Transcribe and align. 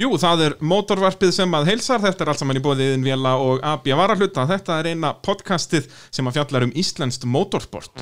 Jú, 0.00 0.14
það 0.16 0.42
er 0.46 0.54
mótorvarpið 0.64 1.32
sem 1.36 1.54
að 1.58 1.66
heilsar, 1.74 2.00
þetta 2.00 2.24
er 2.24 2.28
allt 2.32 2.40
saman 2.40 2.56
í 2.56 2.60
bóðiðin 2.64 3.02
Vela 3.04 3.34
og 3.36 3.58
AB 3.60 3.90
Varahluta. 3.98 4.46
Þetta 4.48 4.78
er 4.80 4.86
eina 4.94 5.10
podcastið 5.12 5.90
sem 6.08 6.24
að 6.24 6.38
fjallar 6.38 6.64
um 6.64 6.70
Íslenskt 6.72 7.26
mótorsport. 7.28 8.00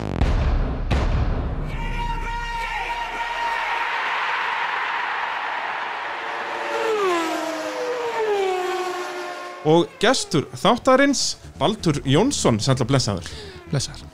Og 9.66 9.88
gestur 9.98 10.46
þáttarins, 10.54 11.32
Baldur 11.58 11.98
Jónsson, 12.06 12.60
sætla 12.62 12.86
blessaður. 12.86 13.26
Blessar. 13.72 14.04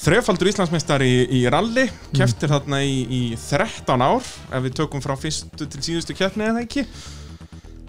Þrefaldur 0.00 0.52
Íslandsmeistar 0.52 1.00
í, 1.04 1.24
í 1.40 1.40
ralli, 1.48 1.86
keftir 2.12 2.52
þarna 2.52 2.82
í, 2.84 3.00
í 3.08 3.22
13 3.40 4.04
ár, 4.04 4.28
ef 4.28 4.68
við 4.68 4.76
tökum 4.82 5.00
frá 5.00 5.16
fyrstu 5.16 5.64
til 5.64 5.80
síðustu 5.88 6.18
keppni 6.20 6.44
eða 6.50 6.66
ekki. 6.68 6.84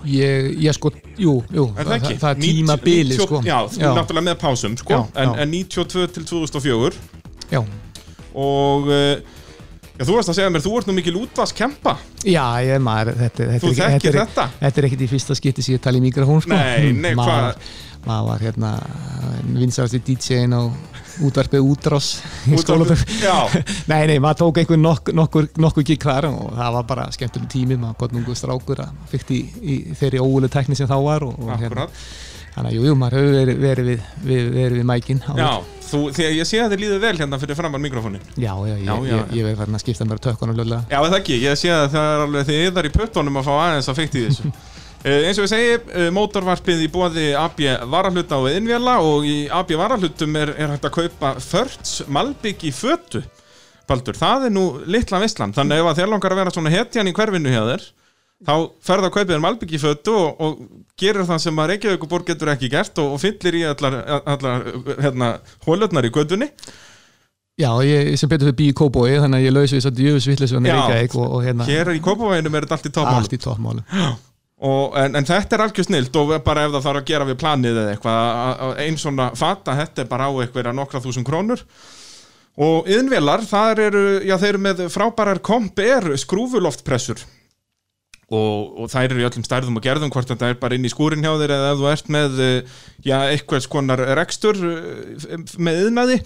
Ég, 0.10 0.48
ég 0.66 0.74
sko, 0.78 0.92
jú, 1.20 1.36
jú, 1.54 1.68
það 1.78 1.92
ekki? 1.98 2.16
það 2.22 2.32
er 2.32 2.40
tímabili, 2.42 3.16
90 3.18 3.28
sko. 3.28 3.42
Já, 3.46 3.58
þú 3.70 3.84
er 3.86 3.94
náttúrulega 4.00 4.26
með 4.30 4.40
pásum, 4.42 4.78
sko, 4.80 4.94
Já, 4.98 5.02
en, 5.22 5.30
já. 5.36 5.42
en 5.44 5.54
92 5.54 6.08
til 6.16 6.26
2004 6.32 6.98
Já, 7.52 7.62
og 8.34 8.88
uh, 8.88 9.20
já, 10.00 10.04
þú 10.08 10.16
varst 10.18 10.32
að 10.32 10.38
segja 10.40 10.52
mér, 10.56 10.64
þú 10.66 10.74
ert 10.80 10.90
nú 10.90 10.96
mikil 10.98 11.16
útvaskempa. 11.22 11.98
já, 12.26 12.46
ég 12.66 12.82
maður, 12.82 13.14
þetta, 13.20 13.48
þetta, 13.52 13.62
Þú 13.66 13.72
ekki- 13.74 13.82
þekkir 13.86 14.18
þetta, 14.20 14.26
þetta? 14.26 14.50
þetta 14.66 14.82
er 14.84 14.90
ekkit 14.90 15.02
í 15.06 15.10
fyrsta 15.12 15.38
skipti 15.38 15.66
sem 15.66 15.76
ég 15.78 15.82
tala 15.86 15.98
í 16.02 16.06
mikrofón, 16.08 16.42
sko. 16.46 16.56
Nei, 16.56 16.92
nei, 16.98 17.14
hvað? 17.20 17.56
maður 18.08 18.28
var 18.32 18.40
hérna 18.48 18.70
vinsarasti 19.54 20.00
DJ-in 20.02 20.56
á 20.58 20.62
útvarpið 21.28 21.68
útrás 21.72 22.08
í. 22.48 22.56
Já. 23.22 23.36
Nei, 23.92 24.08
nei, 24.10 24.18
maður 24.24 24.40
tók 24.46 24.60
einhver 24.62 24.80
nokkur, 24.82 25.16
nokkur, 25.18 25.48
nokkur 25.62 25.86
gikk 25.88 26.08
þar 26.10 26.28
og 26.32 26.52
það 26.58 26.76
var 26.78 26.88
bara 26.90 27.06
skemmtileg 27.16 27.52
tími, 27.52 27.78
maður 27.82 28.00
gott 28.04 28.16
nungu 28.18 28.36
strákur 28.38 28.84
að 28.86 28.98
fyrst 29.12 29.32
í, 29.36 29.40
í 29.62 29.78
þeirri 30.00 30.22
óvölu 30.24 30.50
tekni 30.52 30.78
sem 30.80 30.90
þá 30.90 30.98
var 31.06 31.26
og, 31.28 31.38
og 31.42 31.54
Akkurat. 31.56 32.02
þannig 32.56 32.72
að 32.72 32.76
jú, 32.78 32.88
jú, 32.90 32.96
maður 33.00 33.20
hefur 33.22 33.38
verið, 33.38 33.62
verið 33.66 33.92
við, 33.92 34.10
við, 34.26 34.50
verið 34.58 34.82
við 34.82 34.90
mækin 34.92 35.24
áður. 35.28 35.44
Já, 35.46 35.78
þú, 35.92 36.02
því 36.18 36.28
að 36.28 36.36
ég 36.40 36.50
sé 36.52 36.62
að 36.64 36.74
þið 36.76 36.84
líður 36.86 37.04
vel 37.06 37.14
hérna 37.22 37.42
fyrir 37.46 37.60
framann 37.62 37.86
mikrofónin. 37.86 38.28
Já, 38.36 38.52
já, 38.68 38.76
ég, 38.76 38.84
Já, 38.88 38.94
já, 39.08 39.16
ég, 39.16 39.34
ég 39.40 39.48
verð 39.50 39.64
farin 39.64 39.80
að 39.80 39.86
skipta 39.86 40.10
mér 40.10 40.24
tökkunum 40.28 40.60
lögulega. 40.60 40.84
Já, 40.92 41.00
eða 41.06 41.22
ekki, 41.22 41.40
ég 41.46 41.62
sé 41.62 41.72
að 41.76 41.88
það 41.96 42.12
er 42.16 42.26
alveg 42.28 42.50
þið 42.52 42.62
yðar 42.68 42.90
í 42.90 42.94
puttunum 42.98 43.40
að 43.42 43.48
fá 43.48 43.54
aðeins 43.62 43.92
að 43.92 44.02
feitt 44.02 44.18
í 44.20 44.26
þessu. 44.28 44.52
Uh, 45.02 45.24
eins 45.26 45.40
og 45.40 45.48
ég 45.48 45.50
segi, 45.50 45.78
uh, 45.98 46.10
mótorvarpið 46.14 46.84
í 46.86 46.88
bóði 46.94 47.32
AB 47.34 47.64
Varahluta 47.90 48.38
og 48.38 48.52
Innvjala 48.54 49.00
og 49.02 49.24
í 49.26 49.48
AB 49.50 49.72
Varahlutum 49.80 50.36
er, 50.38 50.52
er 50.54 50.76
hægt 50.76 50.86
að 50.86 50.94
kaupa 51.00 51.32
Förts 51.42 52.04
Malbygg 52.06 52.68
í 52.70 52.74
fötu 52.76 53.24
Baldur, 53.90 54.14
það 54.14 54.46
er 54.46 54.54
nú 54.54 54.68
litla 54.86 55.24
visslan 55.24 55.56
þannig 55.58 55.82
ef 55.82 55.90
að 55.90 56.04
þér 56.04 56.14
langar 56.14 56.36
að 56.36 56.42
vera 56.44 56.54
svona 56.54 56.76
hetjan 56.76 57.10
í 57.10 57.16
hverfinu 57.18 57.50
hjá 57.50 57.64
þér 57.72 57.90
þá 58.46 58.54
ferð 58.92 59.10
að 59.10 59.14
kaupa 59.18 59.32
þér 59.34 59.44
Malbygg 59.48 59.74
í 59.74 59.82
fötu 59.82 60.16
og, 60.20 60.46
og 60.46 60.62
gerir 61.02 61.26
það 61.34 61.44
sem 61.48 61.66
að 61.66 61.74
Reykjavíkuborg 61.74 62.30
getur 62.30 62.54
ekki 62.54 62.70
gert 62.70 63.02
og, 63.02 63.18
og 63.18 63.26
fyllir 63.26 63.58
í 63.58 63.66
allar, 63.74 64.00
allar 64.22 64.72
hérna, 65.02 65.34
hólutnar 65.66 66.06
í 66.06 66.14
gödunni 66.14 66.54
Já, 67.58 67.74
ég 67.86 68.14
sem 68.18 68.30
betur 68.30 68.52
fyrir 68.52 68.58
bí 68.58 68.70
í 68.70 68.78
Kóbói, 68.78 69.18
þannig 69.22 69.42
að 69.42 69.48
ég 69.50 69.54
lausi 69.54 69.78
þess 69.78 69.90
að 69.90 69.98
Já. 70.70 70.78
Reykjavík 70.78 71.18
og, 71.18 71.26
og 71.28 71.46
hérna 71.46 71.68
hér 71.68 71.92
í 71.94 72.02
Kópavæginum 72.06 72.58
er 72.58 72.66
þetta 72.70 72.78
allt 72.78 72.88
í 72.88 72.94
toppmálum 72.96 73.26
allt 73.26 73.36
í 73.36 73.42
toppmálu. 73.42 73.90
Og, 74.62 74.94
en, 75.02 75.16
en 75.18 75.26
þetta 75.26 75.58
er 75.58 75.64
algjör 75.66 75.88
snilt 75.88 76.18
og 76.22 76.36
bara 76.46 76.68
ef 76.68 76.76
það 76.76 76.84
þarf 76.86 77.00
að 77.02 77.08
gera 77.10 77.26
við 77.26 77.38
planið 77.42 77.80
eða 77.82 77.94
eitthvað 77.96 78.18
að- 78.30 78.60
að 78.68 78.82
einn 78.86 78.98
svona 79.02 79.30
fata, 79.40 79.74
þetta 79.80 80.04
er 80.04 80.10
bara 80.12 80.28
á 80.30 80.32
eitthvað 80.44 80.76
nokkra 80.78 81.02
þúsund 81.02 81.26
krónur. 81.26 81.64
Og 82.62 82.86
yðnvelar, 82.92 83.42
það 83.48 83.80
eru, 83.88 84.04
já 84.28 84.36
þeir 84.38 84.50
eru 84.52 84.62
með 84.68 84.84
frábærar 84.94 85.40
komp 85.42 85.80
er 85.82 86.12
skrúfuloftpressur. 86.22 87.24
Og, 88.32 88.78
og 88.84 88.92
þær 88.94 89.10
eru 89.10 89.24
í 89.24 89.26
öllum 89.28 89.44
stærðum 89.44 89.80
og 89.80 89.84
gerðum 89.84 90.12
hvort 90.14 90.30
þetta 90.30 90.52
er 90.54 90.60
bara 90.62 90.78
inn 90.78 90.86
í 90.88 90.92
skúrin 90.94 91.26
hjá 91.26 91.34
þér 91.42 91.52
eða 91.58 91.72
ef 91.74 91.82
þú 91.82 91.88
ert 91.92 92.12
með 92.16 92.38
eh, 92.46 92.78
já, 93.04 93.18
eitthvað 93.34 93.66
skonar 93.66 94.04
rekstur 94.22 94.56
eh, 94.56 95.42
með 95.60 95.82
yðnaði 95.88 96.20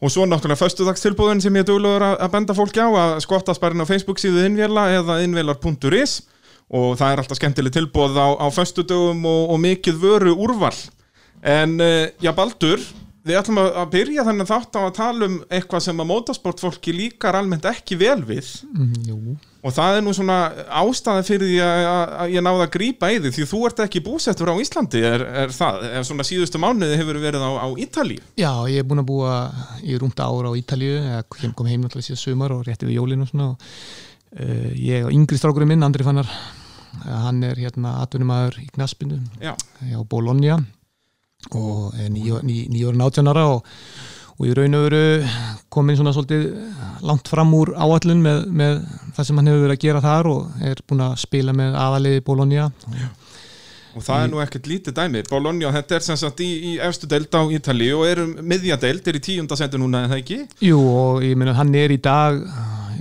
og 0.00 0.12
svo 0.12 0.26
náttúrulega 0.28 0.60
föstudagstilbúðin 0.60 1.40
sem 1.40 1.56
ég 1.56 1.64
er 1.64 1.70
duglegur 1.70 2.04
að 2.10 2.28
benda 2.34 2.56
fólki 2.56 2.82
á 2.84 2.88
að 2.92 3.14
skottast 3.24 3.60
bara 3.62 3.72
inn 3.72 3.80
á 3.80 3.88
Facebook 3.88 4.20
síðu 4.20 4.44
innvela 4.50 4.84
eða 4.98 5.16
innvelar.is 5.24 6.18
og 6.70 6.96
það 7.00 7.12
er 7.16 7.22
alltaf 7.24 7.40
skemmtileg 7.40 7.74
tilbúð 7.74 8.14
á, 8.20 8.28
á 8.38 8.46
föstudögum 8.54 9.24
og, 9.26 9.42
og 9.56 9.62
mikið 9.66 10.00
vöru 10.04 10.34
úrval 10.38 10.74
en 11.42 11.78
uh, 11.80 12.08
já 12.22 12.30
Baldur 12.36 12.82
við 13.26 13.36
ætlum 13.36 13.58
að, 13.60 13.66
að 13.82 13.88
byrja 13.92 14.22
þannig 14.24 14.46
þátt 14.48 14.76
á 14.76 14.80
að 14.80 14.94
tala 14.96 15.26
um 15.28 15.34
eitthvað 15.52 15.82
sem 15.84 15.98
að 16.00 16.06
motorsportfólki 16.08 16.92
líkar 16.96 17.36
almennt 17.36 17.66
ekki 17.68 17.98
vel 18.00 18.22
við. 18.24 18.46
Mm, 18.72 19.34
og 19.60 19.74
það 19.76 19.98
er 19.98 20.04
nú 20.06 20.14
svona 20.16 20.36
ástæða 20.80 21.26
fyrir 21.28 21.50
því 21.50 21.58
að, 21.66 21.82
að, 22.16 22.32
ég 22.32 22.46
náði 22.46 22.64
að 22.64 22.70
grípa 22.78 23.10
í 23.12 23.18
því 23.20 23.32
því 23.36 23.44
þú 23.50 23.60
ert 23.68 23.82
ekki 23.84 24.02
búsettur 24.06 24.48
á 24.48 24.56
Íslandi 24.64 25.02
er, 25.04 25.24
er 25.44 25.52
það, 25.52 25.84
er 26.00 26.06
svona 26.08 26.24
síðustu 26.30 26.62
mánuði 26.64 26.96
hefur 26.96 27.20
verið 27.20 27.44
á, 27.44 27.50
á 27.60 27.68
Ítalíu. 27.84 28.24
Já, 28.40 28.52
ég 28.72 28.80
er 28.80 28.88
búin 28.88 29.04
að 29.04 29.10
búa 29.12 29.34
í 29.84 29.98
rúmta 30.00 30.24
ára 30.24 30.54
á 30.56 30.56
Ítalíu, 30.56 30.96
kem- 31.36 31.52
kom 31.60 31.68
heim 31.68 31.84
náttúrulega 31.84 32.08
síðan 32.08 32.22
sumar 32.24 32.56
og 32.56 32.64
rétti 32.70 32.88
við 32.88 32.96
jólinu 33.02 33.28
og 33.28 33.34
svona 33.34 33.50
og, 33.52 33.68
uh, 34.40 34.70
ég 34.80 35.04
og 35.04 35.12
yngri 35.12 35.36
strákurinn 35.36 35.74
minn, 35.74 35.84
Andri 35.84 36.08
Fannar 36.08 36.32
hann 37.04 37.42
er 37.46 37.58
hérna 37.60 37.98
atvinnumæður 38.04 38.60
í 38.62 38.68
knaspinu 38.74 39.20
Já, 39.42 39.54
hjá 39.86 40.00
Bologna 40.10 40.60
og 41.56 41.94
er 41.96 42.10
nýjóra 42.12 42.44
ný, 42.44 42.66
ný 42.68 43.04
átján 43.04 43.30
ára 43.32 43.46
og, 43.54 43.64
og 44.36 44.48
í 44.48 44.52
raun 44.56 44.76
og 44.76 44.86
veru 44.88 45.30
komin 45.72 45.96
svona 45.96 46.12
svolítið 46.12 46.50
langt 47.06 47.30
fram 47.32 47.54
úr 47.56 47.72
áallun 47.78 48.20
með, 48.24 48.44
með 48.52 48.76
það 49.16 49.26
sem 49.26 49.40
hann 49.40 49.50
hefur 49.50 49.64
verið 49.64 49.78
að 49.78 49.84
gera 49.86 50.04
þar 50.04 50.30
og 50.30 50.62
er 50.70 50.82
búin 50.86 51.04
að 51.06 51.16
spila 51.22 51.56
með 51.56 51.78
aðaliði 51.80 52.24
Bologna. 52.26 52.68
Og 52.68 53.29
það 53.98 54.24
er 54.24 54.30
nú 54.30 54.42
ekkert 54.44 54.68
lítið 54.70 54.96
dæmi. 54.96 55.22
Bologna, 55.30 55.72
þetta 55.74 55.96
er 55.98 56.06
sem 56.06 56.18
sagt 56.20 56.42
í, 56.44 56.50
í 56.72 56.72
efstu 56.86 57.08
deild 57.10 57.34
á 57.34 57.42
Ítalíu 57.50 58.00
og 58.00 58.10
eru 58.10 58.26
miðjadeild, 58.38 59.06
er 59.10 59.18
í 59.18 59.24
tíunda 59.24 59.58
sendu 59.58 59.80
núna 59.82 60.04
en 60.04 60.12
það 60.12 60.22
ekki? 60.22 60.42
Jú 60.64 60.78
og 60.90 61.24
ég 61.26 61.38
meina 61.40 61.56
hann 61.58 61.74
er 61.74 61.94
í 61.94 62.00
dag 62.02 62.38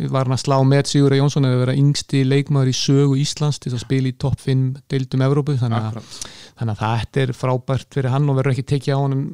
var 0.07 0.27
hann 0.27 0.35
að 0.35 0.44
slá 0.44 0.55
með 0.67 0.91
Sigur 0.94 1.16
Jónsson 1.17 1.47
að 1.47 1.57
vera 1.63 1.75
yngsti 1.77 2.22
leikmaður 2.27 2.72
í 2.72 2.75
sögu 2.77 3.17
Íslands 3.19 3.59
til 3.59 3.73
að 3.73 3.83
spila 3.83 4.11
í 4.11 4.16
topp 4.22 4.39
5 4.45 4.66
deildum 4.91 5.23
Evrópu 5.25 5.57
þannig 5.59 5.89
að, 5.89 6.11
þannig 6.59 6.75
að 6.75 6.83
þetta 7.01 7.23
er 7.23 7.33
frábært 7.35 7.97
fyrir 7.97 8.13
hann 8.13 8.29
og 8.31 8.39
verður 8.39 8.56
ekki 8.56 8.67
tekið 8.73 8.95
á 8.95 9.00
honum 9.03 9.25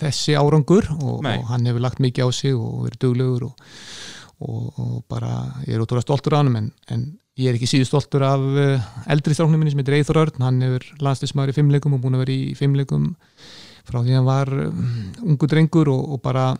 þessi 0.00 0.36
árangur 0.36 0.88
og, 0.98 1.20
og 1.22 1.50
hann 1.50 1.68
hefur 1.70 1.84
lagt 1.84 2.02
mikið 2.04 2.28
á 2.28 2.30
sig 2.34 2.56
og 2.56 2.88
verið 2.88 3.00
duglegur 3.06 3.46
og, 3.48 3.68
og, 4.44 4.64
og 4.82 4.96
bara 5.10 5.34
ég 5.64 5.76
er 5.76 5.84
ótrúlega 5.84 6.08
stoltur 6.08 6.36
af 6.36 6.44
hann 6.44 6.58
en, 6.60 6.72
en 6.92 7.06
ég 7.40 7.50
er 7.50 7.56
ekki 7.58 7.68
síðu 7.70 7.88
stoltur 7.88 8.24
af 8.26 8.42
uh, 8.44 8.84
eldri 9.10 9.34
stráknum 9.34 9.58
minni 9.58 9.72
sem 9.74 9.80
heitir 9.82 9.98
Eithor 9.98 10.20
Örn. 10.22 10.44
Hann 10.44 10.60
hefur 10.62 10.86
landslismæður 11.02 11.54
í 11.54 11.56
fimmleikum 11.56 11.96
og 11.96 12.04
búin 12.04 12.18
að 12.18 12.26
vera 12.26 12.36
í 12.36 12.54
fimmleikum 12.58 13.08
frá 13.84 13.98
því 14.00 14.14
hann 14.16 14.28
var 14.28 14.52
um, 14.68 14.86
ungu 15.26 15.48
drengur 15.50 15.90
og, 15.92 16.14
og 16.14 16.22
bara 16.24 16.52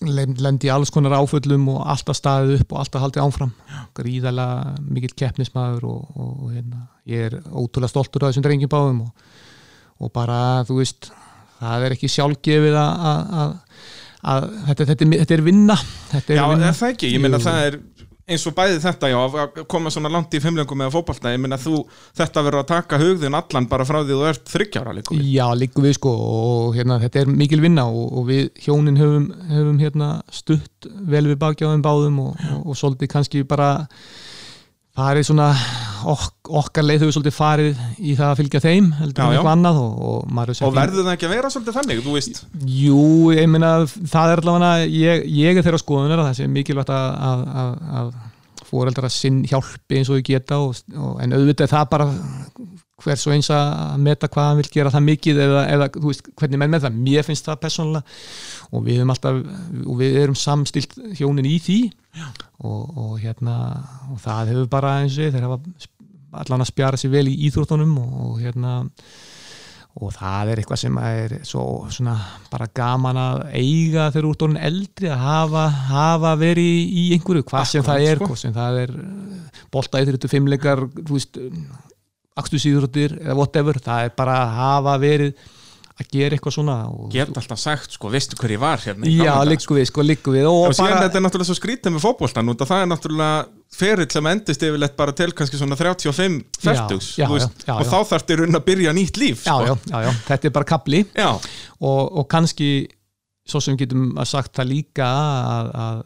lendi 0.00 0.68
í 0.68 0.70
alls 0.72 0.92
konar 0.94 1.16
áföllum 1.18 1.66
og 1.72 1.80
alltaf 1.90 2.16
staðið 2.16 2.60
upp 2.62 2.74
og 2.74 2.82
alltaf 2.82 3.02
haldið 3.04 3.24
áfram. 3.24 3.54
Gríðalega 3.98 4.76
mikill 4.86 5.16
keppnismæður 5.18 5.88
og, 5.90 6.12
og, 6.14 6.30
og 6.44 6.52
hérna, 6.54 6.84
ég 7.10 7.26
er 7.30 7.40
ótrúlega 7.48 7.90
stoltur 7.90 8.24
af 8.24 8.30
þessum 8.30 8.46
drengjum 8.46 8.72
báðum 8.72 9.02
og, 9.08 9.32
og 10.00 10.12
bara, 10.14 10.38
þú 10.68 10.78
veist 10.78 11.10
það 11.60 11.86
er 11.86 11.96
ekki 11.96 12.12
sjálfgefið 12.14 12.78
að, 12.80 13.56
þetta, 14.22 14.86
þetta, 14.86 14.94
er, 14.94 15.12
þetta 15.24 15.36
er 15.36 15.44
vinna. 15.44 15.76
Þetta 16.12 16.32
er 16.32 16.40
Já, 16.40 16.44
vinna. 16.52 16.70
er 16.70 16.78
það 16.80 16.94
ekki, 16.94 17.12
ég 17.16 17.24
meina 17.24 17.42
það 17.42 17.66
er 17.66 17.78
eins 18.30 18.46
og 18.46 18.54
bæði 18.56 18.78
þetta, 18.84 19.10
já, 19.10 19.18
að 19.20 19.60
koma 19.70 19.92
svona 19.92 20.12
langt 20.12 20.34
í 20.36 20.40
fimmlengum 20.42 20.78
með 20.80 20.94
fótballta, 20.94 21.32
ég 21.34 21.42
meina 21.42 21.58
þú 21.60 21.82
þetta 22.18 22.44
verður 22.46 22.62
að 22.62 22.70
taka 22.70 23.00
hugðin 23.02 23.38
allan 23.38 23.68
bara 23.70 23.86
frá 23.88 24.00
því 24.00 24.16
þú 24.16 24.28
ert 24.30 24.52
þryggjára 24.54 24.96
líka 24.96 25.18
Já, 25.20 25.46
líku 25.58 25.84
við 25.84 25.96
sko 25.98 26.14
og 26.14 26.78
hérna, 26.78 27.00
þetta 27.02 27.24
er 27.24 27.32
mikil 27.42 27.60
vinna 27.64 27.86
og, 27.90 28.06
og 28.20 28.28
við 28.30 28.48
hjónin 28.64 29.00
höfum, 29.00 29.28
höfum 29.50 29.78
hérna, 29.82 30.10
stutt 30.34 30.90
vel 31.10 31.26
við 31.28 31.40
bakjáðum 31.42 31.84
báðum 31.84 32.20
og, 32.28 32.44
og, 32.54 32.66
og 32.70 32.78
svolítið 32.78 33.14
kannski 33.16 33.44
bara 33.48 33.72
farið 34.96 35.28
svona 35.28 35.50
ok, 36.10 36.50
okkar 36.60 36.86
leið 36.86 37.04
höfum 37.04 37.14
svolítið 37.14 37.36
farið 37.36 37.82
í 37.98 38.14
það 38.18 38.26
að 38.30 38.40
fylgja 38.40 38.62
þeim 38.64 38.88
heldur 38.98 39.34
Já, 39.36 39.36
já. 39.36 39.42
og, 39.70 40.00
og 40.10 40.50
og 40.66 40.74
verður 40.76 41.06
það 41.06 41.12
ekki 41.14 41.28
að 41.28 41.34
vera 41.34 41.52
svolítið 41.52 41.78
þannig, 41.78 42.02
þú 42.06 42.16
veist 42.16 42.42
Jú, 42.80 43.04
ég 43.36 43.48
meina 43.50 43.72
það 43.86 44.34
er 44.34 44.42
allavega, 44.42 44.90
ég, 44.90 45.24
ég 45.40 45.60
er 45.60 45.66
þeirra 45.66 45.82
skoðunar 45.82 46.22
að 46.22 46.30
það 46.30 46.38
sé 46.40 46.50
mikilvægt 46.56 46.92
að, 46.96 47.08
að, 47.30 47.46
að, 47.62 47.72
að 48.00 48.12
fóreldra 48.70 49.10
sinn 49.12 49.42
hjálpi 49.50 50.00
eins 50.00 50.10
og 50.10 50.20
þau 50.20 50.26
geta 50.30 50.60
og, 50.62 50.82
og, 50.94 51.16
en 51.22 51.36
auðvitað 51.36 51.74
það 51.74 51.88
bara 51.94 52.08
hvers 53.04 53.26
og 53.26 53.34
eins 53.34 53.50
að 53.54 53.96
meta 54.04 54.28
hvað 54.30 54.48
hann 54.50 54.60
vil 54.60 54.70
gera 54.74 54.92
það 54.94 55.06
mikið 55.06 55.40
eða, 55.46 55.62
eða 55.74 55.88
veist, 56.04 56.28
hvernig 56.40 56.60
menn 56.62 56.74
með 56.74 56.86
það 56.86 57.00
mér 57.06 57.26
finnst 57.26 57.48
það 57.48 57.62
persónulega 57.64 58.04
og 58.70 58.84
við 58.86 59.00
erum 59.00 59.14
alltaf, 59.14 59.40
og 59.86 59.98
við 60.00 60.20
erum 60.24 60.38
samstilt 60.38 60.94
hjónin 61.18 61.48
í 61.48 61.56
því. 61.62 61.80
Og, 62.66 62.96
og 62.98 63.12
hérna, 63.22 63.56
og 64.10 64.18
það 64.20 64.52
hefur 64.52 64.70
bara 64.72 64.96
eins 65.00 65.16
og 65.16 65.34
þeir 65.34 65.46
hafa 65.46 65.60
allan 66.42 66.64
að 66.64 66.70
spjara 66.70 66.98
sér 67.00 67.12
vel 67.14 67.28
í 67.30 67.36
íþróttunum 67.48 67.94
og, 68.02 68.40
hérna 68.42 68.80
og 70.00 70.12
það 70.14 70.52
er 70.52 70.60
eitthvað 70.60 70.80
sem 70.84 70.98
er 71.02 71.32
svo 71.46 71.64
svona 71.90 72.14
bara 72.52 72.68
gaman 72.74 73.18
að 73.18 73.40
eiga 73.58 74.06
þegar 74.14 74.28
úr 74.28 74.38
dórun 74.38 74.60
eldri 74.60 75.10
að 75.10 75.24
hafa, 75.24 75.64
hafa 75.90 76.34
verið 76.38 76.70
í, 76.86 77.06
einhverju, 77.16 77.46
hvað 77.50 77.66
sem 77.72 77.86
það 77.86 78.06
er 78.06 78.20
sko. 78.20 78.28
hvað 78.30 78.42
sem 78.44 78.54
það 78.54 78.78
er 78.84 78.92
bolta 79.74 79.98
eitthvað 79.98 80.18
þetta 80.18 80.30
fimmleikar, 80.30 80.84
þú 81.00 81.16
veist 81.16 81.40
akstu 82.40 82.60
síðurúttir 82.60 83.16
eða 83.20 83.38
whatever 83.38 83.80
það 83.82 84.08
er 84.08 84.14
bara 84.18 84.36
að 84.42 84.54
hafa 84.58 84.98
verið 85.02 85.48
að 86.00 86.08
gera 86.14 86.36
eitthvað 86.36 86.54
svona 86.54 86.76
og, 86.88 87.08
Get 87.12 87.32
alltaf 87.36 87.60
sagt, 87.60 87.94
sko, 87.96 88.10
veistu 88.12 88.38
hver 88.40 88.54
ég 88.54 88.60
var 88.62 88.80
hérna 88.82 89.08
í 89.08 89.16
Já, 89.18 89.34
líku 89.44 89.76
við, 89.76 89.86
sko, 89.90 90.04
líku 90.06 90.34
við 90.34 90.48
og 90.48 90.70
Og 90.70 90.76
síðan 90.76 90.94
bara, 90.96 91.08
þetta 91.08 91.20
er 91.20 91.24
náttúrulega 91.26 91.48
svo 91.50 91.56
skrítið 91.58 91.94
með 91.94 92.04
fótboltan 92.06 92.52
út 92.52 92.64
að 92.64 92.70
það 92.70 92.84
er 92.84 92.88
náttúrulega 92.90 93.40
ferill 93.80 94.08
sem 94.14 94.30
endist 94.30 94.64
yfirleitt 94.66 94.96
bara 94.98 95.14
til 95.16 95.28
kannski 95.36 95.60
svona 95.60 95.78
35 95.78 96.38
fertugs 96.64 97.10
já, 97.20 97.26
þú 97.26 97.36
veist, 97.36 97.66
já, 97.66 97.68
já, 97.68 97.74
og 97.76 97.84
já. 97.84 97.90
þá 97.92 97.98
þarf 98.12 98.30
þér 98.30 98.44
að 98.48 98.64
byrja 98.70 98.94
nýtt 98.96 99.20
líf 99.20 99.44
já, 99.44 99.52
sko. 99.52 99.66
já, 99.68 99.74
já, 99.92 100.06
já, 100.06 100.10
þetta 100.30 100.48
er 100.48 100.56
bara 100.56 100.70
kapli 100.72 101.02
og, 101.20 101.44
og 101.90 102.24
kannski 102.32 102.70
svo 103.50 103.62
sem 103.64 103.76
getum 103.78 104.10
að 104.20 104.30
sagt 104.32 104.56
það 104.56 104.72
líka 104.72 105.10
að, 105.10 105.70
að 105.84 106.02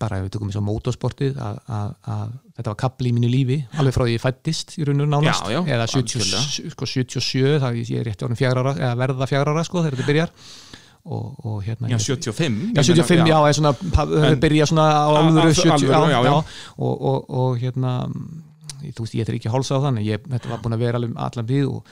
bara 0.00 0.18
ef 0.18 0.24
við 0.24 0.30
tökum 0.36 0.48
eins 0.48 0.56
og 0.56 0.64
motorsportið 0.64 1.36
að, 1.44 1.56
að, 1.68 1.90
að 2.14 2.30
þetta 2.56 2.70
var 2.72 2.78
kapli 2.80 3.10
í 3.10 3.14
mínu 3.16 3.28
lífi 3.28 3.58
alveg 3.76 3.92
frá 3.96 4.04
því 4.06 4.14
ég 4.14 4.22
fættist 4.22 4.76
í 4.80 4.86
raunur 4.88 5.08
nánast. 5.12 5.42
Já, 5.44 5.52
já, 5.52 5.60
eða 5.74 5.86
70, 5.92 6.70
sko, 6.72 6.88
77 6.88 7.58
það 7.60 7.80
ég 7.82 7.90
er 8.00 8.08
rétt 8.08 8.24
árið 8.24 8.40
fjagra 8.40 8.62
ára 8.64 8.72
eða 8.80 8.94
verða 9.02 9.28
fjagra 9.28 9.52
ára 9.56 9.64
sko 9.68 9.82
þegar 9.84 9.98
þetta 10.00 10.08
byrjar. 10.12 10.32
Og, 11.00 11.28
og 11.48 11.60
hérna 11.64 11.88
já, 11.88 11.96
ég- 11.96 12.06
75 12.06 12.56
Já, 12.76 12.80
ég 12.80 12.88
75, 12.88 13.10
meina, 13.16 13.28
já, 13.30 13.38
er 13.48 13.56
svona, 13.56 13.70
það 13.96 14.34
byrja 14.42 14.66
svona 14.68 14.88
á 14.88 15.08
alvöru 15.16 15.48
á- 15.48 15.56
70, 15.56 15.92
alvöru, 15.96 16.10
já, 16.12 16.20
já. 16.24 16.34
Og, 16.76 17.04
og, 17.10 17.30
og 17.40 17.56
hérna, 17.62 17.94
þú 18.80 19.04
veist, 19.06 19.14
ég 19.16 19.28
er 19.28 19.38
ekki 19.38 19.52
hálsa 19.52 19.76
á 19.80 19.84
þannig, 19.86 20.08
ég, 20.10 20.26
þetta 20.28 20.50
var 20.52 20.60
búin 20.64 20.76
að 20.76 20.84
vera 20.84 21.00
alveg 21.00 21.16
allan 21.16 21.48
við 21.48 21.70
og, 21.72 21.88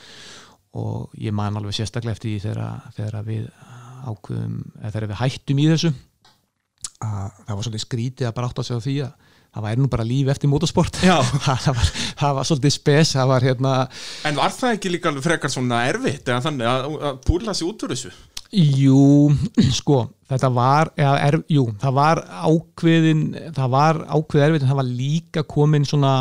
og 0.76 1.16
ég 1.20 1.32
man 1.36 1.56
alveg 1.56 1.72
sérstaklega 1.78 2.16
eftir 2.18 2.34
því 2.34 2.42
þegar, 2.44 2.92
þegar 2.98 3.24
við 3.28 3.48
ákveðum, 4.08 4.58
eða 4.82 4.92
þegar 4.94 5.08
við 5.12 5.20
hættum 5.24 5.58
í 5.64 5.66
þessu, 5.72 5.92
að 7.04 7.26
það 7.44 7.54
var 7.54 7.66
svolítið 7.66 7.84
skrítið 7.84 8.28
að 8.28 8.36
bara 8.36 8.50
átt 8.50 8.62
að 8.62 8.68
segja 8.68 8.84
því 8.84 8.96
að 9.06 9.34
það 9.48 9.64
væri 9.64 9.80
nú 9.80 9.90
bara 9.90 10.06
líf 10.06 10.30
eftir 10.32 10.50
motorsport. 10.52 10.98
Það, 11.02 11.68
var, 11.72 11.92
það 12.20 12.34
var 12.36 12.48
svolítið 12.48 12.72
spes, 12.74 13.12
var 13.30 13.46
hérna, 13.46 13.74
en 14.28 14.36
var 14.38 14.52
það 14.54 14.74
ekki 14.76 14.90
líka 14.92 15.12
frekar 15.24 15.52
svona 15.52 15.84
erfitt 15.88 16.28
eða 16.28 16.42
þannig 16.44 16.68
að, 16.68 16.88
að 17.08 17.22
púla 17.24 17.54
sig 17.56 17.70
út 17.70 17.84
úr 17.86 17.94
þessu? 17.94 18.12
Jú, 18.52 19.28
sko, 19.80 20.02
þetta 20.30 20.50
var, 20.52 20.92
eða, 21.00 21.14
er, 21.26 21.38
jú, 21.52 21.64
það 21.80 21.96
var 21.98 22.22
ákveðin, 22.48 23.22
það 23.56 23.72
var 23.74 24.02
ákveð 24.08 24.44
erfitt 24.46 24.66
en 24.66 24.72
það 24.72 24.80
var 24.82 24.92
líka 25.00 25.44
komin 25.48 25.88
svona 25.88 26.12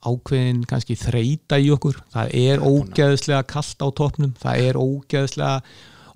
ákveðin 0.00 0.62
kannski 0.68 0.96
þreita 0.96 1.58
í 1.60 1.68
okkur, 1.74 1.98
það 2.12 2.36
er 2.40 2.62
ógeðslega 2.64 3.42
kallt 3.48 3.84
á 3.84 3.88
topnum, 3.96 4.32
það 4.40 4.68
er 4.68 4.80
ógeðslega 4.80 5.58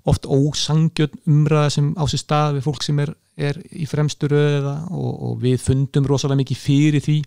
oft 0.09 0.25
ósangjöld 0.29 1.13
umræða 1.29 1.69
sem 1.73 1.91
á 1.97 2.03
sér 2.09 2.21
stað 2.21 2.57
við 2.57 2.65
fólk 2.67 2.85
sem 2.85 3.01
er, 3.01 3.13
er 3.35 3.59
í 3.75 3.85
fremstu 3.89 4.29
röða 4.31 4.77
og, 4.91 5.11
og 5.29 5.37
við 5.43 5.59
fundum 5.63 6.07
rosalega 6.07 6.41
mikið 6.43 6.61
fyrir 6.61 7.03
því 7.03 7.19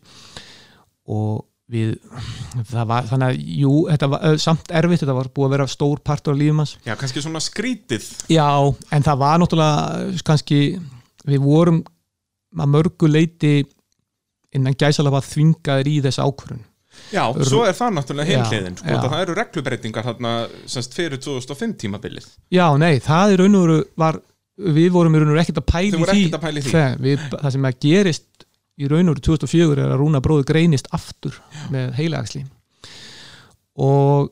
og 1.08 1.44
við 1.68 1.96
það 2.70 2.84
var, 2.88 3.08
þannig 3.10 3.26
að, 3.28 3.40
jú, 3.60 3.72
þetta 3.90 4.08
var 4.12 4.38
samt 4.40 4.70
erfitt, 4.80 5.02
þetta 5.02 5.16
var 5.18 5.28
búið 5.36 5.48
að 5.48 5.54
vera 5.56 5.66
stór 5.68 6.00
partur 6.04 6.32
af 6.32 6.40
lífum 6.40 6.62
hans 6.62 6.76
já, 6.86 6.94
kannski 6.96 7.24
svona 7.24 7.42
skrítið 7.44 8.06
Já, 8.32 8.48
en 8.96 9.04
það 9.04 9.20
var 9.20 9.42
náttúrulega 9.42 10.22
kannski, 10.24 10.60
við 11.28 11.44
vorum 11.44 11.82
að 12.56 12.72
mörgu 12.72 13.10
leiti 13.10 13.52
innan 14.56 14.76
gæsalega 14.80 15.20
þvingaðir 15.28 15.90
í 15.92 15.98
þessa 16.06 16.24
ákvörun. 16.24 16.64
já, 17.12 17.22
svo 17.44 17.66
er 17.68 17.76
það 17.76 17.94
náttúrulega 17.98 18.32
heimliðin 18.32 18.80
sko, 18.80 18.88
já. 18.88 19.02
það 19.04 19.20
eru 19.26 19.36
reglubreitingar 19.36 20.08
þarna 20.08 20.32
semst 20.64 20.96
fyrir 20.96 21.20
2005 21.20 21.76
tímabilið 21.84 22.32
Já, 22.48 22.64
nei, 22.80 22.96
það 23.04 23.34
er 23.34 23.44
raun 23.44 23.60
og 23.60 23.66
veru 23.66 23.78
var, 24.00 24.22
við 24.58 24.90
vorum 24.94 25.14
í 25.14 25.22
raun 25.22 25.34
og 25.34 25.40
ekkert 25.42 25.60
að 25.62 25.98
voru 25.98 26.14
því. 26.14 26.24
að 26.34 26.42
pæla 26.42 26.58
í 26.58 26.62
því. 26.64 26.72
Þegar 26.74 27.02
Við, 27.04 27.26
það 27.34 27.52
sem 27.54 27.68
að 27.68 27.78
gerist 27.84 28.46
í 28.78 28.88
raun 28.90 29.10
og 29.10 29.16
veru 29.16 29.26
2004 29.32 29.84
er 29.84 29.92
að 29.92 30.00
Rúna 30.00 30.22
bróður 30.22 30.48
greinist 30.48 30.90
aftur 30.94 31.38
með 31.72 31.94
heilagsli 31.98 32.44
og 33.78 34.30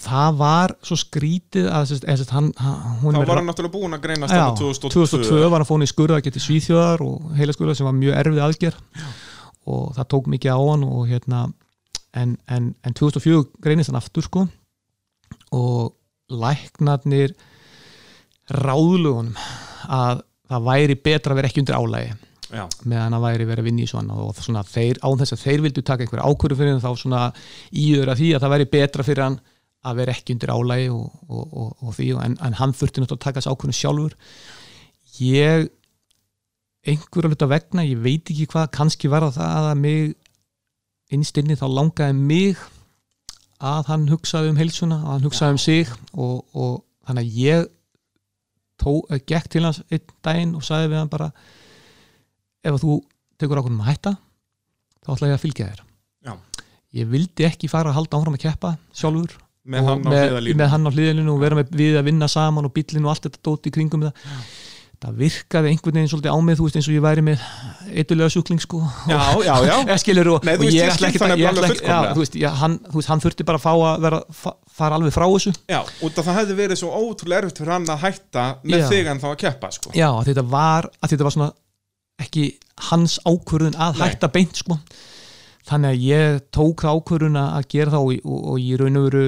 það 0.00 0.36
var 0.40 0.74
svo 0.84 0.96
skrítið 0.96 1.68
að 1.68 1.90
þess, 1.92 2.30
hann, 2.32 2.50
hann, 2.56 2.78
hún 3.02 3.16
þá 3.16 3.24
var 3.28 3.40
hann 3.40 3.50
náttúrulega 3.50 3.74
búin 3.74 3.96
að 3.96 4.04
greinast 4.06 4.32
Já, 4.32 4.46
þarna 4.46 4.60
2002, 4.60 4.92
2002 4.96 5.50
var 5.52 5.60
hann 5.60 5.68
fónin 5.68 5.88
í 5.88 5.90
skurða 5.90 6.20
getið 6.24 6.46
svíþjóðar 6.46 7.04
og 7.04 7.34
heila 7.36 7.56
skurða 7.56 7.76
sem 7.76 7.88
var 7.88 7.96
mjög 7.98 8.16
erfið 8.22 8.44
aðger 8.46 8.78
og 9.70 9.90
það 9.98 10.08
tók 10.14 10.30
mikið 10.32 10.56
á 10.56 10.60
hann 10.60 10.86
og 10.88 11.02
hérna 11.10 11.42
en, 12.16 12.36
en, 12.48 12.72
en 12.80 12.96
2004 12.96 13.44
greinist 13.64 13.92
hann 13.92 14.00
aftur 14.00 14.24
sko 14.24 14.46
og 15.56 15.92
læknarnir 16.32 17.36
ráðlugunum 18.56 19.36
að 19.90 20.24
það 20.50 20.66
væri 20.66 20.98
betra 20.98 21.34
að 21.34 21.40
vera 21.40 21.50
ekki 21.50 21.62
undir 21.62 21.78
álægi 21.78 22.10
já, 22.50 22.64
meðan 22.90 23.16
að 23.16 23.24
væri 23.26 23.48
verið 23.48 23.62
að 23.62 23.68
vinna 23.70 23.84
í 23.84 23.90
svona 23.90 24.18
og 24.24 24.38
svona 24.42 24.64
þeir, 24.66 25.00
án 25.06 25.20
þess 25.20 25.36
að 25.36 25.44
þeir 25.44 25.64
vildu 25.66 25.84
taka 25.86 26.06
einhver 26.06 26.24
ákvörðu 26.24 26.58
fyrir 26.58 26.74
hann 26.74 26.84
þá 26.84 27.02
svona 27.02 27.24
íður 27.70 28.12
að 28.12 28.22
því 28.22 28.30
að 28.34 28.44
það 28.44 28.54
væri 28.54 28.70
betra 28.74 29.06
fyrir 29.06 29.24
hann 29.26 29.40
að 29.80 30.00
vera 30.02 30.14
ekki 30.14 30.36
undir 30.36 30.52
álægi 30.52 30.88
og, 30.92 31.04
og, 31.28 31.44
og, 31.62 31.68
og 31.86 31.94
því 31.96 32.08
en, 32.26 32.34
en 32.44 32.58
hann 32.58 32.74
þurfti 32.76 33.02
náttúrulega 33.02 33.20
að 33.20 33.26
taka 33.26 33.40
þessu 33.40 33.54
ákvörðu 33.54 33.76
sjálfur. 33.78 34.16
Ég 35.20 35.70
einhverja 36.90 37.30
hluta 37.30 37.48
vegna, 37.48 37.86
ég 37.86 38.02
veit 38.04 38.32
ekki 38.32 38.48
hvað 38.50 38.68
kannski 38.76 39.10
var 39.12 39.26
það 39.32 39.70
að 39.70 39.80
mig 39.80 40.12
innstinni 41.14 41.56
þá 41.58 41.66
langaði 41.68 42.16
mig 42.16 42.60
að 43.60 43.90
hann 43.90 44.06
hugsaði 44.08 44.52
um 44.52 44.60
heilsuna 44.60 45.00
að 45.00 45.10
hann 45.14 45.26
hugsaði 45.28 45.56
um 45.56 45.60
sig 45.60 45.90
og, 46.12 46.44
og 46.56 46.80
þannig 47.08 47.26
að 47.26 47.40
ég 47.40 47.68
tó, 48.80 48.96
gekk 49.28 49.50
til 49.52 49.64
hans 49.66 49.82
einn 49.90 50.06
daginn 50.24 50.56
og 50.58 50.64
sagði 50.66 50.92
við 50.92 51.02
hann 51.02 51.12
bara 51.12 51.30
ef 52.66 52.80
þú 52.82 52.96
tekur 53.40 53.60
ákvörðum 53.60 53.84
að 53.84 53.92
hætta 53.92 54.16
þá 55.00 55.12
ætla 55.14 55.30
ég 55.30 55.36
að 55.38 55.44
fylgja 55.44 55.68
þér. 55.70 55.84
Já. 56.26 56.34
ég 57.00 57.12
vildi 57.12 57.46
ekki 57.48 57.70
fara 57.72 57.92
að 57.92 58.00
halda 58.00 58.18
áfram 58.18 58.36
að 58.36 58.44
keppa 58.44 58.74
sjálfur 58.92 59.38
með 59.70 59.86
hann 59.86 60.02
með, 60.04 60.34
með 60.56 60.72
hann 60.72 60.88
á 60.88 60.90
hliðalínu 60.90 61.32
og 61.34 61.40
vera 61.40 61.56
með, 61.60 61.72
við 61.76 61.96
að 62.00 62.06
vinna 62.08 62.28
saman 62.28 62.68
og 62.68 62.74
bílinn 62.76 63.06
og 63.06 63.14
allt 63.14 63.28
þetta 63.28 63.42
dóti 63.46 63.70
í 63.70 63.74
kringum 63.74 64.04
það 64.08 64.36
það 65.00 65.20
virkaði 65.20 65.70
einhvern 65.70 65.96
veginn 65.96 66.10
svolítið 66.12 66.34
á 66.36 66.38
mig 66.44 66.56
þú 66.58 66.64
veist 66.66 66.76
eins 66.76 66.88
og 66.90 66.94
ég 66.94 67.04
væri 67.04 67.22
með 67.24 67.44
eitthulega 67.88 68.32
sjúkling 68.34 68.60
sko. 68.60 68.80
Já, 69.08 69.20
já, 69.46 69.54
já, 69.64 69.74
og, 70.34 70.44
Nei, 70.44 70.52
og 70.58 70.64
ég 70.66 70.92
ætla 70.92 71.08
ekki 71.08 71.22
það 71.22 71.32
að 71.36 71.40
já, 71.40 71.98
þú 72.10 72.20
veist, 72.20 72.36
já, 72.36 72.48
hann, 72.60 72.76
þú 72.84 73.00
veist, 73.00 73.10
hann 73.12 73.22
þurfti 73.24 73.46
bara 73.48 73.60
að 73.60 73.64
fá 73.64 73.70
að 73.72 74.04
vera, 74.04 74.18
fa, 74.42 74.52
fara 74.80 74.98
alveg 75.00 75.14
frá 75.16 75.24
þessu. 75.24 75.54
Já, 75.72 75.78
af 75.80 76.20
það 76.20 76.40
hefði 76.42 76.58
verið 76.58 76.80
svo 76.82 76.90
ótrúlega 76.92 77.44
erfitt 77.44 77.62
fyrir 77.62 77.74
hann 77.78 77.88
að 77.94 78.04
hætta 78.04 78.44
með 78.66 78.84
þig 78.92 79.10
en 79.14 79.22
þá 79.24 79.28
að 79.30 79.38
keppa 79.46 79.72
sko. 79.78 79.94
já, 79.96 80.08
að 80.10 80.30
þetta 80.30 80.46
var, 80.52 80.90
að 81.00 81.14
þetta 81.14 81.28
var 81.28 81.36
svona 81.38 81.50
ekki 82.20 82.44
hans 82.90 83.16
ákvörðun 83.24 83.80
að 83.80 83.96
Nei. 83.96 84.04
hætta 84.04 84.30
beint 84.36 84.60
sko. 84.60 84.76
Þannig 85.70 85.94
að 85.94 86.04
ég 86.10 86.44
tók 86.52 86.84
það 86.84 87.00
ákvörðun 87.00 87.40
að 87.40 87.66
gera 87.72 87.94
það 87.94 88.04
og, 88.04 88.28
og, 88.28 88.46
og 88.52 88.60
ég 88.60 88.80
raun 88.80 89.00
og 89.00 89.08
veru 89.08 89.24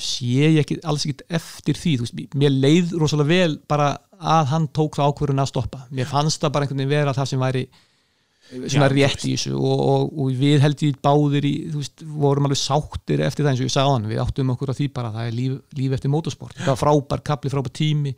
sé 0.00 0.50
ég 0.50 0.62
ekki, 0.62 0.78
alls 0.88 1.04
ekki 1.04 1.26
eftir 1.36 1.78
því 1.78 1.96
þú 2.00 2.06
veist, 2.06 2.36
mér 2.40 2.54
leið 2.56 2.94
rosalega 2.98 3.30
vel 3.30 3.58
bara 3.70 3.90
að 4.20 4.50
hann 4.52 4.66
tók 4.76 4.98
það 4.98 5.12
ákvörðun 5.12 5.44
að 5.44 5.52
stoppa. 5.52 5.84
Mér 5.94 6.10
fannst 6.10 6.42
það 6.42 6.52
bara 6.54 6.66
einhvern 6.66 6.82
veginn 6.82 6.92
vera 6.92 7.16
það 7.16 7.30
sem 7.30 7.40
væri 7.40 7.64
svona 8.50 8.88
Já, 8.88 8.92
rétt 8.92 9.24
í 9.28 9.34
þessu 9.36 9.52
og, 9.54 9.80
og, 9.80 10.06
og 10.18 10.30
við 10.40 10.64
held 10.64 10.80
ég 10.82 10.96
báðir 11.04 11.46
í, 11.46 11.52
veist, 11.70 12.02
vorum 12.02 12.48
alveg 12.48 12.58
sáttir 12.58 13.22
eftir 13.22 13.46
það 13.46 13.52
eins 13.52 13.62
og 13.62 13.68
ég 13.68 13.74
sagði 13.76 13.92
hann, 13.94 14.08
við 14.10 14.22
áttum 14.24 14.50
okkur 14.56 14.72
á 14.74 14.78
því 14.78 14.88
bara 14.96 15.10
að 15.12 15.18
það 15.18 15.28
er 15.28 15.36
líf, 15.36 15.52
líf 15.78 15.94
eftir 15.94 16.12
motorsport, 16.12 16.56
það 16.58 16.72
var 16.72 16.80
frábær 16.80 17.22
kapli, 17.30 17.52
frábær 17.52 17.74
tími 17.78 18.14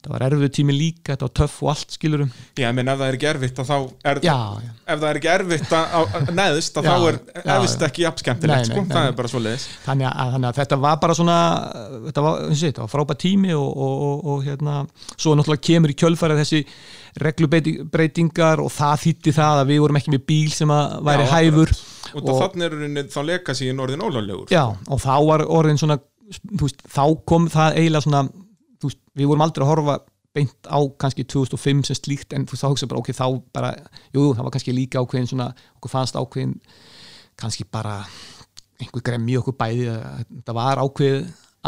það 0.00 0.12
var 0.14 0.22
erfið 0.26 0.52
tími 0.56 0.74
líka, 0.76 1.12
þetta 1.12 1.26
var 1.26 1.32
töff 1.40 1.56
og 1.64 1.70
allt 1.74 1.94
skilurum 1.96 2.30
já, 2.56 2.68
menn 2.76 2.88
ef 2.88 3.00
það 3.00 3.10
er 3.10 3.18
ekki 3.18 3.28
erfitt 3.30 3.58
þá 3.68 3.74
er 4.10 4.20
já, 4.24 4.36
já, 4.64 4.70
ef 4.86 5.02
það 5.02 5.08
er 5.10 5.18
ekki 5.20 5.30
erfitt 5.34 5.74
að, 5.76 5.98
Já, 6.86 6.94
þá 6.94 7.08
er 7.10 7.18
efist 7.56 7.84
ekki 7.88 8.06
Nei, 8.50 8.68
sko, 8.70 8.84
það 8.94 9.10
er 9.10 9.18
bara 9.20 9.32
svo 9.32 9.42
leiðis 9.44 9.66
þannig 9.84 10.08
að, 10.10 10.32
þannig 10.36 10.48
að 10.50 10.60
þetta 10.62 10.80
var 10.86 11.00
bara 11.04 11.18
svona 11.20 11.36
þetta 12.08 12.24
var, 12.26 12.40
og 12.48 12.70
þetta 12.70 12.84
var 12.86 12.92
frábær 12.94 13.20
tími 13.26 13.54
og, 13.58 13.68
og, 13.70 13.94
og, 14.08 14.26
og 14.34 14.48
hérna, 14.48 14.78
svo 15.16 15.36
náttúrulega 15.36 15.66
kemur 15.70 15.92
í 15.94 15.98
kjölfærið 16.00 16.42
þessi 16.44 16.62
reglubreitingar 17.20 18.62
og 18.62 18.70
það 18.72 19.00
þýtti 19.04 19.34
það 19.36 19.62
að 19.64 19.72
við 19.72 19.80
vorum 19.84 19.98
ekki 20.00 20.14
með 20.14 20.26
bíl 20.30 20.52
sem 20.54 20.70
að 20.74 20.94
væri 21.08 21.26
Já, 21.26 21.32
hæfur. 21.34 21.72
af 22.10 22.20
Og- 22.22 22.38
þannig 22.40 22.66
er 22.66 23.08
þá 23.10 23.20
í 23.66 23.74
norðin 23.76 24.04
ólöflegur 24.06 24.52
Já, 24.54 24.64
og 24.70 25.02
þá 25.02 25.12
var 25.26 25.44
orðin 25.50 25.80
svona 25.80 25.98
þú 26.30 26.62
veist, 26.68 26.84
þá 26.86 27.02
kom 27.26 27.48
það 27.50 27.78
eiginlega 27.80 28.06
svona 28.06 28.22
veist, 28.88 29.02
við 29.18 29.30
vorum 29.30 29.44
aldrei 29.44 29.64
að 29.66 29.72
horfa 29.74 29.98
beint 30.34 30.70
á 30.70 30.78
kannski 31.02 31.26
2005 31.26 31.84
sem 31.88 31.98
slíkt 31.98 32.34
en 32.36 32.46
þú 32.46 32.54
veist, 32.54 32.64
þá 32.64 32.70
hugsa 32.70 32.88
bara, 32.90 33.02
ok, 33.02 33.12
þá 33.16 33.26
bara 33.52 33.70
jú, 34.14 34.30
það 34.36 34.44
var 34.46 34.54
kannski 34.54 34.74
líka 34.76 35.02
ákveðin 35.02 35.30
svona 35.30 35.50
okkur 35.76 35.92
fannst 35.92 36.18
ákveðin 36.18 36.54
kannski 37.40 37.66
bara 37.66 37.98
einhver 38.80 39.04
gremmi 39.04 39.36
okkur 39.40 39.56
bæði 39.58 39.90
að 39.92 40.22
þetta 40.22 40.56
var 40.56 40.82
ákveð 40.84 41.18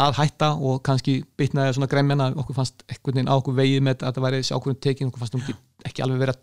að 0.03 0.15
hætta 0.17 0.53
og 0.57 0.79
kannski 0.85 1.19
bitnaði 1.37 1.75
svona 1.77 1.91
gremmina 1.91 2.31
okkur 2.33 2.57
fannst 2.57 2.85
einhvern 2.87 3.19
veginn 3.19 3.29
á 3.29 3.35
okkur 3.35 3.59
vegið 3.59 3.85
með 3.85 3.99
að 3.99 4.07
þetta 4.07 4.25
væri 4.25 4.41
þessi 4.41 4.57
ákveðin 4.57 4.81
tekin 4.87 5.11
okkur 5.11 5.21
fannst 5.21 5.37
hún 5.37 5.43
ekki, 5.45 5.57
ekki 5.91 6.05
alveg 6.05 6.23
vera 6.23 6.37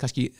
kannski 0.00 0.30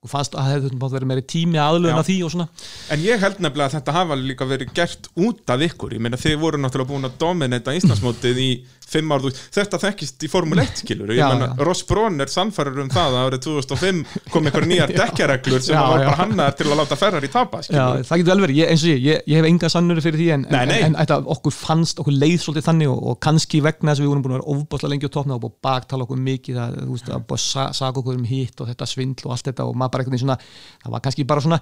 og 0.00 0.08
fannst 0.08 0.32
að 0.32 0.46
það 0.46 0.54
hefði 0.54 0.88
verið 0.94 1.08
meiri 1.10 1.24
tími 1.28 1.58
aðlöðun 1.60 1.92
Já. 1.92 2.00
að 2.00 2.06
því 2.08 2.14
og 2.24 2.30
svona 2.32 2.46
En 2.94 3.02
ég 3.04 3.20
held 3.20 3.42
nefnilega 3.44 3.66
að 3.66 3.74
þetta 3.74 3.94
hafa 3.98 4.16
líka 4.16 4.46
verið 4.48 4.70
gert 4.78 5.08
út 5.20 5.52
af 5.52 5.64
ykkur, 5.66 5.96
ég 5.96 6.04
meina 6.04 6.20
þið 6.20 6.36
voru 6.40 6.60
náttúrulega 6.60 6.92
búin 6.94 7.08
að 7.08 7.18
dominata 7.20 7.74
Íslandsmótið 7.76 8.40
í 8.40 8.48
fimm 8.90 9.12
ár, 9.14 9.24
þetta 9.54 9.78
þekkist 9.84 10.24
í 10.26 10.30
Formule 10.32 10.64
1 10.66 10.80
skilur, 10.82 11.12
ég 11.14 11.20
já. 11.22 11.48
Ross 11.64 11.84
Braun 11.88 12.20
er 12.24 12.30
sannfæður 12.32 12.80
um 12.84 12.90
það 12.92 13.16
að 13.16 13.28
árið 13.28 13.42
2005 13.46 14.00
kom 14.34 14.48
einhver 14.50 14.66
nýjar 14.70 14.92
dekkjareglur 14.94 15.62
sem 15.62 15.76
Já, 15.76 15.82
var 15.86 16.02
bara 16.04 16.16
hannaðar 16.24 16.56
til 16.58 16.66
að 16.70 16.80
láta 16.80 16.98
ferrar 17.00 17.26
í 17.26 17.30
tapa 17.32 17.60
Já, 17.66 17.84
það 18.06 18.22
getur 18.22 18.30
vel 18.34 18.44
verið, 18.46 18.60
ég, 18.60 18.72
eins 18.74 18.84
og 18.84 18.90
ég, 18.90 19.02
ég, 19.06 19.22
ég 19.30 19.40
hef 19.40 19.48
enga 19.50 19.70
sannur 19.72 20.00
fyrir 20.02 20.20
því 20.20 20.28
en, 20.36 20.46
Nei, 20.50 20.64
nei. 20.70 20.78
en, 20.88 20.96
en 20.98 21.28
okkur 21.36 21.54
fannst, 21.54 22.02
okkur 22.02 22.16
leið 22.18 22.36
svolítið 22.44 22.66
þannig 22.70 22.90
og, 22.92 23.00
og 23.12 23.20
kannski 23.22 23.62
vegna 23.64 23.92
þess 23.94 24.02
að 24.02 24.06
við 24.06 24.12
vorum 24.14 24.24
búin 24.26 24.34
að 24.34 24.38
vera 24.40 24.56
ofbáslega 24.56 24.92
lengi 24.94 25.10
á 25.10 25.14
topna 25.16 25.36
og 25.38 25.44
búin 25.44 25.54
að 25.54 25.62
baktala 25.70 26.06
okkur 26.08 26.22
mikið 26.26 26.60
að, 26.64 26.76
þú 26.80 26.96
veist, 26.96 27.10
að 27.14 27.24
búin 27.30 27.38
að 27.38 27.44
sa- 27.46 27.70
saka 27.80 28.02
okkur 28.02 28.18
um 28.18 28.26
hitt 28.30 28.64
og 28.64 28.70
þetta 28.72 28.90
svindl 28.90 29.28
og 29.30 29.36
allt 29.36 29.50
þetta 29.50 29.68
og 29.70 29.78
maður 29.78 29.94
bara 29.94 30.04
einhvern 30.04 30.16
veginn 30.18 30.26
svona, 30.26 30.38
það 30.84 30.94
var 30.96 31.04
kannski 31.06 31.26
bara 31.30 31.44
svona 31.46 31.60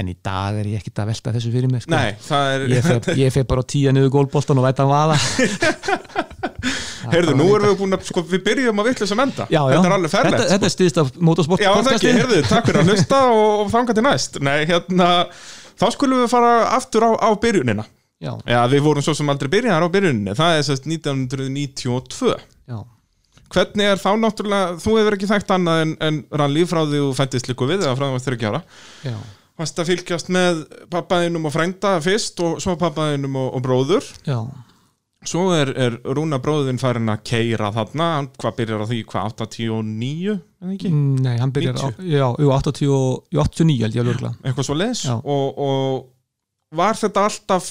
en 0.00 0.10
í 0.12 0.16
dag 0.30 0.60
er 0.62 0.70
ég 0.72 0.80
ekkert 0.80 1.02
að 1.04 1.12
velta 1.12 1.34
þessu 1.36 1.52
fyrir 1.54 1.72
mér 1.72 1.84
sko. 1.84 1.94
Nei, 1.94 2.10
er, 2.40 2.66
ég, 3.20 3.32
fer, 3.34 3.46
bara 3.50 3.66
tíja 3.66 3.92
niður 3.96 4.12
gólboltan 4.16 4.60
og 4.62 4.68
veit 4.68 4.80
að 4.82 4.92
vaða 4.94 5.18
heyrðu, 7.12 7.36
nú 7.38 7.46
erum 7.56 7.70
við 7.70 7.78
búin 7.80 7.96
að, 7.96 8.04
sko, 8.10 8.24
við 8.28 8.42
byrjum 8.48 8.82
að 8.82 8.90
vitlega 8.90 9.10
sem 9.10 9.22
enda, 9.24 9.46
já, 9.48 9.60
já. 9.60 9.72
þetta 9.74 9.88
er 9.90 9.94
alveg 9.96 10.12
ferlegt 10.12 10.36
þetta, 10.36 10.50
þetta 10.52 10.68
er 10.68 10.74
stiðst 10.74 11.00
af 11.00 11.10
motorsport 11.30 11.64
Já, 11.64 11.70
það 11.78 11.96
ekki, 11.96 12.12
heyrðu, 12.18 12.42
takk 12.50 12.68
fyrir 12.68 12.82
að 12.82 12.92
hlusta 12.92 13.22
og, 13.30 13.48
og 13.64 13.72
þanga 13.72 13.96
til 13.96 14.04
næst. 14.06 14.38
Nei, 14.44 14.58
hérna, 14.68 15.08
þá 15.80 15.86
skulum 15.96 16.22
við 16.24 16.30
fara 16.34 16.54
aftur 16.76 17.08
á, 17.08 17.10
á 17.16 17.30
byrjunina. 17.40 17.88
Já, 18.20 18.34
Já, 18.44 18.60
við 18.68 18.84
vorum 18.84 19.04
svo 19.04 19.14
sem 19.16 19.32
aldrei 19.32 19.48
byrjaðar 19.56 19.88
á 19.88 19.94
byrjuninni. 19.94 20.36
Það 20.36 20.56
er 20.58 20.64
sérst 20.66 20.88
1992 20.90 22.34
já, 22.68 22.80
Hvernig 23.50 23.88
er 23.90 23.98
þá 23.98 24.10
náttúrulega, 24.20 24.74
þú 24.78 24.96
hefur 25.00 25.16
ekki 25.16 25.28
þekkt 25.30 25.54
annað 25.56 25.84
en, 25.84 25.94
en 26.06 26.18
rannlíf 26.38 26.70
frá 26.70 26.84
því 26.84 27.00
þú 27.00 27.12
fættist 27.18 27.48
líku 27.50 27.66
við 27.66 27.82
eða 27.82 27.96
frá 27.98 28.04
því 28.04 28.10
þú 28.10 28.18
varst 28.18 28.28
30 28.30 28.50
ára? 28.50 28.60
Já, 29.08 29.16
Varst 29.60 29.80
að 29.82 29.90
fylgjast 29.90 30.30
með 30.32 30.60
pappaðinum 30.88 31.48
og 31.48 31.52
frænda 31.52 31.96
fyrst 32.00 32.38
og 32.40 32.60
svo 32.64 32.76
pappaðinum 32.80 33.34
og, 33.36 33.48
og 33.58 33.64
bróður. 33.64 34.06
Já, 34.24 34.38
Svo 35.28 35.50
er, 35.52 35.68
er 35.76 35.98
Rúna 36.16 36.38
bróðin 36.40 36.78
farin 36.80 37.10
að 37.12 37.18
keira 37.28 37.68
þarna 37.76 38.06
Hvað 38.40 38.54
byrjar 38.56 38.80
á 38.80 38.86
því, 38.88 39.00
hvað, 39.10 39.34
89, 39.44 40.36
en 40.64 40.70
ekki? 40.72 40.92
nei, 41.20 41.34
hann 41.42 41.52
byrjar 41.52 41.76
á, 41.76 41.88
90? 41.92 42.08
já, 42.08 42.24
jú, 42.40 42.48
80, 42.56 42.88
og- 42.96 43.26
jú, 43.34 43.42
89 43.44 43.82
held 43.84 43.94
ég 43.98 44.00
alveg 44.00 44.14
örugglega. 44.16 44.34
eitthvað 44.48 44.68
svo 44.70 44.76
leis 44.80 45.02
Já. 45.04 45.14
og, 45.20 45.60
og 45.60 46.78
var 46.80 46.94
þetta 46.96 47.26
alltaf 47.28 47.68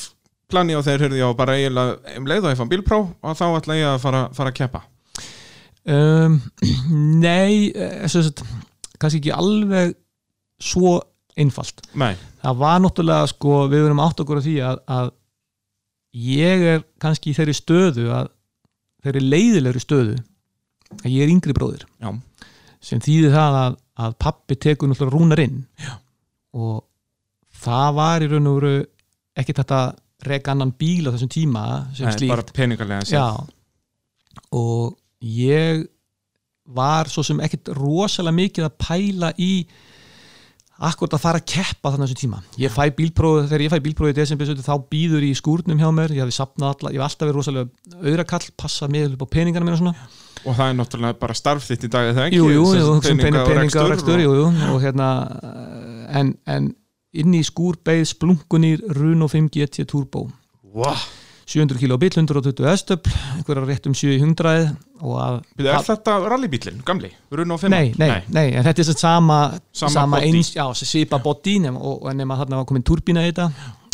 plani 0.50 0.76
og 0.78 0.86
þeir 0.86 1.04
hörði 1.08 1.26
á 1.26 1.30
bara 1.38 1.58
eiginlega 1.58 2.18
um 2.22 2.26
leið 2.30 2.46
og 2.46 2.54
ég 2.54 2.58
fann 2.62 2.70
bílpró 2.70 3.00
og 3.22 3.36
þá 3.38 3.46
ætla 3.58 3.78
ég 3.82 3.90
að 3.96 4.00
fara, 4.06 4.24
fara 4.34 4.54
að 4.54 4.60
keppa 4.62 4.84
Um, 5.90 6.36
nei, 7.24 7.72
eh, 7.74 8.04
sagt, 8.12 8.44
kannski 9.00 9.22
ekki 9.24 9.32
alveg 9.34 9.96
svo 10.62 11.00
einfalt. 11.40 11.82
Nei, 11.98 12.12
Það 12.44 12.58
var 12.60 12.82
náttúrulega, 12.84 13.30
sko, 13.32 13.54
við 13.72 13.86
verum 13.88 14.02
átt 14.04 14.20
okkur 14.22 14.38
á 14.38 14.44
því 14.44 14.54
að, 14.68 14.78
að 14.92 15.10
ég 16.16 16.66
er 16.74 16.84
kannski 17.02 17.32
í 17.32 17.38
þeirri 17.38 17.56
stöðu 17.58 18.10
að 18.16 18.32
þeirri 19.06 19.24
leiðilegri 19.26 19.84
stöðu 19.84 20.18
að 21.04 21.10
ég 21.14 21.24
er 21.24 21.34
yngri 21.34 21.56
bróðir. 21.56 21.86
Já, 22.02 22.14
sem 22.84 23.02
þýðir 23.04 23.36
það 23.36 23.58
að, 23.62 23.80
að 24.06 24.16
pappi 24.26 24.58
tekur 24.58 24.90
náttúrulega 24.90 25.16
rúnar 25.16 25.44
inn. 25.44 25.66
Já. 25.80 25.94
og 26.58 26.86
það 27.62 27.90
var 28.00 28.24
í 28.26 28.30
raun 28.32 28.50
og 28.50 28.58
veru 28.58 28.74
ekki 29.40 29.56
þetta 29.60 29.82
reka 30.26 30.54
annan 30.54 30.74
bíl 30.76 31.08
á 31.08 31.14
þessum 31.14 31.32
tíma 31.32 31.64
sem 31.96 32.10
slíkt. 32.16 32.32
bara 32.34 32.56
peningarlega. 32.56 33.06
Já, 33.08 33.28
og 34.56 34.98
ég 35.24 35.86
var 36.70 37.10
svo 37.10 37.24
sem 37.26 37.40
ekkit 37.44 37.72
rosalega 37.78 38.38
mikið 38.38 38.68
að 38.68 38.76
pæla 38.82 39.32
í 39.42 39.54
akkurat 40.80 41.16
að 41.18 41.24
fara 41.24 41.40
að 41.42 41.48
keppa 41.52 41.92
þannig 41.92 42.08
þessum 42.08 42.20
tíma. 42.22 42.40
Ég 42.62 42.72
fæ 42.72 42.84
bílprófið, 42.96 43.50
þegar 43.50 43.64
ég 43.66 43.74
fæ 43.74 43.80
bílprófið 43.86 44.14
í 44.14 44.18
desember 44.20 44.52
þá 44.64 44.74
býður 44.94 45.26
í 45.28 45.32
skúrnum 45.36 45.82
hjá 45.82 45.90
mér. 45.96 46.14
Ég 46.16 46.24
ég 46.24 46.40
hef 46.40 47.06
alltaf 47.06 47.28
verið 47.28 47.38
rosalega 47.40 47.70
auðrakall, 48.00 48.48
passa 48.56 48.88
mig 48.88 49.10
upp 49.12 49.26
á 49.26 49.28
peningana 49.36 49.68
mína 49.68 49.78
og 49.78 49.84
svona. 49.84 49.96
Og 50.48 50.56
það 50.56 50.70
er 50.72 50.78
náttúrulega 50.80 51.20
bara 51.20 51.36
starf 51.36 51.66
þitt 51.68 51.84
í 51.84 51.92
dag 51.92 52.12
eða 52.14 52.28
ekki? 52.30 52.40
Jú, 52.40 52.50
jú, 52.56 52.66
Sem 53.04 53.18
jú, 53.18 53.24
peninga, 53.26 53.42
og 53.44 53.50
peninga 53.52 53.84
og 53.84 53.90
rekstur 53.92 54.16
og- 54.16 54.24
jú, 54.24 54.36
jú, 54.40 54.46
og 54.72 54.82
hérna 54.82 55.10
en, 56.16 56.34
en 56.48 56.70
inn 57.12 57.34
í 57.36 57.42
skúr 57.44 57.76
beigð 57.84 58.14
splunkunýr 58.14 58.84
Runo 58.96 59.28
5 59.28 59.50
GT 59.52 59.86
Turbo. 59.90 60.30
Vá, 60.64 60.94
700 61.50 61.80
kg 61.82 61.98
bíl, 61.98 62.14
120 62.14 62.68
hestöfl 62.70 63.14
einhverja 63.40 63.66
rétt 63.66 63.88
um 63.90 63.96
700 63.98 64.52
og 65.02 65.16
að 65.18 65.38
Bíddu, 65.58 65.72
Er 65.72 65.86
þetta 65.88 66.18
rallybílinn, 66.30 66.84
gamli? 66.86 67.10
5? 67.32 67.72
Nei, 67.74 67.90
nei, 67.98 68.10
nei, 68.30 68.46
en 68.54 68.68
þetta 68.68 68.84
er 68.84 68.90
sem 68.92 69.00
sama, 69.00 69.40
Sama 69.74 69.96
sama, 69.96 70.22
eins, 70.26 70.54
já, 70.54 70.66
svipa 70.78 71.18
og, 71.80 72.04
og 72.04 72.14
nema 72.14 72.38
þarna 72.38 72.62
var 72.62 72.70
komin 72.70 72.86
turbína 72.86 73.26
í 73.26 73.32
þetta. 73.32 73.50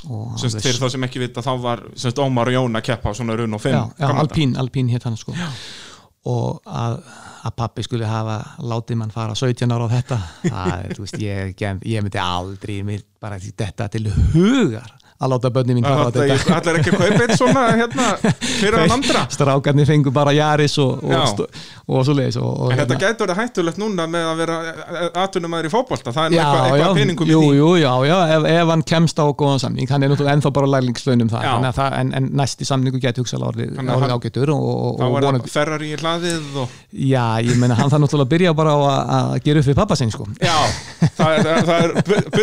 Og 0.05 0.35
Semst, 0.37 0.59
fyrir 0.61 0.81
þá 0.81 0.89
sem 0.93 1.07
ekki 1.07 1.21
vita, 1.23 1.41
þá 1.41 1.53
var 1.63 1.85
semst, 1.95 2.19
Ómar 2.21 2.51
og 2.51 2.57
Jón 2.57 2.77
að 2.77 2.89
keppa 2.89 3.09
á 3.09 3.17
svona 3.17 3.37
Runo 3.39 3.57
5 3.61 3.73
já, 3.73 3.81
já, 4.03 4.09
Alpín, 4.21 4.57
Alpín 4.59 4.91
hétt 4.91 5.07
hann 5.07 5.17
sko. 5.17 5.33
Og 6.29 6.59
að, 6.65 6.99
að 7.45 7.55
pappi 7.61 7.85
skulle 7.85 8.09
hafa 8.09 8.37
látið 8.65 8.99
mann 8.99 9.13
fara 9.13 9.37
17 9.37 9.71
ára 9.71 9.87
á 9.87 9.93
þetta 9.95 10.19
það, 10.43 10.85
þú 10.97 11.05
veist, 11.05 11.17
ég, 11.23 11.55
ég, 11.61 11.81
myndi 12.03 12.21
aldrei 12.21 12.79
mér 12.85 13.05
bara 13.21 13.39
þetta 13.39 13.89
til 13.95 14.09
hugar 14.35 14.91
að 15.15 15.31
láta 15.31 15.49
börni 15.55 15.73
mín 15.77 15.85
dag. 15.85 16.09
þetta. 16.11 16.55
Allar 16.57 16.77
ekki 16.81 16.91
að 16.91 16.97
kaupa 16.99 17.23
eitt 17.23 17.37
svona 17.39 17.61
hérna, 17.79 18.05
fyrir 18.43 18.75
að 18.81 18.93
andra. 18.97 19.21
strákarnir 19.31 19.87
fengu 19.87 20.11
bara 20.11 20.33
Jaris 20.35 20.73
og, 20.83 20.99
og, 21.07 21.43
og 21.87 22.01
svo 22.03 22.15
leiðis 22.17 22.35
En 22.35 22.75
þetta 22.75 22.97
hérna- 22.97 22.99
gæti 23.05 23.23
verið 23.23 23.39
hættulegt 23.39 23.79
núna 23.79 24.07
með 24.11 24.25
að 24.27 24.41
vera 24.41 24.57
atvinnumæður 25.23 25.69
í 25.69 25.71
fótbolta, 25.71 26.11
það 26.15 26.25
er 26.25 26.35
já, 26.35 26.43
eitthvað, 26.43 26.65
eitthvað 26.75 26.99
peningum 26.99 27.31
jú, 27.31 27.39
jú, 27.55 27.69
já, 27.79 27.91
já, 28.09 28.17
ef, 28.35 28.43
ef 28.51 28.67
hann 28.73 28.83
kemst 28.91 29.15
á 29.23 29.25
góðan 29.39 29.61
samning, 29.63 29.87
hann 29.93 30.03
er 30.03 30.11
náttúrulega 30.11 30.35
ennþá 30.35 30.51
bara 30.59 30.71
lærlingslaunum 30.75 31.29
það, 31.31 31.47
að 31.55 31.79
það 31.79 31.89
en, 32.01 32.11
en 32.19 32.25
næsti 32.41 32.63
samningu 32.67 32.99
geti 33.03 33.23
hugsaðlega 33.23 33.49
orðið, 33.53 33.71
Þannig 33.79 33.87
að 33.87 33.95
orðið 33.95 34.11
hann- 34.11 34.19
ágætur 34.19 34.49
og, 34.51 34.59
og, 34.67 34.99
Þá 34.99 35.05
er 35.07 35.11
það 35.29 35.47
Ferrari 35.55 35.87
í 35.87 35.95
hlaðið 36.03 36.59
og 36.59 36.67
já, 36.91 37.25
ég 37.47 37.55
meina 37.63 37.79
hann 37.79 37.87
þarf 37.93 38.03
náttúrulega 38.03 38.27
að 38.27 38.33
byrja 38.35 38.51
bara 38.59 38.75
að, 38.75 39.39
gera 39.47 39.63
upp 39.63 39.69
við 39.71 39.79
pappa 39.79 39.95
sinn, 39.99 40.11
sko. 40.11 40.27
Já, 40.43 40.59
það 41.15 41.29
er, 41.31 41.41
það 41.63 41.79
er 41.79 41.89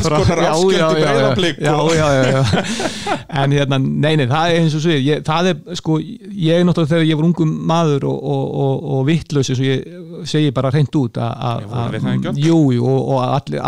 Já, 0.05 0.17
já, 0.17 0.21
já. 0.21 0.21
er 0.21 0.21
Alls 0.21 0.25
konar 0.27 0.43
já, 0.43 0.51
afskrift 0.51 0.81
já, 0.81 0.87
í 0.91 1.01
já, 1.01 1.11
já. 1.11 1.27
Já, 1.61 1.75
já, 1.95 2.07
já, 2.15 2.31
já. 2.31 3.17
en 3.43 3.51
hérna, 3.57 3.77
nei, 3.81 4.13
nei, 4.19 4.27
það 4.31 4.51
er 4.51 4.59
eins 4.61 4.75
og 4.77 4.83
svo 4.85 4.95
ég, 4.97 5.21
það 5.27 5.49
er, 5.51 5.59
sko, 5.81 5.97
ég 6.01 6.65
náttúrulega 6.67 6.91
þegar 6.95 7.07
ég 7.11 7.19
var 7.21 7.27
ungum 7.29 7.53
maður 7.71 8.07
og, 8.11 8.17
og, 8.33 8.43
og, 8.65 8.87
og 8.97 9.05
vittlaus 9.11 9.51
eins 9.53 9.61
og 9.61 9.69
ég 9.69 10.25
segi 10.31 10.51
bara 10.55 10.71
reynd 10.75 10.95
út 11.01 11.19
að- 11.21 11.37
að, 11.51 11.61
Já, 11.61 11.69
vorum 11.75 11.91
við 11.95 12.01
það 12.07 12.17
ekki 12.17 12.31
öll? 12.33 12.41
jú, 12.47 12.59
jú, 12.77 12.87
og, 12.91 13.13
og 13.15 13.23
allir 13.39 13.61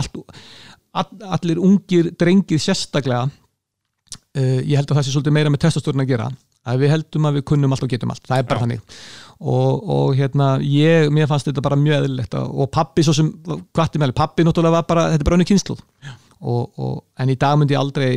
all, 0.94 1.08
allir 1.38 1.62
ungir 1.64 2.12
drengir 2.20 2.62
sérstaklega 2.62 3.26
uh, 3.28 4.60
ég 4.62 4.76
held 4.78 4.90
að 4.92 4.98
það 5.00 5.06
sé 5.08 5.14
svolítið 5.16 5.38
meira 5.40 5.54
með 5.54 5.64
testastórn 5.68 6.04
að 6.04 6.12
gera 6.14 6.28
að 6.64 6.80
við 6.80 6.94
heldum 6.94 7.26
að 7.28 7.38
við 7.40 7.44
kunnum 7.50 7.74
allt 7.76 7.84
og 7.84 7.90
getum 7.92 8.12
allt 8.14 8.28
það 8.30 8.40
er 8.40 8.46
bara 8.48 8.60
Já. 8.60 8.64
þannig 8.64 9.00
og, 9.44 9.90
og 9.92 10.14
hérna, 10.16 10.46
ég, 10.64 11.10
mér 11.12 11.28
fannst 11.28 11.50
þetta 11.50 11.64
bara 11.66 11.76
mjög 11.76 11.98
eðlilegt 12.06 12.38
og 12.40 12.70
pappi 12.72 13.04
svo 13.04 13.12
sem 13.18 13.32
kvatti 13.76 14.00
með 14.00 14.14
pappi 14.16 14.46
náttúrulega 14.48 14.78
var 14.78 14.86
bara, 14.88 15.04
þetta 15.12 15.26
er 15.26 15.28
bara 15.28 15.40
önnu 15.40 15.48
kynsluð 15.50 15.82
og, 16.42 16.80
og, 16.80 16.96
en 17.22 17.32
í 17.32 17.36
dag 17.40 17.58
myndi 17.60 17.76
ég 17.76 17.82
aldrei 17.82 18.10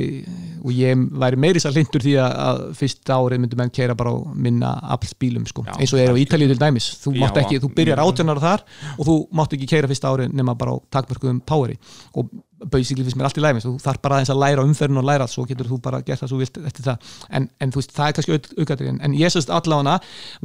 og 0.63 0.73
ég 0.75 1.03
væri 1.21 1.41
meiri 1.41 1.63
sér 1.63 1.77
hlindur 1.77 2.03
því 2.03 2.17
að, 2.23 2.33
að 2.47 2.63
fyrsta 2.81 3.19
árið 3.21 3.43
myndi 3.43 3.59
menn 3.61 3.73
keira 3.75 3.97
bara 3.99 4.15
á 4.15 4.17
minna 4.33 4.73
aflsbílum 4.97 5.47
sko, 5.51 5.67
Já, 5.69 5.75
eins 5.77 5.95
og 5.95 6.03
er 6.03 6.15
á 6.15 6.21
Ítalíu 6.23 6.51
til 6.51 6.59
dæmis. 6.61 6.89
Þú, 7.03 7.15
Já, 7.15 7.23
mátt 7.23 7.41
ekki, 7.43 7.61
þú 7.63 7.71
byrjar 7.77 8.03
átjónar 8.03 8.43
þar 8.43 8.67
og 8.97 9.09
þú 9.09 9.17
mátt 9.39 9.57
ekki 9.57 9.71
keira 9.75 9.91
fyrsta 9.91 10.13
árið 10.13 10.37
nema 10.37 10.57
bara 10.59 10.75
á 10.75 10.77
takmörkuðum 10.99 11.43
poweri. 11.47 11.79
Og 12.17 12.33
basically 12.57 13.05
finnst 13.05 13.19
mér 13.21 13.29
allt 13.29 13.37
í 13.37 13.43
læmis 13.45 13.67
þú 13.67 13.75
þarf 13.83 14.01
bara 14.05 14.17
aðeins 14.17 14.31
að 14.33 14.39
læra 14.41 14.63
umferðin 14.65 15.01
og 15.03 15.05
læra 15.05 15.27
svo 15.29 15.45
getur 15.49 15.69
þú 15.69 15.77
bara 15.85 16.01
gert 16.07 16.23
það 16.23 16.31
svo 16.33 16.39
vilt 16.41 16.57
eftir 16.63 16.87
það 16.87 17.11
en, 17.37 17.49
en 17.61 17.75
þú 17.75 17.83
veist, 17.83 17.93
það 17.97 18.09
er 18.09 18.17
kannski 18.17 18.39
aukaðri 18.63 18.89
en, 18.95 19.17
ég 19.21 19.35
sérst 19.35 19.53
allavega 19.53 19.99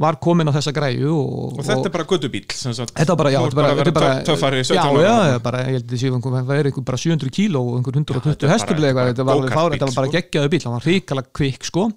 var 0.04 0.18
komin 0.20 0.50
á 0.50 0.52
þessa 0.58 0.74
græju 0.76 1.14
og, 1.16 1.56
Og 1.56 1.64
þetta 1.64 1.88
er 1.88 1.94
bara 1.96 2.06
guttubíl. 2.10 2.44
Þetta 2.52 3.08
var 3.14 3.20
bara, 3.22 3.32
já, 3.32 3.40
þetta 3.48 3.88
er 3.88 3.96
bara 3.96 4.12
töffari 4.28 4.60
17 4.60 4.76
já, 4.76 5.16
já, 5.32 5.38
bara, 5.46 5.64
ég 5.64 5.78
held 5.78 5.88
að 5.88 5.96
þessi, 5.96 6.12
það 6.36 6.54
er 6.58 6.70
einhver 6.70 6.88
bara 6.92 7.02
700 7.06 7.34
kíló 7.38 7.64
og 7.64 7.80
einhver 7.80 7.98
120 8.02 8.28
þetta 8.28 8.48
er 8.48 8.54
hestubli 8.56 8.92
bara- 8.92 8.92
eitthvað, 8.92 9.12
þetta 9.12 9.28
var 9.30 9.96
bara 9.96 10.08
sko. 10.08 10.16
geggjaðu 10.18 10.52
bíl, 10.52 10.64
hann 10.66 10.76
var 10.76 10.88
hrikalega 10.88 11.36
kvikk, 11.40 11.68
sko 11.72 11.88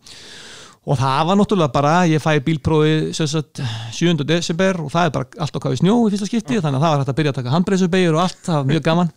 og 0.86 0.98
það 1.00 1.22
var 1.30 1.38
náttúrulega 1.40 1.74
bara, 1.74 1.94
ég 2.06 2.22
fæ 2.22 2.36
bílprófi 2.46 3.14
sem 3.18 3.28
sagt 3.32 3.62
7. 3.98 4.12
desember 4.30 4.78
og 4.84 4.92
það 4.94 5.08
er 5.10 5.14
bara 5.16 5.42
allt 5.46 5.56
okkar 5.58 5.74
við 5.74 5.80
snjó 5.82 5.96
í 6.06 6.12
fyrsta 6.14 6.28
skipti 6.30 6.60
þannig 6.62 6.78
að 6.78 6.84
það 6.86 6.92
var 6.94 7.02
hægt 7.04 7.12
að 7.14 7.18
byrja 7.20 7.32
að 7.34 7.40
taka 7.40 7.54
handbreysubegjur 7.56 8.18
og 8.20 8.22
allt, 8.26 8.42
það 8.46 8.60
var 8.60 8.68
mjög 8.70 8.84
gaman. 8.86 9.10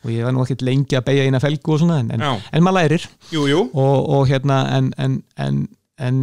Og 0.00 0.12
ég 0.14 0.24
var 0.24 0.32
nú 0.36 0.44
ekkert 0.46 0.64
lengi 0.64 0.96
að 0.96 1.04
beigja 1.10 1.26
eina 1.28 1.40
felgu 1.44 1.74
og 1.76 1.82
svona 1.82 1.98
en, 2.00 2.10
en, 2.16 2.24
Já. 2.24 2.32
en 2.56 2.64
maður 2.64 2.78
lærir. 2.80 3.04
Jú, 3.34 3.42
jú, 3.52 3.64
og, 3.74 3.96
og 4.16 4.30
hérna 4.32 4.60
en, 4.78 4.88
en, 4.96 5.18
en, 5.36 5.60
en 6.00 6.22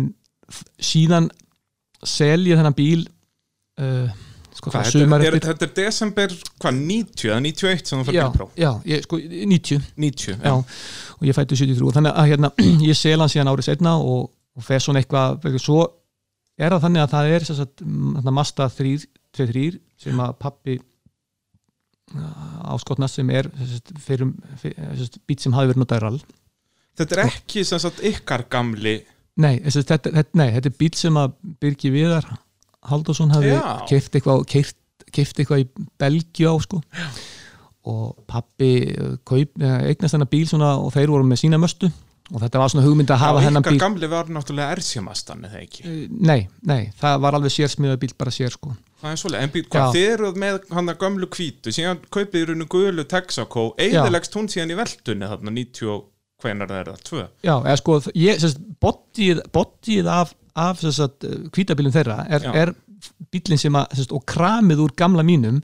f- 0.50 0.64
síðan 0.82 1.30
sel 2.06 2.48
ég 2.50 2.58
þennan 2.58 2.76
bíl 2.78 3.04
uh, 3.82 4.10
sko, 4.58 4.72
hvað, 4.74 4.88
það 4.90 5.04
þetta, 5.04 5.20
er, 5.30 5.38
þetta 5.46 5.68
er 5.68 5.74
desember, 5.78 6.34
hvað, 6.62 6.80
90 6.90 7.30
eða 7.32 7.40
91 7.46 7.86
sem 7.92 8.00
þú 8.02 8.08
fyrir 8.10 8.18
já, 8.20 8.26
bílpró 8.32 8.50
já, 8.58 8.70
ég, 8.90 9.06
sko, 9.06 9.20
90 9.22 9.86
90, 9.98 10.40
já, 10.42 10.56
og 11.18 11.28
ég 11.30 11.38
fættu 11.38 11.58
73 11.60 11.94
þannig 12.00 12.18
að 12.22 12.30
hérna, 12.34 12.52
ég 12.90 12.98
sel 12.98 13.18
hann 13.22 13.32
síðan 13.34 13.52
árið 13.54 13.70
setna 13.70 13.96
og, 14.02 14.30
og 14.58 14.66
fer 14.66 14.84
svona 14.84 15.04
eitthvað 15.04 15.60
svo 15.62 15.84
er 16.58 16.74
það 16.74 16.84
þannig 16.88 17.04
að 17.04 17.14
það 17.14 17.34
er 17.36 17.48
sagt, 17.48 17.86
Mazda 18.34 18.70
323 18.74 19.68
sem 20.02 20.24
að 20.24 20.38
pappi 20.42 20.80
áskotna 22.68 23.10
sem 23.12 23.30
er 23.36 23.50
fyrir, 24.00 24.30
fyrir 24.62 25.22
bít 25.28 25.44
sem 25.44 25.56
hafi 25.56 25.74
verið 25.74 25.84
notaður 25.84 26.10
all 26.12 26.20
Þetta 26.98 27.14
er 27.14 27.24
ekki 27.28 27.62
sem 27.68 27.78
sagt 27.82 28.00
ykkar 28.06 28.48
gamli. 28.50 28.96
Nei, 29.38 29.60
þessi, 29.62 29.84
þetta, 29.86 30.12
þetta, 30.16 30.40
nei, 30.40 30.48
þetta 30.56 30.70
er 30.72 30.78
bíl 30.80 30.94
sem 30.98 31.20
að 31.22 31.36
Birgi 31.62 31.92
Viðar 31.94 32.26
Haldursson 32.90 33.34
hafi 33.36 33.52
keift 33.92 34.16
eitthvað, 34.18 34.48
eitthvað 35.14 35.62
í 35.62 35.68
Belgíu 36.02 36.50
á 36.50 36.56
sko. 36.64 36.82
Og 37.88 38.16
pappi 38.28 38.72
uh, 38.96 39.14
kaup, 39.28 39.54
eh, 39.62 39.78
eignast 39.92 40.16
þennan 40.16 40.32
bíl 40.32 40.48
svona 40.50 40.74
og 40.82 40.90
þeir 40.96 41.14
voru 41.14 41.28
með 41.28 41.44
sína 41.44 41.60
möstu 41.62 41.92
og 42.34 42.42
þetta 42.44 42.60
var 42.60 42.70
svona 42.74 42.86
hugmynd 42.88 43.12
að 43.14 43.22
hafa 43.24 43.40
Já, 43.42 43.46
hennan 43.48 43.64
ykkar 43.64 43.74
bíl. 43.76 43.80
gamli 43.80 44.08
var 44.12 44.26
náttúrulega 44.36 44.76
ersjamastan 44.76 45.46
eða 45.48 45.62
ekki? 45.64 45.86
Eh, 45.88 46.08
Nei, 46.12 46.48
nei, 46.68 46.92
það 47.00 47.22
var 47.24 47.38
alveg 47.38 47.54
sérsmiða 47.56 47.98
bíl 48.02 48.14
bara 48.18 48.32
sér 48.36 48.52
sko. 48.52 48.74
Það 49.02 49.12
er 49.14 49.22
svolítið, 49.22 49.44
en 49.44 49.54
být, 49.54 49.70
hvað, 49.70 49.86
Já. 49.86 49.94
þið 49.96 50.12
eruð 50.18 50.38
með 50.44 50.60
hann 50.74 50.90
að 50.92 50.98
gömlu 51.06 51.28
hvítu, 51.38 51.72
síðan 51.78 52.00
kaupið 52.12 52.42
í 52.42 52.46
rauninu 52.50 52.68
gulu 52.68 53.04
Texaco, 53.06 53.68
eiginlegst 53.78 54.34
hún 54.36 54.50
síðan 54.52 54.74
í 54.74 54.78
veldunni 54.80 55.30
þarna 55.32 55.54
90, 55.54 55.88
og- 55.94 56.06
hvenær 56.44 56.68
það 56.70 56.80
er 56.82 56.90
það, 56.92 57.04
tvö? 57.10 57.22
Já, 57.44 57.56
eða 57.64 57.78
sko, 57.78 58.00
bodyið 59.54 60.10
af, 60.12 60.34
af 60.56 60.82
sérst, 60.84 61.24
kvítabílum 61.56 61.94
þeirra 61.96 62.20
er, 62.30 62.40
Já. 62.46 62.52
er 62.54 62.74
bílinn 63.34 63.58
sem 63.62 63.74
að, 63.74 63.88
sérst, 63.98 64.12
og 64.14 64.26
kramið 64.30 64.84
úr 64.86 64.94
gamla 64.98 65.24
mínum 65.26 65.62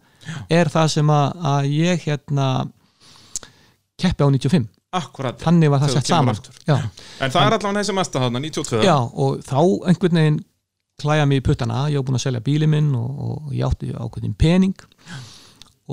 er 0.50 0.70
það 0.74 0.88
sem 0.96 1.12
að, 1.14 1.36
að 1.54 1.68
ég 1.74 2.06
hérna 2.08 2.48
keppi 4.02 4.24
á 4.24 4.28
95, 4.30 4.68
Akkurat, 4.94 5.40
þannig 5.42 5.72
var 5.74 5.80
það 5.82 5.94
sett 5.96 6.10
saman. 6.12 6.38
en 6.70 7.32
það 7.34 7.40
er 7.48 7.56
allavega 7.58 7.80
þessi 7.82 7.96
mesta 7.98 8.20
þarna, 8.22 8.42
92 8.44 8.84
já, 8.86 8.96
og 9.02 9.40
þá 9.48 9.58
einhvern 9.90 10.20
veginn 10.20 10.40
klæja 11.02 11.26
mig 11.26 11.42
í 11.42 11.46
puttana, 11.48 11.80
ég 11.90 11.98
var 11.98 12.06
búin 12.10 12.20
að 12.20 12.26
selja 12.28 12.42
bílinn 12.46 12.70
minn 12.70 12.92
og, 12.96 13.24
og 13.28 13.54
ég 13.58 13.66
átti 13.66 13.90
ákveðin 13.98 14.36
pening. 14.38 14.76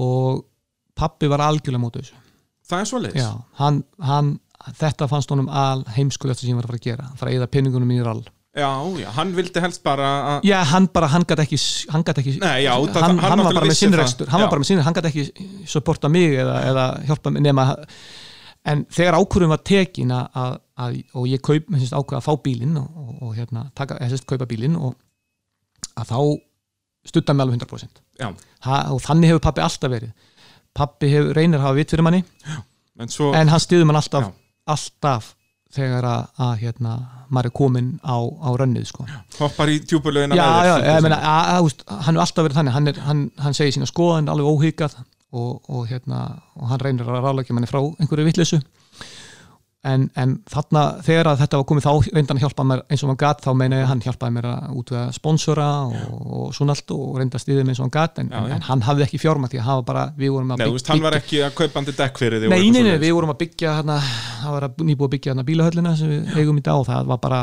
Og 0.00 0.42
pappi 1.00 1.30
var 1.32 1.40
algjörlega 1.46 1.80
móti 1.82 2.02
þessu. 2.02 2.18
Það 2.70 2.82
er 2.84 2.90
svolítið 2.90 3.22
já, 3.22 3.30
hann, 3.58 3.80
hann, 4.06 4.34
þetta 4.78 5.08
fannst 5.10 5.32
honum 5.32 5.48
al 5.48 5.80
heimskulegt 5.96 6.38
sem 6.42 6.52
ég 6.52 6.58
var 6.60 6.68
að 6.68 6.74
fara 6.74 6.78
að 6.82 6.84
gera, 6.90 7.08
fara 7.18 7.32
að 7.32 7.40
eða 7.40 7.48
peningunum 7.56 7.88
mín 7.90 8.02
í 8.02 8.06
rall. 8.06 8.22
Já, 8.50 8.68
já, 8.98 9.06
hann 9.14 9.32
vildi 9.36 9.60
helst 9.62 9.82
bara 9.86 10.06
að 10.36 10.46
Já, 10.50 10.56
hann 10.72 10.88
bara, 10.92 11.06
hann 11.12 11.22
gæti 11.24 11.44
ekki, 11.46 11.58
hann 11.94 12.02
gæti 12.06 12.22
ekki 12.24 12.32
Nei, 12.42 12.64
já, 12.64 12.72
það- 12.74 13.04
hann, 13.06 13.18
hann 13.22 13.38
var 13.44 13.54
bara 13.54 13.64
með 13.64 13.70
vissi 13.72 13.84
sinn 13.86 13.92
það. 13.94 14.00
rekstur. 14.02 14.28
Hann 14.32 14.40
Já. 14.40 14.44
var 14.44 14.50
bara 14.50 14.62
með 14.64 14.70
sinn, 14.70 14.80
hann 14.86 14.96
gæti 14.96 15.10
ekki 15.12 15.48
supporta 15.70 16.10
mig 16.10 16.34
eða, 16.44 16.56
eða 16.66 16.86
hjálpa 17.06 17.30
mig 17.32 17.44
nema 17.46 17.66
en 18.68 18.84
þegar 18.92 19.16
ákvörðum 19.20 19.54
var 19.54 19.62
tekin 19.66 20.12
að, 20.14 20.26
að, 20.36 20.56
að, 20.84 20.98
og 21.16 21.28
ég 21.30 21.42
kaup, 21.44 21.70
með 21.70 21.84
sérst 21.84 21.96
ákvörð 21.96 22.20
að 22.20 22.26
fá 22.26 22.44
bílinn 22.44 22.76
og, 22.80 22.88
og, 23.00 23.10
og 23.26 23.34
hérna, 23.38 23.66
taka, 23.78 23.98
sérst 24.10 24.28
kaupa 24.28 24.48
bílinn 24.50 24.76
og 24.76 24.96
að 26.00 26.12
þá 26.12 26.18
stutta 27.10 27.34
mig 27.34 27.46
alveg 27.46 27.62
100% 27.62 28.02
Já, 28.20 28.28
ha, 28.66 28.80
og 28.92 29.00
þannig 29.04 29.32
hefur 29.32 29.44
pappi 29.46 29.64
alltaf 29.64 29.92
verið. 29.92 30.12
Pappi 30.76 31.08
hefur, 31.10 31.32
reynir 31.36 31.60
að 31.60 31.68
hafa 31.68 31.78
vitt 31.80 31.94
fyrir 31.94 32.04
manni. 32.06 32.20
En 33.00 33.08
svo 33.08 33.30
en 33.36 33.48
hann 33.48 33.62
stiður 33.62 33.88
mann 33.88 33.98
alltaf 34.00 34.26
Já. 34.26 34.32
alltaf 34.74 35.30
þegar 35.70 36.04
að, 36.04 36.26
að 36.44 36.52
hérna, 36.64 36.94
maður 37.30 37.48
er 37.48 37.54
komin 37.54 37.90
á, 38.02 38.18
á 38.18 38.48
rönnið 38.58 38.88
sko. 38.90 39.06
hoppar 39.38 39.70
í 39.70 39.78
já, 40.36 40.44
já, 41.54 41.60
úst, 41.64 41.84
hann 41.88 42.18
er 42.18 42.24
alltaf 42.24 42.44
verið 42.44 42.58
þannig. 42.58 42.74
Hann, 42.76 42.90
er, 42.90 43.00
hann, 43.06 43.22
hann 43.40 43.56
segir 43.56 43.76
sína 43.76 43.88
skoðan 43.88 44.28
alveg 44.32 44.50
óhyggjað 44.50 44.98
og, 45.32 45.60
og, 45.68 45.86
hérna, 45.90 46.26
og 46.58 46.70
hann 46.72 46.82
reynir 46.82 47.08
að 47.08 47.24
ráðlækja 47.26 47.56
manni 47.56 47.70
frá 47.70 47.82
einhverju 47.82 48.30
vitleysu. 48.30 48.60
En, 49.80 50.10
en 50.20 50.34
þarna 50.44 50.80
þegar 51.00 51.30
að 51.30 51.38
þetta 51.40 51.56
var 51.56 51.66
komið 51.70 51.84
þá 51.86 51.92
reyndi 52.12 52.28
hann 52.28 52.36
að 52.36 52.42
hjálpa 52.44 52.64
mér 52.68 52.80
eins 52.84 53.00
og 53.00 53.08
hann 53.08 53.18
gat 53.22 53.38
þá 53.40 53.48
meina 53.56 53.78
ég 53.78 53.86
að 53.86 53.88
hann 53.88 54.02
hjálpaði 54.04 54.34
mér 54.36 54.48
að 54.50 54.74
útvega 54.76 55.04
sponsora 55.16 55.68
og, 55.86 56.18
og 56.20 56.50
svona 56.52 56.74
allt 56.76 56.92
og 56.92 57.16
reynda 57.16 57.40
að 57.40 57.44
stýðið 57.46 57.62
mér 57.62 57.72
eins 57.72 57.80
og 57.80 57.86
hann 57.86 57.94
gat 57.94 58.20
en, 58.20 58.28
já. 58.28 58.42
en 58.58 58.66
hann 58.66 58.84
hafði 58.84 59.06
ekki 59.06 59.22
fjárma 59.22 59.48
því 59.48 59.62
að 59.62 59.66
hann 59.70 59.80
var 59.80 59.88
bara, 59.88 60.04
við 60.20 60.34
vorum 60.36 60.52
að 60.52 60.60
Nei, 60.60 60.66
þú 60.66 60.76
veist, 60.76 60.92
hann 60.92 61.04
var 61.06 61.16
ekki 61.16 61.40
að 61.46 61.56
kaupandi 61.62 61.96
dekk 61.96 62.20
fyrir 62.20 62.44
því 62.44 62.52
Nei, 62.52 62.68
nei, 62.76 62.80
nei, 62.90 62.92
við 63.00 63.16
vorum 63.16 63.32
að 63.32 63.40
byggja 63.40 63.76
hérna, 63.78 63.96
það 64.42 64.56
var 64.58 64.68
að 64.68 64.84
nýbúið 64.84 65.08
að 65.08 65.14
byggja 65.16 65.32
hérna 65.32 65.48
bílahöllina 65.48 65.96
sem 65.96 66.12
við 66.12 66.36
eigum 66.42 66.60
í 66.60 66.66
dag 66.68 66.82
og 66.82 66.88
það 66.90 67.12
var 67.14 67.24
bara 67.24 67.42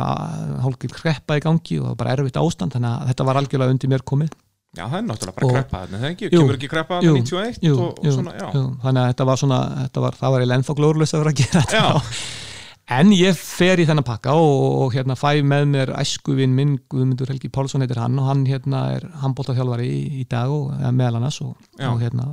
hálfgeir 0.68 0.94
kreppa 0.94 1.42
í 1.42 1.46
gangi 1.48 1.82
og 1.82 1.88
það 1.88 1.96
var 1.96 2.02
bara 2.04 2.20
erfitt 2.20 2.38
ástand 2.44 2.78
þannig 2.78 2.94
að 2.94 3.16
þetta 3.16 3.28
var 3.32 3.42
algjörlega 3.42 3.74
undir 3.74 3.98
mér 3.98 4.06
komið 4.14 4.38
Já, 4.78 4.84
það 4.86 4.98
er 5.00 5.06
náttúrulega 5.08 5.38
bara 5.38 5.62
þarna, 5.72 6.02
það 6.02 6.10
ekki? 6.12 6.28
Jú, 6.30 6.42
Kemur 6.42 6.58
ekki 6.58 6.72
þarna 6.72 7.00
91 7.04 7.64
jú, 7.66 7.78
og, 7.82 8.02
og 8.02 8.18
svona, 8.18 8.34
já. 8.38 8.48
Jú, 8.54 8.66
þannig 8.84 9.04
að 9.04 9.08
þetta 9.12 9.30
var 9.30 9.40
svona 9.42 9.62
þetta 9.84 10.04
var, 10.04 10.18
það 10.20 10.36
var 10.36 10.44
eiginlega 10.44 10.62
ennþá 10.62 10.76
glórulegs 10.78 11.16
að 11.16 11.24
vera 11.24 11.34
að 11.34 11.42
gera 11.42 11.64
þetta. 11.64 12.04
En 12.88 13.10
ég 13.12 13.36
fer 13.36 13.82
í 13.82 13.84
þennan 13.84 14.06
pakka 14.08 14.32
og, 14.40 14.62
og 14.86 14.94
hérna 14.96 15.18
fæ 15.20 15.42
með 15.44 15.66
mér 15.74 15.90
æskuvinn 16.00 16.54
minn 16.56 16.78
Guðmundur 16.88 17.28
Helgi 17.34 17.50
Pálsson 17.52 17.84
heitir 17.84 18.00
hann 18.00 18.16
og 18.22 18.30
hann 18.30 18.46
hérna 18.48 18.86
er 18.96 19.04
handbóltaþjálfari 19.26 19.88
í, 19.92 19.98
í 20.22 20.28
dag 20.32 20.54
og 20.54 20.70
eða 20.78 20.94
meðal 20.96 21.18
annars 21.20 21.42
og, 21.44 21.58
og 21.84 22.00
hérna 22.00 22.30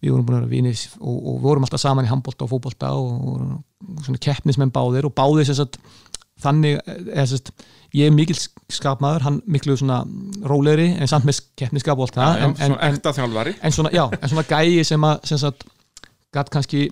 við 0.00 0.14
vorum 0.14 0.26
búin 0.28 0.38
að 0.38 0.46
vera 0.46 0.52
vinir 0.54 0.80
og, 0.96 1.28
vorum 1.44 1.66
alltaf 1.66 1.82
saman 1.82 2.08
í 2.08 2.10
handbólta 2.10 2.46
og 2.46 2.54
fótbólta 2.54 2.94
og, 2.96 3.58
svona 4.06 4.20
keppnismenn 4.22 4.72
báðir 4.74 5.10
og 5.10 5.14
báðir 5.16 5.48
sem 5.48 5.56
sagt 5.58 5.76
þannig, 6.42 6.80
eða 6.86 7.26
sem 7.30 7.40
sagt 7.40 7.66
ég 7.96 8.10
er 8.10 8.14
mikil 8.14 8.36
skapmaður, 8.72 9.24
hann 9.24 9.38
miklu 9.48 9.76
svona 9.78 10.02
rólegri 10.44 10.90
en 11.00 11.08
samt 11.10 11.26
með 11.28 11.40
keppniskap 11.58 11.98
og 11.98 12.08
allt 12.08 12.18
það 12.18 12.42
en, 12.44 12.54
en, 12.66 12.76
en, 12.82 13.54
en 13.56 13.74
svona, 13.74 13.92
já, 13.94 14.04
en 14.20 14.32
svona 14.32 14.46
gæi 14.50 14.84
sem 14.84 15.06
að 15.06 15.64
gatt 16.36 16.52
kannski 16.52 16.88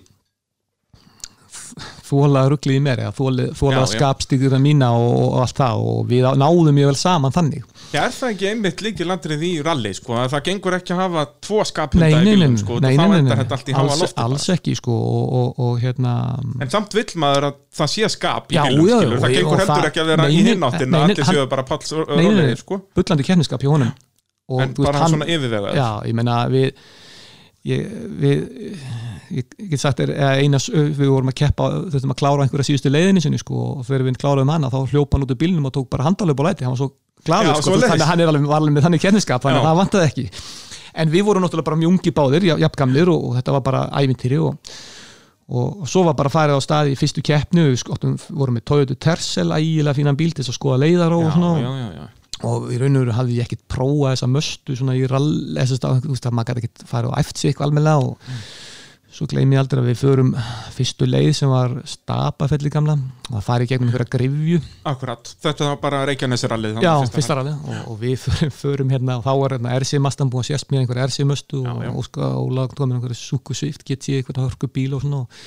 þóla 2.05 2.43
rugglið 2.51 2.77
í 2.77 2.81
mér 2.85 3.01
þóla, 3.15 3.47
já. 3.55 3.85
skapstíkura 3.93 4.59
mína 4.61 4.91
og, 4.97 5.13
og 5.25 5.39
allt 5.43 5.59
það 5.59 5.85
og 5.91 5.99
við 6.09 6.27
náðum 6.41 6.77
mjög 6.77 6.91
vel 6.91 6.99
saman 6.99 7.35
þannig 7.35 7.63
Já, 7.93 7.99
er 8.01 8.13
það 8.15 8.31
ekki 8.33 8.47
einmitt 8.49 8.83
líki 8.83 9.07
landrið 9.07 9.43
í 9.45 9.51
rally, 9.65 9.91
sko, 9.95 10.15
að 10.19 10.31
það 10.33 10.45
gengur 10.49 10.77
ekki 10.79 10.95
að 10.95 11.01
hafa 11.03 11.25
tvo 11.47 11.59
skaphunda 11.69 12.09
nei, 12.09 12.15
í 12.15 12.31
bílum, 12.31 12.57
sko, 12.59 12.79
þá 12.83 13.03
endar 13.05 13.41
þetta 13.43 13.57
allt 13.59 13.69
í 13.69 13.77
alls, 13.81 14.01
lofti 14.01 14.25
alls 14.25 14.47
ekki 14.55 14.75
sko 14.79 14.95
og, 14.95 15.35
og, 15.39 15.61
og 15.67 15.77
hérna 15.83 16.15
En 16.63 16.73
samt 16.73 16.97
vill 16.97 17.07
maður 17.21 17.49
að 17.51 17.61
það 17.79 17.93
sé 17.93 18.11
skap 18.15 18.51
í 18.51 18.59
bílum, 18.59 18.89
skilur, 18.89 19.21
það 19.23 19.37
gengur 19.39 19.63
heldur 19.63 19.89
ekki 19.91 20.03
að 20.03 20.11
vera 20.13 20.27
í 20.29 20.41
nei, 20.95 21.05
allir 21.05 21.29
séu 21.31 21.47
bara 21.51 21.67
rólegir, 22.01 22.51
nei. 22.51 22.59
sko, 22.59 22.81
bullandi 22.97 23.27
keppniskap 23.27 23.63
hjá 23.63 23.71
honum 23.71 23.93
en 24.61 24.75
bara 24.77 25.07
svona 25.09 25.25
yfirvegað. 25.29 25.77
já, 25.79 25.89
ég 26.05 26.13
við 28.21 28.43
ég, 29.31 29.45
get 29.71 29.79
sagt 29.81 29.99
er 30.03 30.11
eða 30.13 30.33
eina, 30.43 30.59
s- 30.61 30.69
við 30.73 31.09
vorum 31.11 31.31
að 31.31 31.37
keppa 31.41 31.69
þurftum 31.93 32.13
að 32.13 32.19
klára 32.21 32.45
einhverja 32.45 32.67
síðustu 32.69 32.91
leiðinni 32.93 33.21
sinni 33.23 33.39
sko, 33.41 33.55
og 33.79 33.85
þegar 33.87 34.05
við 34.09 34.19
kláraðum 34.21 34.51
hana 34.53 34.69
þá 34.73 34.79
hljópa 34.91 35.17
hann 35.17 35.25
út 35.27 35.33
úr 35.35 35.39
bílnum 35.41 35.65
og 35.69 35.73
tók 35.77 35.89
bara 35.89 36.07
handalöp 36.09 36.39
og 36.43 36.49
læti, 36.49 36.65
hann 36.67 36.75
var 36.75 36.81
svo 36.83 36.91
glaður 37.25 37.51
Já, 37.51 37.61
sko, 37.61 37.77
þannig 37.81 38.05
að 38.05 38.09
hann 38.11 38.19
er 38.25 38.31
alveg, 38.33 38.49
alveg 38.59 38.75
með 38.77 38.87
þannig 38.89 39.01
keppniskap 39.05 39.41
þannig 39.47 39.61
að 39.63 39.69
það 39.71 39.79
vantaði 39.81 40.09
ekki. 40.11 40.27
En 40.95 41.09
við 41.11 41.25
vorum 41.27 41.43
náttúrulega 41.43 41.67
bara 41.71 41.79
mjungi 41.81 42.11
báðir, 42.15 42.45
ja- 42.51 42.59
jafn 42.61 42.77
gamlir 42.83 43.09
og, 43.11 43.23
og 43.29 43.33
þetta 43.39 43.55
var 43.57 43.63
bara 43.65 43.81
ævintýri 43.99 44.37
og, 44.39 44.75
og, 45.49 45.81
og 45.81 45.87
svo 45.91 46.03
var 46.07 46.15
bara 46.17 46.31
farið 46.31 46.57
á 46.57 46.61
stað 46.63 46.91
í 46.93 46.99
fyrstu 46.99 47.23
keppnu 47.25 47.65
við 47.71 47.81
skottum, 47.81 48.13
vorum 48.29 48.55
með 48.59 48.63
Toyota 48.69 48.95
Tercel 49.07 49.49
ægilega 49.57 49.97
fínan 49.97 50.15
bíl 50.19 50.31
til 50.33 50.45
að 50.45 50.55
skoða 50.55 50.79
leiðar 50.85 51.13
og 51.17 51.25
svona 51.35 51.51
og 52.45 52.65
í 52.73 52.77
raun 52.81 52.97
og 52.99 53.03
veru 53.05 53.13
hafði 53.15 53.35
ég 53.39 53.45
ekkert 53.47 53.61
prófað 53.71 54.11
þessa 54.15 54.27
möstu 54.29 54.75
svona 54.75 54.95
í 54.99 55.05
rall 55.07 55.29
þess 55.55 55.85
að 55.87 56.33
maður 56.35 56.49
gæti 56.49 56.63
ekkert 56.65 56.81
farið 56.89 57.11
og 57.13 57.19
æft 57.21 57.39
sig 57.39 57.51
eitthvað 57.53 57.69
almennilega 57.69 58.09
og 58.09 58.33
svo 59.15 59.27
gleymi 59.31 59.55
ég 59.55 59.61
aldrei 59.61 59.79
að 59.79 59.89
við 59.89 59.99
förum 60.01 60.31
fyrstu 60.75 61.07
leið 61.07 61.29
sem 61.37 61.51
var 61.51 61.77
stapafelli 61.87 62.71
gamla. 62.73 62.97
Og 63.29 63.37
það 63.37 63.45
farið 63.47 63.69
gegnum 63.71 63.89
einhverja 63.89 64.11
grifju 64.13 64.59
Akkurat, 64.85 65.31
þetta 65.41 65.69
var 65.71 65.79
bara 65.81 66.01
Reykjanesrallið 66.09 66.81
já, 66.83 66.91
fyrsta 67.15 67.37
ralli 67.39 67.55
og, 67.55 67.79
og 67.89 67.97
við 68.03 68.19
förum, 68.21 68.51
förum 68.53 68.91
hérna 68.93 69.15
og 69.17 69.25
þá 69.25 69.31
var 69.39 69.55
hérna 69.55 69.79
RC 69.79 70.01
Mastan 70.03 70.29
búin 70.29 70.45
að 70.45 70.51
sérst 70.51 70.69
mér 70.69 70.83
einhverja 70.83 71.07
RC 71.09 71.25
möstu 71.25 71.63
Já, 71.63 71.71
og 71.73 71.81
já. 71.87 71.91
Óska 72.03 72.29
Óla 72.37 72.67
komin 72.69 72.99
einhverja 72.99 73.17
Suku 73.17 73.57
Swift 73.57 73.87
get 73.87 74.05
ég 74.11 74.21
einhverja 74.21 74.45
hörku 74.45 74.69
bíl 74.69 74.93
og 74.93 75.01
svona 75.01 75.23
og, 75.23 75.41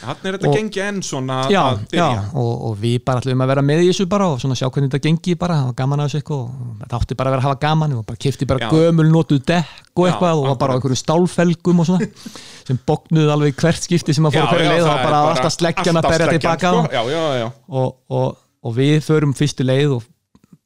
Þannig 0.00 0.26
er 0.30 0.36
þetta 0.38 0.48
Og- 0.48 0.54
gengi 0.56 0.80
enn 0.86 1.00
svona 1.04 1.38
já, 1.52 1.60
að 1.60 1.80
byrja 1.90 2.06
já, 2.16 2.20
og, 2.40 2.52
og 2.70 2.76
við 2.80 2.96
bara 3.04 3.20
ætlum 3.20 3.44
að 3.44 3.50
vera 3.52 3.64
með 3.68 3.82
í 3.84 3.88
þessu 3.90 4.06
bara 4.08 4.28
og 4.32 4.40
svona 4.40 4.56
sjá 4.56 4.66
hvernig 4.70 4.90
þetta 4.90 5.02
gengi 5.06 5.34
bara, 5.40 5.56
hafa 5.64 5.74
gaman 5.80 6.00
að 6.00 6.08
þessu 6.08 6.20
eitthvað 6.20 6.40
og 6.40 6.84
það 6.86 6.96
átti 7.00 7.18
bara 7.20 7.30
að 7.30 7.34
vera 7.36 7.42
að 7.42 7.48
hafa 7.50 7.60
gaman 7.66 7.96
og 7.98 8.04
bara 8.08 8.20
kifti 8.24 8.48
bara 8.50 8.64
Já. 8.64 8.70
gömul 8.72 9.08
notuð 9.12 9.42
dekk 9.50 10.00
og 10.00 10.06
Já, 10.06 10.12
eitthvað 10.12 10.40
og 10.40 10.46
var 10.48 10.58
bara 10.64 10.78
einhverju 10.78 11.00
stálfelgum 11.02 11.82
og 11.84 11.90
svona 11.90 12.08
sem 12.70 12.78
bóknuð 12.88 13.32
alveg 13.36 13.58
hvert 13.60 13.82
skipti 13.84 14.14
sem 14.16 14.24
að 14.30 14.38
fór 14.38 14.46
Já, 14.46 14.50
hverju 14.54 14.64
já, 14.64 14.72
leið 14.72 14.84
og 14.84 14.88
það 14.88 14.94
var 14.94 15.02
er 15.04 15.10
bara 15.10 15.20
alltaf 15.34 15.56
sleggjan 15.58 16.00
að 16.00 16.08
berja 16.14 16.30
tilbaka 16.36 16.72
sko. 16.72 16.86
Já, 16.94 17.02
já, 17.12 17.22
já, 17.42 17.48
og, 17.68 17.92
og, 18.08 18.40
og 18.64 18.76
við 18.80 18.96
förum 19.04 19.36
fyrstu 19.36 19.66
leið 19.68 19.98
og 19.98 20.08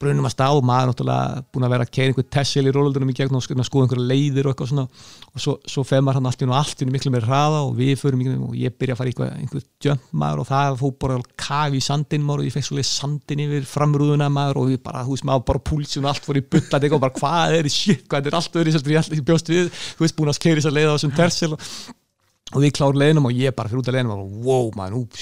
brunum 0.04 0.28
að 0.28 0.44
og 0.54 0.64
maður 0.68 0.90
náttúrulega 0.92 1.42
búin 1.50 1.66
að 1.66 1.72
vera 1.74 1.86
að 1.86 1.92
keira 1.96 2.12
einhver 2.12 2.26
tessil 2.36 2.64
í 2.68 2.74
rólundunum 2.74 3.10
í 3.10 3.16
gegn 3.18 3.38
og 3.38 3.44
skoða 3.44 3.86
einhverja 3.86 4.06
leiðir 4.12 4.46
og 4.46 4.52
eitthvað 4.54 4.70
svona. 4.70 4.84
Og 5.34 5.42
svo, 5.42 5.54
svo 5.66 5.84
fer 5.88 6.04
maður 6.04 6.20
hann 6.20 6.28
allt 6.30 6.44
í 6.44 6.48
nú 6.48 6.54
allt 6.54 6.84
í 6.84 6.86
nú 6.86 6.94
miklu 6.94 7.12
meira 7.14 7.28
hraða 7.30 7.62
og 7.64 7.72
við 7.80 7.94
förum 8.02 8.22
í 8.22 8.28
og 8.36 8.54
ég 8.60 8.76
byrja 8.78 8.94
að 8.94 9.00
fara 9.00 9.12
eitthvað, 9.12 9.32
einhver 9.40 9.66
jump 9.88 10.06
maður 10.22 10.44
og 10.44 10.48
það 10.52 10.78
fór 10.84 10.94
bara 11.04 11.18
kaf 11.46 11.74
í 11.74 11.82
sandin 11.88 12.26
maður 12.28 12.44
og 12.44 12.48
ég 12.50 12.54
fekk 12.54 12.68
svolítið 12.68 12.90
sandin 12.92 13.44
yfir 13.48 13.66
framrúðuna 13.72 14.30
maður 14.32 14.62
og 14.62 14.70
við 14.70 14.80
bara, 14.86 15.02
þú 15.08 15.16
veist, 15.16 15.26
maður 15.30 15.44
bara 15.50 15.64
púlsinn 15.72 16.06
og 16.06 16.12
allt 16.12 16.28
fór 16.28 16.40
í 16.40 16.46
bulla 16.54 16.82
og 16.84 17.02
bara 17.02 17.18
hvað 17.18 17.58
er 17.58 17.72
shit, 17.72 18.06
hvað 18.06 18.30
er 18.30 18.38
allt 18.38 18.62
öðru 18.62 18.76
sem 18.76 18.94
ég 18.94 19.26
bjóst 19.26 19.52
við, 19.52 19.68
þú 19.98 20.06
veist, 20.06 20.18
búin 20.18 20.32
að 20.32 20.42
keira 20.44 20.62
þess 20.62 20.70
að 20.70 20.78
leiða 20.78 21.52
og 21.54 22.04
og 22.52 22.62
við 22.62 22.74
klárum 22.76 23.00
leiðinum 23.00 23.28
og 23.28 23.38
ég 23.38 23.54
bara 23.56 23.70
fyrir 23.70 23.82
út 23.82 23.90
af 23.90 23.96
leiðinum 23.96 24.20
og 24.20 24.46
wow 24.46 24.70
man, 24.76 24.94
úp, 24.98 25.16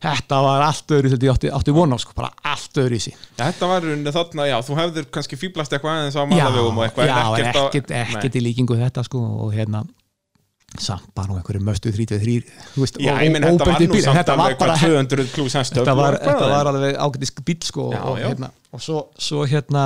þetta 0.00 0.40
var 0.46 0.62
allt 0.64 0.92
öðru 0.96 1.10
sem 1.12 1.24
ég 1.26 1.32
átti, 1.34 1.50
átti 1.52 1.74
von 1.76 1.92
á 1.92 1.98
sko, 2.00 2.12
bara 2.16 2.30
allt 2.48 2.78
öðru 2.80 2.96
í 2.96 3.02
sí 3.04 3.12
Þetta 3.36 3.68
var 3.68 3.82
rauninni 3.84 4.12
þarna, 4.16 4.46
já, 4.48 4.56
þú 4.64 4.76
hefðir 4.80 5.08
kannski 5.12 5.36
fýblast 5.40 5.72
eitthvað 5.76 5.98
aðeins 5.98 6.16
á 6.16 6.22
malavegum 6.30 6.78
og 6.80 6.86
eitthvað 6.86 7.10
já, 7.10 7.16
en 7.20 7.34
ekkert, 7.40 7.56
á- 7.56 7.66
ekkert, 7.68 7.90
ekkert 8.16 8.38
í 8.40 8.44
líkingu 8.46 8.78
þetta 8.80 9.04
sko 9.04 9.20
og 9.46 9.52
hérna 9.56 9.82
samt 10.78 11.08
bara 11.18 11.26
nú 11.32 11.36
einhverju 11.40 11.60
möstu 11.66 11.90
33 11.90 12.44
þú 12.76 12.84
veist, 12.84 12.96
Já, 13.02 13.10
og- 13.16 13.24
ég 13.26 13.32
minn, 13.34 13.42
þetta 13.42 13.66
var 13.66 14.36
bara 14.38 14.54
eitthvað 14.54 14.84
200 14.86 15.24
klús 15.34 15.56
hestöfl 15.58 15.82
þetta 15.82 15.96
var, 15.98 16.14
og 16.14 16.28
þetta 16.28 16.50
var 16.54 16.70
alveg 16.70 16.96
ágætis 17.02 17.32
bíl 17.44 17.58
sko 17.66 17.88
Já, 17.92 18.00
og, 18.06 18.18
já. 18.22 18.28
hérna, 18.30 18.50
og 18.72 18.80
svo, 18.84 19.00
svo 19.18 19.44
hérna 19.50 19.84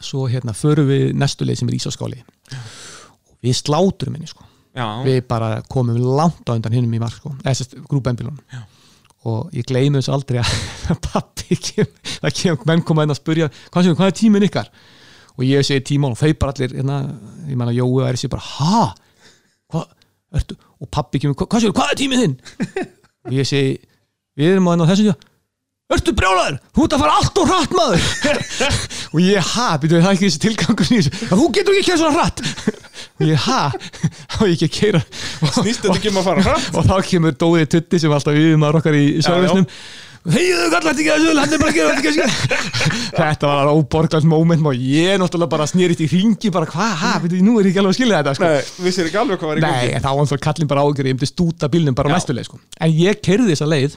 svo 0.00 0.26
hérna 0.30 0.52
förum 0.54 0.86
við 0.90 1.12
næstu 1.18 1.44
leið 1.48 1.58
sem 1.58 1.68
er 1.72 1.76
Ísaskáli 1.78 2.20
og 2.22 3.38
við 3.42 3.56
sláturum 3.58 4.14
henni 4.16 4.28
sko 4.30 4.44
Já, 4.76 4.86
við 5.06 5.22
bara 5.30 5.62
komum 5.72 5.96
langt 6.18 6.44
á 6.44 6.52
undan 6.52 6.74
hinnum 6.76 6.92
í 6.92 7.00
mark 7.00 7.16
sko, 7.16 7.32
grúbembílunum 7.88 8.36
og 9.26 9.54
ég 9.56 9.66
gleymi 9.66 9.98
þess 9.98 10.12
aldrei 10.12 10.42
að 10.42 11.00
pappi 11.08 11.56
kem, 11.58 11.88
það 12.20 12.36
kem 12.36 12.66
menn 12.68 12.84
koma 12.86 13.06
inn 13.06 13.14
að 13.14 13.20
spurja 13.22 13.48
hvað, 13.72 13.90
hvað 13.96 14.10
er 14.10 14.16
tíminn 14.20 14.46
ykkar? 14.46 14.68
Og 15.36 15.44
ég 15.48 15.64
segi 15.66 15.84
tíminn 15.90 16.14
og 16.14 16.20
þau 16.20 16.30
bara 16.40 16.54
allir 16.54 16.76
hérna, 16.76 17.00
ég 17.48 17.58
menna 17.58 17.74
Jói 17.74 17.88
og 17.88 18.04
Æri 18.06 18.20
sé 18.20 18.30
bara 18.32 18.44
ha, 18.46 18.82
hvað, 19.72 19.88
ertu 20.36 20.58
og 20.76 20.90
pappi 20.92 21.22
kemur, 21.22 21.38
hvað, 21.40 21.50
hvað, 21.56 21.72
hvað 21.76 21.94
er 21.94 21.98
tíminn 22.02 22.22
þinn? 22.22 22.36
Og 23.26 23.34
ég 23.36 23.48
segi, 23.48 23.74
við 24.38 24.54
erum 24.54 24.68
á 24.68 24.72
þennan 24.74 24.92
þessum 24.92 25.10
tíma 25.10 25.34
Ertu 25.86 26.10
brjálæður? 26.18 26.56
Þú 26.74 26.82
ert 26.82 26.94
að 26.96 27.02
fara 27.04 27.16
allt 27.20 27.36
og 27.38 27.50
hratt 27.50 27.74
maður. 27.78 28.06
Og 29.14 29.20
ég 29.22 29.50
ha, 29.52 29.66
byrjuðu 29.78 30.02
það 30.02 30.16
ekki 30.16 30.24
þessi 30.24 30.40
tilgangur 30.42 30.88
þessu? 30.88 31.12
Að 31.28 31.38
þú 31.38 31.46
getur 31.54 31.76
ekki 31.78 31.92
að 31.94 32.00
svona 32.00 32.16
hratt 32.16 32.42
og 33.16 33.26
ég 33.26 33.44
ha, 33.46 33.60
þá 34.32 34.40
er 34.40 34.50
ég 34.50 34.56
ekki 34.56 34.68
að 34.68 34.74
keira 34.78 35.02
snýst 35.58 35.84
þetta 35.84 35.94
ekki 35.96 36.12
um 36.12 36.20
að 36.20 36.28
fara 36.30 36.46
hratt? 36.48 36.72
Og 36.76 36.88
þá 36.88 36.96
kemur 37.10 37.38
Dóði 37.40 37.68
Tutti 37.76 38.02
sem 38.02 38.12
alltaf 38.16 38.36
yfirmaður 38.36 38.80
okkar 38.82 38.98
í 38.98 39.06
gera 41.76 42.32
þetta 43.14 43.50
var 43.50 43.70
óborglægt 43.70 44.26
moment 44.26 44.64
og 44.66 44.74
ég 44.74 45.20
náttúrulega 45.22 45.52
bara 45.52 45.68
snýrist 45.70 46.02
í 46.02 46.08
ringi 46.10 46.50
bara 46.54 46.66
hvað, 46.70 46.96
ha, 47.02 47.12
veitu, 47.22 47.38
nú 47.46 47.54
er 47.60 47.68
ég 47.68 47.70
ekki 47.70 47.82
alveg 47.82 47.94
að 47.94 47.98
skilja 48.00 48.18
þetta 48.20 48.34
sko. 48.38 48.50
Nei, 48.50 48.72
vissir 48.88 49.06
ekki 49.06 49.20
alveg 49.22 49.38
hvað 49.38 49.52
var 49.52 49.60
í 49.60 49.62
Nei, 49.62 49.70
gangi 49.70 49.94
en 49.94 50.02
þá 50.02 50.10
var 50.10 50.30
það 50.32 50.42
kallin 50.48 50.70
bara 50.72 50.84
ágjör 50.86 51.10
ég 51.10 51.16
myndi 51.16 51.30
stúta 51.30 51.70
bílnum 51.70 51.98
bara 51.98 52.10
á 52.10 52.14
næstu 52.16 52.34
leið 52.34 52.48
sko. 52.50 52.58
en 52.82 52.98
ég 52.98 53.22
kerði 53.22 53.54
þessa 53.54 53.70
leið 53.70 53.96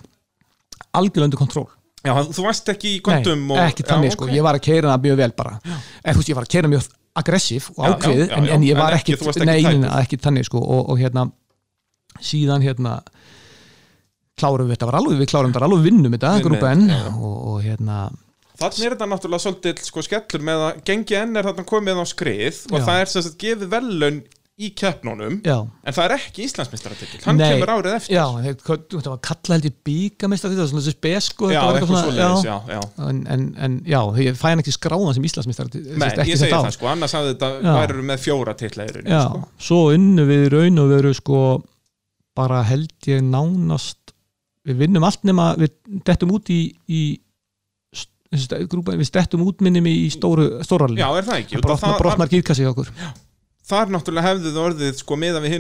algjörlega 0.99 1.29
undir 1.31 1.41
kontról. 1.41 1.67
Já, 2.05 2.13
þú 2.29 2.45
varst 2.45 2.69
ekki 2.71 2.93
í 2.95 3.01
kontum 3.03 3.41
Nei, 3.49 3.55
og, 3.57 3.65
ekki 3.65 3.83
þannig 3.89 4.13
já, 4.13 4.15
sko, 4.15 4.29
ok. 4.29 4.35
ég 4.37 4.45
var 4.45 4.55
að 4.55 4.65
keira 4.69 4.93
það 4.93 5.05
mjög 5.07 5.19
vel 5.19 5.33
bara. 5.41 5.57
En 5.65 6.13
þú 6.13 6.21
veist, 6.21 6.29
ég 6.31 6.37
var 6.37 6.45
að 6.45 6.53
keira 6.53 6.71
mjög 6.71 6.85
aggressív 7.17 7.69
og 7.75 7.85
Já, 7.85 7.91
ákveðið, 7.95 8.25
já, 8.27 8.29
já, 8.29 8.37
en, 8.37 8.45
já, 8.45 8.53
en 8.53 8.63
ég 8.63 8.75
en 8.75 8.81
var 8.83 8.93
ekki- 8.93 9.13
ekki, 9.15 9.19
þú 9.21 9.25
varst 9.29 9.41
ekki 9.43 9.49
nei, 9.49 9.91
ekki 10.03 10.19
þannig 10.23 10.45
sko 10.49 10.59
og, 10.61 10.89
og 10.93 10.99
hérna 11.01 11.25
síðan 12.19 12.61
hérna 12.65 12.99
klárum 14.39 14.69
við 14.69 14.75
þetta 14.77 14.89
var 14.89 14.97
alveg, 15.01 15.19
við 15.19 15.29
klárum 15.33 15.53
þetta 15.53 15.67
alveg 15.67 15.85
vinnum 15.89 16.15
þetta, 16.15 16.33
Vinnum, 16.37 16.47
grúpa 16.47 16.73
N 16.75 16.83
já. 16.89 17.01
og, 17.17 17.37
og 17.53 17.61
hérna 17.65 17.99
Þannig 18.59 18.81
er 18.83 18.93
þetta 18.95 19.05
náttúrulega 19.07 19.43
svolítið 19.45 19.77
sko, 19.87 20.01
skellur 20.03 20.41
með 20.43 20.63
að 20.65 20.79
gengi 20.89 21.15
enn 21.15 21.37
er 21.39 21.47
þarna 21.47 21.63
komið 21.69 22.01
á 22.03 22.05
skrið 22.11 22.57
og 22.73 22.81
Já. 22.81 22.85
það 22.89 22.97
er 23.03 23.11
sem 23.13 23.23
sagt 23.23 23.37
gefið 23.39 23.69
velun 23.71 24.17
í 24.59 24.69
keppnunum 24.75 25.37
já, 25.45 25.55
en 25.63 25.95
það 25.95 26.05
er 26.05 26.13
ekki 26.17 26.43
Íslandsmeistaratitil 26.43 27.19
hann 27.23 27.37
Nei. 27.39 27.45
kemur 27.53 27.71
árið 27.77 27.93
eftir 27.95 28.17
já, 28.17 28.23
þetta 28.43 29.13
var 29.13 29.21
kalla 29.23 29.55
held 29.55 29.67
ég 29.69 29.75
bíkamestar 29.87 30.51
þetta 30.51 30.65
var 30.65 30.71
svona 30.73 30.83
þessi 30.83 30.95
spesko 30.97 31.51
já 31.53 31.59
eitthvað 31.61 31.93
svoleiðis, 31.93 32.43
já, 32.43 32.55
já, 32.67 32.75
já. 32.75 32.81
En, 33.07 33.21
en, 33.35 33.45
en 33.55 33.77
já, 33.87 33.99
ég 34.25 34.39
fæ 34.39 34.43
hann 34.49 34.63
ekki 34.63 34.73
skráðan 34.75 35.15
sem 35.15 35.29
Íslandsmeistar 35.29 35.71
Nei, 35.71 36.09
ég 36.27 36.41
segi 36.41 36.51
það 36.51 36.67
sko, 36.75 36.89
annars 36.91 37.15
hafði 37.15 37.31
þetta 37.37 37.51
Já. 37.63 37.71
væri 37.77 38.05
með 38.11 38.21
fjóra 38.25 38.57
titla 38.59 38.89
í 38.89 38.91
rauninni 38.97 39.15
Já, 39.15 39.21
sko. 39.29 39.41
svo 39.69 39.79
unnu 39.95 40.27
við 40.27 40.45
raun 40.57 40.83
og 40.83 40.91
veru 40.91 41.13
sko 41.15 41.39
bara 42.39 42.59
held 42.67 42.91
ég 43.07 43.23
nánast 43.23 44.13
við 44.67 44.83
vinnum 44.83 45.07
allt 45.07 45.23
nema 45.27 45.53
við 45.59 45.71
dettum 46.03 46.35
út 46.35 46.51
í, 46.51 46.61
í 46.91 47.01
grúpa, 48.69 48.93
við 48.93 49.07
stettum 49.07 49.47
út 49.47 49.63
minnum 49.65 49.87
í 49.89 50.11
stóru 50.13 50.51
stóralinn, 50.67 50.99
Já, 51.01 51.07
er 51.15 51.25
það 51.31 51.41
ekki? 51.45 51.63
Það, 51.63 51.97
brotnar 52.03 52.29
gírkassi 52.35 52.67
hjá 52.67 52.73
okkur 52.75 52.91
þar 53.69 53.91
náttúrulega 53.93 54.29
hefðu 54.29 54.53
það 54.53 54.63
orðið 54.63 54.95
sko 54.99 55.17
meða 55.19 55.41
við 55.43 55.53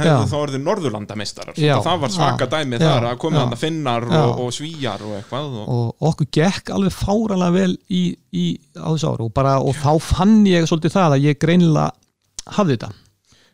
Já. 0.00 0.10
hefðu 0.14 0.30
það 0.30 0.44
orðið 0.44 0.62
Norðurlandameistarar 0.64 1.60
það 1.84 2.00
var 2.04 2.14
svaka 2.14 2.46
Já. 2.46 2.52
dæmi 2.54 2.78
Já. 2.78 2.84
þar 2.86 3.08
að 3.10 3.18
Já. 3.36 3.40
hann 3.40 3.56
að 3.56 3.62
finnar 3.64 4.08
og, 4.20 4.32
og 4.44 4.54
svíjar 4.56 5.04
og 5.04 5.18
eitthvað 5.18 5.58
og, 5.60 5.68
og 5.76 6.08
okkur 6.10 6.30
gekk 6.38 6.72
alveg 6.76 6.96
fáralega 6.96 7.56
vel 7.58 7.76
í, 7.88 8.02
í 8.32 8.46
á 8.80 8.88
þessu 8.88 9.12
áru 9.12 9.28
og, 9.28 9.34
bara, 9.36 9.58
og 9.60 9.76
þá 9.76 9.92
fann 10.10 10.40
ég 10.48 10.66
svolítið 10.70 10.96
það 10.96 11.16
að 11.18 11.28
ég 11.28 11.40
greinilega 11.42 12.56
hafði 12.56 12.78
þetta 12.78 12.92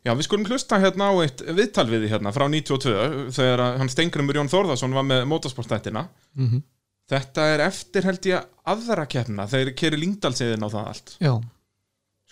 Já, 0.06 0.12
við 0.14 0.26
skulum 0.28 0.46
hlusta 0.46 0.78
hérna 0.78 1.08
á 1.10 1.14
eitt 1.24 1.42
viðtal 1.42 1.88
við 1.90 2.04
því 2.04 2.12
hérna 2.12 2.30
frá 2.30 2.46
92 2.46 3.34
þegar 3.34 3.62
hann 3.80 3.90
Stengrimur 3.90 4.38
Jón 4.38 4.50
Þórðarsson 4.52 4.94
var 4.94 5.06
með 5.08 5.26
motorsportættina 5.32 6.06
mm 6.38 6.62
Þetta 7.06 7.42
er 7.54 7.60
eftir 7.68 8.02
held 8.02 8.26
ég 8.26 8.46
aðra 8.66 9.04
keppna 9.06 9.44
þeir 9.46 9.68
keri 9.78 9.98
Lingdalsiðin 10.00 10.64
á 10.66 10.68
það 10.72 10.88
allt 10.90 11.12
Já, 11.22 11.32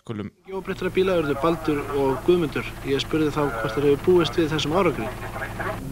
Skulum, 0.05 0.27
Jóbreyttara 0.45 0.91
bíla 0.93 1.15
eru 1.17 1.35
Baldur 1.41 1.79
og 1.97 2.19
Guðmundur. 2.27 2.67
Ég 2.85 3.01
spurði 3.01 3.31
þá 3.33 3.39
hvort 3.55 3.73
þeir 3.73 3.85
hefur 3.87 4.03
búist 4.05 4.35
við 4.37 4.51
þessum 4.51 4.75
árangri. 4.77 5.07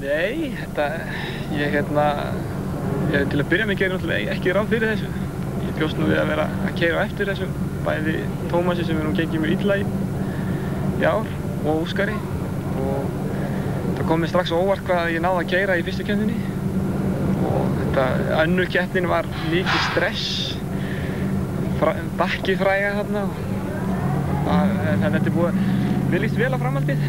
Nei, 0.03 0.51
þetta, 0.59 0.89
ég 1.57 1.71
hérna, 1.73 2.03
ég, 3.15 3.23
til 3.33 3.39
að 3.41 3.47
byrja 3.55 3.69
með 3.71 3.79
gerir 3.81 3.95
náttúrulega 3.95 4.35
ekki 4.35 4.53
ráð 4.53 4.75
fyrir 4.75 4.91
þessu. 4.93 5.09
Ég 5.63 5.79
bjóst 5.79 5.97
nú 5.97 6.11
við 6.11 6.21
að 6.21 6.29
vera 6.29 6.45
að 6.59 6.77
keira 6.83 7.05
eftir 7.07 7.31
þessum, 7.33 7.55
bæði 7.87 8.19
Tómasi 8.51 8.85
sem 8.85 9.01
er 9.01 9.09
nú 9.09 9.15
gengið 9.17 9.43
mér 9.47 9.55
illa 9.55 9.79
í, 9.81 9.87
í 11.01 11.07
ár 11.09 11.33
og 11.63 11.71
Óskari 11.73 12.19
og 12.83 13.17
það 13.95 14.03
kom 14.11 14.21
mér 14.21 14.33
strax 14.35 14.53
óvart 14.53 14.85
hvað 14.91 15.15
ég 15.15 15.25
náði 15.25 15.47
að 15.47 15.51
keira 15.55 15.79
í 15.81 15.87
fyrstu 15.87 16.05
keppninni 16.11 16.37
og 17.49 17.73
þetta, 17.79 18.07
önnur 18.43 18.69
keppnin 18.77 19.09
var 19.09 19.31
mikið 19.47 19.89
stress, 19.89 20.29
fra, 21.81 21.97
bakki 22.21 22.59
fræga 22.61 22.93
þarna 23.01 23.25
þannig 24.49 25.07
að 25.07 25.15
þetta 25.19 25.31
er 25.31 25.37
búið, 25.39 25.63
mér 26.11 26.27
líst 26.27 26.41
vel 26.41 26.53
á 26.53 26.59
framhaldið 26.63 27.07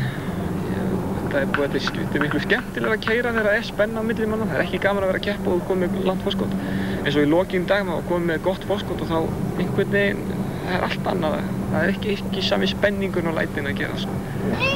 það 1.33 1.41
er 1.41 1.49
búið, 1.53 1.73
þetta 1.73 1.79
er, 1.79 1.97
þetta 2.03 2.21
miklu 2.23 2.41
skemmtilega 2.43 2.97
að 2.97 3.03
keira 3.07 3.33
þegar 3.33 3.49
það 3.49 3.57
er 3.57 3.67
spenna 3.69 4.03
á 4.03 4.07
milli 4.09 4.29
manna. 4.29 4.47
Það 4.51 4.59
er 4.59 4.65
ekki 4.67 4.81
gaman 4.83 5.05
að 5.05 5.11
vera 5.11 5.21
að 5.21 5.25
keppa 5.27 5.53
og 5.53 5.65
koma 5.69 5.87
með 5.87 6.07
langt 6.09 6.25
fórskot. 6.27 6.53
Eins 7.03 7.17
og 7.17 7.25
í 7.25 7.31
lokin 7.31 7.67
dag 7.69 7.87
maður 7.87 8.07
komið 8.11 8.29
með 8.29 8.45
gott 8.47 8.67
fórskot 8.69 9.03
og 9.03 9.09
þá 9.09 9.17
einhvern 9.63 9.95
veginn, 9.95 10.23
það 10.61 10.77
er 10.77 10.87
allt 10.89 11.09
annað. 11.13 11.39
Það 11.73 11.79
er 11.81 11.95
ekki, 11.95 12.15
ekki 12.19 12.45
sami 12.45 12.69
spenningur 12.69 13.29
og 13.31 13.37
lætin 13.39 13.69
að 13.69 13.81
gera, 13.81 13.99
sko. 14.03 14.71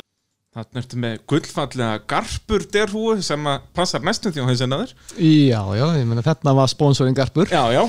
þarna 0.58 0.82
ertu 0.82 0.98
með 0.98 1.18
gullfallega 1.30 1.98
garpur 2.10 2.64
derhúu 2.74 3.20
sem 3.22 3.50
að 3.52 3.66
passar 3.78 4.02
næstum 4.02 4.34
því 4.34 4.42
á 4.42 4.50
hausinn 4.50 4.74
að 4.74 4.88
þér 4.88 4.94
já, 5.22 5.60
já, 5.78 5.84
ég 6.00 6.08
meina 6.10 6.24
þetta 6.26 6.54
var 6.58 6.72
sponsorinn 6.72 7.14
Garpur 7.14 7.52
Já, 7.54 7.62
já, 7.76 7.84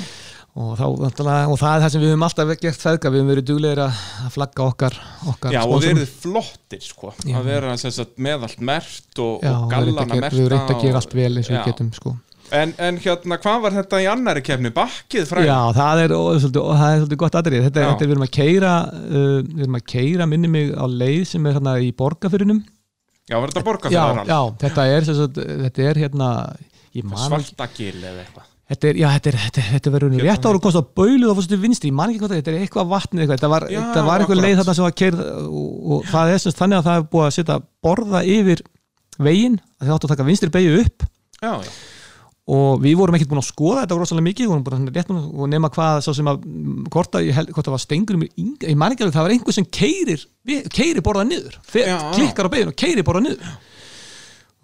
og, 0.56 0.70
þá, 0.78 0.84
og 0.88 1.56
það 1.60 1.72
er 1.74 1.82
það 1.84 1.90
sem 1.94 2.02
við 2.02 2.12
höfum 2.12 2.24
alltaf 2.26 2.52
gert 2.62 2.80
feðga, 2.82 3.10
við 3.12 3.20
höfum 3.20 3.32
verið 3.32 3.46
duglegir 3.50 3.80
að 3.84 3.98
flagga 4.34 4.64
okkar, 4.64 4.96
okkar 5.32 5.52
já 5.54 5.60
og 5.60 5.68
sponsorum. 5.74 5.98
verið 6.00 6.14
flottir 6.22 6.80
sko 6.86 7.12
Já. 7.24 7.34
að 7.38 7.50
vera 7.52 7.74
sagt, 7.82 8.16
með 8.18 8.46
allt 8.48 8.64
mert 8.70 9.20
og, 9.22 9.44
Já, 9.44 9.52
og 9.54 9.66
við 9.68 9.74
gallana 9.74 10.06
höfum 10.06 10.24
merta 10.24 10.48
reynd 10.54 10.72
að 10.74 10.82
gera 10.86 11.02
allt 11.02 11.14
vel 11.20 11.28
eins 11.36 11.50
og 11.50 11.54
Já. 11.54 11.60
við 11.60 11.68
getum 11.72 11.92
sko. 11.98 12.14
en, 12.58 12.72
en 12.88 12.98
hérna, 13.04 13.38
hvað 13.44 13.60
var 13.66 13.76
þetta 13.76 14.00
í 14.00 14.08
annari 14.08 14.42
keppni? 14.48 14.72
Bakkið 14.74 15.28
fræg? 15.28 15.46
Já, 15.50 15.58
það 15.76 16.02
er, 16.06 16.16
og, 16.16 16.28
svolítið, 16.40 16.62
og 16.64 16.80
það 16.80 16.94
er 16.94 17.02
svolítið 17.02 17.22
gott 17.22 17.38
aðrið 17.42 17.66
þetta, 17.68 17.84
er- 17.84 18.00
við 18.02 18.16
erum 18.16 18.26
að 18.26 18.34
keira 18.38 18.72
uh, 18.88 19.38
við 19.44 19.62
erum 19.66 19.78
að 19.78 19.86
keira 19.94 20.26
minni 20.32 20.50
mig 20.56 20.72
á 20.74 20.84
leið 20.88 21.24
sem 21.34 21.46
er 21.46 21.58
hérna 21.60 21.76
í 21.84 21.92
borgarfyrinum 21.92 22.64
Já, 23.28 23.36
var 23.36 23.50
þetta 23.52 23.66
borga 23.66 23.90
já, 23.92 24.38
þetta 24.64 24.88
er 24.88 25.04
sagt, 25.04 25.36
þetta 25.36 25.88
er 25.90 26.02
hérna 26.06 26.28
Svartagil 27.28 27.98
eða 28.00 28.22
eitthvað 28.24 28.47
þetta 28.68 28.88
er, 28.90 29.00
já, 29.00 29.08
þetta 29.16 29.30
er, 29.30 29.38
þetta, 29.44 29.66
þetta 29.72 29.92
verður 29.94 30.14
Hérna. 30.14 30.24
rétt 30.28 30.48
ára 30.48 30.62
komst 30.64 30.80
á 30.80 30.84
baulu 31.00 31.30
og 31.30 31.36
fórstu 31.38 31.58
vinstri, 31.60 31.92
ég 31.92 31.98
man 31.98 32.12
ekki 32.12 32.22
hvað 32.22 32.32
það 32.32 32.38
er, 32.38 32.42
þetta 32.42 32.54
er 32.54 32.64
eitthvað 32.66 32.90
vatnið 32.92 33.24
eitthvað, 33.24 33.38
þetta 33.38 33.52
var, 33.54 33.68
Já, 33.72 33.78
þetta 33.80 34.06
var 34.08 34.24
eitthvað 34.24 34.42
leið 34.44 34.58
þarna 34.60 34.76
sem 34.78 34.88
var 34.88 34.96
keirð 35.02 35.22
og, 35.28 35.68
og 35.96 36.08
það 36.12 36.32
er 36.32 36.42
sem 36.42 36.52
sagt 36.52 36.62
þannig 36.62 36.80
að 36.80 36.88
það 36.88 36.98
er 37.00 37.06
búið 37.14 37.28
að 37.28 37.36
setja 37.38 37.60
borða 37.88 38.24
yfir 38.38 38.64
veginn, 39.28 39.60
að 39.78 39.88
þið 39.88 39.94
áttu 39.96 40.08
að 40.08 40.12
taka 40.14 40.28
vinstri 40.28 40.52
beigju 40.54 40.82
upp. 40.84 41.06
Já, 41.38 41.52
já, 41.64 41.72
og 42.48 42.80
við 42.80 42.94
vorum 42.96 43.16
ekkert 43.18 43.28
búin 43.28 43.42
að 43.42 43.48
skoða 43.50 43.82
þetta 43.82 43.96
rosalega 43.98 44.24
mikið, 44.24 44.46
við 44.46 44.52
vorum 44.54 44.64
bara 44.64 44.78
rétt 44.88 45.10
búin 45.10 45.24
og 45.28 45.50
nema 45.52 45.68
hvað 45.72 45.98
sá 46.06 46.10
sem 46.16 46.30
að 46.30 46.44
hvort, 46.94 47.18
að, 47.18 47.28
hvort 47.52 47.66
það 47.66 47.74
var 47.74 47.82
stengur 47.82 48.16
um 48.16 48.24
ég 48.24 48.78
man 48.78 48.94
ekki 48.94 49.04
alveg, 49.04 49.16
það 49.18 49.26
var 49.26 49.34
einhver 49.34 49.56
sem 49.56 49.66
keirir 49.68 50.24
keirir 50.72 51.04
borðað 51.04 51.28
niður, 51.34 51.58
klikkar 51.68 52.48
á 52.48 52.52
beigðin 52.54 52.72
og 52.72 52.78
keirir 52.80 53.04
borðað 53.04 53.26
niður 53.26 53.50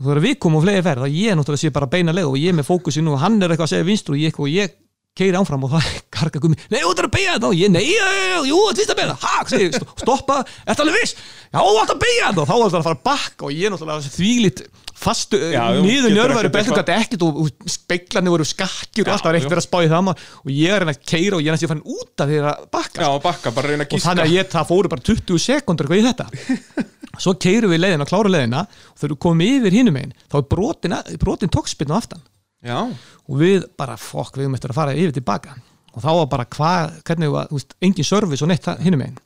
og 0.00 0.06
þegar 0.08 0.22
við 0.24 0.38
komum 0.42 0.58
á 0.58 0.64
fleiri 0.64 0.84
ferð, 0.86 1.04
þá 1.06 1.18
ég 1.20 1.36
náttúrulega 1.38 1.62
sé 1.64 1.74
bara 1.74 1.90
beina 1.90 2.14
leið 2.16 2.30
og 2.32 2.38
ég 2.40 2.56
með 2.58 2.66
fókusinn 2.70 3.10
og 3.12 3.20
hann 3.22 3.38
er 3.42 3.54
eitthvað 3.54 3.68
að 3.68 3.74
segja 3.76 3.88
vinstru 3.90 4.16
og 4.16 4.22
ég, 4.24 4.40
og 4.42 4.50
ég 4.50 4.74
keiri 5.14 5.38
ánfram 5.38 5.62
og 5.68 5.74
það 5.76 5.90
karga 6.16 6.40
gummi, 6.42 6.58
nei, 6.72 6.80
þú 6.82 6.90
ætlar 6.90 7.06
að 7.08 7.14
beigja 7.14 7.34
þetta 7.36 7.50
og 7.52 7.58
ég, 7.58 7.70
nei, 7.70 7.84
jú, 8.50 8.56
þetta 8.70 8.80
vist 8.82 8.94
að 8.94 9.02
ég, 9.62 9.76
sto- 9.78 9.98
stoppa, 10.02 10.40
þetta 10.66 10.86
alveg 10.86 10.96
viss? 11.04 11.14
Já, 11.54 11.60
þú 11.60 11.76
ætlar 11.84 11.94
að 11.94 12.00
beigja 12.02 12.30
þetta 12.30 12.42
og 12.42 12.48
þá 12.50 12.54
var 12.54 12.64
þetta 12.64 12.80
að 12.80 12.88
fara 12.88 12.98
að 12.98 13.04
bakka 13.10 13.46
og 13.46 13.54
ég 13.54 13.74
náttúrulega 13.74 14.14
þvílitt 14.16 14.64
fastu 15.04 15.38
njörværi 16.14 16.48
ekkert 16.48 16.54
beltum 16.54 16.76
gæti 16.78 16.94
ekkert 16.94 17.24
og, 17.26 17.38
og 17.44 17.70
speiklarnir 17.74 18.34
voru 18.34 18.46
skakkjur 18.48 19.08
og 19.08 19.14
allt 19.14 19.26
var 19.26 19.38
ekkert 19.38 19.52
verið 19.54 19.62
að 19.62 19.66
spá 19.68 19.78
í 19.84 19.90
það 19.90 20.04
maður. 20.06 20.28
og 20.40 20.52
ég 20.54 20.74
er 20.74 20.84
að 20.86 20.92
að 20.94 21.00
keira 21.12 21.38
og 21.38 21.42
ég 21.44 21.50
er 21.50 21.56
ég 21.66 21.72
fann 21.74 21.82
út 21.94 22.24
af 22.24 22.30
því 22.30 22.38
að 22.40 22.62
bakka. 22.74 23.02
Já, 23.04 23.10
bakka, 23.26 23.52
bara 23.58 23.72
reyna 23.72 23.84
að 23.84 23.90
og 23.90 23.96
gíska 23.98 24.08
þannig 24.08 24.24
að 24.24 24.36
ég, 24.38 24.50
það 24.54 24.70
fóru 24.70 24.92
bara 24.94 25.06
20 25.10 25.42
sekundur 25.44 25.90
eitthvað 25.90 26.00
í 26.00 26.06
þetta 26.08 26.84
svo 27.22 27.34
keirum 27.40 27.72
við 27.72 27.82
leiðina, 27.84 28.06
klára 28.08 28.32
leiðina 28.32 28.64
og 28.66 28.96
þegar 28.98 29.14
við 29.14 29.20
komum 29.24 29.44
yfir 29.46 29.76
hinum 29.78 29.98
einn 30.00 30.14
þá 30.32 30.38
er 30.40 30.48
brotin, 30.54 30.96
brotin 31.22 31.52
tókspinn 31.52 31.94
á 31.94 31.98
aftan. 31.98 32.24
Já, 32.64 32.78
og 32.88 33.40
við 33.40 33.66
bara, 33.78 33.98
fokk, 34.00 34.38
við 34.40 34.54
eftir 34.56 34.72
að 34.72 34.78
fara 34.80 34.96
yfir 34.96 35.14
tilbaka 35.18 35.56
og 35.94 36.02
þá 36.02 36.10
var 36.10 36.28
bara 36.32 36.48
hvað, 36.50 36.98
hvernig 37.06 37.32
var, 37.34 37.50
þú 37.50 37.58
veist, 37.60 37.74
engin 37.84 38.08
service 38.08 38.44
og 38.44 38.50
neitt 38.50 38.68
hinum 38.82 39.04
einn 39.04 39.18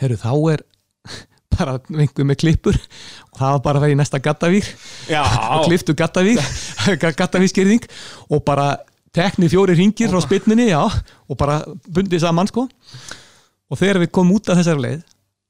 herru, 0.00 0.18
þá 0.18 0.32
er 0.52 0.64
bara 1.56 1.76
vinguð 1.86 2.28
með 2.28 2.40
klippur 2.42 2.78
og 2.78 3.38
það 3.38 3.54
var 3.54 3.62
bara 3.66 3.80
að 3.80 3.86
vera 3.86 3.94
í 3.94 4.00
næsta 4.00 4.20
gattavík 4.24 4.72
og 5.54 5.68
kliftu 5.68 5.94
gattavík 5.96 6.42
gattavíkskirðing 7.22 7.86
og 8.32 8.42
bara 8.46 8.72
tekni 9.12 9.48
fjóri 9.52 9.76
ringir 9.76 10.10
frá 10.10 10.22
spynninni 10.24 10.70
já, 10.70 10.80
og 11.28 11.38
bara 11.38 11.60
bundið 11.92 12.24
saman 12.24 12.48
sko. 12.48 12.66
Og 13.72 13.80
þegar 13.80 14.02
við 14.02 14.12
komum 14.12 14.38
út 14.38 14.48
af 14.52 14.58
þessari 14.60 14.84
leið 14.86 15.02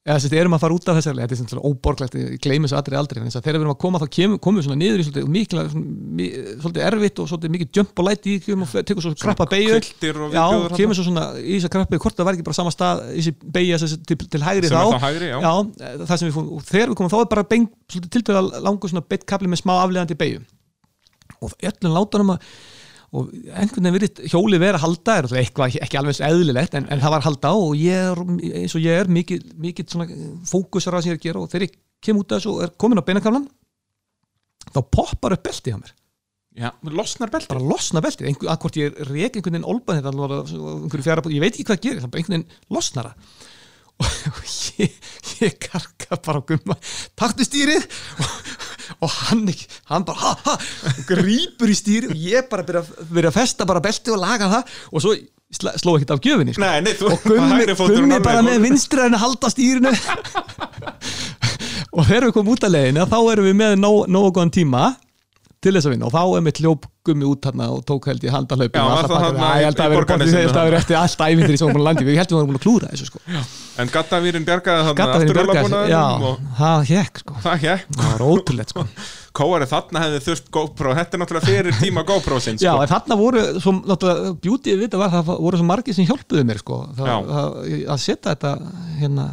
eða 0.02 0.16
þess 0.18 0.26
að 0.32 0.40
erum 0.40 0.54
að 0.56 0.62
fara 0.64 0.74
út 0.74 0.88
af 0.90 0.96
þessari 0.98 1.22
þetta 1.22 1.36
er 1.36 1.50
svona 1.52 1.68
óborglegt, 1.70 2.14
ég 2.18 2.38
gleymi 2.42 2.66
þessu 2.66 2.76
aðrið 2.78 2.98
aldrei. 2.98 3.20
Þess 3.22 3.38
að 3.38 3.44
þegar 3.44 3.56
við 3.56 3.62
erum 3.62 3.72
að 3.72 3.78
koma 3.84 4.00
þá 4.02 4.06
kemur, 4.16 4.40
komum 4.42 4.58
við 4.58 4.64
svona 4.66 4.78
niður 4.80 5.02
í 5.02 5.04
svolítið, 5.06 5.28
mikil, 5.36 5.62
mi, 6.18 6.26
svolítið 6.64 6.86
erfitt 6.88 7.20
og 7.22 7.28
svolítið 7.30 7.52
mikið 7.54 7.78
jump 7.78 8.02
og 8.02 8.08
light 8.08 8.26
í 8.26 8.34
kemur 8.42 8.66
og 8.66 8.88
tekur 8.88 9.06
svo 9.06 9.12
krappa 9.22 9.46
beigju 9.52 9.76
já, 10.34 10.42
kemur 10.74 10.98
svo 10.98 11.06
svona 11.06 11.28
í 11.38 11.54
þess 11.54 11.68
að 11.68 11.74
krappa 11.76 11.92
beigju 11.92 12.02
hvort 12.02 12.18
það 12.18 12.28
var 12.28 12.38
ekki 12.38 12.48
bara 12.48 12.58
sama 12.58 12.74
stað 12.74 13.04
í 13.12 13.22
þessi 13.22 13.34
beigja 13.54 13.78
til, 14.10 14.18
til 14.26 14.42
hægri 14.42 14.72
þá. 14.74 14.82
hægri, 15.06 15.30
já. 15.30 15.38
það 16.02 16.14
sem 16.16 16.26
við 16.26 16.34
fórum, 16.40 16.50
og 16.58 16.66
þegar 16.66 16.90
við 16.90 16.98
komum 16.98 17.14
þá 17.14 17.18
er 17.20 17.30
bara 17.36 17.48
bein, 17.54 17.70
svolítið 17.86 18.14
tiltöða 18.18 18.62
langur 18.66 18.90
svona 18.90 19.06
beitt 19.06 19.28
kapli 19.30 19.54
með 19.54 19.62
smá 19.62 19.76
aflegandi 19.84 20.18
beigju 20.18 20.42
og 21.42 21.54
öllum 21.62 21.94
látunum 21.94 22.34
að 22.34 22.50
og 23.12 23.33
einhvern 23.33 23.85
veginn 23.85 23.96
virðist 23.98 24.20
hjóli 24.33 24.61
vera 24.61 24.79
að 24.79 24.87
halda 24.87 25.14
er 25.20 25.27
eitthvað 25.42 25.79
ekki 25.85 25.98
alveg 26.01 26.20
eðlilegt 26.25 26.77
en, 26.79 26.87
en 26.88 27.03
það 27.03 27.12
var 27.12 27.20
að 27.20 27.27
halda 27.29 27.51
og 27.61 27.75
ég 27.77 28.07
er 28.09 28.22
eins 28.62 28.77
og 28.79 28.85
ég 28.85 29.01
er 29.03 29.11
mikið, 29.12 29.51
mikið 29.66 29.90
svona 29.92 30.07
fókusar 30.48 30.96
að 30.96 31.05
sem 31.05 31.12
ég 31.12 31.18
er 31.18 31.20
að 31.20 31.27
gera 31.27 31.42
og 31.42 31.51
þegar 31.53 31.66
ég 31.66 31.75
kem 32.03 32.22
út 32.22 32.33
af 32.33 32.40
þessu 32.40 32.55
og 32.55 32.62
er 32.64 32.72
komin 32.81 33.03
á 33.03 33.09
beinakamlan 33.09 33.51
þá 34.72 34.81
poppar 34.96 35.37
upp 35.37 35.44
beltið 35.44 35.77
á 35.77 35.83
mér. 35.83 35.92
Já, 36.53 36.68
losnar 36.92 37.31
belti 37.33 37.48
bara 37.48 37.64
losna 37.64 38.03
beltið, 38.05 38.29
að 38.44 38.59
hvort 38.61 38.77
ég 38.77 38.98
rek 39.09 39.37
einhvern 39.38 39.57
veginn 39.57 39.68
olban 39.72 40.01
þetta 40.01 40.12
á 40.12 41.33
ég 41.33 41.40
veit 41.40 41.55
ekki 41.55 41.68
hvað 41.68 41.85
gerir, 41.87 42.03
það 42.03 42.11
bara 42.12 42.20
einhvern 42.20 42.37
veginn 42.37 42.77
losnar 42.77 43.09
það. 43.09 43.38
Og 44.33 44.51
ég, 44.81 44.96
ég 45.44 45.57
karka 45.62 46.18
bara 46.25 46.40
á 46.40 46.48
gumma 46.48 46.77
taktu 47.18 47.44
stýrið 47.46 47.85
og, 48.25 48.33
og 49.00 49.12
hann 49.28 49.44
hann 49.90 50.07
bara 50.09 50.18
ha, 50.22 50.33
ha, 50.46 50.57
og 50.92 51.05
grípur 51.09 51.70
í 51.72 51.76
stýrið 51.78 52.14
og 52.14 52.24
ég 52.26 52.48
bara 52.50 52.66
byrja, 52.66 52.83
byrja 53.12 53.33
að 53.33 53.38
festa 53.38 53.68
bara 53.68 53.83
belti 53.85 54.12
og 54.12 54.20
laga 54.22 54.50
það 54.52 54.74
og 54.90 55.05
svo 55.05 55.14
sl 55.52 55.68
sló 55.76 55.96
ekkert 55.98 56.14
af 56.14 56.22
gjöfinni 56.24 56.55
sko. 56.55 56.64
Nei, 56.64 56.81
nei, 56.81 56.94
þú 56.96 57.11
og 57.12 57.24
gummi, 57.26 57.66
gummi 57.76 58.18
bara 58.24 58.40
með 58.40 58.57
gólfinu. 58.57 58.64
vinstri 58.64 59.05
að 59.05 59.18
halda 59.20 59.50
stýrinu 59.52 59.92
og 61.96 62.07
þegar 62.09 62.28
við 62.28 62.37
komum 62.38 62.55
út 62.55 62.64
að 62.66 62.74
leiðinu 62.76 63.09
þá 63.11 63.18
erum 63.35 63.48
við 63.50 63.59
með 63.59 63.74
nóg, 63.83 63.98
nógu 64.09 64.33
góðan 64.33 64.55
tíma 64.55 64.85
til 65.62 65.72
þess 65.77 65.88
að 65.88 65.94
vinna. 65.94 66.09
Og 66.09 66.14
þá 66.14 66.22
er 66.38 66.44
mitt 66.48 66.61
hljóp 66.62 66.88
gummi 67.07 67.27
út 67.27 67.46
hérna 67.48 67.68
og 67.75 67.81
tók 67.87 68.07
held 68.11 68.22
ég 68.27 68.35
handahlaupin 68.35 68.79
Já, 68.79 68.83
og 68.83 68.90
var 68.92 68.98
allt 68.98 69.11
það 69.11 69.16
að 69.16 69.22
pakka 69.22 69.33
þarna 69.33 69.55
ég 69.59 69.66
held 69.66 69.81
að 69.83 69.92
vera 69.92 70.01
Borgarnesinu? 70.01 70.37
bóttið 70.38 70.53
þetta 70.53 70.79
eftir 70.79 70.98
allt 71.01 71.25
ævindir 71.27 71.55
í 71.55 71.59
svo 71.59 71.70
búin 71.70 71.81
að 71.83 71.88
landi 71.88 72.07
við 72.07 72.20
heldum 72.20 72.37
að 72.37 72.42
við 72.42 72.42
varum 72.42 72.53
búin 72.53 72.61
að 72.61 72.66
klúra 72.66 72.90
þessu 72.92 73.09
sko. 73.09 73.22
En 73.83 73.90
bjargaði 74.46 74.85
þarna 74.87 74.98
Gattafinni 75.01 75.35
björgaði 75.35 75.62
afturhjólabúnaðinum 75.62 75.90
já, 75.90 76.55
það 76.61 76.87
hjekk 76.92 77.22
sko. 77.25 77.37
Það 77.42 77.66
hér 77.66 77.85
það 77.88 78.12
var 78.12 78.25
ótrúlegt 78.29 78.75
sko. 78.75 78.87
Kóari 79.33 79.64
þarna 79.64 80.03
hefði 80.05 80.18
þurft 80.27 80.51
GoPro. 80.53 80.92
Þetta 80.98 81.16
er 81.16 81.20
náttúrulega 81.22 81.48
fyrir 81.48 81.77
tíma 81.81 82.03
GoPro 82.05 82.37
sinn 82.44 82.59
Já, 82.61 82.75
sko. 82.75 82.83
en 82.85 82.90
þarna 82.90 83.16
voru, 83.16 83.44
svo, 83.64 83.72
náttúrulega, 83.88 84.35
beauty 84.44 84.75
við 84.77 84.85
þetta 84.85 85.01
var, 85.01 85.14
það 85.14 85.31
voru 85.46 85.61
svo 85.61 85.68
margir 85.70 85.96
sem 85.96 86.09
hjálpuðu 86.11 86.44
mér 86.51 86.61
sko, 86.61 86.81
það, 86.98 87.31
það, 87.33 87.57
að 87.94 88.03
setja 88.05 88.35
þetta 88.35 88.53
hérna, 89.01 89.27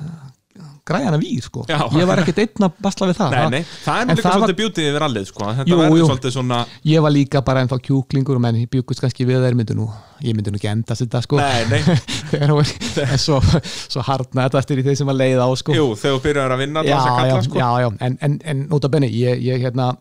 græjana 0.90 1.20
við 1.22 1.46
sko, 1.46 1.64
Já. 1.70 1.80
ég 1.96 2.08
var 2.10 2.22
ekkert 2.24 2.42
einn 2.44 2.66
að 2.68 2.78
basla 2.84 3.08
við 3.12 3.18
það, 3.20 3.36
Nei, 3.36 3.50
nei, 3.54 3.64
það 3.86 4.02
er 4.02 4.22
var- 4.24 4.34
svolítið 4.36 4.58
beauty 4.60 4.86
yfir 4.90 5.06
allið 5.08 5.28
sko. 5.30 5.48
Þetta 5.60 5.70
Jú, 5.72 5.78
verður 5.84 6.10
svolítið 6.10 6.36
svona 6.36 6.60
ég 6.92 7.06
var 7.06 7.14
líka 7.16 7.42
bara 7.46 7.64
ennþá 7.66 7.80
kjúklingur 7.88 8.42
menn 8.44 8.60
bjúkust 8.74 9.04
kannski 9.06 9.28
við 9.30 9.44
þeir 9.46 9.58
myndu 9.60 9.78
nú 9.78 9.88
ég 10.26 10.36
myndi 10.36 10.52
nú 10.52 10.60
ekki 10.60 10.72
endast 10.74 11.06
þetta 11.06 11.22
sko. 11.24 11.38
Nei, 11.40 11.80
Þegar 12.32 12.56
var- 12.58 12.74
en 13.06 13.22
svo, 13.22 13.40
svo 13.88 14.04
harna 14.10 14.50
þetta 14.50 14.76
í 14.82 14.84
þeir 14.90 14.98
sem 15.00 15.08
var 15.08 15.16
leið 15.22 15.40
á 15.40 15.48
sko. 15.62 15.78
Jú, 15.78 15.88
þegar 15.96 16.18
þú 16.18 16.24
byrjar 16.28 16.56
að 16.58 16.62
vinna 16.66 16.84
já, 16.84 16.98
já, 16.98 17.16
kalla 17.22 17.40
sko. 17.46 17.62
já, 17.62 17.70
já, 17.86 17.90
en, 18.10 18.18
en, 18.28 18.40
en 18.44 18.66
nota 18.70 18.90
benni 18.92 19.10
ég, 19.14 19.40
ég 19.46 19.64
hérna 19.64 19.94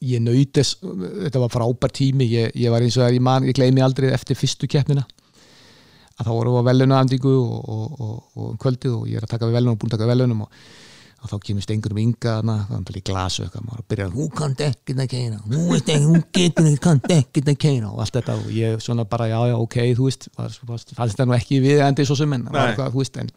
ég 0.00 0.20
nautis, 0.24 0.74
þetta 0.80 1.42
var 1.42 1.52
frábær 1.52 1.92
tími. 1.92 2.24
Ég, 2.32 2.54
ég 2.56 2.72
var 2.72 2.80
eins 2.84 2.96
og 2.96 3.04
það, 3.04 3.16
ég 3.18 3.48
ég 3.50 3.58
gleymi 3.58 3.82
aldrei 3.84 4.10
eftir 4.16 4.38
fyrstu 4.38 4.68
keppnina 4.70 5.04
að 6.20 6.28
þá 6.28 6.30
vorum 6.36 6.54
við 6.56 6.62
á 6.62 6.68
velunaandingu 6.70 7.34
og, 7.40 7.58
og, 7.74 7.98
og, 8.04 8.14
og 8.36 8.46
um 8.52 8.60
kvöldið 8.60 8.94
og 8.98 9.10
ég 9.10 9.20
er 9.20 9.26
að 9.26 9.34
taka 9.34 9.48
við 9.48 9.58
velunum 9.58 9.80
búin 9.80 9.90
að 9.90 9.96
taka 9.96 10.06
við 10.06 10.12
velunum 10.14 10.42
og, 10.44 10.62
og 11.20 11.30
þá 11.32 11.36
kemur 11.46 11.64
stengur 11.66 11.94
um 11.94 12.00
ynga 12.04 12.34
í 13.00 13.04
glasu 13.10 13.44
eitthvað 13.44 13.66
maður 13.66 13.84
byrjar 13.92 14.14
hún 14.14 14.30
kann 14.36 14.56
ekkert 14.66 15.04
að 15.04 15.10
keina 15.12 15.40
hún 15.44 16.24
getur 16.32 16.66
ekki, 16.70 16.80
kann 16.84 17.02
ekkert 17.08 17.52
að 17.52 17.60
keina 17.60 17.92
og 17.92 18.02
allt 18.04 18.18
þetta 18.18 18.36
og 18.40 18.50
ég 18.56 18.82
svona 18.84 19.04
bara 19.08 19.28
já 19.32 19.38
já 19.52 19.56
ok 19.58 19.78
þú 19.98 20.08
veist, 20.08 20.28
fannst 20.36 21.20
það 21.20 21.28
nú 21.28 21.36
ekki 21.36 21.60
við 21.64 21.84
endi 21.84 22.08
svo 22.08 22.18
sem 22.18 22.36
en, 22.36 22.46
Nei. 22.48 22.52
var 22.56 22.72
eitthvað, 22.72 22.92
þú 22.96 23.04
veist, 23.04 23.20
en 23.20 23.32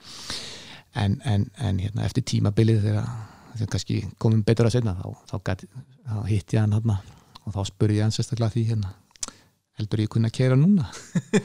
en, 0.93 1.21
en, 1.25 1.45
en 1.57 1.79
hérna, 1.81 2.05
eftir 2.05 2.25
tímabilið 2.29 2.83
þegar 2.85 3.69
kannski 3.71 4.01
komum 4.21 4.43
betur 4.45 4.69
að 4.69 4.77
setna 4.77 4.95
þá, 4.97 5.07
þá, 5.29 5.55
þá 6.09 6.17
hitti 6.29 6.57
ég 6.57 6.63
hann 6.63 6.75
hérna, 6.77 6.99
og 7.43 7.55
þá 7.55 7.61
spurði 7.69 7.99
ég 7.99 8.07
hann 8.07 8.15
sérstaklega 8.15 8.53
því 8.55 8.65
hérna, 8.71 8.93
heldur 9.79 10.03
ég 10.03 10.11
kunna 10.13 10.31
að 10.31 10.37
kera 10.39 10.57
núna 10.59 10.89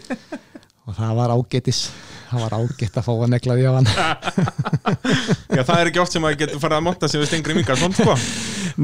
og 0.88 0.96
það 0.96 1.18
var 1.18 1.32
ágætis. 1.36 1.80
Það 2.28 2.42
var 2.44 2.54
ágætt 2.58 2.96
að 3.00 3.04
fá 3.06 3.10
að 3.12 3.30
negla 3.32 3.54
því 3.56 3.64
á 3.68 3.72
hann. 3.76 3.88
Já, 5.56 5.62
það 5.64 5.80
er 5.80 5.90
ekki 5.90 6.00
oft 6.02 6.14
sem 6.14 6.24
að 6.28 6.36
getur 6.42 6.60
farið 6.62 6.78
að 6.78 6.84
monta 6.86 7.08
sig 7.08 7.20
við 7.20 7.28
Stengri 7.30 7.56
Mingarsson 7.56 7.94
sko. 7.96 8.14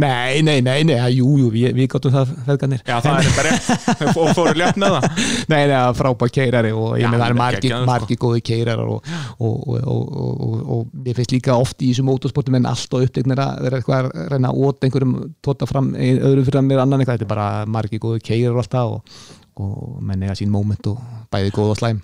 nei, 0.01 0.41
nei, 0.45 0.59
nei, 0.65 0.79
nei, 0.85 0.95
ja, 0.97 1.09
jú, 1.13 1.29
jú, 1.41 1.51
við, 1.53 1.67
við 1.77 1.89
gáttum 1.93 2.15
það 2.15 2.33
feðganir 2.47 2.81
Já, 2.85 2.95
það 3.05 3.19
er 3.19 3.29
þetta 3.29 3.45
rétt. 3.47 4.17
Og 4.21 4.31
fóru 4.37 4.55
létt 4.61 4.81
með 4.81 4.97
það. 4.97 5.21
Nei, 5.53 5.59
nei, 5.59 5.75
það 5.75 6.01
frábær 6.01 6.33
keirari 6.39 6.73
og 6.73 6.97
ég 7.01 7.13
með 7.13 7.25
það 7.25 7.29
er 7.29 7.39
margi, 7.41 7.73
sko. 7.73 7.83
margi 7.93 8.19
góði 8.25 8.45
keirarar 8.49 8.95
og, 8.97 9.13
og, 9.39 9.55
og, 9.69 9.87
og, 9.93 10.35
og, 10.49 10.59
og 10.77 10.99
mér 11.05 11.21
finnst 11.21 11.37
líka 11.37 11.57
oft 11.61 11.85
í 11.85 11.93
þessu 11.93 12.09
mótorsportum 12.09 12.59
en 12.61 12.69
alltaf 12.73 13.07
upptegnir 13.09 13.45
að 13.45 13.65
vera 13.69 13.81
eitthvað 13.81 14.11
að 14.11 14.29
reyna 14.35 14.53
að 14.53 14.65
óta 14.65 14.89
einhverjum 14.89 15.17
tóta 15.45 15.69
fram, 15.69 15.93
öðrum 15.95 16.49
fyrir 16.49 16.69
mér 16.69 16.85
annan 16.85 17.05
eitthvað, 17.05 17.21
þetta 17.21 17.29
er 17.29 17.35
bara 17.37 17.49
margi 17.77 18.01
góði 18.03 18.25
keirar 18.25 18.61
alltaf 18.65 18.99
og, 18.99 19.19
og 19.61 20.03
menn 20.05 20.25
eiga 20.25 20.37
sín 20.39 20.53
moment 20.53 20.91
og 20.91 21.01
bæði 21.33 21.55
góð 21.55 21.75
og 21.75 21.81
slæm 21.81 22.03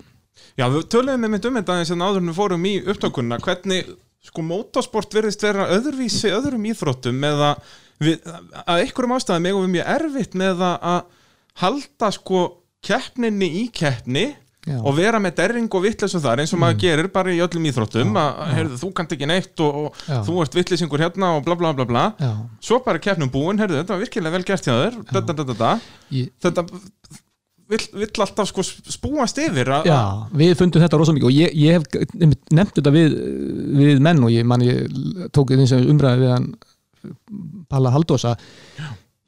Já, 0.57 0.65
við 0.71 0.87
töluðum 0.91 1.25
með 1.25 1.33
mitt 1.35 1.47
um 1.47 1.59
þetta 1.59 1.77
eins 1.79 1.91
og 1.93 2.01
áður 2.03 2.21
en 2.21 2.31
við 2.31 2.39
fórum 2.39 2.67
í 2.67 2.73
upptökunna 2.91 3.39
hvernig 3.43 3.91
sko 4.25 4.43
motorsport 4.45 5.15
verðist 5.15 5.43
vera 5.45 5.69
öðruvísi 5.73 6.31
öðrum 6.33 6.67
íþróttum 6.69 7.17
með 7.17 7.43
að 7.47 7.71
við, 8.01 8.29
að 8.65 8.83
einhverjum 8.83 9.15
ástæðum 9.17 9.47
megum 9.47 9.65
við 9.65 9.73
mjög 9.77 9.91
erfitt 9.95 10.37
með 10.41 10.63
að 10.67 11.01
halda 11.61 12.11
sko 12.15 12.43
keppninni 12.85 13.49
í 13.61 13.65
keppni 13.73 14.31
Já. 14.61 14.75
og 14.77 14.93
vera 14.93 15.17
með 15.17 15.39
derring 15.39 15.73
og 15.73 15.81
vittlis 15.81 16.13
og 16.13 16.21
þar 16.21 16.43
eins 16.43 16.51
og 16.53 16.59
maður 16.61 16.83
gerir 16.83 17.07
bara 17.13 17.31
í 17.33 17.39
öllum 17.41 17.63
íþróttum 17.65 18.11
að 18.21 18.41
heyrðu, 18.53 18.75
þú 18.77 18.89
kannt 18.99 19.15
ekki 19.15 19.29
neitt 19.29 19.63
og, 19.65 19.79
og 19.79 20.03
Já. 20.05 20.19
þú 20.27 20.35
ert 20.43 20.57
vittlisingur 20.59 21.01
hérna 21.01 21.31
og 21.39 21.41
bla 21.47 21.55
bla 21.57 21.71
bla 21.73 21.87
bla 21.89 22.03
Já, 22.21 22.29
svo 22.61 22.77
bara 22.85 23.01
keppnum 23.01 23.31
búin, 23.33 23.57
heyrðu, 23.61 23.79
þetta 23.79 23.95
var 23.95 24.03
virkilega 24.03 24.35
vel 24.37 24.45
gert 24.45 24.69
hjá 24.69 24.75
þér 24.75 24.99
da, 25.09 25.23
da, 25.25 25.55
da. 25.63 25.71
ég, 26.13 26.29
þetta 26.45 26.67
vill, 27.71 27.85
vill 28.03 28.23
alltaf 28.25 28.49
sko 28.49 28.65
spúast 28.65 29.39
yfir 29.41 29.71
Já, 29.87 30.01
við 30.37 30.55
fundum 30.59 30.83
þetta 30.83 30.99
rosa 30.99 31.15
mikið 31.15 31.29
og 31.29 31.37
ég, 31.37 31.53
ég 31.57 31.77
hef 31.77 32.41
nefnt 32.51 32.77
þetta 32.79 32.93
við, 32.95 33.15
við 33.81 34.01
menn 34.03 34.23
og 34.25 34.33
ég, 34.33 34.47
man, 34.47 34.65
ég 34.65 35.29
tók 35.35 35.53
eins 35.55 35.73
og 35.75 35.87
umræði 35.91 36.25
við 36.25 36.35
hann 36.35 36.49
Palla 37.71 37.93
Haldósa 37.93 38.35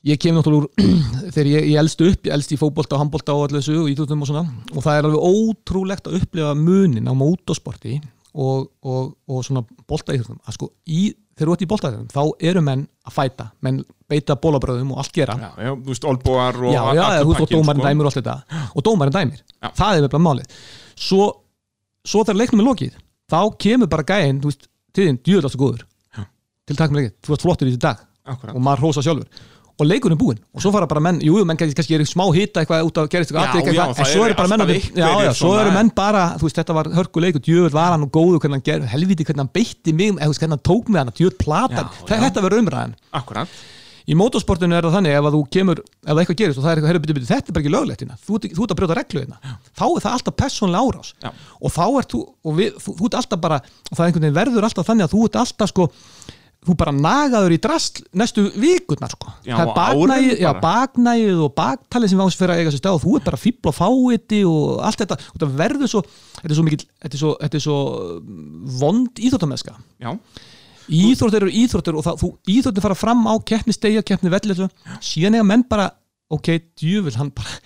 ég 0.07 0.19
kem 0.19 0.35
náttúrulega 0.35 0.67
úr 0.67 0.71
þegar 1.33 1.51
ég, 1.53 1.69
ég 1.71 1.79
elst 1.81 2.03
upp, 2.03 2.27
ég 2.27 2.35
elst 2.35 2.51
í 2.53 2.59
fótbolta 2.59 2.97
og 2.97 3.05
handbolta 3.05 3.35
og 3.35 3.47
allir 3.47 3.61
þessu 3.61 3.79
og 3.83 3.91
íþjóttum 3.93 4.25
og 4.25 4.29
svona 4.29 4.43
og 4.73 4.83
það 4.83 4.97
er 4.97 5.07
alveg 5.09 5.29
ótrúlegt 5.29 6.09
að 6.09 6.19
upplifa 6.19 6.51
munin 6.59 7.07
á 7.07 7.13
mótorsporti 7.15 7.99
og, 8.33 8.69
og, 8.83 9.11
og 9.29 9.43
svona 9.45 9.63
bolta 9.87 10.15
íþjóttum 10.15 10.39
að 10.41 10.55
sko 10.57 10.69
í, 10.89 11.11
þegar 11.37 11.49
þú 11.49 11.55
ert 11.55 11.65
í 11.65 11.69
bolta 11.69 11.91
þá 12.13 12.21
eru 12.49 12.63
menn 12.65 12.85
að 13.05 13.15
fæta, 13.17 13.47
menn 13.65 13.79
beita 14.09 14.35
bólabröðum 14.39 14.93
og 14.93 15.01
allt 15.03 15.13
gera. 15.15 15.35
Já, 15.39 15.49
já, 15.67 15.71
þú 15.73 15.91
veist, 15.91 16.07
olbúar 16.09 16.59
og 16.61 16.73
já, 16.73 16.81
já, 16.97 17.05
þú 17.21 17.31
veist, 17.31 17.45
og 17.45 17.53
dómarinn 17.53 17.81
sko. 17.81 17.89
dæmir 17.89 18.05
og 18.05 18.11
allt 18.11 18.19
þetta. 18.19 18.61
Og 18.73 18.85
dómarinn 18.87 19.17
dæmir, 19.17 19.41
Já. 19.53 19.69
það 19.79 19.97
er 19.99 20.07
bara 20.13 20.25
málið. 20.27 20.61
Svo, 20.95 21.27
svo 22.05 22.23
þegar 22.23 22.39
leiknum 22.41 22.63
er 22.63 22.69
lokið 22.69 22.97
þá 23.33 23.39
kemur 23.65 23.91
bara 23.91 24.05
gæinn, 24.07 24.41
þú 24.43 24.51
veist 24.51 24.69
þín, 24.93 25.19
djúðast 25.25 25.57
og 25.57 25.63
góður. 25.65 25.85
Til 26.63 26.77
takk 26.79 26.93
með 26.95 27.07
ekki, 27.07 27.15
þú 27.27 27.35
ert 27.35 27.45
flottur 27.47 27.67
í 27.67 27.73
þessi 27.73 27.83
dag. 27.83 28.03
Akkúrat. 28.23 28.55
og 28.55 28.61
maður 28.63 28.85
hrósa 28.85 29.01
sjálfur 29.03 29.27
og 29.79 29.87
leikurinn 29.89 30.13
er 30.13 30.21
búinn. 30.21 30.39
Og 30.53 30.61
svo 30.61 30.69
fara 30.73 30.85
bara 30.87 31.01
menn, 31.01 31.17
jú, 31.25 31.33
jú, 31.39 31.45
menn 31.49 31.57
kannski, 31.57 31.95
er 31.97 32.03
smá 32.05 32.23
hita 32.35 32.61
eitthvað 32.61 32.85
út 32.85 32.99
af 33.01 33.09
gerist 33.09 33.31
eitthvað 33.31 33.43
Já, 33.43 33.53
já, 33.53 33.59
eitthvað, 33.61 33.93
það 33.97 34.05
en 34.05 34.11
svo 34.13 34.25
eru 34.27 34.35
bara 34.37 34.51
menn 34.51 34.61
að- 34.61 34.73
já, 35.01 35.09
já, 35.25 35.31
svo 35.39 35.53
eru 35.59 35.71
menn 35.73 35.89
bara, 35.97 36.23
þú 36.37 36.45
veist, 36.47 36.57
þetta 36.61 36.73
var 36.77 36.89
hörkuleikur 36.93 37.41
djöfull 37.41 37.73
var 37.73 37.91
hann 37.95 38.05
og 38.05 38.11
góður 38.13 38.39
hvernig 38.43 38.59
hann 38.61 38.67
ger 38.69 38.85
helviti 38.93 39.25
hvernig 39.25 39.43
hann 39.47 39.53
beitti 39.53 39.93
mig, 39.97 40.11
eða 40.13 40.33
hvernig 40.37 40.57
hann 40.57 40.67
tók 40.69 40.89
mig 40.93 41.01
hann 41.01 41.13
djöfull 41.17 41.37
platan, 41.41 41.89
Já, 41.89 42.05
já. 42.05 42.19
þetta 42.27 42.43
verður 42.45 42.61
umræðan. 42.67 42.93
Akkurat, 43.17 43.47
í 44.03 44.13
motorsportinu 44.19 44.75
er 44.75 44.83
það 44.83 44.95
þannig 44.99 45.13
ef 45.17 45.25
að 45.29 45.35
þú 45.37 45.41
kemur 45.55 45.79
ef 45.79 46.09
það 46.11 46.21
eitthvað 46.21 46.39
gerist 46.43 46.57
og 46.59 46.63
það 46.65 46.71
er 46.71 46.75
eitthvað, 46.77 46.89
heyrðu, 46.91 47.03
byrju, 47.07 47.15
byrju, 47.17 47.29
þetta 47.33 47.47
er 47.49 47.53
bara 47.55 47.63
ekki 47.63 47.73
löglegt 47.73 48.01
hérna, 48.03 48.17
þú, 48.19 48.39
þú 48.51 48.63
ert 48.67 48.73
að 48.73 48.79
brjóta 48.81 48.97
reglu 48.99 49.21
hérna. 49.23 49.37
Þá 49.79 49.85
er 49.89 50.01
það 50.03 50.15
alltaf 50.17 50.35
persónlega 50.43 50.83
árás. 50.83 51.09
Já. 51.23 51.29
og 51.63 51.71
þá 51.71 51.85
ert 52.03 52.11
þú, 52.13 52.19
og 52.43 52.57
við, 52.59 52.73
þú, 52.83 52.95
þú 52.99 53.05
ert 53.07 53.15
alltaf 53.23 53.39
bara 53.47 53.61
og 53.63 53.93
það 53.95 54.03
er 54.03 54.09
einhvern 54.11 54.25
veginn 54.27 54.39
verður 54.43 54.67
alltaf 54.67 54.85
þannig 54.91 55.07
að 55.07 55.13
þú 55.15 55.23
ert 55.29 55.39
alltaf 55.39 55.71
sko 55.71 55.87
þú 56.63 56.75
bara 56.79 56.93
nagaður 56.95 57.55
í 57.55 57.59
drast 57.61 58.01
næstu 58.15 58.45
vikurnar 58.59 59.11
sko. 59.13 59.33
Já, 59.43 59.55
það 59.57 59.63
er 59.63 59.73
baknægið, 59.77 60.35
já, 60.41 60.49
baknægið 60.63 61.41
og 61.43 61.55
baktalið 61.57 62.13
sem 62.13 62.23
ás 62.23 62.37
fyrir 62.39 62.55
að 62.55 62.61
eiga 62.61 62.73
sér 62.73 62.83
stað 62.83 62.97
og 62.99 63.03
þú 63.03 63.15
er 63.19 63.25
bara 63.27 63.41
fíbl 63.41 63.71
og 63.71 63.77
fáiti 63.77 64.41
og 64.47 64.83
allt 64.87 65.03
þetta. 65.03 65.19
Og 65.33 65.43
það 65.43 65.57
verður 65.63 65.91
svo 65.91 66.03
þetta 66.43 66.51
er 66.51 66.57
svo, 66.57 66.65
mikil, 66.67 66.81
þetta 67.03 67.17
er 67.17 67.21
svo, 67.21 67.31
þetta 67.41 67.59
er 67.59 67.63
svo 67.63 67.77
mm, 68.17 68.75
vond 68.81 69.23
íþróttameðska 69.23 69.75
já, 70.03 70.11
íþróttir 70.99 71.45
eru 71.45 71.55
íþróttir 71.63 71.97
og 71.99 72.05
það, 72.07 72.19
þú, 72.23 72.29
íþróttir 72.57 72.85
fara 72.85 72.99
fram 72.99 73.23
á 73.29 73.33
keppni 73.47 73.75
stegja, 73.75 74.03
keppni 74.05 74.31
velli 74.33 74.57
síðan 75.03 75.39
eiga 75.39 75.47
menn 75.47 75.65
bara, 75.69 75.89
ok, 76.33 76.51
djöfull 76.79 77.15
hann 77.19 77.31
bara, 77.35 77.59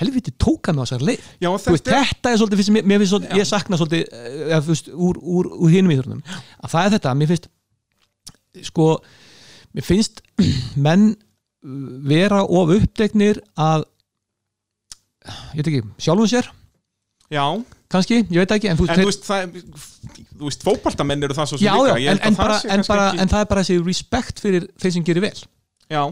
helviti 0.00 0.32
tóka 0.38 0.72
á 0.72 0.78
þessar 0.82 1.06
leið. 1.08 1.30
Já 1.42 1.50
veist, 1.50 1.88
þetta 1.90 2.32
er 2.32 2.40
svolítið, 2.40 2.70
mér, 2.78 3.00
finnst 3.00 3.14
svolítið, 3.14 3.40
ég 3.40 3.48
sakna 3.50 3.80
svolítið 3.80 4.04
eh, 4.06 4.36
eða, 4.46 4.60
þú 4.62 4.74
veist, 4.74 4.92
úr, 4.94 5.18
úr, 5.20 5.50
úr 5.58 5.74
hinum 5.74 5.94
íþróttum 5.96 6.22
að 6.30 6.76
það 6.76 6.84
er 6.84 6.94
þetta, 6.96 7.16
mér 7.18 7.32
finnst 7.32 7.50
sko, 8.66 8.86
mér 9.76 9.86
finnst 9.86 10.22
menn 10.86 11.10
uh, 11.12 11.74
vera 12.10 12.42
of 12.46 12.72
uppdegnir 12.76 13.42
að 13.60 13.84
ég 15.54 15.60
veit 15.60 15.68
ekki, 15.70 15.82
sjálfum 16.00 16.30
sér? 16.30 16.48
Já, 17.30 17.44
kannski, 17.92 18.22
ég 18.26 18.40
veit 18.42 18.54
ekki 18.56 18.70
en 18.72 18.78
þú 18.80 18.88
en 18.90 19.02
þú 19.02 19.06
veist, 19.10 19.26
það, 19.28 19.52
þú 20.40 20.48
veist, 20.48 20.64
fótboltamenn 20.66 21.22
eru 21.28 21.36
það 21.36 21.52
svo 21.52 21.60
sem 21.60 21.68
já, 21.68 21.74
líka. 21.76 21.98
já, 22.02 22.10
en, 22.10 22.18
en, 22.26 22.34
það 22.34 22.40
bara, 22.42 22.56
kannski 22.64 22.90
bara, 22.94 23.04
ekki- 23.12 23.22
en 23.22 23.30
það 23.34 23.44
er 23.44 23.50
bara 23.52 23.62
þessi 23.68 23.78
respekt 23.86 24.42
fyrir 24.42 24.66
þeir 24.82 24.94
sem 24.96 25.06
gerir 25.06 25.24
vel. 25.28 25.42
Já, 25.90 26.02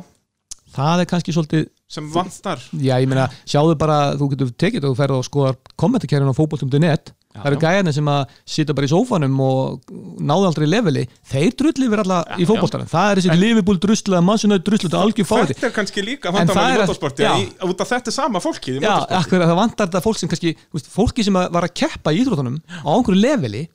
það 0.76 1.02
er 1.02 1.10
kannski 1.10 1.34
svolítið 1.34 1.66
sem 1.88 2.10
vantar. 2.12 2.62
Já, 2.76 2.94
ég 3.00 3.08
meina, 3.10 3.26
sjáðu 3.48 3.74
bara, 3.80 3.98
þú 4.20 4.28
getur 4.34 4.52
tekið 4.62 4.86
og 4.90 4.96
ferð 5.00 5.16
og 5.18 5.26
skoðar 5.26 5.58
kommentarkerfin 5.80 6.30
á 6.30 6.38
fótboltum.net 6.38 7.10
Já, 7.10 7.17
það 7.42 7.48
eru 7.52 7.60
gæjarnir 7.62 7.94
sem 7.96 8.10
að 8.12 8.34
sita 8.54 8.74
bara 8.78 8.88
í 8.88 8.92
sófanum 8.92 9.40
og 9.44 9.92
náðu 10.20 10.48
aldrei 10.50 10.66
leveli. 10.68 11.04
Þeir 11.32 11.54
drulli 11.60 11.88
yfir 11.88 12.02
alla 12.04 12.18
Já, 12.28 12.36
í 12.42 12.48
fótboltanum. 12.50 12.90
Það 12.92 13.10
er 13.12 13.20
þessi 13.22 13.32
En- 13.34 13.40
Liverpool 13.42 13.78
drusla, 13.82 14.20
Mannsson 14.24 14.56
drusla, 14.58 14.88
þetta 14.88 14.98
er 14.98 15.06
algjör 15.08 15.28
fáti 15.32 15.54
þetta 15.54 15.66
er 15.70 15.74
kannski 15.78 16.04
líka 16.06 16.32
vandamál 16.34 16.66
í 16.68 16.76
að- 16.76 16.84
motorsporti 16.84 17.30
út 17.70 17.80
af 17.86 17.88
þetta 17.94 18.08
er 18.12 18.16
sama 18.18 18.38
fólkið 18.44 18.78
í 18.78 18.84
Já, 18.84 18.94
akkur 19.22 19.42
það 19.44 19.56
vantar 19.62 19.86
þetta 19.90 20.04
fólk 20.04 20.18
sem 20.18 20.28
kannski 20.28 20.56
fólki 20.98 21.24
sem 21.24 21.34
að 21.40 21.50
var 21.52 21.66
að 21.68 21.74
keppa 21.82 22.12
í 22.14 22.22
íþróttunum 22.24 22.60
á 22.84 22.90
einhverju 22.94 23.20
leveli 23.22 23.68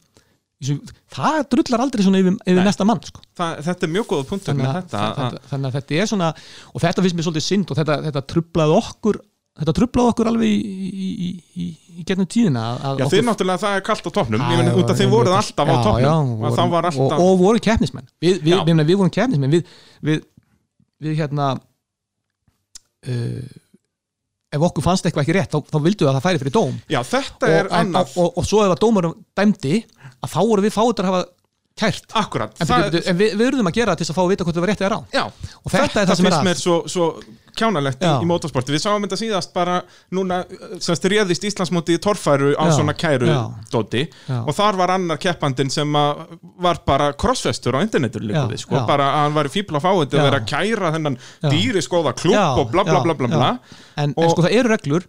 það 1.14 1.40
drullar 1.52 1.82
aldrei 1.84 2.04
svona 2.06 2.22
yfir, 2.22 2.36
yfir 2.48 2.64
næsta 2.64 2.86
mann 2.88 3.02
sko. 3.04 3.20
það, 3.36 3.58
þetta 3.66 3.84
er 3.88 3.92
mjög 3.92 4.06
góða 4.14 4.28
punktur 4.30 4.54
að, 4.64 4.96
að- 4.96 5.38
þannig 5.52 5.68
að 5.70 5.76
þetta 5.78 5.98
er 6.00 6.10
svona 6.12 6.30
og 6.72 6.84
þetta 6.84 7.04
finnst 7.04 7.18
mér 7.20 7.28
svolítið 7.28 7.46
synd 7.48 7.74
og 7.74 7.80
þetta, 7.82 7.98
þetta 8.08 8.24
trublaði 8.32 8.78
okkur 8.80 9.20
þetta 9.60 9.74
trublaði 9.78 10.14
okkur 10.14 10.30
alveg 10.32 10.50
í, 10.50 10.90
í, 10.90 11.10
í, 11.30 11.66
í, 12.00 12.04
getnum 12.08 12.30
tíðina 12.30 12.64
Já, 12.98 13.06
þið 13.12 13.26
náttúrulega 13.28 13.62
það 13.62 13.76
er 13.78 13.84
kallt 13.86 14.08
á 14.10 14.12
af 14.90 14.98
þið 14.98 15.12
voruð 15.12 15.36
alltaf 15.38 15.70
á 15.70 15.76
topnum 15.78 16.06
já, 16.06 16.14
og 16.14 16.46
og, 16.48 16.78
alltaf 16.80 17.20
og 17.22 17.36
voru 17.42 17.62
keppnismenn. 17.62 18.08
Við, 18.24 18.40
við, 18.42 18.56
við, 18.66 18.82
við 18.88 18.98
vorum 18.98 19.14
keppnismenn. 19.14 19.54
Við, 19.54 19.76
við, 20.10 20.24
við 21.06 21.22
hérna 21.22 21.52
uh, 23.06 23.46
ef 24.54 24.66
okkur 24.70 24.86
fannst 24.86 25.06
eitthvað 25.06 25.28
ekki 25.28 25.38
rétt 25.38 25.54
þá, 25.54 25.62
þá 25.70 25.80
vildu 25.86 26.10
að 26.10 26.18
það 26.18 26.26
færi 26.26 26.42
fyrir 26.42 26.58
dóm. 26.58 26.82
Já, 26.90 27.00
þetta 27.14 27.46
og, 27.46 27.54
er 27.54 27.70
en, 27.70 27.78
annað. 27.84 28.18
og, 28.18 28.34
og, 28.34 28.50
svo 28.50 28.66
ef 28.66 28.74
að 28.74 28.82
dómarum 28.88 29.16
dæmdi 29.38 29.80
að 30.18 30.34
þá 30.34 30.40
voru 30.42 30.66
við 30.66 30.76
fáið 30.76 31.04
að 31.04 31.10
hafa 31.12 31.24
kært. 31.84 32.10
Akkurat 32.18 32.66
en, 32.66 32.74
við, 33.22 33.34
við 33.38 33.48
urðum 33.52 33.70
að 33.70 33.80
gera 33.80 33.94
það 33.94 34.02
til 34.02 34.10
að 34.10 34.18
fá 34.18 34.24
að 34.26 34.34
vita 34.34 34.46
hvort 34.46 34.58
það 34.58 34.66
var 34.66 34.74
rétt 34.74 34.84
eða 34.84 34.94
rán. 34.94 35.08
Já, 35.14 35.24
og 35.62 35.74
þetta, 35.74 36.02
er 36.02 36.10
það 36.10 36.20
sem 36.20 36.30
er 36.30 36.38
að 36.40 36.52
kjánalegt 37.58 38.02
í, 38.04 38.12
motorsporti 38.30 38.74
Við 38.76 38.82
sáum 38.84 39.04
þetta 39.06 39.20
síðast 39.20 39.54
bara 39.54 39.80
núna 40.16 40.42
semst 40.82 41.06
réðist 41.12 41.46
Íslandsmóti 41.50 41.98
torfæru 42.02 42.54
á 42.58 42.64
Já, 42.68 42.74
svona 42.80 42.94
kæru 42.98 43.30
já. 43.30 43.40
dóti. 43.72 44.06
Já. 44.28 44.40
og 44.48 44.54
þar 44.58 44.80
var 44.82 44.94
annar 44.96 45.18
keppandinn 45.22 45.70
sem 45.74 45.94
að 46.00 46.24
var 46.64 46.82
bara 46.86 47.12
crossfestur 47.14 47.78
á 47.78 47.84
internetur 47.86 48.22
líka 48.26 48.46
við 48.50 48.64
sko, 48.66 48.82
bara 48.88 49.10
að 49.12 49.20
hann 49.28 49.34
var 49.38 49.50
í 49.50 49.54
fíbla 49.54 49.82
fáið 49.84 50.06
að 50.14 50.20
Já. 50.20 50.24
vera 50.30 50.40
að 50.42 50.48
kæra 50.54 50.94
þennan 50.98 51.18
dýri 51.50 51.82
skóða 51.86 52.16
klúb 52.18 52.34
Já, 52.38 52.46
og 52.58 52.72
bla 52.72 52.84
bla 52.88 53.02
bla 53.04 53.14
bla, 53.14 53.28
bla. 53.28 53.52
en, 53.98 54.10
en 54.10 54.14
Og- 54.18 54.32
sko 54.34 54.48
það 54.48 54.58
eru 54.60 54.74
reglur 54.74 55.04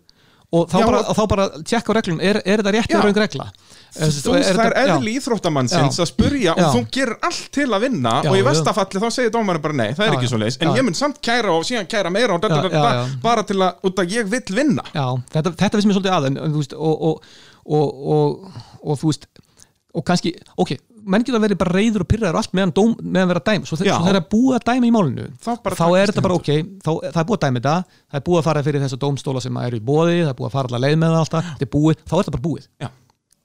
og 0.55 0.67
þá, 0.71 0.77
Já, 0.81 0.87
bara, 0.89 1.01
þá 1.11 1.23
bara 1.31 1.47
tjekka 1.61 1.91
á 1.91 1.97
reglum, 1.99 2.21
er, 2.23 2.39
er 2.45 2.63
þetta 2.63 2.73
rétt 2.77 2.93
eða 2.95 3.03
raung 3.05 3.21
regla? 3.25 3.47
Þú 3.95 4.33
veist, 4.35 4.49
það 4.59 4.65
er 4.65 4.77
eðli 4.81 5.13
íþróttamannsins 5.21 6.01
að 6.03 6.09
spurja 6.11 6.55
og 6.57 6.65
þú 6.75 6.83
gerir 6.97 7.15
allt 7.29 7.45
til 7.55 7.69
að 7.69 7.87
vinna 7.87 8.15
og 8.27 8.39
í 8.39 8.43
vestafalli 8.47 9.03
þá 9.05 9.07
segir 9.15 9.35
dómarinn 9.35 9.63
bara 9.65 9.79
nei, 9.79 9.93
það 9.95 10.09
er 10.09 10.17
ekki 10.19 10.31
svo 10.33 10.41
leis 10.43 10.59
en 10.59 10.75
ég 10.75 10.87
mun 10.87 10.99
samt 10.99 11.21
kæra 11.23 11.55
og 11.55 11.67
síðan 11.69 11.87
kæra 11.91 12.11
meira 12.15 12.39
bara 13.23 13.47
til 13.47 13.61
að, 13.63 13.79
út 13.87 14.03
að 14.03 14.17
ég 14.17 14.31
vill 14.31 14.57
vinna. 14.57 14.83
Já, 14.91 15.07
þetta, 15.37 15.55
þetta 15.63 15.79
finnst 15.79 15.91
mér 15.91 15.99
svolítið 16.01 16.17
að 16.17 16.75
og, 16.75 17.07
og, 17.09 17.31
og, 17.65 18.03
og, 18.19 18.61
og 18.83 18.99
þú 18.99 19.13
veist 19.13 19.31
og 19.95 20.03
kannski, 20.07 20.35
ok, 20.59 20.75
menn 21.07 21.25
geta 21.27 21.41
verið 21.43 21.59
bara 21.61 21.75
reyður 21.79 22.05
og 22.05 22.09
pyrraður 22.11 22.39
allt 22.41 22.53
meðan, 22.57 22.73
dóm, 22.77 22.95
meðan 23.03 23.31
vera 23.33 23.43
að 23.43 23.49
dæma 23.53 23.69
svo, 23.69 23.77
þe- 23.79 23.87
svo 23.89 24.01
þegar 24.05 24.17
það 24.17 24.21
er 24.23 24.29
búið 24.35 24.57
að 24.59 24.67
dæma 24.71 24.89
í 24.89 24.93
málinu 24.97 25.27
Þá 25.45 25.53
þá 25.79 25.87
er 26.01 26.13
þetta 26.13 26.25
bara 26.27 26.39
ok 26.41 26.51
þá, 26.85 26.91
það 27.13 27.23
er 27.23 27.29
búið 27.31 27.39
að 27.39 27.45
dæma 27.47 27.61
þetta, 27.63 27.77
það 28.11 28.21
er 28.21 28.27
búið 28.29 28.41
að 28.43 28.49
fara 28.49 28.63
fyrir 28.69 28.85
þessa 28.85 29.01
dómstóla 29.05 29.45
sem 29.45 29.57
eru 29.65 29.77
í 29.81 29.85
bóði, 29.85 30.19
það 30.25 30.33
er 30.35 30.39
búið 30.41 30.51
að 30.51 30.57
fara 30.59 30.71
allar 30.73 30.85
leið 30.87 30.99
með 31.05 31.15
það 31.17 31.25
alltaf, 31.25 31.55
er 31.61 31.73
búið, 31.77 32.05
þá 32.05 32.15
er 32.15 32.23
þetta 32.25 32.37
bara 32.39 32.47
búið. 32.49 32.69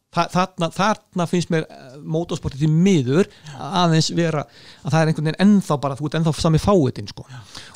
Þa, 0.09 0.23
þarna, 0.33 0.67
þarna 0.73 1.25
finnst 1.29 1.51
mér 1.53 1.65
eh, 1.69 1.97
mótorsporti 2.01 2.57
til 2.57 2.69
miður 2.73 3.27
aðeins 3.61 4.07
vera 4.17 4.41
að 4.81 4.89
það 4.89 5.03
er 5.03 5.11
einhvern 5.11 5.27
veginn 5.29 5.43
ennþá 5.45 5.75
bara, 5.83 5.97
þú 5.99 6.07
ert 6.09 6.15
ennþá 6.17 6.33
sami 6.41 6.57
fáiðin 6.63 7.11
sko. 7.11 7.27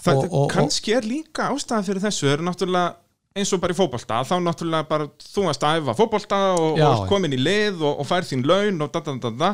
Það, 0.01 0.17
Og- 0.23 0.33
og- 0.39 0.47
kannski 0.49 0.95
er 0.97 1.05
líka 1.05 1.51
ástæðan 1.53 1.85
fyrir 1.85 2.01
þessu 2.07 2.31
er 2.33 2.41
náttúrulega 2.41 2.95
eins 3.33 3.49
og 3.55 3.61
bara 3.63 3.73
í 3.73 3.77
fótbolta 3.77 4.19
þá 4.29 4.33
náttúrulega 4.45 4.85
bara 4.89 5.07
þú 5.17 5.43
varst 5.47 5.63
að 5.65 5.79
æfa 5.81 5.95
fótbolta 5.97 6.39
og, 6.53 6.77
Já, 6.77 6.85
og 6.85 6.99
já. 6.99 7.07
komin 7.09 7.33
í 7.33 7.39
lið 7.41 7.81
og, 7.81 7.99
og 8.03 8.05
fær 8.05 8.27
þín 8.29 8.43
laun 8.45 8.81
og 8.85 8.91
da, 8.93 9.01
da, 9.07 9.15
da, 9.23 9.31
da. 9.41 9.49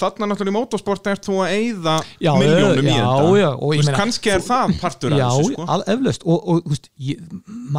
þarna 0.00 0.28
náttúrulega 0.32 0.54
í 0.54 0.56
motorsport 0.58 1.06
ert 1.12 1.28
þú 1.28 1.36
að 1.44 1.54
eyða 1.60 1.96
Já, 2.26 2.32
miljónum 2.40 2.88
í 2.90 2.94
já, 2.96 3.04
þetta. 3.06 3.34
já, 3.38 3.50
og 3.54 3.60
Þú 3.62 3.72
veist, 3.76 3.86
meina- 3.90 4.00
kannski 4.02 4.32
er 4.34 4.46
það 4.48 4.74
partur 4.82 5.14
af 5.14 5.20
Já, 5.22 5.28
þessu 5.36 5.52
sko. 5.54 5.68
al- 5.76 5.86
eflaust. 5.94 6.26
Og, 6.26 6.48
og 6.54 6.64
þú 6.64 6.74
veist, 6.74 6.90
ég, 7.10 7.22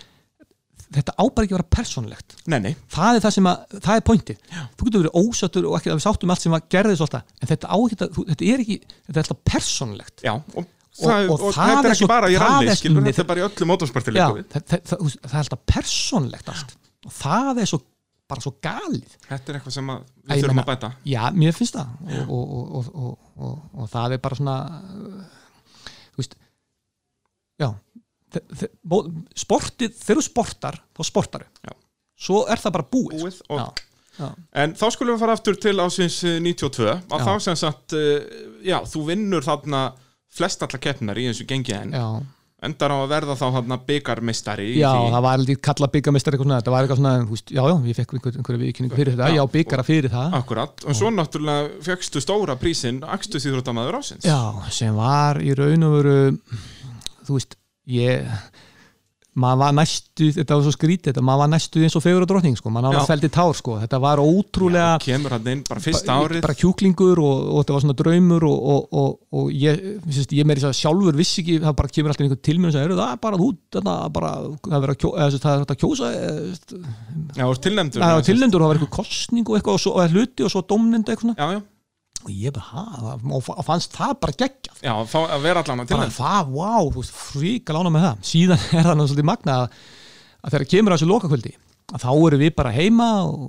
þetta 0.96 1.16
á 1.18 1.24
bara 1.34 1.42
ekki 1.48 1.54
að 1.56 1.58
vera 1.58 1.74
persónlegt 1.74 2.36
nei, 2.46 2.58
nei, 2.62 2.72
það 2.94 3.16
er 3.18 3.22
það 3.24 3.32
sem 3.34 3.48
að, 3.50 3.64
það 3.82 3.96
er 3.98 4.04
pointið. 4.06 4.36
Þú 4.78 4.86
getur 4.86 5.02
verið 5.02 5.16
ósattur 5.18 5.66
og 5.66 5.74
ekki 5.80 5.90
að 5.90 5.98
við 5.98 6.04
sáttum 6.06 6.30
allt 6.30 6.44
sem 6.46 6.54
að 6.54 6.68
gerði 6.76 6.94
svolítið, 7.00 7.24
en 7.42 7.50
þetta 7.50 7.66
á 7.66 7.76
þú- 7.82 8.26
þetta 8.30 8.46
er 8.52 8.62
ekki 8.62 8.76
þetta 8.86 9.16
er 9.16 9.22
alltaf 9.24 9.40
persónlegt 9.50 10.22
já 10.22 10.32
og, 10.36 10.68
það, 11.00 11.28
og, 11.34 11.42
og 11.50 11.54
það 11.56 11.88
er 11.90 11.98
svo- 12.00 12.08
bara 12.10 12.30
í 12.32 12.38
ralli 12.40 12.74
skilur, 12.78 13.04
þetta 13.06 13.22
er 13.24 13.28
bara 13.30 13.40
í 13.40 13.46
öllu 13.46 13.68
við 14.36 14.48
það, 14.56 15.34
er 15.34 15.42
alltaf 15.42 15.62
persónlegt 15.72 16.48
allt. 16.52 16.76
Og 17.06 17.12
það 17.20 17.60
er 17.62 17.70
svo, 17.70 17.80
bara 18.26 18.42
svo 18.42 18.52
galið. 18.64 19.16
Þetta 19.28 19.52
er 19.52 19.58
eitthvað 19.60 19.76
sem 19.76 19.90
að 19.94 20.00
Æ, 20.02 20.06
við 20.26 20.36
ég 20.36 20.44
þurfum 20.46 20.62
að 20.64 20.70
bæta. 20.72 20.90
Já, 21.06 21.22
mér 21.36 21.52
finnst 21.56 21.76
það. 21.78 21.88
Og, 22.06 22.30
og, 22.36 22.46
og, 22.56 22.70
og, 22.76 22.86
og, 22.96 23.18
og, 23.36 23.58
og 23.84 23.90
það 23.92 24.16
er 24.16 24.22
bara 24.24 24.38
svona 24.40 24.56
uh, 24.66 25.26
þú 26.16 26.22
veist 26.24 26.38
já 27.62 27.70
sportið, 29.38 29.94
þegar 30.02 30.18
þú 30.20 30.24
sportar 30.26 30.78
þá 30.96 31.02
sportar 31.08 31.44
Já. 31.64 31.74
svo 32.26 32.42
er 32.50 32.60
það 32.60 32.74
bara 32.78 32.88
búið, 32.92 33.20
Búið 33.22 33.38
og- 33.48 33.60
Já, 33.60 33.66
já. 34.18 34.28
En 34.62 34.74
þá 34.74 34.84
skulum 34.92 35.14
við 35.16 35.22
fara 35.22 35.36
aftur 35.38 35.56
til 35.60 35.76
ásins 35.80 36.18
eh, 36.24 36.38
92 36.40 36.88
að 36.90 37.20
Já. 37.20 37.24
þá 37.26 37.32
sem 37.46 37.56
sagt, 37.56 37.92
eh, 37.92 38.26
já, 38.66 38.78
þú 38.84 39.04
vinnur 39.10 39.44
þarna 39.46 39.82
flest 40.32 40.62
alla 40.66 40.80
keppnar 40.82 41.18
í 41.20 41.28
þessu 41.30 41.46
gengi 41.48 41.74
en 41.76 41.92
Já, 41.94 42.06
endar 42.66 42.94
á 42.94 42.96
að 42.98 43.10
verða 43.12 43.36
þá 43.38 43.44
byggarmistari 43.86 44.68
já 44.78 44.88
það 44.90 45.24
var 45.26 45.38
aldrei 45.38 45.56
kalla 45.68 45.88
svona, 46.48 46.58
þetta 46.60 46.74
var 46.74 46.86
eitthvað 46.86 47.00
svona, 47.02 47.14
veist, 47.30 47.52
já, 47.52 47.62
já, 47.62 47.74
ég 47.90 47.98
fekk 48.00 48.14
einhver, 48.16 48.38
einhverja 48.40 48.62
viðkynningu 48.64 48.98
fyrir 49.00 49.12
þetta, 49.16 49.28
Já, 49.30 49.36
já, 49.36 49.44
byggara 49.56 49.84
fyrir 49.86 50.14
það. 50.16 50.36
Akkurat, 50.40 50.86
og 50.88 50.98
svo 50.98 51.12
náttúrulega 51.14 51.68
fjöxtu 51.86 52.22
stóra 52.24 52.56
prísin 52.60 53.02
Akstu 53.04 53.42
síðrútamaður 53.44 54.00
ásins 54.00 54.26
Já, 54.26 54.38
sem 54.72 54.96
var 54.96 55.42
í 55.44 55.52
raun 55.56 55.86
og 55.88 55.98
veru 56.00 56.16
þú 57.26 57.36
veist, 57.38 57.58
ég 57.92 58.26
maður 59.36 59.60
var 59.60 59.74
næstu, 59.76 60.28
þetta 60.32 60.56
var 60.56 60.64
svo 60.64 60.72
skrítið 60.72 61.10
þetta, 61.10 61.24
maður 61.28 61.40
var 61.42 61.50
næstu 61.52 61.82
eins 61.84 61.96
og 61.98 62.04
fegur 62.04 62.24
og 62.24 62.30
drottning 62.30 62.56
sko, 62.56 62.72
maður 62.72 62.94
Já. 62.94 62.96
náða 62.96 63.10
feldi 63.10 63.30
tár 63.36 63.58
sko, 63.58 63.76
þetta 63.82 64.00
var 64.00 64.22
ótrúlega 64.22 64.94
Kemur 65.04 65.34
hann 65.36 65.50
inn 65.52 65.62
bara 65.66 65.82
fyrsta 65.84 66.08
bara, 66.08 66.30
árið. 66.30 66.42
bara 66.46 66.56
kjúklingur 66.56 67.20
og, 67.20 67.42
og 67.52 67.60
þetta 67.60 67.76
var 67.76 67.84
svona 67.84 67.96
draumur 68.00 68.48
og, 68.48 68.56
og, 68.72 68.96
og, 69.02 69.20
og 69.36 69.52
ég, 69.52 69.84
sérst, 70.08 70.32
ég 70.36 70.48
meiri 70.48 70.72
sjálfur 70.80 71.20
vissi 71.20 71.44
ekki, 71.44 71.58
það 71.66 71.78
bara 71.82 71.94
kemur 71.98 72.14
alltaf 72.14 72.26
einhver 72.26 72.42
til 72.48 72.56
mér 72.62 72.72
og 72.72 72.76
segir, 72.78 72.96
það 72.96 73.12
er 73.12 73.22
bara 73.26 73.42
þú, 73.42 73.52
þetta 73.76 73.96
bara 74.16 74.32
er 74.40 75.36
sérst, 75.36 75.46
það 75.46 75.54
er 75.54 75.66
að 75.66 75.80
kjósa 75.84 76.12
Já, 77.36 77.44
og 77.44 77.56
tilnefndur 77.60 78.04
það 78.06 78.16
var 78.16 78.28
tilnendur 78.30 78.62
og 78.62 78.64
það 78.64 78.72
var 78.72 78.80
eitthvað 78.80 78.96
kostning 78.96 79.48
og 79.50 79.58
eitthvað 79.58 79.88
og, 79.92 80.04
hluti 80.16 80.46
og 80.46 80.52
svo 80.52 80.64
dómnendu 80.64 81.12
eitthvað 81.12 81.36
Já, 81.36 81.58
já, 81.58 81.60
og 82.26 82.32
ég 82.34 82.54
bara, 82.56 82.66
ha, 82.72 83.14
og, 83.38 83.50
fannst 83.66 83.94
það 83.94 84.14
bara 84.24 84.34
geggjað. 84.42 84.80
Já, 84.82 84.92
fá, 85.06 85.18
að 85.22 85.44
vera 85.46 85.62
allan 85.62 85.82
að 85.82 85.90
bara 85.92 86.06
tilnefndur 86.06 86.16
það, 86.18 86.52
wow, 86.56 86.88
þú 86.90 87.02
veist, 87.04 87.18
fríka 87.30 87.76
lána 87.76 87.92
með 87.94 88.06
það. 88.08 88.24
Síðan 88.30 88.64
er 88.66 88.70
það 88.72 88.88
náttúrulega 88.90 89.10
svolítið 89.12 89.28
magna 89.30 89.58
að, 89.62 89.80
að 90.42 90.56
þegar 90.56 90.70
kemur 90.72 90.94
að 90.94 90.98
þessu 90.98 91.10
lokakvöldi 91.12 91.54
að 91.86 92.02
þá 92.02 92.08
erum 92.12 92.42
við 92.42 92.54
bara 92.58 92.74
heima 92.74 93.10
og 93.26 93.44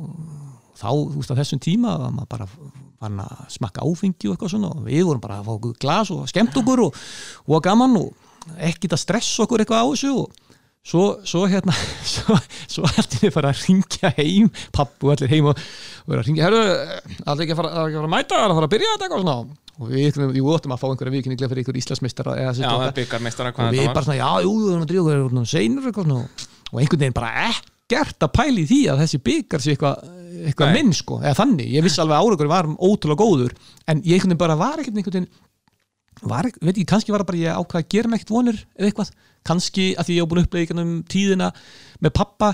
þá, 0.78 0.90
þú 0.92 1.16
veist, 1.16 1.34
á 1.34 1.40
þessum 1.42 1.64
tíma 1.64 1.96
var 2.04 2.14
maður 2.14 2.32
bara 2.36 2.50
fann 2.98 3.22
að 3.22 3.42
smakka 3.54 3.86
áfengi 3.86 4.30
og 4.30 4.36
eitthvað 4.36 4.54
svona 4.56 4.72
og 4.74 4.86
við 4.86 5.04
vorum 5.06 5.24
bara 5.24 5.40
að 5.42 5.50
fá 5.50 5.74
glas 5.82 6.12
og 6.14 6.30
skemmt 6.30 6.58
okkur 6.62 6.88
og, 6.88 7.00
og 7.50 7.66
gaman 7.66 7.98
og 8.00 8.58
ekkit 8.70 8.96
að 8.96 9.04
stressa 9.04 9.46
okkur 9.46 9.64
eitthvað 9.64 9.86
á 9.86 9.88
þessu 9.92 10.14
og 10.24 10.47
svo, 10.88 11.04
svo 11.28 11.44
hérna 11.52 11.76
svo, 12.16 12.38
svo 12.72 12.88
allir 12.88 13.22
við 13.28 13.34
fara 13.36 13.52
að 13.54 13.64
ringja 13.68 14.12
heim 14.18 14.50
pappu 14.76 15.12
allir 15.14 15.32
heim 15.34 15.50
og, 15.52 15.62
og 16.06 16.12
vera 16.14 16.24
að 16.24 16.30
ringja 16.32 16.48
herru, 16.48 16.62
allir 17.28 17.46
ekki 17.48 17.56
að 17.58 17.62
fara, 17.62 17.72
að 17.84 17.96
fara 17.98 18.10
að 18.10 18.14
mæta 18.16 18.38
allir 18.42 18.54
að 18.56 18.60
fara 18.62 18.70
að 18.70 18.76
byrja 18.76 18.92
þetta 18.94 19.08
eitthvað 19.10 19.26
svona? 19.26 19.58
Og 19.78 19.92
við, 19.94 20.16
við 20.34 20.48
óttum 20.50 20.72
að 20.74 20.80
fá 20.82 20.86
einhverja 20.90 21.14
vikinni 21.14 21.38
fyrir 21.38 21.60
ykkur 21.62 21.76
Íslandsmeistara 21.78 22.32
eða 22.42 22.54
Já, 22.58 22.70
það 22.72 22.94
byggarmeistara 22.98 23.52
og 23.52 23.58
hvað 23.60 23.76
við 23.76 23.84
þetta 23.84 23.92
bara 23.94 24.00
var. 24.00 24.08
svona, 24.08 24.18
já, 24.18 24.46
jú, 24.48 24.54
við 24.64 24.72
erum 24.74 24.86
að 24.86 24.92
drífa 24.92 25.04
við 25.06 25.18
erum 25.18 25.44
seinur 25.52 25.90
eitthvað 25.92 26.08
svona. 26.08 26.48
Og 26.72 26.80
einhvern 26.82 27.04
veginn 27.04 27.18
bara 27.20 27.30
ekkert 27.52 28.26
að 28.26 28.32
pæli 28.40 28.64
því 28.72 28.80
að 28.90 29.04
þessi 29.04 29.20
byggar 29.28 29.64
sé 29.68 29.76
eitthvað 29.76 30.72
Nei. 30.72 30.74
minn 30.80 30.90
sko, 30.98 31.20
eða 31.22 31.38
þannig, 31.44 31.70
ég 31.78 31.86
vissi 31.86 32.02
alveg 32.02 32.18
að 32.18 32.26
áraugurinn 32.26 32.52
var 32.56 32.72
ótrúlega 32.90 33.22
góður, 33.22 33.54
en 33.86 34.02
ég 34.02 34.18
einhvern 34.18 34.34
veginn 34.34 34.42
bara 34.42 34.58
var 34.60 34.82
ekkert 34.82 34.98
einhvern 34.98 35.16
veginn 35.20 35.30
var, 36.34 36.50
ekki- 36.50 36.86
kannski 36.90 37.14
var 37.14 37.22
það 37.22 37.30
bara 37.30 37.44
ég 37.44 37.62
ákvað 37.62 37.84
að 37.84 37.90
gera 37.94 38.10
mig 38.10 38.20
ekkert 38.24 38.34
vonir 38.34 38.60
eða 38.78 38.90
eitthvað, 38.90 39.14
kannski 39.46 39.92
að 39.98 40.10
því 40.10 40.18
ég 40.18 40.26
var 40.26 40.32
búin 40.32 40.44
í 40.64 40.68
gegnum 40.70 40.94
tíðina 41.10 41.52
með 42.04 42.16
pappa 42.18 42.54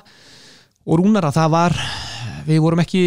og 0.83 0.99
Rúnar 0.99 1.29
að 1.29 1.37
það 1.39 1.53
var 1.53 1.77
við 2.47 2.59
vorum 2.63 2.81
ekki 2.83 3.03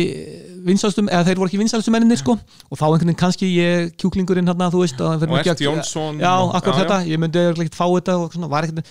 vinsalistum 0.66 1.10
eða 1.12 1.28
þeir 1.28 1.40
voru 1.40 1.50
ekki 1.50 1.60
vinsalistum 1.60 1.94
menninir 1.94 2.20
sko. 2.20 2.36
Og 2.70 2.78
þá 2.78 2.84
einhvern 2.88 3.10
veginn 3.10 3.20
kannski 3.20 3.48
ég 3.52 3.92
kjúklingurinn 4.00 4.48
hérna, 4.48 4.70
þú 4.72 4.82
veist 4.82 5.02
Og 5.02 5.38
Ert 5.42 5.62
Jónsson. 5.62 6.20
Já, 6.22 6.32
akkur 6.58 6.74
já, 6.74 6.78
þetta, 6.82 7.00
ég 7.10 7.22
myndi 7.22 7.44
ekkert 7.52 7.78
fá 7.78 7.84
þetta 7.86 8.16
og 8.22 8.34
svona, 8.34 8.50
var 8.50 8.66
ekkert 8.66 8.90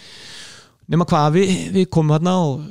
nema 0.91 1.05
hvað, 1.09 1.27
við, 1.33 1.51
við 1.73 1.87
komum 1.93 2.13
hérna 2.13 2.33
og, 2.45 2.65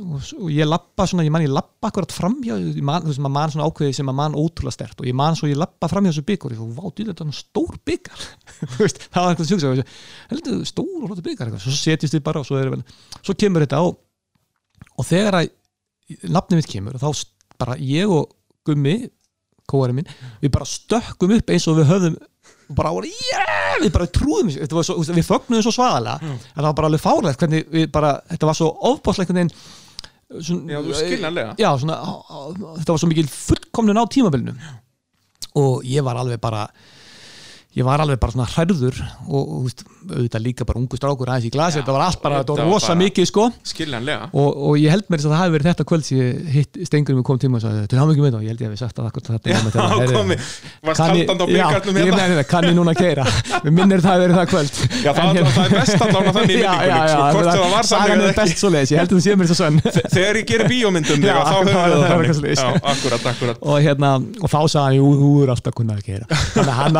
og, 0.00 0.30
og 0.40 0.48
ég 0.52 0.68
lappa 0.68 1.06
svona, 1.08 1.26
ég 1.26 1.34
man 1.34 1.44
ég 1.44 1.52
lappa 1.52 1.90
akkurat 1.90 2.14
framhjá 2.14 2.56
þú 2.56 3.10
veist, 3.10 3.20
maður 3.20 3.34
man 3.36 3.52
svona 3.52 3.68
ákveði 3.68 3.96
sem 3.98 4.08
maður 4.08 4.18
man 4.20 4.38
ótrúlega 4.40 4.76
stert 4.78 5.02
og 5.02 5.10
ég 5.10 5.16
man 5.20 5.36
svo 5.38 5.50
ég 5.50 5.60
lappa 5.60 5.90
framhjá 5.92 6.14
þessu 6.14 6.26
byggur 6.30 6.54
og 6.54 6.56
ég 6.56 6.62
fór, 6.62 6.72
vá, 6.78 6.94
dýla, 6.96 7.14
þetta 7.14 7.36
stór 7.36 7.78
byggar 7.90 8.24
það 9.12 9.20
var 9.20 9.36
eitthvað 9.36 9.84
heldur, 10.32 10.64
stór 10.72 10.96
og 11.04 11.06
flottur 11.10 11.28
byggar 11.28 11.54
svo 11.58 11.76
setjast 11.76 12.16
við 12.16 12.26
bara 12.30 12.42
og 12.42 12.48
svo, 12.48 12.60
er, 12.60 12.74
svo 13.20 13.36
kemur 13.36 13.66
þetta 13.66 13.84
og, 13.84 14.00
og 14.96 15.08
þegar 15.10 15.42
að 15.42 15.54
nafnið 16.32 16.62
mitt 16.62 16.70
kemur 16.70 17.00
þá 17.00 17.10
bara 17.60 17.76
ég 17.84 18.10
og 18.10 18.32
Gummi 18.66 19.08
kóari 19.70 19.94
minn, 19.96 20.08
við 20.42 20.52
bara 20.52 20.66
stökkum 20.68 21.32
upp 21.36 21.52
eins 21.52 21.68
og 21.70 21.78
við 21.78 21.90
höfðum 21.92 22.16
og 22.18 22.26
bara 22.76 22.92
yeah! 23.08 23.76
við 23.82 23.92
bara 23.94 24.08
trúðum 24.14 24.50
svo, 24.52 24.96
við 25.02 25.26
fögnuðum 25.26 25.64
svo 25.66 25.74
svaðalega. 25.74 26.32
Að 26.54 26.60
það 26.60 26.68
var 26.68 26.78
bara 26.80 26.90
alveg 26.90 27.04
fárlegt 27.04 27.42
hvernig 27.44 27.70
við 27.72 27.86
bara, 27.94 28.12
þetta 28.30 28.50
var 28.50 28.58
svo 28.58 28.70
ofbáslega 28.90 29.26
einhvern 29.26 29.40
veginn 29.40 29.54
svona, 30.38 30.72
Já, 30.72 31.54
já, 31.58 31.70
svona, 31.82 31.96
á, 31.98 32.12
á, 32.22 32.38
þetta 32.78 32.94
var 32.94 33.02
svo 33.02 33.10
mikil 33.10 33.28
fullkomnun 33.32 34.00
á 34.00 34.04
tímabilinu. 34.06 34.54
Og 35.58 35.84
ég 35.88 36.04
var 36.06 36.20
alveg 36.20 36.40
bara 36.42 36.68
ég 37.78 37.84
var 37.86 38.02
alveg 38.02 38.18
bara 38.18 38.32
svona 38.34 38.48
hræður 38.50 38.96
og, 39.30 39.50
veist, 39.66 39.84
auðvitað 40.10 40.42
líka 40.42 40.64
bara 40.66 40.80
ungu 40.80 40.98
strákur 40.98 41.28
aðeins 41.30 41.46
í 41.46 41.50
glasi, 41.54 41.76
Já, 41.78 41.82
þetta 41.84 41.92
var 41.94 42.02
allt 42.08 42.20
bara, 42.24 42.38
þetta 42.40 42.54
þetta 42.56 42.64
var 42.66 42.72
rosa 42.74 42.94
mikið 42.98 43.26
sko. 43.30 43.44
Skiljanlega. 43.70 44.24
Og, 44.34 44.48
og 44.70 44.74
ég 44.80 44.90
held 44.90 45.04
mér 45.06 45.20
þess 45.20 45.28
að 45.28 45.34
það 45.36 45.42
hafi 45.44 45.52
verið 45.54 45.68
þetta 45.70 45.84
kvöld 45.90 46.04
sem 46.08 46.16
ég 46.18 46.30
hitt 46.56 46.72
stengurum 46.88 47.20
og 47.22 47.26
kom 47.30 47.38
tíma 47.44 47.54
og 47.60 47.62
sagði, 47.62 47.84
til 47.92 47.98
hann 48.00 48.10
ekki 48.10 48.24
með 48.24 48.34
og 48.40 48.42
ég 48.42 48.50
held 48.50 48.60
ég 48.64 48.68
hafi 48.72 48.80
sagt 48.80 48.96
að 48.98 49.04
þetta 49.36 49.48
Já, 49.50 50.08
komi, 50.16 50.36
varst 50.88 50.98
Kann 50.98 51.14
ég- 51.14 51.30
haldand 51.30 51.40
á 51.40 51.46
já, 51.46 51.54
byggarnum 51.70 51.94
ég 51.94 52.04
hérna. 52.10 52.26
meina, 52.30 52.44
kann 52.50 52.66
ég 52.66 52.74
núna 52.80 52.90
að 52.90 52.98
keira 53.04 53.24
Mér 53.60 53.72
minnir 53.76 54.00
það 54.02 54.14
að 54.16 54.20
vera 54.24 54.34
það 54.40 54.46
kvöld. 54.50 54.74
Já, 54.90 55.10
það, 55.14 55.26
hérna, 55.36 55.50
það 55.54 55.64
er 55.64 55.70
best 55.76 55.94
allan 56.06 56.24
þannig 56.30 56.50
í 56.50 56.58
minningunni 56.64 58.50
sko, 58.56 58.68
er 58.80 58.90
ekki. 58.90 58.96
að 59.04 59.66
Þegar 60.16 60.34
ég 60.40 60.46
gerir 60.50 60.66
bíómyndum 60.70 61.18
þá 61.50 61.58
við 61.60 61.70
er 61.70 62.26
hérna, 63.84 64.10
og 64.40 64.48
þá 64.50 64.60
sagði 64.74 65.02
hann, 66.80 66.96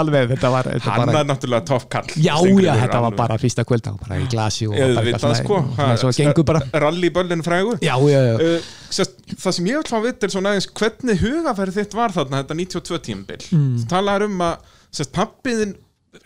hann 0.69 0.83
var 0.85 1.07
Hann 1.11 1.17
er 1.21 1.29
náttúrulega 1.31 1.65
topp 1.71 1.89
kall 1.93 2.07
Já, 2.17 2.35
já, 2.61 2.75
þetta 2.85 3.01
var 3.07 3.17
bara 3.19 3.39
fyrsta 3.43 3.65
kvöld 3.69 3.83
það 3.87 3.97
var 3.99 4.09
bara 4.09 4.21
í 4.21 4.29
glasi 4.33 4.69
og 4.69 4.77
veit 4.77 5.01
eitthvað 5.01 5.25
það 5.27 5.37
sko 5.43 5.59
svona- 5.61 5.97
svona 5.97 5.99
Svo 6.01 6.13
gengur 6.21 6.45
bara. 6.53 6.61
Rallyböllin 6.85 7.43
frægu. 7.47 7.77
Já, 7.83 7.95
já, 8.11 8.21
já, 8.31 8.35
Uh, 8.41 8.71
sest, 8.91 9.13
það 9.37 9.53
sem 9.59 9.67
ég 9.71 9.77
vil 9.81 9.91
fá 9.91 9.99
að 10.01 10.07
vita 10.09 10.27
er 10.27 10.31
svona 10.35 10.51
aðeins 10.55 10.71
hvernig 10.81 11.21
hugafæri 11.23 11.77
þitt 11.77 11.95
var 11.95 12.11
þarna 12.17 12.43
þetta 12.43 12.55
92 12.57 12.99
tímabil. 13.11 13.47
Mm. 13.53 13.79
þú 13.81 13.87
talaður 13.93 14.27
um 14.31 14.43
að 14.49 14.57
sest, 14.91 15.13
pappiðin 15.15 15.77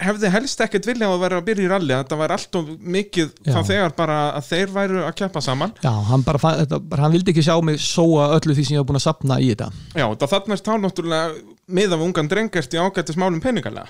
hefði 0.00 0.30
helst 0.32 0.60
ekkert 0.64 0.86
viljað 0.88 1.12
að 1.12 1.20
vera 1.20 1.38
að 1.38 1.44
byrja 1.44 1.64
í 1.66 1.68
rally 1.68 1.92
þetta 1.92 2.16
var 2.16 2.32
allt 2.32 2.56
of 2.56 2.70
mikið 2.80 3.26
Já. 3.44 3.52
þá 3.52 3.58
þegar 3.68 3.92
bara 3.98 4.16
að 4.38 4.46
þeir 4.48 4.70
væru 4.72 5.02
að 5.04 5.12
keppa 5.18 5.42
saman. 5.44 5.74
Já, 5.84 5.90
hann 6.08 6.22
bara, 6.24 6.38
þetta, 6.40 6.78
hann 7.02 7.12
vildi 7.12 7.34
ekki 7.34 7.44
sjá 7.44 7.56
mig 7.62 7.76
sóa 7.84 8.30
öllu 8.38 8.56
því 8.56 8.64
sem 8.64 8.76
ég 8.78 8.80
var 8.80 8.88
búin 8.88 8.96
að 9.02 9.04
sapna 9.04 9.36
í 9.44 9.50
þetta. 9.52 9.68
Já, 9.92 10.06
það 10.08 10.32
þarna 10.32 10.56
er 10.56 10.62
þá 10.64 10.72
náttúrulega 10.80 11.34
með 11.68 11.92
af 11.98 12.04
ungan 12.08 12.28
drengert 12.32 12.74
í 12.74 12.80
ágættis 12.80 13.20
málum 13.20 13.42
peningalega 13.44 13.84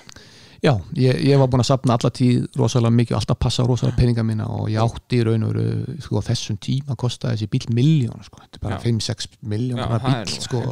Já, 0.65 0.73
ég, 0.97 1.19
ég 1.29 1.37
var 1.37 1.49
búin 1.53 1.61
að 1.61 1.67
sapna 1.69 1.93
alla 1.99 2.09
tíð 2.15 2.47
rosalega 2.57 2.95
mikið, 2.97 3.15
alltaf 3.19 3.37
passa 3.45 3.65
rosalega 3.67 3.99
peninga 3.99 4.23
mína 4.25 4.47
og 4.49 4.71
ég 4.73 4.81
átti 4.81 5.19
í 5.21 5.25
raun 5.27 5.43
og 5.45 5.51
veru 5.53 5.97
sko, 6.01 6.23
þessum 6.25 6.57
tíma 6.65 6.97
kostaði 6.97 7.37
þessi 7.37 7.49
bíl 7.53 7.67
miljón 7.77 8.23
sko. 8.25 8.41
þetta 8.41 8.57
er 8.57 8.63
bara 8.63 8.79
Já. 8.79 8.85
5-6 8.87 9.27
miljón 9.53 9.77
bíl 9.77 10.39
sko, 10.41 10.63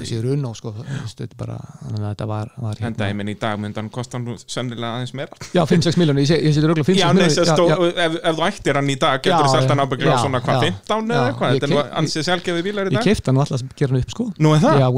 þessi 0.00 0.20
raun 0.24 0.46
og 0.48 0.54
sko, 0.56 0.72
þetta 1.12 1.36
bara, 1.36 1.58
þannig 1.82 2.00
að 2.00 2.08
þetta 2.14 2.28
var, 2.30 2.52
var 2.64 2.80
hérna. 2.80 2.88
en 2.88 2.96
dæmin 3.02 3.28
í 3.28 3.36
dag 3.42 3.60
myndan 3.60 3.90
kostar 3.92 4.22
nú 4.24 4.38
sennilega 4.40 4.94
aðeins 4.96 5.12
meira 5.20 5.36
Já, 5.52 5.62
5-6 5.68 6.00
miljón, 6.00 6.16
ég, 6.24 6.30
sé- 6.32 6.40
ég 6.40 6.56
seti 6.56 6.66
röglega 6.72 6.88
5-6 6.88 6.96
Já, 6.96 7.12
nei, 7.12 7.20
milljónir, 7.20 7.36
sest, 7.36 7.52
já, 7.60 7.76
og, 7.76 7.92
ef, 7.92 8.16
ef 8.24 8.40
þú 8.40 8.48
ættir 8.48 8.80
hann 8.80 8.88
í 8.88 8.96
dag 9.04 9.20
getur 9.20 9.44
þú 9.44 9.52
selt 9.52 9.68
hann 9.74 9.84
ábygglega 9.84 10.16
svona 10.24 10.40
hvað 10.48 10.56
já. 10.56 10.72
15 10.88 11.12
eða 11.12 11.28
eitthvað 11.28 11.52
ég 11.52 11.60
þetta 11.60 11.82
er 11.84 11.92
ansið 12.00 12.26
sjálfgefi 12.30 12.64
bílar 12.70 12.88
í 12.88 12.96
ég 12.96 12.96
dag 12.96 13.04
keipta 13.10 13.28
hann 13.34 13.36
og 13.36 13.44
alltaf 13.44 13.76
gera 13.76 13.92
hann 13.92 14.00
upp 14.00 14.10
sko 14.16 14.24
Nú 14.40 14.48
er 14.56 14.64
það? 14.64 14.80
Já, 14.80 14.88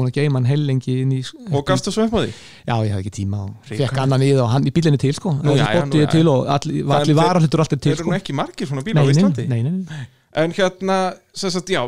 Já, 4.29 4.35
ég 4.35 4.43
og 4.43 4.49
hann 4.53 4.63
í 4.69 4.71
bílinni 4.75 4.99
til 5.01 5.13
sko. 5.17 5.33
Nú, 5.41 5.55
já, 5.57 5.65
já, 5.73 5.83
nú, 5.85 5.99
já. 6.03 6.09
til 6.11 6.27
og 6.29 6.45
Það- 6.45 7.01
allir 7.01 7.15
varahlutur 7.19 7.59
allir 7.65 7.79
til 7.79 7.91
Þeir 7.91 7.97
eru 7.97 8.03
sko. 8.05 8.11
nú 8.13 8.17
ekki 8.19 8.33
margir 8.37 8.67
svona 8.69 8.83
bílar 8.85 9.03
á 9.03 9.09
Íslandi. 9.13 9.47
nei, 9.49 9.61
nei, 9.63 9.71
nei. 9.89 10.07
En 10.33 10.51
hérna, 10.53 11.13
sem 11.33 11.49
sagt, 11.51 11.67
já 11.69 11.83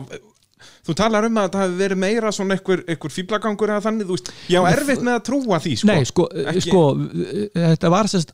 Þú 0.85 0.93
talar 0.97 1.25
um 1.25 1.35
að 1.37 1.49
það 1.53 1.61
hefði 1.61 1.77
verið 1.77 1.97
meira 1.97 2.29
svona 2.33 2.53
einhver, 2.55 2.83
einhver 2.89 3.11
fíblagangur 3.13 3.69
eða 3.69 3.81
þannig, 3.85 4.05
þú 4.09 4.15
veist 4.17 4.31
Ég 4.49 4.61
á 4.61 4.65
erfitt 4.69 5.01
með 5.05 5.15
að 5.17 5.23
trúa 5.25 5.57
því, 5.61 5.73
sko. 5.77 5.87
Nei, 5.87 6.03
sko, 6.05 6.25
Ekki- 6.51 6.63
sko 6.67 6.81
þetta 7.53 7.89
var 7.93 8.09
sérst, 8.09 8.33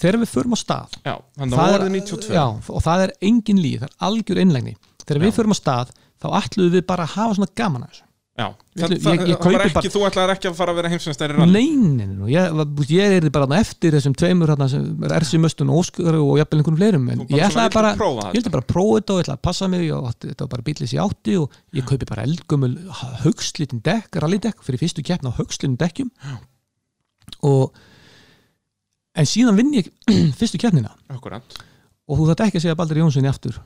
þegar 0.00 0.18
við 0.22 0.30
förum 0.32 0.56
á 0.56 0.58
stað 0.60 0.96
Já, 1.04 1.14
þannig 1.36 1.52
að 1.52 1.60
það 1.60 1.72
er- 1.72 1.80
voruð 1.80 1.92
92 1.96 2.32
já, 2.36 2.44
og 2.76 2.82
það 2.84 3.04
er 3.06 3.12
engin 3.28 3.60
líð, 3.60 3.78
það 3.80 3.88
er 3.88 3.96
algjör 4.08 4.40
einlægni. 4.44 4.74
Þegar 5.06 5.20
Já. 5.20 5.24
við 5.26 5.36
förum 5.38 5.52
á 5.52 5.58
stað 5.60 5.92
þá 6.20 6.26
ætluðum 6.40 6.72
við 6.76 6.86
bara 6.86 7.04
að 7.06 7.14
hafa 7.16 7.34
svona 7.36 7.52
gaman 7.56 7.82
að 7.84 7.90
þessu 7.92 8.05
Já, 8.36 8.50
Ég- 8.76 8.82
það, 8.82 8.90
ég- 8.92 8.98
það, 9.00 9.12
ég 9.16 9.38
það 9.40 9.62
ekki, 9.64 9.72
bara- 9.72 9.90
þú 9.94 10.00
ætlaðir 10.10 10.30
ekki 10.34 10.48
að 10.50 10.56
fara 10.58 10.72
að 10.72 10.76
vera 10.76 10.88
heimsveistæri 10.92 11.36
rally? 11.38 11.52
Nei, 11.56 11.68
nei, 11.72 12.04
nei, 12.04 12.16
nei, 12.18 12.32
ég, 12.34 12.90
ég 12.92 13.14
er 13.16 13.26
bara 13.32 13.46
eftir 13.56 13.94
þessum 13.96 14.12
tveimur 14.20 14.50
hérna, 14.52 14.66
sem 14.68 15.04
er 15.08 15.14
Ersi 15.16 15.38
Möstun 15.40 15.70
og 15.72 15.78
Óskar 15.80 16.18
og 16.20 16.34
jafnvel 16.36 16.60
einhvern 16.60 16.76
fleirum. 16.76 17.06
Ég 17.32 17.46
ætlaði 17.46 17.72
bara, 17.72 17.94
bara 17.96 18.66
prófa 18.68 18.98
þetta 19.00 19.14
og 19.14 19.22
ég 19.22 19.24
ætlaði 19.24 19.38
að 19.38 19.42
passa 19.48 19.68
mig 19.72 19.86
og 19.96 20.10
þetta 20.20 20.44
var 20.44 20.50
bara 20.52 20.66
bílis 20.68 20.92
í 20.92 21.00
átti 21.00 21.38
og 21.40 21.56
ég 21.72 21.86
kaupi 21.88 22.04
bara 22.10 22.26
eldgömmul 22.28 22.74
högslitin 23.24 23.80
dekk, 23.88 24.20
rallydekk 24.20 24.60
fyrir 24.68 24.82
fyrstu 24.84 25.02
keppna 25.08 25.32
á 25.32 25.38
högslitin 25.40 25.78
dekkjum. 25.80 26.10
Og 27.48 27.72
en 29.16 29.24
síðan 29.24 29.56
vinn 29.56 29.72
ég 29.80 29.88
fyrstu 30.38 30.60
keppnina. 30.60 30.92
Akkurat 31.08 31.56
og 32.06 32.20
þú 32.20 32.28
þarf 32.28 32.44
ekki 32.50 32.60
að 32.60 32.66
segja 32.68 32.76
Baldur 32.78 33.00
Jónsson 33.00 33.24
í 33.24 33.30
aftur. 33.32 33.56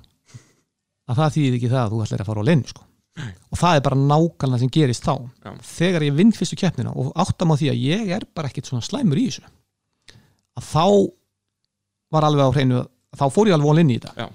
Að 1.10 1.18
það 1.18 1.34
þýðir 1.34 1.58
ekki 1.58 1.68
það 1.74 1.82
að 1.82 1.90
þú 1.90 2.04
ætlar 2.06 2.22
að 2.22 2.30
fara 2.30 2.40
á 2.40 2.48
leinu 2.48 2.70
sko. 2.70 2.86
Og 3.18 3.58
það 3.58 3.76
er 3.76 3.82
bara 3.84 3.98
nákvæmlega 4.00 4.60
sem 4.62 4.70
gerist 4.72 5.04
þá. 5.04 5.14
Já. 5.44 5.50
þegar 5.76 6.04
ég 6.06 6.14
vinn 6.16 6.30
fyrstu 6.36 6.56
keppnina 6.60 6.92
og 6.94 7.10
áttam 7.18 7.50
á 7.52 7.56
því 7.58 7.72
að 7.72 7.82
ég 7.88 8.12
er 8.16 8.24
bara 8.34 8.48
ekkit 8.48 8.70
svona 8.70 8.84
slæmur 8.86 9.18
í 9.20 9.26
þessu 9.28 9.42
að 10.60 10.64
þá 10.70 10.84
var 12.14 12.26
alveg 12.26 12.46
á 12.46 12.54
hreinu 12.54 12.80
þá 13.18 13.24
fór 13.34 13.50
ég 13.50 13.54
alveg 13.58 13.70
all 13.74 13.82
inn 13.82 13.90
í 13.94 13.98
þetta. 14.00 14.28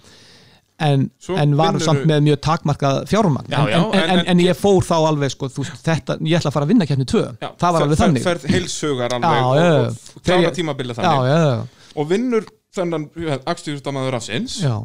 En, 0.86 1.05
en 1.39 1.53
var 1.55 1.69
vinnurðu- 1.71 1.86
samt 1.88 2.01
með 2.09 2.23
mjög 2.26 2.39
takmarkað 2.43 2.97
fjármagn. 3.07 3.47
Já, 3.47 3.59
en, 3.63 3.69
já, 3.71 3.80
en, 3.95 4.09
en- 4.19 4.26
en, 4.34 4.39
ég 4.43 4.57
fór 4.59 4.84
þá 4.84 4.95
alveg 5.07 5.32
sko, 5.32 5.47
þú, 5.47 5.63
þetta, 5.86 6.17
ég 6.28 6.36
ætla 6.41 6.51
að 6.51 6.55
fara 6.57 6.67
að 6.67 6.71
vinna 6.73 6.88
keppni 6.89 7.05
2 7.07 7.21
Já, 7.39 7.47
það 7.61 7.71
var 7.78 7.86
alveg 7.86 8.01
þannig. 8.01 8.26
Ferð 8.26 8.47
heilsugar 8.51 9.15
alveg 9.15 9.45
og, 9.45 9.55
já. 9.55 9.69
og 9.71 10.26
Þegar 10.28 10.51
klára 10.99 11.30
já, 11.32 11.39
þannig 11.39 11.95
Og 11.95 12.09
vinnur 12.09 12.49
þennan 12.76 13.05
akstýrstamaður 13.47 14.17
afsins 14.19 14.57
já. 14.65 14.76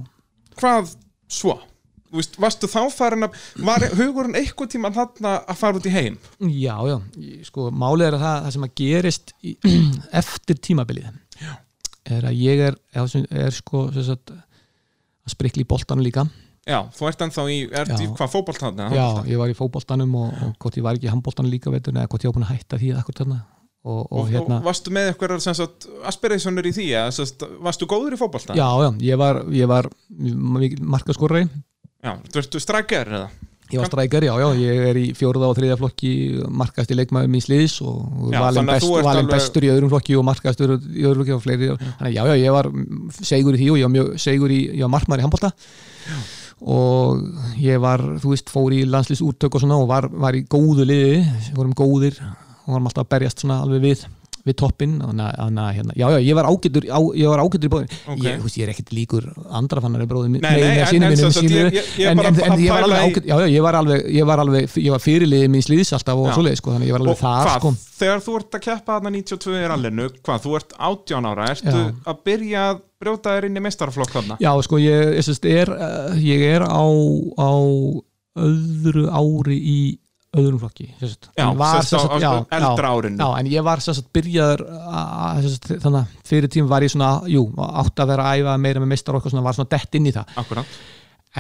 Hvað 0.62 0.94
svo? 1.26 1.56
Þú 2.10 2.18
veist, 2.18 2.36
varstu 2.42 2.70
þá 2.70 2.80
farin 2.90 3.26
að 3.28 3.38
Var 3.62 3.86
hugurinn 3.94 4.38
eitthvað 4.40 4.72
tíma 4.74 4.90
þarna 4.94 5.34
að 5.46 5.58
fara 5.60 5.78
út 5.78 5.86
í 5.86 5.94
heim? 5.94 6.18
Já, 6.50 6.74
já, 6.90 6.96
sko, 7.46 7.68
málið 7.70 8.08
er 8.08 8.18
að 8.18 8.24
það, 8.26 8.36
það 8.44 8.54
sem 8.56 8.66
að 8.66 8.76
gerist 8.82 9.34
í, 9.46 9.56
eftir 10.22 10.62
tímabilið 10.68 11.10
já. 11.40 11.52
er 12.16 12.30
að 12.32 12.40
ég 12.42 12.64
er, 12.70 12.78
er, 12.98 13.18
er 13.46 13.54
sko 13.54 13.86
sagt, 13.94 14.34
að 14.34 15.36
sprikla 15.36 15.62
í 15.62 15.68
boltanum 15.70 16.06
líka 16.06 16.26
Já, 16.68 16.82
þú 16.92 17.06
ert 17.08 17.22
ennþá 17.24 17.44
í, 17.50 17.60
ert 17.72 17.94
Já. 17.94 18.02
í 18.04 18.10
hvað 18.18 18.34
fótbolt 18.34 18.60
þarna? 18.60 18.90
Já, 18.92 19.06
ég 19.30 19.40
var 19.40 19.50
í 19.50 19.56
fótboltanum 19.56 20.12
og, 20.20 20.34
og 20.44 20.50
hvort 20.60 20.76
ég 20.76 20.84
var 20.84 20.98
ekki 20.98 21.08
í 21.08 21.12
handboltanum 21.12 21.50
líka 21.50 21.72
veitur, 21.72 21.94
eða 21.96 22.10
hvort 22.10 22.26
ég 22.26 22.30
var 22.30 22.36
búin 22.36 22.46
að 22.46 22.52
hætta 22.52 22.78
því 22.82 22.90
akkur 23.00 23.16
þarna 23.22 23.38
og, 23.80 24.02
og, 24.02 24.18
Og, 24.20 24.28
hérna 24.28 24.58
og 24.58 24.66
varstu 24.68 24.92
með 24.92 25.14
eitthvað 25.14 25.88
aspirationur 26.10 26.68
í 26.68 26.74
því 26.76 26.86
eða 27.00 27.14
sagt, 27.16 27.46
varstu 27.64 27.88
góður 27.88 28.18
í 28.18 28.20
fótbolta? 28.20 28.56
Já, 28.58 28.68
já, 28.84 28.90
ég 29.08 29.20
var, 29.20 29.40
var 29.72 29.88
markaskorri 30.84 31.46
Já, 32.00 32.12
þú 32.32 32.42
ertu 32.42 32.60
strækjar 32.62 33.10
eða? 33.12 33.28
Ég 33.70 33.78
var 33.78 33.86
strækar, 33.86 34.24
já, 34.26 34.32
já, 34.40 34.46
ég 34.58 34.80
er 34.90 34.98
í 34.98 35.04
fjórða 35.14 35.46
og 35.46 35.54
þriðja 35.54 35.76
flokki 35.78 36.08
markast 36.58 36.90
í 36.90 36.96
leikmaður 36.98 37.28
mín 37.30 37.44
sliðis 37.44 37.76
og 37.86 38.32
Já, 38.32 38.40
að 38.48 38.56
best, 38.66 38.86
valinn 38.90 39.10
alveg- 39.12 39.30
bestur 39.36 39.62
í 39.62 39.70
öðrum 39.70 39.92
flokki 39.92 40.16
og 40.18 40.24
markastur 40.26 40.72
í 40.74 41.04
öðrum 41.06 41.20
flokki 41.20 41.36
og 41.36 41.44
fleiri. 41.44 41.68
Þannig 42.00 42.16
já, 42.16 42.22
já, 42.26 42.34
ég 42.40 42.56
var 42.56 42.70
segur 43.22 43.54
í 43.54 43.60
því 43.60 43.68
og 43.70 43.78
ég 43.78 43.86
var 43.86 43.94
mjög 43.94 44.10
segur 44.26 44.50
í, 44.50 44.58
ég 44.74 44.82
var 44.82 44.92
markmaður 44.96 45.22
í 45.22 45.26
handbolta. 45.28 45.52
Og 46.60 47.22
ég 47.62 47.78
var, 47.80 48.02
þú 48.20 48.34
veist, 48.34 48.50
fór 48.52 48.74
í 48.74 48.82
landslýs 48.90 49.22
úttök 49.24 49.54
og 49.54 49.62
svona 49.62 49.78
og 49.80 49.86
var, 49.88 50.08
var 50.12 50.34
í 50.36 50.42
góðu 50.50 50.84
liði 50.90 51.22
vorum 51.54 51.72
góðir 51.78 52.18
og 52.20 52.74
varum 52.74 52.90
alltaf 52.90 53.06
að 53.06 53.12
berjast 53.14 53.44
svona 53.46 53.62
alveg 53.62 53.86
við 53.86 54.02
við 54.50 54.56
toppinn 54.60 54.98
hérna, 55.00 55.94
já, 55.96 56.06
já, 56.14 56.18
ég 56.26 56.34
var 56.38 56.48
ágætur 56.50 56.86
á, 56.90 56.98
ég 57.16 57.30
var 57.30 57.42
ágætur 57.44 57.68
í 57.68 57.72
bóðin 57.72 57.94
Ok. 58.10 58.22
ég, 58.26 58.44
ég 58.58 58.64
er 58.66 58.72
ekkert 58.74 58.92
líkur 58.96 59.28
andra 59.60 59.80
fannari 59.84 60.08
bróðum 60.10 60.36
nei, 60.36 60.50
en- 60.50 60.60
ég- 60.60 60.80
er 60.80 60.86
var 62.74 62.86
alveg 62.86 63.00
ágætur 63.06 63.28
já, 63.30 63.36
já, 63.40 63.46
ég 63.54 63.62
var 63.62 63.78
alveg, 63.80 64.04
ég 64.20 64.26
var 64.26 64.42
alveg 64.44 64.76
ég 64.76 64.90
var 64.94 65.02
fyrirliðið 65.04 65.50
mín 65.54 65.64
slíðis 65.66 65.92
alltaf 65.96 66.20
og 66.20 66.32
svoleið 66.34 66.60
sko, 66.60 66.74
þannig 66.76 66.90
ég 66.90 66.96
var 66.98 67.04
alveg 67.06 67.20
þar 67.20 67.46
hvað, 67.46 67.58
sko. 67.60 67.72
þegar 68.00 68.22
þú 68.26 68.36
ert 68.40 68.58
að 68.58 68.64
keppa 68.66 68.98
þarna 68.98 69.10
92 69.16 69.56
í 69.60 69.66
rallinu, 69.70 70.08
hvað, 70.24 70.44
þú 70.44 70.54
ert 70.60 70.76
18 70.78 71.30
ára, 71.30 71.48
ertu 71.54 71.80
Já. 71.80 71.90
að 72.10 72.22
byrja 72.24 72.64
að 72.70 72.80
brjóta 73.00 73.34
þér 73.36 73.46
inn 73.48 73.56
í 73.56 73.64
meistaraflokk 73.64 74.12
þarna? 74.12 74.36
já, 74.40 74.52
sko, 74.66 74.76
ég, 74.76 75.16
ég, 75.16 75.60
er, 75.62 75.70
uh, 75.72 76.14
ég 76.20 76.42
er 76.56 76.64
á, 76.68 76.84
á 77.40 77.50
öðru 78.40 79.06
ári 79.10 79.56
í 79.58 79.78
öðrum 80.36 80.60
flokki 80.62 80.86
sest. 81.00 81.26
Já, 81.34 81.48
var, 81.58 81.80
sérst 81.82 82.12
já, 82.22 82.30
eldra 82.54 82.92
árinu. 82.94 83.18
Já, 83.18 83.28
en 83.40 83.48
ég 83.50 83.64
var 83.66 83.80
sagt 83.82 84.12
byrjaður 84.14 84.62
að- 84.70 85.48
sagt, 85.56 85.66
þannig 85.82 85.98
að 86.04 86.28
fyrir 86.30 86.52
tím 86.54 86.68
var 86.70 86.82
ég 86.86 86.92
svona 86.92 87.10
jú, 87.26 87.48
átt 87.58 87.98
að 88.04 88.12
vera 88.12 88.28
að 88.30 88.44
æfa 88.44 88.54
meira 88.62 88.80
með 88.84 88.92
meistar 88.94 89.18
og 89.18 89.26
svona 89.26 89.42
var 89.42 89.58
svona 89.58 89.72
dett 89.74 89.94
inn 89.98 90.06
í 90.06 90.12
það 90.14 90.26
Akkurat. 90.36 90.78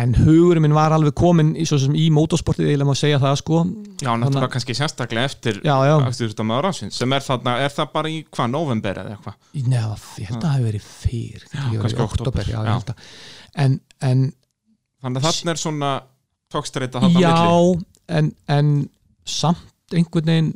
en 0.00 0.14
hugurinn 0.14 0.62
minn 0.62 0.74
var 0.74 0.90
alveg 0.94 1.14
komin 1.14 1.54
í, 1.54 1.62
í 1.62 2.10
motorsportið 2.14 2.66
eiginlega 2.66 2.90
má 2.90 2.98
segja 2.98 3.18
það 3.22 3.38
sko 3.38 3.62
Já, 4.02 4.10
náttúrulega 4.18 4.50
kannski 4.56 4.74
sérstaklega 4.74 5.30
eftir 5.30 5.60
maður 6.50 6.70
ásins, 6.70 6.98
sem 6.98 7.12
er 7.12 7.20
þarna, 7.26 7.56
er 7.62 7.70
það 7.74 7.92
bara 7.94 8.08
í 8.08 8.20
hvað, 8.26 8.50
november 8.50 9.00
eða 9.04 9.16
eitthvað? 9.16 9.34
Neða, 9.70 9.96
ég 10.18 10.30
held 10.30 10.38
að 10.38 10.46
það 10.48 10.54
hefur 10.58 10.70
verið 10.70 10.86
fyrr 10.90 11.48
ég 11.74 11.80
kannski 11.80 12.06
oktober, 12.08 12.42
já, 12.50 12.58
ég 12.58 12.72
held 12.74 12.90
að 12.90 12.96
en, 13.54 13.80
en 14.02 14.32
Þannig 15.00 15.22
að 15.22 15.30
þarna 15.30 15.50
er 15.54 15.60
svona 15.64 15.90
milli. 17.14 17.22
já, 17.22 17.84
en, 18.10 18.32
en 18.50 18.74
samt 19.28 19.94
einhvern 19.94 20.30
veginn 20.30 20.52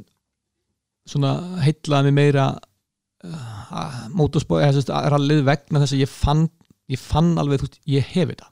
svona 1.09 1.35
heitlaði 1.65 2.11
mig 2.11 2.17
meira 2.17 2.47
uh, 2.55 3.97
motorsport, 4.17 4.65
eða 4.65 4.85
að 4.97 5.09
rallið 5.15 5.43
vegna 5.49 5.83
þess 5.83 5.97
að 5.97 6.05
ég 6.05 6.13
fann 6.13 6.47
ég 6.93 7.01
fann 7.01 7.35
alveg, 7.41 7.63
þú 7.63 7.69
veist, 7.69 7.81
ég 7.89 8.11
hef 8.15 8.31
þetta. 8.33 8.51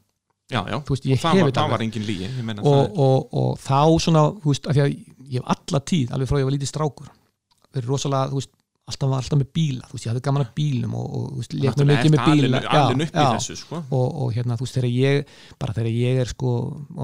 Já, 0.52 0.60
já, 0.68 0.76
þú 0.84 0.94
veist, 0.94 1.08
ég 1.08 1.16
og 1.16 1.22
það 1.22 1.38
var, 1.40 1.52
það 1.56 1.72
var 1.72 1.84
engin 1.86 2.06
meina 2.44 2.64
og, 2.64 2.66
það 2.76 3.02
og, 3.06 3.36
og 3.40 3.52
þá 3.62 3.80
svona, 4.04 4.24
þú 4.42 4.52
veist, 4.52 4.68
af 4.68 4.76
því 4.76 4.82
að 4.84 4.90
ég 4.92 5.36
hef 5.38 5.52
alla 5.54 5.82
tíð, 5.92 6.12
alveg 6.12 6.30
frá 6.30 6.40
ég 6.40 6.48
var 6.48 6.56
lítið 6.56 6.70
strákur 6.72 7.12
verið 7.72 7.88
rosalega, 7.88 8.28
þú 8.32 8.40
veist, 8.40 8.52
alltaf 8.90 9.08
var 9.12 9.20
alltaf 9.22 9.38
með 9.38 9.50
bíla, 9.54 9.86
þú 9.86 9.94
veist, 9.94 10.04
ég 10.06 10.10
hafði 10.10 10.22
gaman 10.26 10.42
að 10.42 10.48
bílum 10.58 10.94
og, 10.98 11.04
og 11.14 11.26
þú 11.32 11.36
veist, 11.38 11.52
er 11.54 11.60
léttum 11.62 11.86
mikið 11.92 12.10
með 12.12 12.22
bíla 12.26 12.60
alveg 12.72 13.04
upp 13.06 13.14
í 13.14 13.26
þessu, 13.36 13.54
sko. 13.60 13.78
og, 13.94 14.06
og 14.24 14.32
hérna, 14.34 14.56
þú 14.58 14.66
veist, 14.66 14.76
þegar 14.78 14.88
ég 14.96 15.36
bara 15.62 15.76
þegar 15.76 15.90
ég 15.94 16.18
er 16.22 16.32
sko 16.32 16.54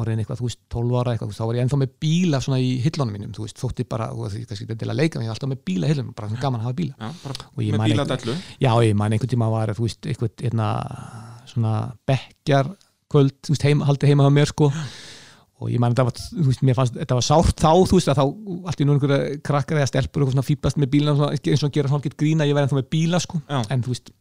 orðin 0.03 0.23
eitthvað, 0.25 0.41
þú 0.43 0.49
veist, 0.49 0.61
12 0.75 0.99
ára 0.99 1.13
eitthvað, 1.15 1.29
þú 1.29 1.33
veist, 1.33 1.41
þá 1.41 1.47
var 1.51 1.59
ég 1.59 1.67
ennþá 1.69 1.79
með 1.85 1.93
bíla 2.03 2.41
svona 2.45 2.59
í 2.59 2.73
hillunum 2.83 3.15
mínum, 3.15 3.35
þú 3.37 3.47
veist, 3.47 3.61
þótti 3.63 3.87
bara 3.95 4.09
og 4.11 4.27
því 4.35 4.43
kannski 4.51 4.67
þetta 4.67 4.75
er 4.75 4.83
til 4.83 4.91
að 4.91 4.99
leika, 4.99 5.23
ég 5.23 5.31
er 5.31 5.37
alltaf 5.37 5.53
með 5.55 5.63
bíla 5.71 5.87
í 5.87 5.93
hillunum 5.95 6.17
bara 6.19 6.31
svona 6.33 6.43
gaman 6.43 6.61
að 6.61 6.67
hafa 6.69 6.79
bíla 6.83 6.95
Já, 6.99 7.13
með 7.79 7.93
bíladallu. 7.93 8.37
já, 8.59 8.71
ég 8.89 8.99
man 8.99 9.15
einhvern 9.15 9.33
tíma 9.37 9.53
var, 9.55 9.73
þú 9.79 9.87
veist, 9.87 10.03
eitthvað 10.11 10.45
hérna, 10.49 10.69
svona 11.47 11.75
bekkjar 12.11 12.75
og 15.59 15.73
ég 15.73 15.83
man 15.83 15.95
þetta 15.95 16.07
var, 16.07 16.21
þú 16.31 16.47
veist, 16.47 16.63
mér 16.67 16.79
fannst 16.79 16.95
þetta 16.99 17.19
var 17.19 17.27
sárt 17.27 17.65
þá, 17.65 17.73
þú 17.91 17.99
veist, 17.99 18.11
að 18.13 18.21
þá 18.21 18.25
allt 18.71 18.81
í 18.81 18.87
nú 18.87 18.95
einhverja 18.95 19.41
krakkar 19.49 19.81
eða 19.81 19.91
stelpur 19.91 20.25
og 20.25 20.33
svona 20.33 20.47
fýblast 20.47 20.79
með 20.79 20.93
bílana 20.95 21.19
svona, 21.19 21.35
eins 21.35 21.65
og 21.67 21.75
gera 21.75 21.91
svona 21.91 21.99
hálfgett 21.99 22.19
grína 22.21 22.47
ég 22.47 22.55
verði 22.55 22.69
ennþá 22.69 22.79
með 22.79 22.91
bíla 22.95 23.21
sko, 23.25 23.41
Já. 23.49 23.61
en 23.75 23.85
þú 23.85 23.95
veist 23.95 24.13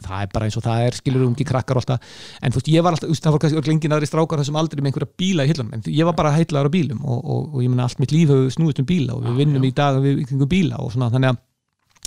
það 0.00 0.22
er 0.24 0.30
bara 0.32 0.46
eins 0.48 0.56
og 0.56 0.64
það 0.64 0.82
er, 0.86 0.96
skilur 0.96 1.26
ungi 1.26 1.44
krakkar 1.44 1.76
og 1.76 1.84
alltaf 1.84 2.14
en 2.40 2.54
þú 2.54 2.60
veist, 2.60 2.70
ég 2.72 2.84
var 2.86 2.96
alltaf, 2.96 3.08
þú 3.08 3.14
veist, 3.14 3.26
það 3.26 3.34
var 3.34 3.42
kannski 3.44 3.70
lengið 3.70 3.94
aðri 3.96 4.08
strákar 4.08 4.40
þessum 4.40 4.60
aldrei 4.60 4.80
með 4.80 4.90
einhverja 4.90 5.10
bíla 5.20 5.44
í 5.44 5.50
hillunum 5.50 5.74
en 5.76 5.84
ég 5.92 6.08
var 6.08 6.16
bara 6.16 6.32
heitlaður 6.32 6.70
á 6.72 6.76
bílum 6.76 7.02
og, 7.04 7.18
og, 7.20 7.42
og 7.52 7.64
ég 7.64 7.72
menna 7.72 7.84
allt 7.84 8.00
mitt 8.00 8.14
líf 8.14 8.32
hefur 8.32 8.54
snúist 8.54 8.80
um 8.80 8.88
bíla 8.88 9.18
og 9.18 9.26
við 9.26 9.42
vinnum 9.42 9.66
í 9.68 9.72
dag 9.76 10.00
við 10.00 10.22
kringum 10.30 10.50
bíla 10.50 10.80
og 10.80 10.94
svona 10.94 11.10
þannig 11.12 11.34
að, 11.34 11.42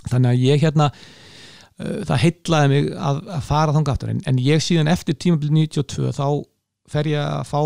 þannig 0.10 0.32
að 0.32 0.44
ég 0.48 0.66
hérna 0.66 0.90
uh, 0.90 2.02
það 2.10 2.24
heitlaði 2.26 2.74
mig 2.74 2.90
að, 2.98 3.22
að 3.38 3.48
fara 3.52 3.78
þangað 3.78 3.96
aftur. 3.96 4.14
En, 4.14 4.24
en 4.32 4.42
ég 4.42 4.66
síðan 4.66 4.92
eftir 4.94 5.20
tímabil 5.20 5.54
92 5.54 6.14
þá 6.18 6.28
fer 6.94 7.10
ég 7.14 7.22
að 7.22 7.46
fá 7.50 7.62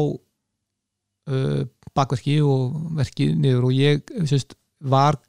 uh, 1.27 1.63
bakverki 1.97 2.37
og 2.45 2.77
verki 2.97 3.31
niður 3.35 3.69
og 3.69 3.75
ég 3.75 4.03
sérst, 4.29 4.55
var 4.79 5.19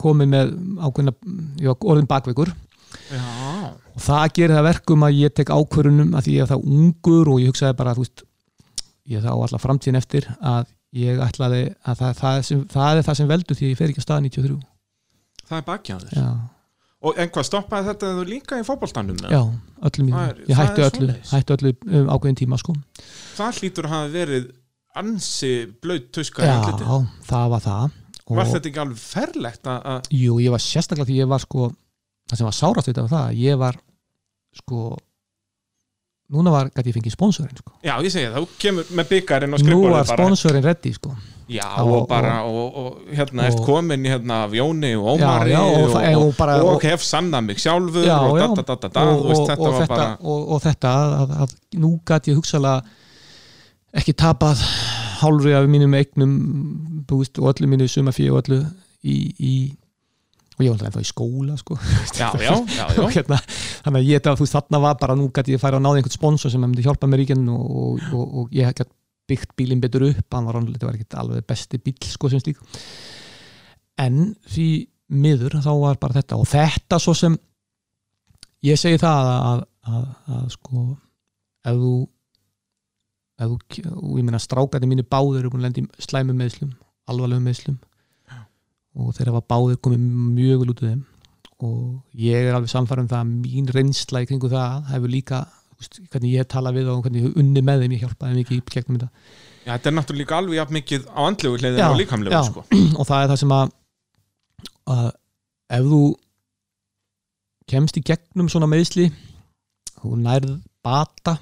komið 0.00 0.32
með 0.34 0.52
ákveðna, 0.80 1.14
ég 1.62 1.86
orðin 1.86 2.10
bakveikur 2.10 2.52
Já, 3.10 3.22
og 3.94 4.02
það 4.02 4.24
gerir 4.36 4.56
það 4.56 4.66
verkum 4.66 5.06
að 5.06 5.18
ég 5.20 5.34
tek 5.34 5.52
ákvörunum 5.54 6.14
að 6.18 6.26
því 6.26 6.36
ég 6.36 6.44
er 6.44 6.50
það 6.50 6.68
ungur 6.74 7.30
og 7.30 7.40
ég 7.42 7.52
hugsaði 7.52 7.78
bara 7.78 7.94
veist, 7.98 8.24
ég 9.10 9.24
þá 9.24 9.30
alltaf 9.34 9.62
framtíðin 9.62 10.00
eftir 10.00 10.26
að 10.38 10.70
ég 10.98 11.20
ætlaði 11.22 11.62
að 11.86 12.00
það, 12.02 12.14
það, 12.18 12.40
sem, 12.48 12.62
það 12.70 13.00
er 13.00 13.06
það 13.06 13.18
sem 13.20 13.30
veldur 13.30 13.58
því 13.58 13.66
að 13.66 13.72
ég 13.72 13.80
fer 13.80 13.92
ekki 13.92 14.02
á 14.02 14.06
stað 14.06 14.24
93 14.26 14.56
það 15.50 15.60
er 15.60 15.66
bakjaður. 15.68 16.24
Og 17.00 17.16
en 17.16 17.30
hvað, 17.32 17.46
stoppaði 17.48 17.88
þetta 17.88 18.08
þú 18.18 18.24
líka 18.28 18.58
í 18.60 18.64
fótboltanum? 18.66 19.20
eða? 19.22 19.30
já 19.38 19.42
öllum 19.88 20.10
ég 20.12 20.50
það 20.50 20.58
hætti 20.60 21.54
öllu 21.54 21.70
öllu 21.70 21.74
um 22.00 22.10
ákveðin 22.12 22.40
tíma 22.42 22.58
sko 22.60 22.74
Það 23.38 23.60
hlýtur 23.60 23.88
að 23.88 23.94
hafa 23.94 24.10
verið 24.12 24.50
ansi 24.98 25.52
blöyt 25.82 26.10
tuska 26.14 26.42
í 26.42 26.48
já, 26.48 26.96
það 27.28 27.50
var 27.54 27.60
það. 27.66 27.96
Og, 28.30 28.36
Var 28.38 28.46
þetta 28.46 28.68
ekki 28.70 28.80
alveg 28.84 28.98
ferlegt 29.02 29.66
að, 29.66 30.10
jú, 30.14 30.36
ég 30.42 30.52
var 30.54 30.62
sérstaklega 30.62 31.08
því 31.08 31.16
ég 31.18 31.30
var 31.30 31.42
sko 31.42 31.70
það 32.30 32.36
sem 32.38 32.46
var 32.46 32.54
sárast 32.54 32.86
þetta 32.90 33.02
var 33.06 33.10
það 33.10 33.24
að 33.30 33.40
ég 33.42 33.58
var 33.58 33.78
sko 34.60 34.82
núna 36.30 36.52
var, 36.54 36.68
gæti 36.70 36.92
ég 36.92 36.94
fengið 36.94 37.14
sponsorinn 37.16 37.58
sko. 37.58 37.72
Já, 37.82 37.96
ég 38.06 38.12
segi 38.14 38.28
það, 38.30 38.44
þú 38.44 38.58
kemur 38.62 38.90
með 39.00 39.08
byggarinn 39.10 39.56
og 39.56 39.58
nú 39.58 39.66
skrifborðið 39.66 39.96
var 39.96 40.10
sponsorinn 40.12 40.66
reddi 40.68 40.92
sko. 40.94 41.14
Já, 41.50 41.66
Og- 41.82 41.88
og, 41.96 42.04
bara, 42.06 42.34
og, 42.46 42.76
og 42.78 43.08
hérna, 43.10 43.48
ert 43.50 43.64
komin 43.66 44.04
hérna 44.06 44.44
af 44.46 44.52
Jóni 44.54 44.92
og 44.94 45.08
Ómari 45.16 45.50
Já, 45.50 45.58
já, 45.58 46.14
og 46.14 46.28
og, 46.28 46.36
bara- 46.38 46.78
hef 46.84 47.02
sannað 47.02 47.44
mig 47.48 47.58
sjálfur 47.58 48.06
Já, 48.06 48.18
og 48.22 48.38
da, 48.38 48.62
da, 48.62 48.74
da, 48.76 48.88
da, 48.88 49.02
og, 49.10 49.26
þetta 49.34 49.56
og, 49.58 49.72
var 49.72 49.80
þetta, 49.80 49.88
bara 49.88 50.06
og, 50.22 50.44
og 50.54 50.62
þetta 50.62 50.92
að, 50.94 51.16
að, 51.18 51.34
að 51.42 51.56
nú 51.82 51.90
gæti 52.06 52.30
ég 52.30 52.38
hugsalega 52.38 52.84
ekki 53.96 54.14
tapað 54.18 54.62
hálfri 55.20 55.54
af 55.56 55.68
mínum 55.70 55.94
eignum 55.98 56.34
búist, 57.08 57.38
og 57.40 57.52
öllu 57.52 57.68
mínu 57.70 57.88
sumafí 57.90 58.28
og 58.30 58.42
öllu 58.42 58.62
í, 59.02 59.16
í 59.36 59.54
og 60.60 60.64
ég 60.66 60.74
var 60.74 60.86
alltaf 60.90 61.00
í 61.00 61.08
skóla 61.08 61.56
sko. 61.56 61.76
Já, 62.20 62.28
já, 62.36 62.52
já, 62.52 62.84
já. 62.92 63.00
og 63.00 63.12
hérna, 63.14 63.38
þannig 63.84 64.02
að 64.02 64.08
ég 64.10 64.20
þetta, 64.20 64.34
þú 64.36 64.44
veist, 64.44 64.56
þarna 64.58 64.80
var 64.84 64.98
bara 65.00 65.16
nú 65.16 65.30
gæti 65.32 65.54
ég 65.54 65.62
færa 65.62 65.80
að 65.80 65.86
náða 65.86 66.00
einhvern 66.00 66.16
sponsor 66.18 66.52
sem 66.52 66.60
myndi 66.60 66.84
hjálpa 66.84 67.08
mér 67.08 67.22
í 67.24 67.28
genn 67.30 67.48
og, 67.48 67.62
og, 67.64 68.02
og, 68.12 68.34
og 68.42 68.52
ég 68.52 68.74
gæti 68.76 68.92
byggt 69.30 69.54
bílinn 69.56 69.80
betur 69.82 70.04
upp 70.08 70.36
hann 70.36 70.48
var, 70.48 70.58
ekki 70.90 71.06
alveg 71.18 71.46
besti 71.48 71.80
bíl 71.80 71.96
sko 72.10 72.30
sem 72.32 72.42
slík 72.42 72.60
en 74.00 74.32
því 74.50 74.68
miður 75.10 75.58
þá 75.62 75.70
var 75.80 76.00
bara 76.02 76.18
þetta 76.18 76.38
og 76.40 76.48
þetta 76.50 76.98
svo 77.02 77.14
sem 77.18 77.36
ég 78.66 78.78
segi 78.80 79.00
það 79.00 79.30
að, 79.30 79.40
að, 79.50 79.62
að, 79.90 80.08
að 80.36 80.48
sko 80.56 80.74
þú 80.74 80.84
ef 81.70 81.80
þú, 81.80 81.94
og 83.46 84.18
ég 84.18 84.26
meina 84.26 84.40
strákandi 84.42 84.88
mínu 84.90 85.06
báður 85.08 85.40
eru 85.40 85.52
búin 85.52 85.62
að 85.62 85.68
lenda 85.70 85.84
í 85.84 86.04
slæmum 86.04 86.36
meðslum 86.40 86.74
alvarlegum 87.10 87.46
meðslum 87.48 87.78
og 89.00 89.14
þeir 89.16 89.30
hafa 89.30 89.46
báður 89.52 89.78
komið 89.84 90.04
mjög 90.34 90.62
vel 90.62 90.72
út 90.72 90.82
af 90.82 90.88
þeim. 90.90 91.00
Og 91.60 92.20
ég 92.24 92.48
er 92.48 92.56
alveg 92.56 92.72
samfærum 92.72 93.08
það 93.10 93.20
að 93.20 93.32
mín 93.44 93.68
reynsla 93.76 94.22
í 94.24 94.28
kringu 94.28 94.50
það 94.50 94.88
hefur 94.94 95.12
líka 95.12 95.40
veist, 95.80 96.00
hvernig 96.12 96.34
ég 96.34 96.48
tala 96.50 96.72
við 96.74 96.88
og 96.90 97.04
hvernig 97.04 97.26
ég 97.28 97.36
unni 97.40 97.62
með 97.64 97.84
þeim 97.84 97.94
ég 97.96 98.04
hjálpaði 98.04 98.32
þeim 98.34 98.42
ekki 98.44 98.58
í 98.58 98.64
gegnum 98.74 98.98
þetta. 98.98 99.10
Já, 99.60 99.70
þetta 99.74 99.90
er 99.90 99.96
náttúrulega 99.98 100.40
alveg 100.40 100.58
jafn 100.58 100.76
mikið 100.78 101.06
á 101.12 101.20
andlegu 101.26 101.60
hliðinu 101.60 101.82
Já, 101.82 101.86
og 101.90 102.00
líkamlegu, 102.00 102.34
já. 102.34 102.42
sko. 102.48 102.64
Og 102.98 103.08
það 103.10 103.24
er 103.24 103.30
það 103.30 103.40
sem 103.42 103.54
að, 103.56 103.74
að 104.96 105.06
ef 105.78 105.90
þú 105.92 106.02
kemst 107.70 108.00
í 108.00 108.04
gegnum 108.10 108.50
svona 108.50 108.70
meðsli 108.70 109.06
þú 110.00 110.16
nærð 110.24 110.56
bata 110.82 111.36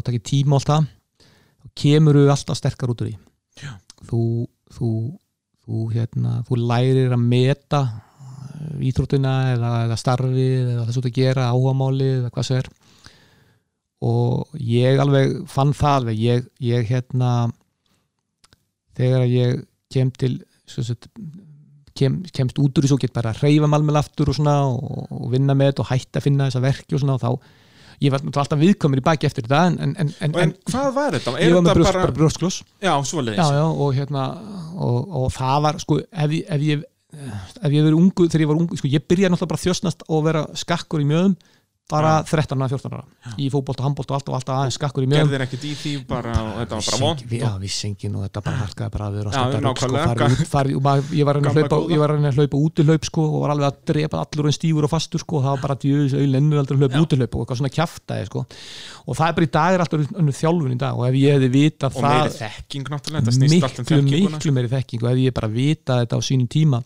átt 0.00 0.10
ekki 0.12 0.24
tíma 0.30 0.58
alltaf 0.58 0.86
þá 1.64 1.68
kemur 1.80 2.18
þú 2.18 2.24
alltaf 2.32 2.58
sterkar 2.58 2.92
út 2.92 3.04
úr 3.04 3.10
því. 3.10 3.18
Já. 3.62 3.70
þú, 4.08 4.22
þú, 4.74 4.90
þú, 5.64 5.84
hérna, 5.94 6.38
þú 6.48 6.58
lærir 6.60 7.14
að 7.14 7.22
meta 7.22 7.82
eh, 7.86 8.88
íþróttina 8.90 9.34
eða, 9.54 9.74
eða 9.86 10.00
starfið 10.00 10.72
eða 10.74 10.86
þess 10.88 11.02
að 11.02 11.14
gera 11.20 11.50
áhugamáli 11.52 12.10
eða 12.18 12.32
hvað 12.34 12.48
sem 12.48 12.62
er. 12.62 12.72
Og 14.04 14.58
ég 14.60 15.00
alveg 15.00 15.38
fann 15.48 15.72
það 15.76 16.00
alveg. 16.00 16.18
Ég, 16.20 16.48
ég 16.60 16.90
hérna 16.90 17.30
þegar 18.98 19.24
ég 19.30 19.64
kem 19.94 20.10
til 20.12 20.36
svo 20.68 20.84
sett, 20.84 21.08
kem, 21.96 22.20
kemst 22.34 22.58
út 22.60 22.76
úr 22.76 22.84
þessu 22.84 22.98
og 22.98 23.04
get 23.04 23.14
bara 23.14 23.32
að 23.32 23.44
reyfa 23.46 23.68
malmel 23.70 23.98
aftur 24.00 24.32
og 24.32 24.38
svona 24.38 24.56
og, 24.68 25.06
og 25.08 25.28
vinna 25.32 25.56
með 25.56 25.72
þetta 25.72 25.84
og 25.84 25.90
hætta 25.92 26.20
að 26.20 26.26
finna 26.26 26.48
þessa 26.48 26.64
verki 26.64 26.96
og 26.96 27.02
svona 27.02 27.16
og 27.16 27.22
þá 27.24 27.30
ég 28.02 28.14
var 28.14 28.24
alltaf 28.24 28.58
viðkomur 28.60 29.00
í 29.00 29.04
baki 29.04 29.28
eftir 29.28 29.46
þetta 29.46 29.60
en, 29.70 29.78
en, 29.84 29.94
en, 30.02 30.10
en, 30.20 30.34
En 30.42 30.54
hvað 30.70 30.90
var 30.96 31.16
þetta? 31.18 31.36
ég 31.42 31.54
var 31.54 31.64
með 31.66 31.78
brjóst, 31.78 31.92
bara, 31.92 32.16
brjóstkloss 32.18 32.58
já, 32.80 32.92
já, 33.38 33.46
já, 33.60 33.64
og 33.64 33.94
hérna 33.94 34.24
og, 34.74 34.98
og 35.22 35.30
það 35.34 35.62
var, 35.68 35.80
sko, 35.84 36.00
ef 36.10 36.36
ef 36.58 36.66
ég, 36.66 36.84
ef 37.14 37.70
ég 37.70 37.86
verið 37.86 37.98
ungu, 37.98 38.26
þegar 38.28 38.46
ég 38.46 38.52
var 38.52 38.62
ungu 38.62 38.78
sko, 38.80 38.90
ég 38.90 39.06
byrjaði 39.08 39.34
náttúrulega 39.34 39.54
bara 39.54 39.64
þjósnast 39.66 40.06
og 40.08 40.24
vera 40.26 40.46
skakkur 40.58 41.04
í 41.04 41.08
mjöðum 41.10 41.36
bara 41.90 42.12
13 42.24 42.56
og 42.56 42.70
14 42.72 42.94
ára. 42.96 43.04
Í 43.36 43.50
fótbolt 43.52 43.80
og 43.82 43.84
handbolt 43.84 44.08
og 44.08 44.16
allt 44.16 44.28
og 44.30 44.36
alltaf 44.38 44.56
aðeins 44.56 44.76
skakkur 44.78 45.04
í 45.04 45.08
mjöðum 45.10 45.28
Gerðir 45.28 45.42
ekkert 45.44 45.64
í 45.68 45.72
því 45.76 45.92
bara 46.08 46.32
og 46.40 46.54
þetta 46.62 46.78
var 46.78 46.86
bara 46.88 47.00
vond 47.02 47.24
Já, 47.34 47.50
vissi 47.60 47.88
engin 47.90 48.14
og 48.16 48.24
þetta 48.24 48.42
bara 48.46 48.60
harkaði 48.62 48.94
bara 48.94 49.08
að 49.08 49.18
vera 49.18 49.28
Já, 49.34 49.40
maður, 50.86 51.10
ég 51.12 51.28
var 51.28 51.36
að 51.36 51.44
reyna 51.44 51.52
að 51.52 51.58
hlaupa, 51.60 51.80
að 51.84 52.14
að 52.30 52.38
hlaupa 52.38 52.60
útilaup 52.64 53.08
sko, 53.10 53.26
og 53.28 53.44
var 53.44 53.52
alveg 53.52 53.68
að 53.68 53.82
drepa 53.92 54.22
allur 54.24 54.48
en 54.48 54.56
stífur 54.56 54.88
og 54.88 54.92
fastur 54.94 55.20
sko, 55.20 55.36
og 55.36 55.44
það 55.44 55.52
var 55.52 55.62
bara 55.66 55.78
djöðis 55.84 56.16
auðl 56.16 56.40
ennur 56.40 56.62
aldrei 56.62 56.78
að 56.78 56.86
hlaupa 56.86 56.96
Já. 56.96 57.04
útilaup 57.04 57.36
og 57.36 57.44
eitthvað 57.44 57.60
svona 57.60 57.74
kjaftaði 57.76 58.30
sko. 58.30 58.46
og 59.04 59.20
það 59.20 59.28
er 59.28 59.36
bara 59.36 59.48
í 59.48 59.52
dag 59.58 59.76
er 59.76 59.84
alltaf 59.84 60.16
önnur 60.24 60.38
þjálfun 60.40 60.74
í 60.74 60.80
dag 60.80 60.96
og 60.96 61.04
ef 61.10 61.20
ég 61.20 61.36
hefði 61.36 61.52
vitað 61.52 62.00
og 62.00 62.08
meiri 62.08 62.34
þekking 62.38 62.90
náttúrulega, 62.94 63.36
allt 63.68 63.84
um 63.84 64.08
miklu, 64.08 64.56
meiri 64.56 64.72
þekking 64.72 65.04
og 65.04 65.12
ef 65.12 65.22
ég 65.26 65.36
bara 65.36 65.52
vitað 65.52 66.04
þetta 66.04 66.16
á 66.16 66.20
sínum 66.24 66.48
tíma 66.48 66.80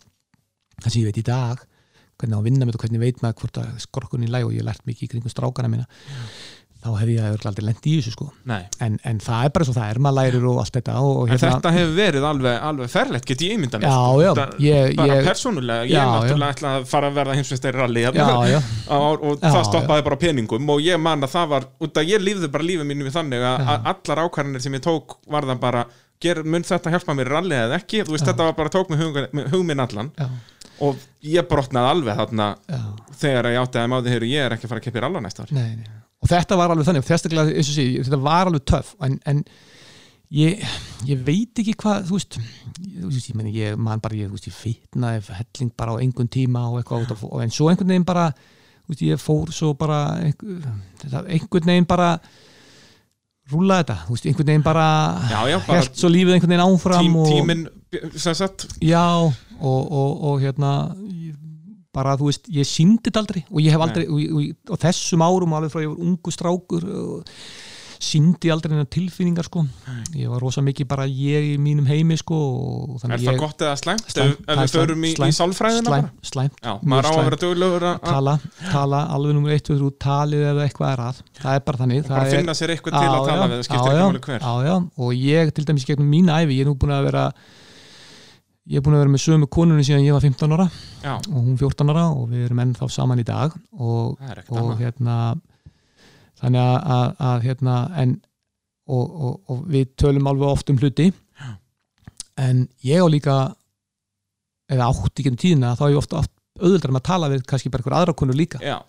það 0.79 0.91
sem 0.91 1.01
ég 1.01 1.09
veit 1.09 1.21
í 1.21 1.27
dag 1.27 1.68
hvernig 2.19 2.35
á 2.35 2.39
að 2.39 2.47
vinna 2.51 2.65
með 2.67 2.75
þetta 2.75 2.85
hvernig 2.85 3.03
veit 3.07 3.21
maður 3.23 3.41
hvort 3.43 3.59
að 3.63 3.75
skorkunni 3.87 4.29
læg 4.31 4.47
og 4.49 4.55
ég 4.59 4.65
lært 4.67 4.85
mikið 4.89 5.07
í 5.07 5.11
kringum 5.15 5.31
strákana 5.33 5.71
mína 5.71 5.87
þá 6.79 6.93
hef 6.95 7.09
ég 7.11 7.25
aldrei 7.49 7.65
lent 7.67 7.87
í 7.91 7.93
þessu 7.99 8.11
sko. 8.13 8.25
En, 8.79 8.93
en 9.03 9.17
það 9.19 9.41
er 9.43 9.49
bara 9.51 9.65
svo 9.67 9.73
það 9.75 9.89
er, 9.91 9.97
maður 9.99 10.15
lærir 10.15 10.45
og 10.47 10.59
allt 10.61 10.77
þetta 10.77 10.93
og, 11.03 11.09
og 11.25 11.31
En 11.33 11.39
þetta 11.41 11.71
hefur 11.75 11.89
verið 11.97 12.27
alveg, 12.29 12.53
alveg 12.69 12.91
ferlegt, 12.93 13.25
get 13.27 13.41
ég 13.43 13.55
ímynda 13.57 13.81
mér 13.81 13.89
Já, 13.89 13.97
sko. 13.97 14.21
já, 14.23 14.29
Þetta- 14.37 14.61
ég- 14.63 14.93
Bara 14.95 15.17
ég- 15.17 15.27
persónulega, 15.27 15.83
ég 15.89 15.91
Já, 15.97 16.05
náttúrulega 16.07 16.55
ætla 16.55 16.71
að 16.77 16.85
fara 16.93 17.09
að 17.11 17.17
verða 17.19 17.35
heimsveistari 17.35 17.77
rally 17.81 18.05
hérna. 18.05 18.27
já, 18.47 18.53
já, 18.55 18.61
og, 18.95 19.25
það 19.43 19.65
stoppaði 19.67 20.05
bara 20.07 20.19
peningum 20.23 20.71
og 20.71 20.79
ég 20.87 21.01
man 21.03 21.27
að 21.27 21.33
það 21.35 21.49
var, 21.51 21.67
út 21.83 21.99
að 21.99 22.13
ég 22.13 22.23
lífði 22.23 22.51
bara 22.55 22.63
lífið 22.69 22.87
mínum 22.93 23.11
í 23.11 23.15
þannig 23.17 23.43
að, 23.43 23.73
allar 23.91 24.23
ákvarðanir 24.23 24.63
sem 24.63 24.79
ég 24.79 24.85
tók 24.87 25.17
var 25.27 25.43
það 25.51 25.59
bara 25.67 25.83
ger, 26.23 26.41
mun 26.47 26.63
þetta 26.63 26.95
hjálpa 26.95 27.15
mér 27.19 27.27
í 27.27 27.35
rally 27.35 27.59
eða 27.59 27.75
ekki? 27.83 28.05
Þú 28.07 28.15
veist 28.15 28.23
Já. 28.23 28.31
þetta 28.31 28.47
var 28.47 28.55
bara 28.55 28.71
tók 28.71 28.87
með 28.91 29.03
hug, 29.03 29.19
með 29.35 29.51
hug 29.51 29.67
minn 29.67 29.79
allan. 29.83 30.13
Já, 30.15 30.29
og 30.85 30.99
ég 31.25 31.47
brotnaði 31.49 31.93
alveg 31.93 32.21
þarna 32.21 32.51
já. 32.69 32.83
þegar 33.23 33.51
ég 33.53 33.63
átti 33.63 33.81
að 33.81 33.89
máði 33.93 34.13
hér 34.13 34.27
ég 34.29 34.45
er 34.45 34.55
ekki 34.55 34.67
að 34.67 34.73
fara 34.73 34.93
að 34.93 35.01
rally 35.05 35.19
á 35.19 35.25
næsta 35.25 35.45
ári 35.45 35.57
Nei, 35.57 35.73
nei. 35.79 35.97
og 36.23 36.31
þetta 36.31 36.59
var 36.59 36.73
alveg 36.73 36.89
þannig 36.89 37.09
sé, 37.09 37.89
þetta 37.99 38.21
var 38.23 38.51
alveg 38.51 38.65
töff 38.69 38.93
en, 39.05 39.17
en 39.29 39.43
ég, 40.35 40.61
ég 41.09 41.25
veit 41.25 41.61
ekki 41.61 41.75
hvað 41.79 42.05
þú 42.09 42.19
veist, 42.19 42.37
þú 42.77 43.09
veist 43.09 43.31
ég, 43.31 43.49
ég 43.55 43.81
man 43.81 44.03
bara, 44.03 44.17
ég, 44.17 44.37
ég 44.45 44.55
fitnaði 44.55 45.23
helling 45.39 45.73
bara 45.77 45.97
á 45.97 46.01
einhvern 46.01 46.31
tíma 46.31 46.67
og 46.69 46.79
eitthvað 46.81 47.15
og, 47.17 47.25
og 47.31 47.43
en 47.43 47.53
svo 47.53 47.71
einhvern 47.71 47.93
veginn 47.95 48.07
bara 48.07 48.29
veist, 48.89 49.03
ég 49.05 49.21
fór 49.21 49.51
svo 49.53 49.73
bara 49.79 50.03
einhvern 50.21 51.67
veginn 51.71 51.89
bara 51.89 52.13
rúlaði 53.49 53.83
þetta, 53.83 53.97
þú 54.05 54.15
veist, 54.15 54.29
einhvern 54.29 54.51
veginn 54.51 54.65
bara 54.65 54.87
Já, 55.31 55.39
já, 55.49 55.57
bara 55.65 55.81
held 55.81 55.97
svo 55.97 56.11
lífið 56.13 56.35
einhvern 56.35 56.53
veginn 56.53 56.65
áfram 56.67 57.05
tím, 57.05 57.19
og, 57.19 57.31
tíminn 57.33 57.67
sem 58.21 58.37
sagt, 58.37 58.67
Já, 58.85 59.03
og, 59.59 59.91
og, 59.91 60.23
og 60.31 60.43
hérna 60.43 60.73
bara, 61.95 62.13
þú 62.19 62.29
veist, 62.29 62.45
ég 62.53 62.67
síndi 62.69 63.09
þetta 63.09 63.23
aldrei 63.23 63.41
og 63.49 63.63
ég 63.63 63.73
hef 63.73 63.87
aldrei, 63.87 64.05
og, 64.07 64.21
og, 64.37 64.53
og 64.75 64.83
þessum 64.85 65.25
árum 65.25 65.57
alveg 65.57 65.73
frá 65.73 65.83
ég 65.83 65.91
var 65.91 66.05
ungu 66.05 66.33
strákur 66.33 66.85
og 66.85 67.33
síndi 67.99 68.47
aldrei 68.47 68.71
neina 68.71 68.87
tilfinningar 68.87 69.43
sko, 69.43 69.65
ég 70.15 70.29
var 70.31 70.39
rosa 70.39 70.61
mikið 70.63 70.87
bara 70.87 71.03
ég 71.09 71.49
í 71.49 71.57
mínum 71.59 71.87
heimi 71.89 72.15
sko 72.15 72.37
og 72.37 73.01
er 73.03 73.17
það 73.17 73.25
ég, 73.25 73.39
gott 73.41 73.65
eða 73.65 73.73
slæmt? 73.81 74.05
Ef, 74.05 74.13
Slæmt, 74.13 74.45
ef 74.45 74.61
við 74.61 74.75
förum 74.77 75.03
í, 75.03 75.11
slæmt, 75.17 75.33
í 75.33 75.35
sálfræðina 75.35 75.89
slæm, 75.89 76.07
bara 76.07 76.29
slæm, 76.31 76.53
Já, 76.63 76.71
mjög 76.77 76.87
maður 76.93 77.03
á 77.03 77.09
að 77.09 77.17
slæmt. 77.17 77.27
vera 77.27 77.41
duglegur 77.43 77.87
að 77.89 77.99
tala, 78.05 78.37
tala 78.69 79.01
alveg 79.17 79.35
nummer 79.35 79.57
1, 79.57 79.65
2, 79.67 79.77
3 79.81 79.91
talið 80.05 80.47
eða 80.53 80.65
eitthvað 80.69 80.93
er 80.93 81.05
að, 81.09 81.21
það 81.41 81.59
er 81.59 81.65
bara 81.67 81.81
þannig 81.83 82.07
bara 82.07 82.21
það 82.23 82.31
er, 82.31 82.37
finna 82.37 82.55
sér 82.61 82.75
eitthvað 82.77 82.95
til 82.95 83.09
að 83.09 83.27
tala 83.33 83.49
við, 83.49 83.57
það 83.57 83.67
skiptir 83.67 83.97
ekki 83.97 84.07
máli 84.07 84.23
hver. 84.29 84.91
Og 85.09 85.23
ég 85.25 85.55
til 85.57 85.67
dæmis 85.67 85.89
gegnum 85.89 86.13
mín 86.15 86.31
æfi, 86.31 86.55
ég 86.55 86.63
er 86.63 86.71
nú 86.71 86.77
búin 86.79 86.95
að 86.95 87.09
vera 87.09 87.25
ég 88.69 88.79
er 88.79 88.83
búin 88.85 88.97
að 88.97 89.03
vera 89.05 89.13
með 89.13 89.23
sömu 89.23 89.47
konunni 89.51 89.85
síðan 89.87 90.05
ég 90.05 90.15
var 90.15 90.25
15 90.25 90.55
ára 90.55 90.65
Já, 91.03 91.13
og 91.15 91.37
hún 91.37 91.57
14 91.57 91.93
ára 91.93 92.07
og 92.13 92.25
við 92.31 92.47
erum 92.47 92.63
ennþá 92.65 92.89
saman 92.91 93.21
í 93.21 93.27
dag 93.27 93.53
og, 93.71 94.17
er 94.25 94.43
og 94.49 94.73
hérna 94.79 95.15
þannig 96.39 96.59
að, 96.63 96.75
að, 96.95 97.07
að 97.29 97.47
hérna 97.47 97.77
en 98.03 98.17
og, 98.89 99.05
og, 99.05 99.33
og 99.51 99.63
við 99.69 99.93
tölum 100.01 100.29
alveg 100.31 100.49
oft 100.49 100.71
um 100.73 100.79
hluti. 100.81 101.11
Já. 101.39 101.49
en 102.41 102.67
ég 102.85 103.03
á 103.03 103.07
líka 103.11 103.35
eða 104.69 104.89
átt 104.89 105.19
í 105.19 105.25
gennum 105.25 105.41
tíðina 105.41 105.75
þá 105.77 105.83
hef 105.85 105.93
ég 105.93 106.01
ofta 106.01 106.21
oft 106.23 106.33
auðvöldar 106.59 106.93
með 106.93 107.01
að 107.01 107.09
tala 107.09 107.29
við 107.31 107.43
kannski 107.47 107.71
bara 107.71 107.83
einhver 107.83 107.97
aðra 107.99 108.15
konur 108.17 108.37
líka. 108.37 108.59
Já, 108.63 108.79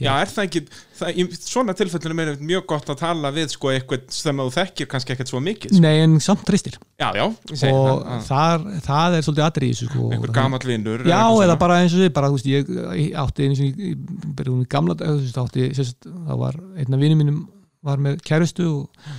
já 0.00 0.10
er 0.20 0.30
það 0.32 0.46
ekki 0.46 0.60
það, 1.00 1.10
í 1.20 1.24
svona 1.44 1.74
tilfellinu 1.76 2.24
er 2.24 2.40
mjög 2.50 2.66
gott 2.72 2.90
að 2.92 2.98
tala 3.02 3.30
við 3.36 3.52
sko 3.54 3.72
eitthvað 3.74 4.06
sem 4.16 4.42
þú 4.42 4.46
þekkir 4.56 4.88
kannski 4.90 5.14
ekkert 5.14 5.32
svo 5.32 5.40
mikið 5.44 5.74
sko. 5.74 5.82
Nei, 5.84 5.94
en 6.04 6.18
samt 6.24 6.44
tristir 6.48 6.78
Já, 7.00 7.08
já, 7.16 7.24
ég 7.52 7.60
segi 7.60 7.72
og 7.76 7.88
það 7.90 8.14
að- 8.16 8.26
þar, 8.30 8.66
það 8.88 9.16
er 9.18 9.26
svolítið 9.28 9.46
atrið 9.48 9.68
í 9.68 9.74
þessu 9.76 9.90
sko. 9.90 10.10
einhver 10.10 10.32
Og 10.32 10.38
gamall 10.40 10.66
vinnur 10.72 11.06
Já, 11.06 11.22
eða 11.44 11.58
bara 11.60 11.80
eins 11.82 11.94
og 11.96 12.04
þið, 12.04 12.12
bara, 12.16 12.28
þú 12.32 12.38
veist, 12.40 12.50
ég, 12.50 12.74
ég 13.00 13.18
átti 13.24 13.46
einu 13.48 13.58
sinni, 13.60 13.90
ég 13.92 14.34
byrjuðum 14.40 14.64
í 14.64 14.70
gamla 14.76 14.96
þú 15.00 15.16
veist, 15.20 15.40
átti, 15.44 15.70
sérst, 15.76 16.08
það 16.08 16.38
var, 16.46 16.60
einn 16.76 16.94
af 16.96 17.00
vinum 17.04 17.20
mínum 17.24 17.40
var 17.82 17.96
með 18.02 18.20
kærustu 18.28 18.66
og, 18.68 19.10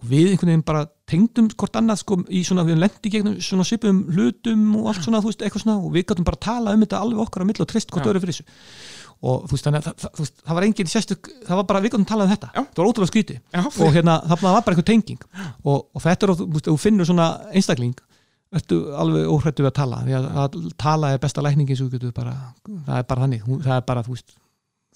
og 0.00 0.04
við 0.08 0.30
einhvern 0.32 0.52
veginn 0.54 0.64
bara 0.64 0.84
tengdum 1.10 1.48
hvort 1.58 1.74
annað, 1.80 1.98
sko, 2.04 2.20
í 2.30 2.40
svona, 2.46 2.62
við 2.64 2.78
lendi 2.78 3.10
gegnum 3.10 3.34
svona 3.42 3.64
svipum 3.66 4.04
hlutum 4.14 4.62
og 4.78 4.92
allt 4.92 5.02
svona, 5.04 5.20
þú 5.24 5.32
veist, 5.32 5.42
eitthvað 5.42 5.64
svona, 5.64 5.78
og 5.82 5.90
við 5.96 6.06
gætum 6.06 6.26
bara 6.28 6.38
tala 6.40 6.74
um 6.76 6.84
þetta 6.84 7.00
alveg 7.02 7.24
okkar 7.26 7.42
á 7.42 7.48
milli 7.50 7.64
og 7.64 7.68
treyst 7.72 7.90
hvort 7.90 8.06
Já. 8.06 8.12
öðru 8.12 8.22
fyrir 8.22 8.36
þessu. 8.38 8.44
Og 9.20 9.42
þú 9.44 9.52
veist, 9.52 9.66
þannig 9.66 9.82
að 9.82 9.86
það, 9.86 9.96
það, 10.00 10.12
þú 10.16 10.26
það 10.48 10.56
var 10.56 10.66
engin 10.66 10.88
sérstök, 10.88 11.28
það 11.44 11.58
var 11.58 11.64
bara, 11.68 11.80
við 11.84 11.92
gætum 11.92 12.04
að 12.06 12.08
tala 12.08 12.24
um 12.24 12.30
þetta. 12.30 12.48
Já. 12.54 12.60
Það 12.60 12.80
var 12.80 12.90
ótrúlega 12.90 13.10
skríti 13.10 13.34
Já, 13.36 13.60
og 13.68 13.90
hérna, 13.96 14.14
það 14.30 14.44
var 14.46 14.62
bara 14.64 14.72
einhver 14.72 14.86
tenging. 14.88 15.26
Og, 15.60 15.82
og 15.92 16.04
þetta 16.06 16.26
er, 16.26 16.32
þú 16.38 16.46
veist, 16.54 16.70
þú 16.70 16.76
finnur 16.80 17.08
svona 17.10 17.26
einstakling 17.52 17.98
ertu 18.56 18.78
alveg 18.98 19.28
óhrættu 19.30 19.66
við 19.66 19.70
að 19.70 19.76
tala. 19.76 19.98
Því 20.06 20.16
að, 20.16 20.30
að 20.42 20.56
tala 20.80 21.12
er 21.12 21.20
besta 21.22 21.44
lækningi 21.44 21.76
svo 21.78 21.90
getur 21.92 22.16
bara, 22.16 22.32
það 22.64 22.96
er 22.96 23.06
bara 23.12 23.26
þannig. 23.26 23.44
Það 23.68 23.76
er 23.76 23.84
bara, 23.92 24.06
þú 24.08 24.16
veist, 24.16 24.34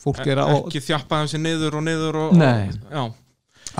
fólk 0.06 0.24
er 0.24 0.42
að 0.42 0.56
ekki 0.56 0.84
þjappa 0.88 1.20
þessi 1.26 1.44
niður 1.44 1.78
og 1.78 1.86
niður 1.86 2.20
og, 2.24 2.34
Nei. 2.40 2.72
og, 3.04 3.14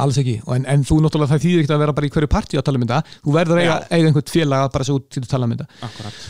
alls 0.05 0.21
ekki, 0.21 0.39
og 0.45 0.55
en, 0.59 0.69
en 0.71 0.87
þú 0.87 1.01
náttúrulega 1.03 1.33
það 1.33 1.45
þýðir 1.49 1.65
ekki 1.65 1.75
að 1.75 1.85
vera 1.87 1.97
bara 1.97 2.07
í 2.07 2.15
hverju 2.15 2.35
partí 2.37 2.61
að 2.61 2.69
tala 2.69 2.83
um 2.83 2.87
þetta. 2.87 3.19
Þú 3.25 3.37
verður 3.41 3.65
eiga, 3.65 3.83
eiga 3.89 4.13
einhvern 4.13 4.33
félag 4.37 4.69
að 4.69 4.73
bara 4.77 4.89
svo 4.93 5.01
út 5.01 5.09
til 5.09 5.25
að 5.25 5.31
tala 5.33 5.49
um 5.49 5.57
þetta. 5.57 5.71
Akkurat 5.89 6.25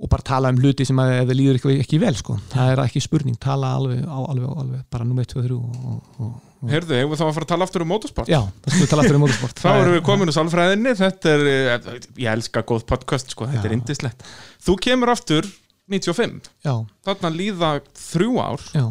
og 0.00 0.08
bara 0.08 0.24
tala 0.24 0.50
um 0.52 0.60
hluti 0.60 0.86
sem 0.88 1.00
að 1.02 1.10
það 1.18 1.34
líður 1.36 1.58
ekki, 1.58 1.74
ekki 1.82 1.98
vel 2.00 2.14
sko. 2.16 2.36
það 2.52 2.70
er 2.72 2.82
ekki 2.86 3.02
spurning, 3.04 3.36
tala 3.40 3.74
alveg, 3.76 4.00
á, 4.08 4.18
alveg, 4.32 4.54
alveg 4.62 4.86
bara 4.92 5.06
nummer 5.08 5.28
2 5.28 5.42
og 5.42 5.48
3 5.48 5.58
og, 5.58 6.14
og, 6.24 6.38
Heyrðu, 6.70 6.92
hefur 6.92 7.16
þá 7.16 7.24
að 7.24 7.34
fara 7.38 7.46
að 7.46 7.52
tala 7.54 7.66
aftur 7.66 7.82
um 7.84 7.88
motorsport? 7.88 8.28
Já, 8.28 8.40
það 8.64 8.74
skulle 8.74 8.88
tala 8.90 9.04
aftur 9.06 9.16
um 9.16 9.22
motorsport. 9.24 9.60
Þá 9.64 9.68
erum 9.70 9.94
við 9.94 10.02
komin 10.04 10.28
úr 10.28 10.36
sálfræðinni 10.36 10.92
Þetta 10.98 11.30
er, 11.32 11.44
eh, 11.48 11.86
ég 12.20 12.34
elska 12.34 12.62
góð 12.68 12.84
podcast 12.90 13.32
sko, 13.32 13.46
þetta 13.48 13.64
Já. 13.64 13.70
er 13.70 13.76
indislegt 13.78 14.26
Þú 14.66 14.74
kemur 14.84 15.12
aftur 15.14 15.48
95 15.90 16.50
já, 16.66 16.74
Þarna 17.08 17.30
líða 17.32 17.70
þrjú 17.96 18.36
ár. 18.44 18.66
Já, 18.76 18.84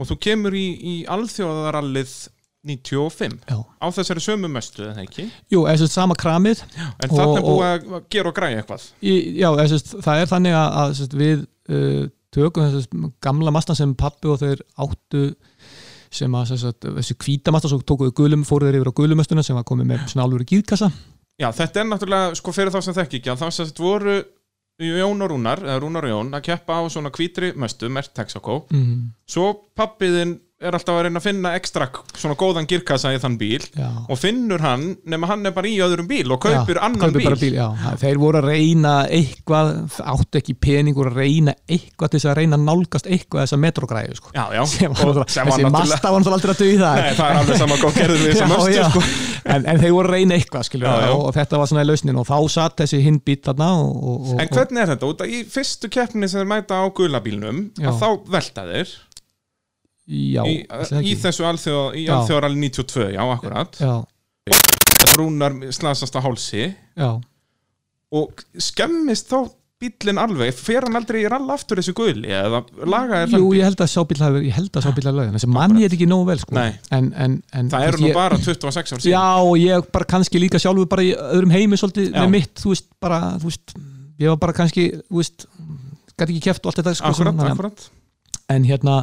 og 0.00 0.08
þú 0.08 0.16
kemur 0.22 0.54
í, 0.56 0.66
í 0.78 0.94
alþjóðarallið 1.10 2.14
95 2.66 3.38
já. 3.48 3.58
Á 3.60 3.86
þessari 3.96 4.22
sömu 4.24 4.50
möstu, 4.52 4.84
eða 4.84 5.04
ekki? 5.04 5.26
Jú, 5.52 5.64
eða 5.64 5.82
sagt 5.82 5.94
sama 5.94 6.16
kramið 6.18 6.64
En 6.76 7.12
þarna 7.12 7.38
er 7.40 7.46
búið 7.46 7.68
að 7.68 8.08
gera 8.12 8.32
og 8.32 8.36
græja 8.36 8.62
eitthvað. 8.62 8.88
Í, 9.00 9.14
já, 9.40 9.48
eða, 9.48 9.68
sérst, 9.72 9.94
það 10.04 10.24
er 10.24 10.32
þannig 10.34 10.56
að, 10.58 10.74
að 10.82 10.96
sérst, 10.98 11.16
við 11.20 11.46
uh, 11.72 12.02
tökum 12.36 12.66
þessi 12.66 13.04
gamla 13.24 13.54
mastan 13.54 13.78
sem 13.78 13.94
pappi 13.98 14.30
og 14.30 14.42
þeir 14.42 14.60
áttu 14.84 15.24
sem 16.10 16.34
að 16.36 16.52
sérst, 16.52 16.90
þessi 16.98 17.16
hvíta 17.22 17.54
mastan 17.54 17.72
svo 17.72 17.80
tókuðu 17.86 18.16
gulum, 18.20 18.44
fóruð 18.44 18.70
þeir 18.70 18.80
yfir 18.82 18.92
á 18.92 18.98
gulumöstuna 19.00 19.46
sem 19.46 19.56
var 19.56 19.66
komið 19.68 19.92
með 19.94 20.04
svona 20.12 20.26
alvöru 20.26 20.48
gíðkassa 20.52 20.90
Já, 21.40 21.48
þetta 21.56 21.80
er 21.80 21.88
náttúrulega, 21.88 22.36
sko 22.36 22.52
fyrir 22.52 22.74
þá 22.74 22.82
sem 22.84 22.96
þekki 22.98 23.20
ekki 23.20 23.32
að 23.32 23.44
sem 23.46 23.68
þetta 23.70 23.84
voru 23.86 24.18
Jón 24.80 25.24
og 25.24 25.30
Rúnar, 25.32 25.60
eða 25.64 25.80
Rúnar 25.82 26.06
og 26.08 26.12
Jón 26.14 26.36
að 26.36 26.44
keppa 26.48 26.78
á 26.80 26.82
svona 26.92 27.12
hvítri 27.12 27.50
möstu, 27.52 27.90
mert 27.92 28.14
Texaco. 28.16 28.62
Mm, 28.72 29.10
svo 29.28 29.50
pappiðin 29.76 30.38
er 30.60 30.76
alltaf 30.76 30.92
að 30.92 31.06
reyna 31.06 31.20
að 31.20 31.24
finna 31.24 31.50
ekstra 31.56 31.86
svona 32.20 32.34
góðan 32.36 32.66
girkassa 32.68 33.10
í 33.14 33.18
þann 33.22 33.36
bíl 33.40 33.62
já, 33.72 33.86
og 34.12 34.18
finnur 34.20 34.60
hann 34.60 34.82
nema 35.08 35.28
hann 35.30 35.48
er 35.48 35.54
bara 35.56 35.70
í 35.70 35.78
öðrum 35.80 36.08
bíl 36.10 36.26
og 36.34 36.40
kaupir 36.42 36.76
já, 36.76 36.82
annan 36.84 37.00
kaupir 37.00 37.24
bíl, 37.32 37.38
bíl 37.40 37.54
já. 37.56 37.68
þeir 38.02 38.20
voru 38.20 38.42
að 38.42 38.48
reyna 38.50 38.92
eitthvað 39.08 39.70
áttu 40.04 40.40
ekki 40.42 40.56
pening 40.60 40.98
voru 40.98 41.14
að 41.14 41.22
reyna 41.22 41.54
eitthvað 41.64 42.12
til 42.12 42.20
þess 42.20 42.28
að 42.34 42.36
reyna 42.42 42.58
að 42.60 42.66
nálgast 42.68 43.08
eitthvað 43.08 43.46
þessa 43.46 43.60
metrogræðu 43.64 44.18
sko. 44.20 44.34
Sem 44.34 44.92
var, 44.92 45.00
náttúrulega- 45.00 45.48
þessi 45.48 45.72
masta 45.72 46.12
var 46.12 46.20
náttúrulega 46.20 46.36
aldrei 46.36 46.52
að 46.52 46.60
döið 46.60 46.84
það 46.84 47.00
Nei, 47.00 47.10
það 47.16 47.30
er 47.30 47.40
alveg 47.40 47.60
sama 47.64 47.80
hvað 47.80 47.98
gerður 48.02 48.24
við 48.26 48.40
möstu 48.52 48.76
já. 48.76 48.84
sko. 48.90 49.04
en, 49.56 49.66
en 49.72 49.80
þeir 49.80 49.94
voru 49.96 50.08
að 50.12 50.16
reyna 50.18 50.36
eitthvað 50.36 50.68
skilur, 50.68 50.88
Já. 50.90 51.10
Og, 51.14 51.24
og 51.30 51.34
þetta 51.40 51.60
var 51.62 51.70
svona 51.72 51.86
í 51.86 51.88
lausnin 51.88 52.20
og 52.20 52.28
þá 52.28 52.36
satt 52.52 52.76
þessi 52.84 53.00
hinn 53.06 53.20
bít 53.24 53.46
þarna 53.48 53.70
og, 53.80 54.08
og, 54.12 54.32
En 54.36 54.52
hvernig 54.52 54.84
er 54.84 54.92
þetta? 54.92 55.12
Að 55.24 55.32
í 55.32 55.40
fyrstu 55.48 55.88
keppni 55.92 56.28
sem 56.28 56.42
þeir 56.42 56.50
mæta 56.52 56.80
á 56.80 56.86
gulabílnum 56.92 57.62
að 57.80 57.96
þá 58.02 58.08
velta 58.36 58.66
þeir 58.68 58.92
já, 60.10 60.42
í, 60.46 60.56
í 61.12 61.14
þessu 61.20 61.46
alþjóð, 61.48 61.86
í 61.96 62.04
Já. 62.06 62.14
alþjóðaralli 62.18 62.60
92, 62.66 63.08
já, 63.14 63.22
akkurat. 63.30 63.80
Já, 63.80 63.94
Rúnar 65.16 65.56
slasast 65.74 66.14
á 66.16 66.20
hálsi. 66.22 66.68
Já, 66.98 67.10
og 68.10 68.44
skemmist 68.58 69.30
þá 69.30 69.50
bíllinn 69.80 70.18
alveg, 70.20 70.52
fer 70.52 70.84
hann 70.84 70.98
aldrei 70.98 71.22
í 71.22 71.28
rall 71.30 71.46
aftur 71.54 71.80
þessu 71.80 71.94
guli 71.96 72.28
eða 72.36 72.58
laga 72.84 73.22
er 73.22 73.30
Jú, 73.30 73.38
þann 73.38 73.54
ég 73.56 73.64
held 73.64 73.80
að 73.80 73.88
sábíl 73.94 74.18
hafi, 74.20 74.42
ég 74.44 74.56
held 74.58 74.74
að 74.76 74.84
sábíl 74.84 75.04
hafi 75.06 75.16
lögðin 75.16 75.38
þessi 75.38 75.48
mann 75.54 75.78
ég 75.80 75.86
þetta 75.88 75.96
ekki 75.96 76.08
nógu 76.10 76.26
vel 76.28 76.36
sko. 76.42 76.56
En, 76.60 77.06
en, 77.24 77.38
en 77.56 77.70
það 77.72 77.86
eru 77.86 78.02
nú 78.02 78.10
ég, 78.10 78.18
bara 78.18 78.40
26 78.42 78.76
ár 78.76 79.00
síðan. 79.00 79.14
Já, 79.14 79.22
og 79.40 79.54
ég 79.62 79.88
bara 79.96 80.08
kannski 80.10 80.42
líka 80.42 80.60
sjálfur 80.60 80.90
bara 80.90 81.06
í 81.06 81.14
öðrum 81.16 81.54
heimi 81.54 81.80
svolítið 81.80 82.12
með 82.12 82.28
mitt, 82.34 82.52
þú 82.60 82.74
veist, 82.74 82.90
bara, 83.00 83.22
þú 83.40 83.48
veist 83.54 83.74
ég 84.20 84.34
var 84.34 84.40
bara 84.44 84.56
kannski, 84.60 84.86
þú 85.08 85.22
veist 85.22 85.48
gæti 86.12 86.28
ekki 86.34 86.44
keft 86.50 86.66
og 86.66 86.74
allt 86.74 86.82
þetta 86.82 86.96
sko, 87.00 87.14
akkurat, 87.14 87.42
akkurat. 87.54 87.88
En 88.52 88.68
hérna 88.68 88.98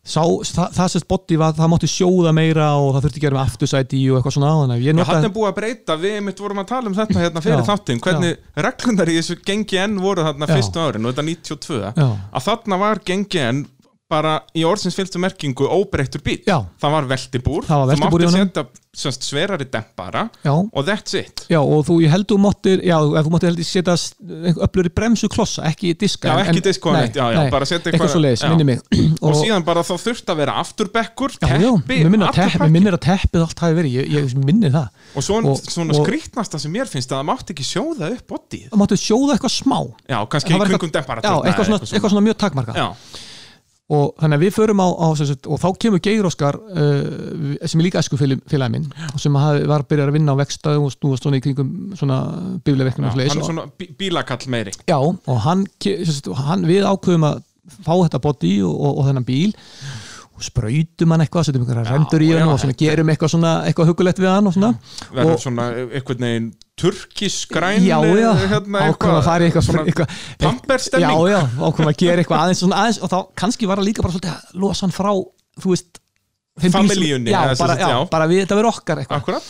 sá, 0.00 0.22
það, 0.24 0.68
það 0.76 0.92
sem 0.94 1.02
spotti 1.02 1.36
var 1.40 1.56
það 1.58 1.70
mátti 1.74 1.90
sjóða 1.90 2.32
meira 2.36 2.68
og 2.80 2.94
það 2.94 3.06
þurfti 3.06 3.20
að 3.20 3.24
gera 3.26 3.36
með 3.36 3.42
aftursæti 3.50 4.00
og 4.10 4.18
eitthvað 4.20 4.36
svona 4.36 4.52
þannig 4.60 4.86
Já, 4.86 4.92
nota 4.96 5.10
hann 5.10 5.28
er 5.28 5.34
búið 5.34 5.50
að 5.50 5.58
breyta, 5.58 5.96
við 6.00 6.16
mitt 6.28 6.40
vorum 6.40 6.62
að 6.62 6.70
tala 6.70 6.90
um 6.90 6.96
þetta 6.96 7.24
hérna 7.24 7.42
fyrir 7.44 7.60
Já, 7.60 7.66
þáttinn, 7.68 8.00
hvernig 8.06 8.64
reglunar 8.68 9.12
í 9.12 9.18
þessu 9.18 9.36
gengi 9.50 9.82
enn 9.82 9.98
voru 10.00 10.24
þarna 10.24 10.48
fyrstu 10.50 10.80
árin 10.86 11.04
og 11.04 11.12
þetta 11.12 11.26
92, 11.28 11.82
Já, 12.00 12.08
að 12.08 12.48
þarna 12.48 12.80
var 12.80 13.02
gengi 13.10 13.44
enn 13.44 13.62
bara 14.10 14.36
í 14.56 14.64
orðsins 14.66 14.96
fylgstu 14.98 15.20
merkingu 15.22 15.68
óbreyttur 15.70 16.22
bíl, 16.24 16.40
já, 16.46 16.58
það 16.82 16.96
var 16.96 17.10
veltibúr. 17.14 17.66
Það 17.68 17.82
var 17.82 17.92
veltibúr 17.94 18.24
í 18.24 18.30
þú 18.30 18.38
mátti 18.40 18.64
setja 18.90 19.22
sverari 19.22 19.64
dempara 19.70 20.28
já. 20.42 20.50
og 20.50 20.84
that's 20.86 21.14
it. 21.14 21.44
Já, 21.50 21.60
og 21.60 21.84
þú, 21.86 22.00
ég 22.02 22.10
held 22.10 22.26
þú 22.26 22.38
máttir, 22.42 22.80
já, 22.82 22.96
ef 22.98 23.26
þú 23.26 23.30
máttir 23.30 23.48
held 23.52 23.62
ég 23.62 23.68
setja 23.68 23.94
öflur 24.66 24.88
í 24.88 24.92
bremsu 24.94 25.30
klossa, 25.30 25.62
ekki 25.70 25.92
diska 25.98 26.26
Já, 26.32 26.50
ekki 26.50 26.62
setja 27.70 27.92
eitthvað 27.92 28.10
svo 28.10 28.22
leiðis, 28.24 28.42
og, 29.22 29.38
síðan 29.38 29.66
bara 29.66 29.86
þá 29.86 29.94
þurft 29.94 30.34
að 30.34 30.42
vera 30.42 30.58
afturbekkur, 30.64 31.38
teppi, 31.38 32.00
mér 32.02 32.10
minnir 32.66 32.98
að 32.98 33.04
teppið 33.06 33.46
allt 33.46 33.62
hafi 33.62 33.78
verið, 33.78 33.98
ég, 34.00 34.10
ég 34.18 34.36
minnir 34.42 34.74
það. 34.74 34.90
Og 35.14 35.26
svona, 35.26 35.54
svona 35.62 35.94
skrýtnasta 36.02 36.58
sem 36.58 36.74
mér 36.74 36.90
finnst 36.90 37.14
að 37.14 37.22
það 37.22 37.30
mátti 37.30 37.54
ekki 37.54 37.70
sjóða 37.70 38.10
upp 38.16 38.26
bodyið 38.34 38.68
Það 38.70 38.82
máttu 38.82 38.98
sjóða 38.98 39.36
eitthvað 39.36 39.54
smá. 39.54 39.78
Já, 40.10 40.18
kannski 40.34 40.56
í 40.56 40.62
kringum 40.66 40.94
dempara 40.98 41.22
og 43.90 44.14
þannig 44.22 44.38
að 44.38 44.44
við 44.44 44.52
förum 44.54 44.82
á, 44.84 44.88
á 44.94 45.08
sagt, 45.18 45.48
og 45.50 45.60
þá 45.62 45.68
kemur 45.82 46.02
Geir 46.04 46.28
Óskar 46.28 46.58
uh, 46.58 47.56
sem 47.66 47.80
er 47.80 47.86
líka 47.88 48.02
æsku 48.02 48.18
félagi 48.20 48.70
minn 48.70 48.86
sem 49.18 49.38
hafði, 49.40 49.64
var 49.70 49.84
að 49.84 49.88
byrja 49.90 50.06
að 50.06 50.16
vinna 50.18 50.36
á 50.36 50.40
vekstæðum 50.40 50.86
og 50.86 50.94
snúast 50.94 51.26
svona 51.26 51.40
í 51.40 51.44
kringum 51.44 51.72
svona 51.98 52.20
og 52.60 52.84
hann 53.00 53.24
er 53.24 53.32
svona 53.34 53.66
bí 53.80 53.90
bílakall 53.98 54.46
meiri. 54.52 54.76
Já, 54.86 54.98
og 55.00 55.42
hann, 55.46 55.66
sagt, 55.82 56.30
hann 56.46 56.68
við 56.68 56.86
ákveðum 56.86 57.26
að 57.32 57.42
fá 57.80 57.92
þetta 57.96 58.22
body 58.22 58.54
og, 58.66 58.78
og, 58.78 59.02
og 59.02 59.10
þennan 59.10 59.26
bíl 59.26 59.50
og 60.40 60.46
sprautum 60.46 61.12
hann 61.12 61.26
eitthvað, 61.26 61.48
setjum 61.48 61.66
einhverja 61.66 61.90
rendur 61.90 62.24
í 62.24 62.30
hann 62.32 62.54
og 62.54 62.78
gerum 62.80 63.10
eitthvað 63.12 63.34
svona 63.34 63.54
eitthvað 63.68 63.90
hugulegt 63.92 64.22
við 64.22 64.30
hann 64.32 64.48
og 64.48 64.56
svona. 64.56 64.70
Verður 65.12 65.42
svona 65.42 65.66
einhvern 65.82 66.26
veginn 66.26 66.50
turkiskræn 66.80 67.86
já, 67.86 67.96
hérna, 68.00 68.84
ákveðum 68.90 69.16
að 69.18 69.26
fara 69.28 69.46
í 69.46 69.50
eitthvað, 69.50 69.80
eitthvað 69.84 71.00
já, 71.04 71.40
ákveðum 71.60 71.90
að 71.92 71.98
gera 72.02 72.22
eitthvað 72.22 72.44
aðeins, 72.44 72.62
svona 72.64 72.84
aðeins 72.84 73.00
og 73.00 73.12
þá 73.12 73.18
kannski 73.42 73.68
var 73.70 73.82
það 73.82 73.90
líka 73.90 74.04
bara 74.06 74.14
svolítið 74.16 74.36
að 74.36 74.62
losa 74.64 74.86
hann 74.86 74.96
frá 74.96 75.10
þú 75.60 75.74
veist 75.74 76.00
Familíunni, 76.60 77.32
bara, 77.32 78.26
við, 78.28 78.42
þetta 78.42 78.56
verður 78.58 78.74
okkar 78.74 79.00
eitthvað. 79.00 79.46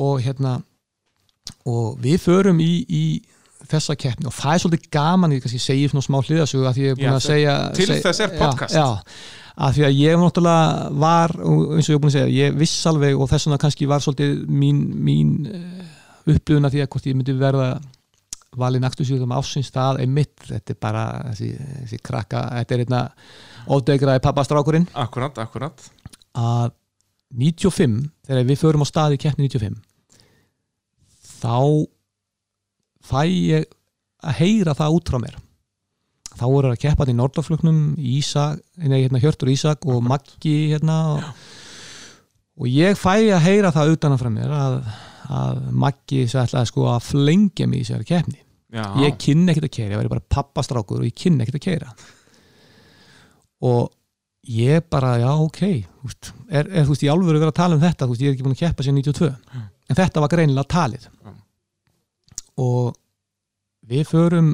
Og 0.00 0.22
hérna 0.24 0.54
og 1.68 1.98
við 2.02 2.22
förum 2.22 2.60
í, 2.62 2.70
í 2.88 3.04
þessa 3.70 3.96
keppni 3.98 4.28
og 4.30 4.34
það 4.34 4.54
er 4.54 4.62
svolítið 4.64 4.88
gaman 4.94 5.36
ég 5.36 5.44
kannski 5.44 5.60
segi 5.62 5.86
svona 5.90 6.06
smá 6.06 6.18
hliðasögu 6.22 6.66
að 6.68 6.78
því 6.78 6.86
ég 6.86 6.94
er 6.94 6.98
búin 6.98 7.14
að 7.14 7.24
segja 7.26 7.54
til 7.76 7.86
seg, 7.88 8.02
þess 8.06 8.24
er 8.24 8.34
podcast. 8.38 8.74
já, 8.74 8.86
já, 8.86 9.20
að 9.66 9.76
því 9.76 9.86
að 9.86 9.98
ég 10.00 10.20
náttúrulega 10.22 10.90
var 11.04 11.34
eins 11.36 11.86
og 11.86 11.92
ég 11.92 11.96
er 11.96 12.02
búin 12.02 12.12
að 12.12 12.16
segja, 12.16 12.34
ég 12.38 12.58
viss 12.62 12.90
alveg 12.90 13.18
og 13.18 13.30
þess 13.30 13.48
vegna 13.48 13.60
kannski 13.62 13.88
var 13.90 14.04
svolítið 14.04 14.42
mín, 14.62 14.82
mín 15.06 15.32
upplifun 16.26 16.68
að 16.68 16.76
því 16.76 16.84
að 16.84 16.90
hvort 16.94 17.08
ég 17.08 17.18
myndi 17.18 17.36
verða 17.38 17.68
valin 18.60 18.84
aktusjúðum 18.84 19.32
ásins 19.32 19.72
það 19.72 20.02
einmitt, 20.04 20.34
þetta 20.44 20.74
er 20.74 20.80
bara 20.82 21.04
þessi, 21.30 21.52
þessi 21.56 22.00
krakka, 22.04 22.42
þetta 22.58 22.74
er 22.76 22.84
einna 22.84 23.00
ódegraði 23.72 24.22
pappastrákurinn. 24.26 24.90
Akkurat, 24.92 25.38
akkurat. 25.40 25.86
Að 26.36 26.74
95, 27.32 27.96
þegar 28.28 28.50
við 28.50 28.60
förum 28.60 28.84
á 28.84 28.86
stað 28.90 29.16
í 29.16 29.22
keppni 29.22 29.48
95 29.48 29.80
þá 31.42 31.56
fæ 33.02 33.22
ég 33.26 33.70
að 34.22 34.36
heyra 34.38 34.76
það 34.78 34.98
út 34.98 35.10
frá 35.10 35.18
mér. 35.22 35.38
Þá 36.32 36.44
voru 36.48 36.70
að 36.72 36.80
keppa 36.80 37.06
í 37.10 37.14
Nordaflöknum 37.16 37.80
Ísak, 37.98 38.62
nei, 38.80 39.02
hérna, 39.02 39.20
Hjörtur 39.20 39.50
Ísak 39.52 39.84
og 39.90 40.00
Maggi 40.06 40.72
hérna 40.72 40.98
og, 41.16 41.26
og 42.56 42.70
ég 42.70 42.96
fæ 42.96 43.18
að 43.34 43.42
heyra 43.44 43.72
það 43.74 43.96
utan 43.96 44.14
að 44.14 44.22
frá 44.22 44.30
mér 44.32 44.54
að, 44.56 44.78
að 45.28 45.60
Maggi 45.84 46.24
svo 46.30 46.42
ætlaði 46.42 46.70
sko 46.72 46.88
að 46.92 47.04
flengja 47.10 47.68
mig 47.70 47.84
í 47.84 47.88
sér 47.90 48.06
keppni. 48.08 48.40
Já, 48.72 48.86
ég 49.04 49.18
kynni 49.20 49.52
ekkert 49.52 49.68
að 49.68 49.74
keira, 49.74 49.92
ég 49.92 50.00
væri 50.00 50.10
bara 50.14 50.28
pappastrákur 50.32 51.02
og 51.02 51.08
ég 51.08 51.16
kynni 51.16 51.44
ekkert 51.44 51.58
að 51.58 51.66
keira 51.66 51.90
og 53.62 53.90
ég 54.48 54.82
bara, 54.90 55.18
já, 55.20 55.28
ok 55.38 55.60
veist, 56.02 56.32
er, 56.48 56.66
er 56.66 56.86
þú 56.86 56.94
veist, 56.94 57.04
í 57.04 57.10
alvöru 57.12 57.38
verið 57.38 57.52
að 57.52 57.60
tala 57.60 57.76
um 57.76 57.82
þetta 57.82 58.08
veist, 58.10 58.24
ég 58.24 58.32
er 58.32 58.34
ekki 58.34 58.46
búin 58.46 58.56
að 58.56 58.62
keppa 58.64 58.86
sér 58.86 58.96
92 58.96 59.28
en 59.92 59.98
þetta 59.98 60.22
var 60.24 60.32
greinilega 60.32 60.72
talið. 60.72 61.04
Já. 61.04 61.32
og 62.64 62.96
við 63.92 64.08
förum 64.08 64.50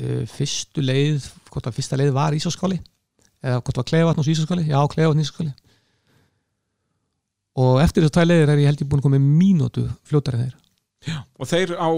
uh, 0.00 0.24
fyrstu 0.32 0.80
leið 0.84 1.28
hvort 1.52 1.68
að 1.68 1.76
fyrsta 1.78 2.00
leið 2.00 2.12
var 2.16 2.36
Ísaskáli 2.38 2.80
eða 3.44 3.60
hvort 3.60 3.82
var 3.82 3.88
Kleifatn 3.92 4.24
og 4.24 4.32
Ísaskáli 4.32 4.64
já, 4.64 4.80
Kleifatn 4.94 5.22
Ísaskáli 5.22 5.52
og 7.58 7.80
eftir 7.82 8.04
þessu 8.04 8.14
tvæ 8.16 8.24
leiðir 8.28 8.52
er 8.54 8.62
ég 8.62 8.70
held 8.70 8.84
ég 8.84 8.88
búin 8.90 9.00
að 9.02 9.08
koma 9.08 9.18
með 9.18 9.34
mínútu 9.42 9.84
fljótar 10.06 10.38
en 10.38 10.46
þeir 10.46 11.18
og 11.38 11.50
þeir 11.50 11.74
á 11.78 11.88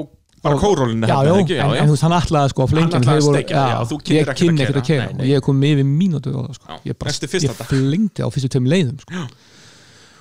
bara 0.41 0.57
kórólinu 0.57 1.05
já, 1.09 1.17
já, 1.21 1.33
en, 1.61 1.73
en 1.77 1.89
þú 1.91 1.95
veist, 1.95 2.05
hann 2.07 2.15
ætlaði 2.17 2.53
sko 2.55 2.65
að 2.65 2.71
flengja 2.73 2.97
Hann 2.97 3.03
en 3.05 3.09
voru- 3.27 3.37
steikja, 3.37 3.63
já, 3.69 3.79
þú 3.91 3.97
kynnir 4.01 4.21
ég 4.21 4.29
keyra. 4.41 4.65
ekkert 4.65 4.81
að 4.81 4.87
nei. 5.13 5.21
og 5.21 5.31
ég 5.31 5.43
kom 5.45 5.65
yfir 5.69 5.89
mínútu 5.91 6.33
sko. 6.57 6.65
Já, 6.71 6.77
ég, 6.89 6.97
ég 7.51 7.57
dag. 7.59 7.69
flengdi 7.75 8.25
á 8.25 8.29
fyrstu 8.33 8.49
tveim 8.55 8.69
leiðum 8.73 9.01
sko. 9.05 9.25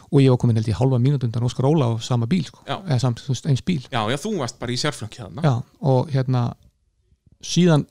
og 0.09 0.19
ég 0.25 0.33
var 0.33 0.39
komin 0.41 0.59
held 0.59 0.67
ég 0.73 0.79
hálfa 0.81 0.99
mínútu 0.99 1.29
undan 1.29 1.47
Óskar 1.47 1.69
Óla 1.69 1.87
á 1.87 1.91
sama 2.03 2.27
bíl 2.27 2.43
sko. 2.49 2.59
Já. 2.67 2.75
eða 2.83 2.99
samt 2.99 3.23
eins 3.47 3.63
bíl 3.63 3.79
já, 3.87 4.01
já, 4.11 4.17
þú 4.19 4.33
varst 4.41 4.59
bara 4.59 4.75
í 4.75 4.77
já, 5.47 5.55
og 5.79 6.11
hérna 6.11 6.43
síðan 7.39 7.85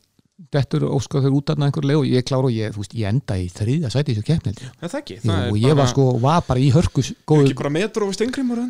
dettur 0.52 0.84
þeir 0.86 1.34
út 1.34 1.50
af 1.52 1.62
einhver 1.66 1.86
leið 1.90 2.00
og 2.00 2.08
ég 2.08 2.26
klára 2.28 2.48
og 2.48 2.54
ég, 2.54 2.74
veist, 2.76 2.94
ég 2.94 3.08
enda 3.10 3.36
í 3.38 3.48
þriðja 3.50 3.90
sæti 3.90 4.12
í 4.14 4.18
þessu 4.18 4.26
keppni 4.28 4.52
held 4.52 4.60
ég. 4.62 4.74
Er 4.78 4.92
það 4.92 5.00
ekki, 5.02 5.16
Jú, 5.18 5.22
það 5.28 5.38
er 5.44 5.52
og 5.52 5.62
ég 5.64 5.78
var 5.80 5.90
sko, 5.90 6.04
var 6.22 6.44
bara 6.46 6.62
í 6.62 6.68
hörkus 6.74 7.10
er 7.12 7.16
góðu, 7.26 7.48
ekki 7.48 7.58
bara 7.62 7.72
metro 7.74 8.06
og 8.08 8.14
stengrimur 8.14 8.60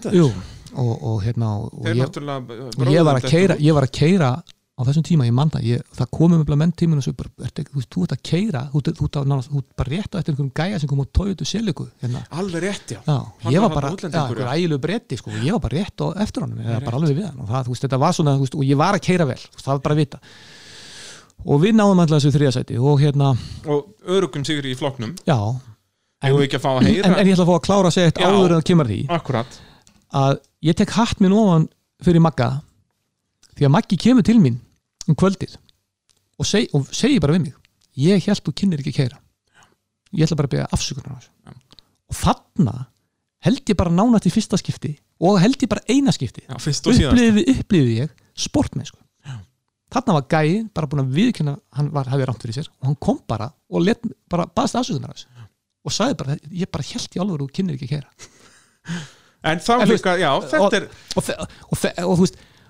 og, 0.79 0.95
og 1.11 1.19
hérna 1.25 1.51
og, 1.59 1.75
og 1.81 1.91
ég, 1.93 2.23
og 2.79 2.93
ég 2.93 3.05
var 3.09 3.21
að 3.21 3.29
keira 3.29 3.59
ég 3.61 3.77
var 3.77 3.87
að 3.89 3.93
keira 4.01 4.31
á 4.79 4.87
þessum 4.87 5.03
tíma 5.09 5.27
ég 5.27 5.35
man 5.35 5.51
það, 5.51 5.65
ég, 5.67 5.81
það 5.97 6.09
komum 6.15 6.43
með 6.47 6.59
menn 6.61 6.73
tíminu 6.79 7.01
og 7.03 7.07
svo 7.09 7.13
bara, 7.19 7.31
ekki- 7.49 7.65
þú 7.67 7.81
veist, 7.81 7.89
þú 7.95 8.03
ert 8.05 8.13
að 8.15 8.21
keira 8.29 8.61
þú 8.73 8.83
ert- 8.87 9.73
bara 9.81 9.91
rétt 9.91 10.13
á 10.15 10.17
eftir 10.21 10.33
einhverjum 10.35 10.53
gæja 10.55 10.79
sem 10.79 10.89
kom 10.89 11.01
á 11.03 11.07
Toyota 11.19 11.45
Celica 11.49 11.87
hérna. 12.01 12.23
alveg 12.31 12.63
rétt, 12.63 12.95
já 12.95 13.01
já, 13.03 13.17
ég 13.51 13.61
var 13.65 13.75
bara, 13.75 13.91
einhver 13.91 14.39
já. 14.39 14.53
ægilegu 14.55 14.79
bretti 14.81 15.19
sko, 15.19 15.31
og 15.35 15.43
ég 15.43 15.51
var 15.57 15.61
bara 15.67 15.83
rétt 15.83 15.99
á 15.99 16.07
eftir 16.23 16.43
honum, 16.47 16.61
ég 16.63 16.71
var 16.79 16.87
bara 16.87 16.97
alveg 17.03 17.17
við 17.19 17.27
hann 17.27 17.41
og 17.43 17.49
það, 17.51 17.65
þú 17.67 17.75
veist, 17.75 17.85
þetta 17.89 17.99
var 17.99 18.13
svona, 18.15 18.37
þú 18.39 18.47
veist, 18.47 18.55
og 18.55 18.65
ég 18.71 18.77
var 18.79 18.95
að 18.95 19.05
keira 19.09 19.27
vel 19.27 19.41
þú 19.43 19.51
veist, 19.59 19.67
það 19.67 19.75
var 19.75 19.83
bara 19.89 19.95
að 19.99 20.03
vita 20.05 20.21
og 21.47 21.63
við 21.63 21.77
náðum 21.79 22.03
alltaf 22.03 22.19
þessu 22.23 22.35
þriðasæti 22.35 22.79
og 22.83 23.01
hérna, 23.03 23.33
og 23.69 24.09
örugum 24.09 24.45
sigur 24.47 24.67
í 24.67 24.75
flokknum. 24.79 25.15
Já. 25.29 25.39
En, 26.19 26.35
en, 26.35 26.57
en, 26.59 27.15
en 27.15 27.29
ég 27.29 27.37
ætla 27.37 27.45
að 27.45 27.51
fá 27.53 27.55
að 27.55 27.67
klára 27.69 27.91
að 27.91 27.95
segja 27.95 28.11
eitt 28.11 28.19
Já. 28.19 28.27
áður 28.27 28.51
en 28.51 28.57
það 28.57 28.65
kemur 28.73 28.89
því. 28.91 28.99
Akkurat, 29.15 29.59
að 30.19 30.41
ég 30.67 30.79
tek 30.81 30.95
hatt 30.97 31.23
minn 31.23 31.37
ofan 31.37 31.69
fyrir 32.03 32.25
Magga 32.25 32.49
því 33.59 33.69
að 33.69 33.75
Maggi 33.75 33.99
kemur 34.01 34.27
til 34.27 34.39
mín 34.43 34.59
um 35.09 35.17
kvöldið 35.19 35.55
og, 35.55 36.47
seg, 36.47 36.69
og 36.75 36.91
segir 36.95 37.23
bara 37.23 37.37
við 37.37 37.49
mig 37.49 37.57
ég 37.99 38.27
held 38.27 38.45
þú 38.47 38.55
kynir 38.61 38.83
ekki 38.83 38.95
að 38.95 38.99
keira 39.01 39.21
ég 40.15 40.27
ætla 40.27 40.39
bara 40.39 40.49
að 40.51 40.55
byrja 40.57 40.69
afsökunar 40.75 41.15
á 41.15 41.19
þessu. 41.19 41.57
Og 42.09 42.17
þarna 42.17 42.75
held 43.45 43.71
ég 43.71 43.79
bara 43.79 43.93
nánast 43.93 44.29
í 44.29 44.33
fyrsta 44.33 44.59
skipti 44.61 44.95
og 45.23 45.39
held 45.43 45.59
ég 45.61 45.71
bara 45.71 45.85
eina 45.91 46.15
skipti. 46.15 46.47
Upplifi 46.49 47.99
ég 47.99 48.15
sportmennsku 48.39 48.99
þarna 49.95 50.17
var 50.19 50.27
gæi 50.33 50.59
bara 50.75 50.91
búin 50.91 51.05
að 51.05 51.15
viðkynna 51.17 51.55
hann 51.79 51.93
var, 51.95 52.11
hafði 52.13 52.29
rámt 52.29 52.45
fyrir 52.45 52.59
sér 52.59 52.69
og 52.71 52.91
hann 52.91 52.99
kom 53.09 53.21
bara 53.29 53.51
og 53.71 53.85
let, 53.87 54.05
bara 54.31 54.49
baðast 54.49 54.81
afsökunar 54.81 55.13
á 55.13 55.17
þessu 55.17 55.47
og 55.89 55.95
sagði 55.95 56.19
bara, 56.21 56.37
ég 56.53 56.71
bara 56.73 56.89
held 56.91 57.17
í 57.17 57.23
alveg 57.23 57.43
þú 57.45 57.49
kynir 57.59 57.79
ekki 57.79 57.89
að 57.89 57.95
keira 57.97 59.01
en 59.49 59.65
þá 59.65 59.73
líka, 59.89 60.17
já, 60.21 60.31
þetta 60.53 60.81
er 60.81 60.89
og, 61.17 61.33
og, 61.73 62.13
og 62.13 62.29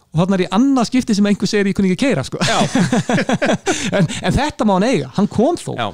og 0.09 0.23
þarna 0.23 0.39
er 0.39 0.45
í 0.47 0.49
annað 0.57 0.89
skipti 0.89 1.16
sem 1.16 1.27
einhver 1.29 1.51
segir 1.51 1.69
ég 1.69 1.77
kunni 1.77 1.91
ekki 1.93 2.07
keira 2.07 2.23
sko. 2.25 2.39
en, 3.99 4.07
en 4.09 4.33
þetta 4.39 4.64
má 4.64 4.79
hann 4.79 4.87
eiga, 4.89 5.11
hann 5.19 5.29
kom 5.29 5.59
þó. 5.61 5.75
Já, 5.77 5.91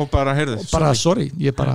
og 0.00 0.08
bara, 0.12 0.32
heyrðu, 0.38 0.56
og 0.62 0.70
bara 0.72 0.94
sorry, 0.96 1.28
ég 1.42 1.56
bara 1.56 1.74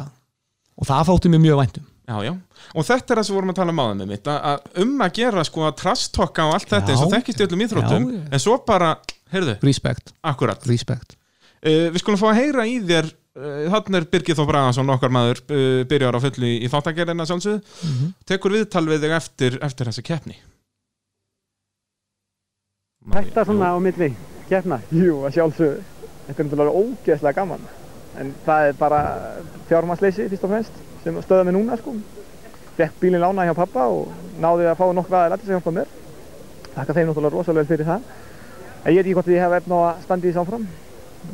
og 0.74 0.88
það 0.90 1.10
fátti 1.10 1.32
mér 1.32 1.44
mjög 1.44 1.60
væntum 1.62 1.86
Já, 2.04 2.18
já, 2.26 2.34
og 2.76 2.84
þetta 2.84 3.14
er 3.14 3.20
það 3.20 3.24
sem 3.26 3.32
við 3.34 3.38
vorum 3.40 3.52
að 3.54 3.58
tala 3.62 3.72
um 3.72 3.80
áðan 3.80 4.00
með 4.04 4.10
mitt, 4.12 4.26
að, 4.28 4.40
að 4.52 4.82
um 4.84 4.94
að 5.06 5.12
gera 5.22 5.44
sko 5.48 5.62
að 5.70 5.76
trastokka 5.80 6.46
og 6.50 6.54
allt 6.58 6.68
þetta 6.74 6.90
Já. 6.92 6.96
eins 6.98 7.04
og 7.06 7.14
þekkist 7.14 7.40
í 7.40 7.46
öllum 7.48 7.62
íþróttum, 7.64 8.08
en 8.28 8.42
svo 8.44 8.58
bara, 8.68 8.90
heyrðu, 9.32 9.54
respect, 9.64 10.12
akkurat, 10.34 10.66
respect 10.68 11.16
uh, 11.16 11.88
við 11.96 12.00
skulum 12.04 12.20
fá 12.20 12.26
að 12.34 12.40
heyra 12.42 12.66
í 12.68 12.74
þér, 12.84 13.08
uh, 13.40 13.62
þannig 13.72 14.00
er 14.02 14.08
Birgir 14.18 14.36
Þó 14.36 14.44
Bragason, 14.50 14.92
okkar 14.98 15.14
maður, 15.16 15.40
uh, 15.48 15.84
byrjar 15.88 16.18
á 16.20 16.24
fullu 16.26 16.50
í, 16.50 16.58
í 16.68 16.72
þáttagerina 16.74 17.28
sjálfsögðu, 17.30 17.64
Mhm. 17.88 18.12
tekur 18.34 18.58
viðtal 18.58 18.84
við 18.92 19.06
þig 19.08 19.16
eftir, 19.22 19.58
eftir 19.70 19.88
þessi 19.94 20.04
keppni. 20.12 20.36
Þetta 23.14 23.44
svona 23.48 23.72
á 23.76 23.78
milli 23.84 24.12
keppna. 24.50 24.78
Jú, 24.92 25.22
að 25.28 25.34
sjálfsögðu. 25.38 25.80
Þetta 26.28 26.40
er 26.40 26.46
náttúrulega 26.48 26.84
ógeðslega 26.84 27.36
gaman. 27.36 27.66
En 28.20 28.34
það 28.46 28.68
er 28.68 28.76
bara 28.78 29.00
fjármannsleysi 29.70 30.28
fyrst 30.30 30.46
og 30.46 30.52
fremst 30.52 30.82
sem 31.04 31.18
stöða 31.24 31.48
mig 31.48 31.56
núna 31.56 31.78
sko. 31.80 31.96
Fekk 32.78 33.00
bílinn 33.02 33.22
lánaði 33.22 33.50
hjá 33.50 33.58
pappa 33.58 33.88
og 33.90 34.14
náði 34.42 34.70
að 34.70 34.80
fá 34.80 34.86
nokkra 34.94 35.26
aðeins 35.28 35.50
að 35.50 35.56
hjálpa 35.56 35.74
mér. 35.74 35.92
Þakka 36.74 36.96
þeim 36.98 37.10
náttúrulega 37.10 37.34
rosalega 37.34 37.62
vel 37.62 37.72
fyrir 37.72 37.90
það. 37.90 38.08
En 38.84 38.94
ég 38.94 38.98
veit 38.98 39.06
ekki 39.06 39.18
hvort 39.18 39.32
ég 39.34 39.44
hef 39.44 39.58
efna 39.60 39.78
á 39.78 39.82
að 39.90 40.02
standa 40.06 40.28
í 40.28 40.32
þessu 40.32 40.44
áfram. 40.44 40.66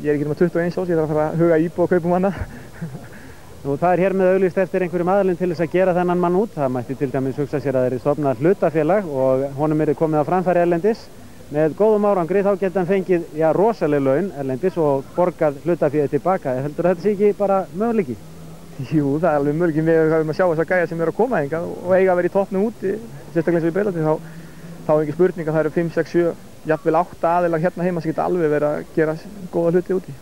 Ég 0.00 0.10
er 0.10 0.18
ekki 0.18 0.28
náttúrulega 0.28 0.66
21 0.66 0.80
ás, 0.80 0.90
ég 0.90 1.00
þarf 1.00 1.06
að 1.06 1.14
fara 1.14 1.24
að 1.28 1.40
huga 1.40 1.60
íbú 1.64 1.84
og 1.84 1.94
kaupum 1.94 2.12
hana. 2.16 2.32
Og 3.64 3.78
það 3.80 3.88
er 3.92 4.02
hér 4.04 4.16
með 4.16 4.34
auglýst 4.34 4.60
eftir 4.64 4.84
einhverjum 4.84 5.12
aðlun 5.14 5.40
til 5.40 5.50
þess 5.52 5.64
að 5.64 5.74
gera 5.74 5.96
þennan 5.96 6.22
mann 6.24 6.38
út. 6.40 6.52
Það 6.56 6.76
mætti 6.76 6.96
til 7.00 7.10
dæmis 7.12 7.40
hugsa 7.40 7.60
sér 7.60 7.76
að 7.76 7.88
þeir 7.88 7.96
eru 7.96 8.04
stofnað 8.04 8.44
hlutafélag 8.44 9.08
og 9.24 9.48
honum 9.58 9.84
er 9.84 9.92
komið 9.98 10.24
á 10.24 10.28
framfæri 10.28 10.64
erlendis. 10.64 11.08
Með 11.50 11.72
góðum 11.74 12.04
árangri 12.06 12.44
þá 12.46 12.52
geta 12.60 12.78
hann 12.78 12.86
fengið 12.86 13.24
já, 13.34 13.48
rosaleg 13.56 14.02
laun 14.06 14.28
erlendis 14.38 14.76
og 14.78 15.06
borgað 15.16 15.56
hlutafélagi 15.64 16.12
tilbaka. 16.12 16.52
Ég 16.54 16.68
heldur 16.68 16.86
að 16.86 16.92
þetta 16.92 17.06
sé 17.06 17.14
ekki 17.16 17.38
bara 17.40 17.56
möguleiki. 17.74 18.14
Jú, 18.88 19.16
það 19.18 19.26
er 19.30 19.38
alveg 19.40 19.56
mörgum 19.58 19.88
við 19.90 19.98
höfum 20.14 20.30
að 20.30 20.38
sjá 20.38 20.44
þessa 20.44 20.68
gæja 20.70 20.86
sem 20.88 21.02
eru 21.02 21.12
að 21.12 21.18
koma 21.18 21.40
enga 21.42 21.60
og 21.66 21.90
eiga 21.90 22.14
að 22.14 22.20
vera 22.20 22.30
í 22.30 22.34
toppnum 22.36 22.68
úti, 22.68 22.94
sérstaklega 23.34 23.58
eins 23.58 23.66
og 23.66 23.72
í 23.72 23.74
Breilandi, 23.76 24.06
þá, 24.06 24.14
þá 24.86 24.92
er 24.94 25.02
ekki 25.02 25.16
spurning 25.18 25.50
að 25.50 25.58
það 25.58 25.62
eru 25.64 25.74
5, 25.74 25.90
6, 25.98 26.14
7, 26.14 26.32
jafnvel 26.70 27.00
8 27.02 27.34
aðilag 27.34 27.66
hérna 27.66 27.88
heima 27.88 28.04
sem 28.04 28.14
geta 28.14 28.30
alveg 28.30 28.54
verið 28.54 28.68
að 28.70 28.94
gera 28.94 29.18
góða 29.50 29.74
hluti 29.74 29.98
úti. 29.98 30.16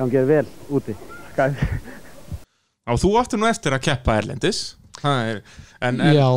Gangið 0.00 0.20
er 0.24 0.28
vel 0.32 0.50
úti. 0.80 0.96
Gæði. 1.36 1.70
Já, 2.88 2.96
þú 3.04 3.14
áttu 3.20 3.38
nú 3.38 3.52
eftir 3.52 3.76
að 3.76 3.84
keppa 3.84 4.16
Erlendis 4.16 4.77
er, 5.06 5.40
en, 5.80 6.00
en 6.00 6.14
Já, 6.16 6.28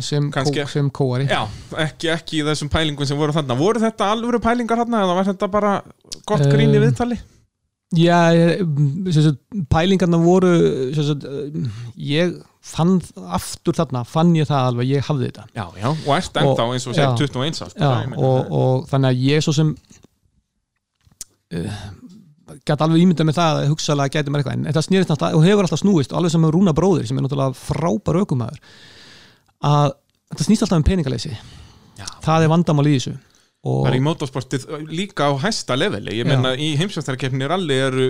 sem, 0.00 0.28
kó, 0.30 0.40
kannski- 0.40 0.66
sem 0.70 0.90
kóari 0.90 1.28
Já, 1.30 1.42
ekki, 1.86 2.10
ekki 2.14 2.40
í 2.40 2.44
þessum 2.46 2.70
pælingum 2.72 3.08
sem 3.08 3.18
voru 3.18 3.34
þarna 3.36 3.56
Voru 3.58 3.82
þetta 3.82 4.10
alvöru 4.14 4.40
pælingar 4.42 4.82
þarna 4.84 5.04
eða 5.04 5.16
var 5.18 5.30
þetta 5.30 5.48
bara 5.50 5.72
gott 6.28 6.46
grín 6.52 6.74
í 6.76 6.82
viðtali? 6.82 7.18
Já, 7.96 8.18
sem 9.14 9.22
sagt, 9.22 9.40
pælingarna 9.70 10.18
voru 10.18 10.50
sagt, 10.96 11.26
ég 11.94 12.32
fann 12.66 12.96
aftur 13.30 13.76
þarna, 13.78 14.02
fann 14.10 14.32
ég 14.34 14.48
það 14.48 14.72
alveg 14.72 14.90
ég 14.96 15.06
hafði 15.06 15.28
þetta 15.30 15.44
Já, 15.54 15.66
já, 15.78 15.88
og 15.92 16.10
ert 16.16 16.40
ennþá 16.42 16.66
eins 16.72 16.86
og 16.90 16.96
segir 16.96 17.12
já. 17.12 17.16
21 17.22 17.62
ást 17.68 17.78
Já, 17.78 17.92
og, 18.16 18.50
og 18.50 18.88
þannig 18.90 19.12
að 19.12 19.22
ég 19.28 19.46
svo 19.46 19.54
sem 19.54 19.70
uh, 21.54 21.78
gæti 22.66 22.84
alveg 22.86 23.02
ímyndað 23.02 23.28
með 23.28 23.38
það 23.40 23.60
að 23.60 23.70
hugsalega 23.72 24.14
gæti 24.16 24.32
mér 24.32 24.42
eitthvað 24.42 24.56
en 24.56 24.66
þetta 24.68 24.82
snýrist 24.86 25.12
náttúrulega 25.12 25.38
og 25.38 25.46
hefur 25.46 25.66
alltaf 25.66 25.82
snúist 25.82 26.12
og 26.12 26.20
alveg 26.20 26.34
sem 26.34 26.48
Rúna 26.54 26.74
bróðir 26.76 27.08
sem 27.08 27.18
er 27.18 27.26
náttúrulega 27.26 27.58
frábær 27.58 28.20
aukumæður 28.22 28.60
að 29.66 29.94
þetta 30.30 30.46
snýst 30.46 30.66
alltaf 30.66 30.80
um 30.80 30.86
peningaleysi. 30.86 31.32
Já. 31.96 32.06
það 32.24 32.44
er 32.44 32.52
vandamál 32.52 32.86
í 32.90 32.94
þessu. 32.98 33.16
Og 33.66 33.82
Það 33.82 33.90
er 33.90 33.98
í 33.98 34.04
motorsportið 34.04 34.64
líka 34.92 35.26
á 35.26 35.32
hæsta 35.42 35.74
leveli. 35.78 36.18
Ég 36.20 36.28
menna 36.28 36.52
í 36.54 36.74
heimsvæmstarkeppni 36.78 37.48
ralli 37.50 37.78
eru 37.82 38.08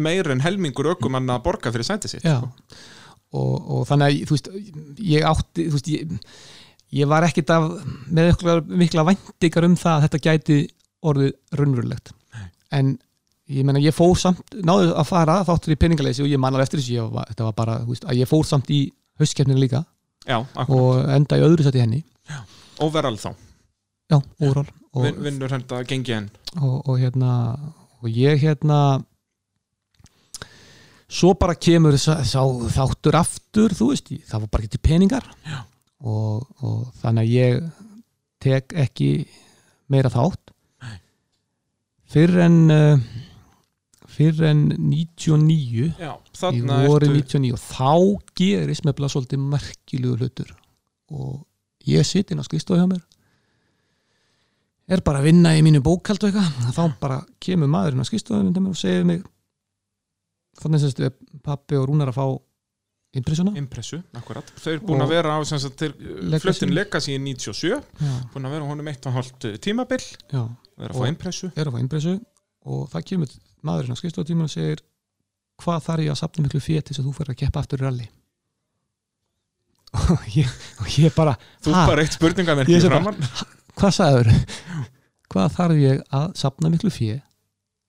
meir 0.00 0.30
en 0.32 0.40
helmingur 0.40 0.94
ökumann 0.94 1.28
að 1.34 1.42
borga 1.44 1.72
fyrir 1.74 1.88
sæti 1.88 2.08
sitt 2.08 2.24
sko. 2.24 2.48
og, 3.36 3.54
og 3.58 3.82
þannig 3.90 4.06
að 4.06 4.30
þú 4.30 4.36
veist, 4.38 4.50
ég 5.10 5.26
átti 5.28 5.66
veist, 5.74 5.90
ég, 5.92 6.14
ég 7.00 7.10
var 7.10 7.26
ekkit 7.26 7.52
af 7.52 7.66
með 8.06 8.46
mikla 8.70 9.04
væntingar 9.10 9.68
um 9.68 9.76
það 9.76 9.98
að 9.98 10.06
þetta 10.06 10.22
gæti 10.28 10.58
orðið 11.04 11.34
raunverulegt. 11.58 12.14
En 12.72 12.94
ég 13.52 13.64
menna 13.66 13.82
ég 13.82 13.94
fór 13.94 14.14
samt 14.18 14.54
náðu 14.64 14.92
að 14.96 15.08
fara 15.08 15.40
þáttur 15.44 15.74
í 15.74 15.80
peningaleysi 15.80 16.24
og 16.24 16.30
ég 16.30 16.40
man 16.40 16.54
alveg 16.54 16.68
eftir 16.68 16.80
þessu 16.80 17.08
var, 17.12 17.28
þetta 17.30 17.48
var 17.48 17.56
bara, 17.58 17.78
veist, 17.88 18.06
að 18.08 18.20
ég 18.22 18.30
fór 18.30 18.46
samt 18.48 18.70
í 18.72 18.80
haustkeppninu 19.20 19.60
líka. 19.60 19.84
Já, 20.24 20.38
og 20.64 21.02
enda 21.12 21.36
í 21.36 21.44
öðru 21.44 21.66
sæti 21.66 21.82
henni. 21.82 22.00
Overall 22.82 23.18
þá. 23.20 23.34
Já, 24.10 24.18
overall. 24.40 24.70
Vin, 24.94 25.18
Vinnur 25.26 25.50
þetta 25.50 25.82
gengi 25.88 26.14
enn. 26.16 26.30
Og, 26.60 26.78
og 26.86 27.00
hérna 27.02 27.32
og 28.04 28.08
ég 28.12 28.40
hérna 28.44 28.78
svo 31.10 31.34
bara 31.38 31.56
kemur 31.58 31.96
sá, 32.00 32.20
sá 32.24 32.40
þáttur 32.74 33.18
aftur 33.18 33.74
þú 33.76 33.90
veist, 33.92 34.12
það 34.28 34.44
var 34.44 34.52
bara 34.52 34.64
ekki 34.64 34.76
til 34.76 34.84
peningar. 34.88 35.28
Og, 36.04 36.44
og 36.64 36.80
þannig 37.00 37.24
að 37.24 37.34
ég 37.34 37.68
tek 38.44 38.74
ekki 38.84 39.10
meira 39.92 40.12
þátt. 40.12 40.52
Fyrr 42.14 42.44
en 42.44 42.58
uh, 42.70 43.04
fyrr 44.14 44.44
en 44.50 44.62
99 44.78 45.88
Já, 45.98 46.12
í 46.14 46.38
þarna 46.38 46.78
voru 46.88 47.08
ertu 47.10 47.40
99 47.40 47.56
og 47.56 47.64
þá 47.64 47.90
gerist 48.40 48.86
með 48.86 48.96
bara 49.00 49.10
svolítið 49.14 49.42
merkilegu 49.54 50.16
hlutur. 50.20 50.54
Og 51.14 51.42
ég 51.90 52.06
sitt 52.08 52.30
inn 52.32 52.40
á 52.40 52.46
skristofu 52.46 52.80
hjá 52.80 52.88
mér 52.90 53.02
er 54.94 55.00
bara 55.04 55.22
að 55.22 55.30
vinna 55.30 55.54
í 55.56 55.62
mínu 55.64 55.80
bókald 55.84 56.20
og 56.26 56.28
eitthvað 56.28 56.72
þá 56.76 56.98
bara 57.00 57.20
kemur 57.40 57.70
maðurinn 57.72 58.04
á 58.04 58.08
skristofu 58.08 58.40
og 58.68 58.76
segir 58.76 59.06
mig 59.08 59.22
þannig 60.60 60.82
er 61.08 61.14
pappi 61.44 61.78
og 61.78 61.88
Rúnar 61.88 62.12
að 62.12 62.18
fá 62.18 62.26
impressuna. 63.14 63.52
Impressu, 63.54 64.00
akkurat 64.18 64.48
Þau 64.58 64.70
eru 64.72 64.80
búin 64.88 65.00
Og- 65.00 65.06
að 65.06 65.12
vera 65.14 65.34
á 65.34 65.40
Legacy. 65.94 66.40
fluttin 66.42 66.74
Legacy 66.74 67.12
í 67.14 67.18
97 67.22 67.70
já, 67.70 68.12
búin 68.34 68.44
að 68.48 68.50
vera 68.56 68.64
á 68.66 68.70
honum 68.70 68.88
eitt 68.90 69.06
og 69.06 69.12
hálft 69.14 69.38
tímabil. 69.62 70.02
Já, 70.32 70.42
og 70.42 70.80
er 70.82 70.90
að 70.90 70.98
fá 70.98 71.08
impressu. 71.08 71.50
er 71.56 71.64
að 71.70 71.72
fá 71.72 71.80
impressu 71.80 72.20
og 72.64 72.84
það 72.92 73.06
kemur 73.10 73.32
maðurinn 73.64 73.96
á 73.96 74.00
skristofu 74.00 74.26
og 74.46 74.52
segir 74.52 74.82
hvað 75.62 75.82
þarf 75.86 76.04
ég 76.06 76.12
að 76.14 76.20
sapna 76.20 76.44
miklu 76.44 76.60
þess 76.90 77.00
að 77.02 77.08
þú 77.08 77.12
fyrir 77.18 77.34
að 77.34 77.40
keppa 77.44 77.62
aftur 77.64 77.82
í 77.82 77.86
rally? 77.86 78.06
Og 79.94 80.24
ég, 80.34 80.54
og 80.82 80.88
ég 80.98 81.12
bara 81.14 81.36
Þú 81.62 81.70
bara 81.76 82.02
eitt 82.02 82.16
bara- 82.88 82.98
framann 82.98 83.20
hvað 83.78 83.92
sagður 83.94 84.30
hvað 85.34 85.52
þarf 85.58 85.78
ég 85.82 86.02
að 86.18 86.26
sapna 86.40 86.70
miklu 86.72 86.90
fjö 86.94 87.20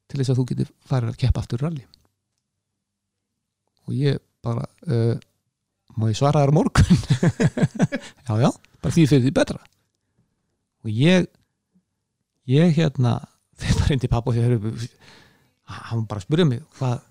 til 0.09 0.19
þess 0.21 0.33
að 0.33 0.39
þú 0.41 0.45
getur 0.51 0.69
farið 0.85 1.13
að 1.13 1.19
keppa 1.23 1.41
aftur 1.41 1.61
í 1.61 1.65
rally? 1.65 1.85
Og 3.85 3.97
ég 3.97 4.19
bara 4.45 4.65
uh, 4.85 5.15
má 5.97 6.07
ég 6.11 6.17
svara 6.19 6.43
þér 6.45 6.53
á 6.53 6.57
morgun? 6.57 7.01
Já 8.27 8.33
já, 8.41 8.49
bara 8.81 8.93
því 8.93 9.05
fyrir 9.09 9.23
því 9.25 9.33
betra. 9.37 9.59
Og 10.85 10.89
ég 10.93 11.25
ég 12.49 12.73
hérna 12.77 13.15
þegar 13.61 13.81
bara 13.81 13.91
hindi 13.93 14.11
pappa 14.11 14.31
og 14.31 14.39
þegar 14.39 14.87
hann 15.89 16.07
bara 16.09 16.23
spurði 16.23 16.47
mig 16.49 16.65
hvað 16.79 17.03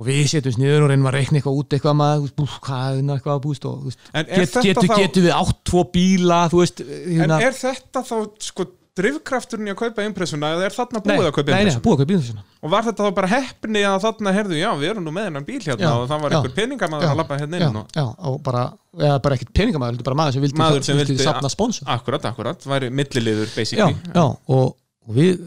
og 0.00 0.08
við 0.08 0.20
setjum 0.32 0.54
sniður 0.56 0.86
og 0.86 0.90
reynum 0.94 1.08
að 1.10 1.16
reikna 1.18 1.40
eitthvað 1.40 1.56
út 1.60 1.74
eitthvað 1.76 1.96
maður, 2.00 2.30
hvað 2.64 3.00
er 3.00 3.14
eitthvað 3.14 3.34
og, 3.36 3.56
þú 3.60 3.90
veist, 3.90 4.04
En 4.14 4.22
er 4.24 4.44
get, 4.46 4.54
getur, 4.64 4.88
þá 4.88 5.00
getur 5.02 5.26
við 5.26 5.34
átt 5.36 5.58
tvo 5.68 5.82
bíla 5.92 6.38
veist, 6.54 6.80
En 6.80 7.18
hérna, 7.20 7.40
er 7.44 7.56
þetta 7.58 8.04
þá 8.08 8.14
sko 8.46 8.66
drifkrafturinn 9.00 9.68
í 9.68 9.72
að 9.72 9.78
kaupa 9.84 10.04
impressuna 10.08 10.54
eða 10.56 10.64
er 10.66 10.74
þarna 10.74 11.02
búið 11.04 11.28
að 11.28 11.34
kaupa 11.36 11.44
nei, 11.44 11.52
nei, 11.52 11.60
impressuna? 11.60 11.84
búið 11.84 11.94
að 11.94 12.00
kaupa 12.00 12.14
impressuna 12.16 12.46
Og 12.60 12.72
var 12.72 12.86
þetta 12.88 13.04
þá 13.06 13.14
bara 13.16 13.30
heppni 13.30 13.82
að 13.88 13.98
þarna 14.04 14.32
herðu, 14.36 14.56
já, 14.60 14.68
við 14.80 14.90
erum 14.90 15.06
nú 15.06 15.12
með 15.14 15.28
hennan 15.28 15.46
bíl 15.46 15.60
hérna 15.62 15.84
Já, 15.84 15.92
og 15.92 16.08
það 16.10 16.24
var 16.24 16.34
já. 16.34 16.38
einhver 16.40 16.56
peningamæður 16.56 17.06
Já, 17.06 17.12
að 17.12 17.20
lappa 17.20 17.38
hérna 17.40 17.60
já, 17.60 17.68
inn 17.68 17.78
og... 17.80 17.94
já, 17.96 18.04
og 18.30 18.36
bara, 18.48 18.64
eða 18.98 19.20
bara 19.24 19.38
ekkert 19.38 19.54
peningamæður 19.60 20.18
maður 20.20 20.36
sem 20.36 20.44
vildi, 20.44 20.60
Maður 20.60 20.86
sem 20.88 21.00
vildi- 21.00 21.18
safna 21.22 21.52
sponsor 21.52 21.92
Akkurat, 21.94 22.26
akkurat, 22.32 22.66
væri 22.72 22.90
milliliður 22.92 23.46
já, 23.48 23.54
basically 23.56 23.96
já, 24.10 24.26
og, 24.26 24.74
og 25.10 25.16
við 25.16 25.40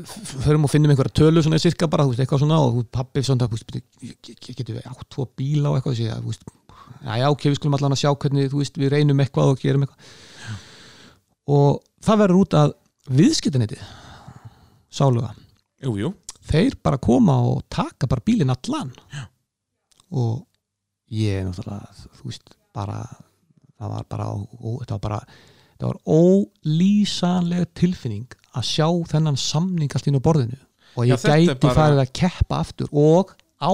förum 0.44 0.66
og 0.68 0.72
finnum 0.74 0.92
einhverja 0.92 1.16
tölu 1.22 1.42
svona 1.46 1.60
cirka 1.64 1.88
bara, 1.88 2.04
þú 2.04 2.12
veist, 2.14 2.24
eitthvað 2.26 2.42
svona 2.44 2.58
og 2.60 2.82
pabbi 2.92 3.24
svona, 3.24 3.48
þú 3.48 3.56
veist, 3.56 3.68
byrju, 3.70 3.84
ge- 4.28 4.36
ge- 4.44 4.56
getum 4.60 4.76
við 4.82 4.88
átt 4.92 5.06
tvo 5.14 5.26
bíla 5.40 5.72
og 5.72 5.78
eitthvað, 5.80 6.02
þú 6.20 6.34
veist 6.34 6.44
já, 7.04 7.14
já, 7.22 7.28
ok, 7.32 7.46
við 7.48 7.58
skulum 7.60 7.78
allan 7.80 7.96
að 7.96 8.02
sjá 8.04 8.12
hvernig, 8.14 8.50
þú 8.52 8.60
veist, 8.60 8.80
við 8.82 8.92
reynum 8.94 9.24
eitthvað 9.24 9.54
og 9.54 9.62
gerum 9.64 9.86
eitthvað. 9.86 10.12
Og 11.54 11.80
það 12.04 12.20
verður 12.24 12.42
út 12.44 12.58
að 12.60 12.74
viðskiptanetið 13.20 13.82
sáluga. 14.94 15.32
Jú, 15.84 15.96
jú, 16.00 16.12
þeir 16.48 16.78
bara 16.84 17.00
koma 17.04 17.38
og 17.50 17.64
taka 17.72 18.08
bara 18.12 18.24
bílinn 18.26 18.52
allan. 18.54 18.92
Já. 19.14 19.24
og 20.14 20.44
ég 21.10 21.42
náttúrulega, 21.48 21.90
þú 22.20 22.28
veist 22.30 22.52
bara, 22.76 23.00
það 23.80 23.90
var 23.96 24.06
bara 24.12 24.28
ó, 24.30 24.38
þetta 24.84 24.98
var 25.00 25.04
bara, 25.08 25.20
þetta 25.74 25.90
var 25.90 26.00
ólýsanlega 26.06 27.66
tilfinning 27.80 28.28
að 28.54 28.70
sjá 28.70 28.88
þennan 29.12 29.38
samning 29.40 29.92
allt 29.96 30.08
inn 30.08 30.20
á 30.20 30.24
borðinu. 30.24 30.58
Og 30.98 31.06
Já, 31.08 31.14
ég 31.16 31.20
þetta 31.24 31.36
er 31.38 31.46
gæti 31.48 31.68
bara- 31.68 31.78
farið 31.82 32.02
að 32.06 32.14
keppa 32.14 32.60
aftur 32.60 32.90
og 32.94 33.34
á 33.62 33.72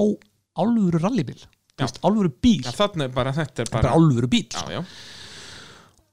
álfuru 0.60 1.00
rallybíl. 1.00 1.42
Já. 1.80 1.88
álfuru 2.04 2.30
bíl, 2.44 2.60
já, 2.60 2.74
er 2.76 3.08
bara, 3.16 3.32
þetta 3.32 3.64
er 3.64 3.70
bara, 3.72 3.94
álfuru 3.96 4.28
bíl 4.28 4.48
Já, 4.52 4.64
já, 4.70 4.82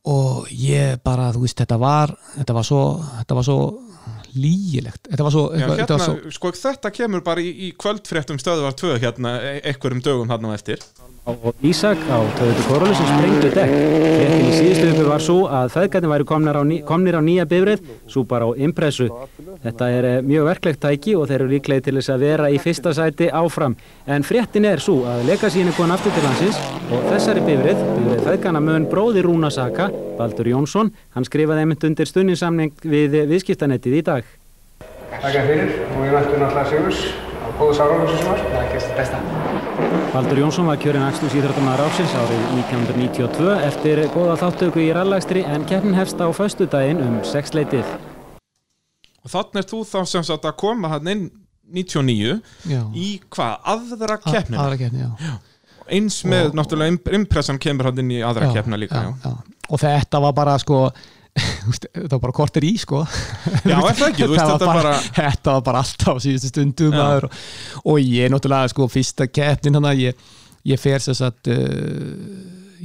og 0.07 0.47
ég 0.55 1.01
bara, 1.03 1.33
þú 1.35 1.41
veist, 1.43 1.59
þetta 1.59 1.79
var 1.83 2.13
þetta 2.37 2.55
var 2.55 2.67
svo, 2.69 2.83
þetta 3.19 3.35
var 3.35 3.47
svo 3.49 3.57
lýgilegt, 4.37 5.09
þetta 5.11 5.27
var 5.27 5.35
svo, 5.35 5.43
já 5.51 5.57
eitthvað, 5.65 5.81
þetta 5.81 5.97
hérna, 5.97 5.99
var 5.99 6.23
svo 6.23 6.35
sko 6.37 6.53
þetta 6.61 6.93
kemur 6.95 7.25
bara 7.27 7.43
í, 7.43 7.51
í 7.67 7.73
kvöldfréttum 7.83 8.39
stöðvar 8.39 8.77
2 8.79 8.95
hérna, 9.03 9.33
e- 9.43 9.61
einhverjum 9.73 10.05
dögum 10.07 10.31
hann 10.31 10.47
á 10.47 10.51
eftir 10.55 10.79
og 11.27 11.55
Ísak 11.63 11.99
á 12.07 12.23
Toyota 12.39 12.63
Corolla 12.69 12.95
sem 12.95 13.07
sprengdu 13.11 13.49
dekk. 13.51 13.73
Fréttin 14.17 14.45
í 14.47 14.53
síðustu 14.55 14.91
uppi 14.93 15.07
var 15.09 15.23
svo 15.25 15.39
að 15.51 15.73
feðgættin 15.75 16.13
væri 16.13 16.27
komnir 16.29 16.55
á, 16.55 16.63
ný, 16.63 16.77
komnir 16.87 17.19
á 17.19 17.23
nýja 17.23 17.47
bifrið, 17.51 17.83
svo 18.07 18.23
bara 18.31 18.47
á 18.47 18.51
impressu. 18.63 19.09
Þetta 19.65 19.89
er 19.91 20.07
eh, 20.07 20.21
mjög 20.23 20.47
verklegt 20.47 20.81
tæki 20.85 21.17
og 21.19 21.27
þeir 21.27 21.41
eru 21.41 21.51
líklegi 21.51 21.87
til 21.89 21.97
þess 21.99 22.13
að 22.15 22.25
vera 22.29 22.53
í 22.55 22.61
fyrsta 22.63 22.95
sæti 22.95 23.31
áfram. 23.35 23.75
En 24.07 24.23
fréttin 24.23 24.69
er 24.71 24.83
svo 24.83 25.01
að 25.11 25.27
legasín 25.33 25.67
er 25.67 25.75
komin 25.75 25.97
aftur 25.97 26.15
til 26.15 26.25
landsins 26.29 26.63
og 26.95 27.11
þessari 27.11 27.43
bifrið, 27.49 27.83
bifrið 27.99 28.25
feðgana 28.31 28.63
mun 28.63 28.87
bróði 28.93 29.27
Rúna 29.27 29.51
Saka, 29.51 29.91
Baldur 30.21 30.53
Jónsson, 30.53 30.95
hann 31.17 31.27
skrifaði 31.27 31.67
einmitt 31.67 31.91
undir 31.91 32.07
stunninsamning 32.07 32.87
við 32.87 33.19
viðskiptanettið 33.33 33.99
í 33.99 34.07
dag. 34.13 34.35
Takk 35.17 35.43
fyrir 35.49 35.75
og 35.91 36.07
ég 36.07 36.15
væntu 36.15 36.39
náttúrulega 36.39 36.71
Sigurs 36.71 37.07
á 37.43 37.49
góðu 37.59 37.79
sárangu 37.81 38.15
sem 38.15 38.27
var. 38.31 39.56
Baldur 40.13 40.39
Jónsson 40.41 40.67
var 40.71 40.79
kjörinn 40.81 41.05
Axlús 41.05 41.35
íþróttamæður 41.37 41.83
ársins 41.85 42.13
árið 42.17 42.45
1992 42.57 43.49
eftir 43.67 44.01
góða 44.15 44.37
þáttöku 44.41 44.81
í 44.81 44.87
rallagstri 44.97 45.43
en 45.45 45.67
keppnin 45.69 45.97
hefst 45.99 46.21
á 46.23 46.29
föstudaginn 46.33 47.03
um 47.05 47.19
sexleitið. 47.27 47.85
Og 49.27 49.33
þannig 49.35 49.61
er 49.61 49.69
þú 49.69 49.81
þá 49.91 49.99
sem 50.09 50.25
sagt 50.25 50.47
að 50.49 50.57
koma 50.63 50.89
hann 50.95 51.11
inn 51.13 51.27
99 51.77 52.39
Já. 52.71 52.81
í 52.97 53.09
hvað, 53.29 53.57
aðra 53.75 54.17
keppnina 54.23 54.63
aðra 54.65 54.79
keppni, 54.85 55.03
já, 55.03 55.35
eins 55.99 56.21
með 56.31 56.53
náttúrulega 56.57 56.95
imp- 56.95 57.13
impressan 57.21 57.59
kemur 57.63 57.91
hann 57.91 58.01
inn 58.05 58.13
í 58.17 58.21
aðra 58.25 58.49
Já, 58.49 58.55
keppna 58.61 58.79
líka 58.79 59.03
já. 59.03 59.11
já, 59.11 59.33
já. 59.35 59.57
og 59.75 59.83
þetta 59.83 60.21
var 60.23 60.37
bara 60.39 60.55
sko 60.63 60.85
þetta 61.37 62.15
var 62.17 62.23
bara 62.23 62.35
kortir 62.37 62.65
í 62.69 62.73
sko. 62.81 63.03
Já, 63.67 63.77
það 63.77 64.03
ekki, 64.11 64.29
veist, 64.31 64.41
var 64.41 64.53
þetta 64.55 64.69
bara- 64.71 64.95
þetta 65.19 65.55
var 65.59 65.65
bara 65.69 65.83
alltaf 65.85 66.21
síðustu 66.25 66.51
stundu 66.53 66.89
Já. 66.91 66.97
maður, 66.97 67.27
og, 67.29 67.41
og 67.93 68.01
ég 68.01 68.33
náttúrulega 68.33 68.73
sko 68.73 68.89
fyrsta 68.93 69.27
keppnin 69.29 69.77
hann 69.81 69.91
ég, 70.01 70.27
ég 70.73 70.81
fer 70.81 71.03
sér 71.05 71.19
satt 71.19 71.51
uh, 71.53 71.59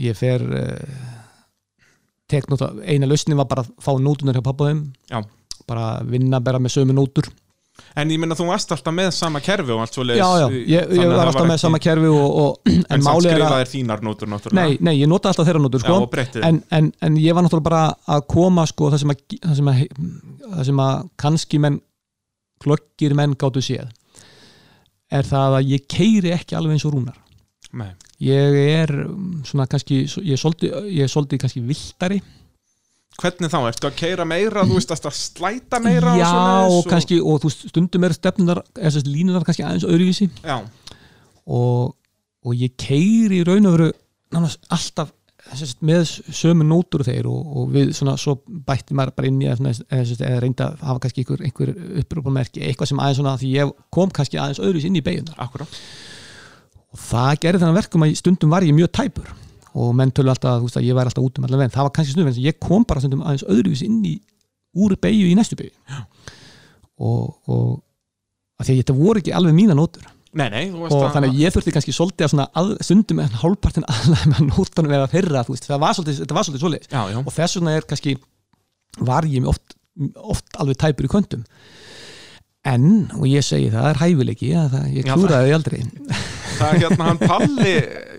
ég 0.01 0.17
fer 0.19 0.43
uh, 0.43 1.11
tek 2.31 2.47
eina 2.87 3.07
lausnin 3.09 3.39
var 3.39 3.47
bara 3.51 3.65
að 3.65 3.71
fá 3.83 3.91
nótunar 3.99 4.37
hjá 4.37 4.43
pappaðum 4.45 4.85
bara 5.67 6.01
vinna 6.07 6.39
bara 6.43 6.59
með 6.63 6.75
sömu 6.79 6.95
nótur 6.95 7.27
En 8.01 8.11
ég 8.13 8.19
minna 8.21 8.35
þú 8.39 8.47
varst 8.47 8.71
alltaf 8.71 8.93
með 8.95 9.09
sama 9.15 9.41
kerfi 9.43 9.73
og 9.75 9.81
allt 9.83 9.97
svo 9.97 10.05
já, 10.07 10.23
já, 10.23 10.45
ég, 10.47 10.91
ég 10.95 11.09
var 11.11 11.27
alltaf 11.27 11.47
með 11.49 11.59
sama 11.59 11.79
kerfi 11.83 12.07
og, 12.07 12.37
og, 12.43 12.59
En, 12.71 12.85
en 12.87 13.03
samt 13.03 13.07
málið 13.07 13.29
er 13.29 13.35
að 13.35 13.41
skrifaðir 13.41 13.71
þínar 13.73 14.03
nótur 14.05 14.31
náttúrulega 14.31 14.67
Nei, 14.69 14.77
nei, 14.87 14.93
ég 15.01 15.11
nota 15.11 15.31
alltaf 15.31 15.49
þeirra 15.49 15.63
nótur 15.63 15.83
sko. 15.83 15.95
Já, 15.97 16.05
og 16.05 16.11
breyttið. 16.13 16.45
en, 16.47 16.61
en, 16.77 16.91
en 17.03 17.17
ég 17.19 17.35
var 17.35 17.45
náttúrulega 17.45 17.67
bara 17.67 17.83
að 18.15 18.27
koma 18.31 18.65
sko, 18.69 18.91
það, 18.93 19.03
sem 19.03 19.13
að, 19.13 19.25
það, 19.41 19.55
sem 19.59 19.71
að, 19.73 19.81
það 20.45 20.69
sem 20.69 20.83
að 20.85 21.09
kannski 21.25 21.61
menn 21.65 21.81
klokkir 22.61 23.17
menn 23.17 23.35
gáttu 23.39 23.63
séð 23.65 23.89
er 25.11 25.27
það 25.27 25.57
að 25.59 25.73
ég 25.75 25.87
keiri 25.91 26.31
ekki 26.35 26.55
alveg 26.57 26.77
eins 26.77 26.87
og 26.87 26.95
rúnar 26.95 27.17
Nei. 27.75 27.91
ég 28.23 28.57
er 28.61 28.91
svona 29.47 29.67
kannski 29.71 30.03
ég 30.05 30.39
svolítið, 30.39 30.87
ég 30.91 31.07
er 31.07 31.11
svolítið 31.11 31.43
kannski 31.43 31.63
viltari 31.65 32.21
Hvernig 33.19 33.51
þá, 33.51 33.57
ertu 33.67 33.89
að 33.89 33.97
keira 33.99 34.25
meira, 34.25 34.63
þú 34.65 34.77
veist, 34.77 34.93
að 34.95 35.15
slæta 35.17 35.81
meira 35.83 36.13
já 36.17 36.29
og 36.31 36.77
og 36.79 36.85
kannski 36.89 37.19
og 37.19 37.41
þú 37.43 37.51
stundum 37.53 38.05
er 38.07 38.15
stefnunar 38.15 38.61
eða 38.77 38.93
þess 38.95 39.09
línunar 39.09 39.45
kannski 39.45 39.65
aðeins 39.67 39.85
öðruvísi. 39.85 40.29
Já, 40.45 40.61
og, 41.45 41.91
og 42.45 42.55
ég 42.57 42.77
keiri 42.79 43.41
í 43.41 43.47
raun 43.47 43.67
og 43.69 43.75
veru 43.75 43.89
nánast 44.31 44.63
alltaf 44.71 45.11
sérst, 45.57 45.79
með 45.85 46.05
sömu 46.31 46.65
nótur 46.67 47.03
þeir 47.05 47.27
og, 47.29 47.53
og 47.57 47.69
við 47.73 47.91
svona 47.97 48.15
svo 48.19 48.37
bætti 48.45 48.95
maður 48.97 49.15
bara 49.17 49.29
inn 49.31 49.41
í 49.41 49.49
að, 49.51 49.63
eða 49.91 50.39
reynda 50.43 50.69
að 50.69 50.83
hafa 50.87 51.03
kannski 51.05 51.23
einhver, 51.23 51.45
einhver 51.47 51.71
upprúpamerki, 52.01 52.63
eitthvað 52.65 52.91
sem 52.91 53.01
aðeins 53.01 53.21
svona 53.21 53.37
því 53.41 53.53
ég 53.55 53.73
kom 53.93 54.13
kannski 54.13 54.39
aðeins 54.39 54.61
öðruvísi 54.61 54.91
inn 54.91 54.99
í 55.01 55.05
beigunar 55.05 55.41
og 56.91 56.99
það 56.99 57.33
gerði 57.45 57.63
þannig 57.63 57.79
verkum 57.81 58.05
að 58.05 58.13
stundum 58.19 58.53
var 58.53 58.67
ég 58.67 58.77
mjög 58.77 58.93
tæpur 58.99 59.33
og 59.77 59.93
menn 59.95 60.11
tölu 60.11 60.31
alltaf 60.33 60.59
þú 60.59 60.67
veist, 60.67 60.79
að 60.79 60.87
ég 60.89 60.97
væri 60.97 61.11
alltaf 61.11 61.27
út 61.27 61.39
um 61.39 61.47
allan 61.47 61.61
veginn, 61.61 61.75
það 61.75 61.87
var 61.87 61.93
kannski 61.95 62.15
stundum 62.15 62.31
en 62.31 62.41
ég 62.43 62.57
kom 62.59 62.87
bara 62.87 63.03
stundum 63.03 63.23
aðeins 63.23 63.45
öðruvísi 63.47 63.87
inn 63.87 64.01
í 64.07 64.15
úr 64.81 64.95
beigju 64.99 65.29
í 65.29 65.35
næstu 65.37 65.57
beigju 65.59 66.01
og, 67.01 67.37
og 67.47 67.69
að 68.61 68.67
því 68.67 68.73
að 68.73 68.81
þetta 68.81 68.97
voru 68.97 69.21
ekki 69.21 69.33
alveg 69.35 69.55
mína 69.57 69.77
nótur. 69.77 70.09
Nei, 70.37 70.45
nei, 70.53 70.65
og 70.71 70.93
að 70.95 71.09
þannig 71.15 71.33
að 71.33 71.39
ég 71.41 71.53
þurfti 71.55 71.73
kannski 71.75 71.93
svolítið 71.95 72.37
að 72.45 72.69
stundum 72.85 73.17
með 73.19 73.33
hálfpartin 73.41 73.87
aðlæg 73.91 74.27
með 74.31 74.43
nótunum 74.47 74.93
eða 74.95 75.09
þeirra, 75.11 75.41
þú 75.47 75.55
veist, 75.55 75.67
það 75.67 75.81
var 75.83 75.97
svolítið, 75.97 76.19
þetta 76.21 76.37
var 76.37 76.47
svolítið 76.47 76.63
svoleiðis. 76.63 76.91
Já, 76.93 77.01
já, 77.11 77.17
og 77.19 77.35
þess 77.35 77.57
vegna 77.57 77.73
er 77.75 77.87
kannski 77.89 78.13
var 79.09 79.27
ég 79.27 79.49
oft, 79.51 79.75
oft 80.15 80.61
alveg 80.61 80.79
tæpur 80.79 81.07
í 81.07 81.11
kvöndum 81.11 81.43
en, 82.67 82.85
og 83.17 83.25
ég 83.29 83.45
segi 83.45 83.71
það 83.73 83.87
er 83.89 83.99
hæfileiki, 84.01 84.51
að 84.57 84.75
það, 84.75 84.89
ég 84.97 85.07
klúraði 85.09 85.55
aldrei. 85.57 85.81
Það 86.61 86.75
er 86.75 86.81
hérna 86.83 87.05
hann 87.07 87.19
Palli 87.21 87.71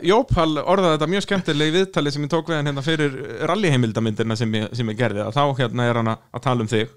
Jópall 0.08 0.56
orðaði 0.58 0.96
þetta 0.96 1.08
mjög 1.12 1.24
skemmtilegi 1.26 1.74
viðtali 1.76 2.10
sem 2.10 2.24
ég 2.24 2.30
tók 2.32 2.48
við 2.50 2.56
hann 2.58 2.70
hérna 2.70 2.82
fyrir 2.82 3.12
rallyheimildamyndirna 3.46 4.36
sem 4.40 4.56
ég, 4.58 4.64
sem 4.74 4.90
ég 4.90 4.98
gerði 4.98 5.22
að 5.22 5.36
þá 5.36 5.60
hérna 5.60 5.86
er 5.86 6.00
hann 6.00 6.10
að, 6.10 6.40
tala 6.42 6.64
um 6.64 6.70
þig. 6.72 6.90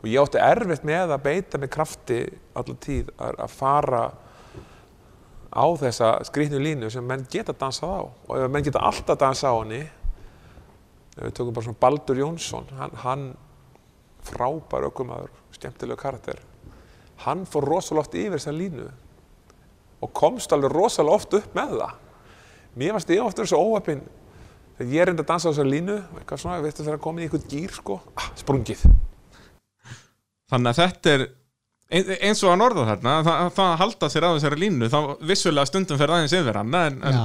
Og 0.00 0.08
ég 0.10 0.18
átti 0.24 0.42
erfitt 0.42 0.88
með 0.88 1.14
að 1.14 1.22
beita 1.28 1.60
með 1.62 1.72
krafti 1.76 2.18
allar 2.58 2.80
tíð 2.82 3.12
að, 3.14 3.38
að 3.46 3.54
fara 3.54 4.02
á 5.54 5.66
þessa 5.84 6.10
skrýtnu 6.26 6.64
línu 6.66 6.90
sem 6.90 7.06
menn 7.06 7.28
geta 7.30 7.54
dansað 7.54 7.94
á. 7.94 8.02
Og 8.26 8.42
ef 8.42 8.50
menn 8.56 8.66
geta 8.66 8.82
alltaf 8.90 9.22
dansað 9.22 9.54
á 9.54 9.58
henni 9.60 9.82
ef 11.16 11.22
við 11.22 11.36
tökum 11.38 11.54
bara 11.54 11.68
svona 11.68 11.82
Baldur 11.86 12.24
Jónsson 12.24 12.66
hann, 12.76 12.98
hann 13.04 13.28
frábær 14.28 14.88
ökumæður, 14.90 15.30
skemmtilegu 15.56 15.98
karakter. 16.00 16.40
Hann 17.24 17.46
fór 17.48 17.64
rosalega 17.70 18.04
oft 18.04 18.14
yfir 18.18 18.36
þessa 18.38 18.52
línu 18.56 18.88
og 20.04 20.12
komst 20.12 20.52
alveg 20.52 20.74
rosalega 20.74 21.16
oft 21.16 21.34
upp 21.38 21.54
með 21.56 21.76
það. 21.80 21.94
Mér 22.76 22.92
varst 22.98 23.10
ég 23.14 23.22
oft 23.24 23.38
verið 23.40 23.52
svo 23.54 23.62
óöpinn 23.72 24.02
þegar 24.76 24.92
ég 24.92 25.06
reyndi 25.08 25.24
að 25.24 25.30
dansa 25.30 25.48
á 25.48 25.52
þessa 25.54 25.64
línu 25.70 25.96
eitthvað 26.20 26.42
svona, 26.42 26.60
veistu 26.66 26.84
þegar 26.84 27.00
komið 27.06 27.22
í 27.24 27.28
einhvern 27.30 27.48
gýr 27.54 27.72
sko, 27.78 28.00
ah, 28.20 28.28
sprungið. 28.36 28.82
Þannig 30.52 30.70
að 30.74 30.80
þetta 30.82 31.14
er 31.16 31.24
ein- 31.96 32.10
eins 32.28 32.42
og 32.44 32.50
hann 32.52 32.60
orða 32.66 32.84
þarna 32.90 33.14
það, 33.26 33.40
það 33.56 33.70
að 33.72 33.78
halda 33.82 34.10
sér 34.12 34.26
á 34.26 34.30
þessari 34.36 34.60
línu 34.62 34.90
þá 34.92 34.98
vissulega 35.30 35.66
stundum 35.70 35.98
fer 35.98 36.12
aðeins 36.12 36.34
yfir 36.36 36.58
hann 36.60 36.74
en, 36.74 37.00
en 37.02 37.16
Já, 37.16 37.24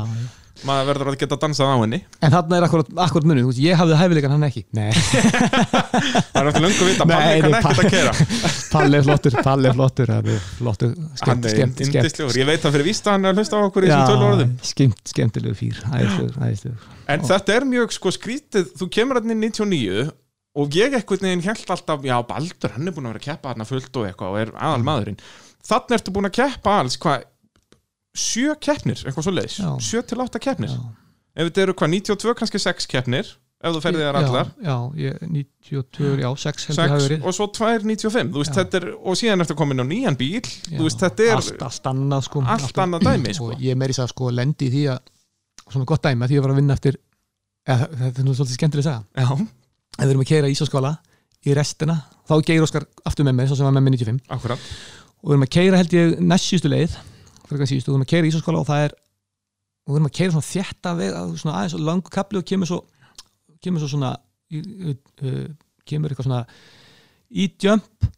maður 0.67 0.89
verður 0.91 1.11
að 1.11 1.17
geta 1.21 1.37
dansað 1.41 1.71
á 1.73 1.77
henni. 1.81 1.99
En 2.21 2.33
þarna 2.33 2.57
er 2.57 2.65
akkurat, 2.67 2.91
akkurat 3.05 3.27
munið, 3.31 3.47
veist, 3.49 3.61
ég 3.63 3.79
hafði 3.79 3.97
hæfileikan 3.99 4.35
hann 4.35 4.47
ekki. 4.47 4.63
Það 6.31 6.39
er 6.41 6.49
eftir 6.51 6.63
löngu 6.63 6.87
vita, 6.87 7.05
Palli 7.07 7.41
kann 7.43 7.55
ekkert 7.57 7.81
að 7.81 7.89
kera 7.91 8.13
Palli 8.73 8.97
er 8.99 9.05
flottur, 9.05 9.35
Palli 9.45 9.69
er 9.69 9.75
flottur 9.75 10.13
flottur, 10.57 10.93
skemmt, 11.19 11.47
skemmt, 11.51 12.21
ég 12.39 12.47
veit 12.47 12.63
það 12.63 12.77
fyrir 12.77 12.87
vísta 12.87 13.15
hann 13.15 13.27
er 13.27 13.35
að 13.35 13.41
hlusta 13.41 13.59
á 13.59 13.61
okkur 13.67 13.87
í 13.87 13.91
þessum 13.91 14.09
tölu 14.13 14.27
orðum 14.29 14.55
skemmt, 14.71 15.03
skemmtilegu 15.11 15.57
fýr, 15.59 15.83
æðislegur, 15.91 16.89
En 17.11 17.25
þetta 17.27 17.57
er 17.57 17.67
mjög 17.67 17.95
sko 17.97 18.13
skrítið, 18.15 18.71
þú 18.79 18.89
kemur 18.95 19.19
hann 19.19 19.35
inn 19.35 19.45
99 19.51 20.09
og 20.61 20.75
ég 20.75 20.95
einhvern 20.97 21.27
veginn 21.27 21.45
held 21.45 21.75
alltaf, 21.75 22.07
já 22.07 22.17
Baldur, 22.27 22.73
hann 22.75 22.87
er 22.87 22.95
búin 22.95 23.07
að 23.07 23.15
vera 23.15 23.23
að 23.23 23.27
keppa 23.29 23.53
hann 23.53 23.67
fullt 23.67 23.99
og 24.01 24.07
eitthvað 24.07 24.33
og 24.33 24.41
er 24.41 24.53
aðal 24.59 24.87
maðurinn. 24.87 25.19
Þannig 25.67 25.97
ertu 25.97 26.13
búin 26.15 26.27
að 26.27 26.37
keppa 26.39 26.73
alls, 26.81 26.97
hvað, 26.99 27.23
sjö 28.17 28.55
keppnir, 28.59 28.99
eitthvað 29.05 29.27
svo 29.27 29.33
leiðis, 29.35 29.59
sjö 29.87 30.01
til 30.07 30.19
átta 30.23 30.41
keppnir. 30.43 30.73
Já. 30.73 30.81
Ef 31.35 31.47
þetta 31.47 31.61
eru 31.63 31.73
hvað, 31.79 31.93
92 31.95 32.33
kannski 32.41 32.59
sex 32.59 32.87
keppnir, 32.91 33.29
ef 33.61 33.75
þú 33.75 33.81
ferði 33.83 34.01
þar 34.03 34.17
allar, 34.19 34.49
Já, 34.59 34.73
já, 34.97 35.11
ég, 35.11 35.21
92, 35.69 36.09
já, 36.19 36.27
6 36.43 36.67
heldur 36.71 36.91
hafi 36.91 37.05
verið. 37.05 37.23
og 37.29 37.35
svo 37.37 37.47
tvær 37.55 37.85
95, 37.85 38.31
þú 38.33 38.41
veist, 38.41 38.51
Já. 38.51 38.57
þetta 38.63 38.79
er, 38.81 38.87
og 38.97 39.19
síðan 39.19 39.45
ertu 39.45 39.55
komin 39.59 39.79
á 39.79 39.85
nýjan 39.87 40.17
bíl, 40.19 40.41
veist, 40.81 40.99
þetta 41.05 41.27
er 41.29 41.35
allt, 41.37 41.61
allt 41.69 41.89
annað 41.93 42.25
sko. 42.27 42.43
allt 42.55 42.81
annað 42.83 43.05
dæmi, 43.07 43.35
sko. 43.37 43.51
og 43.53 43.61
ég 43.63 43.77
meiri 43.79 43.93
þess 43.95 44.07
að 44.07 44.11
sko 44.15 44.31
lendi 44.33 44.67
í 44.67 44.73
því 44.73 44.83
að 44.95 44.99
svona 45.71 45.87
gott 45.93 46.03
dæmi 46.03 46.25
að 46.25 46.33
því 46.33 46.39
að 46.41 46.45
var 46.47 46.51
að 46.55 46.59
vinna 46.59 46.73
eftir 46.79 46.97
eða, 47.69 47.87
þetta 48.01 48.19
er 48.19 48.27
nú 48.27 48.33
svolítið 48.35 48.57
skemmtileg 48.57 48.85
að 48.85 48.89
segja 48.89 49.37
ef 50.01 50.01
við 50.01 50.09
erum 50.11 50.23
að 50.25 50.31
keira 50.33 50.49
ísaskóla 50.51 50.91
í 51.45 51.53
restina 51.57 51.95
þá 52.27 52.33
geir 52.47 52.65
Óskar 52.65 52.85
aftur 53.07 53.27
með 53.27 53.37
mér, 53.39 53.47
svo 53.51 53.55
sem 53.59 53.67
var 53.69 53.75
með 53.77 53.85
mér 53.87 53.95
95 54.01 54.19
akkurat. 54.35 54.67
og 55.21 55.29
við 55.29 55.35
erum 55.37 55.45
að 55.47 55.53
keira 55.55 55.79
held 55.79 55.95
ég 55.95 56.19
næst 56.19 56.49
síðustu 56.49 56.71
leið 56.73 56.97
fyrir 57.59 57.71
síðustu, 57.71 57.91
við 57.91 57.95
erum 57.97 58.05
að 58.05 58.11
keira 58.13 58.27
í 58.27 58.31
ísaskóla 58.31 58.61
og 58.63 58.67
það 58.69 58.85
er 58.87 58.95
og 59.81 59.91
við 59.91 59.97
erum 59.99 60.09
að 60.09 60.15
keira 60.17 60.33
svona 60.35 60.49
veg 61.01 61.15
að 61.17 61.35
svona 61.41 61.55
aðeins 61.59 61.75
og 61.77 61.85
langu 61.89 62.13
kapli 62.13 62.41
og 62.41 62.47
kemur 62.51 62.69
svo 62.69 62.79
kemur 63.61 63.81
svo 63.83 63.89
svona 63.95 64.11
uh, 64.15 65.47
kemur 65.87 66.11
eitthvað 66.13 66.27
svona 66.29 66.41
í 67.31 67.47
jump 67.63 68.09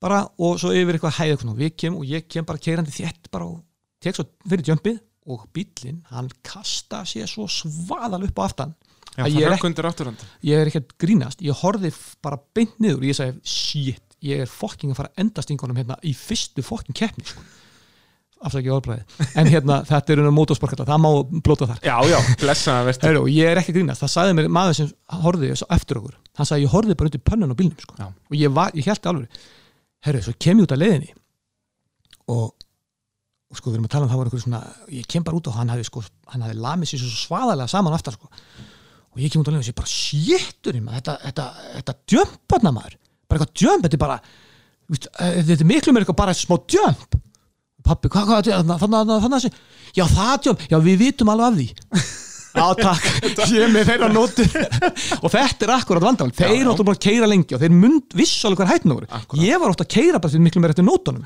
bara 0.00 0.22
og 0.40 0.58
svo 0.60 0.72
yfir 0.76 0.96
eitthvað 0.96 1.18
hæð 1.18 1.44
við 1.58 1.74
kem 1.82 1.96
og 1.98 2.06
ég 2.08 2.26
kem 2.30 2.46
bara 2.48 2.58
keirandi 2.62 2.94
þétt 2.94 3.30
bara 3.32 3.48
og 3.50 3.60
tek 4.00 4.16
svo 4.16 4.24
fyrir 4.48 4.70
jumpið 4.72 5.00
og 5.30 5.42
bíllinn 5.54 6.00
hann 6.10 6.30
kasta 6.46 7.02
sér 7.08 7.28
svo 7.28 7.44
svaðal 7.50 8.24
upp 8.28 8.40
á 8.40 8.44
aftan 8.48 8.76
Já, 9.18 9.24
ég 9.26 9.42
er 9.42 9.50
ekki- 9.56 9.66
ég 10.46 10.54
er 10.60 10.68
ekki 10.70 10.78
að 10.80 10.92
grínast, 11.02 11.40
ég 11.42 11.56
horfði 11.60 11.88
f- 11.90 12.14
bara 12.22 12.38
beint 12.54 12.76
niður 12.78 13.00
og 13.02 13.08
ég 13.10 13.16
sagði 13.18 13.40
shit, 13.42 14.02
ég 14.22 14.40
er 14.44 14.46
fokking 14.46 14.92
að 14.92 14.96
fara 15.00 15.10
að 15.10 15.18
enda 15.24 15.42
stingunum 15.42 15.76
hérna 15.76 15.96
í 16.06 16.12
fyrstu 16.14 16.62
fokking 16.62 16.94
keppni 16.96 17.24
sko. 17.26 17.42
Afsaki 18.48 18.72
orðbræði 18.72 19.28
en 19.40 19.50
hérna, 19.50 19.80
þetta 19.90 20.14
er 20.14 20.22
unna 20.22 20.32
motorsporkalla, 20.34 20.86
það 20.88 21.02
má 21.04 21.10
blóta 21.44 21.68
þar. 21.70 21.82
Já, 21.84 21.96
já, 22.08 22.18
blessaða 22.40 22.86
verður. 22.88 23.06
Heru, 23.08 23.22
og 23.26 23.30
ég 23.34 23.52
er 23.52 23.60
ekki 23.60 23.74
grínast, 23.76 24.02
það 24.04 24.12
sagði 24.14 24.36
mér 24.38 24.50
maður 24.56 24.78
sem 24.80 24.90
horfði 25.24 25.52
svo 25.60 25.68
eftir 25.76 26.00
okkur, 26.00 26.16
hann 26.40 26.48
sagði 26.48 26.66
ég 26.66 26.74
horfði 26.74 26.96
bara 27.00 27.12
út 27.12 27.18
í 27.18 27.22
pönnun 27.30 27.52
á 27.52 27.56
bílnum 27.58 27.84
sko. 27.84 28.08
Og 28.08 28.38
ég, 28.38 28.54
var, 28.56 28.72
ég 28.78 28.88
held 28.88 29.10
alveg 29.12 29.44
herru, 30.06 30.24
svo 30.24 30.36
kem 30.40 30.60
ég 30.60 30.66
út 30.66 30.74
af 30.76 30.80
leiðinni. 30.80 31.14
Og 32.32 32.50
og 33.50 33.58
sko 33.58 33.72
við 33.72 33.80
erum 33.80 33.86
að 33.88 33.94
tala 33.96 34.06
um 34.06 34.10
það 34.12 34.20
var 34.20 34.28
einhver 34.28 34.42
svona 34.44 34.58
ég 34.94 35.06
kem 35.10 35.24
bara 35.26 35.38
út 35.40 35.48
og 35.50 35.56
hann 35.56 35.70
hafði 35.72 35.86
sko 35.88 36.00
hann 36.30 36.44
hafði 36.44 36.60
lamið 36.62 36.90
sér 36.92 37.00
svo 37.02 37.16
svaðalega 37.18 37.72
saman 37.72 37.96
aftar 37.96 38.14
sko. 38.14 38.30
Og 39.10 39.18
ég 39.24 39.32
kem 39.32 39.42
út 39.42 39.48
og 39.50 39.56
leiði 39.56 39.64
og 39.64 39.66
sé 39.66 39.74
bara 39.80 39.90
shitturinn 39.90 40.84
maður, 40.86 41.00
þetta, 41.00 41.14
þetta, 41.24 41.46
þetta 41.74 41.94
pappi, 47.86 48.10
hvað, 48.12 48.26
hvað, 48.30 48.50
þannig 48.80 48.98
að 49.00 49.24
þannig 49.26 49.38
að 49.38 49.60
já 49.96 50.04
það 50.16 50.48
jump, 50.48 50.66
já 50.70 50.78
við 50.84 50.98
vitum 51.04 51.32
alveg 51.32 51.46
af 51.50 51.60
því. 51.60 51.68
Já 52.50 52.66
takk, 52.74 53.04
ég 53.54 53.62
er 53.62 53.68
með 53.70 53.90
þeirra 53.92 54.08
nótur 54.10 54.48
og 55.22 55.30
þetta 55.30 55.66
er 55.66 55.72
akkurat 55.76 56.02
vandamál. 56.02 56.34
Þeir 56.34 56.70
áttu 56.72 56.86
bara 56.86 56.98
að 56.98 57.04
keira 57.04 57.28
lengi 57.30 57.54
og 57.54 57.62
þeir 57.62 57.76
mynd 57.76 58.16
vissu 58.18 58.48
alveg 58.48 58.64
hvað 58.64 58.72
hættin 58.72 58.94
voru. 58.96 59.20
Ég 59.38 59.60
var 59.62 59.70
ótt 59.70 59.84
að 59.84 59.92
keira 59.94 60.18
bara 60.18 60.32
því 60.34 60.40
miklu 60.48 60.62
meir 60.64 60.74
eftir 60.74 60.86
nótunum. 60.88 61.22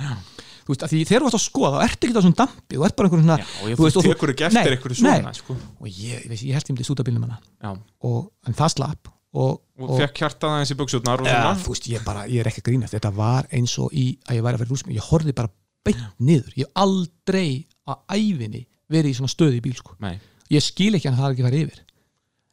Þú 0.65 0.73
veist, 0.73 0.85
að 0.85 0.93
því 0.95 1.01
þegar 1.09 1.25
þú 1.25 1.31
ert 1.31 1.37
að 1.39 1.43
skoða 1.45 1.73
þá 1.75 1.83
ertu 1.85 2.07
ekki 2.07 2.15
það 2.17 2.27
svona 2.27 2.39
dampi, 2.41 2.77
þú 2.77 2.85
ert 2.87 2.95
bara 2.97 3.09
einhvern 3.09 3.25
svona 3.25 3.35
Já, 3.37 3.49
og 3.61 3.67
ég- 3.69 3.81
þú 3.81 3.89
og 3.89 4.07
tekur 4.07 4.31
ekki 4.33 4.47
eftir 4.47 4.57
nei, 4.61 4.77
einhverju 4.77 4.97
svona, 5.01 5.33
sko. 5.37 5.57
og 5.81 5.89
ég, 5.91 6.23
ég, 6.25 6.45
ég 6.49 6.57
held 6.57 6.65
ég 6.65 6.71
myndi 6.73 6.87
stúta 6.89 7.05
bílnum 7.05 7.27
hana 7.27 7.75
og, 8.01 8.23
en 8.49 8.57
það 8.57 8.73
slapp 8.73 9.11
og, 9.35 9.59
og 9.77 9.93
fekk 10.01 10.23
hjartað 10.23 10.55
aðeins 10.55 10.73
í 10.73 10.79
buksutnar 10.79 11.21
og 11.21 11.29
ja, 11.29 11.43
þú 11.61 11.75
veist, 11.75 11.91
ég, 11.93 12.05
bara, 12.07 12.25
ég 12.33 12.41
er 12.41 12.49
ekki 12.49 12.63
að 12.65 12.69
grínast. 12.71 12.97
Þetta 12.97 13.13
var 13.13 13.51
eins 13.53 13.77
og 13.83 13.93
í 13.93 14.07
að 14.25 14.39
ég 14.39 14.47
væri 14.47 14.57
að 14.57 14.65
vera 14.65 14.73
rúsum 14.73 14.95
ég 14.95 15.09
horfði 15.11 15.37
bara 15.37 15.53
beint 15.85 16.05
niður. 16.21 16.53
Ég 16.57 16.67
hef 16.67 16.85
aldrei 16.85 17.67
að 17.87 17.99
æfinni 18.19 18.67
verið 18.91 19.11
í 19.13 19.17
svona 19.21 19.33
stöðu 19.33 19.59
í 19.59 19.65
bíl 19.65 19.75
sko. 19.79 19.97
Ég 20.53 20.63
skil 20.63 20.95
ekki 20.99 21.09
hann 21.11 21.19
það 21.19 21.27
er 21.31 21.35
ekki 21.37 21.45
að 21.45 21.51
fara 21.51 21.65
yfir. 21.65 21.81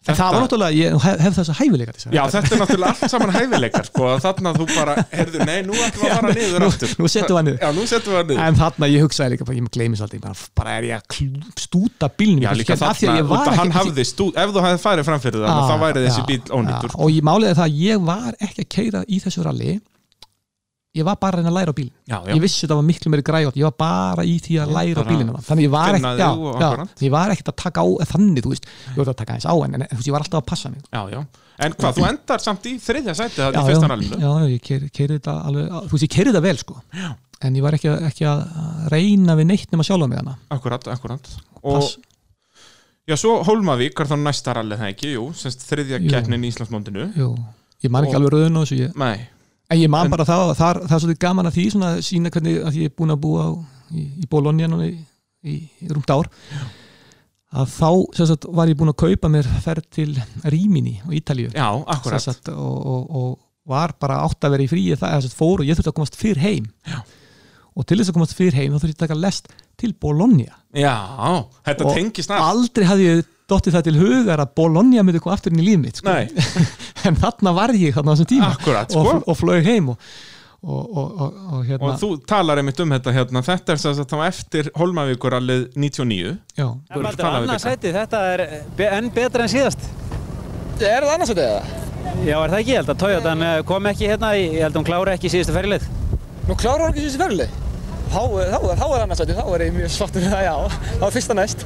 En 0.02 0.16
Þetta- 0.16 0.24
það 0.26 0.34
var 0.34 0.42
náttúrulega, 0.42 0.74
ég 0.74 0.94
hef, 1.04 1.20
hef 1.22 1.34
þess 1.38 1.50
að- 1.52 2.14
Já, 2.16 2.22
þetta 2.34 2.56
er 2.56 2.60
náttúrulega 2.62 2.90
allt 2.90 3.12
saman 3.12 3.34
hæfileikar 3.36 3.86
sko, 3.86 4.06
þannig 4.24 4.48
að 4.50 4.56
þú 4.58 4.66
bara, 4.74 4.96
heyrðu, 5.12 5.46
nei, 5.46 5.58
nú 5.62 5.74
ætlum 5.78 6.02
við 6.02 6.10
að 6.10 6.16
fara 6.16 6.32
niður 6.34 6.66
aftur. 6.66 6.94
nú 6.98 7.06
setjum 7.14 7.30
við 7.30 7.38
hann 7.38 7.46
niður. 7.46 7.60
Já, 7.62 7.70
nú 7.78 7.84
setjum 7.92 8.10
við 8.10 8.18
hann 8.18 8.28
niður. 8.32 8.42
En 8.48 8.56
þarna 8.56 8.90
ég 8.90 9.04
hugsaði 9.06 9.30
líka, 9.36 9.46
ég 9.54 9.70
gleymis 9.78 10.02
aldrei 10.02 10.20
bara, 10.24 10.34
bara 10.58 10.70
er 10.80 10.84
ég 10.90 10.98
að 10.98 11.54
stúta 11.62 12.10
bílnum 12.18 12.42
Já, 12.42 12.50
líka 12.58 12.74
því 12.82 13.12
að 13.14 13.30
að 13.30 13.56
hann 13.62 13.72
hafði 13.78 14.06
stú, 14.10 14.26
ef 14.34 14.50
þú 14.58 14.66
hefði 14.66 14.82
farið 14.88 15.06
framfyrir 15.12 15.38
það, 15.46 15.54
Ah, 15.54 15.70
þá 15.70 15.76
væri 15.86 16.06
þessi 16.08 16.26
bíl 16.26 16.42
ónýtur 16.50 16.90
já, 16.90 16.98
og 16.98 17.10
ég 17.14 17.22
máliði 17.30 17.54
það 17.62 17.68
að 17.70 17.78
ég 17.86 18.06
var 18.10 18.34
ekki 18.42 18.62
að 18.66 18.70
keira 18.74 19.06
í 19.06 19.22
þessu 19.22 19.46
ralli 19.46 19.82
ég 20.92 21.06
var 21.08 21.16
bara 21.22 21.38
að 21.38 21.46
reyna 21.46 21.52
að 21.54 21.56
læra 21.56 21.72
á 21.72 21.76
bíl 21.78 21.88
Já, 22.10 22.18
já. 22.28 22.34
ég 22.36 22.42
vissi 22.44 22.66
þetta 22.66 22.76
var 22.76 22.86
miklu 22.88 23.12
meiri 23.14 23.24
græjótt 23.24 23.56
ég 23.60 23.64
var 23.70 23.76
bara 23.80 24.26
í 24.28 24.34
því 24.44 24.58
að 24.60 24.74
læra 24.76 24.92
á 24.92 25.00
bara 25.00 25.12
bílinu 25.14 25.44
þannig 25.48 25.64
ég 25.64 25.72
var, 25.72 25.98
akkurat. 26.02 27.04
ég 27.06 27.14
var 27.14 27.32
ekkert 27.36 27.52
að 27.54 27.58
taka 27.64 27.80
á 27.84 27.88
þannig, 28.12 28.44
þú 28.44 28.52
veist, 28.52 28.68
ég 28.92 29.00
var 29.00 29.12
að 29.14 29.20
taka 29.22 29.38
aðeins 29.38 29.48
á 29.48 29.56
en, 29.56 29.78
en 29.78 29.86
þú 29.88 30.00
veist, 30.02 30.10
ég 30.10 30.16
var 30.18 30.26
alltaf 30.26 30.42
að 30.42 30.48
passa 30.52 30.72
mig. 30.74 30.84
Já, 30.92 31.02
já, 31.16 31.22
en 31.64 31.76
hvað, 31.80 31.96
þú 31.96 32.06
endar 32.10 32.44
samt 32.44 32.68
í 32.68 32.74
þriðja 32.84 33.16
sæti 33.22 33.39
það 33.39 33.56
í 33.56 33.64
fyrsta 33.70 33.92
rallinu? 33.94 34.20
Já, 34.20 34.32
já, 34.36 34.48
ég 34.52 34.62
keiri 34.92 35.18
þetta 35.18 35.36
alveg, 35.48 35.72
þú 35.88 35.96
veist, 35.96 36.06
ég 36.08 36.14
keiri 36.18 36.34
þetta 36.34 36.44
vel 36.50 36.60
sko. 36.60 36.76
Já. 37.00 37.10
en 37.42 37.56
ég 37.58 37.64
var 37.66 37.74
ekki, 37.80 37.89
ekki 38.12 38.28
að 38.30 38.42
reyna 38.92 39.36
við 39.39 39.48
neitt 39.50 39.72
nema 39.72 39.88
sjálfa 39.88 40.12
mig 40.12 40.20
hana 40.20 40.36
Akkurat, 40.54 40.84
akkurat 40.94 41.32
Og 41.64 41.88
já, 43.08 43.16
svo 43.18 43.39
Hólmavík 43.48 43.98
er 44.04 44.12
þá 44.12 44.18
næsta 44.22 44.54
rallið 44.60 44.84
það 44.84 44.92
ekki, 44.94 45.14
jú, 45.16 45.24
Og- 49.72 49.76
En 49.76 49.80
ég 49.80 49.89
man 49.89 50.05
En- 50.05 50.11
bara 50.11 50.26
það, 50.28 50.51
það, 50.59 50.82
það 50.84 50.95
er 50.97 51.03
svolítið 51.05 51.19
gaman 51.24 51.47
að 51.47 51.55
því 51.57 51.65
svona 51.72 51.89
að 51.95 52.01
sína 52.03 52.30
hvernig 52.34 52.57
að 52.67 52.78
ég 52.82 52.89
er 52.91 52.95
búin 52.97 53.13
að 53.15 53.22
búa 53.24 53.43
á, 53.47 53.49
í, 53.95 54.01
í 54.24 54.28
Bologna 54.30 54.67
núna 54.67 54.88
í, 54.89 54.97
í, 55.47 55.55
í 55.82 55.88
rúmt 55.91 56.11
ár. 56.11 56.28
Að 57.51 57.67
þá 57.67 57.89
sagt, 58.28 58.45
var 58.55 58.67
ég 58.72 58.78
búin 58.80 58.91
að 58.93 58.99
kaupa 59.03 59.30
mér 59.32 59.47
ferð 59.63 59.88
til 59.91 60.11
Rímini 60.47 61.01
á 61.03 61.07
Ítalíu. 61.11 61.49
Já, 61.51 61.67
akkurat. 61.95 62.24
Sagt, 62.24 62.47
og, 62.51 62.86
og, 62.88 63.09
og 63.11 63.39
var 63.67 63.91
bara 63.99 64.22
átt 64.24 64.43
að 64.47 64.51
vera 64.55 64.63
í 64.63 64.69
fríi 64.72 64.95
það 64.99 65.26
sagt, 65.26 65.36
fór 65.36 65.59
og 65.63 65.67
ég 65.67 65.76
þurfti 65.76 65.91
að 65.91 65.97
komast 65.99 66.15
fyrr 66.19 66.39
heim. 66.43 66.69
Já. 66.88 67.01
og 67.72 67.86
til 67.88 67.95
þess 68.01 68.11
að 68.11 68.15
komast 68.17 68.36
fyrr 68.36 68.55
heim 68.57 68.74
þá 68.74 68.80
þurfti 68.82 68.91
ég 68.91 68.97
að 68.99 69.03
taka 69.05 69.15
lest 69.19 69.45
til 69.80 69.93
Bologna. 69.95 70.49
Já, 70.76 70.95
þetta 71.63 71.86
Og 71.88 71.95
tengist 71.95 72.32
að 72.36 72.43
aldrei 72.49 72.86
hafði 72.89 73.05
ég 73.07 73.22
dottið 73.52 73.76
það 73.78 73.88
til 73.89 73.95
hugar 73.99 74.41
að 74.45 74.52
Bologna 74.58 75.04
myndi 75.06 75.22
koma 75.24 75.36
aftur 75.38 75.54
inn 75.56 75.62
í 75.64 75.68
líf 75.70 75.80
mitt 75.84 76.02
sko. 76.02 76.12
Nei, 76.12 76.28
en 77.08 77.18
þarna 77.22 77.54
var 77.58 77.74
ég 77.78 77.95
þarna 77.97 78.12
á 78.12 78.16
þessum 78.16 78.30
tíma 78.34 78.52
akkurat, 78.56 78.95
og, 78.97 79.10
sko 79.10 79.24
og 79.34 79.39
flög 79.39 79.68
heim 79.70 79.91
og, 79.93 80.08
og, 80.62 80.82
og, 80.82 81.12
og, 81.26 81.38
og 81.58 81.64
hérna 81.70 81.91
Og 81.91 81.99
þú 82.02 82.10
talar 82.30 82.62
einmitt 82.62 82.82
um 82.84 82.91
þetta 82.95 83.14
hérna, 83.16 83.41
þetta 83.47 83.76
er 83.76 83.82
sem 83.82 83.95
sagt 83.97 84.12
þá 84.14 84.20
eftir 84.28 84.72
Hólmavíkurallið 84.78 85.64
99 85.76 86.36
já, 86.58 86.68
Þú 86.68 86.99
ert 87.02 87.12
að 87.12 87.22
tala 87.24 87.39
við 87.45 87.54
Bigga. 87.56 87.93
þetta 88.02 88.24
er 88.36 88.43
be 88.78 88.89
en 88.99 89.10
betra 89.16 89.47
en 89.47 89.54
síðast. 89.56 89.88
Er 90.82 91.06
það 91.06 91.16
annars 91.16 91.34
að 91.34 91.41
það? 91.41 91.74
Já, 92.26 92.36
er 92.41 92.49
það 92.54 92.60
ekki? 92.60 92.72
Ég 92.72 92.80
held 92.82 92.91
að 92.93 93.02
Toyotan 93.02 93.43
eh, 93.45 93.58
kom 93.70 93.89
ekki 93.91 94.08
hérna, 94.10 94.32
í- 94.38 94.47
ég 94.56 94.64
held 94.66 94.74
að 94.74 94.80
hún 94.82 94.88
klára 94.88 95.14
ekki 95.18 95.30
síðustu 95.34 95.54
ferlið. 95.54 95.84
Nú 96.47 96.56
klárar 96.58 96.88
hann 96.88 96.95
ekki 96.95 97.06
þessi 97.08 97.22
ferli? 97.22 97.45
Þá, 98.12 98.22
þá, 98.51 98.57
þá 98.76 98.86
er 98.86 99.03
annars 99.05 99.22
að 99.24 99.30
þá 99.38 99.45
er 99.55 99.62
ég 99.64 99.76
mjög 99.76 99.91
svart 99.93 100.18
með 100.18 100.26
það, 100.34 100.41
já. 100.43 100.55
Það 100.91 101.03
var 101.03 101.14
fyrsta 101.16 101.36
næst. 101.38 101.62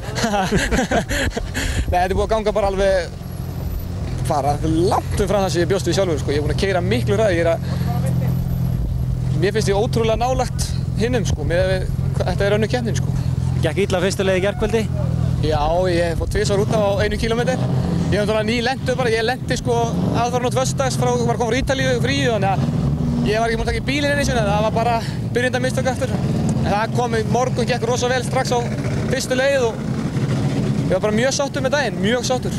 Nei, 1.89 1.95
þetta 1.95 2.03
er 2.05 2.13
búið 2.13 2.25
að 2.25 2.33
ganga 2.35 2.53
bara 2.53 2.69
alveg 2.69 2.93
fara 4.29 4.51
langt 4.63 5.21
um 5.21 5.29
frá 5.29 5.39
það 5.39 5.49
sem 5.53 5.63
ég 5.63 5.71
bjóst 5.71 5.89
við 5.89 5.97
sjálfur, 5.97 6.21
sko. 6.21 6.33
Ég 6.33 6.39
er 6.41 6.45
búin 6.45 6.53
að 6.53 6.61
keira 6.61 6.81
miklu 6.85 7.17
ræði, 7.17 7.39
ég 7.39 7.45
er 7.45 7.51
að 7.55 7.59
mér 9.41 9.55
finnst 9.57 9.71
ég 9.73 9.79
ótrúlega 9.79 10.21
nálagt 10.21 10.69
hinnum, 11.01 11.25
sko, 11.25 11.41
með 11.49 11.65
við, 11.71 11.89
þetta 12.21 12.45
er 12.45 12.57
önnu 12.59 12.69
keppnin, 12.71 12.97
sko. 13.01 13.17
Gekk 13.65 13.83
illa 13.87 14.03
fyrstu 14.05 14.25
leið 14.25 14.39
í 14.39 14.45
gerkvöldi. 14.45 14.83
Já, 15.45 15.61
ég 15.91 16.17
fótt 16.21 16.33
tvisvar 16.33 16.61
út 16.61 16.73
á 16.77 17.01
einu 17.01 17.17
kílómetr. 17.21 17.57
Ég 18.13 18.19
hef 18.21 18.29
svona 18.29 18.45
ný 18.45 18.61
lendu 18.61 18.93
bara, 18.97 19.09
ég 19.13 19.25
lendi 19.25 19.57
sko 19.57 19.75
aðfarn 20.13 20.47
út 20.51 20.57
vöstags 20.57 20.97
frá, 21.01 21.09
var 21.25 21.39
komið 21.41 21.55
frá 21.55 21.61
Ítalíu 21.63 21.95
fríu, 22.03 22.35
þannig 22.35 22.51
að 22.53 22.59
ég 23.25 23.41
var 23.41 23.49
ekki 23.49 23.57
múin 23.57 23.65
að 23.65 23.71
taka 23.71 23.81
í 23.81 23.87
bílinn 23.87 24.13
einu 24.13 24.25
sinni, 24.27 24.45
það 24.45 24.65
var 24.67 24.73
bara 24.75 24.95
byrjenda 25.33 25.61
mistök 25.63 25.91
eftir. 25.91 26.13
En 26.61 26.69
það 26.69 26.95
kom 26.97 27.17
í 27.17 27.21
morgun, 27.33 27.67
gekk 27.69 27.85
rosa 27.89 28.09
vel 28.11 28.21
strax 28.25 28.53
á 28.53 28.59
fyrstu 29.09 29.37
leið 29.37 29.67
og 29.69 29.83
ég 30.85 30.93
var 30.95 31.05
bara 31.07 31.17
mjög 31.17 31.37
sáttur 31.37 31.65
með 31.65 31.77
daginn, 31.77 32.01
mjög 32.03 32.27
sáttur. 32.29 32.57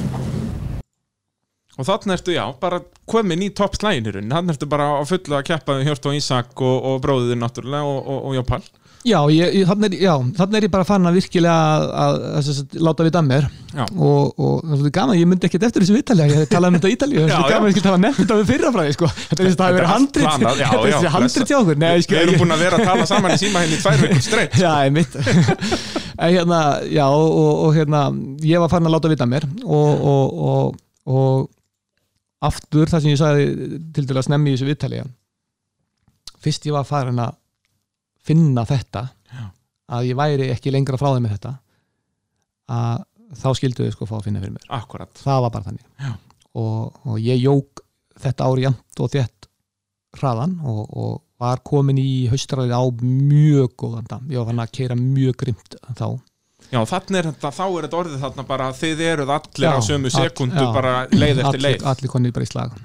Og 1.77 1.85
þannig 1.85 2.17
ertu, 2.17 2.33
já, 2.33 2.45
bara 2.57 2.81
komin 3.09 3.43
í 3.45 3.51
topp 3.53 3.75
slæginirun 3.77 4.31
Þannig 4.33 4.55
ertu 4.55 4.69
bara 4.73 4.87
á 4.97 5.05
fullu 5.05 5.37
að 5.37 5.43
keppa 5.51 5.75
við 5.77 5.91
Hjört 5.91 6.07
og 6.09 6.15
Ísak 6.17 6.63
og, 6.65 6.77
og 6.89 7.03
bróðið 7.05 7.37
náttúrulega 7.37 7.85
og, 7.85 7.99
og, 8.01 8.21
og 8.31 8.37
Jópal 8.39 8.63
já, 9.05 9.19
ég, 9.35 9.55
ég, 9.61 9.67
þannig, 9.69 9.97
er, 10.01 10.57
er 10.59 10.67
ég 10.67 10.73
bara 10.73 10.87
farin 10.89 11.11
að 11.11 11.19
virkilega 11.19 11.55
að, 11.55 11.87
að, 12.03 12.51
að, 12.53 12.77
láta 12.87 13.07
við 13.07 13.13
dammer 13.17 13.49
og, 13.93 14.33
og 14.41 14.63
það 14.65 14.87
er 14.89 14.95
gaman, 14.97 15.19
ég 15.21 15.31
myndi 15.31 15.49
ekkert 15.51 15.67
eftir 15.69 15.85
þessu 15.85 15.97
vittalega 15.99 16.41
ég 16.41 16.51
talaði 16.51 16.73
um 16.73 16.79
þetta 16.79 16.91
í 16.91 16.97
Ítalíu, 16.97 17.25
það 17.27 17.37
er 17.37 17.55
gaman 17.55 17.71
ég 17.71 17.77
skil 17.77 17.85
tala 17.87 18.01
nefnt 18.03 18.23
þetta 18.23 18.39
við 18.41 18.51
sko. 18.97 19.11
að 19.11 19.61
það 19.61 19.67
hefur 19.67 19.81
verið 19.81 19.93
Þetta 20.57 20.79
er 20.79 20.95
þessi 20.95 21.13
handrit 21.13 21.51
hjá 21.51 21.59
okkur. 21.59 21.77
Ég 21.77 22.09
Við 22.11 22.23
erum 22.23 22.41
búin 22.41 22.55
að 22.55 22.65
vera 22.65 22.81
að 22.81 22.89
tala 22.91 23.07
saman 23.09 23.35
í 23.35 23.39
síma 23.41 23.63
henni 23.65 23.77
í 23.77 23.83
tvær 23.83 24.03
vikur 24.03 24.25
streitt 24.25 24.59
Já, 24.61 24.71
einmitt. 24.87 25.17
En 26.17 26.33
hérna, 26.33 26.59
já, 26.89 27.05
og, 27.13 27.59
og 27.67 27.75
hérna 27.77 28.07
ég 28.41 28.63
var 28.63 28.71
farin 28.73 28.89
að 28.89 28.95
láta 28.95 29.11
vita 29.13 29.27
mér 29.29 29.45
og, 29.67 30.07
og, 30.09 30.39
og, 30.49 30.79
og 31.13 32.47
aftur 32.49 32.89
það 32.89 33.05
sem 33.05 33.13
ég 33.13 33.21
sagði 33.21 33.81
til 33.93 34.17
að 34.17 34.25
snemmi 34.25 34.53
í 34.53 34.57
þessu 34.57 34.69
viðtali 34.71 35.03
fyrst 36.47 36.69
ég 36.69 36.77
var 36.77 36.89
farin 36.89 37.21
að 37.21 37.37
finna 38.27 38.65
þetta 38.69 39.03
Já. 39.33 39.45
að 39.97 40.09
ég 40.11 40.19
væri 40.19 40.51
ekki 40.55 40.73
lengra 40.75 40.99
frá 41.01 41.13
þeim 41.15 41.27
með 41.29 41.37
þetta 41.37 41.53
að 42.77 43.05
þá 43.37 43.49
skildu 43.59 43.87
þau 43.87 43.95
sko 43.97 44.07
fá 44.11 44.17
að 44.21 44.25
finna 44.29 44.41
fyrir 44.43 44.55
mér. 44.57 44.67
Akkurat. 44.77 45.11
Það 45.23 45.41
var 45.47 45.53
bara 45.57 45.69
þannig. 45.71 45.87
Já. 46.03 46.13
og, 46.57 47.01
og 47.07 47.17
ég 47.21 47.41
jók 47.43 47.83
þetta 48.23 48.47
ári 48.49 48.65
jæmt 48.67 49.03
og 49.05 49.11
þétt 49.13 49.49
hraðan 50.17 50.55
og, 50.65 50.83
og 50.97 51.15
var 51.43 51.61
komin 51.69 51.99
í 52.01 52.27
haustræði 52.33 52.73
á 52.73 52.81
mjög 53.03 53.75
góðan 53.83 54.07
dam 54.09 54.31
ég 54.33 54.41
var 54.41 54.47
fann 54.49 54.63
að 54.65 54.71
keira 54.79 54.97
mjög 54.97 55.35
grimt 55.43 55.77
þá. 55.99 56.07
Já, 56.73 56.81
þannig 56.89 57.19
er 57.21 57.27
þetta, 57.29 57.51
þá 57.55 57.65
er 57.67 57.85
þetta 57.87 57.99
orðið 58.01 58.23
þarna 58.25 58.45
bara 58.49 58.71
Þið 58.75 59.03
eruð 59.07 59.29
allir 59.37 59.67
Já, 59.69 59.75
á 59.77 59.81
sömu 59.87 60.09
all- 60.09 60.15
sekundu 60.17 60.65
já. 60.65 60.71
bara 60.75 60.95
leið 61.13 61.43
eftir 61.43 61.47
allir, 61.51 61.63
leið. 61.67 61.85
allir 61.93 62.11
konið 62.15 62.33
bara 62.39 62.47
í 62.47 62.51
slag. 62.51 62.79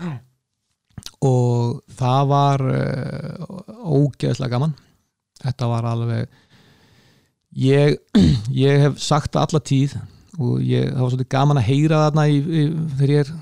Og 1.25 1.79
það 1.97 2.27
var 2.29 2.63
uh, 2.67 3.63
ógeðslega 3.95 4.51
gaman 4.55 4.75
þetta 5.41 5.69
var 5.71 5.87
alveg 5.91 6.25
ég, 7.61 7.97
ég 8.65 8.85
hef 8.85 8.99
sagt 9.01 9.33
það 9.35 9.47
alla 9.47 9.63
tíð 9.71 9.95
og 10.39 10.61
ég, 10.63 10.87
það 10.87 11.01
var 11.01 11.13
svolítið 11.13 11.31
gaman 11.35 11.59
að 11.61 11.67
heyra 11.67 12.03
þarna 12.05 12.27
í, 12.31 12.37
í, 12.39 12.63
þegar 12.95 13.13
ég 13.15 13.25
er 13.25 13.33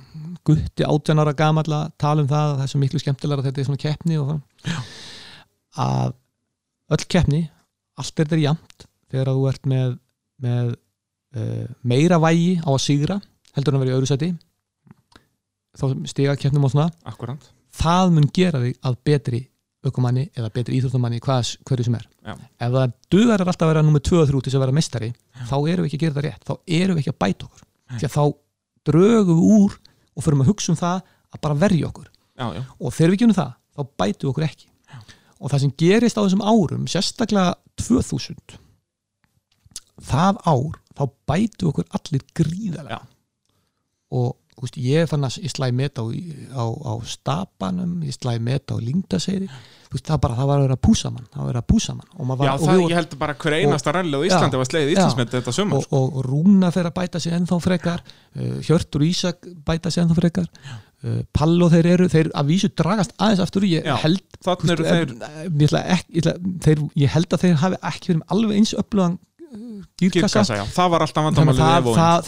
gutti 0.50 0.88
átján 0.88 1.22
ára 1.22 1.36
gamall 1.38 1.68
að 1.76 1.93
tala 2.02 2.24
um 2.24 2.30
það 2.32 2.56
það 2.56 2.66
er 2.66 2.72
svo 2.74 2.82
miklu 2.82 3.04
skemmtilega 3.04 3.43
að 3.43 3.50
þetta 3.50 3.62
er 3.62 3.70
svona 3.70 3.84
keppni 3.84 4.20
að 5.80 6.16
öll 6.89 7.06
keppni, 7.06 7.43
allt 8.00 8.16
er 8.16 8.26
þetta 8.26 8.41
jæmt 8.41 8.88
þegar 9.12 9.34
þú 9.36 9.45
ert 9.52 9.70
með, 9.70 9.93
með 10.41 10.72
uh, 11.38 11.68
meira 11.86 12.18
vægi 12.22 12.58
á 12.66 12.70
að 12.74 12.84
sigra 12.88 13.20
heldur 13.54 13.76
en 13.76 13.80
að 13.80 13.86
vera 13.86 13.93
í 13.93 13.97
öðru 14.00 14.10
sæti. 14.10 14.34
Þá 15.78 15.86
stiga 16.10 16.36
keppnum 16.39 16.66
og 16.66 16.74
svona. 16.74 16.89
Akkurat 17.08 17.45
það 17.76 18.14
mun 18.16 18.30
gera 18.34 18.62
þig 18.64 18.78
að 18.86 19.00
betri 19.08 19.41
aukumanni 19.86 20.26
eða 20.36 20.52
betri 20.54 20.78
íþróttamanni 20.80 21.22
hvað, 21.24 21.54
hverju 21.68 21.88
sem 21.88 21.97
er. 22.00 22.06
Já. 22.26 22.34
ef 22.36 22.74
það 22.76 22.96
dugar 23.16 23.43
alltaf 23.46 23.66
að 23.66 23.72
vera 23.72 23.84
nummer 23.86 24.04
2 24.04 24.20
og 24.20 24.30
3 24.30 24.42
til 24.46 24.56
að 24.58 24.64
vera 24.66 24.76
mestari 24.76 25.10
þá 25.50 25.56
erum 25.58 25.86
við 25.86 25.89
ekki 25.89 26.00
að 26.00 26.04
gera 26.04 26.18
það 26.18 26.26
rétt. 26.28 26.43
Þá 26.50 26.54
erum 26.80 26.97
við 26.97 27.04
ekki 27.04 27.14
að 27.14 27.20
bæta 27.24 27.47
okkur. 27.47 27.66
Því 27.96 28.10
að 28.10 28.16
þá 28.16 28.24
drögum 28.89 29.39
við 29.39 29.54
úr 29.60 29.78
og 30.16 30.26
förum 30.26 30.43
að 30.43 30.51
hugsa 30.51 30.74
um 30.74 30.80
það 30.80 31.04
að 31.30 31.43
bara 31.46 31.60
verja 31.64 31.89
okkur. 31.89 32.10
Já, 32.39 32.46
já, 32.56 32.64
og 32.80 32.96
þegar 32.96 33.14
við 33.14 33.22
gerum 33.24 33.38
það, 33.39 33.54
þá 33.76 33.82
bætum 34.04 34.26
við 34.26 34.32
okkur 34.34 34.47
ekki. 34.50 34.68
Og 35.39 35.51
það 35.54 35.62
sem 35.64 35.76
gerist 35.80 36.20
á 36.20 36.24
þessum 36.24 36.43
árum 36.43 36.88
sérstaklega 36.92 37.56
2000 37.80 38.60
það 40.04 40.39
ár 40.47 40.80
þá 40.96 41.04
bætu 41.30 41.70
okkur 41.72 41.88
allir 41.96 42.24
gríðarlega. 42.36 43.01
Og 44.16 44.36
veist, 44.68 44.80
ég 44.84 45.10
fann 45.10 45.28
að 45.28 45.40
ég 45.44 45.54
slæði 45.54 45.76
met 45.80 46.00
á, 46.02 46.04
á, 46.04 46.66
á 46.68 46.94
stapanum 47.08 48.00
ég 48.08 48.16
slæði 48.16 48.42
met 48.50 48.74
á 48.74 48.76
lingdaseyri 48.80 49.50
það 49.90 50.20
bara, 50.22 50.36
það 50.38 50.50
var 50.50 50.60
að 50.60 50.66
vera 50.68 50.76
að 50.78 50.84
púsa 50.86 51.10
mann 51.10 51.26
það 51.32 51.40
var 51.40 51.46
að 51.46 51.50
vera 51.50 51.62
að 51.64 51.70
púsa 51.72 51.96
mann 51.98 52.10
og 52.14 52.28
maður 52.30 52.46
Já, 52.46 52.52
og 52.52 52.60
það, 52.62 52.74
vorum- 52.76 52.92
ég 52.92 53.00
held 53.00 53.16
bara 53.24 53.36
hver 53.42 53.56
einasta 53.58 53.94
ralli 53.96 54.20
á 54.20 54.22
Íslandi 54.28 54.58
Já, 54.58 54.62
var 54.62 54.70
slegið 54.70 54.92
já. 54.92 54.98
Íslandsmynd 55.00 55.32
þetta 55.34 55.54
sumar. 55.56 55.80
Og, 55.80 55.96
og, 55.98 56.20
og 56.20 56.28
Rúna 56.30 56.70
fer 56.76 56.90
að 56.90 56.96
bæta 57.00 57.22
sig 57.24 57.34
ennþá 57.34 57.58
frekar. 57.64 58.04
Uh, 58.38 58.60
Hjörtur 58.68 59.02
og 59.02 59.08
Ísak 59.10 59.50
bæta 59.66 59.90
sig 59.90 60.04
ennþá 60.04 60.18
frekar. 60.20 60.50
Uh, 61.00 61.22
Pall 61.34 61.56
og 61.66 61.72
þeir 61.74 61.90
eru, 61.96 62.10
þeir 62.12 62.30
að 62.38 62.52
vísu 62.52 62.70
dragast 62.76 63.16
aðeins 63.18 63.42
aftur 63.46 63.66
ég 63.66 63.88
Já, 63.88 63.96
held 64.04 64.22
þarna 64.46 64.76
eru 64.76 64.86
þú 64.86 64.92
veist, 64.92 65.26
eh, 65.26 65.48
ég, 65.48 65.66
ætla 65.70 65.84
ekki, 65.96 66.14
ég, 66.14 66.22
ætla, 66.22 66.54
þeir, 66.68 66.86
ég 67.00 67.14
held 67.16 67.34
að 67.34 67.46
þeir 67.46 67.60
hafi 67.64 67.82
ekki 67.90 68.12
verið 68.12 68.24
alveg 68.36 68.60
eins 68.60 68.76
öflugan 68.84 69.18
já, 70.59 70.66
það 70.76 70.92
var 70.93 71.05
alltaf 71.05 71.26
vandamálið 71.30 71.63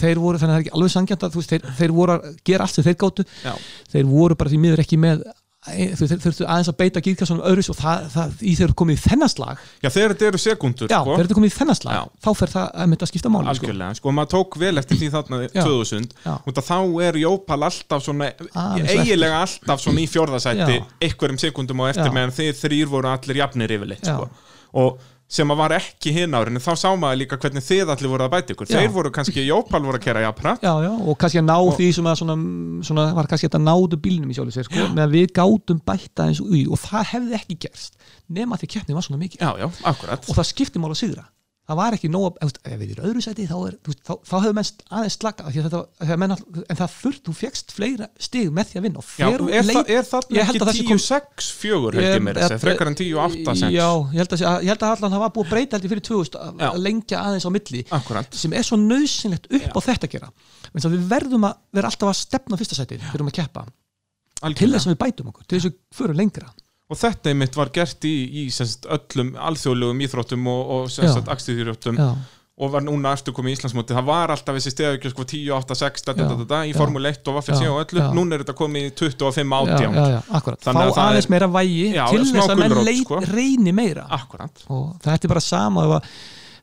þeir 0.00 0.22
þannig 0.42 0.56
að 0.56 0.56
það 0.56 0.56
er 0.56 0.64
ekki 0.64 0.74
alveg 0.78 0.94
sangjant 0.96 1.26
að 1.26 1.36
þú 1.36 1.44
þeir, 1.52 1.68
þeir 1.78 1.94
voru 1.98 2.16
að 2.16 2.26
gera 2.48 2.66
allt 2.66 2.78
sem 2.78 2.86
þeir 2.88 2.98
gátu 3.02 3.26
Já. 3.44 3.54
þeir 3.92 4.10
voru 4.10 4.38
bara 4.40 4.52
því 4.52 4.60
miður 4.62 4.82
ekki 4.82 4.98
með 5.02 5.22
e, 5.70 5.86
þeir 5.94 6.10
þeir 6.10 6.22
þurftu 6.24 6.46
aðeins 6.48 6.70
að 6.72 6.78
beita 6.80 7.02
gírkassanum 7.06 7.44
öðru 7.46 7.64
og 7.70 7.78
það, 7.78 8.06
það, 8.16 8.32
í 8.42 8.54
þeir 8.58 8.66
eru 8.66 8.76
komið 8.82 8.98
í 8.98 9.02
þennan 9.04 9.32
slag 9.32 9.62
Já, 9.62 9.88
þegar 9.88 10.14
þetta 10.14 10.28
eru 10.32 10.40
sekundur 10.42 10.90
já, 10.90 10.98
sko. 10.98 11.14
þeir 11.14 11.24
eru 11.28 11.38
komið 11.38 11.52
í 11.52 11.56
þennan 11.60 11.78
slag 11.78 12.10
þá 12.26 12.30
fer 12.40 12.52
það 12.56 12.66
að 12.72 12.90
mynda 12.92 13.06
að 13.06 13.12
skipta 13.12 13.32
máli 13.32 13.46
sko. 13.46 13.66
Algjörlega, 13.68 13.98
sko, 14.00 14.14
maður 14.18 14.32
tók 14.34 14.58
vel 14.62 14.74
eftir 14.82 14.98
því 14.98 15.12
þarna 15.14 15.40
Já. 15.46 15.62
2000 15.62 16.10
Já. 16.26 16.34
út 16.50 16.62
að 16.62 16.68
þá 16.72 16.78
er 17.06 17.20
Jópal 17.22 17.60
alltaf 17.68 18.06
svona 18.08 18.32
Aðeins 18.50 18.96
eiginlega 18.96 19.42
alltaf 19.46 19.84
svona 19.86 20.02
í 20.02 20.08
fjórðasætti 20.10 20.80
einhverjum 21.06 21.42
sekundum 21.46 21.84
á 21.86 21.92
eftir 21.92 22.14
meðan 22.16 22.34
þið 22.34 22.52
þrýr 22.64 22.90
voru 22.90 23.12
allir 23.12 23.42
jafnir 23.44 23.76
yfirleitt 23.78 24.10
sko. 24.10 24.26
og 24.82 25.11
sem 25.32 25.52
að 25.52 25.60
var 25.62 25.74
ekki 25.78 26.12
hinn 26.12 26.36
árinu 26.36 26.60
þá 26.62 26.70
sá 26.76 26.88
maður 26.92 27.20
líka 27.22 27.38
hvernig 27.40 27.64
þið 27.64 27.92
allir 27.94 28.12
voru 28.12 28.26
að 28.26 28.32
bæta 28.34 28.54
ykkur. 28.54 28.68
Já. 28.68 28.78
þeir 28.78 28.92
voru 28.92 29.12
kannski, 29.16 29.44
Jópal 29.48 29.82
voru 29.86 30.00
að 30.00 30.04
kera 30.04 30.24
já, 30.84 30.90
og 30.92 31.18
kannski 31.20 31.40
að 31.40 31.46
ná 31.48 31.56
því 31.78 31.90
sem 31.96 32.10
að 32.10 32.18
svona, 32.20 32.36
svona 32.90 33.06
var 33.16 33.30
kannski 33.30 33.48
að 33.48 33.64
náðu 33.64 34.00
bílnum 34.04 34.32
í 34.32 34.36
sjálfu 34.36 34.56
sér 34.56 34.68
sko, 34.68 34.88
meðan 34.92 35.14
við 35.14 35.32
gátum 35.38 35.80
bæta 35.88 36.28
eins 36.28 36.42
og 36.44 36.52
í 36.56 36.66
og 36.68 36.80
það 36.84 37.08
hefði 37.14 37.38
ekki 37.40 37.60
gerst 37.64 37.96
nema 38.28 38.60
því 38.60 38.68
að 38.68 38.74
keppni 38.76 38.98
var 38.98 39.06
svona 39.08 39.22
mikið 39.24 39.40
Já, 39.40 39.50
já, 39.64 39.68
og 39.88 40.34
það 40.36 40.50
skipti 40.52 40.82
mál 40.82 40.92
að 40.92 41.00
sigra 41.00 41.26
það 41.62 41.76
var 41.78 41.94
ekki 41.96 42.08
nóg 42.10 42.38
að, 42.42 42.50
ef 42.66 42.78
við 42.80 42.90
erum 42.96 43.04
öðru 43.06 43.20
sæti 43.22 43.44
þá, 43.46 43.54
er, 43.68 43.74
þá, 44.02 44.12
þá 44.26 44.32
hefur 44.42 44.54
mennst 44.58 44.80
aðeins 44.90 45.14
slaka 45.16 45.44
að 45.46 45.58
þetta, 45.62 45.80
þegar 46.02 46.18
menn, 46.22 46.32
en 46.66 46.78
það 46.80 46.94
þurft, 46.96 47.22
þú 47.28 47.34
fegst 47.38 47.74
fleira 47.76 48.08
stig 48.26 48.48
með 48.56 48.72
því 48.72 48.80
að 48.80 48.86
vinna 48.88 49.04
Já, 49.22 49.26
er, 49.30 49.44
leit- 49.46 49.76
það, 49.76 49.92
er 49.94 50.08
það 50.08 50.26
ekki 50.42 50.58
að 50.58 50.70
þessi 50.72 50.86
kom- 50.88 51.02
10-6 51.02 51.50
fjögur 51.62 51.98
held 52.00 52.08
ég 52.08 52.24
mér 52.26 52.40
þessi, 52.42 52.58
frekar 52.64 52.90
en 52.90 52.98
10-8-6 52.98 53.62
Já, 53.76 53.86
ég 54.10 54.18
held 54.24 54.34
að, 54.34 54.42
ég 54.66 54.72
held 54.74 54.82
að 54.88 54.96
allan 54.96 55.14
það 55.14 55.22
var 55.22 55.34
búið 55.38 55.46
að 55.46 55.54
breyta 55.54 55.78
held 55.78 55.86
ég 55.86 55.94
fyrir 55.94 56.06
2000 56.10 56.40
að 56.42 56.64
Já. 56.66 56.68
að 56.72 56.82
lengja 56.88 57.22
aðeins 57.22 57.46
á 57.46 57.50
milli 57.54 57.84
Akkurat. 58.00 58.34
sem 58.42 58.56
er 58.58 58.66
svo 58.66 58.80
nöðsynlegt 58.82 59.46
upp 59.60 59.78
á 59.78 59.80
þetta 59.86 60.10
að 60.10 60.16
gera 60.18 60.32
Menns 60.72 60.88
að 60.88 60.96
við 60.98 61.06
verðum 61.14 61.46
að 61.46 61.56
vera 61.78 61.88
alltaf 61.92 62.10
að 62.10 62.18
stefna 62.24 62.58
fyrsta 62.58 62.78
sætið, 62.82 63.06
við 63.06 63.16
erum 63.20 63.30
að 63.30 63.38
keppa 63.38 63.64
til 63.68 64.48
Algjörlega. 64.48 64.78
þess 64.80 64.88
að 64.88 64.94
við 64.96 65.00
bætum 65.04 65.28
okkur, 65.30 65.44
til 65.46 65.58
þess 65.60 65.68
að 65.68 65.72
við 65.72 65.98
förum 66.00 66.16
lengra 66.18 66.48
og 66.92 67.00
þetta 67.00 67.32
einmitt 67.32 67.56
var 67.56 67.72
gert 67.74 68.04
í, 68.08 68.14
í 68.42 68.46
semst, 68.52 68.86
öllum 68.90 69.34
alþjóðlegum 69.40 70.04
íþróttum 70.06 70.48
og, 70.52 70.72
og 70.76 71.96
Já. 71.96 72.08
og 72.62 72.72
var 72.74 72.84
núna 72.84 73.14
eftir 73.16 73.34
komið 73.34 73.54
í 73.54 73.56
Íslandsmóti 73.56 73.96
það 73.96 74.08
var 74.10 74.32
alltaf 74.34 74.58
þessi 74.58 74.74
stegaukja 74.74 75.12
sko 75.14 75.24
10, 75.32 75.46
8, 75.56 75.78
6 75.80 76.04
da, 76.08 76.14
da, 76.18 76.36
da, 76.44 76.60
í. 76.68 76.74
Formule 76.76 77.14
1 77.14 77.32
og 77.32 77.38
Vaffi 77.38 77.56
C 77.56 77.64
Já. 77.64 77.72
og 77.72 77.80
öllu, 77.86 78.04
núna 78.18 78.36
er 78.36 78.44
þetta 78.44 78.56
komið 78.58 78.90
í 78.90 78.92
25, 79.00 79.56
Já, 79.72 79.78
18 79.78 79.96
já, 79.96 80.04
já, 80.12 80.20
akkurat, 80.38 80.62
Þannig 80.66 80.82
að 80.84 80.92
fá 80.92 80.98
það 81.00 81.08
aðeins 81.08 81.30
meira 81.32 81.50
vægi 81.56 81.88
Já, 81.96 82.04
til 82.12 82.24
þess 82.28 82.52
að 82.52 82.62
menn 82.62 82.78
leit, 82.84 83.02
sko. 83.06 83.20
reyni 83.32 83.76
meira. 83.76 84.06
Akkurat. 84.18 84.64
Og 84.68 84.88
þetta 85.06 85.28
er 85.28 85.34
bara 85.34 85.44
sama 85.48 85.86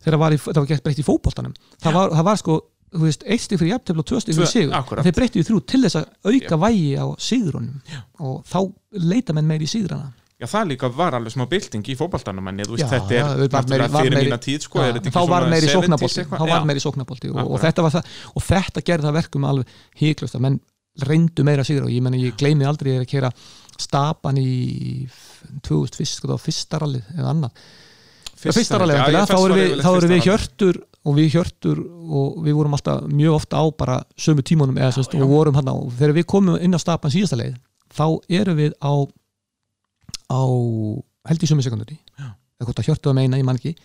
þegar 0.03 0.19
var, 0.21 0.35
í, 0.35 0.41
það 0.43 0.61
var 0.61 0.69
gett 0.69 0.85
breytt 0.85 1.01
í 1.01 1.07
fótboltanum. 1.07 1.55
Það 1.81 1.97
var, 1.97 2.13
það 2.15 2.27
var 2.29 2.39
sko, 2.39 2.59
veist, 3.01 3.25
eitt 3.27 3.43
stig 3.43 3.59
fyrir 3.59 3.73
jafntefl 3.75 4.03
og 4.03 4.07
tvö 4.07 4.21
stig 4.23 4.37
fyrir 4.37 4.53
sigur. 4.53 5.03
þeir 5.03 5.17
breyttu 5.17 5.41
í 5.41 5.47
þrjú 5.49 5.59
til 5.67 5.81
þess 5.83 5.99
að 5.99 6.07
auka 6.31 6.61
vægi 6.63 6.93
á 6.95 7.05
sigurunum. 7.19 7.81
Og 8.23 8.39
þá 8.47 8.59
leita 9.09 9.35
menn 9.35 9.49
meiri 9.49 9.67
í 9.67 9.73
sigurana 9.73 10.13
Já, 10.39 10.47
það 10.47 10.69
líka 10.71 10.87
var 10.95 11.17
alveg 11.17 11.33
smá 11.35 11.43
bylting 11.51 11.83
í 11.91 11.95
fótballtanum 11.99 12.47
en 12.47 12.61
þú 12.63 12.75
veist, 12.77 12.85
Já, 12.85 12.91
þetta 12.93 13.11
er 13.11 13.19
já, 13.19 13.47
var 13.51 13.65
meiri- 13.67 13.87
var 13.91 14.05
fyrir 14.05 14.15
meiri- 14.15 14.29
mína 14.29 14.37
tíð 14.39 14.61
sko, 14.63 14.79
Já, 14.79 14.93
þetta 14.95 15.11
þá 15.11 15.27
var 15.27 15.47
meiri 15.51 15.67
70s 15.67 15.75
sóknabolti 15.75 16.21
eitthvað? 16.21 16.39
þá 16.39 16.45
var 16.47 16.59
Já. 16.61 16.65
meiri 16.69 16.83
sóknabolti 16.85 17.31
og, 17.33 17.39
og, 17.43 17.59
þetta 17.59 17.83
var 17.83 17.91
það, 17.97 18.13
og 18.35 18.45
þetta 18.47 18.83
gerði 18.87 19.07
það 19.09 19.17
verkum 19.19 19.47
alveg 19.49 19.73
híklust 19.99 20.37
að 20.39 20.45
menn 20.47 20.59
reyndu 21.09 21.43
meira 21.47 21.63
sigur 21.67 21.83
og 21.87 21.91
ég 21.91 22.07
ég 22.23 22.37
gleymi 22.39 22.65
aldrei 22.67 22.95
að 22.99 23.07
kera 23.07 23.31
stapan 23.79 24.37
í 24.39 25.07
2000 25.63 25.95
fyrst, 25.99 26.15
sko, 26.19 26.27
það 26.27 26.35
var 26.35 26.43
fyrsta 26.47 26.79
rallið 26.83 27.13
eða 27.17 27.29
annað 27.35 27.51
Fyrsta 28.39 28.55
fyrsta 28.59 28.77
rallið, 28.79 28.95
rallið, 28.95 29.13
já, 29.13 29.19
væntanlega, 29.19 29.59
ég 29.59 29.83
þá 29.83 29.89
erum 29.91 30.09
við, 30.09 30.09
við 30.09 30.19
rallið. 30.19 30.23
hjörtur 30.29 30.77
og 31.09 31.15
við 31.17 31.29
hjörtur 31.33 31.79
og 32.19 32.37
við 32.45 32.53
vorum 32.55 32.75
alltaf 32.77 33.01
mjög 33.11 33.35
ofta 33.35 33.59
á 33.59 33.63
bara 33.75 33.97
sömu 34.19 34.43
tímunum 34.47 34.79
eða 34.79 34.93
sérst 34.95 35.15
og 35.19 35.27
vorum 35.31 35.55
hann 35.59 35.67
á 35.67 35.75
þegar 35.99 36.15
við 36.15 36.27
komum 36.31 36.55
inn 36.59 36.75
á 36.75 36.79
stapan 36.79 37.11
síðasta 37.11 37.39
leið 37.39 37.57
þá 37.91 38.05
erum 38.39 38.59
við 38.59 38.75
á 38.79 38.91
á 40.29 40.41
held 41.29 41.43
í 41.43 41.49
sömu 41.49 41.65
sekundunni 41.65 41.97
eða 42.19 42.67
hvort 42.67 42.79
að 42.81 42.89
hjörtu 42.89 43.09
að 43.11 43.17
meina, 43.19 43.37
ég 43.39 43.45
man 43.47 43.57
ekki. 43.59 43.75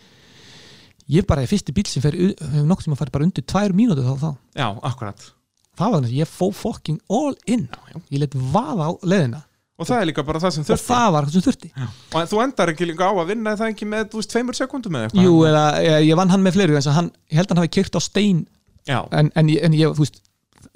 Ég 1.14 1.26
bara 1.28 1.42
er 1.44 1.50
fyrsti 1.50 1.72
bíl 1.76 1.84
sem 1.86 2.02
fer 2.02 2.14
hefur 2.16 2.64
nokkuð 2.66 2.86
sem 2.88 2.94
að 2.96 3.00
fara 3.02 3.12
bara 3.14 3.26
undir 3.28 3.44
tvær 3.44 3.74
mínútur 3.76 4.06
þá, 4.06 4.14
þá. 4.22 4.30
Já, 4.56 4.68
akkurat. 4.88 5.26
Það 5.74 5.90
var 5.90 5.98
þannig, 5.98 6.12
að 6.14 6.20
ég 6.22 6.30
fó 6.30 6.46
fucking 6.54 7.00
all 7.12 7.34
in. 7.50 7.66
Ég 8.14 8.22
let 8.22 8.34
vaða 8.54 8.88
á 8.88 8.92
leðina 9.04 9.42
Og 9.74 9.88
það 9.88 10.00
er 10.00 10.06
líka 10.06 10.22
bara 10.22 10.38
það 10.38 10.52
sem 10.54 10.62
og 10.62 10.68
þurfti. 10.68 10.86
það 10.86 11.06
var 11.16 11.24
það 11.26 11.32
sem 11.34 11.42
þurfti. 11.44 11.68
Og 12.14 12.28
þú 12.30 12.40
endar 12.44 12.70
ekki 12.70 12.86
líka 12.86 13.08
á 13.10 13.12
að 13.18 13.30
vinna 13.32 13.54
það 13.58 13.70
ekki 13.72 13.88
með, 13.90 14.04
þú 14.12 14.20
veist, 14.20 14.30
tveimur 14.30 14.54
sekundum 14.54 14.94
eða 15.00 15.08
eitthvað? 15.08 15.24
Jú, 15.26 15.32
eða 15.50 15.64
ég, 15.82 15.96
ég 16.08 16.18
vann 16.20 16.30
hann 16.30 16.44
með 16.46 16.54
fleiri 16.60 16.76
og 16.78 16.86
hann, 16.94 17.08
ég 17.32 17.40
held 17.40 17.48
að 17.50 17.54
hann 17.56 17.62
hafi 17.64 17.72
kyrt 17.74 17.98
á 17.98 18.00
stein. 18.06 18.44
Já. 18.86 19.00
en, 19.18 19.32
en, 19.34 19.50
ég- 19.50 19.64
en 19.66 19.74
ég, 19.74 19.90
þú 19.98 20.04
veist 20.06 20.20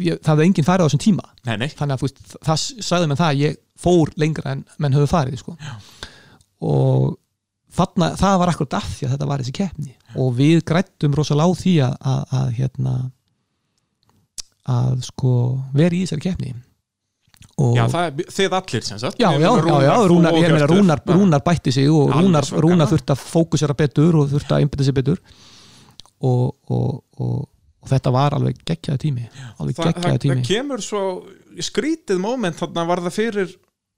ég, 0.02 0.18
það 0.18 0.32
hefði 0.34 0.48
enginn 0.48 0.66
farið 0.66 0.82
á 0.82 0.86
þessum 0.90 1.04
tíma. 1.06 1.28
Nei, 1.46 1.54
nei. 1.62 1.68
þannig 1.78 1.94
að 1.94 2.02
þú 2.02 2.08
veist, 2.08 2.20
það 2.50 2.64
sagði 2.90 3.10
mér 3.12 3.20
það 3.22 3.30
að 3.30 3.42
ég 3.44 3.56
fór 3.78 4.12
lengra 4.20 4.54
en 4.56 4.64
menn 4.78 4.96
höfðu 4.96 5.10
farið 5.10 5.42
sko. 5.42 5.56
og 6.64 7.18
þarna, 7.78 8.12
það 8.18 8.38
var 8.42 8.52
akkurat 8.52 8.78
af 8.80 8.88
því 8.94 9.06
að 9.06 9.12
þetta 9.14 9.28
var 9.30 9.44
þessi 9.44 9.56
keppni 9.58 9.92
og 10.18 10.32
við 10.38 10.62
grættum 10.68 11.14
rosalega 11.16 11.52
á 11.52 11.60
því 11.60 11.74
að, 11.86 11.98
að, 12.12 12.22
að 12.40 12.48
hérna 12.58 12.94
að 14.68 15.04
sko 15.08 15.34
vera 15.76 15.96
í 15.96 16.02
þessari 16.04 16.26
keppni 16.28 16.56
Já, 17.58 17.88
það 17.90 18.04
er, 18.04 18.28
þið 18.30 18.52
allir 18.54 18.84
sem 18.86 18.98
sagt 19.02 19.18
Já, 19.18 19.32
já, 19.34 19.48
meina, 19.50 19.78
já, 19.82 19.92
Rúnar, 20.06 20.36
ég 20.38 20.52
meina. 20.52 20.66
Rúnar. 20.70 21.00
Rúnar 21.10 21.42
bætti 21.42 21.72
sig 21.74 21.88
og 21.90 22.12
Rúnar. 22.14 22.46
Rúnar 22.54 22.86
þurfti 22.86 23.14
að 23.14 23.22
fókusera 23.24 23.74
betur 23.78 24.18
og 24.20 24.28
þurfti 24.30 24.54
að 24.54 24.62
einbytta 24.62 24.86
sig 24.86 24.94
betur 24.94 25.18
og, 26.22 26.54
og, 26.70 27.00
og, 27.18 27.40
og 27.82 27.90
þetta 27.90 28.12
var 28.14 28.36
alveg 28.38 28.60
geggjaði 28.66 29.02
tími 29.06 29.26
alveg 29.58 29.78
geggjaði 29.78 30.22
tími 30.24 30.36
það 30.36 30.50
kemur 30.52 30.84
svo 30.84 31.02
skrítið 31.66 32.22
moment 32.22 32.58
þarna 32.58 32.86
var 32.90 33.02
það 33.06 33.16
fyrir 33.16 33.56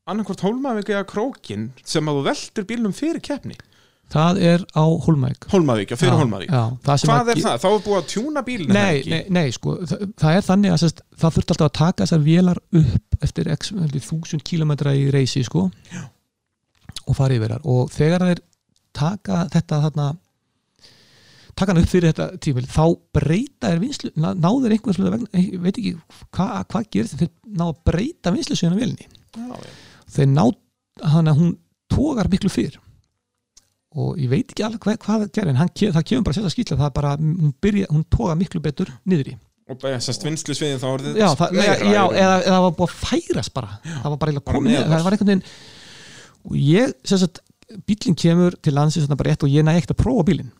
annarkvort 0.08 0.40
Hólmavík 0.44 0.88
eða 0.94 1.04
Krókin 1.10 1.68
sem 1.84 2.08
að 2.08 2.20
þú 2.20 2.22
veltir 2.30 2.64
bílnum 2.70 2.94
fyrir 2.96 3.20
keppni? 3.24 3.56
Það 4.10 4.38
er 4.42 4.62
á 4.74 4.82
Hólmavík. 5.04 5.44
Hólmavík, 5.52 5.92
fyrir 6.00 6.10
Já, 6.16 6.18
Hólmavík. 6.18 6.48
já, 6.50 6.62
Hvað 6.82 7.04
að 7.22 7.28
er 7.30 7.42
það? 7.44 7.58
Þá 7.62 7.66
er 7.70 7.82
búið 7.84 7.98
að 8.00 8.08
tjúna 8.10 8.42
það 8.46 8.74
Nei, 8.74 9.02
nei, 9.12 9.20
nei, 9.36 9.50
sko, 9.54 9.74
það, 9.86 10.00
það 10.18 10.38
er 10.40 10.46
þannig 10.48 10.72
að 10.74 10.80
sest, 10.82 11.02
það 11.20 11.36
þurfti 11.36 11.54
alltaf 11.54 11.68
að 11.68 11.76
taka 11.78 12.02
þessar 12.06 12.24
vélar 12.26 12.60
upp 12.80 13.20
eftir 13.28 13.50
þúsund 14.08 14.42
kílometra 14.50 14.94
í 14.98 15.04
reysi 15.14 15.44
sko 15.46 15.68
og 17.06 17.16
fara 17.16 17.36
yfir 17.38 17.54
þar 17.54 17.68
og 17.70 17.92
þegar 17.94 18.24
þeir 18.26 18.42
taka 18.98 19.44
þetta 19.54 19.78
þarna 19.86 20.08
taka 21.60 21.70
hann 21.74 21.82
upp 21.84 21.90
fyrir 21.92 22.10
þetta 22.10 22.26
tímil 22.42 22.66
þá 22.66 22.82
breyta 23.14 23.70
er 23.74 23.78
vinslu, 23.82 24.10
ná- 24.18 24.34
ná 24.34 24.48
þeir 24.64 24.74
einhvers 24.74 24.98
vegna, 25.02 25.44
veit 25.62 25.78
ekki 25.78 25.94
hvað 26.34 26.66
hva 26.72 26.82
gerist 26.90 27.18
þeir 27.20 27.30
ná 27.46 27.64
að 27.70 27.78
breyta 27.86 28.32
vinslu 28.34 28.56
síðan 28.58 28.74
á 28.74 28.80
vélinni. 28.80 29.06
Já, 29.36 29.54
já. 29.54 29.70
Þeir 30.14 30.30
ná 30.34 30.44
hann 31.14 31.30
að 31.32 31.38
hún 31.42 31.52
tógar 31.90 32.28
miklu 32.32 32.50
fyrr. 32.52 32.78
Og 33.98 34.18
ég 34.22 34.30
veit 34.30 34.52
ekki 34.52 34.62
alveg 34.62 34.82
hvað, 34.84 34.98
hvað 35.02 35.22
það 35.24 35.30
gerir 35.34 35.50
en 35.50 35.58
hann, 35.58 35.70
ke- 35.74 35.90
það 35.96 36.04
kemur 36.10 36.26
bara 36.28 36.36
sérstaklega 36.36 36.54
skýtla 36.56 36.76
það 36.78 36.90
er 36.90 36.96
bara, 37.00 37.14
hún, 37.18 37.54
byrja, 37.64 37.86
hún 37.90 38.04
tóga 38.14 38.36
miklu 38.38 38.60
betur 38.62 38.92
niður 39.10 39.32
í. 39.32 39.36
Og 39.70 39.78
þessast 39.82 40.24
vinslu 40.26 40.54
sviðin 40.54 40.80
þá 40.82 40.86
orðið 40.90 41.18
já, 41.18 41.26
það, 41.38 41.52
meira 41.58 41.74
já, 41.78 42.02
eða, 42.10 42.36
eða 42.42 42.54
það 42.54 42.64
var 42.66 42.76
búið 42.78 42.86
að 42.86 42.96
færast 43.00 43.52
bara. 43.54 43.72
Það 43.86 44.08
var 44.14 44.20
bara 44.22 44.32
Bara 44.46 44.58
komið 44.58 44.72
niður, 44.74 44.88
það 44.92 45.04
var 45.08 45.16
einhvern 45.16 45.30
veginn 45.32 45.44
og 46.50 46.56
ég, 46.70 46.94
sem 47.10 47.20
sagt, 47.22 47.42
bílinn 47.86 48.16
kemur 48.18 48.56
til 48.66 48.74
landsins 48.74 49.10
bara 49.20 49.30
og 49.46 49.52
ég 49.52 49.66
næ 49.66 49.74
ekkert 49.78 49.94
að 49.94 50.00
prófa 50.04 50.24
bílinn 50.30 50.50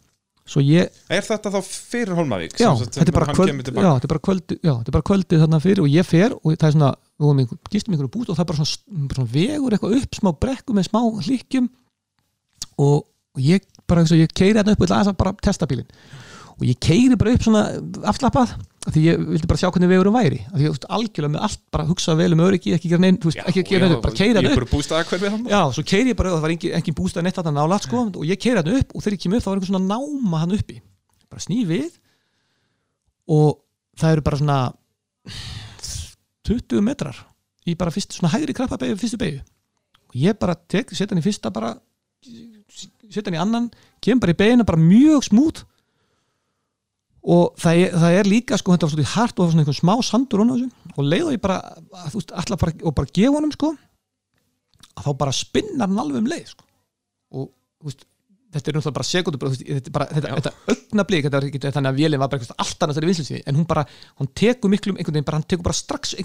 ég, 0.67 0.89
Er 1.13 1.23
þetta 1.23 1.53
þá 1.55 1.59
fyrir 1.63 2.17
Hólmavík? 2.19 2.57
já, 2.59 2.71
þetta 2.75 3.05
er 3.07 3.15
bara 3.15 3.35
kvöld 3.37 3.53
er 3.53 4.21
kvöldi, 4.27 4.57
já, 4.59 4.73
þetta 4.73 4.91
er 4.91 4.97
bara 4.97 5.09
kvöldið 5.11 5.45
þarna 5.45 5.61
fyrir 5.63 5.83
og 5.85 5.93
ég 5.93 6.09
fer 6.09 6.35
og 6.35 6.57
það 6.57 6.67
er 6.67 6.75
svona, 6.75 6.91
við 7.39 7.53
gistum 7.71 7.95
einhverju 7.95 8.13
búst 8.17 8.33
og 8.33 8.39
það 8.39 8.43
er 8.43 8.51
bara 8.51 8.59
svona, 8.65 9.13
svona 9.15 9.31
vegur 9.37 9.77
eitthvað 9.77 9.97
upp 10.01 10.19
smá 10.19 10.31
brekku 10.43 10.75
með 10.75 10.89
smá 10.91 11.01
hlykkjum 11.29 11.71
og, 12.83 13.07
ég 13.39 13.63
bara 13.87 14.03
ég 14.19 14.35
keiri 14.35 14.59
þarna 14.59 14.75
upp 14.75 14.83
og 14.83 14.89
ætla 14.89 14.99
aðeins 14.99 15.13
að 15.15 15.21
bara 15.23 15.37
testa 15.47 15.71
bílinn 15.71 15.87
og 16.61 16.67
ég 16.69 16.77
keiri 16.83 17.17
bara 17.21 17.33
upp 17.35 17.47
svona 17.47 17.63
afslappað 18.11 18.53
af 18.81 18.95
því 18.95 19.03
ég 19.05 19.23
vildi 19.31 19.49
bara 19.49 19.61
sjá 19.61 19.69
hvernig 19.69 19.91
vegurum 19.91 20.17
væri. 20.17 20.41
Því 20.53 20.67
ég 20.67 20.85
algjörlega 20.97 21.33
með 21.35 21.47
allt 21.47 21.63
bara 21.73 21.87
hugsa 21.89 22.15
vel 22.17 22.31
um 22.37 22.43
öryggi 22.45 22.75
ekki 22.77 22.91
gera 22.93 23.05
neinn, 23.05 23.19
þú 23.21 23.31
veist, 23.31 23.41
ekki 23.49 23.65
gera 23.69 23.89
neinn 23.89 24.03
bara 24.05 24.17
þarna 24.41 24.53
er 24.53 24.57
upp. 24.57 24.61
hann 25.35 25.49
Já, 25.53 25.61
svo 25.77 25.85
keiri 25.93 26.15
ég 26.15 26.21
bara 26.21 26.33
og 26.33 26.39
það 26.39 26.47
var 26.47 26.55
engin, 26.55 26.77
engin 26.79 26.97
bústað 26.97 27.27
neitt 27.27 27.41
þarna 27.41 27.55
nálat 27.59 27.89
sko. 27.89 28.05
Og 28.09 28.29
ég 28.29 28.41
keiri 28.41 28.63
hann 28.63 28.73
upp 28.81 28.95
og 28.95 29.05
þegar 29.05 29.17
ég 29.17 29.25
kem 29.25 29.37
upp 29.37 29.45
þá 29.45 29.51
var 29.51 29.59
einhver 29.59 29.73
svona 29.73 29.89
náma 29.91 30.43
hann 30.45 30.57
uppi. 30.57 30.79
Bara 31.31 31.45
sný 31.45 31.59
við 31.69 31.91
og 33.31 33.61
það 34.01 34.17
eru 34.17 34.27
bara 34.27 34.41
svona 34.41 34.61
20 36.49 36.85
metrar 36.85 37.17
í 37.69 37.77
bara 37.79 37.93
fyrst, 37.95 38.17
svona 38.17 38.33
hægri 38.35 38.57
krabba 38.57 38.79
beigju 38.81 38.99
fyrstu 39.01 39.21
beigju 39.21 39.43
og 40.11 40.17
ég 40.19 40.39
bara 40.41 40.57
tek, 40.57 40.91
setja 40.91 41.13
hann 41.13 41.23
í 41.23 41.27
fyrsta 41.27 41.53
bara 41.55 41.75
setja 42.25 43.29
hann 43.29 43.37
í 43.37 43.43
annan 43.43 43.69
kem 44.03 44.21
bara 44.23 44.35
í 44.35 44.39
beigina 44.39 44.67
bara 44.67 44.81
mjög 44.81 45.29
smút 45.29 45.63
og 47.21 47.57
það 47.61 47.83
er, 47.85 47.95
það 48.03 48.19
er 48.19 48.31
líka 48.31 48.59
sko, 48.61 48.75
þetta 48.75 48.89
var 48.89 48.95
svona 48.95 49.15
hart 49.15 49.35
og 49.35 49.41
það 49.41 49.47
var 49.47 49.55
svona 49.55 49.65
einhvern 49.65 49.81
smá 49.81 49.95
sandur 50.09 50.45
og 50.45 51.05
leið 51.05 51.27
og 51.29 51.35
ég 51.35 51.43
bara, 51.43 51.59
veist, 52.15 52.33
bara 52.33 52.77
og 52.81 52.95
bara 52.97 53.13
gefa 53.13 53.35
honum 53.37 53.53
sko 53.55 53.75
að 54.97 55.07
þá 55.07 55.11
bara 55.21 55.35
spinnar 55.37 55.91
hann 55.91 56.01
alveg 56.01 56.23
um 56.23 56.31
leið 56.31 56.55
sko. 56.55 56.65
og 57.37 57.51
veist, 57.85 58.07
þetta 58.51 58.71
er 58.71 58.79
náttúrulega 58.79 58.97
bara 58.97 59.09
sekundur 59.09 59.53
þetta, 59.53 60.07
er 60.07 60.25
þetta, 60.25 61.37
er 61.39 61.49
ekki 61.51 61.61
þannig 61.67 61.91
að 61.91 62.01
vélinn 62.01 62.23
var 62.23 62.33
bara 62.33 62.41
eitthvað 62.41 62.65
allt 62.65 62.87
annað 62.87 62.99
þegar 62.99 63.11
vinslinsi 63.11 63.43
en 63.45 63.61
hún 63.61 63.69
bara, 63.69 63.85
hún 64.19 64.31
tekur 64.41 64.73
miklu 64.73 64.95
einhvern 64.97 65.19
veginn 65.19 65.29
bara, 65.29 65.39
hann 65.39 65.47
tekur 65.51 65.69
bara 65.69 65.79
strax 65.79 66.17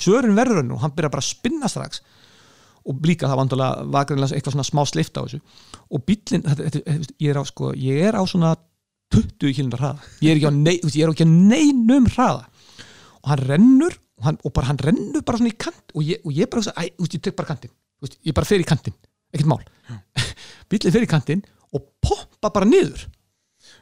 svörun 0.00 0.34
verður 0.38 0.62
hann 0.62 0.74
og 0.74 0.82
hann 0.82 0.96
byrjar 0.96 1.14
bara 1.14 1.24
að 1.24 1.30
spinna 1.30 1.70
strax. 1.70 2.02
Og 2.88 3.02
líka 3.04 3.28
það 3.28 3.42
vandulega 3.42 3.84
var 3.92 4.08
eitthvað 4.08 4.54
svona 4.54 4.64
smá 4.64 4.80
slift 4.88 5.18
á 5.20 5.22
þessu. 5.22 5.40
Og 5.92 6.06
þetta, 6.08 6.80
ég 7.20 7.28
er 7.28 7.38
á 7.38 7.44
sko, 7.44 7.74
ég 7.76 8.06
er 8.08 8.16
á 8.16 8.24
svona 8.24 8.54
20 9.10 9.54
km 9.56 9.74
hraða. 9.74 10.08
Ég 10.22 10.32
er 10.32 10.40
ekki 10.40 10.50
á, 10.50 10.54
nei, 10.54 10.76
þú 10.78 10.88
veist, 10.88 10.98
ég 10.98 11.06
er 11.06 11.12
ekki 11.14 11.26
á 11.26 11.30
neinum 11.30 12.08
hraða. 12.14 12.44
Og 13.20 13.30
hann 13.32 13.44
rennur 13.48 13.94
og, 13.96 14.24
hann, 14.26 14.40
og 14.44 14.54
bara 14.56 14.70
hann 14.70 14.80
rennur 14.80 15.24
bara 15.26 15.40
svona 15.40 15.52
í 15.52 15.58
kant 15.60 15.94
og 15.94 16.04
ég, 16.06 16.20
og 16.24 16.34
ég 16.36 16.50
bara, 16.52 16.74
æ, 16.78 16.90
veist, 17.00 17.16
ég 17.16 17.24
tek 17.26 17.38
bara 17.38 17.50
kantinn. 17.50 17.72
Ég 18.26 18.36
bara 18.36 18.48
fer 18.48 18.62
í 18.62 18.68
kantinn, 18.68 18.96
ekkert 19.34 19.50
mál. 19.50 19.62
Bíllinn 20.70 20.94
fer 20.94 21.04
í 21.04 21.10
kantinn 21.10 21.42
og 21.74 21.88
poppa 22.04 22.52
bara 22.54 22.68
niður. 22.68 23.08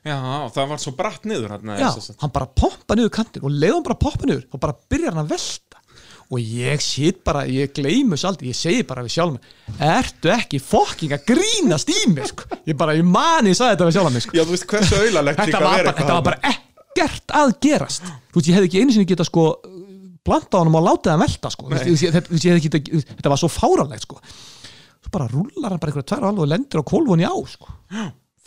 Já, 0.07 0.17
það 0.55 0.69
var 0.71 0.81
svo 0.81 0.93
bratt 0.97 1.25
niður 1.27 1.53
hann 1.57 1.73
Já, 1.81 1.89
hann 2.21 2.33
bara 2.33 2.47
poppa 2.47 2.95
niður 2.97 3.11
kantinn 3.19 3.45
og 3.45 3.53
leiðum 3.53 3.85
bara 3.87 3.99
poppa 4.01 4.29
niður. 4.29 4.47
Og 4.55 4.63
bara 4.63 4.77
byrjar 4.91 5.15
hann 5.15 5.25
að 5.27 5.33
velta 5.35 5.68
og 6.29 6.41
ég 6.45 6.83
sitt 6.85 7.23
bara, 7.25 7.47
ég 7.49 7.73
gleymus 7.77 8.25
aldrei, 8.29 8.51
ég 8.53 8.59
segi 8.59 8.83
bara 8.89 9.05
við 9.07 9.15
sjálf 9.15 9.81
ertu 9.81 10.33
ekki 10.35 10.61
fokking 10.61 11.15
að 11.17 11.25
grínast 11.31 11.89
í 11.93 12.03
mig 12.13 12.29
sko? 12.29 12.45
ég 12.69 12.77
bara, 12.77 12.97
ég 12.99 13.07
mani, 13.07 13.55
ég 13.55 13.59
sagði 13.59 13.77
þetta 13.77 13.89
við 13.89 13.97
sjálf 13.97 14.13
mig 14.13 14.27
sko. 14.27 14.37
Já, 14.37 14.45
þú 14.45 14.57
veist 14.57 14.69
hversu 14.69 15.01
auðalegt 15.01 15.41
þetta, 15.41 15.63
var 15.65 15.89
þetta 15.89 16.19
var 16.19 16.27
bara 16.29 16.53
ekkert 16.53 17.35
að 17.41 17.55
gerast. 17.65 18.13
Þú 18.29 18.41
veist, 18.41 18.51
ég 18.51 18.59
hefði 18.59 18.71
ekki 18.71 18.83
einu 18.85 18.97
sinni 18.97 19.09
geta 19.09 19.29
sko 19.29 19.49
blanda 20.29 20.53
á 20.53 20.61
hann 20.61 20.75
og 20.77 20.85
láta 20.85 21.15
það 21.15 21.25
velta 21.25 21.53
sko. 21.55 21.73
Þetta, 21.73 22.61
geta, 22.61 22.83
þetta 23.15 23.33
var 23.33 23.41
svo 23.41 23.53
fáralegt 23.53 24.05
sko. 24.05 24.21
Svo 24.99 25.15
bara 25.15 25.31
rullar 25.33 25.73
hann 25.73 25.81
bara 25.81 25.95
einhverja 25.95 26.11
tvær 26.13 26.27
og 26.27 26.33
alveg 26.35 26.45
og 26.45 26.53
lendur 26.53 26.85
á 26.85 26.91
kólfunni 26.93 27.25
á 27.25 27.37
sko 27.49 27.73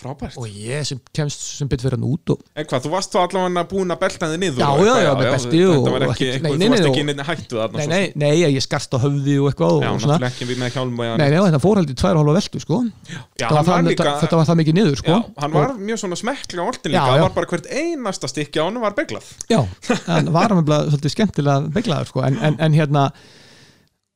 Frábært. 0.02 0.38
og 0.42 0.48
ég 0.50 0.86
sem 0.90 1.00
kemst 1.14 1.44
sem 1.60 1.70
betur 1.70 1.86
fyrir 1.88 1.98
hann 2.00 2.08
út 2.10 2.32
og... 2.34 2.40
En 2.58 2.66
hvað, 2.66 2.86
þú 2.88 2.92
varst 2.96 3.14
þá 3.14 3.20
allavega 3.22 3.64
búin 3.70 3.94
að 3.94 4.00
belta 4.02 4.30
þið 4.32 4.40
niður 4.42 4.62
Já, 4.64 4.68
og 4.72 4.82
já, 4.88 4.94
já, 5.06 5.12
með 5.20 5.30
belti 5.36 5.62
og- 5.62 5.76
Þetta 5.76 5.94
var 5.94 6.06
og 6.08 6.14
ekki, 6.16 6.28
eitthvað, 6.32 6.42
nei, 6.42 6.52
þú 6.52 6.62
nei, 6.62 6.70
varst 6.72 6.82
nei, 6.82 6.92
ekki 6.92 7.04
og- 7.04 7.10
neitt 7.12 7.28
hættu 7.30 7.60
þarna 7.62 7.78
nei, 7.82 7.88
nei, 7.92 8.12
nei, 8.24 8.32
ég 8.56 8.66
skarst 8.66 8.96
á 8.96 8.98
höfði 9.06 9.36
og 9.42 9.50
eitthvað 9.52 9.76
og, 9.78 9.82
Já, 9.86 9.90
og 9.92 10.00
náttúrulega 10.02 10.32
ekki 10.32 10.48
við 10.52 10.62
með 10.64 10.74
hjálm 10.78 11.02
og 11.06 11.18
Nei, 11.22 11.28
nei, 11.30 11.38
þetta 11.46 11.62
fór 11.62 11.82
heldur 11.82 12.00
tvær 12.02 12.18
og 12.18 12.24
hálfa 12.26 12.38
veltu 12.42 12.64
sko. 12.66 12.80
Já, 13.12 13.20
þetta, 13.22 13.52
var 13.52 13.58
hann 13.58 13.68
var 13.68 13.70
það, 13.72 13.90
líka- 13.92 14.08
þetta, 14.08 14.22
þetta 14.26 14.40
var 14.42 14.50
það 14.52 14.60
mikið 14.62 14.78
niður 14.80 14.98
sko. 15.02 15.12
Já, 15.12 15.42
hann 15.46 15.56
var 15.60 15.76
mjög 15.92 16.02
svona 16.02 16.20
smekkli 16.22 16.58
á 16.58 16.66
oltin 16.66 16.92
líka. 16.96 17.06
Það 17.12 17.22
var 17.26 17.36
bara 17.38 17.52
hvert 17.54 17.70
einasta 17.82 18.32
stykki 18.32 18.58
á 18.58 18.64
hann 18.66 18.82
var 18.82 18.98
beglað 18.98 19.30
Já, 19.52 19.62
hann 20.08 20.32
var 20.34 20.56
hann 20.56 20.66
svolítið 20.66 21.14
skemmtilega 21.16 21.72
beglaður 21.78 22.10
sko. 22.12 22.26
En, 22.26 22.38
en, 22.42 22.58
en 22.60 22.74
hérna 22.78 23.12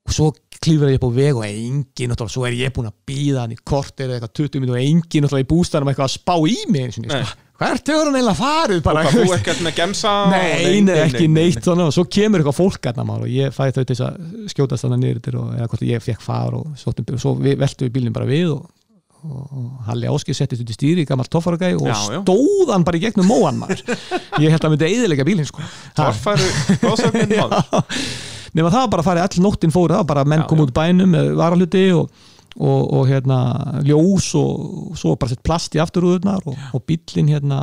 og 0.05 0.13
svo 0.13 0.27
klífur 0.65 0.89
ég 0.91 0.99
upp 0.99 1.07
á 1.07 1.11
veg 1.21 1.39
og 1.39 1.45
engin 1.47 2.11
náttúrulega, 2.11 2.33
svo 2.35 2.45
er 2.49 2.57
ég 2.59 2.73
búin 2.75 2.89
að 2.89 2.97
býða 3.09 3.45
hann 3.45 3.55
í 3.55 3.57
kort 3.63 3.99
eða 4.03 4.17
eitthvað 4.19 4.35
20 4.41 4.61
minn 4.63 4.73
og 4.75 4.79
engin 4.81 5.25
náttúrulega 5.25 5.45
í 5.47 5.49
bústanum 5.53 5.91
eitthvað 5.91 6.09
að 6.09 6.15
spá 6.17 6.35
í 6.49 6.57
mig 6.73 6.87
eins 6.89 6.99
og 6.99 7.09
sko. 7.09 7.41
hvert 7.61 7.87
hefur 7.93 8.09
hann 8.09 8.17
eiginlega 8.19 8.39
farið 8.41 8.79
Og 8.81 8.85
bara, 8.89 9.03
hvað, 9.05 9.17
þú 9.29 9.35
ekkert 9.37 9.61
með 9.63 9.75
gemsa 9.79 10.13
og- 10.25 10.31
Nei, 10.35 10.81
nei, 10.83 10.95
ekki 11.05 11.27
neitt 11.31 11.63
svona, 11.63 11.85
og 11.87 11.93
svo 11.95 12.03
kemur 12.11 12.41
eitthvað 12.43 12.57
fólk 12.59 12.81
hérna 12.89 13.05
mál 13.07 13.21
og 13.23 13.29
ég 13.31 13.53
fæði 13.55 13.77
þau 13.77 13.83
til 13.85 13.95
þess 13.95 14.07
að 14.09 14.49
skjótast 14.51 14.87
þannig 14.89 15.21
til 15.23 15.35
og 15.39 15.53
eða 15.55 15.69
hvort 15.71 15.85
ég 15.87 16.03
fekk 16.03 16.21
far 16.25 16.57
og, 16.59 16.65
og 16.75 17.21
svo 17.21 17.35
við, 17.39 17.55
veltum 17.63 17.87
við 17.87 17.93
bílinn 17.95 18.13
bara 18.17 18.27
við 18.27 18.51
og, 18.57 18.65
og, 19.23 19.41
og 19.55 19.71
Halli 19.87 20.11
Áskir 20.11 20.35
settist 20.37 20.61
út 20.65 20.69
í 20.69 20.75
stýri 20.75 21.05
gammal 21.07 21.25
toffaragæ 21.31 21.71
og 21.79 21.87
Já, 21.87 21.95
já. 22.11 22.19
stóð 22.25 22.73
hann 22.75 22.83
bara 22.85 22.99
í 22.99 23.05
gegnum 23.07 23.25
móan 23.31 23.57
maður. 23.63 23.81
Ég 24.43 24.51
held 24.51 24.59
að 24.59 24.67
hann 24.67 24.75
myndi 24.75 24.91
eðilega 24.91 25.25
bílinn 25.25 25.47
sko. 25.47 25.63
Ha. 25.63 26.11
Torfæru, 26.11 26.51
góðsögnin 26.83 27.39
nema 28.55 28.71
það 28.71 28.85
var 28.85 28.93
bara 28.93 29.03
að 29.03 29.09
fara 29.09 29.25
all 29.27 29.43
nóttin 29.43 29.73
fóru 29.75 29.93
það 29.93 30.01
var 30.03 30.09
bara 30.13 30.23
að 30.25 30.31
menn 30.33 30.45
Já, 30.45 30.47
kom 30.51 30.61
já. 30.61 30.65
út 30.65 30.73
bænum 30.75 31.11
með 31.15 31.33
varahluti 31.41 31.83
og, 31.95 32.23
og, 32.55 32.81
og 32.99 33.03
hérna 33.11 33.41
ljós 33.87 34.31
og 34.39 34.95
svo 34.99 35.17
bara 35.19 35.33
sett 35.33 35.43
plast 35.45 35.75
í 35.75 35.83
afturúðurnar 35.83 36.47
og, 36.47 36.57
og 36.75 36.87
bíllinn 36.87 37.33
hérna 37.35 37.61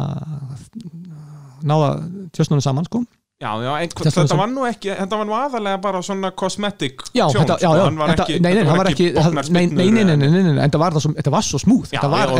náða 1.62 1.90
tjösnunum 2.34 2.62
saman 2.64 2.88
sko. 2.88 3.04
Já, 3.42 3.50
já, 3.58 3.72
einhver, 3.82 4.06
Þetta 4.06 4.36
var 4.38 4.50
nú 4.52 4.62
ekki, 4.68 4.90
þetta 4.94 5.16
var 5.18 5.26
nú 5.26 5.34
aðalega 5.34 5.78
bara 5.82 6.00
svona 6.06 6.28
cosmetic 6.38 7.00
Já, 7.10 7.24
tjón, 7.26 7.40
þetta, 7.42 7.56
sko, 7.58 7.72
var 7.98 8.12
ekki, 8.92 9.08
nei, 9.50 9.64
nei, 9.66 9.88
nei, 9.90 10.14
nei, 10.14 10.52
en 10.52 10.60
þetta 10.62 10.78
var 11.34 11.42
svo 11.42 11.58
smúð 11.58 11.88
þetta 11.90 12.10
var, 12.12 12.30
og 12.30 12.38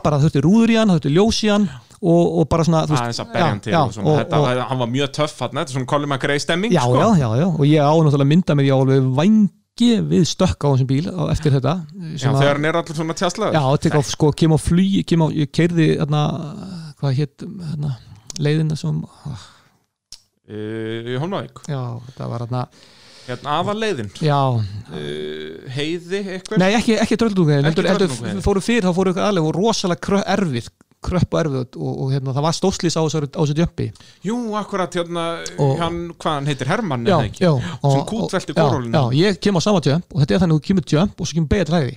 bara, 0.00 0.22
veist, 0.22 0.38
rúður 0.40 0.72
í 0.72 0.78
hann, 0.80 0.94
veist, 0.96 1.10
ljós 1.12 1.42
í 1.44 1.52
hann 1.52 1.68
og, 2.00 2.38
og 2.40 2.48
bara 2.48 2.64
svona, 2.64 2.82
aðeins 2.88 3.20
að 3.20 3.32
berja 3.34 3.46
hann 3.50 3.62
til 3.64 3.74
já, 3.74 3.80
og 3.84 3.94
svona, 3.94 4.08
og, 4.08 4.18
þetta, 4.22 4.40
og, 4.40 4.60
hann 4.70 4.80
var 4.80 4.90
mjög 4.94 5.10
töff 5.18 5.42
hann, 5.44 5.56
þetta 5.58 5.66
er 5.66 5.76
svona 5.76 5.90
Colin 5.92 6.08
McRae 6.10 6.40
stemming 6.40 6.72
já, 6.72 6.82
sko. 6.86 6.96
já, 6.96 7.08
já, 7.20 7.28
já, 7.42 7.46
og 7.50 7.64
ég 7.68 7.84
á 7.84 7.92
náttúrulega 7.92 8.30
mynda 8.32 8.56
mér, 8.56 8.68
ég 8.70 8.72
á 8.72 8.80
alveg 8.80 9.10
vangi 9.20 9.90
við 10.08 10.24
stökk 10.30 10.64
á 10.64 10.68
þessum 10.72 10.88
bíl 10.88 11.10
eftir 11.28 11.56
þetta 11.58 11.74
já, 12.16 12.30
þegar 12.30 12.56
hann 12.56 12.68
er 12.70 12.80
allir 12.80 13.00
svona 13.00 13.18
tjaslaður. 13.20 13.60
Já, 13.60 13.82
tek 13.84 13.98
á, 14.00 14.02
sko, 14.08 14.32
kem 14.32 14.56
á 14.56 14.58
flugi, 14.60 15.04
kem 15.12 15.24
á, 15.24 15.28
ég 15.36 15.52
keirði, 15.52 15.90
hérna, 16.00 16.24
hvað 17.02 17.16
hétt, 17.20 17.46
hérna, 17.68 17.94
leiðina 18.40 18.80
sem, 18.80 19.04
ah, 19.28 19.46
í 20.48 21.20
Holmavík 21.20 21.64
já, 21.68 21.82
það 22.16 22.32
var 22.32 22.46
hérna, 22.46 22.66
hérna 23.28 23.56
aðaleiðin 23.60 24.12
já, 24.24 24.40
uh, 24.56 25.72
heiði 25.76 26.24
eitthvað? 26.24 26.62
Nei, 26.64 26.70
ekki, 26.80 26.96
ekki 27.04 27.20
Trölltunguheiði. 27.20 28.40
fóru 28.44 28.64
fyrir, 28.64 28.88
þá 28.88 28.96
fóru 28.96 29.12
ykkur 29.12 29.28
aðlega 29.28 29.52
og 29.52 29.58
rosalega 29.60 30.24
erfið, 30.32 30.72
kröpp 31.00 31.32
og 31.34 31.40
erfið 31.40 31.78
og, 31.80 31.92
og 32.04 32.10
hérna, 32.12 32.34
það 32.36 32.44
var 32.44 32.56
stóðslýs 32.58 32.96
á 32.96 33.02
þessu, 33.08 33.54
djömpi. 33.56 33.86
jú, 34.26 34.36
akkurat 34.60 34.92
hérna, 34.94 35.24
Og- 35.58 35.78
hann, 35.80 36.00
hvað 36.18 36.34
hann 36.38 36.46
heitir 36.50 36.68
Hermann 36.68 37.06
Já, 37.06 37.16
eða 37.16 37.28
ekki 37.30 37.44
já. 37.46 37.52
sem 37.80 38.04
kútvelti 38.10 38.52
já, 38.52 38.60
kórólinu 38.60 38.92
já, 38.92 39.02
ég 39.30 39.40
kem 39.40 39.56
á 39.56 39.60
sama 39.64 39.80
djömp 39.80 40.04
og 40.14 40.20
þetta 40.20 40.34
er 40.34 40.40
þannig 40.44 40.54
að 40.54 40.60
þú 40.60 40.66
kemur 40.68 40.84
djömp 40.92 41.20
og 41.20 41.26
svo 41.26 41.34
kemur 41.40 41.48
til 41.64 41.74
hægri. 41.78 41.96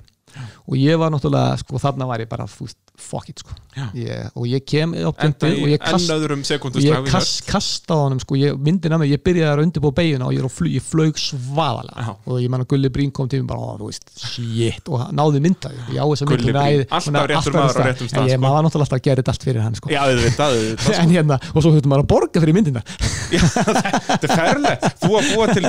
Og 0.68 0.78
ég 0.80 0.98
var 1.00 1.14
náttúrulega, 1.14 1.60
sko, 1.62 1.82
þarna 1.82 2.08
var 2.10 2.24
ég 2.24 2.30
bara, 2.32 2.48
fúst, 2.50 2.78
fuck 2.98 3.30
it, 3.30 3.42
sko. 3.42 3.56
Ég, 3.98 4.28
og 4.38 4.46
ég 4.46 4.62
kem 4.70 4.92
enda 4.94 5.10
djömpi 5.18 5.50
og 5.64 5.70
ég 5.72 5.82
kast, 5.82 6.12
og 6.14 6.78
ég 6.78 7.08
kast, 7.10 7.42
kasta 7.50 7.96
á 7.98 8.06
honum 8.06 8.20
sko, 8.22 8.38
ég, 8.38 8.54
myndin 8.62 8.94
að 8.94 9.02
mig, 9.02 9.14
ég 9.16 9.22
byrjaði 9.26 9.50
að 9.50 9.64
undirbúa 9.64 9.96
beiguna 9.98 10.28
og 10.28 10.36
ég, 10.36 10.46
flug, 10.54 10.70
ég 10.76 10.86
flög 10.86 11.18
svaðalega 11.18 12.14
og 12.22 12.38
ég 12.44 12.52
manna 12.54 12.68
Gulli 12.70 12.92
Brín 12.94 13.10
kom 13.16 13.30
til 13.32 13.42
mér 13.42 13.50
bara, 13.50 13.74
ó, 13.74 13.82
þú 13.82 13.90
veist, 13.90 14.06
shit. 14.22 14.86
Og 14.94 15.08
náði 15.18 15.42
myndaði, 15.44 15.82
ég 15.96 15.98
á 15.98 16.06
þess 16.06 16.26
að 16.26 16.28
Briem, 16.34 16.54
alltaf 17.00 17.26
réttur 17.34 17.58
maður 17.58 17.82
á 17.82 17.84
réttum 17.90 18.12
stað, 18.12 18.22
en 18.22 18.30
ég 18.30 18.38
sko. 18.38 18.44
maður 18.46 18.68
náttúrulega 18.68 18.86
alltaf 18.86 19.00
að 19.00 19.06
gera 19.10 19.24
þetta 19.24 19.34
allt 19.34 19.48
fyrir 19.50 19.66
hann 19.66 19.80
sko. 19.80 19.88
já, 19.90 20.02
auðvitað, 20.04 20.60
auðvitað 20.60 21.00
en 21.02 21.16
hérna, 21.18 21.40
og 21.50 21.58
svo 21.58 21.74
þurftum 21.74 21.96
maður 21.96 22.06
að 22.06 22.12
borga 22.14 22.46
fyrir 22.46 22.58
myndina. 22.60 22.86
Þetta 24.14 24.30
er 24.30 24.34
ferlegt, 24.38 24.86
þú 25.02 25.12
að 25.18 25.24
búa 25.34 25.46
til 25.58 25.64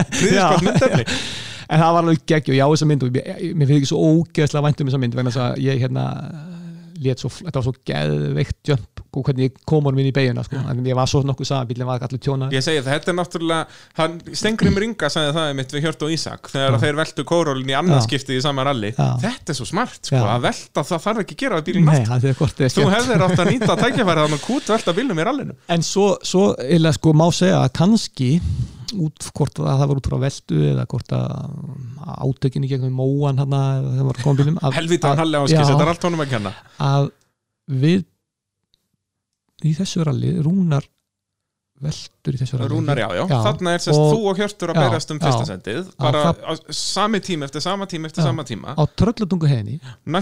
en 1.69 1.81
það 1.81 1.95
var 1.97 2.03
alveg 2.03 2.25
geggjum, 2.29 2.57
ég 2.59 2.65
á 2.67 2.73
þessa 2.73 2.89
mynd 2.91 3.07
og 3.07 3.15
mér 3.15 3.69
finnst 3.69 3.79
ekki 3.79 3.91
svo 3.93 4.03
ógeðslega 4.11 4.67
vænt 4.67 4.83
um 4.83 4.91
þessa 4.91 5.03
mynd 5.03 5.19
vegna 5.19 5.33
þess 5.35 5.45
að 5.45 5.63
ég 5.65 5.81
hérna 5.85 6.05
lét 7.05 7.23
svo, 7.23 7.31
þetta 7.41 7.59
var 7.59 7.67
svo 7.67 7.75
geðveikt 7.89 8.73
jump 8.73 8.94
og 9.19 9.27
hvernig 9.29 9.49
ég 9.49 9.59
kom 9.69 9.87
honum 9.89 10.03
inn 10.03 10.11
í 10.11 10.15
beiguna 10.15 10.45
sko. 10.47 10.61
en 10.71 10.83
ég 10.87 10.99
var 10.99 11.11
svo 11.11 11.23
nokkuð 11.27 11.49
saman, 11.51 11.69
bílinn 11.71 11.89
var 11.89 12.05
allir 12.07 12.23
tjóna 12.23 12.51
Ég 12.55 12.65
segi 12.65 12.83
það, 12.83 12.91
þetta 12.93 13.13
er 13.13 13.19
náttúrulega 13.21 13.79
hann, 14.01 14.19
Stengrim 14.43 14.81
Ringa 14.85 15.11
sagði 15.15 15.35
það 15.39 15.55
mitt 15.61 15.75
við 15.75 15.87
Hjört 15.89 16.05
og 16.07 16.15
Ísak 16.15 16.51
þegar 16.53 16.79
þeir 16.85 17.01
veltu 17.01 17.27
kórólin 17.29 17.73
í 17.75 18.01
skiptið 18.05 18.39
í 18.39 18.45
sama 18.45 18.67
ralli. 18.69 18.93
Þetta 18.95 19.55
er 19.55 19.59
svo 19.59 19.69
smart, 19.69 20.01
sko, 20.03 20.21
að 20.21 20.47
velta 20.49 20.85
það 20.91 21.05
þarf 21.07 21.25
ekki 21.25 21.37
að 21.37 21.43
gera 21.45 21.61
það 21.61 21.67
bílinn 21.71 21.91
er 22.31 22.39
Þú 22.75 22.87
hefðir 22.93 23.27
átt 23.27 23.43
að 23.45 23.51
nýta 23.53 23.77
tækjafæri 23.85 24.25
þannig 24.25 24.41
að 24.41 24.47
kút 24.47 24.71
velta 24.75 24.95
bílnum 24.97 25.21
í 25.21 25.27
rallinu. 25.29 25.59
En 25.75 25.85
svo, 25.87 26.07
svo 26.25 26.47
eða 26.65 26.95
sko 26.97 27.15
má 27.17 27.27
segja 27.35 27.61
að 27.63 27.75
kannski 27.81 28.31
út 28.95 29.29
hvort 29.35 29.59
að 29.59 29.81
það 29.81 29.91
var 29.91 30.01
út 30.01 30.09
frá 30.09 30.17
veldu 30.23 30.63
eða 30.71 30.87
hvort 30.91 31.15
að 31.17 31.29
átökinni 32.25 32.71
gegnum 32.71 32.99
móan 32.99 33.41
hann 33.43 33.57
að 33.59 33.89
það 33.91 34.09
var 34.09 34.21
komið 34.23 34.43
bílum 34.43 34.59
að, 34.61 34.77
Helvita 34.79 35.13
hann 35.13 35.23
halli 35.25 35.41
áskis, 35.41 35.57
já, 35.57 35.67
þetta 35.71 35.87
er 35.87 35.93
allt 35.95 36.07
honum 36.09 36.25
að 36.25 36.35
kenna. 36.35 36.53
Að 36.85 37.09
við 37.85 38.05
í 39.65 39.73
þessu 39.79 40.05
ralli 40.07 40.35
rúnar 40.45 40.85
veldur 41.85 42.37
í 42.37 42.39
þessu 42.41 42.59
ralli. 42.61 42.71
Rúnar, 42.71 43.01
já, 43.03 43.09
já, 43.19 43.25
þarna 43.45 43.73
er 43.75 43.83
sérst 43.83 43.99
og- 44.01 44.13
þú 44.15 44.29
og 44.31 44.39
Hjörtur 44.39 44.71
að 44.73 44.77
já, 44.79 44.83
berjast 44.87 45.11
um 45.11 45.19
fyrsta 45.21 45.45
já. 45.45 45.51
sendið 45.53 45.81
Já, 45.85 45.99
bara 45.99 46.23
það- 46.25 46.43
á 46.47 46.53
sami 46.71 47.21
tíma 47.21 47.45
eftir 47.49 47.61
sama 47.61 47.87
tíma 47.87 48.07
eftir 48.07 48.23
Já. 48.23 48.29
sama 48.31 48.45
tíma. 48.45 48.75
á 48.79 48.83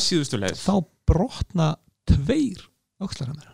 síðustu 0.01 0.41
leið. 0.41 0.57
Þá 0.59 0.85
brotna 1.07 1.77
tveir 2.09 2.69
öxlaramir 3.03 3.49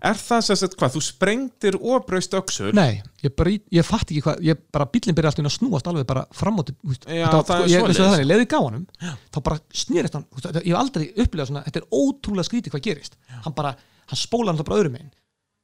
Er 0.00 0.14
það 0.14 0.42
sérst 0.46 0.76
hvað, 0.78 0.92
þú 0.94 1.00
sprengtir 1.02 1.74
og 1.82 2.06
braust 2.06 2.30
öxur 2.30 2.72
Nei, 2.72 3.02
ég, 3.24 3.34
bara, 3.34 3.50
ég 3.50 3.82
fatt 3.84 4.06
ekki 4.12 4.22
hvað 4.22 4.38
ég 4.46 4.56
bara 4.70 4.86
bílinn 4.86 5.14
byrja 5.16 5.32
alltaf 5.32 5.42
inn 5.42 5.50
að 5.50 5.56
snúast 5.58 5.88
alveg 5.90 6.06
bara 6.06 6.22
fram 6.30 6.54
á 6.54 6.62
til 6.62 6.76
Já, 6.86 7.26
þetta, 7.26 7.42
það 7.48 7.64
er 7.64 7.66
ég, 7.66 7.80
svoleiðis. 7.82 7.98
þessu 7.98 8.06
þannig, 8.06 8.28
leiði 8.30 8.46
gáanum 8.46 8.86
þá 9.34 9.42
bara 9.42 9.58
snýrist 9.74 10.12
hann, 10.14 10.26
veist, 10.30 10.46
ég 10.62 10.70
hef 10.70 10.78
aldrei 10.78 11.10
upplegað 11.18 11.46
svona, 11.50 11.64
þetta 11.66 11.82
er 11.82 11.88
ótrúlega 11.90 12.46
skrítið 12.46 12.70
hvað 12.76 12.84
gerist. 12.86 13.16
Hann 13.42 13.52
bara, 13.58 13.74
hann 14.06 14.16
spóla 14.22 14.54
hann 14.54 14.62
bara 14.62 14.78
öðrum 14.78 14.92
megin 14.94 15.10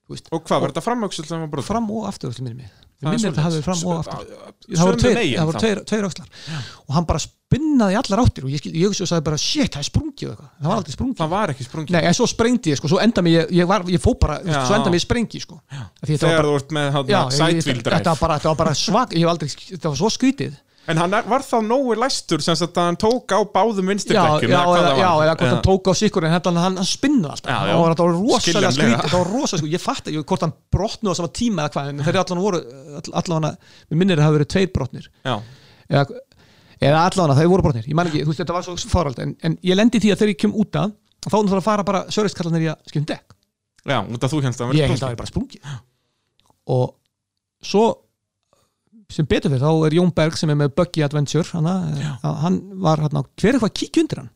og 0.05 0.43
hvað, 0.45 0.61
var 0.61 0.73
þetta 0.73 0.85
framöksul 0.85 1.25
sem 1.29 1.41
var 1.41 1.49
brotið? 1.53 1.69
fram 1.71 1.87
og 1.95 2.09
aftur 2.11 2.33
öxl 2.33 2.45
minni 2.45 2.65
mig? 2.65 2.73
Minnir 3.05 3.33
þetta 3.33 3.51
verið 3.51 3.65
fram 3.67 3.81
og 3.89 4.03
aftur. 4.03 4.29
Það 4.65 4.89
voru 4.89 5.01
tveir, 5.01 5.17
það 5.35 5.49
voru 5.49 5.63
tveir, 5.63 5.81
tveir 5.91 6.07
öxlar. 6.09 6.29
Og 6.85 6.95
hann 6.97 7.07
bara 7.09 7.21
spinnaði 7.21 7.99
allar 8.01 8.23
áttir 8.25 8.47
og 8.47 8.53
ég, 8.53 8.69
ég, 8.71 8.95
ég 8.95 9.09
sagði 9.09 9.25
bara 9.27 9.41
shit, 9.41 9.71
það 9.75 9.83
er 9.83 9.89
sprungið 9.89 10.31
eitthvað. 10.31 10.51
Það 10.61 10.71
var 10.71 10.81
aldrei 10.81 10.95
sprungið. 10.97 11.17
það 11.21 11.33
var 11.35 11.53
ekki 11.55 11.67
sprungið. 11.67 11.97
Nei, 11.97 12.03
en 12.09 12.17
svo 12.17 12.29
sprengdi 12.31 12.73
ég 12.73 12.81
sko, 12.81 12.91
svo 12.93 13.01
enda 13.05 13.25
mig, 13.25 13.37
ég, 13.37 13.53
ég, 13.61 13.69
var, 13.69 13.85
ég 13.93 14.03
fó 14.03 14.15
bara, 14.21 14.39
Já. 14.45 14.61
svo 14.69 14.79
enda 14.79 14.93
mig 14.95 15.05
sprengi 15.05 15.43
sko. 15.43 15.61
Þegar 16.05 16.23
bara- 16.25 16.49
þú 16.49 16.55
ert 16.61 16.77
með 16.79 17.01
Já, 17.13 17.21
sidewheel 17.39 17.83
þetta 17.85 18.15
var 18.15 18.23
bara, 18.25 18.55
bara 18.63 18.75
svag 18.79 19.17
ég 19.17 19.25
hef 19.27 19.35
aldrei, 19.35 19.49
þetta 19.53 19.93
var 19.93 20.01
svo 20.01 20.13
skrítið 20.13 20.57
en 20.91 21.01
hann 21.01 21.15
var 21.31 21.45
þá 21.45 21.57
nógu 21.65 21.95
læstur 21.97 22.43
sem 22.45 22.57
að 22.57 22.79
hann 22.81 22.99
tók 23.01 23.33
á 23.33 23.41
báðum 23.49 23.87
já, 23.87 23.91
vinstirdekkjum 23.93 24.53
já, 24.53 24.61
eða, 24.61 24.91
já, 24.99 25.11
eða 25.25 25.35
hvort 25.39 25.51
hann 25.51 25.63
tók 25.65 25.85
á 25.89 25.93
sikkur 25.97 26.27
en 26.27 26.35
hann, 26.35 26.59
hann, 26.61 26.77
hann 26.81 26.89
spinnaði 26.89 27.33
alltaf. 27.35 27.51
Já, 27.51 27.59
já. 27.71 27.75
það 27.75 28.03
var, 28.03 28.13
rosalega 28.19 28.71
skrítið 28.77 28.99
þetta 28.99 29.21
var 29.21 29.31
rosalega 29.33 29.61
skrítið, 29.63 29.77
ég 29.77 29.83
fatt 29.85 30.05
ekki 30.11 30.25
hvort 30.33 30.45
hann 30.45 30.57
brotnuð 30.75 31.13
á 31.13 31.19
sama 31.21 31.31
tíma 31.41 31.59
eða 31.65 31.71
hvað, 31.77 31.85
en 31.93 31.99
þeir 32.09 32.19
allan 32.25 32.43
voru 32.45 32.59
allan, 33.23 33.49
mér 33.89 34.01
minnir 34.03 34.17
að 34.17 34.23
það 34.23 34.29
hafi 34.29 34.39
verið 34.39 34.51
tveir 34.55 34.71
brotnir. 34.75 35.07
Já, 35.25 35.35
eða, 35.89 36.05
eða 36.81 36.99
allan 37.09 37.37
þau 37.39 37.49
voru 37.55 37.63
brotnir, 37.69 37.87
ég 37.89 37.97
man 37.97 38.09
ekki, 38.11 38.25
þú 38.25 38.31
veist, 38.33 38.43
þetta 38.43 38.57
var 38.59 38.65
svo 38.69 38.77
farald 38.93 39.19
en, 39.25 39.31
en 39.45 39.53
ég 39.65 39.75
lendi 39.79 39.97
í 40.01 40.05
því 40.05 40.11
að 40.13 40.21
þegar 40.21 40.35
ég 40.35 40.43
kem 40.45 40.57
út 40.61 40.75
að 40.81 40.91
þá 41.25 41.37
þarf 41.39 41.57
að 41.57 41.65
fara 41.65 41.85
bara 41.89 42.03
sem 49.13 49.27
betur 49.29 49.53
fyrir 49.53 49.65
þá 49.65 49.87
er 49.89 49.99
Jón 49.99 50.15
Berg 50.15 50.39
sem 50.39 50.53
er 50.53 50.59
með 50.59 50.73
Buggy 50.79 51.05
Adventure 51.05 51.47
hana, 51.53 51.75
að 52.25 52.41
hann 52.45 52.63
var 52.85 53.05
hann 53.05 53.21
hver 53.21 53.51
er 53.51 53.59
eitthvað 53.59 53.71
að 53.71 53.77
kíkja 53.83 54.05
undir 54.05 54.23
hann? 54.23 54.33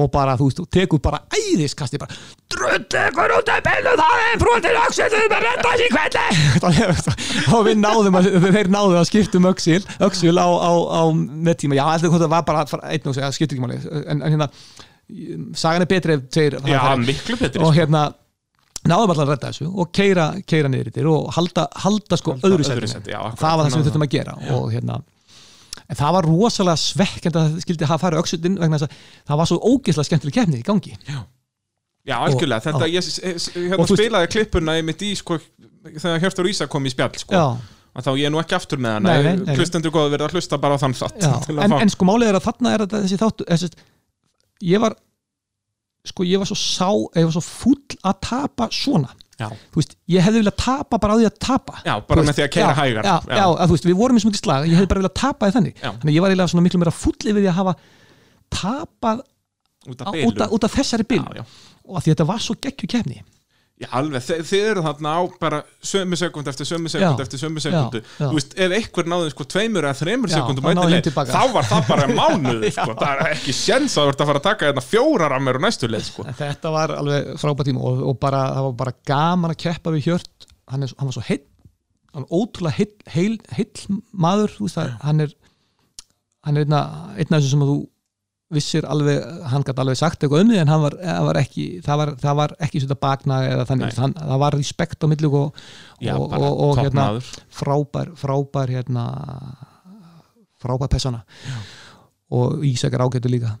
Og 0.00 0.06
bara 0.14 0.36
þú 0.38 0.46
veist, 0.46 0.60
þú 0.60 0.66
tekur 0.72 1.00
bara 1.02 1.18
æðiskasti 1.34 1.98
bara, 2.00 2.14
drull 2.52 2.78
ykkur 2.78 3.34
út 3.36 3.50
af 3.52 3.64
beilu 3.66 3.94
það 3.98 4.20
er 4.22 4.36
brotin 4.40 4.78
öxil, 4.84 5.08
þið 5.12 5.24
með 5.32 5.42
redda 5.46 5.72
sér 5.80 5.96
kvelli 5.96 7.56
og 7.58 7.64
við 7.66 7.80
náðum 7.82 8.20
að, 8.20 8.28
þeir 8.46 8.70
náðum 8.70 9.00
að 9.00 9.08
skiptum 9.10 9.48
öxil 9.50 9.80
öxil 10.06 10.36
á, 10.38 10.46
á, 10.46 10.72
á 10.94 11.02
með 11.10 11.58
tíma 11.64 11.76
já, 11.76 11.84
alltaf 11.88 12.14
hvort 12.14 12.22
það 12.22 12.32
var 12.36 12.46
bara 12.48 12.64
einn 12.94 13.10
og 13.10 13.18
segja, 13.18 13.32
skiptum 13.34 13.58
ekki 13.58 13.66
máli. 13.66 14.00
En, 14.06 14.22
en 14.22 14.30
hérna, 14.30 14.48
sagan 15.58 15.84
er 15.84 15.90
betri 15.90 16.16
þeir 16.32 16.60
já, 16.70 16.80
miklu 17.02 17.36
betri 17.40 17.66
og 17.66 17.74
hérna 17.76 18.06
náðum 18.88 19.12
allan 19.12 19.26
að 19.26 19.32
redda 19.34 19.50
þessu 19.52 19.66
og 19.70 19.90
keira, 19.96 20.26
keira 20.48 20.70
niður 20.72 20.90
yfir 20.92 21.08
og 21.10 21.26
halda, 21.36 21.66
halda 21.82 22.16
sko 22.16 22.36
Halda 22.36 22.48
öðru 22.48 22.64
já, 22.64 23.18
akkurat, 23.20 23.40
það 23.40 23.56
var 23.58 23.64
það 23.66 23.72
sem 23.74 23.82
við 23.82 23.88
þurftum 23.90 24.06
að 24.06 24.14
gera 24.14 24.36
og 24.56 24.70
hérna 24.72 25.00
en 25.90 25.98
það 25.98 26.14
var 26.16 26.28
rosalega 26.30 26.80
svekkjand 26.80 27.36
að 27.36 27.50
það 27.50 27.66
skildi 27.66 27.90
hafa 27.90 28.04
farið 28.04 28.22
öxutin 28.22 28.56
vegna 28.60 28.78
þess 28.78 28.88
að 28.88 29.04
það 29.30 29.40
var 29.42 29.50
svo 29.50 29.58
ógeðslega 29.66 30.08
skemmtileg 30.08 30.36
kefni 30.38 30.60
í 30.60 30.64
gangi. 30.66 30.94
Já, 32.08 32.16
algjörlega, 32.16 32.60
Og- 32.60 32.64
þetta, 32.64 32.86
já. 32.88 32.94
ég, 32.96 33.68
hérna 33.74 33.86
spilaði 33.90 34.30
klippuna 34.32 34.78
einmitt 34.78 35.02
í, 35.04 35.10
sko, 35.18 35.36
þegar 35.98 36.22
Hjörtur 36.24 36.48
Ísa 36.48 36.68
kom 36.70 36.86
í 36.88 36.92
spjall, 36.94 37.12
sko, 37.20 37.34
Já. 37.36 37.58
að 37.92 38.06
þá 38.06 38.10
ég 38.16 38.26
er 38.30 38.32
nú 38.32 38.40
ekki 38.40 38.56
aftur 38.56 38.80
með 38.80 38.96
hana, 38.96 39.34
hlustendur 39.58 39.92
góðu 39.92 40.14
verið 40.14 40.28
að 40.30 40.38
hlusta 40.38 40.58
bara 40.62 40.78
á 40.78 40.82
þann 40.82 40.96
þátt 40.96 41.20
Já, 41.20 41.34
að 41.50 41.64
en, 41.66 41.76
en 41.84 41.92
sko 41.92 42.08
málið 42.08 42.30
er 42.30 42.38
að 42.38 42.46
þarna 42.48 42.72
er 42.72 42.84
þetta 42.86 43.02
þessi 43.04 43.20
þáttu 43.20 43.70
ég 44.70 44.80
var 44.82 44.96
sko 46.10 46.24
ég 46.24 46.40
var 46.40 46.48
svo 46.48 46.56
sá 46.56 46.88
ég 47.18 47.28
var 47.28 47.34
svo 47.36 47.44
fúll 47.44 47.89
að 48.06 48.20
tapa 48.26 48.68
svona. 48.74 49.10
Veist, 49.72 49.94
ég 50.12 50.20
hefði 50.20 50.42
viljað 50.42 50.56
tapa 50.60 50.98
bara 51.00 51.14
á 51.16 51.18
því 51.20 51.26
að 51.30 51.36
tapa. 51.40 51.78
Já, 51.86 51.94
bara 52.04 52.24
með 52.26 52.34
því 52.36 52.42
að 52.44 52.50
keyra 52.52 52.72
já, 52.74 52.76
hægar. 52.76 53.06
já, 53.08 53.14
Já. 53.38 53.44
að 53.64 53.70
veist, 53.72 53.86
við 53.88 53.96
vorum 53.96 54.18
í 54.18 54.20
svo 54.20 54.28
mikið 54.28 54.42
slag 54.42 54.66
ég 54.68 54.76
hefði 54.76 54.90
bara 54.90 55.00
viljað 55.00 55.14
tapa 55.16 55.48
því 55.48 55.54
þannig. 55.56 55.78
Þannig 55.80 56.16
ég 56.18 56.24
var 56.24 56.34
eiginlega 56.34 56.64
miklu 56.66 56.80
meira 56.82 56.92
fúll 56.92 57.16
yfir 57.24 57.38
því 57.40 57.48
að 57.48 57.56
hafa 57.60 57.74
tapað 58.52 59.22
út 59.88 60.02
af 60.04 60.18
út, 60.26 60.40
af, 60.44 60.52
út 60.52 60.64
af 60.68 60.74
þessari 60.76 61.06
bil 61.08 61.22
Já, 61.22 61.40
já. 61.40 61.44
og 61.88 62.02
því 62.04 62.12
þetta 62.12 62.26
var 62.28 62.42
svo 62.44 62.56
geggju 62.60 62.90
kefni 62.92 63.22
Já, 63.80 63.86
alveg, 63.96 64.20
þið, 64.26 64.40
þið 64.44 64.64
eru 64.70 64.82
þarna 64.84 65.10
á 65.16 65.20
bara 65.40 65.58
sömu 65.88 66.16
sekund 66.20 66.48
eftir 66.50 66.68
sömu 66.68 66.90
sekund 66.92 67.16
Já. 67.16 67.24
eftir 67.24 67.40
sömu 67.40 67.62
sekundu 67.64 68.02
Já. 68.02 68.26
Þú 68.26 68.34
veist, 68.36 68.50
ef 68.60 68.74
einhver 68.76 69.06
náði 69.08 69.30
sko 69.32 69.46
tveimur 69.54 69.86
eða 69.88 69.96
þreimur 70.02 70.32
sekundum 70.34 70.68
leið, 70.68 71.08
þá 71.16 71.44
var 71.54 71.68
það 71.70 71.86
bara 71.88 72.08
mánuð 72.18 72.66
sko. 72.74 72.96
það 73.00 73.22
er 73.24 73.30
ekki 73.30 73.54
séns 73.56 73.96
að 73.96 74.10
ert 74.12 74.20
að 74.20 74.30
fara 74.32 74.42
að 74.42 74.48
taka 74.50 74.68
hérna 74.68 74.84
fjórar 74.84 75.36
að 75.36 75.46
mér 75.46 75.58
á 75.58 75.60
næstu 75.64 75.88
leið 75.88 76.04
sko. 76.10 76.26
Þetta 76.42 76.74
var 76.76 76.92
alveg 76.98 77.30
frábært 77.40 77.70
tíma 77.70 77.86
og, 77.88 78.02
og 78.12 78.18
bara, 78.20 78.42
það 78.58 78.68
var 78.68 78.76
bara 78.84 78.94
gaman 79.14 79.54
að 79.56 79.62
keppa 79.64 79.94
við 79.96 80.10
Hjört 80.10 80.48
hann, 80.68 80.84
er, 80.84 80.92
hann 81.00 81.08
var 81.08 81.16
svo 81.16 81.24
heill 81.30 81.42
hann 82.10 82.26
er 82.26 82.36
ótrúlega 82.36 82.76
heill, 82.76 82.94
heil, 83.14 83.38
heill 83.56 84.00
maður 84.12 84.58
þú 84.58 84.66
veist, 84.66 84.76
það, 84.76 84.92
hann 85.06 85.24
er 85.24 85.34
hann 86.44 86.56
er 86.60 86.68
einna, 86.68 86.84
einna 87.16 87.38
þessu 87.38 87.54
sem 87.54 87.64
að 87.64 87.72
þú 87.72 87.80
vissir 88.50 88.86
alveg, 88.90 89.20
hann 89.52 89.62
gæti 89.66 89.82
alveg 89.84 89.98
sagt 90.00 90.24
eitthvað 90.24 90.42
um 90.44 90.48
því 90.50 90.58
en 90.62 90.70
hann 90.72 90.82
var, 90.82 90.94
það 90.98 91.26
var 91.28 91.38
ekki 91.40 91.64
það 91.86 92.00
var, 92.00 92.10
það 92.24 92.34
var 92.40 92.54
ekki 92.66 92.82
svona 92.82 92.98
bakna 93.06 93.36
eða 93.46 93.66
þannig. 93.68 93.98
Hann, 94.02 94.14
það 94.18 94.40
var 94.42 94.56
respekt 94.58 95.04
á 95.04 95.06
milli 95.10 95.28
og, 95.30 95.60
Já, 96.02 96.14
og, 96.16 96.24
bara 96.32 96.48
og, 96.48 96.64
og 96.64 96.80
hérna, 96.80 97.04
frábær 97.60 98.08
frábær 98.18 98.68
hérna 98.74 99.04
frábær 100.60 100.90
persóna 100.92 101.22
og 102.30 102.62
Ísak 102.66 102.94
er 102.94 103.02
ágættur 103.06 103.32
líka. 103.32 103.56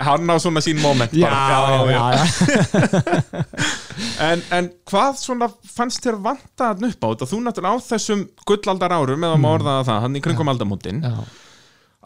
Hann 0.00 0.28
á 0.28 0.36
svona 0.42 0.60
sín 0.60 0.80
moment 0.82 1.12
Já, 1.14 1.26
bara. 1.28 1.90
já, 1.90 2.10
já, 2.12 3.44
en, 4.20 4.42
en 4.52 4.68
hvað 4.90 5.18
svona 5.22 5.48
fannst 5.76 6.04
þér 6.04 6.18
vanta 6.24 6.70
að 6.74 6.86
upp 6.90 7.04
á 7.04 7.08
þetta 7.12 7.28
þú 7.32 7.40
náttúrulega 7.46 7.80
á 7.80 7.86
þessum 7.90 8.22
gullaldar 8.48 8.94
árum 8.96 9.26
eða 9.28 9.40
maður 9.40 9.60
orðaða 9.60 9.84
það, 9.90 10.00
hann 10.06 10.16
í 10.16 10.22
kringum 10.26 10.52
aldamótin 10.52 11.02
Mm. 11.02 11.10
já. 11.10 11.24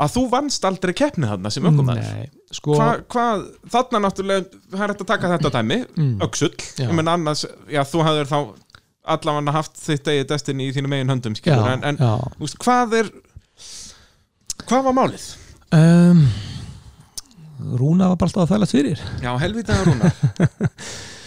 að 0.01 0.13
þú 0.15 0.23
vannst 0.33 0.65
aldrei 0.65 0.93
keppni 0.97 1.27
þarna 1.29 1.51
sem 1.53 1.67
ökumæður 1.69 2.29
sko 2.57 2.77
þarna 3.75 4.01
náttúrulega 4.07 4.47
það 4.71 4.85
er 4.85 4.93
hægt 4.95 5.03
að 5.05 5.11
taka 5.13 5.33
þetta 5.35 5.51
dæmi, 5.59 5.79
Mm. 5.97 6.15
öksull 6.25 6.55
Já. 6.79 6.87
ég 6.89 6.95
menn 6.97 7.09
annars, 7.09 7.45
já 7.69 7.83
þú 7.85 8.05
hafðir 8.07 8.31
þá 8.31 8.39
allavega 9.11 9.53
haft 9.53 9.75
þitt 9.81 10.09
eigið 10.13 10.29
destinni 10.31 10.69
í 10.71 10.73
þínum 10.77 10.95
eigin 10.95 11.11
höndum 11.11 11.35
skilur, 11.37 11.67
Já, 11.67 11.73
en, 11.75 11.85
en 11.85 11.97
já. 11.97 12.15
veist, 12.39 12.59
hvað 12.63 12.95
er 13.01 13.11
hvað 14.69 14.85
var 14.89 14.93
málið? 15.01 15.27
um, 15.73 16.25
Rúna 17.77 18.09
var 18.09 18.17
bara 18.17 18.31
alltaf 18.31 18.47
að 18.47 18.53
þælast 18.55 18.73
fyrir 18.77 19.01
Já, 19.21 19.33
helvítið 19.37 19.75
að 19.77 19.85
rúna 19.91 20.13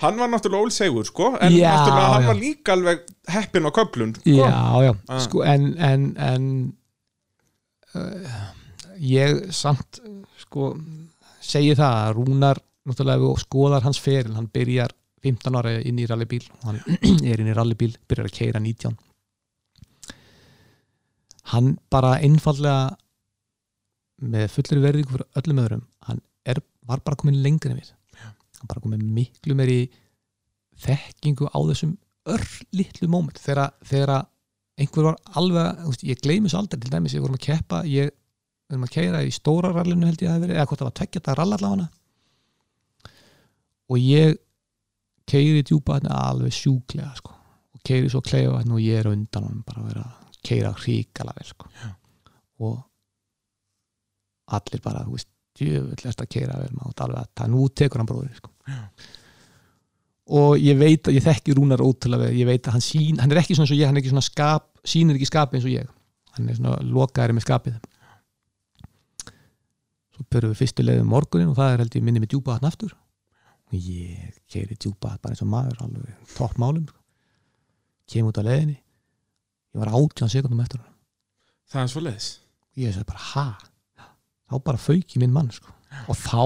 Hann 0.00 0.16
var 0.16 0.30
náttúrulega 0.32 0.64
ólsegur 0.66 1.04
sko 1.08 1.34
en 1.40 1.52
Já, 1.52 1.70
náttúrulega 1.74 2.12
hann 2.14 2.22
já. 2.24 2.28
var 2.30 2.38
líka 2.40 2.72
alveg 2.76 3.02
heppin 3.28 3.66
á 3.68 3.70
köflun 3.76 4.14
sko. 4.16 4.30
Já, 4.30 4.52
já, 4.86 4.92
Ah. 5.08 5.20
sko, 5.20 5.42
en 5.44 5.66
en, 5.78 6.06
en 6.16 6.46
uh, 7.94 8.46
ég 9.00 9.50
samt 9.52 10.00
sko, 10.40 10.70
segi 11.40 11.74
það 11.76 11.98
að 12.06 12.14
Rúnar 12.16 12.62
náttúrulega 12.88 13.34
skoðar 13.44 13.82
hans 13.84 14.00
feril 14.00 14.34
hann 14.38 14.48
byrjar 14.48 14.94
15 15.22 15.56
ára 15.60 15.74
inn 15.84 15.98
í 16.00 16.06
rallybíl 16.08 16.46
hann 16.64 16.80
er 17.30 17.40
inn 17.44 17.50
í 17.52 17.56
rallybíl, 17.56 17.92
byrjar 18.08 18.30
að 18.30 18.36
keira 18.38 18.60
19 18.64 18.96
hann 21.52 21.74
bara 21.92 22.14
einfallega 22.24 22.96
með 24.20 24.48
fullri 24.54 24.80
verðingu 24.84 25.12
fyrir 25.14 25.28
öllum 25.40 25.60
öðrum 25.64 25.84
hann 26.08 26.20
er, 26.48 26.60
var 26.88 27.00
bara 27.04 27.16
komin 27.20 27.40
lengur 27.44 27.72
en 27.72 27.80
við 27.80 27.92
bara 28.68 28.82
komin 28.84 29.04
miklu 29.14 29.56
meiri 29.56 29.84
þekkingu 30.80 31.48
á 31.52 31.58
þessum 31.70 31.96
örlitlu 32.30 33.08
móment 33.10 33.40
þegar, 33.40 33.74
þegar 33.86 34.26
einhver 34.80 35.10
var 35.10 35.18
alveg, 35.36 35.80
veist, 35.86 36.04
ég 36.08 36.20
gleymi 36.24 36.50
svo 36.50 36.60
aldrei 36.62 36.80
til 36.80 36.92
dæmis, 36.92 37.14
ég 37.16 37.24
vorum 37.24 37.38
að 37.38 37.46
keppa 37.46 37.82
ég 37.88 38.12
vorum 38.70 38.86
að 38.86 38.94
keira 38.94 39.24
í 39.26 39.32
stóra 39.34 39.72
rallinu 39.74 40.08
held 40.08 40.22
ég 40.22 40.30
að 40.30 40.36
hafi 40.36 40.44
verið 40.46 40.58
eða 40.58 40.68
hvort 40.70 40.82
það 40.82 40.88
var 40.88 40.98
tveggjart 41.00 41.30
að 41.30 41.38
ralla 41.40 41.58
allavega 41.58 41.88
og 43.90 43.98
ég 43.98 44.38
keiri 45.30 45.64
djúpa 45.66 45.98
hérna 45.98 46.20
alveg 46.28 46.54
sjúklega 46.54 47.10
sko. 47.18 47.34
og 47.74 47.82
keiri 47.86 48.10
svo 48.12 48.22
kleifa 48.24 48.60
hérna 48.60 48.76
og 48.76 48.84
ég 48.84 49.00
er 49.00 49.10
undan 49.10 49.48
honum 49.48 49.66
bara 49.66 49.82
að 49.82 49.90
vera 49.90 50.06
að 50.06 50.38
keira 50.46 50.72
ríkala 50.84 51.34
vel 51.36 51.50
sko. 51.50 51.70
og 52.66 52.78
allir 54.50 54.82
bara, 54.82 55.04
þú 55.06 55.16
veist 55.16 55.30
djöfull 55.60 56.08
erst 56.10 56.24
að 56.24 56.30
keira 56.34 56.58
vel 56.60 56.72
maður 56.76 57.04
alveg 57.06 57.22
að 57.22 57.32
það 57.40 57.52
nú 57.54 57.66
tekur 57.80 58.02
hann 58.02 58.08
bróður 58.10 58.40
sko. 58.40 58.50
og 60.40 60.56
ég 60.62 60.78
veit 60.80 61.08
að 61.10 61.16
ég 61.18 61.26
þekki 61.26 61.56
Rúnar 61.58 61.84
ótrúlega 61.84 62.26
vel, 62.26 62.34
ég 62.40 62.48
veit 62.48 62.66
að 62.66 62.76
hann 62.78 62.84
sín 62.84 63.20
hann 63.20 63.32
er 63.32 63.42
ekki 63.42 63.56
svona 63.56 63.68
eins 63.68 63.76
og 63.76 63.80
ég, 63.80 63.88
hann 63.88 63.98
er 63.98 64.02
ekki 64.02 64.12
svona 64.14 64.26
skap 64.26 64.68
sýnir 64.86 65.18
ekki 65.18 65.28
skapi 65.28 65.58
eins 65.58 65.68
og 65.68 65.74
ég. 65.74 65.88
Hann 66.36 66.48
er 66.48 66.58
svona 66.58 66.78
lokaðari 66.86 67.36
með 67.36 67.46
skapið. 67.46 67.78
Svo 70.14 70.26
byrjuðum 70.30 70.54
við 70.54 70.60
fyrstu 70.62 70.86
leiðum 70.86 71.10
morgunin 71.10 71.50
og 71.52 71.58
það 71.58 71.74
er 71.74 71.82
held 71.84 71.96
ég 71.98 72.06
minni 72.06 72.22
með 72.22 72.34
djúpa 72.34 72.56
hann 72.56 72.68
aftur. 72.68 72.94
Og 73.70 73.76
ég 73.76 74.38
keiri 74.50 74.78
djúpa 74.78 75.16
bara 75.18 75.34
eins 75.34 75.42
og 75.44 75.50
maður 75.50 75.82
alveg 75.84 76.30
topp 76.36 76.60
málum 76.60 76.86
kem 78.10 78.26
út 78.26 78.40
á 78.40 78.42
leiðinni. 78.42 78.78
Ég 79.74 79.82
var 79.82 79.92
átján 79.94 80.32
sekundum 80.32 80.62
eftir 80.64 80.80
hann 80.82 80.96
Það 81.70 81.82
er 81.84 81.90
svo 81.92 82.00
leiðis 82.02 82.30
ég 82.80 82.94
sagði 82.94 83.08
bara 83.10 83.26
ha 83.30 83.46
þá 84.50 84.56
bara 84.66 84.82
fauk 84.82 85.16
í 85.16 85.22
minn 85.22 85.34
mann 85.34 85.50
sko. 85.54 85.72
og 86.10 86.18
þá, 86.18 86.44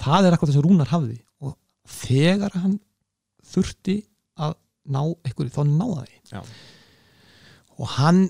það 0.00 0.28
er 0.28 0.36
akkur 0.36 0.50
þess 0.50 0.60
að 0.60 0.66
Rúnar 0.68 0.92
hafði. 0.92 1.18
Og 1.44 1.56
þegar 1.90 2.56
hann 2.62 2.78
þurfti 3.54 3.98
að 4.40 4.56
ná 4.84 5.02
einhverju, 5.04 5.52
þá 5.54 5.62
náða 5.68 6.06
því 6.06 6.18
Já. 6.32 6.40
og 7.74 7.94
hann 7.98 8.26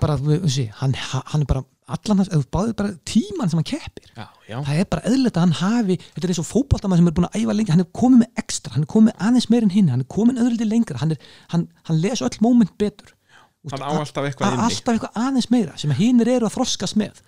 bara, 0.00 0.16
hann, 0.18 0.94
hann 0.98 1.42
er 1.42 1.48
bara 1.48 1.64
allan 1.88 2.20
hans, 2.20 2.30
ef 2.32 2.42
þú 2.42 2.48
báðir 2.52 2.74
bara 2.76 2.94
tíman 3.08 3.50
sem 3.50 3.60
hann 3.60 3.68
keppir. 3.68 4.08
Já, 4.12 4.26
já. 4.48 4.56
það 4.66 4.80
er 4.80 4.88
bara 4.92 5.04
eðlilegt 5.08 5.38
að 5.38 5.46
hann 5.46 5.54
hafi 5.60 5.98
þetta 6.00 6.24
er 6.26 6.32
eins 6.34 6.40
og 6.42 6.48
fótboltamann 6.48 7.00
sem 7.00 7.10
er 7.10 7.14
búin 7.16 7.28
að 7.28 7.38
æfa 7.40 7.54
lengi 7.56 7.74
hann 7.74 7.84
er 7.84 7.92
komið 8.00 8.24
með 8.24 8.42
ekstra, 8.42 8.72
hann 8.74 8.84
er 8.84 8.90
komið 8.92 9.08
með 9.08 9.28
aðeins 9.28 9.48
meir 9.52 9.66
en 9.66 9.74
hinn 9.74 9.92
hann 9.92 10.02
er 10.04 10.10
komið 10.16 10.42
öðruldi 10.44 10.68
lengra, 10.68 11.00
hann, 11.02 11.14
er, 11.14 11.30
hann, 11.54 11.68
hann 11.88 12.02
les 12.02 12.24
öll 12.24 12.40
móment 12.44 12.74
betur. 12.80 13.14
Hann 13.72 13.84
á 13.84 13.90
alltaf 13.90 14.28
eitthvað 14.28 14.92
eitthvað 14.94 15.16
aðeins 15.18 15.48
meira 15.52 15.78
sem 15.80 15.92
hinnir 15.98 16.28
eru 16.36 16.48
að 16.48 16.54
þroskast 16.58 16.98
með 17.00 17.22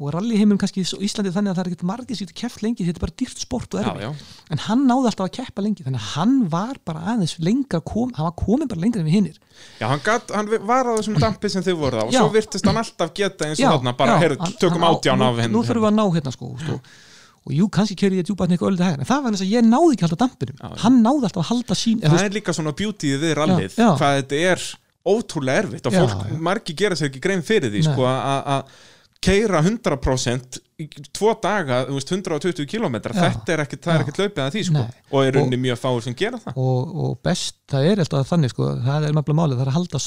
og 0.00 0.12
rallyheimum 0.14 0.58
kannski 0.60 0.80
í 0.80 0.86
Íslandi 1.06 1.30
þannig 1.34 1.52
að 1.52 1.58
það 1.58 1.62
er 1.62 1.68
ekkert 1.70 1.84
margir 1.90 2.16
sem 2.18 2.26
getur 2.28 2.38
keppt 2.40 2.62
lengi 2.64 2.86
þetta 2.86 3.00
er 3.00 3.04
bara 3.04 3.16
dýrt 3.20 3.42
sport 3.42 3.74
og 3.76 3.82
erfið 3.82 4.00
Já, 4.00 4.08
já. 4.08 4.38
en 4.56 4.62
hann 4.64 4.84
náði 4.88 5.10
alltaf 5.10 5.26
að 5.26 5.34
keppa 5.36 5.64
lengi 5.66 5.84
þannig 5.86 6.00
að 6.00 6.08
hann 6.14 6.32
var 6.54 6.80
bara 6.88 7.02
aðeins 7.12 7.34
lengra 7.44 7.80
kom, 7.92 8.14
hann 8.16 8.28
var 8.30 8.34
komin 8.40 8.70
bara 8.70 8.80
lengra 8.84 9.02
en 9.04 9.08
við 9.10 9.16
hinnir 9.18 9.36
Já, 9.80 9.86
hann, 9.92 10.02
gat, 10.06 10.32
hann 10.32 10.48
var 10.70 10.88
á 10.88 10.92
þessum 10.96 11.20
dampi 11.20 11.52
sem 11.52 11.66
þið 11.68 11.78
voruð 11.84 12.00
á 12.00 12.04
og 12.08 12.14
Já. 12.16 12.20
svo 12.24 12.32
virtist 12.38 12.70
hann 12.70 12.80
alltaf 12.80 13.14
geta 13.20 13.50
eins 13.50 13.60
og 13.60 13.76
þarna 13.76 13.94
bara, 14.00 14.16
já, 14.16 14.24
heyrðu, 14.24 14.50
tökum 14.64 14.88
átján 14.88 15.24
af 15.28 15.40
henn 15.44 15.52
Nú 15.54 15.64
þurfum 15.68 15.84
við 15.84 15.92
að 15.92 15.96
ná 16.00 16.04
hérna 16.16 16.32
sko 16.34 16.52
og, 16.56 16.92
og 17.40 17.54
jú, 17.56 17.68
kannski 17.72 17.96
kerði 18.00 18.20
ég 18.20 18.28
djúpa 18.28 18.48
eitthvað 18.48 18.72
öllið 18.72 18.86
hægir 18.88 19.02
en 19.04 19.08
það 19.08 19.22
var 19.24 19.36
þess 19.36 19.44
að 19.46 19.52
ég 19.54 19.68
náði 19.68 19.94
ekki 19.96 20.06
alltaf 20.08 20.20
dampinum 20.24 20.78
hann 20.84 20.98
náði 21.04 21.28
alltaf 21.28 21.40
að 21.44 21.50
halda 21.54 21.76
sín 21.80 22.02
Það 22.04 22.24
er 22.26 22.34
líka 22.36 22.52
svona 22.56 22.74
beautyið 22.76 23.22
við 23.24 23.32
rallið 23.38 23.76
Já, 23.76 23.84
já. 23.84 23.90
hvað 24.00 24.16
þetta 24.20 24.40
er 24.50 24.64
ótrúlega 25.10 25.62
erfitt 25.64 25.86
og 25.88 25.94
Já, 25.96 26.02
fólk, 26.04 26.26
já. 26.28 26.40
margir 26.50 26.76
gera 26.76 26.98
sér 27.00 27.08
ekki 27.08 27.22
grein 27.24 27.40
fyrir 27.46 27.72
því 27.72 27.80
sko, 27.86 28.04
að 28.04 28.74
keira 29.20 29.60
100% 29.60 30.60
í 30.80 30.86
tvo 31.12 31.34
daga, 31.42 31.82
þú 31.90 31.96
veist, 31.98 32.10
120 32.14 32.64
km 32.70 32.94
Já. 32.96 33.12
þetta 33.20 33.52
er 33.52 33.62
ekkit, 33.66 33.82
það 33.84 33.92
er 33.92 33.98
Já. 33.98 34.04
ekkit 34.06 34.20
hlaupið 34.22 34.42
að 34.46 34.54
því 34.54 34.62
sko. 34.70 34.84
Og 35.10 35.26
er 35.26 35.36
unni 35.42 35.58
mjög 35.60 35.76
fáur 35.82 36.04
sem 36.06 36.14
gera 36.16 36.38
það. 36.40 36.56
Og, 36.62 36.94
og 37.04 37.18
best, 37.26 37.58
það 37.68 37.88
er 37.90 38.00
alltaf 38.04 38.30
þannig 38.30 38.54
sko, 38.54 38.68
það 38.86 39.06
er 39.10 39.16
mefnilega 39.18 39.40
málið, 39.42 39.58
það 39.60 39.64
er 39.66 39.70
að 39.72 39.76
halda 39.76 40.00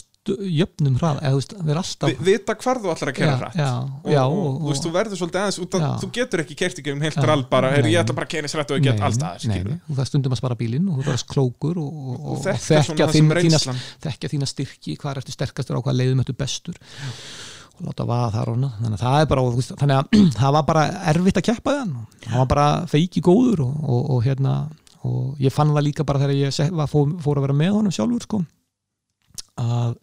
jöfnum 0.57 0.98
hraða, 0.98 1.22
eða 1.22 1.35
þú 1.35 1.40
veist, 1.41 1.53
við 1.60 1.73
erum 1.73 1.84
alltaf 1.84 2.10
Vi, 2.10 2.18
vita 2.31 2.56
hvar 2.64 2.81
þú 2.81 2.91
ætlar 2.94 3.11
að 3.14 3.22
hratt. 3.44 3.57
já, 3.60 3.69
og, 3.69 4.10
og, 4.10 4.34
og- 4.34 4.60
þú 4.64 4.72
veist, 4.72 4.88
þú 4.88 4.94
verður 4.98 5.22
svolítið 5.22 5.41
aðeins 5.44 5.61
út 5.68 5.77
að 5.77 5.88
þú 6.02 6.11
getur 6.18 6.44
ekki 6.44 6.57
kert 6.64 6.81
ekki 6.81 6.94
um 6.95 7.06
heilt 7.06 7.22
rall 7.30 7.45
bara, 7.53 7.72
er, 7.77 7.90
ég 7.94 8.02
ætla 8.02 8.18
bara 8.18 8.26
að 8.30 8.34
keira 8.34 8.49
sér 8.49 8.64
hratt 8.64 8.73
og 8.73 8.80
ég 8.80 8.88
get 8.88 9.48
nei, 9.52 9.77
og 9.77 9.98
það 9.99 10.10
stundum 10.10 10.34
að 10.34 10.41
spara 10.41 10.57
bílinn 10.57 10.88
og 10.90 11.02
þú 11.03 11.10
verður 11.11 11.27
klókur 11.35 11.81
og, 11.84 12.40
þetta 12.48 12.81
sem 13.14 14.31
þína, 14.34 14.48
styrki 14.49 14.95
hvað 14.98 15.11
er 15.11 15.22
eftir 15.22 15.35
sterkastur 15.38 15.77
á 15.77 15.84
hvað 15.84 15.99
leiðum 15.99 16.23
eftir 16.23 16.40
bestur 16.40 16.80
og 17.74 17.88
láta 17.88 18.06
vaða 18.08 18.30
þar 18.36 18.52
og 18.54 18.62
þannig 18.64 18.95
að 18.98 19.04
það 19.04 19.20
er 19.20 19.28
bara, 19.32 19.44
þannig 19.82 19.98
að 19.98 20.22
það 20.40 20.56
var 20.58 20.66
bara 20.70 20.86
erfitt 21.14 21.41
að 21.41 21.48
keppa 21.50 21.76
og 21.82 22.30
hann 22.30 22.41
var 22.44 22.50
bara 22.54 22.68
feiki 22.91 23.24
góður 23.26 23.66
og, 23.66 23.76
og, 23.84 24.02
og 24.16 24.24
hérna 24.28 24.56
og 25.04 25.41
ég 25.44 25.52
fann 25.54 25.74
það 25.76 25.88
líka 25.90 26.06
bara 26.08 26.22
þegar 26.22 26.38
ég 26.40 26.74
var, 26.78 26.88
fór, 26.91 27.10
fór 27.24 27.41
að 27.41 27.48
vera 27.48 27.58
með 27.60 27.74
honum 27.80 27.95
sjálfur 27.95 28.28
sko 28.28 28.44
að 29.60 29.98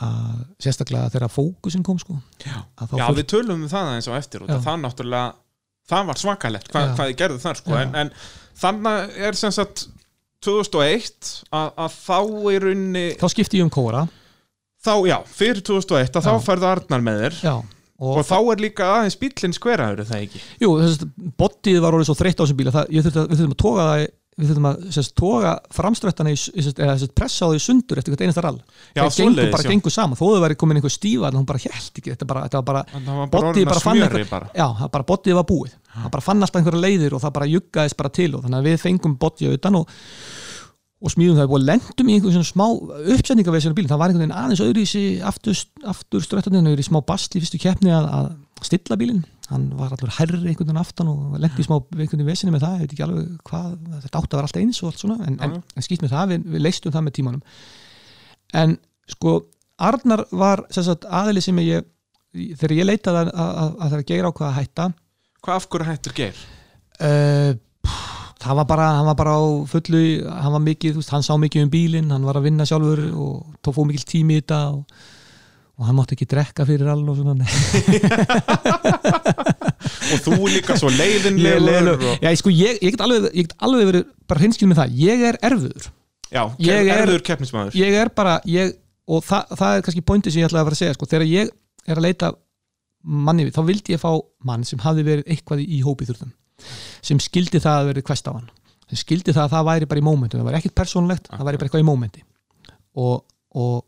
að 0.00 0.36
sérstaklega 0.64 1.12
þegar 1.12 1.32
fókusin 1.32 1.84
kom 1.84 1.98
sko 2.00 2.16
Já, 2.40 2.56
Já 2.56 3.04
fór- 3.04 3.18
við 3.18 3.26
tölum 3.34 3.66
um 3.66 3.70
það 3.70 3.94
eins 3.98 4.08
og 4.08 4.16
eftir 4.16 4.46
að 4.46 4.62
það 4.64 4.78
náttúrulega, 4.86 5.32
það 5.92 6.06
var 6.10 6.20
svakalett 6.22 6.70
hvað, 6.72 6.86
Já. 6.86 6.94
hvað 6.96 7.10
ég 7.10 7.18
gerði 7.20 7.42
þar 7.42 7.58
sko. 7.60 7.74
En, 7.76 7.92
en 8.00 8.12
þannig 8.62 9.18
er 9.28 9.36
sem 9.36 9.52
sagt 9.52 9.84
2001 10.40 11.32
að, 11.52 11.68
að 11.84 11.98
þá 11.98 12.18
í 12.48 12.60
runni 12.64 13.04
þá 13.20 13.26
skipti 13.34 13.60
ég 13.60 13.68
um 13.68 13.72
kóra 13.74 14.06
þá, 14.84 14.94
já, 15.10 15.18
fyrir 15.40 15.62
2001 15.66 16.16
að 16.16 16.26
þá 16.26 16.32
Já. 16.32 16.40
færðu 16.46 16.70
Arnar 16.70 17.04
með 17.04 17.20
þér. 17.24 17.40
Já, 17.44 17.54
og, 18.00 18.22
þá 18.28 18.38
er 18.38 18.64
líka 18.64 18.88
aðeins 18.96 19.18
bílinn 19.20 19.56
skveraður 19.56 20.04
er 20.04 20.08
það 20.08 20.24
ekki? 20.26 20.46
Jú, 20.62 20.72
þess 20.80 21.04
að 21.04 21.34
bodyð 21.42 21.84
var 21.84 21.98
orðið 21.98 22.10
svo 22.10 22.18
þreytt 22.22 22.40
á 22.40 22.42
þessum 22.44 22.60
bíla 22.62 22.74
það, 22.78 22.96
þurfti 22.96 23.22
að, 23.22 23.30
við 23.30 23.42
þurfum 23.42 23.56
að 23.56 23.62
toga 23.66 23.90
það 23.90 24.08
við 24.40 24.50
þurfum 24.50 24.68
að 24.70 24.84
sérst, 24.94 25.12
toga 25.18 25.52
framströttana 25.74 26.32
eða 26.32 27.08
pressa 27.18 27.48
á 27.48 27.50
því 27.50 27.60
sundur 27.60 28.00
eftir 28.00 28.14
hvert 28.14 28.22
einasta 28.24 28.44
rall. 28.44 28.60
Já, 28.94 29.02
það 29.02 29.18
gengur 29.18 29.50
bara 29.52 29.66
já. 29.66 29.70
gengur 29.74 29.94
saman. 29.94 30.16
Þó 30.16 30.24
þau 30.24 30.42
væri 30.44 30.58
komin 30.60 30.80
einhver 30.80 30.94
stífa 30.94 31.28
en 31.28 31.38
hún 31.40 31.48
bara 31.48 31.60
held 31.60 32.00
ekki. 32.00 32.14
Þetta, 32.14 32.28
bara, 32.30 32.44
þetta 32.46 32.62
var 32.62 32.68
bara, 32.70 33.26
bara 33.34 33.50
að 33.50 33.60
bara 33.68 33.84
fann 33.84 34.04
bara. 34.30 34.50
já, 34.54 34.66
það 34.80 34.92
bara 34.96 35.08
bodyð 35.10 35.38
var 35.40 35.48
búið. 35.50 35.74
Það 35.90 36.12
bara 36.14 36.24
fann 36.24 36.46
alltaf 36.46 36.60
einhverja 36.60 36.84
leiðir 36.86 37.16
og 37.16 37.24
það 37.24 37.34
bara 37.36 37.50
juggaðist 37.50 37.98
bara 38.00 38.12
til 38.20 38.30
og 38.38 38.46
þannig 38.46 38.60
að 38.60 38.70
við 38.70 38.82
fengum 38.84 39.18
bodyð 39.20 39.58
utan 39.58 39.80
og 39.82 39.94
og 41.00 41.12
smíðum 41.14 41.38
það 41.38 41.54
og 41.56 41.62
lendum 41.64 42.08
í 42.10 42.14
einhverjum 42.16 42.36
svona 42.36 42.48
smá 42.50 42.64
uppsetningaveðsinu 43.14 43.76
bílinn, 43.76 43.90
það 43.90 44.00
var 44.02 44.12
einhvern 44.12 44.24
veginn 44.26 44.36
aðeins 44.36 44.62
öðru 44.64 44.82
í 44.82 44.88
sig 44.88 45.22
aftur, 45.24 45.60
aftur 45.88 46.24
ströttaninu 46.24 46.74
í 46.76 46.84
smá 46.84 46.98
bastli 47.08 47.40
fyrstu 47.40 47.60
keppni 47.62 47.94
að, 47.96 48.08
að 48.18 48.66
stilla 48.68 48.98
bílinn. 49.00 49.22
Hann 49.50 49.70
var 49.78 49.94
allur 49.96 50.12
herri 50.18 50.36
einhvern 50.42 50.68
veginn 50.68 50.82
aftan 50.82 51.08
og 51.10 51.38
lendi 51.40 51.64
í 51.64 51.66
smá 51.66 51.78
einhvern 51.78 52.04
veginn 52.04 52.28
vesinu 52.28 52.52
með 52.54 52.66
það, 52.66 52.74
ég 52.76 52.84
veit 52.84 52.94
ekki 52.94 53.06
alveg 53.06 53.32
hvað 53.48 53.72
þetta 54.04 54.20
átti 54.20 54.30
að 54.30 54.36
vera 54.36 54.50
alltaf 54.50 54.60
eins 54.60 54.82
og 54.82 54.90
allt 54.90 55.04
svona 55.04 55.18
en, 55.24 55.40
en, 55.46 55.56
en 55.74 55.86
skýtt 55.86 56.04
með 56.04 56.14
það, 56.14 56.34
við, 56.34 56.44
við 56.52 56.64
leistum 56.66 56.94
það 56.94 57.06
með 57.06 57.16
tímanum. 57.16 57.42
En 58.60 58.76
sko 59.10 59.34
Arnar 59.80 60.26
var 60.36 60.66
sagt, 60.76 61.08
aðili 61.08 61.40
sem 61.40 61.56
ég 61.64 61.88
þegar 62.60 62.76
ég 62.76 62.86
leitaði 62.92 63.24
að, 63.24 63.32
að, 63.32 63.52
að, 63.64 63.76
að 63.80 63.94
það 63.94 64.08
geir 64.12 64.28
á 64.28 64.30
hvað 64.30 64.50
að 64.50 64.56
hætta. 64.60 64.88
Hvað 65.40 65.56
af 65.56 65.70
hverju 65.72 65.88
hættur 65.88 66.18
geir? 66.20 66.48
uh, 67.00 67.52
það 68.40 68.56
var 68.60 68.66
bara, 68.70 68.86
hann 68.98 69.08
var 69.10 69.16
bara 69.20 69.34
á 69.36 69.40
fullu 69.68 70.02
hann 70.26 70.54
var 70.56 70.62
mikið, 70.64 70.94
þú 70.96 71.00
veist, 71.02 71.12
hann 71.14 71.24
sá 71.26 71.32
mikið 71.40 71.66
um 71.66 71.72
bílinn 71.72 72.12
hann 72.14 72.24
var 72.28 72.38
að 72.40 72.46
vinna 72.48 72.66
sjálfur 72.68 73.02
og 73.12 73.34
tók 73.64 73.76
fóð 73.76 73.90
mikil 73.90 74.06
tími 74.08 74.38
í 74.38 74.42
þetta 74.42 74.60
og, 74.74 74.80
og 75.80 75.88
hann 75.88 75.96
mátti 75.98 76.16
ekki 76.16 76.28
drekka 76.30 76.66
fyrir 76.68 76.88
all 76.92 77.04
og 77.08 77.20
svona 77.20 77.44
og 80.10 80.18
þú 80.24 80.38
líka 80.50 80.76
svo 80.80 80.90
Ég 80.90 80.98
leiðinlegur. 81.00 82.04
og... 82.10 82.18
Já, 82.24 82.30
sko, 82.40 82.52
ég, 82.52 82.78
ég, 82.82 82.94
get 82.94 83.02
alveg, 83.04 83.28
ég 83.36 83.48
get 83.48 83.56
alveg 83.66 83.88
verið 83.90 84.06
bara 84.30 84.42
hreinskil 84.42 84.68
með 84.70 84.80
það, 84.82 84.94
ég 85.04 85.24
er 85.30 85.38
erfiður. 85.50 85.88
Já, 86.30 86.42
Ég 86.62 86.90
er- 86.92 87.00
erður 87.04 87.24
keppnismæður 87.26 87.74
ég 87.78 87.96
er 88.04 88.10
bara, 88.14 88.36
ég, 88.46 88.76
og 89.10 89.24
það, 89.26 89.56
það 89.58 89.76
er 89.76 89.84
kannski 89.86 90.04
pointið 90.06 90.34
sem 90.36 90.42
ég 90.44 90.50
ætlaði 90.50 90.62
að 90.62 90.68
fara 90.70 90.78
að 90.78 90.82
segja, 90.84 90.96
sko, 90.98 91.08
þegar 91.10 91.26
ég 91.30 91.50
er 91.90 91.98
að 91.98 92.06
leita 92.06 92.32
manni 93.02 93.46
við, 93.48 93.54
þá 93.56 93.62
vildi 93.66 93.94
ég 93.96 94.02
fá 94.02 94.12
mann 94.46 94.66
sem 94.68 94.82
hafði 94.84 95.06
verið 95.06 95.32
eitthvað 95.32 95.62
í 95.64 95.80
hópi 95.86 96.06
þurfum 96.10 96.30
sem 97.02 97.20
skildi 97.22 97.62
það 97.62 97.78
að 97.82 97.92
verið 97.92 98.08
kvest 98.10 98.28
á 98.28 98.32
hann. 98.34 98.50
Sem 98.90 99.02
skildi 99.04 99.34
það 99.36 99.46
að 99.46 99.54
það 99.54 99.68
væri 99.70 99.90
bara 99.90 100.02
í 100.02 100.06
mómentu 100.06 100.38
það 100.38 100.48
væri 100.50 100.60
ekkert 100.60 100.78
persónlegt, 100.82 101.30
það 101.30 101.48
væri 101.48 101.60
bara 101.60 101.70
eitthvað 101.70 101.84
í 101.84 101.88
mómenti. 101.90 102.24
Og, 103.00 103.24
og 103.54 103.82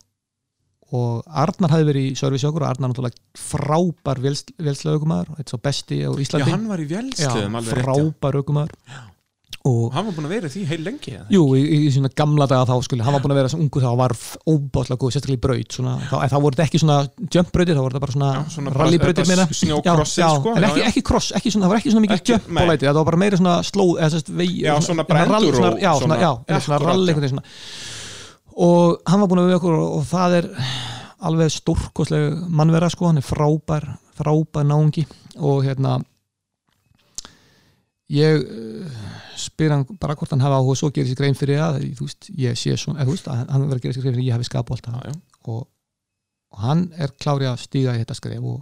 og 0.93 1.23
Arnar 1.25 1.73
hafði 1.73 1.87
verið 1.89 2.07
í 2.11 2.17
okkur 2.51 2.65
og 2.67 2.69
Arnar 2.69 2.91
náttúrulega 2.93 3.39
frábær 3.41 4.21
vélslaugumæður, 4.21 5.31
þetta 5.39 5.47
er 5.47 5.55
svo 5.55 5.61
besti 5.65 6.01
á 6.05 6.11
Já, 6.13 6.21
Íslandi 6.27 6.53
hann 6.53 6.67
var 6.69 6.83
í 6.83 6.89
já. 7.17 7.31
frábær 7.73 8.37
augumæður 8.43 8.75
og 9.63 9.77
Og 9.83 9.93
hann 9.95 10.07
var 10.09 10.15
búin 10.17 10.27
að 10.27 10.33
vera 10.35 10.51
því 10.51 10.63
heil 10.71 10.81
lengi 10.87 11.13
eða? 11.15 11.27
Jú, 11.31 11.43
í, 11.59 11.63
í 11.77 11.91
svona 11.95 12.11
gamla 12.19 12.47
daga 12.51 12.67
þá 12.67 12.87
skulle, 12.87 13.05
hann 13.07 13.15
var 13.17 13.23
búin 13.25 13.35
að 13.35 13.41
vera 13.41 13.51
svona 13.53 13.67
ungu 13.67 13.83
þá 13.83 13.89
og 13.93 13.99
var 14.01 14.15
óbáslega 14.53 14.99
góð, 15.03 15.13
sérstaklega 15.15 15.39
í 15.39 15.43
braut 15.47 15.77
svona, 15.77 15.95
þá, 16.11 16.17
þá 16.33 16.37
voru 16.43 16.57
þetta 16.57 16.67
ekki 16.67 16.81
svona 16.83 16.99
jump 17.37 17.53
brautir, 17.55 17.79
þá 17.79 17.83
voru 17.85 17.95
þetta 17.95 18.05
bara 18.07 18.17
svona, 18.17 18.31
Já, 18.33 18.43
svona 18.57 18.75
rallybrautir 18.77 19.31
meira. 19.31 19.47
já, 19.53 20.29
sko, 20.41 20.55
en 20.57 20.69
ekki, 20.69 20.85
ekki 20.91 21.05
cross, 21.13 21.33
ekki 21.39 21.55
svona, 21.55 21.67
það 21.69 21.75
var 21.75 21.83
ekki 21.83 21.95
svona 21.95 22.07
mikið 22.07 22.19
Ekki- 22.21 22.35
jump 22.35 22.49
nei. 22.49 22.63
á 22.63 22.65
læti, 22.73 22.89
það 22.91 23.01
var 23.01 23.09
bara 23.13 23.23
meira 23.25 23.41
svona 23.43 23.57
slóð, 23.67 23.93
Já, 24.63 24.75
svona 24.83 25.07
enduro, 25.07 25.57
svona, 25.57 25.75
já, 25.79 25.93
svona, 26.61 26.83
rally 26.83 27.17
og 28.53 29.01
hann 29.09 29.23
var 29.23 29.29
búin 29.31 29.41
að 29.41 29.49
við 29.49 29.59
okkur 29.61 29.77
og, 29.79 29.93
og 29.97 30.03
það 30.11 30.35
er 30.43 30.49
alveg 31.23 31.53
stórkostlega 31.55 32.49
mannvera 32.53 32.91
sko, 32.93 33.09
hann 33.09 33.21
er 33.23 33.25
frábær 33.25 33.87
frábær 34.19 34.67
náungi. 34.69 35.07
Og 35.41 35.63
hérna 35.65 35.99
ég 38.13 38.43
uh, 38.45 39.03
spyr 39.41 39.73
hann 39.75 39.85
bara 40.01 40.17
hvort 40.19 40.33
hann 40.35 40.45
hafa 40.45 40.61
áhuga 40.61 40.75
og 40.75 40.81
svo 40.81 40.91
gerir 40.95 41.11
sér 41.11 41.21
grein 41.23 41.39
fyrir 41.39 41.63
að 41.65 41.81
veist, 41.99 42.29
ég 42.39 42.59
sé 42.59 42.77
svona, 42.77 43.01
eða, 43.03 43.09
þú 43.09 43.17
veist, 43.17 43.31
hann 43.33 43.67
verður 43.67 43.81
að 43.81 43.85
gera 43.87 43.97
sér 43.97 44.05
grein 44.07 44.15
fyrir 44.17 44.25
að 44.25 44.29
ég 44.29 44.37
hafi 44.37 44.49
skap 44.51 44.71
og 44.71 44.77
allt 44.77 44.89
það 44.91 45.17
og, 45.53 45.63
og 46.53 46.63
hann 46.67 46.87
er 47.01 47.15
klári 47.23 47.49
að 47.49 47.61
stíga 47.65 47.97
í 47.97 48.03
þetta 48.03 48.19
skref 48.19 48.49
og 48.53 48.61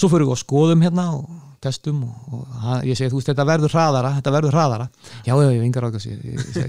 svo 0.00 0.08
fyrir 0.08 0.28
við 0.28 0.34
og 0.36 0.40
skoðum 0.40 0.84
hérna 0.86 1.06
og 1.18 1.30
testum 1.60 2.04
og, 2.06 2.20
og 2.32 2.60
hann, 2.62 2.84
ég 2.88 2.96
segi 2.96 3.12
þú 3.12 3.18
veist 3.20 3.32
þetta 3.32 3.46
verður 3.50 3.74
hraðara 3.74 4.12
þetta 4.16 4.34
verður 4.36 4.56
hraðara, 4.56 4.86
já 5.26 5.34
já 5.34 5.48
ég 5.50 5.60
vingar 5.60 5.88
ákvæmst 5.90 6.08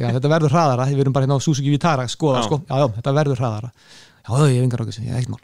já 0.01 0.07
þetta 0.17 0.31
verður 0.33 0.55
hraðara, 0.55 0.87
við 0.89 1.03
erum 1.05 1.15
bara 1.15 1.27
hérna 1.27 1.37
á 1.39 1.45
Suzuki 1.45 1.71
Vitara 1.71 2.07
að 2.07 2.15
skoða 2.17 2.41
Já. 2.41 2.47
sko, 2.49 2.59
já 2.67 2.81
já 2.81 2.87
þetta 2.97 3.13
verður 3.21 3.39
hraðara. 3.39 3.69
Já 4.25 4.31
já 4.41 4.49
ég 4.51 4.65
vingar 4.65 4.83
ákvæmst, 4.83 5.03
ég 5.05 5.13
er 5.13 5.21
eitt 5.21 5.31
mál. 5.31 5.39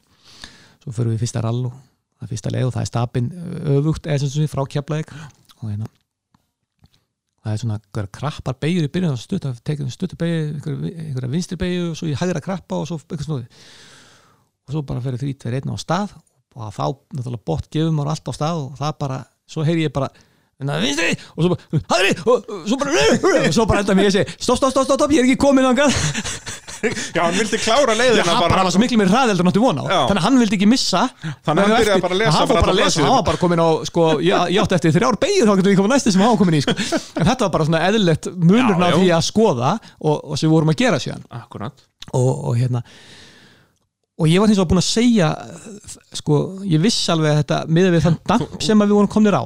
Svo 0.84 0.92
fyrir 0.98 1.14
við 1.14 1.24
fyrsta 1.24 1.46
rall 1.46 1.62
og 1.70 1.78
það 2.18 2.28
er 2.28 2.34
fyrsta 2.34 2.52
leið 2.58 2.68
og 2.68 2.76
það 2.76 2.84
er 2.84 2.92
stapin 2.92 3.32
öfugt 3.78 4.12
eða 4.12 4.30
sem 4.34 4.52
frá 4.52 4.66
keflaðik 4.76 5.16
og 5.16 5.70
hérna 5.70 5.88
það 7.48 7.56
er 7.56 7.62
svona 7.64 7.78
einhverja 7.80 8.14
krappar 8.20 8.58
beigur 8.62 8.88
í 8.88 8.92
byrjun 8.92 9.16
og 9.16 9.22
stutt 9.22 9.48
að 9.48 9.60
tekja 9.68 9.88
stuttu 9.94 10.20
beigju, 10.20 10.42
einhverja, 10.58 10.94
einhverja 11.06 11.32
vinstri 11.32 11.60
beigju 11.62 11.92
og 11.92 12.00
svo 12.00 12.10
í 12.12 12.18
hægra 12.20 12.44
krappa 12.44 12.82
og 12.82 12.88
svo 12.90 13.00
eitthvað 13.00 13.28
snúði 13.28 13.48
og 14.68 14.76
svo 14.76 14.84
bara 14.88 15.04
fyrir 15.06 15.22
þrít 15.22 15.46
fyrir 15.48 15.62
einn 15.62 15.72
á 15.72 15.78
stað 15.80 16.16
og 16.58 16.74
þá 16.74 16.86
náttúrulega 17.16 17.48
bótt 17.48 17.70
gefum 17.72 17.98
maður 17.98 18.14
allt 18.16 18.32
á 18.32 18.34
stað 18.36 18.64
og 18.66 18.80
það 18.80 18.98
bara, 19.04 19.20
svo 19.48 19.64
heyri 19.68 19.86
ég 19.88 19.94
bara 19.96 20.10
"Na, 20.12 20.27
vinstri 20.58 21.12
og 21.38 21.44
svo 21.44 21.50
bara 21.54 21.82
hægri 21.94 22.14
og 22.26 22.48
og 22.50 22.64
svo 22.66 22.78
bara, 22.82 23.02
og 23.46 23.54
svo 23.54 23.66
bara 23.70 23.82
enda 23.84 23.94
mig 23.98 24.08
ég 24.08 24.16
segi 24.16 24.38
stopp, 24.42 24.58
stopp, 24.58 24.72
stopp, 24.74 24.88
stopp, 24.90 25.12
ég 25.14 25.22
er 25.22 25.28
ekki 25.28 25.38
komin 25.42 25.68
þangað. 25.68 25.94
Já, 26.78 27.22
hann 27.24 27.34
vildi 27.38 27.58
klára 27.58 27.94
leiðina 27.98 28.26
hann 28.26 28.42
bara. 28.44 28.64
var 28.66 28.74
svo 28.74 28.82
miklu 28.82 28.98
mér 29.02 29.10
hraðeldur 29.10 29.46
en 29.46 29.50
áttu 29.52 29.62
vona 29.62 29.82
á. 29.82 29.88
Já. 29.90 30.00
þannig 30.10 30.22
að 30.22 30.26
hann 30.28 30.40
vildi 30.42 30.58
ekki 30.58 30.70
missa. 30.70 31.04
Þannig 31.46 31.62
að 31.62 31.72
hann 31.72 31.82
byrjaði 31.82 32.04
bara 32.06 32.18
að 32.18 32.22
lesa 32.22 32.34
hann 32.38 32.50
fór 32.50 32.60
bara 32.60 32.74
að 32.74 32.82
lesa, 32.82 33.02
hann 33.06 33.16
var 33.16 33.24
bara 33.30 33.42
komin 33.42 33.62
á 33.62 33.70
sko, 33.90 34.06
ég, 34.22 34.52
ég 34.54 34.62
átti 34.62 34.78
eftir 34.78 34.94
þrjár 34.98 35.18
beigir 35.22 35.50
þá 35.50 35.54
getur 35.58 35.72
við 35.74 35.80
komið 35.82 35.94
næsti 35.96 36.14
sem 36.14 36.22
hann 36.26 36.34
var 36.34 36.42
komin 36.42 36.58
í 36.58 36.62
sko. 36.66 36.76
en 36.78 37.30
þetta 37.32 37.48
var 37.48 37.54
bara 37.56 37.68
svona 37.70 37.82
eðlilegt 37.88 38.30
munurna 38.36 38.92
Já, 38.92 38.94
já. 38.94 38.98
því 39.02 39.10
að 39.18 39.24
skoða 39.30 39.72
og, 39.98 40.16
og 40.22 40.38
sem 40.38 40.46
við 40.50 40.54
vorum 40.54 40.74
að 40.74 40.80
gera 40.84 41.02
síðan. 41.02 41.26
Akkurat. 41.38 41.88
Og, 42.14 42.30
og 42.52 42.60
hérna 42.62 42.84
og 44.18 44.30
ég 44.30 44.42
var 44.42 44.50
hins 44.50 44.58
vegar 44.58 44.70
búin 44.72 44.82
að 44.82 44.88
segja 44.90 45.32
sko, 46.18 46.38
ég 46.66 46.82
viss 46.82 47.04
alveg 47.14 47.34
að 47.36 47.42
þetta 47.44 47.60
með 47.70 47.90
við 47.94 48.06
þann 48.08 48.20
damp 48.32 48.62
sem 48.66 48.82
að 48.82 48.90
við 48.90 48.98
vorum 48.98 49.12
komnir 49.14 49.38
á 49.38 49.46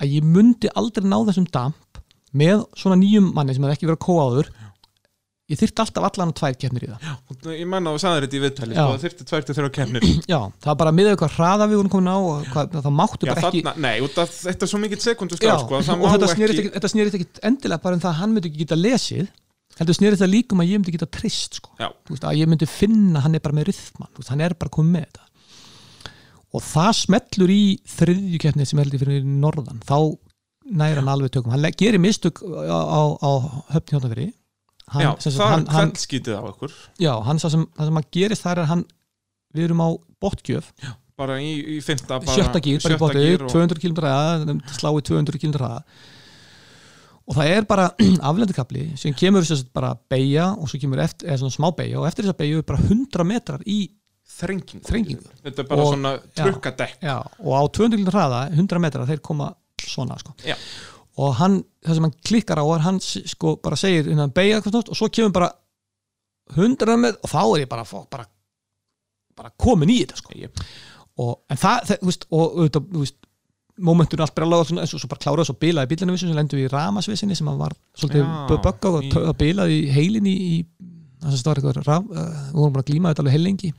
að 0.00 0.14
ég 0.18 0.30
myndi 0.36 0.70
aldrei 0.76 1.06
ná 1.08 1.18
þessum 1.28 1.48
damp 1.52 2.00
með 2.36 2.64
svona 2.76 2.98
nýjum 3.00 3.32
manni 3.36 3.56
sem 3.56 3.64
hefði 3.64 3.78
ekki 3.78 3.88
verið 3.88 3.98
að 4.00 4.06
kóa 4.06 4.24
áður 4.26 4.50
ég 5.46 5.60
þyrfti 5.60 5.82
alltaf 5.84 6.06
allan 6.08 6.32
að 6.32 6.38
tvær 6.40 6.56
keppnir 6.58 6.84
í 6.84 6.88
það 6.90 7.10
Og 7.30 7.48
Ég 7.54 7.68
menna 7.70 7.92
og 7.94 8.00
sagði 8.02 8.24
þetta 8.24 8.36
í 8.36 8.40
viðtali 8.42 8.74
Já. 8.74 8.80
sko, 8.80 8.94
það 8.96 9.04
þyrfti 9.04 9.26
tvær 9.30 9.46
til 9.46 9.56
þrjá 9.56 9.68
keppnir 9.76 10.06
já, 10.32 10.38
það 10.42 10.70
var 10.72 10.78
bara 10.82 10.92
með 10.96 11.10
eitthvað 11.12 11.36
hraða 11.36 11.68
við 11.70 11.80
vorum 11.80 11.92
komin 11.94 12.10
á 12.10 12.18
og 12.18 12.48
hvað, 12.50 12.78
það 12.82 12.96
máttu 12.98 13.28
Já, 13.28 13.30
bara 13.30 13.44
ekki 13.46 13.62
þarna, 13.62 13.84
nei, 13.86 13.96
út 14.02 14.18
af 14.24 14.32
þetta 14.40 14.66
er 14.66 14.72
svo 14.72 14.80
mikill 14.82 15.02
sekundu 15.04 15.38
já, 15.38 15.54
skál 15.54 15.60
sko, 15.62 15.98
og 16.02 16.10
þetta 16.10 16.26
ekki 16.26 16.40
snerist 16.40 16.62
ekki, 16.64 16.72
þetta 16.74 16.90
snerist 16.92 17.18
ekki 17.20 17.28
endilega 17.46 17.84
bara 17.86 17.98
um 17.98 18.02
það 18.02 18.10
að 18.10 18.18
hann 18.24 18.34
myndi 18.34 18.50
ekki 18.50 18.64
geta 18.64 18.80
lesið 18.80 19.30
heldur 19.78 19.98
snerist 20.00 20.24
það 20.24 20.32
líka 20.32 20.56
um 20.56 20.64
að 20.64 20.72
ég 20.72 20.80
myndi 20.80 20.96
geta 20.96 21.08
trist 21.12 21.60
sko. 21.60 21.72
Já. 21.78 21.90
Veist, 22.10 22.24
að 22.26 22.38
ég 22.40 22.50
myndi 22.50 22.68
finna 22.70 23.20
að 23.20 23.26
hann 23.28 23.38
er 23.38 23.42
bara 23.44 23.56
með 23.58 23.68
rythman, 23.70 24.12
hann 24.30 24.44
er 24.46 24.56
bara 24.58 24.72
komið 24.72 24.94
með 24.96 25.06
þetta 25.06 25.25
og 26.56 26.64
það 26.64 26.90
smellur 27.02 27.52
í 27.52 27.60
þriðju 27.92 28.40
keppni 28.42 28.66
sem 28.68 28.80
heldur 28.80 29.02
fyrir 29.04 29.26
norðan. 29.26 29.82
Þá 29.84 29.98
næra 30.66 31.02
hann 31.02 31.12
alveg 31.12 31.34
tökum. 31.36 31.52
Hann 31.54 31.68
gerir 31.78 32.02
mistök 32.02 32.40
á, 32.42 32.80
á, 32.80 33.02
á 33.20 33.30
höfni 33.76 33.94
hjóttafyrir 33.96 34.34
Já, 34.86 35.08
það 35.18 35.40
er 35.42 35.64
kveldskítið 35.66 36.36
á 36.38 36.42
okkur. 36.46 36.74
Já, 37.02 37.10
hann 37.26 37.40
það 37.42 37.52
sem, 37.56 37.64
það 37.74 37.88
sem 37.88 37.98
hann 37.98 38.12
gerist 38.14 38.44
þar 38.46 38.60
er 38.62 38.68
hann 38.70 38.84
við 39.56 39.66
erum 39.66 39.82
á 39.82 39.88
botgjöf 40.22 40.68
bara 41.16 41.38
í, 41.40 41.52
í 41.76 41.78
bara, 42.06 42.20
sjötta 42.28 42.60
gír, 42.62 42.84
bara 43.00 43.16
í 43.16 43.24
gír 43.32 43.46
og- 43.46 43.52
200 43.52 43.80
km 43.80 43.96
ræða 44.04 44.56
slá 44.76 44.90
í 44.92 45.02
200 45.08 45.40
km 45.40 45.56
ræða 45.62 45.80
og 47.26 47.34
það 47.38 47.52
er 47.56 47.66
bara 47.66 47.86
aflendikabli 48.30 48.84
sem 49.00 49.16
kemur 49.16 49.46
þess 49.46 49.64
að 49.64 49.72
bara 49.74 49.94
beigja 50.12 50.50
og 50.54 50.68
svo 50.70 50.80
kemur 50.82 51.02
eftir, 51.02 51.30
eða 51.30 51.40
svona 51.42 51.56
smá 51.56 51.70
beigja 51.78 52.02
og 52.02 52.08
eftir 52.10 52.26
þess 52.26 52.36
að 52.36 52.42
beigja 52.42 52.60
er 52.60 52.68
bara 52.68 52.84
100 52.84 53.26
metrar 53.32 53.64
í 53.66 53.78
þrengingu, 54.36 54.84
þrengingu. 54.88 55.30
þetta 55.44 55.62
er 55.64 55.68
bara 55.70 55.82
Og- 55.84 55.92
svona 55.94 56.12
trukkadekk 56.36 57.02
já, 57.06 57.16
og 57.40 57.52
á 57.56 57.62
200 57.78 57.98
km 58.02 58.10
ræða 58.16 58.40
100 58.52 58.80
metrar 58.84 59.06
þeir 59.08 59.22
koma 59.24 59.50
svona 59.86 60.18
sko. 60.20 60.34
Og 61.16 61.34
hann, 61.38 61.62
það 61.86 61.94
sem 61.96 62.04
hann 62.04 62.16
klikkar 62.28 62.60
á 62.60 62.64
er 62.76 62.82
hann 62.84 62.98
sko 63.00 63.54
bara 63.64 63.76
segir 63.80 64.10
innan 64.12 64.32
beigja 64.36 64.58
og 64.60 64.96
svo 64.96 65.08
kemur 65.08 65.32
bara 65.32 65.50
100 66.56 66.96
metrar 67.00 67.22
og 67.24 67.30
þá 67.32 67.40
er 67.56 67.62
ég 67.64 67.68
bara, 67.70 67.84
bara, 68.12 68.26
bara 69.36 69.50
komin 69.58 69.88
í 69.90 70.02
þetta 70.04 70.20
sko. 70.20 70.34
Og, 71.16 71.38
en 71.48 71.56
það, 71.56 71.86
það 71.88 72.02
veist, 72.10 72.26
og 72.30 72.58
auðvitað, 72.60 72.90
þú 72.92 73.00
veist 73.06 73.16
momentur 73.86 74.20
allt 74.24 74.34
bara 74.36 74.48
lága 74.48 74.66
en 74.80 74.88
svo, 74.88 75.08
bara 75.08 75.20
kláraði 75.24 75.48
svo 75.48 75.56
bilaði 75.60 75.88
vissu 76.16 76.28
sem 76.28 76.36
lendu 76.36 76.60
í 76.60 76.68
ramasvissinni 76.72 77.36
sem 77.36 77.48
var 77.60 77.72
svolítið 77.96 78.22
Já, 78.24 78.60
bögga 78.64 78.92
og 78.92 79.02
í- 79.04 79.10
í... 79.12 79.34
bilaði 79.40 79.80
í 80.32 80.54
heilinni 81.16 81.24
í 81.24 81.24
það 81.24 81.32
sem 81.32 81.40
stóð 81.40 81.58
eitthvað 81.60 81.86
raf, 81.86 82.04
uh, 82.10 82.24
við 82.52 82.58
vorum 82.60 82.74
bara 82.76 82.84
að 82.84 82.90
glíma 82.90 83.10
þetta 83.12 83.22
alveg 83.24 83.34
heilengi 83.36 83.70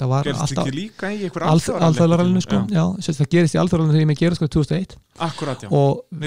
það 0.00 0.08
var 0.12 0.24
gerst 0.28 0.44
alltaf 0.46 0.70
líka 0.76 1.10
í 1.12 1.18
einhver 1.26 1.46
alþjóðarallinu 1.86 2.42
sko, 2.46 2.60
já, 2.72 2.84
já 3.04 3.16
það 3.20 3.30
gerist 3.36 3.56
í 3.56 3.60
alþjóðarallinu 3.62 3.94
þegar 3.96 4.04
ég 4.06 4.10
með 4.12 4.20
gera 4.22 4.38
sko 4.38 4.48
2001 4.56 4.96
akkurat 5.28 5.64
já, 5.66 5.68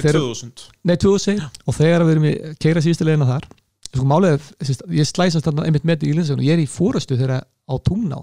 þegar, 0.06 0.20
2000 0.20 0.66
nei 0.90 0.96
2000 1.06 1.48
og 1.66 1.78
þegar 1.80 2.06
við 2.06 2.14
erum 2.16 2.28
í 2.30 2.34
keira 2.62 2.84
síðustu 2.86 3.08
leiðina 3.10 3.30
þar 3.34 3.48
sko 3.90 4.06
sérst, 4.62 4.84
ég 4.94 5.10
slæsast 5.10 5.48
þarna 5.50 5.66
einmitt 5.66 5.88
með 5.90 6.06
í 6.06 6.14
Lindsson 6.14 6.40
og 6.40 6.46
ég 6.46 6.54
er 6.54 6.62
í 6.62 6.68
fórastu 6.70 7.18
þegar 7.18 7.42
á 7.42 7.74
Túná 7.90 8.20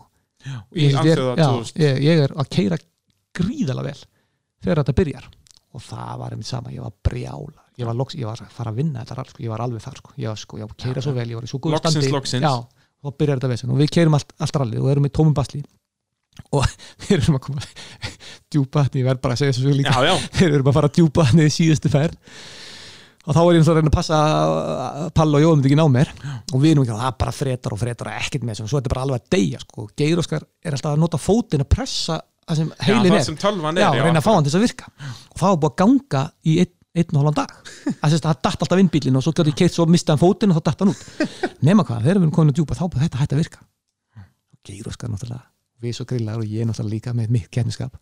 í 0.71 0.87
Ég- 0.87 0.95
ég 0.95 0.95
er- 0.95 1.01
alþjóða 1.03 1.35
já, 1.37 1.49
2000 1.51 1.83
ég, 1.83 1.99
ég 2.07 2.23
er 2.29 2.37
að 2.39 2.51
keira 2.55 2.79
gríðalega 3.37 3.91
vel 3.91 4.05
þegar 4.63 4.81
þetta 4.85 4.97
byrjar 5.01 5.27
og 5.77 5.85
það 5.85 6.19
var 6.23 6.35
einmitt 6.35 6.49
sama, 6.49 6.73
ég 6.75 6.85
var 6.85 6.97
brjála 7.05 7.67
ég 7.77 7.85
var, 7.85 7.97
loks, 7.97 8.17
ég 8.17 8.25
var 8.29 8.41
að 8.41 8.53
fara 8.57 8.73
að 8.73 8.81
vinna 8.81 9.05
þetta 9.05 9.27
sko. 9.29 9.43
ég 9.45 9.53
var 9.53 9.63
alveg 9.65 9.85
þar 9.85 10.01
sko. 10.01 10.13
ég 10.17 10.31
var 10.33 10.41
sko, 10.41 10.59
ég 10.61 10.69
var 10.69 10.75
að 10.77 10.85
keira 10.85 11.05
svo 11.05 11.13
vel, 11.17 11.29
ég 11.29 11.39
var 11.39 11.47
í 11.47 11.51
svo 11.51 11.61
góð 11.61 11.77
standi. 11.83 12.41
já, 12.41 12.53
og 13.07 13.17
byrjar 13.21 13.41
þetta 13.41 13.51
vesen 13.53 13.73
og 13.73 13.81
við 13.81 13.91
keirum 13.97 14.17
allt, 14.19 14.37
allt 14.41 14.61
rallið 14.63 14.85
og 14.85 14.93
erum 14.93 15.09
í 15.09 15.13
tómum 15.15 15.35
basli. 15.37 15.63
Og 16.53 16.65
við 17.07 17.17
erum 17.19 17.39
að 17.39 17.43
koma 17.49 17.67
djúpa 18.53 18.85
vatni, 18.85 19.03
ég 19.03 19.11
verð 19.11 19.25
bara 19.25 19.37
að 19.37 19.43
segja 19.43 19.57
þessu 19.57 19.75
líka. 19.77 19.93
Já, 19.93 20.13
já, 20.13 20.29
við 20.41 20.57
erum 20.59 20.71
að 20.71 20.79
fara 20.79 20.93
djúpa 20.99 21.27
vatni 21.27 21.49
í 21.49 21.53
síðustu 21.53 21.93
ferð. 21.93 22.17
Og 23.27 23.35
þá 23.35 23.41
er 23.43 23.57
ég 23.57 23.65
að 23.67 23.79
reyna 23.81 23.91
að 23.91 23.97
passa 23.97 24.17
að 24.23 25.07
Palla 25.19 25.39
og 25.39 25.43
Jóðum 25.43 25.65
ekki 25.67 25.77
ná 25.81 25.83
mér. 25.91 26.13
Og 26.55 26.61
við 26.63 26.77
erum 26.77 26.85
ekki, 26.85 26.95
það 26.95 27.09
er 27.09 27.17
bara 27.25 27.33
fretar 27.35 27.75
og 27.75 27.81
fretar 27.81 28.11
ekkert 28.13 28.45
með 28.47 28.55
þessu. 28.55 28.67
Og 28.67 28.71
svo 28.71 28.79
er 28.79 28.85
þetta 28.85 28.93
bara 28.93 29.03
alveg 29.03 29.25
að 29.25 29.33
deyja 29.35 29.63
sko. 29.65 29.87
Geir 29.99 30.23
Óskar 30.23 30.45
er 30.63 30.77
alltaf 30.77 30.93
að 30.93 31.03
nota 31.03 31.19
fótinn 31.19 31.65
að 31.65 31.73
pressa 31.75 32.21
það 32.47 32.61
sem 32.61 32.73
heilin 32.87 33.17
er. 33.19 33.25
sem 33.27 33.39
tölvan 33.41 33.81
já, 33.81 33.89
er 33.91 34.07
reyna 34.07 34.23
að 34.23 34.27
fá 34.27 34.33
hann 34.35 34.47
til 34.47 34.53
þess 34.53 34.61
að 34.61 34.67
virka. 34.67 34.91
Og 35.33 35.41
það 35.43 35.53
var 35.53 35.61
búið 35.65 35.73
að 35.73 35.79
ganga 35.83 36.23
í 36.47 36.57
einn, 36.63 36.73
einn 36.97 37.11
og 37.11 37.21
hálfan 37.21 37.39
dag. 37.43 37.57
Það 38.01 38.29
datt 38.31 38.47
alltaf 38.65 38.81
inn 38.81 38.93
bílinn 38.93 39.19
og 39.19 39.25
svo 39.27 39.35
gæti 39.37 39.53
keitt 39.59 39.75
svo 39.75 39.85
mista 39.91 40.15
hann 40.15 40.23
fótinn 40.23 40.55
og 40.55 40.61
þá 40.61 40.71
datt 40.71 40.85
hann 40.85 40.95
út. 40.95 41.03
Nema 41.67 41.85
hvað, 41.85 42.07
þegar 42.07 42.17
við 42.17 42.23
erum 42.23 42.33
komin 42.39 42.55
að 42.55 42.61
djúpa 42.63 42.79
þá 42.79 42.87
bara 42.87 43.03
þetta 43.03 43.21
hætti 43.21 43.37
að 43.37 43.43
virka. 43.43 43.61
Og 44.17 44.61
Geir 44.65 44.89
Óskar 44.89 45.13
náttúrulega 45.13 45.45
við 45.83 45.97
svo 45.97 46.07
grillar 46.09 46.41
og 46.41 46.49
ég 46.49 46.69
náttúrulega 46.69 46.95
líka 46.95 47.15
með 47.17 47.33
mitt 47.37 47.51
keppniskap 47.53 47.97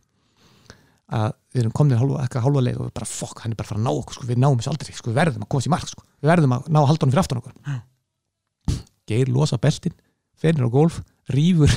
að 1.14 1.32
við 1.52 1.64
erum 1.64 1.74
komin 1.76 1.98
hálfa, 2.00 2.20
eitthvað 2.24 2.46
hálfa 2.46 2.62
leið 2.64 2.78
og 2.80 2.92
bara 2.96 3.08
fokk, 3.08 3.42
hann 3.44 3.52
er 3.52 3.58
bara 3.58 3.66
að 3.66 3.72
fara 3.72 3.80
að 3.80 3.86
ná 3.86 3.90
okkur 3.92 4.16
sko, 4.16 4.28
við 4.30 4.38
náum 4.40 4.56
þessu 4.60 4.70
aldrei, 4.72 4.94
sko, 4.96 5.10
við 5.10 5.18
verðum 5.18 5.44
að 5.44 5.50
komast 5.52 5.68
í 5.68 5.72
mark 5.74 5.90
sko. 5.90 6.04
við 6.22 6.30
verðum 6.30 6.54
að 6.56 6.70
ná 6.70 6.78
að 6.80 6.86
halda 6.90 7.04
honum 7.04 7.14
fyrir 7.14 7.24
aftan 7.24 7.40
okkur. 7.42 8.78
Geir 9.10 9.32
losa 9.34 9.58
beltin 9.60 9.96
fennir 10.40 10.64
á 10.64 10.70
golf, 10.72 11.02
rýfur 11.30 11.74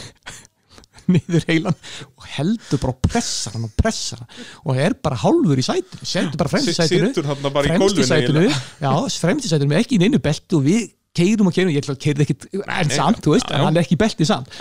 niður 1.15 1.47
heilan 1.49 1.77
og 2.13 2.27
heldur 2.35 2.83
bara 2.83 2.93
og 2.95 3.09
pressar 3.09 3.57
hann 3.57 3.67
og 3.69 3.73
pressar 3.79 4.23
hann 4.23 4.45
og 4.65 4.83
er 4.83 4.97
bara 5.03 5.19
hálfur 5.23 5.59
í 5.59 5.65
sætinu 5.65 6.07
sendur 6.07 6.41
bara 6.41 6.53
fremst 6.53 6.73
í 6.73 6.77
sætinu. 6.77 7.09
situr 7.11 7.31
hann 7.31 7.49
bara 7.49 7.65
í 7.65 7.73
fremst 7.73 8.03
í 8.03 8.07
sætinu, 8.07 8.45
já, 8.47 8.91
fremst 9.23 9.47
í 9.47 9.51
sætinu 9.51 9.79
ekki 9.79 9.97
í 9.97 10.03
neinu 10.03 10.21
belti 10.23 10.59
og 10.59 10.65
við 10.67 10.87
keirum 11.17 11.49
og 11.49 11.55
keirum, 11.55 11.73
ég 11.73 11.91
keira 12.01 12.23
ekkit 12.25 12.47
en 12.53 12.93
samt, 12.93 13.21
þú 13.25 13.35
veist, 13.35 13.49
já, 13.49 13.55
já. 13.55 13.59
en 13.59 13.67
hann 13.67 13.77
er 13.77 13.85
ekki 13.85 13.97
í 13.97 14.01
belti 14.01 14.27
samt. 14.27 14.53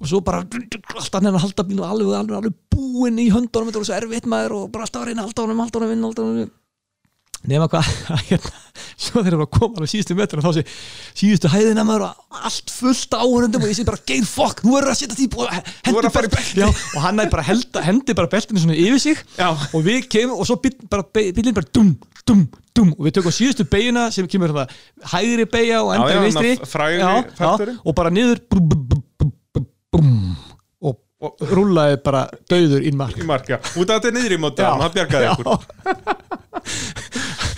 Og 0.00 0.08
svo 0.08 0.22
bara 0.24 0.40
alltaf 0.40 1.18
hann 1.18 1.28
að 1.28 1.42
halda 1.42 1.66
bínu 1.68 1.84
alveg, 1.84 2.14
alveg, 2.16 2.36
alveg 2.38 2.56
búinn 2.72 3.20
í 3.20 3.28
höndunum 3.32 3.68
þetta 3.68 3.82
var 3.82 3.88
svo 3.90 3.98
erfitt 3.98 4.28
maður 4.30 4.56
og 4.56 4.70
bara 4.72 4.86
alltaf 4.86 5.02
að 5.02 5.10
reyna 5.10 5.26
halda 5.26 5.44
honum, 5.44 5.60
halda 5.64 5.82
honum, 5.82 6.06
halda 6.08 6.26
honum 6.26 6.50
nema 7.48 7.66
hvað, 7.72 7.86
hérna, 8.28 8.50
svo 9.00 9.22
þeir 9.24 9.32
eru 9.36 9.44
að 9.46 9.52
koma 9.56 9.78
alveg 9.80 9.90
síðustu 9.94 10.16
metrum 10.18 10.42
þá 10.44 10.50
sé 10.58 10.64
síðustu 11.16 11.48
hæðina 11.52 11.84
maður 11.88 12.04
og 12.10 12.40
allt 12.50 12.72
fullt 12.74 13.16
áhörundum 13.16 13.64
og 13.64 13.70
ég 13.70 13.78
sé 13.78 13.86
bara 13.88 14.02
geir 14.10 14.26
fokk, 14.28 14.60
nú 14.66 14.76
er 14.76 14.90
að 14.90 14.98
setja 15.00 15.16
að 15.16 16.10
fara 16.12 16.28
í 16.28 16.32
belti. 16.34 16.60
já, 16.60 16.66
og 16.68 17.00
hann 17.06 17.22
er 17.24 17.30
bara 17.32 17.46
held, 17.48 17.80
hendi 17.86 18.16
bara 18.18 18.28
beltinu 18.34 18.60
svona 18.60 18.76
yfir 18.76 19.00
sig 19.00 19.22
Já. 19.38 19.48
og 19.56 19.80
við 19.86 20.04
kemum 20.12 20.36
og 20.42 20.48
svo 20.50 20.58
bíl, 20.60 20.76
bara, 20.92 21.06
bílinn 21.16 21.56
bara 21.56 21.70
dum, 21.72 21.94
dum, 22.28 22.44
dum 22.76 22.92
og 22.98 23.08
við 23.08 23.16
tökum 23.18 23.34
síðustu 23.34 23.64
beiguna 23.72 24.10
sem 24.12 24.28
kemur 24.30 24.52
það 24.60 24.76
hægri 25.14 25.48
beigja 25.56 25.80
og 25.86 25.94
endar 25.96 26.28
í 26.28 26.54
já, 27.00 27.12
og 27.80 27.96
bara 27.96 28.12
niður 28.12 28.44
brum, 28.52 28.68
brum, 28.68 29.04
brum, 29.16 29.32
brum, 29.96 30.14
og 30.84 30.98
Og- 31.20 31.36
rúlaði 31.52 31.98
bara 32.00 32.22
döður 32.48 32.84
inn 32.88 32.96
mark 32.96 33.18
í 33.20 33.24
mark, 33.28 33.48
já, 33.48 33.58
út 33.76 33.90
af 33.92 33.98
þetta 34.00 34.12
niður 34.16 34.36
í 34.36 34.40
móti 34.40 34.64
Já. 34.64 34.70
hann 34.80 34.94
bjargaði 34.94 35.26
Já. 35.28 35.34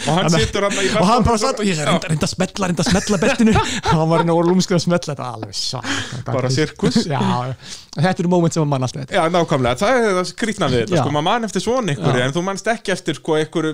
og 0.07 0.19
hann 0.19 0.31
situr 0.35 0.67
hann 0.67 0.81
og 1.01 1.07
hann 1.09 1.27
bara 1.27 1.39
satt 1.41 1.63
og 1.63 1.69
ég 1.69 1.79
reynda, 1.79 2.11
að 2.13 2.33
smetla 2.33 2.71
reynda 2.71 2.85
að 2.85 2.91
smetla 2.91 3.21
beltinu. 3.23 3.55
Og 3.55 3.89
hann 3.93 4.11
var 4.11 4.23
reynda 4.23 4.37
að 4.37 4.51
lúmskur 4.51 4.79
að 4.79 4.85
smetla 4.87 5.15
þetta 5.15 5.27
var 5.29 5.39
alveg 5.39 5.57
svak 5.59 6.27
Bara 6.29 6.53
sirkus. 6.53 7.01
þetta 7.07 8.15
eru 8.17 8.33
moment 8.33 8.57
sem 8.57 8.65
að 8.65 8.71
mann 8.73 8.87
alltaf 8.89 9.05
þetta 9.05 9.19
Já, 9.19 9.25
nákvæmlega, 9.37 9.81
það 9.83 10.03
er 10.03 10.19
það 10.19 10.29
skrýtna 10.33 10.71
við 10.73 10.85
þetta, 10.85 11.01
sko, 11.03 11.15
maður 11.17 11.29
mann 11.31 11.49
eftir 11.49 11.67
svona 11.67 11.97
ykkur 11.97 12.23
en 12.27 12.37
þú 12.37 12.45
mannst 12.49 12.73
ekki 12.73 12.95
eftir, 12.97 13.19
sko, 13.21 13.39
ykkur 13.47 13.73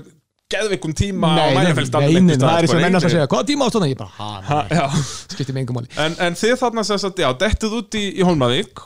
geðveikum 0.49 0.95
tíma 0.97 1.35
nei, 1.37 1.43
á 1.45 1.49
nei, 1.61 1.73
það 1.77 2.47
er 2.49 2.65
eins 2.65 2.73
og 2.73 2.81
menn 2.81 2.97
að 2.97 3.05
segja 3.05 3.27
hvaða 3.29 3.49
tíma 3.51 3.67
ástóðan, 3.69 3.91
ég 3.93 3.99
bara, 4.01 4.31
ha, 4.49 4.61
Já, 4.73 4.85
skipti 5.35 5.53
mig 5.53 5.67
engum 5.67 5.77
máli. 5.77 5.91
En, 6.01 6.17
en 6.25 6.39
þið 6.41 6.55
þarna 6.63 6.85
sem 6.89 7.01
sagt, 7.03 7.21
já, 7.21 7.29
dettuð 7.43 7.75
út 7.83 7.99
í, 8.01 8.05
í 8.17 8.25
Holmavík 8.25 8.81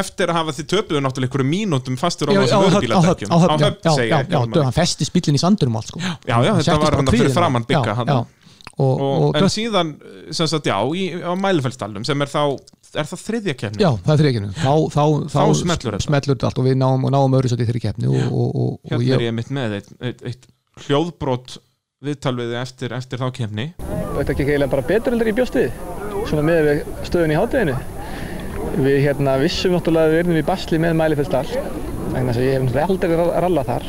eftir 0.00 0.30
að 0.32 0.38
hafa 0.40 0.54
þið 0.58 0.66
töpuðu 0.72 1.02
náttúrulega 1.04 1.30
ykkur 1.32 1.44
mínútum 1.48 1.98
fastur 2.00 2.30
á 2.30 2.32
þessum 2.38 2.64
höfn, 2.72 2.96
á 2.96 3.00
höfn, 3.04 3.78
segja 3.94 4.22
Hólmavík. 4.24 4.64
hann 4.64 4.76
festist 4.76 5.12
bílinn 5.14 5.38
í 5.38 5.42
sandurum 5.42 5.76
allt 5.80 5.90
sko. 5.92 6.00
Já, 6.00 6.36
já, 6.46 6.52
þetta 6.62 6.78
var 6.82 6.96
hann 7.02 7.12
fyrir 7.12 7.32
framann 7.34 7.66
bygga 7.68 7.92
Já, 7.92 7.96
þarna. 8.00 8.16
já. 8.18 8.34
og, 8.78 9.00
og, 9.02 9.22
og, 9.28 9.38
en 9.40 9.48
síðan, 9.50 9.94
sem 10.30 10.46
sagt, 10.50 10.68
já, 10.70 10.76
í, 10.94 11.06
á 11.18 11.32
Mælifellsdalum 11.34 12.04
sem 12.06 12.22
er 12.22 12.30
þá, 12.30 12.42
er 12.94 13.08
það 13.10 13.22
þriðja 13.26 13.54
kefni? 13.58 13.82
já, 13.82 13.90
það 14.06 14.12
er 14.14 14.20
þrjekinu 14.22 14.50
þá, 14.54 14.74
þá, 14.94 15.02
þá, 15.28 15.38
Þá 15.38 15.56
smellur 15.62 15.96
þetta. 15.96 16.04
smellur 16.06 16.34
þetta 16.36 16.50
allt 16.52 16.60
og 16.62 16.68
við 16.68 16.76
náum, 16.78 17.04
og 17.08 17.14
náum 17.16 17.34
öðru 17.40 17.50
svo 17.52 17.58
í 17.58 17.66
þrjir 17.68 17.82
keppni 17.88 18.06
og, 18.12 18.20
og, 18.28 18.46
og, 18.48 18.70
og 18.78 18.92
Hérna 18.92 19.02
er 19.02 19.24
ég, 19.24 19.26
ég 19.28 19.34
mitt 19.40 19.50
með 19.58 19.74
eitt, 19.80 19.90
eitt, 20.00 20.22
eitt 20.30 20.46
hljóðbrot 20.86 21.58
viðtalviði 22.06 22.58
eftir, 22.62 22.94
eftir 22.94 23.18
þá 23.18 23.28
kefni 23.34 23.68
Þetta 24.18 24.32
ekki 24.34 24.46
eiginlega 24.46 24.70
bara 24.72 24.86
betur 24.86 25.14
heldur 25.14 25.28
í 25.30 25.34
bjóstið, 25.36 25.74
svona 26.30 26.42
með 26.46 26.60
við 26.68 26.78
stöðun 27.06 27.34
í 27.34 27.36
hátteginu. 27.38 27.74
Við 28.78 28.98
hérna 29.02 29.36
vissum 29.40 29.72
náttúrulega 29.74 30.06
að 30.08 30.12
við 30.14 30.20
erum 30.22 30.38
í 30.38 30.44
basli 30.46 30.78
með 30.82 30.96
Mælifellsdal, 30.98 31.46
þess 31.48 32.38
að 32.38 32.44
ég 32.44 32.54
hef 32.54 32.62
náttúrulega 32.64 32.88
aldrei 32.92 33.16
ra- 33.18 33.40
rallað 33.44 33.70
þar 33.72 33.86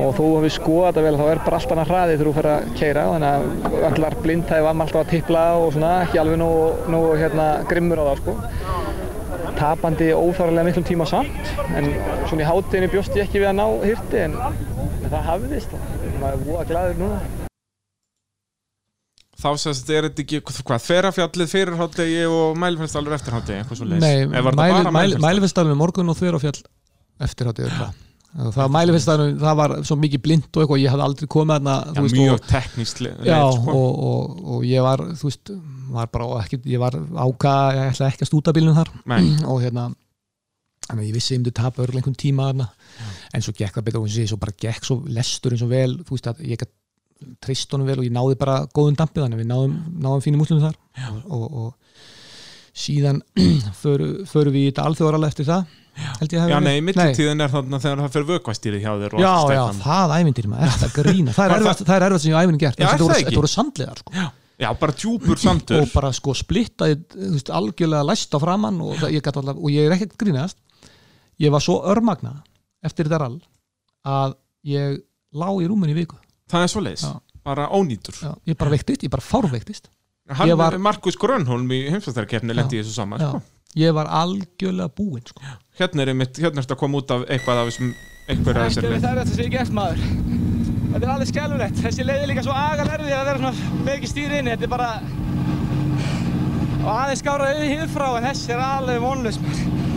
og 0.00 0.08
þó 0.16 0.22
að 0.26 0.44
við 0.44 0.52
skoða 0.56 0.90
þetta 0.90 1.04
vel 1.06 1.14
þá 1.18 1.24
er 1.32 1.40
bara 1.46 1.58
allt 1.60 1.72
annað 1.74 1.90
hraði 1.92 2.14
þegar 2.14 2.28
þú 2.28 2.34
fer 2.38 2.48
að 2.52 2.68
keira 2.78 3.04
þannig 3.10 3.30
að 3.30 3.86
allar 3.90 4.16
blindhæði 4.24 4.66
var 4.66 4.80
alltaf 4.84 5.00
að 5.02 5.10
tippla 5.14 5.44
og 5.62 5.72
svona 5.76 5.92
ekki 6.04 6.20
alveg 6.22 6.40
nógu, 6.42 6.64
nógu 6.94 7.14
hérna, 7.22 7.46
grimmur 7.70 8.02
á 8.02 8.04
það 8.10 8.20
sko. 8.22 8.36
Tapandi 9.54 10.10
óþáralega 10.18 10.66
miklum 10.68 10.86
tíma 10.88 11.06
samt 11.06 11.54
en 11.78 11.90
svona 12.26 12.42
í 12.42 12.48
hátteginu 12.48 12.90
bjóst 12.94 13.14
ég 13.18 13.28
ekki 13.28 13.42
við 13.42 13.50
að 13.52 13.58
ná 13.60 13.66
hirti 13.86 14.22
en, 14.26 14.34
en 14.34 15.10
það 15.12 15.28
hafðist 15.30 15.76
og 15.78 15.82
maður 16.20 16.34
er 16.34 16.46
búið 16.48 16.62
að 16.64 16.70
glæður 16.72 17.02
núna. 17.04 17.20
Þá 19.44 19.50
sérst 19.60 19.92
er 19.92 20.08
þetta 20.08 20.24
ekki, 20.24 20.40
hvað, 20.64 20.86
þverafjallið 20.86 21.52
fyrir 21.52 21.76
hátegi 21.80 22.24
og 22.30 22.56
mælfellsdalur 22.62 23.18
eftir 23.18 23.36
hátegi, 23.36 23.60
eitthvað 23.60 23.82
svo 23.82 23.90
leys 23.90 24.02
Nei, 24.02 25.20
mælifestafnum 25.28 25.78
morgun 25.84 26.10
og 26.10 26.18
þverjafjall 26.18 26.64
eftir 27.28 27.52
hátíð 27.52 27.70
það 27.74 28.00
það 28.34 29.58
var 29.60 29.72
svo 29.86 29.94
mikið 30.00 30.22
blind 30.24 30.48
og 30.48 30.64
eitthvað, 30.64 30.80
ég 30.82 30.90
hafði 30.90 31.04
aldrei 31.06 31.28
komið 31.30 31.54
þarna 31.54 31.74
Já, 31.84 32.00
veist, 32.00 32.16
mjög 32.18 32.34
og, 32.34 32.48
teknískt 32.50 33.02
leið, 33.04 33.20
já, 33.28 33.36
sko. 33.54 33.76
og, 33.78 34.00
og, 34.08 34.40
og 34.56 34.64
ég 34.66 34.82
var, 34.82 35.04
veist 35.20 35.52
var 35.94 36.08
ekki, 36.42 36.60
ég 36.68 36.80
var 36.82 36.96
áka 36.96 37.52
ég 37.76 37.92
ætla 37.92 38.08
ekki 38.10 38.24
að 38.26 38.30
stúta 38.30 38.54
bílunum 38.54 38.78
þar. 38.78 38.90
Nei. 39.10 39.22
og 39.50 39.60
hérna 39.62 39.90
þannig 40.84 41.00
að 41.00 41.08
ég 41.08 41.16
vissi 41.16 41.32
að 41.32 41.36
ég 41.36 41.42
myndi 41.42 41.54
tapa 41.56 41.84
örgulega 41.84 42.02
einhvern 42.02 42.20
tíma 42.20 42.48
þarna. 42.50 42.70
En 43.34 43.44
svo 43.44 43.54
gekk 43.56 43.78
það 43.78 43.86
betur 43.88 44.02
og 44.02 44.08
eins 44.08 44.16
og 44.16 44.24
ég 44.24 44.32
svo 44.32 44.40
bara 44.42 44.56
gekk 44.64 44.88
svo 44.88 44.98
lesturinn 45.18 45.62
svo 45.62 45.68
vel, 45.70 45.92
þú 46.04 46.16
veist 46.16 46.30
að 46.32 46.42
ég 46.44 46.60
gætt 46.60 46.74
treyst 47.44 47.72
honum 47.72 47.88
vel 47.88 47.98
og 48.00 48.06
ég 48.06 48.12
náði 48.14 48.36
bara 48.40 48.58
góðum 48.74 48.98
dampið 48.98 49.24
þannig. 49.24 49.38
Að 49.38 49.42
við 49.44 49.50
náðum, 49.52 49.78
náðum 50.04 50.24
fínum 50.24 50.44
útlunum 50.44 50.66
þar. 50.66 50.76
Og, 51.08 51.22
og, 51.30 51.46
og 51.64 51.72
síðan 52.74 53.22
förum 53.82 54.20
föru 54.28 54.52
við 54.54 54.66
í 54.66 54.68
þetta 54.72 54.86
alþjóðarall 54.90 55.28
eftir 55.30 55.48
það 55.48 55.64
Já, 55.94 56.58
nei, 56.58 56.80
mittiltíðin 56.82 57.44
er 57.44 57.52
þarna 57.52 57.78
þegar 57.78 58.00
það 58.02 58.14
fyrir 58.16 58.30
vökvastýrið 58.32 58.80
hjá 58.82 58.92
þér 58.98 59.12
Já, 59.22 59.34
já, 59.54 59.60
það 59.78 60.14
ævindir 60.16 60.48
maður, 60.50 60.64
er 60.66 60.72
þetta 60.74 61.02
grína. 61.04 61.34
Það 61.36 61.44
er 61.54 61.62
það- 61.66 61.82
það 61.84 61.94
er 61.96 62.06
erfitt 62.08 62.24
sem 62.24 62.32
ég 62.32 62.34
á 62.34 62.42
ævinni 62.42 62.62
gert. 62.62 62.80
Er 62.80 62.88
þetta 62.88 63.06
það 63.14 63.36
voru- 63.36 63.52
sandlegar 63.52 64.00
sko. 64.02 64.24
Já, 64.64 64.68
bara 64.80 64.92
djúpur 64.92 65.38
sandur. 65.38 65.82
Og 65.82 65.92
bara 65.94 66.10
sko 66.14 66.34
splittaði 66.34 66.98
þú 67.14 67.30
veist, 67.36 67.50
algjörlega 67.50 68.08
læst 68.10 68.34
á 68.34 68.38
framann 68.42 68.80
og, 68.80 68.96
það, 68.98 69.14
ég 69.14 69.30
alltaf, 69.30 69.56
og 69.56 69.70
ég 69.70 69.86
er 69.86 69.94
ekkert 69.94 70.18
grínast. 70.18 70.58
Ég 71.38 71.50
var 71.54 71.62
svo 71.62 71.80
örmagna 71.90 72.42
eftir 72.82 73.06
þetta 73.06 73.22
rall 73.22 73.40
að 74.04 74.34
ég 74.66 74.98
lá 75.34 75.48
í 75.62 75.66
rúminu 75.66 75.94
í 75.94 75.98
viku 76.02 76.18
Það 76.54 76.66
er 76.66 76.70
svo 76.70 76.84
leis, 76.84 77.02
Já. 77.02 77.12
bara 77.44 77.66
ónýtur 77.74 78.14
Já, 78.22 78.30
ég 78.46 78.58
bara 78.60 78.70
veiktist, 78.76 79.02
ég 79.02 79.10
bara 79.12 79.24
fárveiktist 79.26 79.90
Hann, 80.30 80.48
Ég 80.48 80.56
var- 80.56 80.78
Markus 80.80 81.18
Grönholm 81.20 81.68
í 81.74 81.82
heimsvæstarkeppni 81.92 82.54
lendi 82.56 82.78
þessu 82.80 82.94
saman 82.96 83.20
Já, 83.20 83.28
sko. 83.34 83.42
ég 83.76 83.92
var 83.92 84.08
algjörlega 84.08 84.88
búinn 84.96 85.26
sko. 85.28 85.42
Hérna 85.76 86.04
er 86.06 86.12
einmitt, 86.14 86.38
hérna 86.38 86.62
er 86.62 86.64
þetta 86.64 86.78
að 86.78 86.80
koma 86.80 87.02
út 87.02 87.10
af 87.10 87.26
eitthvað 87.28 87.60
af 87.60 87.68
þessum 87.68 87.90
einhverja 88.28 88.64
af 88.64 88.78
leið 88.78 89.02
það 89.02 89.10
er 89.10 89.20
þetta 89.20 89.34
sem 89.34 89.44
ég 89.44 89.52
gert 89.52 89.74
maður. 89.76 89.98
Þetta 90.94 91.06
er 91.08 91.12
alveg 91.12 91.28
skjálfilegt. 91.32 91.80
Þessi 91.82 92.04
leið 92.06 92.22
er 92.22 92.28
líka 92.30 92.42
svo 92.46 92.54
agalerfið 92.54 93.14
að 93.18 93.24
vera 93.28 93.38
svona 93.40 93.80
með 93.82 93.94
ekki 93.96 94.10
stýri 94.12 94.38
inni. 94.38 94.52
Þetta 94.54 94.68
er 94.68 94.72
bara... 94.76 94.90
Og 96.84 96.90
aðeins 96.94 97.22
skára 97.24 97.48
auðvitað 97.50 97.72
hýðfrá 97.74 98.08
en 98.18 98.26
þessi 98.28 98.54
er 98.54 98.62
alveg 98.62 99.00
vonlaus 99.02 99.40
maður. 99.42 99.93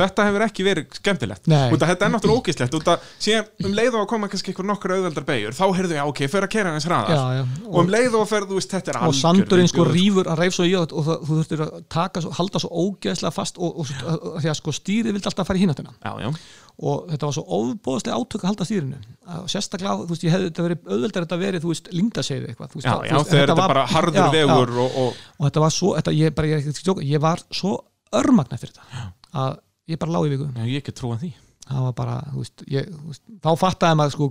Þetta 0.00 0.26
hefur 0.28 0.44
ekki 0.46 0.66
verið 0.66 0.98
skemmtilegt. 0.98 1.48
Að 1.48 1.84
þetta 1.90 2.06
er 2.08 2.12
náttúrulega 2.14 2.42
ógislegt 2.42 2.76
út 2.78 2.90
að 2.92 3.06
síðan 3.26 3.66
um 3.66 3.76
leið 3.76 3.96
og 3.96 4.02
að 4.02 4.08
koma 4.12 4.30
kannski 4.32 4.52
einhver 4.52 4.68
nokkur 4.70 4.94
auðveldar 4.96 5.26
beigur 5.28 5.56
þá 5.56 5.64
heyrðu 5.78 5.98
já 5.98 6.04
ok, 6.06 6.22
fyrir 6.32 6.48
að 6.48 6.52
kera 6.56 6.74
hans 6.74 6.88
hraðar. 6.88 7.16
Já, 7.16 7.40
já. 7.40 7.44
og 7.70 7.80
um 7.82 7.90
leið 7.96 8.18
og 8.20 8.28
fyrir, 8.30 8.48
þú 8.50 8.60
veist, 8.60 8.76
þetta 8.76 8.92
er 8.92 9.00
og 9.00 9.06
algjör 9.08 9.20
sandurinn 9.22 9.72
sko 9.72 9.88
rýfur 9.88 10.30
hann 10.30 10.40
reif 10.40 10.56
svo 10.56 10.68
í 10.68 10.76
og, 10.78 10.92
og 10.92 11.10
þú 11.10 11.40
þurftir 11.40 11.64
að 11.66 11.74
taka 11.96 12.24
halda 12.40 12.62
svo 12.62 12.84
ógeðslega 12.86 13.34
fast 13.34 13.58
og, 13.58 13.82
og, 13.82 13.96
og 14.16 14.38
því 14.42 14.52
að 14.52 14.60
sko 14.60 14.76
stýrið 14.76 15.16
vildi 15.16 15.30
alltaf 15.32 15.50
fara 15.50 15.60
í 15.60 15.66
já, 15.66 16.30
og 16.76 17.06
þetta 17.08 17.28
var 17.28 17.34
svo 17.36 17.44
ofbóðslega 17.56 18.16
átök 18.20 18.42
að 18.42 18.50
halda 18.50 18.66
stýrinu. 18.68 18.98
Og 19.40 19.46
sérstaklega, 19.48 19.94
þú 20.02 20.12
veist, 20.12 20.24
ég 20.26 20.34
hefði 20.34 20.48
þetta 20.50 20.64
verið 20.66 20.90
auðveldar 20.92 21.24
þetta 21.24 21.38
verið, 21.40 21.62
þú 21.64 21.70
veist, 21.72 21.88
lindaseiði 21.96 22.50
eitthvað 22.50 22.74
já, 22.82 22.92
já 23.08 23.16
þegar 23.16 23.46
þetta 23.46 23.56
var- 23.56 23.72
bara 23.72 23.84
harður 23.94 24.28
vegur 24.34 24.74
og, 24.84 24.98
og 25.00 25.22
og 25.38 25.46
þetta 25.48 25.62
var 25.64 25.72
svo, 25.72 25.94
þetta, 25.96 26.16
ég, 26.16 26.42
ég, 26.52 26.66
að 26.92 27.06
ég 27.06 27.22
var 27.24 27.44
svo 27.48 27.78
örmagna 28.16 28.60
fyrir 28.60 28.76
þetta 28.76 29.06
að 29.36 29.56
ég 29.90 30.00
bara 30.02 30.16
lá 30.16 30.20
í 30.26 30.32
viku. 30.32 30.48
Já, 30.52 30.64
ég 30.66 30.82
ekki 30.82 30.94
trúa 30.96 31.18
því. 31.20 31.32
Það 31.66 31.82
var 31.88 31.96
bara, 31.98 32.16
þú 32.30 32.44
veist, 32.44 32.64
ég, 32.70 32.88
þú 32.94 33.10
veist 33.10 33.22
þá 33.42 33.50
fattaði 33.58 33.98
maður 33.98 34.14
sko 34.16 34.30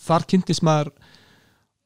þar 0.00 0.26
kynntist 0.32 0.64
maður 0.66 0.92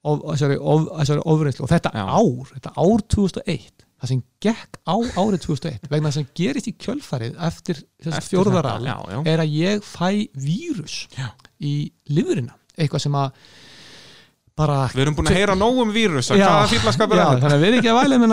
of, 0.04 0.22
þessari, 0.32 0.58
of, 0.60 0.86
þessari 1.00 1.24
ofreynslu 1.32 1.66
og 1.66 1.72
þetta 1.72 1.92
Já. 1.94 2.04
ár, 2.04 2.52
þetta 2.52 2.72
ár 2.84 3.04
2001 3.14 3.84
það 4.04 4.10
sem 4.10 4.22
gekk 4.44 4.80
á 4.84 4.94
árið 5.16 5.44
2001 5.46 5.88
vegna 5.92 6.10
þess 6.10 6.18
að 6.18 6.18
sem 6.18 6.32
gerist 6.40 6.68
í 6.68 6.74
kjölfarið 6.84 7.38
eftir 7.48 7.80
þessi 8.04 8.32
fjórðaral 8.34 8.88
er 9.24 9.42
að 9.44 9.54
ég 9.54 9.86
fæ 9.86 10.08
vírus 10.36 10.96
Já. 11.16 11.30
í 11.62 11.74
lifurina, 12.12 12.58
eitthvað 12.76 13.06
sem 13.06 13.16
að 13.18 13.38
bara 14.58 14.86
Við 14.92 15.04
erum 15.04 15.16
búin 15.18 15.28
að 15.30 15.38
heyra 15.38 15.54
nóg 15.58 15.78
um 15.82 15.92
vírus 15.94 16.28
Já, 16.30 16.36
já, 16.38 16.48
er 17.34 17.40
þannig 17.42 17.56
að 17.56 17.62
við 17.62 17.68
erum 17.68 17.80
ekki 17.80 17.90
að 17.90 17.98
væla 17.98 18.18
með 18.22 18.30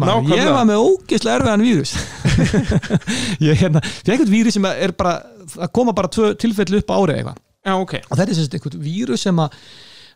maður. 0.00 0.14
Nákvæmlega. 0.14 0.38
ég 0.42 0.56
var 0.56 0.66
með 0.68 0.84
ógeðslega 0.84 1.36
erfiðan 1.38 1.66
vírus. 1.66 1.92
Ég 3.48 3.60
hérna, 3.62 3.82
fyrir 3.84 4.16
einhvern 4.16 4.32
vírus 4.34 4.58
sem 4.58 4.66
er 4.70 4.94
bara 4.98 5.12
að 5.58 5.70
koma 5.78 5.94
bara 5.96 6.10
tvö 6.10 6.32
tilfelli 6.42 6.82
upp 6.82 6.90
á 6.90 6.98
eitthvað. 7.20 7.38
Já, 7.68 7.74
ok. 7.76 7.94
Og 8.00 8.18
þetta 8.18 8.34
er 8.34 8.38
einhvern 8.58 8.82
vírus 8.88 9.26
sem 9.28 9.42
að 9.44 9.54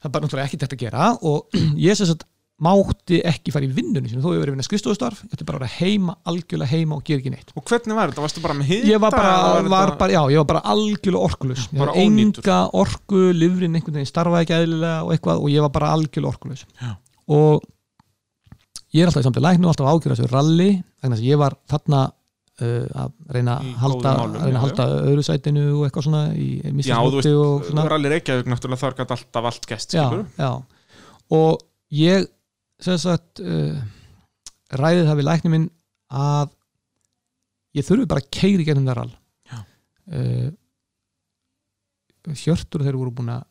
það 0.03 0.11
er 0.11 0.15
bara 0.17 0.27
náttúrulega 0.27 0.51
ekki 0.51 0.61
þetta 0.65 0.79
að 0.79 0.83
gera 0.83 1.09
og 1.31 1.59
ég 1.87 1.99
sem 1.99 2.11
sagt 2.11 2.27
mátti 2.63 3.19
ekki 3.27 3.53
fara 3.55 3.67
í 3.67 3.73
vinnunni 3.75 4.11
sinni, 4.11 4.23
þó 4.23 4.33
ég 4.35 4.43
verið 4.43 4.53
að 4.53 4.57
vinna 4.57 4.67
skrifstofustarf 4.67 5.23
ég 5.25 5.35
ætti 5.35 5.47
bara 5.49 5.59
að 5.59 5.65
vera 5.65 5.77
heima, 5.81 6.15
algjörlega 6.31 6.71
heima 6.71 6.99
og 6.99 7.05
gera 7.07 7.23
ekki 7.23 7.33
neitt. 7.35 7.53
Og 7.59 7.67
hvernig 7.67 7.99
var 7.99 8.13
þetta? 8.13 8.25
Varstu 8.25 8.45
bara 8.45 8.57
með 8.59 8.71
hýta? 8.71 8.91
ég 8.93 9.03
var 9.03 9.17
bara, 9.17 9.35
var 9.73 9.95
bara, 9.99 10.15
já, 10.15 10.21
ég 10.31 10.43
var 10.43 10.49
bara 10.53 10.63
algjörlega 10.73 11.27
orkulus 11.27 11.67
ég 11.67 11.83
bara 11.83 11.97
var 11.97 12.01
enga 12.05 12.59
orku, 12.83 13.23
livrin 13.35 13.77
einhvern 13.79 13.99
veginn 13.99 14.11
starfaði 14.11 14.47
ekki 14.47 14.59
eðlilega 14.61 15.03
og 15.03 15.15
eitthvað 15.17 15.43
og 15.43 15.53
ég 15.53 15.67
var 15.67 15.75
bara 15.75 15.93
algjörlega 15.97 16.33
orkulus 16.33 16.65
Já. 16.79 16.91
og 17.35 17.69
ég 18.93 19.03
er 19.03 19.11
alltaf 19.11 19.25
í 19.25 19.29
samtið 19.29 19.47
læknu 19.49 19.71
alltaf 19.73 19.93
ágjörða 19.93 20.19
þessu 20.19 20.33
ralli 20.33 20.71
þess 21.03 21.19
að 21.19 21.29
ég 21.29 21.41
var 21.43 21.57
þarna 21.73 22.03
uh, 22.63 23.03
að 23.03 23.17
reyna 23.37 23.57
Í 23.65 23.73
halda, 23.81 24.15
málum, 24.19 24.37
að 24.37 24.47
reyna 24.47 24.61
að 24.61 24.67
halda 24.67 24.87
öðru 25.11 25.25
sætinu 25.27 25.65
og 25.79 25.87
eitthvað 25.89 26.07
svona 26.09 26.23
í 26.37 26.49
Já, 26.87 26.99
þú 27.01 27.19
veist, 27.19 27.33
og 27.33 27.67
er 27.89 27.97
og 31.33 31.63
ég 31.97 32.29
sagt 33.03 33.43
uh, 33.45 33.79
ræði 34.83 35.07
það 35.07 35.21
við 35.21 35.29
lækni 35.29 35.53
minn 35.53 35.69
að 36.13 36.51
ég 37.79 37.87
þurfi 37.89 38.09
bara 38.11 38.25
að 38.25 38.31
keiri 38.35 38.67
gennum 38.69 38.89
þar 38.91 39.03
all 39.05 39.15
Já. 39.53 39.59
uh, 40.19 40.51
hjörtur 42.43 42.85
þeir 42.87 43.01
voru 43.01 43.15
búin 43.17 43.35
að 43.37 43.49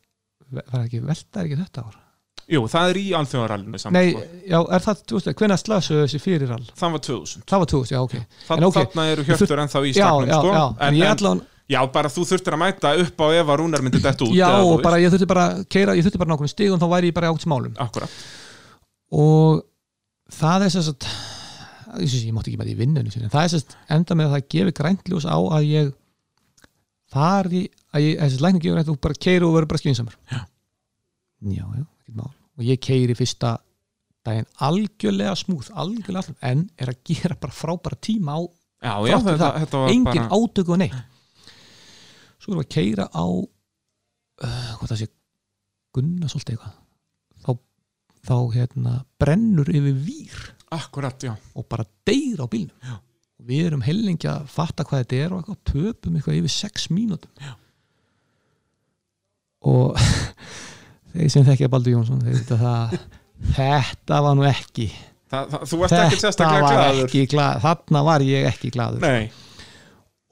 var 0.52 0.84
ekki 0.86 1.00
velta 1.04 1.46
ekki 1.46 1.60
þetta 1.60 1.86
ár? 1.88 2.00
Jú, 2.52 2.66
það 2.68 2.90
er 2.92 2.98
í 3.00 3.04
alþjóðarallinu 3.16 3.80
samt 3.80 3.96
nei, 3.96 4.12
sko. 4.12 4.24
já, 4.50 4.58
er 4.76 4.84
það, 4.84 5.04
þú 5.08 5.18
veist, 5.18 5.30
hvenær 5.40 5.60
slasuðu 5.62 6.02
þessi 6.04 6.20
fyrir 6.20 6.52
all 6.52 6.66
Það 6.68 6.96
var 6.96 7.04
2000 7.08 7.46
það 7.48 7.62
var 7.64 7.70
2000, 7.72 7.94
já, 7.94 8.00
ok. 8.02 8.16
Þann, 8.48 8.58
En 8.58 8.68
ok, 8.68 8.78
Þarna 8.80 9.06
eru 9.14 9.26
hjörtur 9.30 9.62
ennþá 9.64 9.84
í 9.86 9.92
já, 9.92 9.96
staknum 10.02 10.28
já, 10.32 10.36
sko. 10.36 10.52
já, 10.52 10.64
en, 10.88 10.98
ég 10.98 11.06
en, 11.06 11.14
allan 11.16 11.44
já, 11.72 11.80
bara 11.94 12.12
þú 12.12 12.26
þurftir 12.34 12.58
að 12.58 12.62
mæta 12.66 12.94
upp 13.06 13.24
á 13.24 13.28
ef 13.38 13.54
að 13.54 13.60
rúnar 13.62 13.86
myndi 13.86 14.04
dett 14.04 14.26
út 14.26 14.36
já, 14.36 14.50
og 14.60 14.84
bara 14.84 15.00
ég 15.00 15.14
þurfti 15.14 15.30
bara 15.32 15.46
að 15.54 15.64
keira, 15.72 15.96
ég 15.96 16.08
þurfti 16.08 16.22
bara 16.24 16.34
nákvæmlega 16.34 16.56
stigum 16.58 16.82
þá 16.82 16.88
væri 16.92 17.12
ég 17.14 17.18
bara 17.22 17.32
átt 17.32 17.46
smálum 17.46 17.78
Akkurat 17.86 18.20
og 19.12 19.64
það 20.32 20.68
er 20.68 20.74
sérst 20.76 21.08
ég, 22.00 22.14
ég 22.28 22.36
mátti 22.36 22.52
ekki 22.52 22.62
með 22.62 22.72
því 22.72 22.78
vinnunni 22.80 23.32
það 23.32 23.42
er 23.44 23.54
sérst 23.56 23.76
enda 23.92 24.16
með 24.16 24.30
að 24.30 24.38
það 24.38 24.48
gefi 24.56 24.76
græntljós 24.80 25.28
á 25.28 25.38
að 25.38 25.68
ég 25.68 25.92
fari 27.12 27.66
að 27.92 28.06
ég, 28.06 28.22
þessi 28.22 28.40
lækning 28.44 28.64
gefur 28.64 28.80
þetta 28.80 28.94
þú 28.94 29.02
bara 29.04 29.20
keiri 29.26 29.48
og 29.48 29.56
verður 29.56 29.72
bara 29.74 29.82
skynsamur. 29.82 30.18
Já. 30.32 30.40
já, 31.52 31.66
já, 31.66 31.84
ekkert 31.84 32.18
mál. 32.18 32.32
Og 32.58 32.66
ég 32.68 32.82
keiri 32.84 33.18
fyrsta 33.18 33.56
daginn 34.26 34.50
algjörlega 34.62 35.36
smúð, 35.40 35.72
algjörlega 35.82 36.24
allum 36.24 36.40
en 36.52 36.66
er 36.80 36.92
að 36.94 37.02
gera 37.10 37.38
bara 37.42 37.58
frábæra 37.58 38.00
tíma 38.00 38.38
á 38.38 38.42
Já, 38.82 38.94
já, 39.06 39.16
þetta, 39.22 39.38
það, 39.38 39.58
þetta 39.62 39.80
engin 39.92 40.08
bara 40.08 40.38
átöku 40.38 40.74
og 40.74 40.80
neitt. 40.82 41.02
Svo 42.42 42.54
erum 42.54 42.64
við 42.64 42.66
að 42.66 42.72
keira 42.74 43.06
á 43.14 43.26
uh, 43.30 44.72
hvað 44.80 44.88
það 44.88 45.02
sé 45.04 45.08
gunna 45.94 46.30
svolítið 46.32 46.56
eitthvað 46.56 46.80
þá 48.28 48.36
hérna 48.56 48.98
brennur 49.22 49.70
yfir 49.72 49.96
vír 50.06 50.42
Akkurat, 50.72 51.24
og 51.58 51.66
bara 51.68 51.84
deyr 52.08 52.40
á 52.40 52.48
bílnum. 52.48 52.78
Já. 52.80 52.96
við 53.42 53.66
erum 53.68 53.82
heilengi 53.84 54.28
að 54.30 54.46
fatta 54.54 54.86
hvað 54.88 55.02
þetta 55.02 55.18
er 55.18 55.34
og 55.34 55.42
eitthvað, 55.42 55.58
töpum 55.68 56.16
eitthvað 56.16 56.38
yfir 56.38 56.54
sex 56.54 56.86
mínútum. 56.94 57.32
Já. 57.42 57.56
og 59.68 59.98
þeir 61.12 61.34
sem 61.34 61.48
þekkja 61.50 61.72
Baldur 61.74 61.98
Jónsson 61.98 62.22
það 62.48 62.96
þetta 63.58 64.22
var 64.24 64.38
nú 64.38 64.46
ekki. 64.48 64.88
Það, 65.32 65.54
það, 65.54 65.64
Þú 65.72 65.80
varst 65.82 65.98
ekki 65.98 66.20
sérstaklega 66.22 66.90
ekki 67.06 67.24
glað 67.32 67.62
þarna 67.66 68.04
var 68.08 68.26
ég 68.26 68.48
ekki 68.52 68.72
glaður. 68.76 69.06
Nei, 69.06 69.32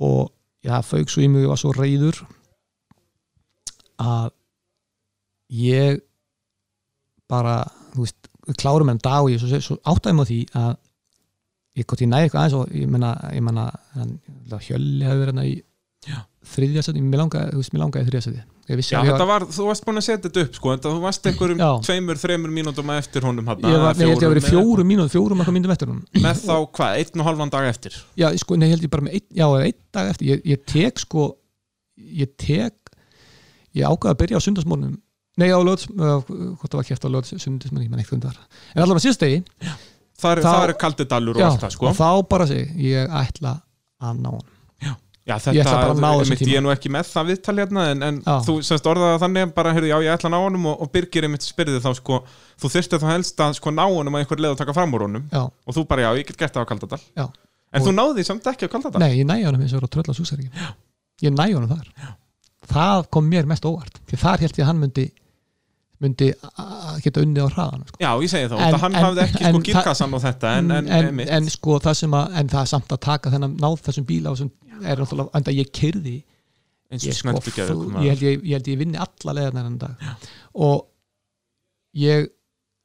og 0.04 0.30
já, 0.64 0.80
fauk 0.86 1.12
svo 1.12 1.24
í 1.24 1.30
mig 1.32 1.48
og 1.48 1.54
var 1.54 1.62
svo 1.62 1.74
reyður 1.76 2.20
að 4.00 4.32
ég 5.60 6.04
bara, 7.30 7.62
þú 7.96 8.06
veist, 8.06 8.30
klárum 8.60 8.92
en 8.94 9.02
dag 9.04 9.24
og 9.24 9.34
ég 9.34 9.42
svo, 9.42 9.62
svo 9.64 9.80
áttaði 9.88 10.22
á 10.22 10.30
því 10.30 10.40
að 10.60 10.70
ég 11.80 11.90
gott 11.90 12.04
ég 12.04 12.12
næði 12.12 12.28
eitthvað 12.28 12.44
aðeins 12.44 12.60
og 12.60 12.78
ég 12.78 12.92
menna, 12.92 13.16
ég 13.36 13.44
menna 13.46 13.66
hjölli 14.68 15.08
hefur 15.08 15.26
verið 15.26 15.34
hérna 15.34 15.50
í 15.50 15.58
Já. 16.08 16.22
þriðja 16.56 16.86
seti, 16.88 17.04
mér 17.04 17.26
langaði, 17.26 17.52
þú 17.54 17.62
veist, 17.62 17.74
mér 17.76 17.84
langaði 17.84 18.06
í 18.06 18.10
þriðja 18.10 18.26
seti 18.26 18.42
ég 18.70 18.78
vissi 18.78 18.94
já, 18.94 19.00
var, 19.02 19.24
var, 19.28 19.46
þú 19.50 19.66
varst 19.68 19.86
búin 19.88 20.00
að 20.00 20.06
setja 20.06 20.30
þetta 20.30 20.44
upp 20.46 20.58
sko, 20.60 20.74
þú 20.86 20.92
varst 21.04 21.28
einhverjum 21.30 21.62
Já. 21.62 21.70
tveimur, 21.88 22.20
þreimur 22.22 22.54
mínútum 22.54 22.92
eftir 22.94 23.26
honum 23.26 23.50
hann, 23.50 23.66
ég 23.66 23.84
held 23.84 24.04
ég 24.06 24.28
að 24.28 24.34
verið 24.36 24.48
fjórum 24.48 24.90
mínúð, 24.90 25.10
fjórum 25.12 25.42
eitthvað 25.42 25.58
mínútum 25.58 25.74
eftir 25.76 25.92
hún 25.92 26.00
með 26.24 26.44
þá, 26.46 26.56
hvað, 26.78 27.00
einn 27.02 27.24
og 27.24 27.30
halvan 27.30 27.54
dag 27.56 27.68
eftir? 27.72 27.98
Já, 28.20 28.28
sko, 28.40 28.60
nei, 28.62 28.70
held 28.72 28.86
ég 28.86 28.94
bara 28.94 29.08
með 29.08 29.18
einn, 29.20 29.28
já, 29.42 29.48
einn 29.66 29.80
dag 29.98 30.12
eftir, 30.14 30.30
ég, 30.30 30.44
ég 30.54 30.64
tek 30.70 31.02
sko 31.02 31.26
ég 32.22 32.34
tek 32.40 32.94
ég 33.76 33.86
ákvaði 33.90 34.14
að 34.14 34.20
byrja 34.24 34.40
á 34.40 34.46
sundarsmórnum 34.46 34.96
nei 35.40 35.50
á 35.56 35.60
löð, 35.64 35.86
hvort 35.96 36.70
það 36.70 36.80
var 36.82 36.88
kæft 36.90 37.08
á 37.08 37.10
löð 37.16 37.32
sundis, 37.40 37.72
menn 37.72 37.86
ég 37.86 37.92
menn 37.94 38.04
eitthvað 38.04 38.20
undar 38.20 38.38
en 38.76 38.84
allavega 38.84 39.06
síðast 39.08 39.24
degi 39.26 39.42
Það 40.20 40.32
er, 40.36 40.40
Þá- 40.44 40.52
það 40.52 40.64
er 40.68 40.74
kaldidalur 40.82 41.38
og 41.38 41.40
já, 41.40 41.48
allt 41.48 41.62
það 41.64 41.76
sko. 41.78 41.92
þá 41.96 42.10
bara 42.28 42.46
seg 42.50 42.74
ég 42.84 43.14
ætla 43.24 43.54
að 44.04 44.18
ná 44.26 44.32
hann 44.36 44.48
Já, 45.30 45.36
Ég 45.54 45.62
þetta, 45.62 45.80
einmitt, 46.24 46.40
tíma. 46.40 46.50
ég 46.50 46.58
er 46.58 46.64
nú 46.66 46.70
ekki 46.74 46.90
með 46.90 47.10
það 47.12 47.28
viðtal 47.30 47.54
hérna 47.60 47.82
en, 47.92 48.00
en 48.08 48.16
Já. 48.26 48.36
þú 48.48 48.54
semst 48.66 48.88
orðaði 48.90 49.20
þannig 49.22 49.52
bara, 49.54 49.74
heyrðu, 49.76 49.90
já, 49.92 49.98
ég 50.08 50.14
ætla 50.16 50.30
að 50.30 50.34
ná 50.34 50.40
honum 50.42 50.64
og, 50.72 50.80
og 50.82 50.90
Birgir 50.96 51.28
einmitt 51.28 51.46
spyrði 51.46 51.82
þá, 51.84 51.90
sko, 52.00 52.18
þú 52.64 52.72
þyrfti 52.74 53.00
þá 53.04 53.06
helst 53.12 53.44
að 53.46 53.54
sko 53.60 53.74
ná 53.76 53.84
honum 53.86 54.18
að 54.18 54.24
einhver 54.24 54.42
leið 54.42 54.56
að 54.56 54.62
taka 54.64 54.74
fram 54.74 54.96
úr 54.98 55.04
honum. 55.06 55.28
Já, 55.30 55.44
og 55.46 55.76
þú 55.78 55.84
bara, 55.92 56.08
já, 56.08 56.10
ég 56.18 56.26
get 56.32 56.40
gert 56.42 56.58
það 56.58 56.66
á 56.66 56.70
Kaldadal. 56.72 57.02
Já. 57.20 57.26
En 57.78 57.86
þú 57.86 57.94
náði 58.00 58.26
samt 58.26 58.50
ekki 58.50 58.66
á 58.66 58.70
Kaldadal. 58.74 59.04
Nei, 59.06 59.12
ég 59.22 59.30
næ 59.30 59.38
honum 61.54 61.70
þar. 61.76 61.94
Já. 61.94 62.10
það 62.74 63.06
kom 63.14 63.30
mér 63.30 63.46
mest 63.54 63.66
óvart 63.70 64.02
því 64.10 64.18
þar 64.24 64.40
held 64.48 64.58
ég 64.58 64.66
að 64.66 64.72
hann 64.72 64.82
myndi 64.82 65.06
myndi 66.00 66.30
að 66.56 67.02
geta 67.04 67.22
unnið 67.26 67.44
á 67.44 67.50
hraðan 67.54 67.84
sko. 67.90 68.00
Já, 68.00 68.10
ég 68.24 68.32
segi 68.32 68.48
þá, 68.52 68.56
En- 68.64 68.80
hann 68.84 68.96
en- 68.96 69.04
hafði 69.04 69.24
ekki 69.26 69.44
sko 69.50 69.62
gírkassan 69.68 70.16
og 70.16 70.22
þetta 70.24 70.52
en, 70.60 70.72
en, 70.72 71.20
en, 71.26 71.50
sko 71.52 71.78
það 71.84 71.98
sem 72.00 72.16
að 72.20 72.38
en 72.42 72.52
það 72.54 72.62
er 72.62 72.72
samt 72.72 72.96
að 72.96 73.02
taka 73.06 73.34
þennan 73.34 73.56
náð 73.60 73.78
þessum 73.88 74.08
bíl 74.08 74.22
á 74.24 74.32
þessum 74.32 74.52
er 74.80 75.02
náttúrulega, 75.04 75.34
enda 75.40 75.56
ég 75.58 75.72
kyrði 75.76 76.16
eins 76.90 77.06
ég, 77.06 77.20
og 77.36 77.44
sko, 77.46 77.78
ég, 78.02 78.10
held 78.14 78.24
ég, 78.26 78.46
ég 78.48 78.70
ég 78.72 78.80
vinni 78.80 78.98
alla 78.98 79.36
leiðarnar 79.38 79.68
en 79.70 79.78
dag. 79.82 80.06
Og 80.56 80.86
ég 82.00 82.30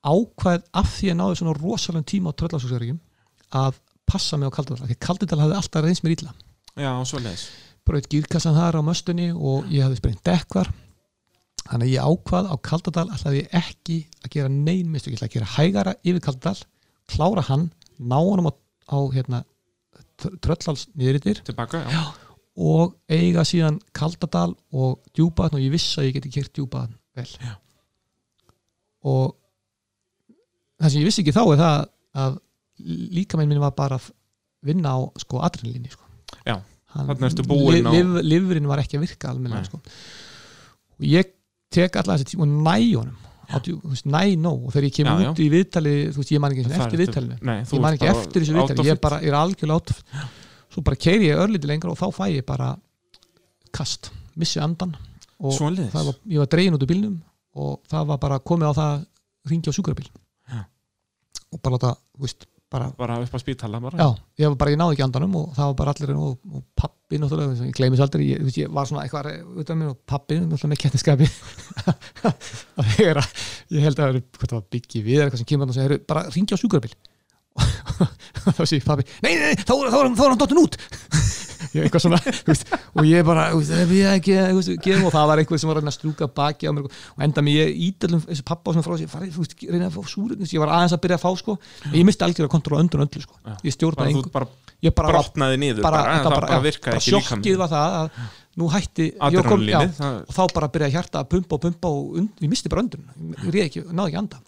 ákvað 0.05 0.67
af 0.77 0.91
því 0.99 1.13
að 1.15 1.21
náði 1.21 1.39
svona 1.41 1.55
rosalegum 1.57 2.09
tíma 2.11 2.35
á 2.35 2.39
tröllasúsverjum 2.41 2.99
að 3.55 3.79
passa 4.05 4.37
mig 4.37 4.51
á 4.51 4.57
Kaldidal 4.59 4.91
því 4.91 4.99
Kaldidal 5.01 5.41
hafði 5.41 5.61
alltaf 5.61 5.87
reyns 5.87 6.03
mér 6.05 6.19
illa. 6.19 6.35
Já, 6.75 6.91
svo 7.07 7.23
leiðis 7.23 7.47
braut 7.85 8.07
gírkassan 8.09 8.57
þar 8.57 8.81
á 8.81 8.83
möstunni 8.85 9.29
og 9.33 9.69
ég 9.73 9.85
hafði 9.85 10.01
sprengt 10.01 10.25
dekkvar 10.25 10.71
þannig 11.69 11.89
að 11.89 11.95
ég 11.95 12.09
ákvað 12.11 12.51
á 12.53 12.55
Kaldadal 12.69 13.07
ætlaði 13.15 13.41
ég 13.43 13.55
ekki 13.61 13.97
að 14.25 14.31
gera 14.35 14.49
neyn 14.53 14.91
mistök, 14.93 15.15
ég 15.15 15.19
ætlaði 15.19 15.31
að 15.31 15.37
gera 15.39 15.53
hægara 15.57 15.95
yfir 16.05 16.21
Kaldadal 16.27 16.61
klára 17.15 17.45
hann, 17.49 17.71
ná 18.01 18.17
honum 18.21 18.49
á, 18.51 18.53
á 18.93 18.99
hérna, 19.15 19.45
Tilbaka, 21.45 21.81
já, 21.91 22.03
og 22.57 22.95
eiga 23.11 23.43
síðan 23.49 23.81
Kaldadal 23.97 24.53
og 24.73 25.01
djúpaðan 25.17 25.59
og 25.59 25.65
ég 25.65 25.73
vissi 25.75 25.99
að 26.01 26.09
ég 26.11 26.19
geti 26.19 26.31
kert 26.37 26.53
djúpaðan 26.55 26.95
vel 27.19 27.27
Já. 27.43 27.55
og 29.11 29.35
það 30.81 30.91
sem 30.95 31.01
ég 31.03 31.09
vissi 31.09 31.23
ekki 31.25 31.35
þá 31.35 31.43
er 31.45 31.61
það 31.63 31.81
að 32.25 32.39
líka 33.19 33.39
minn 33.41 33.59
var 33.63 33.75
bara 33.77 33.99
að 34.01 34.11
vinna 34.65 34.95
á 34.97 34.99
sko 35.21 35.43
adrenalinni 35.45 35.91
sko. 35.93 36.07
Já, 36.47 36.57
Hann- 36.95 37.09
þarna 37.11 37.29
ertu 37.29 37.45
búinn 37.47 37.87
á- 37.87 37.93
liv, 37.93 38.15
livrin 38.25 38.67
var 38.71 38.79
ekki 38.83 38.97
að 38.99 39.05
virka 39.07 39.31
almennilega 39.31 39.63
Nei. 39.63 39.69
sko. 39.69 39.81
og 40.95 41.05
ég 41.11 41.33
tek 41.73 41.97
alla 42.01 42.17
þessi 42.19 42.35
tíma 42.35 42.43
og 42.47 42.49
næ 42.69 42.77
honum. 42.97 43.17
Næ 44.05 44.23
nóg. 44.41 44.65
Og 44.67 44.73
þegar 44.73 44.87
ég 44.89 44.95
kem 44.97 45.07
Já, 45.07 45.15
já. 45.21 45.31
út 45.31 45.41
í 45.45 45.49
viðtali 45.53 45.95
þú 46.15 46.23
veist, 46.23 46.33
ég 46.33 46.41
man 46.41 46.53
ekki 46.55 46.65
eftir 46.71 47.01
viðtalinu. 47.03 47.37
ég 47.45 47.81
man 47.81 47.95
ekki 47.99 48.09
eftir 48.09 48.43
þessu 48.43 48.57
viðtali. 48.57 48.89
ég 48.89 48.97
it. 48.97 49.01
bara 49.01 49.21
er 49.21 49.37
algjörlega 49.39 49.77
átt 49.81 49.93
svo 50.75 50.83
bara 50.83 50.97
keiri 50.99 51.29
ég 51.31 51.39
örlítið 51.39 51.71
lengra 51.71 51.93
og 51.93 51.99
þá 52.01 52.07
fæ 52.17 52.25
ég 52.35 52.45
bara 52.47 52.73
kast, 53.75 54.11
missi 54.37 54.61
andan 54.63 54.95
og 55.39 55.55
var, 55.59 56.15
ég 56.27 56.39
var 56.39 56.47
dregin 56.51 56.75
út 56.75 56.83
úr 56.83 56.91
bílnum 56.91 57.21
og 57.55 57.81
það 57.91 58.07
var 58.11 58.19
bara 58.23 58.39
komið 58.43 58.71
á 58.71 58.75
það 58.81 59.05
ringi 59.51 59.71
á 59.71 59.77
sjúkrabíl. 59.77 60.09
Já. 60.49 60.65
og 61.53 61.61
bara 61.63 61.77
láta, 61.77 61.95
þú 62.17 62.25
veist, 62.27 62.47
bara 62.75 62.91
bara 62.99 63.21
upp 63.23 63.35
á 63.35 63.39
spítala 63.39 63.81
bara. 63.83 63.99
Já, 63.99 64.09
ég 64.43 64.57
bara, 64.59 64.75
ég 64.75 64.81
náði 64.81 64.97
ekki 64.97 65.07
andanum 65.07 65.39
og 65.41 65.55
það 65.55 65.71
var 65.71 65.79
bara 65.81 65.95
allir 65.95 66.13
og, 66.19 66.37
og 66.51 66.65
pappi 66.79 67.21
náttúrulega, 67.23 67.69
ég 67.69 67.77
gleymis 67.79 68.03
aldrei 68.03 68.27
ég, 68.33 68.53
ég 68.59 68.75
var 68.75 68.91
svona 68.91 69.05
eitthvað 69.05 69.31
út 69.63 69.71
af 69.71 69.79
mér 69.81 69.93
og 69.93 69.99
pappi 70.11 70.41
náttúrulega 70.41 70.73
með 70.75 70.83
kettinskapi 70.85 71.31
ég 73.05 73.87
held 73.87 73.99
að 74.03 74.21
það 74.43 74.57
var 74.59 74.69
byggi 74.75 75.05
við 75.07 75.21
eða 75.21 75.29
eitthvað 75.29 75.43
sem 75.45 75.51
kemur 75.53 75.71
og 75.71 75.79
segir, 75.79 75.99
bara 76.09 76.27
ringi 76.35 76.57
á 76.57 76.59
sjúkrabíl. 76.61 76.95
Og 78.45 78.57
þá 78.57 78.65
sé 78.67 78.81
pappi 78.83 79.05
nei, 79.23 79.37
nei, 79.39 79.53
nei, 79.53 79.61
þá 79.63 79.75
er 79.79 79.93
hann 79.95 80.41
dottin 80.41 80.59
út 80.59 80.75
ég, 81.75 81.99
svona, 82.03 82.21
veist, 82.49 82.71
og 82.95 83.09
ég 83.09 83.27
bara 83.27 83.49
og 83.55 83.65
það 85.15 85.29
var 85.31 85.43
eitthvað 85.43 85.63
sem 85.63 85.71
var 85.71 85.81
að 85.81 85.91
að 85.91 85.97
strúka 85.97 86.29
baki 86.41 86.71
á 86.71 86.73
mér 86.75 86.87
og 86.89 87.25
enda 87.27 87.45
mig 87.45 87.59
ég 87.59 87.75
ídalum 87.89 88.23
þessu 88.25 88.47
pappa 88.47 88.75
sem 88.75 88.85
frá 88.87 88.97
sér 89.01 89.11
farið, 89.13 89.35
þú 89.35 89.45
veist, 89.45 89.57
reyna 89.71 89.91
að 89.91 89.99
fá 89.99 90.13
súrið, 90.15 90.47
ég 90.55 90.63
var 90.63 90.75
aðeins 90.79 90.97
að 90.97 91.03
byrja 91.05 91.19
að 91.21 91.25
fá 91.25 91.43
sko, 91.43 91.59
ég 91.93 92.07
misti 92.09 92.27
algjör 92.27 92.49
að 92.49 92.55
kontrolla 92.55 92.85
öndun 92.85 93.05
öllu 93.07 93.25
sko, 93.25 93.43
ég 93.65 93.77
stjórnaði 93.77 94.25
bara 94.35 94.51
ég 94.85 94.95
bara 94.97 95.13
brotnaði 95.15 95.61
niður 95.61 95.85
bara, 95.85 96.99
sjokkið 97.03 97.61
var 97.61 97.71
það 97.73 97.99
að 98.01 98.25
nú 98.61 98.71
hætti 98.71 99.11
og 99.19 100.35
þá 100.35 100.43
bara 100.55 100.71
byrjaði 100.75 100.95
hjarta 100.95 101.23
að 101.23 101.31
pumpa 101.35 101.57
og 101.57 101.63
pumpa 101.65 101.91
og 101.91 102.19
ég 102.23 102.51
misti 102.51 102.71
bara 102.73 102.85
öndun 102.85 103.07
ég 103.51 103.51
náði 103.51 103.65
ekki 103.67 103.87
að 103.89 104.21
anda 104.21 104.43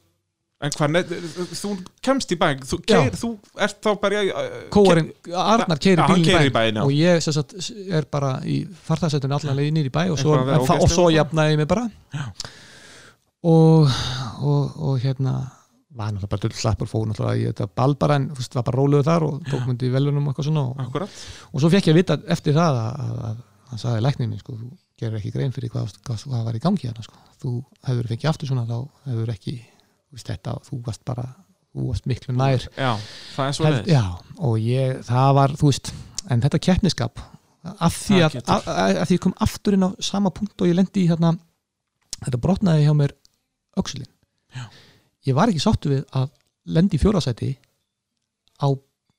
En 0.65 0.73
hvað, 0.73 1.11
þú 1.53 1.70
kemst 2.05 2.31
í 2.33 2.39
bæn 2.41 2.62
þú, 2.65 2.78
keir, 2.89 3.16
þú 3.20 3.28
ert 3.61 3.77
þá 3.85 3.91
bara 4.01 4.23
uh, 4.24 4.55
kóarinn, 4.73 5.11
Arnar 5.37 5.81
keiri 5.85 6.07
keyrir 6.24 6.49
í 6.49 6.53
bæinn. 6.55 6.78
og 6.81 6.95
ég 6.97 7.20
sem 7.20 7.35
sagt, 7.37 7.53
er 7.93 8.07
bara 8.09 8.39
í 8.41 8.62
farþarsættunni 8.87 9.37
allan 9.37 9.59
leiði 9.59 9.74
nýr 9.77 9.91
í 9.91 9.93
bæ 9.93 10.07
og 10.15 10.23
svo, 10.23 10.39
og 10.41 10.89
svo 10.89 11.11
jafnaði 11.12 11.59
ég 11.59 11.61
mig 11.61 11.69
bara. 11.69 11.85
Og, 13.47 13.93
og, 14.41 14.81
og 14.81 14.97
hérna 15.05 15.37
var 15.97 16.12
náttúrulega 16.12 16.33
bara 16.33 16.43
dull 16.47 16.57
slappur 16.57 16.89
fór 16.89 17.05
náttúrulega 17.11 17.37
í 17.37 17.45
þetta 17.51 17.69
ball 17.77 17.95
bara 18.01 18.16
en 18.20 18.31
þú 18.33 18.41
veist, 18.41 18.57
var 18.57 18.66
bara 18.66 18.81
róluðu 18.81 19.07
þar 19.07 19.27
og 19.28 19.37
tók 19.49 19.69
myndi 19.69 19.89
í 19.89 19.93
velunum 19.93 20.27
og 20.27 20.33
eitthvað 20.33 20.49
svona 20.51 20.65
og, 20.70 20.81
Akkurat. 20.87 21.20
Og 21.53 21.62
svo 21.62 21.70
fekk 21.73 21.89
ég 21.89 21.95
að 21.95 22.01
vita 22.01 22.19
eftir 22.33 22.57
það 22.57 22.81
að, 22.81 22.99
að, 23.05 23.23
að 23.28 23.39
hann 23.70 23.83
sagði 23.83 24.03
læknir 24.05 24.28
minn 24.33 24.43
sko, 24.43 24.57
þú 24.57 24.73
gerir 25.01 25.20
ekki 25.20 25.33
grein 25.37 25.55
fyrir 25.57 25.73
hvað, 25.73 25.95
hvað, 26.07 26.27
hvað 26.27 26.45
var 26.49 26.59
í 26.59 26.61
gangi 26.65 26.89
hérna 26.89 27.05
sko. 27.07 27.23
þú 27.43 27.55
hefur 27.89 28.11
fengið 28.12 28.31
aftur 28.33 28.51
svona 28.51 28.66
þá 28.69 28.77
hefur 29.11 29.33
ekki, 29.37 29.57
veist 30.15 30.31
þetta 30.31 30.57
þú 30.66 30.81
varst 30.87 31.05
bara, 31.09 31.27
þú 31.74 31.89
varst 31.91 32.07
miklu 32.11 32.37
nær. 32.37 32.66
Já, 32.77 32.93
það 33.37 33.70
er 33.70 33.91
já, 33.91 34.05
og 34.39 34.59
ég, 34.62 35.01
það 35.07 35.33
var, 35.41 35.57
veist 35.62 35.93
en 36.31 36.43
þetta 36.45 36.62
keppniskap 36.69 37.23
af 37.83 37.95
því 37.99 38.23
að, 38.23 38.39
að, 38.45 38.69
að, 38.70 38.97
að 39.01 39.09
því 39.09 39.16
ég 39.16 39.23
kom 39.24 39.37
aftur 39.43 39.77
inn 39.77 39.87
á 39.87 39.91
sama 40.05 40.31
punkt 40.35 40.62
og 40.62 40.70
ég 40.70 40.77
lendi 40.78 41.03
í 41.03 41.11
hérna 41.11 41.35
þetta 42.23 42.41
brotnaði 42.43 42.87
hjá 42.87 42.95
mér 42.97 43.15
Já. 44.57 44.65
ég 45.28 45.37
var 45.37 45.51
ekki 45.53 45.62
sáttu 45.62 45.93
við 45.93 46.05
að 46.16 46.31
lendi 46.77 46.99
í 46.99 47.03
fjórasæti 47.03 47.51
á 48.62 48.69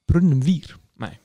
brunnum 0.10 0.42
vír. 0.42 0.72
Nei. 0.98 1.20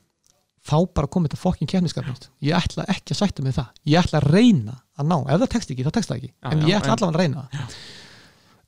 þá 0.62 0.76
bara 0.94 1.08
kom 1.10 1.24
þetta 1.26 1.40
fokkin 1.40 1.70
keppniskap 1.70 2.10
ég 2.42 2.54
ætla 2.58 2.84
ekki 2.92 3.14
að 3.14 3.22
sætta 3.22 3.46
með 3.46 3.56
það. 3.60 3.70
Ég 3.88 4.02
ætla 4.02 4.20
að 4.20 4.28
reyna 4.34 4.76
að 4.98 5.08
ná, 5.08 5.16
ef 5.22 5.40
það 5.42 5.50
tekst 5.54 5.72
ekki, 5.72 5.86
þá 5.86 5.94
tekst 5.96 6.12
það 6.12 6.20
ekki. 6.20 6.32
Já, 6.34 6.50
en 6.50 6.64
ég 6.68 6.78
ætla 6.78 6.96
allavega 6.96 7.16
að 7.16 7.22
reyna. 7.22 7.46
Það 7.54 7.76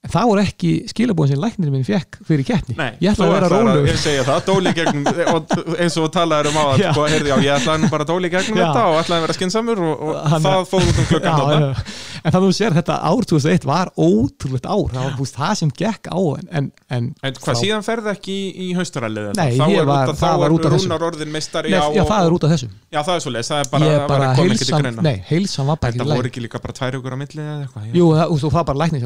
en 0.05 0.13
það 0.13 0.27
voru 0.31 0.43
ekki 0.45 0.71
skilabúin 0.91 1.31
sem 1.33 1.41
læknir 1.41 1.71
minn 1.73 1.85
fekk 1.87 2.19
fyrir 2.29 2.45
keppni. 2.45 2.75
Ég 3.01 3.15
ætla 3.15 3.25
að 3.27 3.33
vera 3.35 3.49
ætlaðir 3.49 3.65
rólegur. 3.65 3.89
Ég 3.89 4.01
segja 4.03 4.25
það, 4.29 4.41
dóli 4.51 4.73
gegnum 4.77 5.07
og 5.35 5.55
eins 5.81 5.97
og 6.01 6.11
talaður 6.15 6.51
um 6.51 6.59
á 6.61 6.65
að 6.75 6.83
sko, 6.91 7.07
heyrði, 7.15 7.31
já, 7.33 7.37
ég 7.47 7.53
ætlaði 7.59 7.83
nú 7.85 7.91
bara 7.95 8.07
dóli 8.09 8.31
gegnum 8.35 8.59
Já. 8.61 8.67
þetta 8.69 8.83
og 8.91 8.99
ætlaði 9.01 9.19
að 9.19 9.25
vera 9.27 9.37
skinsamur 9.39 9.81
og, 9.85 9.95
og 10.09 10.19
Hann- 10.35 10.45
það 10.45 10.67
fóð 10.71 10.91
út 10.91 11.01
um 11.01 11.09
klukkan 11.09 11.65
en 12.25 12.33
það 12.33 12.45
þú 12.47 12.51
sér 12.57 12.73
þetta 12.79 12.95
ár 13.05 13.27
2001 13.29 13.67
var 13.69 13.91
ótrúlegt 14.01 14.65
ár. 14.69 14.85
Það 14.95 15.03
var 15.05 15.17
búst, 15.19 15.35
það 15.37 15.55
sem 15.61 15.73
gekk 15.81 16.09
á 16.09 16.19
en, 16.21 16.47
en, 16.61 16.69
en 16.89 17.09
En 17.25 17.37
hvað, 17.41 17.59
síðan 17.61 17.85
ferði 17.85 18.13
ekki 18.15 18.35
í, 18.35 18.47
í 18.65 18.69
haustarallið 18.79 19.33
Nei, 19.37 19.59
þá 19.59 19.65
er, 19.69 19.93
að- 19.93 20.15
þá. 20.21 20.29
Rúnar 20.75 21.05
orðin 21.11 21.33
meistari 21.35 21.73
já, 21.75 21.81
það 22.05 22.29
er 22.29 22.37
út 22.39 22.47
af 22.49 22.55
þessu. 22.55 22.69
Já, 22.93 23.01
það 23.03 23.15
er 23.19 23.25
svo 23.25 23.33
leis, 23.35 23.51
það 23.53 23.61
er 23.65 23.71
bara, 23.75 24.31
ekki 24.35 24.65
Þetta 25.85 26.07
í 26.07 26.17
voru 26.17 26.31
ekki 26.31 26.43
líka 26.45 26.61
bara 26.65 26.77
tvær 26.77 26.97
ykkur 26.99 27.15
á 27.15 27.19
milli 27.21 27.45
og 28.05 28.41
það 28.41 28.57
var 28.57 28.67
bara 28.71 28.81
læknir 28.85 29.05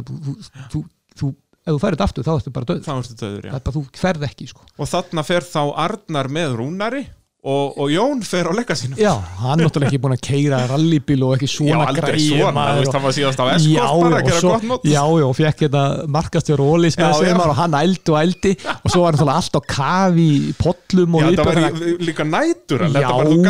þú, 1.21 1.31
ef 1.65 1.71
þú 1.75 1.79
þetta 1.85 2.09
aftur 2.09 2.27
þá 2.29 2.33
ertu 2.37 2.55
bara 2.57 2.69
döð 2.73 2.83
Þá 2.87 2.93
ertu 2.97 3.17
döður, 3.23 3.47
já. 3.49 3.53
Það 3.53 3.61
er 3.61 3.65
bara, 3.69 3.77
þú 3.79 4.03
ferð 4.03 4.27
ekki 4.29 4.49
sko. 4.53 4.67
Og 4.79 4.91
þarna 4.93 5.25
fer 5.29 5.47
þá 5.49 5.61
Arnar 5.87 6.31
með 6.39 6.57
Rúnari 6.63 7.05
og, 7.49 7.79
og 7.81 7.89
Jón 7.93 8.19
fer 8.29 8.45
á 8.45 8.53
leika 8.53 8.75
sínum. 8.77 8.99
Já, 9.01 9.13
hann 9.41 9.61
er 9.61 9.67
náttúrulega 9.69 9.89
ekki 9.89 10.01
búin 10.05 10.15
að 10.17 10.23
keira 10.29 10.59
rallybíl 10.69 11.23
og 11.25 11.35
ekki 11.39 11.49
Já, 11.49 11.55
svona 11.55 11.87
aldrei 11.89 12.19
svona, 12.21 12.53
maður, 12.59 12.75
þú 12.75 12.79
veist, 12.79 12.89
og- 12.89 12.95
það 12.99 13.05
var 13.07 13.15
síðast 13.19 13.39
Já, 13.39 13.47
Eskort 13.55 14.03
bara 14.03 14.11
já, 14.11 14.19
að 14.19 14.27
gera 14.29 14.37
og 14.37 14.43
svo- 14.43 14.53
gott 14.53 14.67
mót 14.73 14.85
já, 14.85 15.03
já, 15.19 15.25
og 15.29 15.37
fekk 15.39 15.63
þetta 15.65 15.83
markastjór 16.19 16.63
Ólís 16.67 16.99
með 16.99 17.07
Já, 17.09 17.13
sig 17.19 17.29
já. 17.31 17.37
maður 17.39 17.53
og 17.55 17.59
hann 17.63 17.77
ældi 17.79 18.13
og 18.13 18.19
ældi 18.23 18.53
og 18.75 18.91
svo 18.93 19.01
var 19.07 19.19
hann 19.23 19.33
allt 19.39 19.57
á 19.57 19.61
kafi 19.75 20.27
í 20.29 20.53
pollum 20.59 21.15
og 21.15 21.23
Já, 21.23 21.31
það 21.39 21.49
var 21.49 21.79
líka 22.09 22.25
nætur 22.29 22.85
Já, 22.85 23.01
já, 23.01 23.11
um 23.17 23.43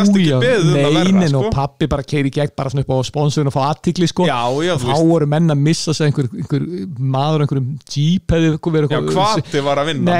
neinin 0.79 1.29
sko. 1.29 1.43
og 1.43 1.51
pappi 1.53 1.87
bara 1.91 2.03
keiri 2.03 2.31
gegn 2.31 2.55
bara 2.55 2.69
svona 2.69 2.85
upp 2.87 2.93
á 2.95 2.97
sponsorinn 3.09 3.51
og 3.51 3.55
fá 3.57 3.61
aðtikli 3.73 4.07
sko. 4.07 4.25
Já, 4.29 4.39
já, 4.63 4.73
og 4.75 4.81
þú 4.81 4.87
þá 4.87 4.95
veist. 4.95 5.09
voru 5.11 5.27
menn 5.35 5.49
að 5.51 5.59
missa 5.67 5.93
sig 5.93 6.07
einhver, 6.07 6.29
einhver 6.39 6.63
maður 6.99 7.45
einhverjum 7.45 7.69
jeep 7.89 8.27
hefði 8.31 8.55
verið 8.59 8.89
Já, 8.89 8.99
eitthvað- 9.01 9.43
hvati 9.43 9.63
var 9.63 9.77
að 9.83 9.85
vinna 9.93 10.11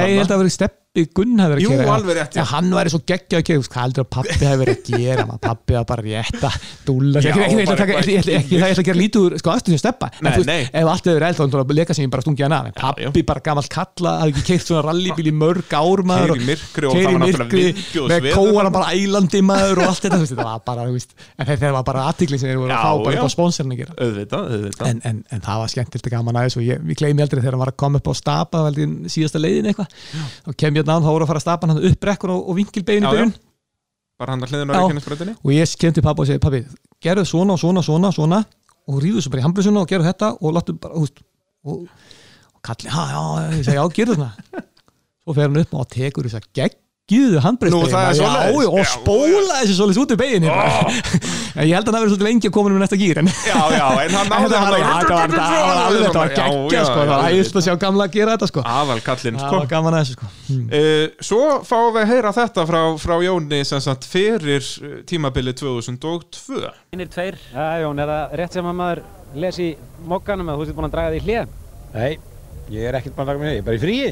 Ég 0.98 1.06
að 1.06 1.12
pappi 1.14 1.20
Gunn 1.20 1.38
hefur 1.38 1.52
verið 1.54 1.70
að 1.70 1.78
gera 1.78 1.96
alveg 2.00 2.16
rétt, 2.18 2.34
já. 2.34 2.40
já, 2.42 2.46
hann 2.50 2.72
væri 2.74 2.90
svo 2.90 3.00
geggja 3.06 3.40
að 3.40 3.44
gera, 3.46 3.66
hvað 3.70 3.84
heldur 3.84 4.02
að 4.02 4.08
pappi 4.16 4.38
hefur 4.42 4.60
verið 4.64 4.80
að 4.80 5.04
gera? 5.04 5.26
Maður, 5.30 5.42
pappi 5.44 5.76
var 5.76 5.84
bara 5.86 6.02
rétta 6.02 6.50
dúlla, 6.88 7.22
Já, 7.22 7.30
ekki, 7.30 7.60
ekki, 8.00 8.34
ekki, 8.40 8.58
að 8.66 8.82
gera 8.88 8.98
lítið 8.98 9.36
sko 9.38 9.52
aftur 9.54 9.76
sem 9.76 9.82
steppa, 9.84 10.10
en 10.18 10.34
þú 10.34 10.46
veist, 10.48 10.72
ef 10.82 10.90
allt 10.90 11.10
hefur 11.12 11.26
eld 11.28 11.38
þá 11.54 11.74
leka 11.78 11.94
sem 11.94 12.08
ég 12.08 12.14
bara 12.16 12.26
stungið 12.26 12.46
hann 12.48 12.56
af, 12.58 12.70
en 12.72 12.78
pappi 12.80 13.24
bara 13.30 13.44
gamall 13.46 13.70
kalla, 13.70 14.16
hafði 14.24 14.34
ekki 14.34 14.46
keirt 14.48 14.66
svona 14.66 14.82
rallybíl 14.88 15.30
í 15.30 15.36
mörg 15.44 15.76
ár 15.78 16.04
maður, 16.10 16.34
Keyrir 16.34 16.42
í 16.42 16.50
myrkri 16.50 16.90
og 16.90 18.10
með 18.10 18.30
þarna. 18.34 18.74
bara 18.74 18.90
ælandi 18.98 19.44
maður 19.46 19.84
og 19.84 19.92
allt 19.92 20.08
þetta, 20.08 20.22
þetta 20.26 20.48
var 20.50 20.66
bara, 20.66 20.88
en 20.90 21.52
þeir 21.54 21.78
var 21.78 21.86
bara 21.86 22.08
aðtikli 22.10 22.42
sem 22.42 22.50
þeir 22.50 22.64
voru 22.64 22.74
að 22.74 22.82
fá 22.82 23.06
bara 23.06 23.22
upp 23.22 23.30
á 23.30 23.36
sponsorinn 23.36 23.76
að 23.78 23.84
gera. 23.84 23.94
En, 24.90 25.02
en, 25.06 25.22
en 25.30 25.46
það 25.46 25.62
var 25.62 25.74
skemmtilegt 25.76 26.10
og 26.10 26.16
gaman 26.16 26.42
aðeins 26.42 26.58
og 26.58 26.66
ég, 26.66 26.82
gleymi 26.98 27.22
aldrei 27.26 27.44
þegar 27.44 27.58
hann 27.58 27.64
var 27.64 27.74
að 27.74 27.80
koma 27.84 28.02
upp 28.02 28.10
á 28.10 28.14
stapa 28.18 28.64
síðasta 29.12 29.42
leiðin 29.42 29.70
eitthvað? 29.70 29.98
Þá 30.48 30.52
kem 30.64 30.80
ég 30.80 30.89
náðan, 30.90 31.06
þá 31.06 31.12
voru 31.14 31.26
að 31.26 31.32
fara 31.32 31.42
að 31.42 31.46
stapa 31.46 31.70
hann 31.70 31.82
upp 31.90 32.00
brekkur 32.04 32.34
og, 32.34 32.42
og 32.50 32.58
vingilbegin 32.60 33.08
í 33.08 33.14
byrjun. 33.14 33.34
Bara 34.20 34.36
hann 34.36 34.44
að 34.44 34.54
hliðin 34.54 34.72
á 34.72 34.74
Já. 34.74 34.80
reikinnesbröðinni 34.82 35.36
og 35.40 35.54
ég 35.56 35.76
kem 35.80 35.96
til 35.96 36.06
pappa 36.06 36.26
og 36.26 36.30
segi 36.30 36.44
pappi, 36.44 36.64
gerðu 37.04 37.26
svona 37.30 37.56
og 37.56 37.62
svona 37.62 37.84
og 37.84 37.88
svona, 37.88 38.12
svona. 38.16 38.42
Og 38.90 39.00
ríðu 39.04 39.22
svo 39.24 39.32
bara 39.32 39.44
í 39.44 39.46
hamblusuna 39.46 39.84
og 39.86 39.92
gerðu 39.92 40.10
þetta 40.10 40.32
og 40.42 40.56
láttu 40.58 40.76
bara, 40.82 40.98
húst 40.98 41.22
og, 41.64 41.86
og 42.56 42.62
kalli, 42.66 42.90
já, 42.90 43.04
já, 43.14 43.24
ég 43.54 43.64
segi, 43.68 43.78
já, 43.78 43.84
gerðu 44.00 44.18
svona 44.18 44.66
svo 45.24 45.38
fer 45.38 45.48
hann 45.48 45.62
upp 45.62 45.76
og 45.78 45.90
tekur 45.94 46.28
þess 46.28 46.42
að 46.42 46.50
geggjuðu 46.58 46.89
það 47.10 48.10
er 48.10 48.18
svoleiðis. 48.20 48.70
og 48.70 48.86
spóla 48.94 49.58
þessu 49.60 49.76
svolítið 49.80 50.02
út 50.04 50.14
í 50.14 50.18
begin 50.20 50.46
ég 50.50 51.74
held 51.76 51.88
að 51.88 51.90
hann 51.90 51.98
hafi 51.98 52.04
verið 52.06 52.12
svolítið 52.14 52.28
lengi 52.30 52.50
að 52.50 52.54
koma 52.56 52.70
með 52.74 52.84
næsta 52.84 53.00
gýr 53.02 53.20
en 53.24 53.30
já, 53.30 53.58
já, 53.74 53.86
en 54.04 54.14
hann 54.16 54.30
náði 54.34 54.50
þetta 54.50 54.60
var 54.60 54.84
hann 54.86 55.00
þetta 55.00 55.16
var- 55.16 55.34
þetta 55.34 55.48
var 55.50 55.80
alveg 55.86 56.04
þetta 56.06 56.20
var 56.20 56.34
geggja 56.40 56.84
það 56.90 57.10
var 57.10 57.26
æðist 57.34 57.58
að 57.60 57.66
sjá 57.68 57.74
gamla 57.84 58.06
að 58.10 58.14
gera 58.20 58.36
þetta 58.38 58.50
sko 58.52 58.64
aðal 58.76 59.00
kallinn 59.10 59.40
það 59.40 59.50
sko. 59.50 59.60
var 59.64 59.70
gaman 59.74 59.98
að 60.00 60.04
þessu 60.06 60.18
sko 60.20 60.28
Hmm. 60.50 60.64
Uh, 60.74 61.06
svo 61.22 61.40
fáum 61.62 61.92
við 61.94 62.02
að 62.02 62.08
heyra 62.10 62.30
þetta 62.34 62.64
frá, 62.66 62.80
frá 62.98 63.12
Jóni 63.22 63.60
sem 63.70 63.82
sagt 63.86 64.08
fyrir 64.10 64.66
uh, 64.82 64.96
tímabili 65.06 65.54
2002 65.54 66.72
Einir 66.96 67.10
tveir. 67.14 67.38
Já, 67.54 67.68
Jón, 67.84 68.02
er 68.02 68.10
það 68.10 68.34
rétt 68.42 68.58
sem 68.58 68.66
að 68.72 68.78
maður 68.80 69.02
les 69.44 69.60
í 69.62 69.68
mokkanum 70.10 70.50
að 70.50 70.58
þú 70.58 70.66
ert 70.66 70.80
búin 70.80 70.88
að 70.90 70.96
draga 70.96 71.14
því 71.14 71.22
hlið? 71.28 71.54
Nei, 71.94 72.18
ég 72.74 72.90
er 72.90 72.98
ekkert 72.98 73.14
bara 73.20 73.28
að 73.28 73.30
taka 73.36 73.44
mig, 73.44 73.54
ég 73.54 73.62
er 73.62 73.68
bara 73.70 73.78
í 73.78 73.84
fríi. 73.86 74.10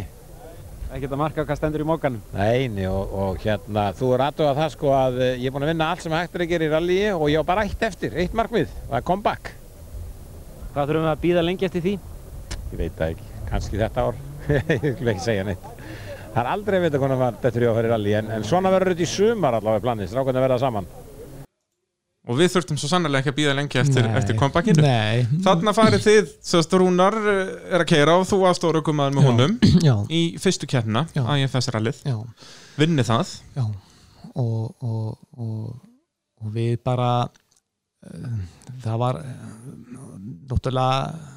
Ekkert 0.88 1.11
að 1.11 1.19
marka 1.19 1.43
hvað 1.43 1.57
stendur 1.59 1.84
í 1.84 1.88
mokkanum. 1.88 2.22
Nei, 2.31 2.68
nei, 2.72 2.85
og, 2.88 3.11
og 3.11 3.41
hérna, 3.43 3.89
þú 3.97 4.11
er 4.15 4.23
aðtöða 4.30 4.53
það 4.55 4.69
sko 4.77 4.91
að 4.95 5.18
eh, 5.26 5.31
ég 5.41 5.49
er 5.49 5.55
búin 5.55 5.65
að 5.65 5.72
vinna 5.73 5.88
allt 5.91 6.03
sem 6.05 6.15
hægt 6.15 6.38
er 6.38 6.43
að 6.45 6.51
gera 6.53 6.68
í 6.68 6.69
rallyi 6.72 6.99
og 7.11 7.26
ég 7.34 7.43
á 7.43 7.49
bara 7.49 7.65
eitt 7.68 7.84
eftir, 7.84 8.15
eitt 8.15 8.38
markmið, 8.38 8.72
það 8.85 8.99
er 9.01 9.07
comeback. 9.09 9.51
Hvað 10.72 10.93
þurfum 10.93 11.07
við 11.07 11.11
að 11.11 11.26
býða 11.26 11.43
lengi 11.43 11.68
eftir 11.68 11.84
því? 11.84 11.93
Ég 12.72 12.77
veit 12.80 12.95
það 13.01 13.11
ekki, 13.15 13.27
kannski 13.49 13.81
þetta 13.81 14.05
ár, 14.07 14.22
ég 14.88 14.88
vil 15.01 15.11
ekki 15.11 15.26
segja 15.26 15.47
neitt. 15.49 15.68
Það 16.38 16.39
er 16.45 16.51
aldrei 16.53 16.80
að 16.80 16.88
vita 16.88 17.03
hvernig 17.03 17.22
maður 17.23 17.43
dettur 17.43 17.65
í 17.65 17.69
að 17.73 17.81
í 17.81 17.91
rallyi, 17.91 18.15
en, 18.22 18.31
en 18.38 18.47
svona 18.47 18.72
verður 18.72 18.95
þetta 18.95 19.07
í 19.07 19.11
sumar 19.18 19.59
allavega 19.59 19.85
planið, 19.89 20.11
strákarnir 20.14 20.47
verða 20.47 20.61
saman. 20.64 20.89
Og 22.27 22.35
við 22.39 22.51
þurftum 22.53 22.77
svo 22.79 22.89
sannlega 22.91 23.21
ekki 23.21 23.31
að 23.31 23.37
býða 23.39 23.55
lengi 23.57 23.79
eftir, 23.81 24.07
eftir 24.19 24.37
kompakinu 24.39 24.83
nei, 24.83 25.23
þarna 25.45 25.73
farið 25.75 26.03
þið, 26.03 26.31
sérst 26.49 26.75
Rúnar 26.75 27.15
uh, 27.17 27.39
er 27.71 27.83
að 27.83 27.89
keira 27.93 28.17
og 28.19 28.27
þú 28.29 28.41
aðstóra 28.49 28.81
okkur 28.81 28.97
maður 28.97 29.17
með 29.17 29.27
honum 29.29 29.55
já, 29.87 29.93
í 30.11 30.21
fyrstu 30.41 30.69
kérna, 30.69 31.05
Já. 31.15 31.23
IFS-rallið 31.37 32.03
já, 32.07 32.17
vinni 32.77 33.05
það. 33.07 33.31
Já. 33.55 33.65
Og, 34.37 34.83
og, 34.83 35.15
og, 35.39 35.71
og 36.43 36.51
við 36.53 36.75
bara 36.85 37.09
uh, 37.25 38.37
það 38.83 39.01
var 39.05 39.21
uh, 39.23 39.33
náttúrulega 40.51 41.33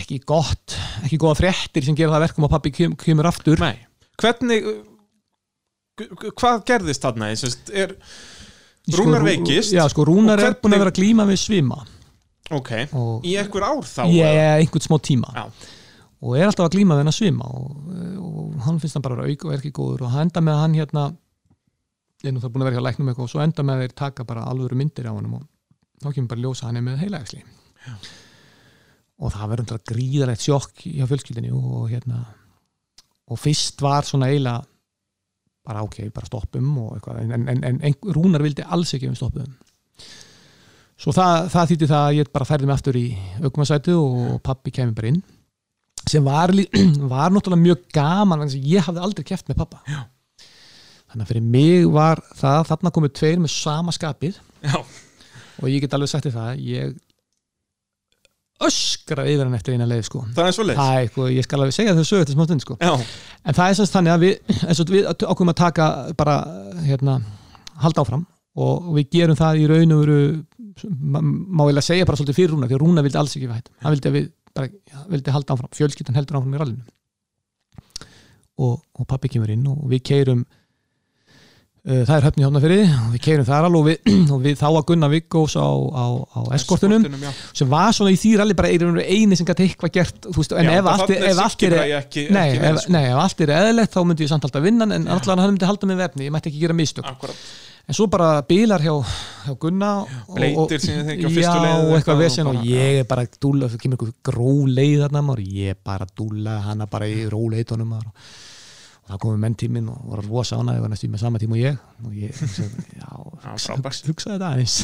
ekki 0.00 0.18
gott 0.26 0.74
ekki 1.04 1.20
góða 1.20 1.38
fréttir 1.44 1.84
sem 1.86 1.94
gera 1.94 2.16
það 2.16 2.18
að 2.22 2.24
verkum 2.26 2.48
að 2.48 2.54
pappi 2.56 2.72
kem, 2.74 2.96
kemur 2.98 3.28
aftur. 3.28 3.60
Nei. 3.62 3.76
hvernig 4.18 4.64
hvað 6.36 6.64
gerðist 6.68 7.04
þarna? 7.04 7.30
Sérst, 7.38 7.70
er, 7.72 7.94
Rúnar 8.94 9.20
Rú- 9.22 9.26
veikist. 9.26 9.72
Já, 9.74 9.82
sko, 9.90 10.04
Rúnar 10.06 10.38
er 10.38 10.54
búin 10.62 10.76
að 10.76 10.84
vera 10.84 10.94
glíma 10.94 11.24
við 11.26 11.40
svima. 11.42 11.80
Ok, 12.54 12.70
og 12.94 13.24
í 13.26 13.32
einhver 13.40 13.64
ár 13.66 13.82
þá 13.82 14.04
er 14.06 14.60
einhvern 14.60 14.84
smá 14.84 14.98
tíma. 15.02 15.32
Já. 15.34 15.46
og 16.22 16.36
er 16.38 16.46
alltaf 16.46 16.68
að 16.68 16.76
glíma 16.76 16.94
við 16.94 17.02
hann 17.02 17.10
að 17.10 17.16
svima 17.18 17.46
og, 17.50 17.72
og 18.22 18.54
hann 18.64 18.78
finnst 18.80 18.94
hann 18.96 19.02
bara 19.04 19.16
að 19.16 19.18
vera 19.24 19.32
auk 19.34 19.42
og 19.44 19.52
er 19.52 19.58
ekki 19.58 19.72
góður 19.76 20.04
og 20.06 20.10
hann 20.14 20.28
enda 20.30 20.40
með 20.46 20.54
að 20.54 20.62
hann 20.62 20.76
hérna 20.78 21.02
er 22.24 22.32
nú 22.32 22.40
það 22.40 22.52
búin 22.54 22.62
að 22.64 22.68
vera 22.70 22.78
hjá 22.78 22.84
læknum 22.86 23.10
eitthvað 23.10 23.26
og 23.26 23.32
svo 23.34 23.42
enda 23.44 23.62
með 23.66 23.74
að 23.76 23.82
þeir 23.84 23.94
taka 24.00 24.24
bara 24.30 24.46
alvöru 24.48 24.78
myndir 24.80 25.06
á 25.10 25.12
hann 25.12 25.28
og 25.36 25.42
þá 26.02 26.08
kemur 26.16 26.30
bara 26.32 26.40
að 26.40 26.46
ljósa 26.46 26.66
hann 26.70 26.78
er 26.80 26.86
með 26.86 27.02
heilagsli 27.04 27.42
og 29.16 29.32
það 29.32 29.50
verður 29.52 29.68
þetta 29.68 29.92
gríðalegt 29.92 30.46
sjokk 30.46 30.86
hjá 30.86 31.04
fjölskyldinni 31.10 31.52
og 31.56 31.86
hérna 31.92 32.22
og 33.26 33.40
fyrst 33.42 33.80
var 33.84 34.06
svona 34.08 34.30
eiginlega 34.32 34.64
bara 35.66 35.84
ok, 35.86 36.00
bara 36.14 36.28
stoppum 36.28 36.72
en, 37.16 37.32
en, 37.36 37.64
en, 37.64 37.80
en 37.82 37.96
Rúnar 38.14 38.44
vildi 38.44 38.64
alls 38.66 38.94
ekki 38.96 39.10
um 39.10 39.16
stoppum 39.18 39.48
svo 40.96 41.12
það, 41.12 41.48
það 41.52 41.72
þýtti 41.72 41.88
það 41.92 42.04
að 42.08 42.18
ég 42.18 42.30
bara 42.32 42.48
færði 42.48 42.68
mig 42.68 42.78
aftur 42.78 42.98
í 42.98 43.06
aukumarsætu 43.44 43.96
og 44.00 44.36
pappi 44.46 44.72
kemur 44.74 44.96
bara 44.96 45.12
inn 45.12 45.22
sem 46.06 46.24
var, 46.24 46.52
var 47.14 47.34
náttúrulega 47.34 47.62
mjög 47.62 47.88
gaman 47.94 48.46
ég 48.54 48.86
hafði 48.86 49.02
aldrei 49.02 49.26
keft 49.26 49.50
með 49.50 49.60
pappa 49.64 49.82
Já. 49.90 50.04
þannig 51.10 51.24
að 51.24 51.32
fyrir 51.32 51.50
mig 51.56 51.90
var 51.92 52.22
það 52.38 52.62
þarna 52.70 52.94
komu 52.94 53.10
tveir 53.12 53.42
með 53.42 53.54
sama 53.56 53.94
skapið 53.94 54.38
Já. 54.62 54.78
og 54.78 55.68
ég 55.72 55.82
get 55.84 55.98
alveg 55.98 56.12
sagt 56.12 56.28
þér 56.28 56.38
það 56.38 56.64
ég 56.70 56.96
öskra 58.66 59.26
yfir 59.28 59.44
hann 59.44 59.56
eftir 59.58 59.76
eina 59.76 59.88
leið 59.88 60.06
sko. 60.08 60.22
Það 60.36 60.48
er 60.48 60.56
svo 60.56 60.64
leið 60.64 60.80
er 60.80 61.02
eitthvað, 61.02 61.32
ég 61.36 61.46
skal 61.46 61.60
alveg 61.60 61.76
segja 61.76 61.96
þau 61.96 62.06
sögur 62.08 62.28
til 62.28 62.36
smá 62.36 62.46
stund 62.46 62.64
sko. 62.64 62.78
en 62.80 63.58
það 63.58 63.66
er 63.68 63.78
semst 63.80 63.96
þannig 63.96 64.14
að 64.14 64.24
við, 64.24 64.56
við 64.94 65.10
ákveðum 65.12 65.52
að 65.52 65.60
taka 65.60 65.90
bara 66.16 66.38
hérna, 66.86 67.20
halda 67.84 68.06
áfram 68.06 68.24
og 68.56 68.90
við 68.96 69.10
gerum 69.12 69.36
það 69.36 69.60
í 69.60 69.68
raun 69.68 69.92
og 69.92 70.02
veru 70.06 70.20
má 70.96 71.62
ég 71.68 71.76
að 71.76 71.84
segja 71.84 72.08
bara 72.08 72.18
svolítið 72.20 72.38
fyrir 72.40 72.54
Rúna 72.54 72.68
því 72.68 72.76
að 72.76 72.82
Rúna 72.82 73.04
vildi 73.04 73.20
alls 73.20 73.36
ekki 73.36 73.48
við 73.48 73.58
hætt 73.58 73.70
hann 73.84 73.94
vildi 73.94 74.10
að 74.10 74.16
við 74.16 74.26
bara, 74.56 74.70
já, 74.88 75.00
vildi 75.12 75.34
halda 75.34 75.56
áfram. 75.56 75.72
Fjölskyldan 75.76 76.18
heldur 76.18 76.40
áfram 76.40 76.54
í 76.56 76.60
rallinu. 76.60 76.86
Og, 78.56 78.78
og 78.96 79.08
pappi 79.08 79.30
kemur 79.32 79.52
inn 79.52 79.66
og 79.68 79.84
við 79.90 80.04
keirum 80.10 80.46
það 81.86 82.16
er 82.16 82.24
höfni 82.26 82.42
hjóna 82.42 82.60
fyrir 82.62 82.88
og 82.98 83.10
við 83.14 83.20
keirum 83.22 83.46
þar 83.46 83.66
alveg 83.68 83.78
og 83.78 83.84
við, 83.86 84.08
og 84.34 84.40
við 84.42 84.56
þá 84.58 84.64
að 84.72 84.78
gunna 84.88 85.10
Viggós 85.12 85.54
á, 85.54 85.68
á, 85.70 86.04
á 86.34 86.40
eskortunum 86.56 87.04
já. 87.22 87.28
sem 87.60 87.68
var 87.70 87.92
svona 87.94 88.10
í 88.10 88.18
því 88.18 88.32
rally 88.40 88.56
bara 88.58 88.72
eini 89.06 89.38
sem 89.38 89.46
gæti 89.46 89.68
eitthvað 89.68 89.92
gert 89.94 90.26
veist, 90.34 90.54
en 90.56 90.66
Já, 90.66 90.72
ef 90.80 90.88
allt, 90.90 91.12
er- 91.14 91.28
ef 91.30 91.42
allt 91.44 91.62
er 91.68 91.76
er 93.46 93.54
eðlilegt 93.60 93.94
þá 93.94 94.00
myndi 94.02 94.26
ég 94.26 94.32
samt 94.32 94.48
alltaf 94.48 94.66
vinna 94.66 94.88
en 94.96 95.06
allan 95.06 95.44
hann 95.44 95.54
myndi 95.54 95.68
halda 95.70 95.90
með 95.92 96.02
vefni, 96.02 96.26
ég 96.26 96.34
mætti 96.34 96.50
ekki 96.50 96.64
gera 96.64 96.76
mistök. 96.76 97.06
Akkurat. 97.06 97.46
en 97.86 97.94
svo 97.94 98.08
bara 98.10 98.42
bílar 98.42 98.82
hjá, 98.82 98.96
hjá 99.46 99.54
Gunna 99.62 99.92
og, 100.02 100.32
Bleytir 100.34 100.82
sem 100.82 100.98
ég 100.98 101.06
þekki 101.06 101.22
á 101.22 101.30
já, 101.30 101.34
fyrstu 101.36 101.60
leið 101.62 101.84
og 101.84 101.94
eitthvað 102.00 102.24
vesen 102.24 102.50
og 102.50 102.66
ég 102.66 102.98
er 103.04 103.06
bara 103.06 103.28
dúlla, 103.38 103.70
það 103.70 103.84
kemur 103.84 104.00
eitthvað 104.00 104.18
gró 104.26 104.56
leið 104.66 105.04
þarna 105.04 105.22
og 105.36 105.46
ég 105.62 105.78
bara 105.86 106.10
dúlla 106.18 106.58
hana 106.66 106.90
bara 106.90 107.06
í 107.06 107.22
róleitunum 107.30 107.94
maður 107.94 108.10
og 108.10 108.34
það 109.06 109.20
komið 109.22 109.40
menn 109.44 109.54
tíminn 109.60 109.88
og 109.92 109.98
voru 110.10 110.24
rosa 110.26 110.56
ánæði 110.58 110.80
var 110.82 110.90
næstu 110.92 111.08
með 111.12 111.20
sama 111.22 111.38
tíma 111.42 111.54
og 111.56 111.60
ég. 111.62 111.76
Og 112.06 112.14
ég 112.18 112.32
hugsaði, 112.42 114.08
hugsa, 114.08 114.32
þetta 114.34 114.48
aðeins. 114.50 114.76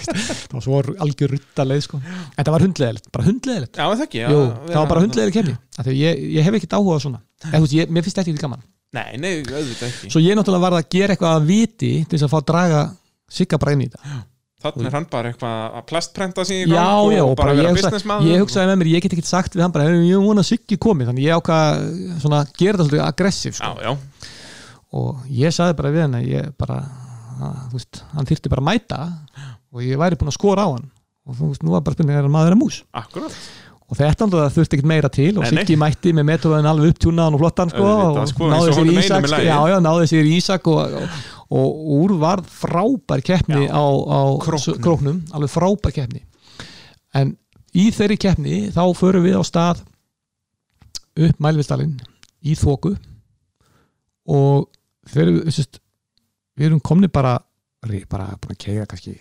Það 0.50 0.56
var 0.56 0.64
svo 0.66 0.80
algjör 1.06 1.34
rutta 1.36 1.66
leið 1.66 1.82
sko. 1.86 2.00
en 2.04 2.44
það 2.44 2.52
var 2.56 2.64
hundleðilegt, 2.66 3.08
bara 3.14 3.28
hundleðilegt 3.28 3.80
já, 3.80 3.84
það 3.86 4.04
ekki 4.06 4.20
já, 4.20 4.26
Jú, 4.34 4.40
við- 4.42 4.72
það 4.74 4.80
var 4.82 4.90
bara 4.92 5.04
hundleðileg 5.06 5.36
kemni 5.38 5.56
ég, 6.00 6.22
ég 6.36 6.46
hef 6.48 6.58
ekkert 6.60 6.76
áhuga 6.76 6.98
á 6.98 7.04
svona. 7.06 7.22
Þú 7.46 7.62
veist, 7.64 7.76
ég, 7.78 7.92
mér 7.96 8.04
finnst 8.06 8.20
þetta 8.20 8.32
ekki 8.34 8.44
gaman. 8.44 8.66
Nei, 8.90 9.10
nei, 9.22 9.32
svo 10.10 10.18
ég 10.20 10.34
náttúrulega 10.34 10.64
var 10.66 10.76
að 10.80 10.88
gera 10.90 11.14
eitthvað 11.14 11.36
að 11.38 11.44
viti 11.46 11.92
til 12.04 12.18
þess 12.18 12.26
að 12.26 12.32
fá 12.32 12.38
að 12.40 12.48
draga 12.50 12.80
sigga 13.30 13.60
inn 13.76 13.84
í 13.86 13.88
þetta 13.92 14.18
þannig 14.60 14.88
er 14.90 14.96
hann 14.98 15.08
bara 15.10 15.30
eitthvað 15.32 15.76
að 15.80 15.84
plastprenta 15.90 16.44
sig 16.44 16.64
já, 16.66 16.74
gang 16.74 17.12
já, 17.14 17.22
og 17.24 17.30
og 17.30 17.36
bara 17.40 17.54
vera 17.56 17.74
businessmaður 17.76 18.30
ég 18.30 18.42
hugsaði 18.44 18.70
með 18.70 18.80
mér, 18.82 18.90
ég 18.94 19.04
get 19.04 19.16
ekki 19.16 19.26
sagt 19.28 19.56
við 19.56 19.64
hann 19.64 19.74
bara, 19.74 19.86
"Heyrðu, 19.88 20.08
ég 20.10 20.26
vona 20.26 20.44
að 20.44 20.50
Siggi 20.50 20.76
komi 20.76 21.06
þannig 21.08 21.26
ég 21.26 21.40
ákvað 21.40 22.20
svona 22.20 22.42
að 22.44 22.52
gera 22.58 22.78
þetta 22.78 22.88
svolítið 22.88 23.06
aggressív 23.08 23.54
sko. 23.56 23.96
og 24.92 25.16
ég 25.30 25.54
sagði 25.54 25.76
bara 25.76 25.94
við 25.94 26.00
hann 26.06 26.18
að 26.18 26.28
ég 26.28 26.52
bara 26.58 26.82
að, 27.40 27.56
þú 27.70 27.78
veist, 27.78 28.02
hann 28.14 28.28
þyrfti 28.28 28.52
bara 28.52 28.64
að 28.64 28.68
mæta 28.68 29.00
og 29.72 29.82
ég 29.86 30.00
væri 30.00 30.18
búinn 30.18 30.32
að 30.32 30.38
skora 30.38 30.66
á 30.66 30.68
hann. 30.74 30.86
Og 31.28 31.36
þú 31.36 31.50
veist, 31.52 31.64
nú 31.64 31.74
var 31.74 31.82
bara 31.86 31.96
spurning 31.96 32.16
er 32.16 32.26
hann 32.26 32.34
maður 32.34 32.56
að 32.56 32.62
mús? 32.62 32.80
Akkurat. 32.96 33.34
Og 33.90 33.98
þetta 33.98 34.26
náttúrulega 34.26 34.54
þurfti 34.54 34.76
ekkert 34.78 34.90
meira 34.90 35.10
til 35.10 35.32
og. 35.34 35.46
Siggi 35.50 35.76
mætti 35.78 36.12
með 36.14 36.26
metóðin 36.28 36.68
alveg 36.70 36.92
upptjúnaðan 36.92 37.36
og 37.36 37.42
flottan 37.42 37.72
sko, 37.72 37.86
og 37.90 38.28
sko, 38.30 38.50
náði 38.50 38.70
og 40.04 40.10
sér 40.10 40.28
í 40.30 40.36
Ísak 40.38 40.68
og, 41.50 41.78
úr 42.00 42.14
var 42.20 42.42
frábær 42.46 43.22
keppni 43.26 43.66
Já. 43.66 43.74
á, 43.74 43.84
á 43.84 44.20
Króknum. 44.42 44.80
króknum, 44.84 45.20
alveg 45.34 45.50
frábær 45.50 45.94
keppni. 45.96 46.22
En 47.14 47.36
í 47.74 47.88
þeirri 47.94 48.18
keppni 48.22 48.58
þá 48.74 48.82
förum 48.94 49.24
við 49.26 49.38
á 49.38 49.42
stað 49.46 49.82
upp 51.20 51.40
Mælvistalinn 51.42 51.96
í 52.46 52.54
þóku 52.56 52.94
og 54.30 54.68
þegar 55.10 55.32
við, 55.34 55.50
sérst, 55.56 55.80
við 56.56 56.70
erum 56.70 56.80
komni 56.80 57.08
bara 57.10 57.38
bara 58.10 58.28
búin 58.36 58.52
að 58.54 58.60
keiga 58.60 58.86
kannski 58.86 59.16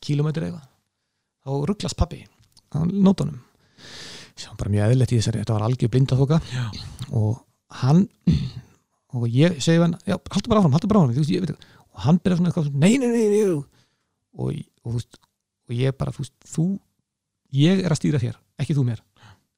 kílómetri 0.00 0.46
eitthvað? 0.46 0.66
Þá 1.46 1.50
rugglast 1.68 1.96
pappi 1.98 2.22
á 2.72 2.78
nótunum. 2.86 3.40
Sem 4.36 4.50
var 4.52 4.60
bara 4.60 4.70
mjög 4.74 4.86
eðlilegt 4.90 5.12
í 5.12 5.18
þessari 5.20 5.40
þetta 5.42 5.56
var 5.56 5.64
algjör 5.66 5.90
blindaþoka. 5.92 6.38
Og 7.16 7.40
hann 7.82 8.06
og 9.14 9.26
ég 9.30 9.58
segi 9.62 9.78
við 9.78 9.86
hann, 9.86 9.98
já, 10.06 10.16
haldur 10.18 10.50
bara 10.50 10.62
áfram, 10.62 10.74
haldur 10.74 10.90
bara 10.90 11.02
áfram 11.02 11.14
þú 11.14 11.22
veist, 11.22 11.34
ég 11.34 11.44
veit 11.44 11.66
og 11.96 12.04
hann 12.04 12.18
byrjar 12.20 12.40
svona 12.40 12.52
eitthvað 12.52 12.72
nei, 12.76 12.96
nei, 13.00 13.08
nei, 13.08 13.28
nei. 13.32 13.44
Og, 14.36 14.56
og, 14.84 14.96
veist, 14.96 15.20
og 15.66 15.76
ég 15.76 15.94
bara, 15.96 16.12
þú 16.14 16.24
veist, 16.24 16.34
þú 16.52 16.66
ég 17.56 17.84
er 17.84 17.94
að 17.94 18.00
stýra 18.02 18.20
þér, 18.22 18.40
ekki 18.60 18.76
þú 18.76 18.90
mér. 18.90 19.04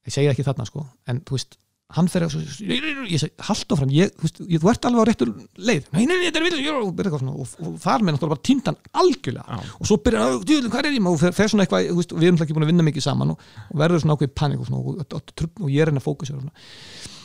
Ég 0.07 0.15
segi 0.15 0.29
það 0.29 0.37
ekki 0.37 0.47
þarna, 0.47 0.69
sko, 0.69 0.85
en 1.11 1.25
þú 1.27 1.39
veist 1.39 1.59
hann 1.97 2.09
fer 2.13 2.27
að, 2.27 2.35
ég 2.69 3.21
segi, 3.23 3.33
haldu 3.49 3.75
áfram 3.75 3.93
ég, 3.97 4.11
þú 4.15 4.27
veist, 4.27 4.41
ég, 4.45 4.61
þú 4.61 4.71
ert 4.71 4.87
alveg 4.87 5.03
á 5.03 5.09
réttur 5.09 5.31
leið. 5.57 5.87
Nei, 5.97 6.03
nei, 6.05 6.15
nei, 6.15 6.25
þetta 6.29 6.41
er 6.41 6.47
vitlega, 6.47 6.75
og, 6.79 6.91
byrjar 6.99 7.11
eitthvað 7.11 7.23
svona, 7.25 7.37
og, 7.43 7.55
og 7.65 7.79
þar 7.83 8.05
með 8.05 8.15
náttúrulega 8.15 8.35
bara 8.35 8.47
týndan 8.49 8.79
algjörlega. 9.03 9.61
Og 9.81 9.89
svo 9.89 9.99
byrjar 10.05 10.27
hann, 10.27 10.43
djúðum, 10.45 10.73
hvað 10.75 10.91
er 10.91 10.99
ég, 10.99 11.09
og 11.09 11.23
fer, 11.25 11.49
svona 11.49 11.65
eitthvað, 11.65 11.89
þú 11.89 12.03
veist, 12.03 12.13
við 12.19 12.29
erum 12.29 12.43
ekki 12.45 12.59
búin 12.59 12.69
að 12.69 12.73
vinna 12.75 12.89
mikið 12.91 13.07
saman 13.09 13.33
og, 13.33 13.47
verður 13.83 14.05
svona 14.05 14.19
ákveð 14.19 14.35
panik 14.37 14.61
og, 14.61 14.69
svona, 14.69 14.83
og, 14.85 15.17
og, 15.17 15.33
og, 15.49 15.71
ég 15.73 15.81
er 15.81 15.91
henni 15.91 16.05
að 16.05 16.11
fókusa 16.11 16.37
og 16.37 16.45
svona 16.45 17.17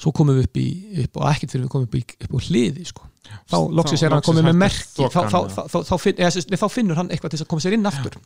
svo 0.00 0.12
komum 0.16 0.38
við 0.38 0.48
upp 0.48 0.60
í 0.60 0.66
upp, 1.04 1.20
og 1.20 1.30
ekkert 1.30 1.54
fyrir 1.54 1.64
við 1.66 1.72
komum 1.74 1.88
upp, 1.88 1.96
í, 1.98 2.02
upp 2.26 2.36
á 2.36 2.40
hliði 2.46 2.84
sko. 2.88 3.08
þá 3.50 3.56
loksins 3.78 4.04
er 4.04 4.12
hann 4.12 4.20
loksins 4.20 4.30
komið 4.30 4.46
með 4.48 4.60
merki. 4.64 5.08
Þá, 5.12 5.20
þá, 5.30 5.40
þá, 5.56 5.78
þá, 5.88 5.96
finn, 6.02 6.22
eða, 6.26 6.68
finnur 6.72 7.00
hann 7.00 7.10
eitthvað 7.12 7.34
til 7.34 7.42
að 7.44 7.50
koma 7.52 7.64
sér 7.64 7.76
inn 7.76 7.90
aftur. 7.90 8.20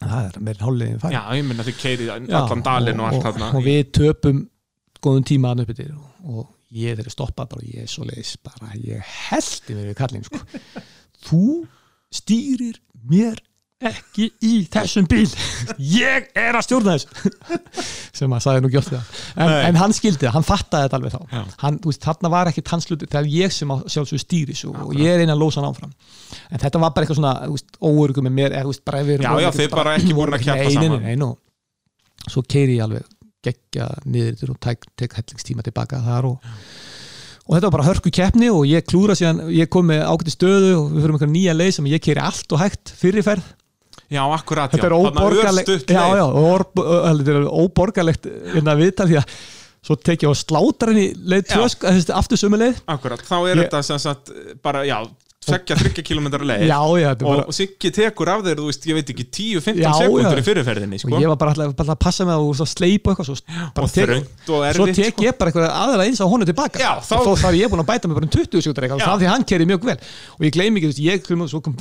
Það 0.00 0.26
er 0.28 0.40
meira 0.42 0.66
hálflegin 0.66 1.00
færi 1.00 1.14
Já, 1.14 1.22
ég 1.38 1.46
minna 1.48 1.64
þið 1.64 1.78
keirið 1.80 2.10
allan 2.12 2.64
dalinn 2.66 3.00
og 3.00 3.08
allt 3.08 3.24
þarna. 3.28 3.50
og 3.54 3.64
við 3.64 3.82
töpum 3.94 4.42
góðum 5.04 5.26
tíma 5.28 5.52
hann 5.52 5.62
upp 5.62 5.70
yfir 5.70 5.92
og, 5.94 6.08
og 6.24 6.48
ég 6.74 6.98
þeirri 6.98 7.14
stoppað 7.14 7.52
bara 7.52 7.62
og 7.62 7.70
ég 7.70 7.86
er 7.86 7.92
svo 7.92 8.06
leiðis 8.08 8.34
bara 8.42 8.72
ég 8.80 9.14
heldi 9.28 9.76
mér 9.78 9.90
við 9.92 9.98
kallin 10.00 10.26
sko. 10.26 10.40
þú 11.28 11.44
stýrir 12.14 12.80
mér 13.06 13.40
ekki 13.90 14.28
í 14.44 14.52
þessum 14.72 15.06
bíl. 15.10 15.26
Ég 15.78 16.28
er 16.38 16.58
að 16.58 16.66
stjórna 16.66 16.96
þessu. 16.96 17.32
Sem 18.14 18.34
að 18.36 18.44
sagði 18.44 18.64
nú 18.64 18.70
gjótt 18.72 18.90
það 18.92 19.00
en, 19.34 19.50
Nei. 19.50 19.56
en 19.68 19.78
hann 19.80 19.94
skildi 19.96 20.22
það, 20.26 20.34
hann 20.36 20.46
fattaði 20.46 20.86
þetta 20.86 21.00
alveg 21.00 21.14
þá. 21.16 21.54
Hann, 21.64 21.80
veist, 21.84 22.02
þarna 22.04 22.32
var 22.34 22.50
ekki 22.52 22.64
hans 22.70 22.88
hluti 22.90 23.08
það 23.10 23.20
er 23.22 23.32
ég 23.34 23.54
sem 23.56 23.74
á 23.74 23.76
sjálfsög 23.94 24.22
stýri 24.22 24.56
svo 24.58 24.74
og 24.86 24.94
ég 24.98 25.10
er 25.14 25.24
eina 25.24 25.34
að 25.34 25.42
lósa 25.42 25.60
hann 25.60 25.70
áfram. 25.72 25.94
En 26.50 26.62
þetta 26.62 26.82
var 26.84 26.94
bara 26.94 27.08
eitthvað 27.08 27.20
svona, 27.20 27.34
óörugum 27.82 28.28
með 28.28 28.36
mér 28.38 28.54
eða, 28.54 28.68
þú 28.68 28.74
veist, 28.74 28.84
bara 28.86 29.02
við 29.02 29.18
erum 29.18 29.26
Já, 29.26 29.44
já, 29.44 29.50
þið 29.58 29.74
bara 29.74 29.96
ekki 29.98 30.14
búin 30.16 30.38
að 30.38 30.46
nei, 30.46 30.54
nei, 30.54 30.74
saman. 30.78 30.96
nei, 30.98 31.10
nei, 31.10 31.20
nú. 31.24 31.32
svo 32.30 32.44
keiri 32.48 32.78
ég 32.78 32.86
alveg 32.86 33.10
geggja 33.44 33.88
niður 34.08 34.54
og 34.54 34.60
tek, 34.64 34.86
hellingstíma 35.04 35.64
tilbaka 35.66 36.00
þar 36.04 36.30
og, 36.30 36.54
og 37.44 37.50
þetta 37.56 37.66
var 37.68 37.74
bara 37.76 37.88
hörku 37.90 38.12
keppni 38.14 38.48
og 38.52 38.64
ég 38.68 38.86
klúra 38.88 39.16
síðan, 39.18 39.42
ég 39.52 39.68
kom 39.72 39.90
með 39.90 40.06
ágæti 40.08 40.32
stöðu 40.32 40.70
og 40.78 40.86
við 40.94 41.04
fyrir 41.04 41.16
einhver 41.18 41.32
nýja 41.34 41.56
leið 41.56 41.74
sem 41.78 41.90
ég 41.92 42.04
keiri 42.04 42.22
allt 42.24 42.56
og 42.56 42.62
hægt 42.62 42.94
fyrirferð 42.96 43.44
Já, 44.12 44.22
akkurat, 44.34 44.70
þetta 44.74 44.84
já, 44.84 44.90
er 44.90 44.96
óborgarlegt 44.98 45.68
já, 45.88 46.02
já, 46.18 46.24
þetta 47.18 47.34
er 47.34 47.46
óborgarlegt 47.48 48.26
hérna 48.54 48.74
viðtal 48.78 49.06
því 49.08 49.16
að 49.22 49.36
svo 49.84 49.96
tek 50.00 50.22
ég 50.24 50.32
á 50.32 50.34
slátar 50.36 50.92
henni 50.92 51.06
leið 51.28 51.46
tvö, 51.50 51.66
aftur 52.16 52.40
sömu 52.40 52.60
leið. 52.60 52.78
Akkurat, 52.88 53.20
þá 53.24 53.36
er 53.40 53.50
Ég- 53.56 53.62
þetta 53.64 53.82
sem 53.84 53.98
sagt 54.00 54.30
bara, 54.64 54.84
já, 54.88 54.98
tvekja, 55.48 55.76
þryggja 55.80 56.04
kilometrar 56.08 56.44
leið. 56.48 56.64
Já, 56.68 56.78
já, 57.00 57.10
og, 57.12 57.18
bara- 57.24 57.44
og 57.48 57.54
Siggi 57.54 57.90
tekur 57.94 58.28
af 58.34 58.42
þeir, 58.46 58.56
þú 58.60 58.66
veist, 58.70 58.86
ég 58.90 58.94
veit 58.98 59.12
ekki 59.14 59.26
10-15 59.30 59.82
Já, 59.84 59.92
sekundur 59.98 60.40
í 60.40 60.44
fyrirferðinni, 60.48 60.98
sko. 61.00 61.12
og 61.14 61.22
ég 61.22 61.28
var 61.32 61.36
bara 61.36 61.54
alltaf 61.54 61.88
að 61.94 62.00
passa 62.04 62.24
með 62.24 62.44
að 62.54 62.68
sleipa 62.74 63.12
eitthvað 63.14 63.28
svo, 63.30 63.36
Og 63.84 63.90
þröngt 63.94 64.48
og 64.48 64.48
svo 64.48 64.62
erfitt, 64.64 64.96
tek 64.96 65.14
sko. 65.14 65.22
ég 65.28 65.38
bara 65.38 65.50
eitthvað 65.50 65.70
aðra 65.70 66.06
eins 66.08 66.20
á 66.20 66.26
honum 66.26 66.46
tilbaka. 66.48 66.78
Já, 66.80 66.92
þá, 67.00 67.14
og 67.26 67.38
þá, 67.38 67.46
er 67.48 67.58
ég 67.60 67.70
búin 67.70 67.84
að 67.84 67.90
bæta 67.92 68.08
mig 68.08 68.14
bara 68.18 68.26
um 68.26 68.34
20 68.34 68.62
sekundar 68.64 68.84
eitthvað 68.88 69.00
Já. 69.00 69.06
þá 69.06 69.14
því 69.20 69.30
hann 69.32 69.44
kerði 69.44 69.66
mjög 69.70 69.84
vel. 69.84 69.98
Og 70.38 70.42
ég 70.48 70.52
gleymi 70.56 70.80
ekki, 70.80 70.92
þú 70.94 71.04
ég 71.04 71.24
kom, 71.28 71.48
svo 71.48 71.60
kom 71.64 71.76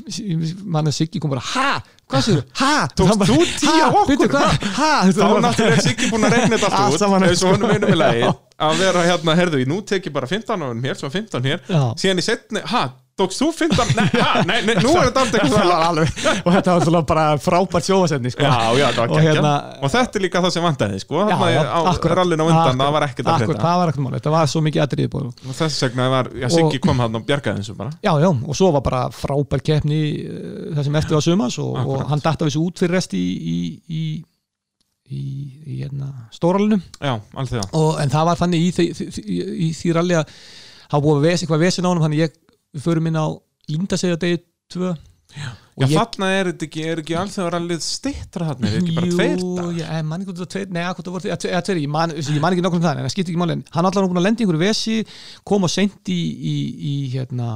mann 0.66 0.88
að 0.88 0.94
Siggi 0.94 1.20
kom 1.20 1.30
bara, 1.34 1.42
ha, 1.54 1.82
hvað 2.10 2.22
sér 2.28 2.42
ha, 2.60 2.88
Tókst 2.94 3.10
Hann 3.10 3.28
þú 3.28 3.38
tíu 3.60 3.70
"Ha, 3.70 3.88
af 3.88 3.94
okkur?" 3.94 4.10
bíddu, 4.14 4.28
hvað? 4.30 4.64
ha, 4.78 4.92
Þá 5.08 5.28
náttúrulega 5.42 5.78
er 5.78 5.82
Siggi 5.82 6.10
búin 6.12 6.26
að 6.28 6.32
regna 6.36 6.58
þetta 6.58 6.70
allt 6.78 6.94
út 6.94 7.00
saman. 7.00 7.24
eins 7.24 7.44
og 7.44 7.56
honum 7.56 7.72
einum 7.74 7.90
í 7.94 7.98
lagi 7.98 8.20
Já. 8.22 8.32
að 8.60 8.78
vera 8.78 9.04
hérna, 9.08 9.36
herðu, 9.36 9.66
nú 9.68 9.82
tek 9.86 10.06
ég 10.06 10.14
bara 10.14 10.28
15 10.28 10.62
á 10.62 10.66
hann 10.68 10.82
hér, 10.84 10.96
svo 11.00 11.10
15 11.10 11.42
hér. 11.44 11.60
Síðan 11.98 12.20
í 12.22 12.26
setni, 12.26 12.62
ha, 12.70 12.84
tókst 13.20 13.42
þú 13.44 13.48
15 13.54 13.92
nei, 13.94 14.08
nei, 14.48 14.56
nei, 14.66 14.76
nú 14.82 14.94
er 14.98 15.10
þetta 15.10 15.22
allt 15.22 15.36
Það 15.36 15.44
eitthvað 15.44 16.00
og 16.46 16.56
þetta 16.56 16.74
var 16.74 16.80
alltaf 16.80 17.06
bara 17.12 17.26
frábært 17.42 17.86
sjófasetni 17.88 18.32
sko. 18.34 18.48
Já, 18.48 18.80
já, 18.80 18.86
það 18.96 19.14
og, 19.14 19.20
hérna, 19.22 19.52
og 19.78 19.94
þetta 19.94 20.20
er 20.20 20.26
líka 20.26 20.42
það 20.42 20.56
sem 20.56 20.66
vandaði, 20.66 21.02
sko. 21.04 21.22
Já, 21.30 21.36
á 22.42 22.46
undan, 22.48 22.82
það 22.82 22.94
var 22.98 23.06
ekkert 23.08 23.30
að 23.30 23.44
frétta. 23.44 23.60
það 23.62 23.80
var 23.82 23.94
ekkert 23.94 24.06
mál, 24.06 24.16
þetta 24.18 24.34
var 24.34 24.50
svo 24.50 24.64
mikið 24.66 24.86
aðrið 24.88 25.18
og 25.20 25.54
þess 25.60 25.86
vegna 25.86 26.10
var, 26.16 26.32
já, 26.42 26.48
Siggi 26.54 26.82
kom 26.82 27.06
hann 27.06 27.20
og 27.20 27.26
bjargaði 27.30 27.62
þessu 27.62 27.78
bara. 27.78 27.94
Já, 28.02 28.12
já, 28.24 28.30
og 28.34 28.58
svo 28.58 28.72
var 28.74 28.86
bara 28.88 29.04
frábær 29.14 29.64
keppni 29.70 30.02
uh, 30.26 30.74
það 30.74 30.90
sem 30.90 31.00
eftir 31.04 31.20
var 31.20 31.26
sumas 31.28 31.60
og, 31.62 31.78
og 31.84 32.06
hann 32.10 32.24
datt 32.24 32.42
af 32.42 32.50
þessu 32.50 32.66
út 32.66 32.82
fyrir 32.82 32.98
rest 32.98 33.14
í 33.18 33.24
í, 33.24 33.58
í, 33.94 34.04
í, 35.14 35.24
í 35.70 35.80
hérna, 35.84 36.10
stóralinu 36.34 36.82
það. 37.62 37.80
En 38.02 38.14
það 38.14 38.30
var 38.32 38.42
þannig 38.42 38.68
í, 38.68 38.74
því, 38.74 38.90
ralli 40.00 40.18
að 40.18 40.38
hafa 40.94 41.04
búið 41.04 41.20
að 41.20 41.28
ves, 41.28 41.44
eitthvað 41.44 41.64
vesen 41.66 41.88
á 41.88 41.90
honum 41.90 42.06
þannig 42.06 42.24
ég, 42.24 42.40
við 42.74 42.86
förum 42.88 43.08
inn 43.12 43.20
á 43.20 43.28
Lindasegja 43.72 44.20
degi 44.22 44.44
2 44.74 44.94
Já, 45.34 45.48
Og 45.82 45.90
ég- 45.90 45.98
þarna 45.98 46.28
er 46.30 46.46
þetta 46.52 46.66
ekki, 46.68 46.82
er 46.86 47.00
ekki 47.02 47.16
alls 47.18 47.34
þegar 47.40 47.56
allir 47.58 47.80
stittra 47.82 48.46
þarna, 48.52 48.68
er 48.70 48.76
ekki 48.84 48.92
bara 48.94 49.08
Jú, 49.08 49.14
tveir 49.18 49.40
dagar? 49.42 49.72
ég 49.80 50.04
man 50.06 50.22
ekki 50.22 50.28
hvort 50.30 50.38
það 50.38 50.44
var 50.44 50.52
tveir, 50.54 50.68
nei, 50.76 50.84
hvort 50.84 51.08
það 51.08 51.16
voru 51.16 51.32
eða 51.34 51.62
tveir, 51.66 51.80
ég 51.82 51.90
man, 51.96 52.14
ég 52.14 52.42
man 52.44 52.54
ekki 52.54 52.66
nokkuð 52.68 52.78
um 52.78 52.84
það 52.86 53.00
en 53.02 53.08
það 53.08 53.14
skiptir 53.16 53.34
ekki 53.34 53.42
máli, 53.42 53.56
en 53.58 53.64
hann 53.74 53.88
allar 53.90 54.06
búin 54.12 54.22
að 54.22 54.26
lenda 54.28 54.44
í 54.44 54.46
einhverju 54.46 54.62
vesi 54.62 54.98
kom 55.50 55.66
og 55.66 55.72
seint 55.74 56.12
í, 56.14 56.20
í, 56.38 56.54
í 56.78 56.94
hérna, 57.16 57.48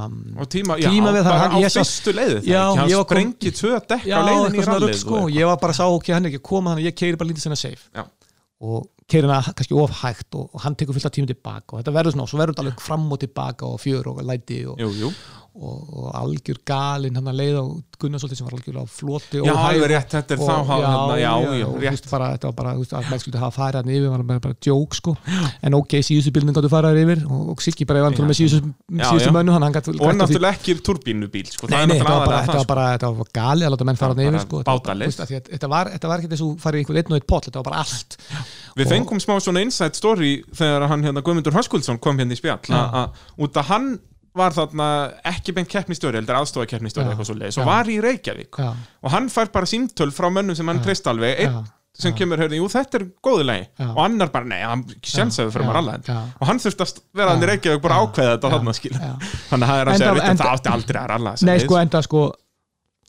og 0.42 0.50
tíma, 0.50 0.74
já, 0.82 0.90
tíma 0.90 1.14
við 1.14 1.22
það, 1.28 1.38
bara 1.38 1.54
á 1.54 1.70
fyrstu 1.78 2.16
leiði 2.18 2.34
það 2.40 2.50
Já, 2.50 2.62
ekki, 2.66 2.80
hann 2.82 2.90
var 2.98 3.06
sprengi 3.06 3.54
tvö 3.62 3.72
dekk 3.94 4.10
já, 4.10 4.16
á 4.18 4.20
leiðin 4.26 4.58
í 4.58 4.66
rallið 4.66 4.88
rugg, 4.88 4.98
sko, 5.04 5.22
ég 5.38 5.46
var 5.52 5.62
bara 5.62 5.76
að 5.76 5.78
sá, 5.78 5.84
ok, 5.86 6.10
hann 6.18 6.26
er 6.26 6.32
ekki 6.34 6.42
að 6.42 6.48
koma 6.50 6.74
þannig 6.74 6.82
að 6.82 6.90
ég 6.90 6.98
keiri 6.98 7.16
bara 7.22 7.30
lítið 7.30 7.46
sinna 7.46 7.62
safe. 7.62 7.86
Já. 7.94 8.02
og 8.58 8.90
keiri 9.08 9.28
hana 9.28 9.54
kannski 9.56 9.76
of 9.78 9.94
hægt 10.02 10.36
og, 10.36 10.50
og 10.52 10.62
hann 10.64 10.76
tekur 10.76 10.96
fullt 10.96 11.08
af 11.08 11.14
tíma 11.16 11.30
tilbaka 11.30 11.74
og 11.74 11.80
þetta 11.80 11.94
verður 11.96 12.14
svona, 12.14 12.26
og 12.26 12.32
svo 12.32 12.40
verður 12.40 12.54
þetta 12.54 12.64
alveg 12.66 12.82
fram 12.84 13.06
og 13.14 13.20
tilbaka 13.24 13.68
og 13.68 13.80
fjör 13.80 14.10
og 14.12 14.22
læti 14.28 14.58
og, 14.68 14.82
jú, 14.82 14.90
jú. 15.02 15.12
Og, 15.58 15.78
og 15.98 16.08
algjör 16.14 16.58
galinn 16.68 17.16
hann 17.18 17.30
að 17.32 17.38
leiða 17.40 17.62
og 17.64 17.82
Gunnarsólti 17.98 18.36
sem 18.38 18.46
var 18.46 18.54
algjör 18.54 18.76
á 18.78 18.84
floti 18.86 19.40
Já, 19.42 19.50
óhæg 19.50 19.64
alveg 19.74 19.90
rétt, 19.90 20.12
þetta 20.14 20.34
er 20.36 20.38
þá 20.38 20.52
hafa- 20.54 20.76
hérna, 20.78 21.16
já, 21.18 21.32
já, 21.58 21.66
og, 21.66 21.74
rétt. 21.74 21.90
veist, 21.90 22.06
bara, 22.12 22.28
þetta 22.36 22.46
var 22.50 22.56
bara, 22.60 22.74
þú 22.76 22.82
veist, 22.84 22.92
að 22.94 23.08
menn 23.10 23.22
skulle 23.24 23.40
hafa 23.42 23.56
farið 23.58 23.78
hann 23.80 23.90
yfir 23.96 24.12
var 24.12 24.22
bara, 24.28 24.42
bara 24.44 24.56
djók 24.68 24.94
sko 25.00 25.14
en 25.66 25.74
ok, 25.80 25.96
síðustu 26.08 26.32
bílinn 26.36 26.54
gáttu 26.54 26.70
farið 26.70 27.00
yfir 27.02 27.24
og, 27.26 27.42
og 27.56 27.62
Siggi 27.64 27.88
bara 27.90 28.04
Já. 28.06 28.22
með 28.22 28.38
síðustu, 28.38 28.60
Já, 28.70 29.04
síðustu 29.10 29.28
já. 29.28 29.34
mönnu 29.34 29.56
hann, 29.56 29.66
hann 29.66 29.74
gat, 29.74 29.88
og 29.90 30.14
náttúrulega 30.14 30.54
ekki 30.54 30.76
turbínubíl 30.86 31.50
sko, 31.50 31.66
Nei, 31.66 31.74
það 31.74 31.82
er 31.82 31.88
nei, 31.90 31.98
þetta 31.98 32.14
var 32.14 32.26
bara, 32.28 32.38
þetta 32.38 32.52
það 32.52 32.62
var 32.62 32.70
bara, 32.74 32.86
þetta 32.94 33.10
var 33.18 33.32
galið 33.40 33.66
að 33.66 33.74
láta 33.74 33.88
menn 33.90 33.98
fara 33.98 34.14
Já, 34.14 34.18
hann 34.22 34.28
yfir 34.28 34.46
sko, 34.46 34.62
þetta 34.62 35.68
var 35.74 35.90
að 35.90 35.98
þetta 35.98 36.08
var, 36.12 36.18
ekki 36.22 36.30
þess 36.32 36.42
að 36.42 36.46
þú 36.46 36.52
farið 36.62 36.78
í 36.78 36.84
einhver 36.86 37.00
einn 37.02 37.12
og 37.12 37.18
eitt 37.18 37.26
pott, 37.34 37.48
þetta 37.50 37.58
var 37.62 37.68
bara 37.72 37.82
allt 37.82 38.18
Við 38.78 38.92
fengum 38.94 39.18
smá 39.22 39.34
svona 39.42 39.62
inside 39.66 39.98
story 39.98 40.32
þegar 40.54 40.86
hann 40.92 41.02
hérna 41.02 41.22
Guðmundur 41.26 41.56
Höskuldsson 41.58 41.98
kom 41.98 42.18
hérna 42.20 42.36
í 42.36 42.38
spjall 42.38 42.62
Já. 42.70 43.10
út 43.42 43.58
að 43.58 43.68
hann 43.72 43.88
var 44.38 44.54
þarna 44.56 44.90
ekki 45.32 45.54
beint 45.56 45.70
keppnistjóri, 45.72 46.20
heldur 46.20 46.38
aðstofa 46.40 46.68
keppnistjóri 46.70 47.12
eitthvað 47.12 47.30
svo 47.30 47.38
leiðis 47.38 47.58
og 47.60 47.68
var 47.68 47.90
í 47.90 47.98
Reykjavík. 48.04 48.60
Já. 48.62 48.70
og 49.02 49.12
hann 49.14 49.28
fær 49.32 49.50
bara 49.54 49.68
símtöl 49.68 50.12
frá 50.14 50.30
mönnum 50.32 50.56
sem 50.58 50.70
hann 50.70 50.80
treyst 50.84 51.10
alveg. 51.10 51.44
Einn 51.46 51.66
sem 51.98 52.14
kemur, 52.14 52.38
heyrði, 52.38 52.60
jú 52.60 52.66
þetta 52.70 53.00
er 53.00 53.04
góðu 53.26 53.44
Já. 53.48 53.86
og 53.88 54.00
annar 54.04 54.30
bara, 54.30 54.46
nei, 54.46 54.60
hann 54.62 54.84
sjensaði 55.02 55.50
fyrir 55.54 55.66
maður 55.66 56.04
Já. 56.06 56.18
og 56.38 56.44
hann 56.46 56.60
þurfti 56.62 56.84
að 56.84 57.00
vera 57.18 57.32
hann 57.32 57.42
í. 57.42 57.48
Reykjavík 57.50 57.82
bara 57.82 57.96
ákveða 58.04 58.34
þetta 58.36 58.50
Já. 58.50 58.54
þarna 58.54 58.74
skil 58.78 58.92
Já. 58.94 59.08
þannig 59.48 59.64
að 59.64 59.72
það 59.72 59.80
er 59.80 59.90
að 59.90 59.98
segja, 59.98 60.12
það 60.28 60.52
átti 60.52 60.72
aldrei 60.76 61.00
að 61.00 61.08
ralla 61.12 61.32
þessa 61.34 61.48
Nei, 61.48 61.56
sko, 61.64 61.80
enda 61.82 62.02
sko 62.06 62.22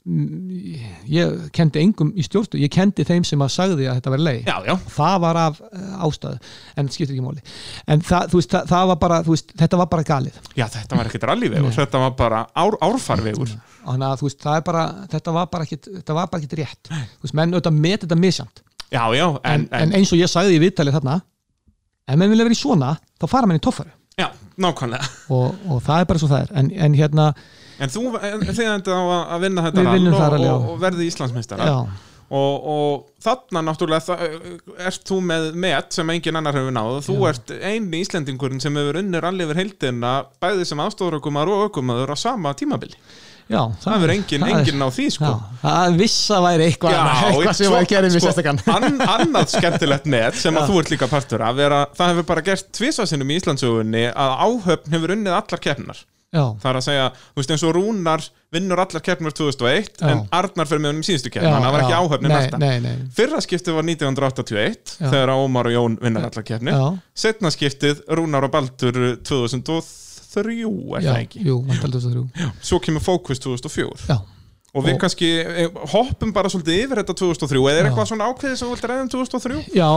ég 0.00 1.50
kendi 1.52 1.82
engum 1.82 2.10
í 2.16 2.24
stjórstu, 2.24 2.58
ég 2.60 2.72
kendi 2.72 3.04
þeim 3.04 3.24
sem 3.28 3.42
að 3.44 3.50
sagði 3.52 3.88
að 3.90 3.98
þetta 3.98 4.12
verði 4.14 4.26
leið. 4.26 4.48
Já, 4.48 4.56
já, 4.70 4.74
það 4.94 5.16
var 5.26 5.40
af 5.42 5.60
uh, 5.66 6.06
ástæðu 6.06 6.38
en 6.40 6.88
það 6.88 6.96
skiptir 6.96 7.16
ekki 7.16 7.26
máli. 7.26 7.44
En 7.84 8.04
það, 8.08 8.32
veist, 8.38 8.54
það, 8.54 8.70
það 8.72 8.88
var 8.92 9.00
bara, 9.04 9.20
veist, 9.28 9.52
þetta 9.60 9.80
var 9.82 9.90
bara 9.92 10.06
galið. 10.08 10.40
Já, 10.56 10.66
þetta 10.72 11.00
var 11.00 11.10
ekkert 11.10 11.28
rallyvegur 11.32 11.68
Nei. 11.68 11.76
þetta 11.76 12.02
var 12.06 12.16
bara 12.22 12.42
ár, 12.64 12.78
árfarvegur. 12.88 13.54
Þannig 13.84 14.08
að 14.08 14.24
veist, 14.24 14.48
bara, 14.70 14.86
þetta 15.12 15.36
var 15.36 15.52
bara 15.52 15.68
var 16.16 16.40
ekkit 16.40 16.58
rétt, 16.62 16.92
menn 17.36 17.54
auðvitað 17.54 17.80
met 17.84 18.08
þetta 18.08 18.20
já, 19.14 19.26
en, 19.44 19.68
en, 19.68 19.70
en, 19.84 19.96
eins 20.00 20.10
og 20.10 20.18
ég 20.18 20.30
sagði 20.30 20.56
í 20.56 20.64
viðtalið 20.64 20.96
þarna 20.98 21.20
ef 22.10 22.16
menn 22.18 22.32
vilja 22.32 22.48
vera 22.48 22.56
í 22.56 22.58
svona, 22.58 22.94
þá 23.20 23.26
fara 23.30 23.46
menn 23.46 23.60
í 23.60 23.62
toffari 23.62 23.92
já, 24.20 24.28
nákvæmlega. 24.60 25.08
Og, 25.32 25.54
og 25.70 25.82
það 25.84 26.02
er 26.02 26.08
bara 26.10 26.22
svo 26.22 26.30
það 26.30 26.44
er. 26.44 26.52
En, 26.60 26.70
en 26.86 26.96
hérna, 26.98 27.26
En 27.80 27.88
þú, 27.92 28.04
þið 28.20 28.66
endur 28.74 28.94
á 28.96 29.02
að- 29.02 29.26
að 29.36 29.44
vinna 29.46 29.62
þetta 29.66 29.80
Við 29.80 30.08
það 30.14 30.38
og, 30.38 30.46
og, 30.50 30.70
og 30.74 30.80
verði 30.84 31.06
Íslandsmeistara 31.10 31.68
já, 31.70 31.76
og, 32.30 32.66
og 32.74 33.06
þarna 33.24 33.62
náttúrulega 33.66 34.04
það, 34.06 34.36
ert 34.90 35.08
þú 35.08 35.16
með 35.30 35.48
met 35.64 35.96
sem 35.96 36.12
engin 36.14 36.36
annar 36.38 36.54
hefur 36.60 36.76
náð. 36.76 36.92
Og 37.00 37.08
þú 37.08 37.16
Já. 37.16 37.30
ert 37.32 37.50
eini 37.72 38.02
Íslendingurinn 38.04 38.60
sem 38.62 38.76
hefur 38.78 39.00
unnur 39.02 39.26
allir 39.30 39.48
yfir 39.48 39.58
heildina 39.64 40.12
bæði 40.44 40.68
sem 40.70 40.84
aðstofurökumar 40.84 41.50
og 41.50 41.64
ökumaður 41.70 42.12
á 42.14 42.16
sama 42.20 42.52
tímabili. 42.54 42.94
Já 43.50 43.64
það 43.82 43.96
það 43.96 44.04
er- 44.04 44.10
engin 44.14 44.84
á 44.86 44.88
því 44.94 45.06
sko. 45.10 45.26
Já, 45.26 45.58
það 45.64 45.96
vissa 45.98 46.36
væri 46.44 46.68
eitthvað, 46.70 46.92
Já, 46.94 47.02
eitthvað 47.32 47.56
sem 47.58 47.72
að 47.80 47.88
gera 47.90 48.06
mér 48.12 48.20
sko, 48.20 48.28
sérstakann 48.28 48.60
an, 48.76 49.00
annað 49.16 49.50
skemmtilegt 49.56 50.06
net 50.06 50.38
sem 50.38 50.54
að 50.60 50.70
þú 50.70 50.78
ert 50.84 50.92
líka 50.94 51.08
partur 51.10 51.42
af 51.48 51.58
er 51.66 51.74
að 51.80 51.96
það 51.98 52.12
hefur 52.12 52.28
bara 52.30 52.44
gert 52.46 52.68
tvisasinnum 52.78 53.32
í 53.34 53.40
Íslandsögunni 53.40 54.04
að 54.14 54.36
áhöfn 54.46 54.94
hefur 54.94 55.16
unnið 55.16 55.34
allar 55.40 55.64
keppnar 55.66 56.04
Já. 56.30 56.44
það 56.62 56.68
er 56.70 56.76
að 56.78 56.84
segja, 56.86 57.06
þú 57.34 57.40
veist 57.40 57.52
eins 57.54 57.62
og 57.66 57.72
Rúnar 57.74 58.24
vinnur 58.54 58.78
allar 58.84 59.02
keppnur 59.02 59.34
2001 59.34 59.88
Já. 59.98 60.04
en 60.12 60.20
Arnar 60.38 60.68
fyrir 60.70 60.82
með 60.84 60.92
honum 60.92 61.02
í 61.02 61.08
síðustu 61.08 61.26
Já, 61.26 61.34
keppnum 61.34 61.56
hann 61.56 61.74
var 61.74 61.82
ekki 61.82 61.96
áhöfnin 61.98 62.34
alltaf 62.36 63.16
fyrra 63.16 63.40
skiptið 63.42 63.78
var 63.80 63.88
1981 63.88 64.92
Já. 64.94 65.08
þegar 65.10 65.32
Ómar 65.34 65.70
og 65.70 65.74
Jón 65.74 65.96
vinnar 65.98 66.28
allar 66.28 66.46
keppnir 66.46 66.76
Já. 66.78 66.84
setna 67.24 67.50
skiptið 67.50 68.04
Rúnar 68.14 68.46
og 68.46 68.54
Baldur 68.54 69.00
2003 69.26 70.54
er 71.00 71.08
það 71.08 71.24
ekki 71.24 71.42
jú, 71.48 71.56
mann 71.66 71.82
taldi 71.82 71.98
þess 71.98 72.12
að 72.12 72.14
þrjú 72.14 72.52
svo 72.70 72.78
kemur 72.86 73.02
Focus 73.02 73.42
2004 73.42 74.06
Já. 74.06 74.20
Og 74.70 74.84
við 74.86 74.94
Og- 74.94 75.00
kannski 75.02 75.28
eh, 75.42 75.68
hoppum 75.92 76.30
bara 76.34 76.50
svolítið 76.52 76.76
yfir 76.84 77.00
þetta 77.00 77.14
2003 77.18 77.58
eða 77.58 77.78
er 77.80 77.88
eitthvað 77.88 78.06
svona 78.10 78.28
ákveðið 78.30 78.56
sem 78.60 78.68
þú 78.68 78.74
vilt 78.76 78.84
ræða 78.90 79.02
um 79.04 79.08
2003? 79.14 79.56
Já, 79.74 79.88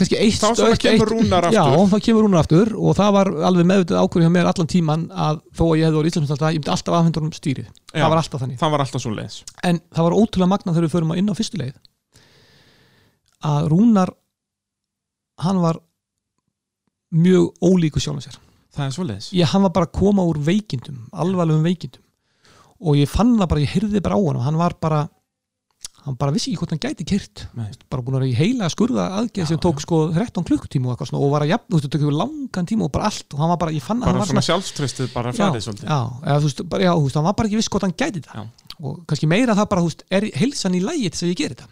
kannski 0.00 0.18
eitt 0.18 0.40
Þá 0.42 0.48
svona 0.58 0.78
kemur 0.82 1.12
Rúnar 1.12 1.46
aftur. 1.46 1.58
Já, 1.60 1.86
þá 1.92 1.96
kemur 2.06 2.26
Rúnar 2.26 2.42
aftur 2.42 2.72
og 2.74 2.96
það 2.98 3.12
var 3.18 3.30
alveg 3.50 3.68
meðvitað 3.70 4.02
ákvörðin 4.02 4.26
hjá 4.26 4.34
mér 4.38 4.50
allan 4.50 4.70
tíman 4.74 5.04
að 5.14 5.38
þó 5.54 5.62
að 5.68 5.76
ég 5.78 5.86
hefði 5.86 5.98
voru 6.00 6.12
íslensmjöld 6.12 6.42
ég 6.42 6.58
myndi 6.58 6.74
alltaf 6.74 6.98
afhendur 6.98 7.22
um 7.28 7.32
stýrið. 7.38 7.68
Já. 7.92 8.02
það 8.02 8.10
var 8.10 8.22
alltaf 8.24 8.42
þannig. 8.42 8.58
það 8.58 8.70
var 8.74 8.84
alltaf 8.86 9.02
svo 9.04 9.14
leiðis 9.14 9.38
en 9.62 9.80
það 9.94 10.06
var 10.08 10.18
ótrúlega 10.18 10.50
magnað 10.50 10.74
þegar 10.74 10.86
við 10.88 10.94
förum 10.96 11.14
inn 11.22 11.30
á 11.30 11.34
fyrstu 11.38 11.60
leið 11.62 11.74
að 13.52 13.68
Rúnar 13.72 14.12
hann 15.42 15.62
var 15.62 15.78
mjög 17.12 17.52
ólíku 17.62 18.00
sjálfum 18.00 18.22
sér. 18.24 18.38
Það 18.72 18.86
er 18.86 18.94
svo 18.96 19.04
leiðis 19.06 19.30
ég, 19.36 19.46
hann 19.52 19.62
var 19.66 19.72
bara 19.76 19.86
að 19.86 19.94
koma 19.98 20.24
úr 20.26 20.38
veikindum 20.42 21.02
alvarlegum 21.12 21.62
veikindum 21.66 22.01
og 22.82 22.98
ég 22.98 23.10
fann 23.10 23.36
það 23.38 23.50
bara, 23.52 23.64
ég 23.64 23.74
heyrði 23.76 24.02
bara 24.04 24.18
á 24.18 24.22
hann 24.22 24.40
og 24.40 24.46
hann 24.46 24.60
var 24.60 24.76
bara 24.82 25.02
hann 26.02 26.16
bara 26.18 26.34
vissi 26.34 26.50
ekki 26.50 26.58
hvort 26.62 26.72
hann 26.74 26.82
gæti 26.82 27.04
kyrt 27.06 27.44
bara 27.54 28.02
búin 28.02 28.16
að 28.16 28.24
vera 28.24 28.30
í 28.30 28.34
heila 28.34 28.68
skurða 28.72 29.04
aðgeð 29.20 29.52
sem 29.52 29.60
tók 29.62 29.82
sko 29.82 30.00
13 30.10 30.46
klukkutíma 30.48 30.94
og 30.96 31.04
og 31.14 31.28
var 31.30 31.44
að 31.44 31.52
jafn, 31.52 31.68
þú 31.68 31.78
veist, 31.78 31.92
það 31.92 32.06
yfir 32.06 32.16
langan 32.18 32.68
tíma 32.68 32.86
og 32.88 32.92
bara 32.94 33.10
allt. 33.10 33.28
Og 33.30 33.42
hann 33.42 33.52
var 33.52 33.60
bara, 33.62 33.74
ég 33.76 33.84
fann 33.84 34.02
að 34.02 34.08
hann 34.08 34.16
bara 34.18 34.24
var 34.24 34.30
svona 34.32 34.44
sjálfströstið 34.48 35.12
bara 35.14 35.30
já, 35.30 35.44
farið 35.44 35.66
svolítið. 35.66 35.86
já, 35.86 36.00
eða, 36.24 36.38
þú 36.40 36.48
veist, 36.48 36.64
bara, 36.72 36.86
já, 36.86 36.92
þú 36.96 37.04
veist, 37.06 37.20
hann 37.20 37.28
var 37.28 37.36
bara 37.38 37.50
ekki 37.50 37.60
viss 37.60 37.70
hvort 37.70 37.86
hann 37.86 37.94
gæti 38.02 38.24
þetta 38.24 38.46
og 38.82 38.98
kannski 39.06 39.30
meira 39.30 39.56
það 39.58 39.70
bara, 39.70 39.84
þú 39.84 39.92
veist, 39.92 40.04
er 40.10 40.28
heilsan 40.42 40.74
í 40.74 40.82
lægi 40.82 41.06
til 41.06 41.14
þess 41.14 41.26
að 41.26 41.32
ég 41.32 41.40
geri 41.42 41.54
þetta 41.54 41.70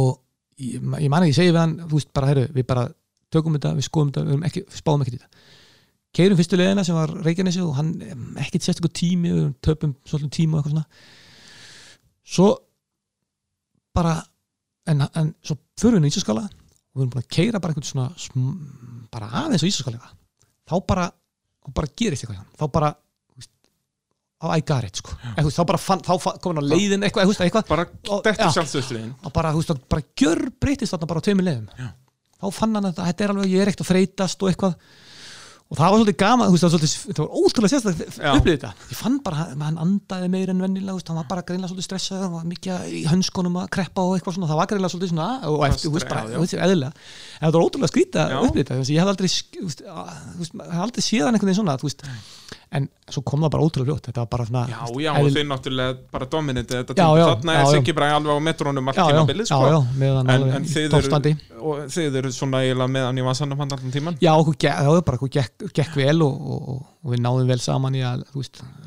og 0.00 0.10
ég, 0.56 0.88
ég 1.04 1.12
man 1.12 1.26
ekki, 1.26 1.34
ég 1.34 1.40
segi 1.42 1.52
við 1.52 1.60
hann 1.60 1.76
þú 1.84 2.00
veist, 2.00 2.12
bara, 2.16 2.30
herru, 2.32 2.46
við 2.56 2.68
bara 2.72 2.86
tökum 3.30 3.58
þetta 3.58 3.74
við 3.76 3.88
skoðum 3.90 4.14
þetta, 4.14 4.28
við, 4.30 4.44
ekki, 4.48 4.64
við 4.64 4.80
spáðum 4.80 5.04
ekki 5.04 5.18
þetta 5.18 5.28
keirum 6.16 6.38
fyrstu 6.40 6.58
leiðina 6.58 6.84
sem 6.86 6.96
var 6.96 7.12
Reykjanesi 7.24 7.60
og 7.64 7.74
hann, 7.78 7.90
ekkert 8.42 8.64
sérstaklega 8.66 8.98
tími 9.00 9.30
við 9.36 9.50
töpum 9.66 9.92
svolítið 10.08 10.32
tíma 10.36 10.58
og 10.58 10.62
eitthvað 10.64 10.74
svona. 10.74 10.86
Svo 12.30 12.48
bara 13.94 14.16
en, 14.90 15.04
en 15.14 15.30
svo 15.44 15.56
förum 15.80 16.02
við 16.04 16.10
í 16.10 16.14
Ísaskala 16.14 16.44
og 16.46 16.98
við 16.98 17.04
erum 17.04 17.12
búin 17.14 17.22
að 17.24 17.30
keira 17.36 17.60
bara 17.62 17.74
einhvern 17.74 17.86
svona 17.90 18.08
sm, 18.18 18.48
bara 19.12 19.28
aðeins 19.44 19.62
á 19.66 19.70
Ísaskala 19.70 20.00
þá 20.70 20.74
bara, 20.86 21.06
þá 21.66 21.70
bara 21.78 21.92
gerist 21.98 22.26
eitthvað 22.26 22.42
þá 22.58 22.66
bara 22.74 22.90
á 24.40 24.46
I 24.56 24.62
got 24.64 24.86
it 24.88 24.96
sko. 24.96 25.12
Veist, 25.36 25.58
þá 25.58 25.66
bara 25.68 25.78
fann, 25.82 26.00
þá 26.00 26.14
kom 26.40 26.54
hann 26.56 26.64
á 26.64 26.70
leiðin 26.72 27.02
eitthvað, 27.04 27.28
veist, 27.28 27.42
eitthvað. 27.44 27.66
Bara 27.68 27.82
Og- 28.08 28.22
dettur 28.24 28.46
já. 28.46 28.54
sjálfströstiðin 28.54 29.10
og 29.20 29.32
bara, 29.36 29.50
þú 29.52 29.60
veist, 29.60 29.82
bara 29.92 30.04
gjör 30.16 30.40
breytist 30.64 30.94
þarna 30.94 31.08
bara 31.10 31.20
á 31.20 31.24
tveimur 31.26 31.44
leiðum. 31.44 31.66
Já. 31.76 31.88
þá 32.40 32.46
fann 32.56 32.74
hann 32.78 32.88
að 32.88 33.02
þetta 33.04 33.24
er 33.26 33.32
alveg, 33.34 33.50
ég 33.52 33.60
er 33.60 33.68
ekkert 33.68 33.84
að 33.84 33.90
þreytast 33.90 34.40
og 34.46 34.48
eitthvað 34.48 34.74
og 35.70 35.78
það 35.78 35.92
var 35.92 36.00
svolítið 36.00 36.16
gaman, 36.18 36.48
þú 36.48 36.54
veist, 36.56 36.64
það 36.64 36.72
var, 36.72 36.80
svolítið, 36.82 37.14
það 37.14 37.20
var 37.22 37.34
ótrúlega 37.40 37.70
sérstaklega 37.70 38.32
upplýðið 38.40 38.56
þetta. 38.56 38.70
Ég 38.90 38.98
fann 38.98 39.18
bara, 39.22 39.44
hann 39.60 39.76
andaði 39.84 40.30
meir 40.32 40.50
en 40.50 40.64
vennilega 40.64 40.96
veist, 40.96 41.12
hann 41.12 41.20
var 41.20 41.28
bara 41.30 41.44
greinlega 41.46 41.70
svolítið 41.70 41.86
stressaður 41.86 42.24
hann 42.26 42.34
var 42.34 42.48
mikið 42.50 42.88
í 42.90 43.02
hönskunum 43.06 43.60
að 43.62 43.68
kreppa 43.76 44.02
og 44.02 44.16
eitthvað 44.16 44.34
svona. 44.34 44.50
Það 44.50 44.60
var 44.60 44.70
greinlega 44.72 44.94
svolítið 44.96 45.12
svona, 45.12 45.28
og 45.46 45.62
eftir, 45.68 45.86
þú 45.86 45.94
veist, 45.94 46.10
bara, 46.10 46.66
eðlilega. 46.66 47.06
En 47.38 47.46
það 47.46 47.54
var 47.60 47.68
ótrúlega 47.68 47.92
skrýta 47.92 48.26
Já. 48.26 48.38
upplýðið 48.48 48.72
þetta, 48.72 48.90
ég 48.90 49.04
hef 49.04 49.12
aldrei 49.14 49.30
þú 49.30 50.42
veist, 50.42 50.58
aldrei 50.82 51.06
séð 51.06 51.28
hann 51.28 51.38
einhvern 51.38 51.52
veginn 51.52 51.60
svona, 51.62 51.78
þú 51.78 51.86
veist 51.86 52.06
en 52.70 52.86
svo 53.10 53.22
kom 53.26 53.42
það 53.42 53.50
bara 53.54 53.66
ótrúlega 53.66 53.88
fljótt, 53.88 54.04
þetta 54.08 54.22
var 54.22 54.28
bara 54.30 54.44
svona 54.46 54.60
já, 54.70 54.78
já, 55.02 55.10
og 55.18 55.28
þið 55.34 55.46
náttúrulega 55.50 55.94
bara 56.14 56.26
dominitið 56.30 56.76
þetta 56.76 56.94
tíma. 56.94 57.24
þarna 57.24 57.56
er. 57.56 57.70
Siggi 57.72 57.94
Bræði 57.98 58.14
alveg 58.18 58.38
á 58.38 58.40
metrónum 58.46 58.90
allt 58.92 59.00
Já, 59.00 59.02
já, 59.02 59.10
tímabilið 59.10 59.48
já, 59.48 59.50
sko. 59.50 59.70
já, 59.72 59.78
meðan 60.02 60.30
en, 60.30 60.34
alveg 60.36 60.54
eru 60.84 61.32
og 61.60 61.80
þið 61.96 62.18
eru 62.20 62.32
svona 62.36 62.62
eiginlega 62.62 62.94
meðan 62.94 63.18
í 63.18 63.26
vasanum 63.26 63.64
hann 63.64 63.74
allan 63.74 63.94
tíman 63.96 64.20
Já, 64.22 64.30
það 64.38 64.92
var 64.92 65.02
bara 65.08 65.18
okkur 65.18 65.32
gekk, 65.34 65.66
gekk 65.80 65.98
vel 65.98 66.16
og, 66.26 66.36
og, 66.38 66.70
og, 66.74 66.84
og 67.02 67.14
við 67.16 67.24
náðum 67.26 67.50
vel 67.50 67.60
saman 67.64 67.98
í 67.98 68.04
að, 68.06 68.22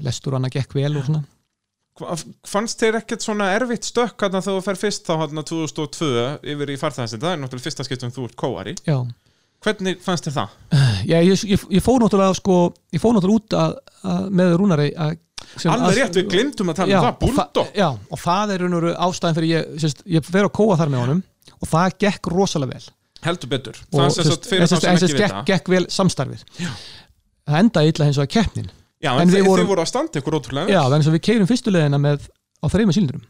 lestur 0.08 0.38
hann 0.38 0.48
að 0.48 0.56
gekk 0.62 0.78
vel 0.80 0.94
og 0.96 1.10
svona. 1.10 1.24
Fannst 2.50 2.80
þér 2.82 3.02
ekkert 3.04 3.22
svona 3.22 3.52
erfitt 3.54 3.86
stökk 3.86 4.24
þegar 4.24 4.48
þú 4.48 4.56
fer 4.66 4.80
fyrst 4.80 5.06
þá 5.06 5.14
hann 5.26 5.44
2002 5.44 6.08
yfir 6.56 6.72
í 6.74 6.80
farþæðasin, 6.82 7.22
það 7.22 7.36
er 7.36 7.44
náttúrulega 7.44 7.68
fyrsta 7.68 7.86
skiptum 7.86 8.16
þú 8.16 8.26
ert 8.32 8.40
kóari 8.40 8.74
Já. 8.88 8.96
hvernig 9.62 10.02
fannst 10.02 10.26
þér 10.26 10.40
það? 10.40 10.56
Já, 11.10 11.18
ég, 11.20 11.44
ég, 11.54 11.68
ég 11.78 11.84
fór 11.84 12.02
náttúrulega, 12.04 12.38
sko, 12.40 12.58
ég 12.94 13.04
fór 13.04 13.16
náttúrulega 13.18 13.42
út 13.42 13.56
að, 13.60 13.78
að 14.14 14.26
með 14.40 14.58
Rúnari 14.62 14.90
að 14.96 15.20
Alveg 15.70 15.98
rétt, 15.98 16.18
við 16.18 16.30
glimtum 16.32 16.72
að 16.72 16.78
tala 16.80 16.98
um 16.98 17.06
það, 17.06 17.16
Bulldog 17.22 17.78
Já, 17.78 17.88
og 17.92 18.20
það 18.22 18.54
er 18.54 18.62
raun 18.64 18.76
og 18.78 18.80
veru 18.80 18.94
ástæðin 19.06 19.38
fyrir 19.38 19.50
ég, 19.52 19.74
sérst, 19.84 20.04
ég 20.10 20.26
fer 20.26 20.48
að 20.48 20.54
kóa 20.56 20.78
þar 20.80 20.94
með 20.94 21.04
honum 21.04 21.24
og 21.58 21.70
það 21.70 21.98
gekk 22.06 22.30
rosalega 22.32 22.78
vel. 22.78 22.88
heldur 23.24 23.52
betur, 23.52 23.82
það 23.92 24.06
er 24.06 24.16
sérst, 24.18 24.48
fyrir 24.50 24.64
en 24.64 24.72
þá 24.72 24.74
sérst, 24.74 24.86
sem 24.86 24.90
en 24.90 24.96
ekki 24.96 25.04
sérst, 25.04 25.20
gekk, 25.20 25.36
vita 25.36 25.44
gekk 25.52 25.74
vel 25.74 25.84
samstarfið. 25.98 26.46
Já. 26.64 26.72
Það 27.44 27.60
endaði 27.60 27.94
illa 27.94 28.08
hins 28.08 28.20
og 28.20 28.26
að 28.26 28.32
keppnin. 28.38 28.72
Já, 29.04 29.12
en, 29.20 29.36
vorum... 29.36 29.60
þið 29.60 29.70
voru 29.74 29.84
að 29.84 29.92
standa 29.92 30.24
ykkur 30.24 30.40
ótrúlega 30.40 30.70
vel. 30.70 30.76
Já, 30.76 30.82
þannig 30.88 31.12
að 31.12 31.18
við 31.18 31.24
keirum 31.28 31.50
fyrstu 31.52 31.76
leðina 31.76 32.00
með 32.04 32.28
á 32.64 32.66
þreima 32.72 32.96
sílindurum. 32.96 33.24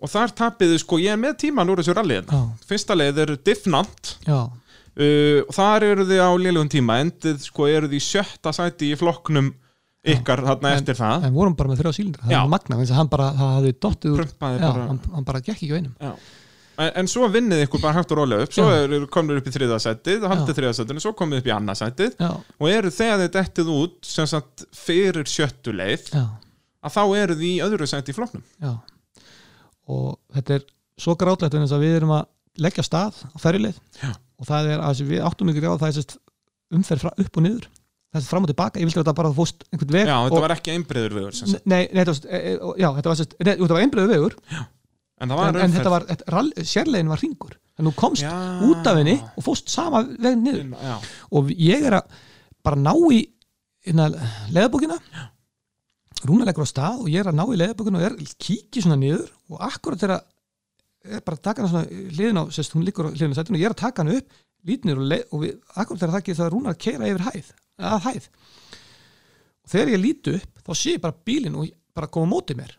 og 0.00 0.10
þar 0.10 0.32
tapiðu 0.36 0.80
sko, 0.80 0.98
ég 1.00 1.14
er 1.14 1.20
með 1.20 1.36
tíman 1.44 1.70
úr 1.70 1.82
þessu 1.82 1.94
rallið 1.94 2.32
Já. 2.32 2.40
fyrsta 2.66 2.96
leið 2.96 3.20
eru 3.26 3.36
Diffnant 3.46 4.14
Já. 4.26 4.38
Uh, 5.00 5.40
og 5.46 5.54
þar 5.56 5.86
eru 5.88 6.06
þið 6.10 6.20
á 6.22 6.30
lélugum 6.44 6.70
tíma 6.72 7.00
endið 7.04 7.40
sko 7.48 7.68
eru 7.70 7.90
þið 7.90 7.98
í 7.98 8.04
sjötta 8.04 8.52
sæti 8.56 8.92
í 8.92 8.98
flokknum 9.00 9.50
ykkar 10.10 10.40
þarna 10.46 10.74
eftir 10.78 10.96
það 10.96 11.26
En 11.28 11.34
vorum 11.36 11.56
bara 11.58 11.72
með 11.72 11.82
þrjá 11.82 11.96
sílindur, 11.98 12.22
það 12.24 12.32
Já. 12.32 12.40
var 12.40 12.52
magna, 12.54 12.76
þannig 12.76 12.92
að 12.94 13.00
hann 13.00 13.10
bara, 13.12 13.32
það 13.36 13.50
hafði 13.56 13.72
dottið 13.84 14.14
úr, 14.14 14.22
já, 14.30 14.70
hann, 14.76 15.00
hann 15.16 15.26
bara 15.28 15.42
gekk 15.44 15.56
ekki 15.58 15.72
á 15.72 15.76
einum. 15.76 15.96
Já. 16.00 16.12
En, 16.80 16.90
en 17.02 17.10
svo 17.12 17.26
vinnið 17.28 17.66
ykkur 17.66 17.82
bara 17.82 17.98
hægt 17.98 18.12
og 18.14 18.20
rólega 18.22 18.46
upp 18.46 18.54
svo 18.56 18.64
Já. 18.70 18.78
eru 18.86 19.00
komnir 19.12 19.40
upp 19.42 19.48
í 19.50 19.52
þriða 19.52 19.76
sætið 19.84 20.24
haldið 20.30 20.56
þriða 20.56 20.76
sætinu, 20.78 21.02
svo 21.04 21.12
komið 21.18 21.42
upp 21.42 21.50
í 21.50 21.52
annað 21.52 21.80
sætið 21.82 22.14
Já. 22.22 22.30
og 22.56 22.70
eru 22.72 22.92
þegar 22.96 23.20
þið 23.20 23.32
dettið 23.36 23.72
út 23.74 23.98
sem 24.08 24.30
sagt 24.30 24.64
fyrir 24.78 25.28
sjöttu 25.28 25.74
leið 25.76 26.08
Já. 26.14 26.24
að 26.80 26.94
þá 26.96 27.02
eru 27.20 27.36
þið 27.42 27.50
í 27.50 27.60
öðru 27.66 27.90
sæti 27.90 28.14
í 28.14 28.16
flokknum 28.16 28.46
Já. 28.64 28.72
Og 29.92 30.16
þetta 30.38 30.56
er 30.56 30.66
svo 31.00 31.16
grátlegt 31.20 31.52
vegna 31.52 31.66
þess 31.68 31.76
að 31.76 31.84
við 31.84 31.98
erum 31.98 32.14
að 32.16 32.24
leggja 32.64 32.86
stað 32.88 33.20
á 33.28 33.36
ferjuleið 33.44 33.76
Já. 34.00 34.14
Og 34.40 34.48
það 34.48 34.72
er 34.74 34.82
að 34.86 35.04
við 35.10 35.22
áttum 35.28 35.52
ykkur 35.52 35.68
á 35.70 35.80
það 35.82 36.00
er 36.02 36.16
umferð 36.70 37.04
fra, 37.04 37.14
upp 37.20 37.38
og 37.38 37.46
niður. 37.46 37.70
Það 38.10 38.20
er 38.20 38.26
fram 38.26 38.46
og 38.46 38.50
tilbaka, 38.50 38.80
ég 38.80 38.88
vildi 38.88 38.98
að 38.98 39.04
þetta 39.04 39.16
bara 39.20 39.30
fóst 39.36 39.64
einhvern 39.70 39.94
veg 39.94 40.08
Já, 40.08 40.16
þetta 40.26 40.42
var 40.42 40.54
ekki 40.56 40.72
sem 41.36 41.50
sagt. 41.52 41.66
Nei, 41.70 41.84
nei, 41.92 42.00
þetta 42.02 42.14
var, 42.16 42.22
e, 42.26 42.40
e, 43.38 43.56
þetta 43.60 43.74
var 43.76 43.84
einbreiður 43.84 44.10
vegur. 44.10 44.36
En 45.20 45.34
en, 45.36 45.58
en 45.60 45.74
þetta 45.76 45.92
var, 45.92 46.06
sérlegin 46.64 47.12
var 47.12 47.20
ringur 47.22 47.58
en 47.80 47.88
þú 47.88 47.92
komst 47.96 48.24
Já. 48.24 48.32
út 48.66 48.88
af 48.88 48.98
henni 49.00 49.16
og 49.20 49.44
fóst 49.44 49.70
sama 49.72 50.02
veginn 50.10 50.42
niður. 50.44 50.64
Já. 50.80 50.96
og 51.36 51.52
ég 51.54 51.86
er 51.88 52.00
að 52.00 52.18
bara 52.66 52.80
ná 52.80 52.92
í 53.12 53.20
leðabókina 53.86 54.98
rúnaleggur 56.28 56.66
á 56.68 56.72
stað 56.72 57.04
og 57.04 57.08
ég 57.12 57.22
er 57.22 57.30
að 57.30 57.38
ná 57.38 57.46
í 57.46 57.60
leðabókina 57.60 58.00
og 58.00 58.06
er 58.10 58.16
kíkja 58.36 58.84
svona 58.84 58.98
niður. 59.00 59.30
Og 59.48 59.62
akkurat 59.64 60.02
þegar 60.02 60.24
er 61.04 61.24
bara 61.24 61.38
að 61.38 61.44
taka 61.46 61.64
hana 61.64 61.70
svona 61.72 62.10
hliðin 62.14 62.40
á, 62.40 62.44
sérst, 62.52 62.74
hún 62.76 62.84
liggur 62.86 63.10
hliðin 63.10 63.34
á 63.34 63.38
sætinu 63.38 63.58
og 63.58 63.62
ég 63.62 63.70
er 63.70 63.76
að 63.76 63.82
taka 63.82 64.04
hana 64.04 64.18
upp 64.20 64.38
lít 64.68 64.84
niður 64.84 65.00
og, 65.00 65.08
leið, 65.12 65.24
og 65.30 65.42
við, 65.44 65.56
akkurat 65.74 66.02
þegar 66.02 66.14
það 66.14 66.20
ekki 66.20 66.36
það 66.38 66.52
rúnar 66.54 66.74
að 66.74 66.82
keira 66.84 67.10
yfir 67.10 67.26
hæð 67.26 67.50
að 67.90 68.06
hæð. 68.06 68.28
Og 69.64 69.72
þegar 69.72 69.92
ég 69.94 70.02
líti 70.04 70.36
upp 70.36 70.62
þá 70.66 70.72
sé 70.76 70.94
ég 70.96 71.04
bara 71.04 71.20
bílinn 71.30 71.58
og 71.60 71.74
bara 71.96 72.10
koma 72.12 72.28
á 72.28 72.32
móti 72.34 72.56
mér. 72.58 72.74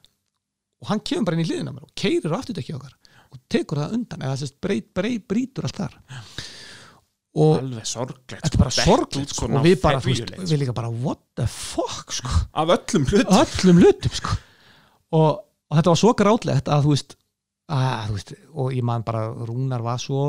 Og 0.81 0.89
hann 0.91 1.03
kemur 1.05 1.29
bara 1.29 1.37
inn 1.37 1.45
í 1.45 1.49
hliðina 1.49 1.73
á 1.73 1.75
mér 1.77 1.87
og 1.87 1.93
keirir 1.97 2.33
á 2.33 2.37
afturdekki 2.37 2.77
okkar 2.77 2.97
og 3.31 3.39
tekur 3.51 3.79
það 3.79 3.93
undan 3.97 4.25
eða 4.27 4.39
sérst 4.41 4.57
breyt, 4.63 4.89
breyt, 4.97 5.25
brýtur 5.29 5.67
allt 5.67 5.79
þar. 5.79 5.95
Og 7.41 7.61
alveg 7.61 7.87
sorglegt 7.87 8.43
þetta 8.43 8.57
er 8.57 8.59
bara 8.59 8.73
Dett 8.75 8.87
sorglegt 8.89 9.31
sko, 9.31 9.47
og 9.47 9.63
við 9.63 9.77
bara, 9.79 10.01
veist, 10.03 10.33
við 10.35 10.57
líka 10.65 10.73
bara 10.75 10.89
what 10.91 11.21
the 11.39 11.45
fuck 11.47 12.11
sko. 12.11 12.33
Af 12.51 12.73
öllum 12.75 13.05
hlutum. 13.07 13.37
Öllum 13.39 13.79
hlutum 13.79 14.17
sko. 14.19 14.35
Og, 15.15 15.29
og 15.39 15.79
þetta 15.79 15.93
var 15.93 16.01
svo 16.01 16.11
grátlegt 16.19 16.71
að 16.71 16.83
þú 16.89 16.95
veist, 16.97 17.15
að, 17.71 18.15
veist 18.15 18.33
og 18.51 18.71
ég 18.75 18.85
man 18.85 19.05
bara, 19.07 19.27
Rúnar 19.47 19.83
var 19.85 20.01
svo 20.01 20.23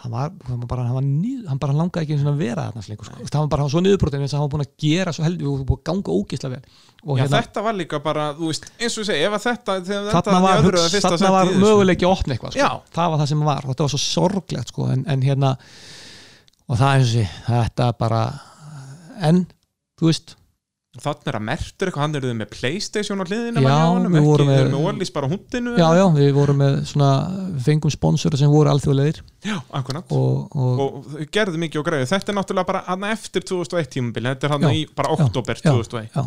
hann 0.00 0.12
var, 0.14 0.30
hann 0.48 0.60
bara 0.68 0.84
hann, 0.86 0.96
var 0.96 1.04
nýð, 1.04 1.42
hann 1.50 1.58
bara 1.60 1.74
langaði 1.76 2.06
ekki 2.06 2.28
að 2.30 2.38
vera 2.40 2.66
þarna 2.70 2.84
lengur, 2.88 3.08
sko. 3.08 3.24
hann 3.26 3.42
var 3.44 3.50
bara 3.52 3.66
svo 3.72 3.82
niðurbrotin 3.84 4.24
eins 4.24 4.32
og 4.32 4.38
hann 4.38 4.46
var 4.46 4.52
búin 4.54 4.64
að 4.64 4.70
gera 4.84 5.12
svo 5.12 5.26
heldur 5.26 5.50
og 5.50 5.64
búin 5.68 5.80
að 5.80 5.84
ganga 5.90 6.14
ógislega 6.14 6.54
vel 6.54 6.62
og 7.02 7.18
Já, 7.18 7.22
hérna, 7.22 7.40
þetta 7.42 7.64
var 7.66 7.76
líka 7.76 8.00
bara, 8.04 8.26
þú 8.38 8.48
veist, 8.48 8.68
eins 8.78 8.96
og 8.96 9.04
ég 9.04 9.10
segi, 9.10 9.26
ef 9.26 9.36
þetta, 9.44 9.76
þegar 9.90 10.08
þetta 10.14 10.36
var, 10.36 10.48
í 10.48 10.64
öðru 10.64 10.80
eða 10.80 10.92
fyrsta 10.94 11.12
þarna 11.16 11.32
var 11.36 11.52
í 11.52 11.60
möguleiki 11.64 12.08
að 12.08 12.14
opna 12.16 12.36
eitthvað 12.36 12.56
sko. 12.56 12.70
Það 12.96 13.12
var 13.12 13.22
það 13.22 13.30
sem 13.32 13.44
var 13.50 13.66
og 13.66 13.74
þetta 13.74 13.86
var 13.86 13.94
svo 13.94 14.02
sorglegt 14.06 14.72
sko. 14.72 14.88
en, 14.94 15.04
en 15.10 15.26
hérna 15.26 15.54
og 16.70 16.80
það 16.80 16.94
eins 16.94 17.08
og 17.08 17.14
sé, 17.18 17.26
þetta 17.50 17.90
bara 18.00 18.22
en, 19.28 19.44
þú 20.00 20.12
veist 20.12 20.36
Þannig 20.98 21.28
er 21.30 21.36
að 21.38 21.42
mertur 21.46 21.86
eitthvað, 21.86 22.02
hann 22.02 22.18
eruð 22.18 22.32
með 22.34 22.48
Playstation 22.50 23.20
á 23.22 23.24
hliðinu 23.28 23.60
Já, 23.62 23.74
við 24.10 24.24
vorum 24.26 24.48
með, 24.50 24.62
með- 24.72 24.86
Ólís 24.90 25.12
bara 25.14 25.28
hundinu 25.30 25.74
já, 25.78 25.86
já, 25.94 26.02
við 26.16 26.30
vorum 26.34 26.58
með 26.58 26.78
svona 26.90 27.10
fengum 27.62 27.92
sponsora 27.94 28.40
sem 28.40 28.50
voru 28.50 28.72
alþjóðlegir. 28.72 29.20
Já, 29.46 29.54
akkurat. 29.70 30.10
Og, 30.10 30.56
og, 30.58 30.80
og 31.14 31.28
gerðu 31.30 31.60
mikið 31.62 31.78
og 31.82 31.86
greiðu. 31.86 32.08
Þetta 32.10 32.34
er 32.34 32.38
náttúrulega 32.40 32.70
bara 32.72 32.82
hann 32.88 33.06
eftir 33.06 33.46
2001 33.46 33.92
tímabili 33.94 34.32
þetta 34.32 34.48
er 34.48 34.56
hann 34.56 34.66
Já, 34.66 34.72
í 34.80 34.82
bara 34.98 35.14
oktober 35.14 35.62
já, 35.62 35.70
2001 35.70 36.10
já. 36.10 36.26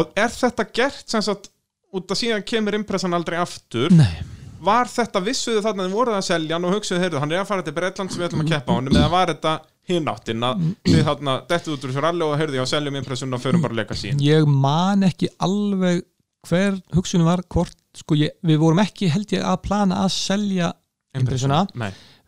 og 0.00 0.16
er 0.24 0.32
þetta 0.32 0.66
gert 0.80 1.04
sem 1.12 1.26
sagt 1.28 1.50
út 1.94 2.08
að 2.08 2.22
síðan 2.22 2.48
kemur 2.48 2.80
impressan 2.80 3.12
aldrei 3.20 3.36
aftur? 3.42 3.92
Nei. 3.92 4.24
Var 4.66 4.90
þetta 4.90 5.22
vissuðu 5.24 5.62
þarna 5.64 5.86
þið 5.86 5.98
voruð 5.98 6.18
að 6.18 6.26
selja 6.30 6.56
hann 6.56 6.68
og 6.68 6.74
hugsuðu 6.78 7.04
heyrðu 7.04 7.22
hann 7.22 7.34
er 7.34 7.44
að 7.44 7.50
fara 7.50 7.66
til 7.66 7.76
Breitland 7.76 8.12
sem 8.14 8.22
við 8.22 8.28
ætlum 8.30 8.44
að 8.44 8.50
keppa 8.54 8.72
á 8.72 8.76
hann 8.78 8.90
eða 8.94 9.12
var 9.12 9.32
þetta 9.34 9.54
hinn 9.90 10.08
áttin 10.08 10.48
að 10.48 10.64
þið 10.88 11.04
þarna 11.10 11.36
dettið 11.50 11.74
út 11.74 11.84
úr 11.84 11.92
þessu 11.92 12.04
ralli 12.06 12.26
og 12.26 12.34
heyrðu 12.40 12.60
já 12.60 12.64
seljum 12.72 12.98
impressun 13.00 13.36
og 13.36 13.42
förum 13.42 13.64
bara 13.64 13.76
að 13.76 13.82
leika 13.82 13.98
sín 14.00 14.22
ég 14.24 14.48
man 14.48 15.04
ekki 15.04 15.28
alveg 15.44 16.04
hver 16.48 16.78
hugsunum 16.94 17.28
var 17.28 17.44
hvort, 17.52 17.76
sko 17.96 18.16
ég, 18.18 18.34
við 18.44 18.60
vorum 18.62 18.82
ekki 18.84 19.10
held 19.12 19.32
ég 19.34 19.44
að 19.46 19.62
plana 19.64 20.02
að 20.04 20.12
selja 20.16 20.72
impressuna. 21.14 21.64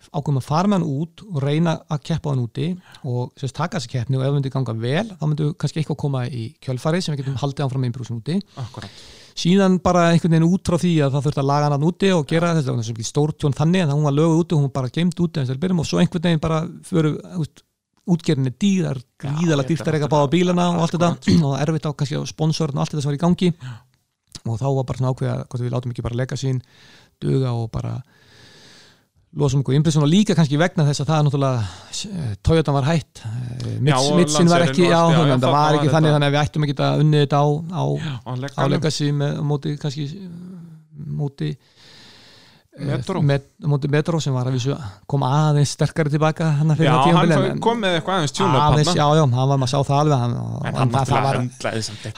ákveðum 0.06 0.38
að 0.38 0.46
fara 0.46 0.70
með 0.70 0.78
hann 0.78 1.02
út 1.02 1.22
og 1.26 1.38
reyna 1.42 1.72
að 1.92 2.02
keppa 2.08 2.32
hann 2.32 2.42
úti 2.44 2.68
og 3.04 3.32
sérst 3.40 3.56
taka 3.58 3.80
þessi 3.80 3.92
keppni 3.92 4.18
og 4.18 4.22
ef 4.22 4.28
það 4.30 4.36
myndi 4.38 4.52
ganga 4.54 4.74
vel 4.80 5.06
þá 5.10 5.24
myndi 5.26 5.48
kannski 5.58 5.82
eitthvað 5.82 6.00
koma 6.04 6.24
í 6.30 6.44
kjölfari 6.62 7.02
sem 7.02 7.14
við 7.14 7.24
getum 7.24 7.40
haldið 7.42 7.66
áfram 7.66 7.82
með 7.82 7.90
impressun 7.90 8.20
úti. 8.20 8.36
Akkurat. 8.62 9.00
Síðan 9.36 9.78
bara 9.84 10.08
einhvern 10.12 10.32
veginn 10.32 10.48
út 10.48 10.64
frá 10.66 10.78
því 10.80 10.94
að 11.04 11.16
það 11.16 11.26
þurfti 11.26 11.42
að 11.42 11.50
laga 11.50 11.70
hann 11.72 11.86
úti 11.86 12.10
og 12.16 12.26
gera 12.30 12.54
þetta, 12.56 12.72
það 12.72 12.98
var 12.98 13.08
stórtjón 13.10 13.56
þannig 13.56 13.84
en 13.84 13.92
hún 13.92 14.06
var 14.08 14.16
löguð 14.16 14.42
úti 14.42 14.56
og 14.56 14.60
hún 14.60 14.68
var 14.70 14.76
bara 14.80 14.92
geimt 14.94 15.20
úti 15.20 15.42
eins 15.42 15.52
og 15.52 15.60
byrjum 15.62 15.82
og 15.82 15.88
svo 15.88 16.00
einhvern 16.00 16.28
veginn 16.28 16.42
bara 16.42 16.62
fyrir 16.88 17.18
útgerðinni 18.06 18.52
dýrar, 18.54 19.00
gríðalega 19.18 19.72
dýrt 19.72 19.88
að 19.88 19.96
reyka 19.96 20.10
báða 20.10 20.30
bílana 20.30 20.68
og 20.76 20.84
allt 20.84 20.94
þetta. 20.94 21.10
og 21.46 21.56
er 21.58 21.72
erfitt 21.72 21.88
á 21.90 21.92
kannski 21.92 22.20
sponsorn 22.30 22.78
og 22.78 22.84
allt 22.84 22.94
þetta 22.94 23.02
sem 23.02 23.10
var 23.10 23.18
í 23.18 23.22
gangi. 23.22 23.48
Og 24.46 24.60
þá 24.60 24.66
var 24.68 24.86
bara 24.86 25.00
svona 25.00 25.12
ákveða 25.14 25.38
hvort 25.42 25.64
við 25.64 25.74
látum 25.74 25.94
ekki 25.94 26.04
bara 26.06 26.20
leika 26.20 26.38
sín 26.38 26.60
duga 27.22 27.54
og 27.56 27.70
bara 27.74 27.96
losum 29.36 29.60
okkur 29.60 29.76
impression 29.76 30.04
og 30.04 30.10
líka 30.10 30.34
kannski 30.36 30.58
vegna 30.60 30.86
þess 30.88 31.02
að 31.02 31.10
það 31.10 31.18
er 31.18 31.26
náttúrulega 31.26 31.60
eh, 32.08 32.34
Toyota 32.46 32.74
var 32.76 32.88
hætt 32.88 33.22
eh, 33.28 33.74
Mitsin 33.84 34.48
var 34.48 34.64
ekki, 34.64 34.86
já, 34.88 34.96
já, 35.12 35.20
já, 35.20 35.34
að 35.34 35.44
það 35.44 35.56
var 35.56 35.78
ekki 35.78 35.92
þannig 35.92 36.14
þannig 36.16 36.28
að 36.28 36.36
við 36.36 36.42
ættum 36.42 36.66
ekki 36.66 36.76
að 36.86 37.02
unnið 37.04 37.24
þetta 37.26 37.40
á, 37.42 37.46
á, 37.76 37.84
á 38.56 38.62
legacy. 38.72 39.10
Með 39.16 39.40
móti 39.50 39.74
kannski 39.82 40.06
móti 40.96 41.50
Metro. 42.76 43.22
met, 43.24 43.44
Metro 43.88 44.18
sem 44.20 44.34
var 44.36 44.48
að 44.50 44.56
vísu 44.58 44.74
kom 45.08 45.22
aðeins 45.24 45.70
sterkari 45.72 46.10
tilbaka 46.12 46.48
hann 46.58 46.74
Já, 46.76 46.92
hann 47.16 47.60
kom 47.64 47.78
með 47.80 47.96
eitthvað 47.98 48.18
aðeins 48.18 48.34
tjúna 48.36 48.64
aðeins, 48.66 48.90
já, 48.92 49.04
já, 49.16 49.22
hann 49.22 49.32
var 49.36 49.60
maður 49.62 49.64
að 49.64 49.72
sá 49.72 49.88
það 49.88 50.00
alveg 50.02 50.18
hann, 50.24 50.34
En 50.36 50.76
hann 50.80 50.92
það 50.92 51.12
var, 51.26 51.38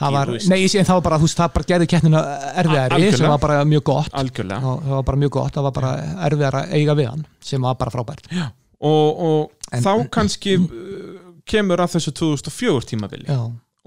það 0.01 0.17
var 0.17 0.33
nei, 0.49 0.59
en 0.65 0.89
það 0.89 0.93
var 0.97 1.05
bara, 1.07 1.19
þú 1.21 1.29
veist, 1.29 1.39
það 1.39 1.53
bara 1.55 1.69
gerði 1.71 1.89
keppnina 1.93 2.23
erfiðari 2.63 3.11
sem 3.15 3.31
var 3.31 3.41
bara 3.45 3.61
mjög 3.71 3.85
gott 3.91 4.19
Algjörlega. 4.23 4.73
það 4.83 4.93
var 4.97 5.07
bara 5.11 5.21
mjög 5.23 5.33
gott, 5.37 5.53
það 5.55 5.67
var 5.69 5.77
bara 5.79 5.93
erfiðar 6.27 6.59
að 6.59 6.75
eiga 6.79 6.97
við 6.99 7.09
hann 7.13 7.25
sem 7.51 7.69
var 7.69 7.79
bara 7.79 7.95
frábært 7.95 8.27
já. 8.33 8.45
og, 8.81 9.23
og 9.29 9.73
En- 9.75 9.85
þá 9.85 9.93
kannski 10.11 10.57
uh, 10.59 11.17
kemur 11.49 11.79
að 11.85 11.95
þessu 11.95 12.15
2004 12.19 12.91
tímabili 12.93 13.29
Já. 13.31 13.39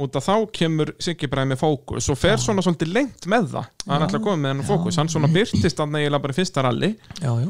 Út 0.07 0.17
að 0.19 0.25
þá 0.27 0.35
kemur 0.59 0.91
Siggi 1.03 1.29
Bræði 1.31 1.51
með 1.53 1.61
fókus 1.63 2.09
og 2.13 2.19
fer 2.21 2.41
svona 2.43 2.65
svolítið 2.65 2.93
lengt 2.97 3.27
með 3.31 3.47
það 3.53 3.59
að 3.63 3.93
hann 3.93 4.03
Já. 4.03 4.07
ætla 4.07 4.19
að 4.21 4.25
koma 4.27 4.41
með 4.43 4.53
hann 4.55 4.67
fókus 4.69 4.99
hann 5.01 5.11
svona 5.13 5.31
byrtist 5.33 5.83
hann 5.83 5.97
eiginlega 5.99 6.23
bara 6.27 6.35
í 6.35 6.39
fyrsta 6.39 6.65
ralli 6.67 6.91
já, 7.21 7.31
já. 7.43 7.49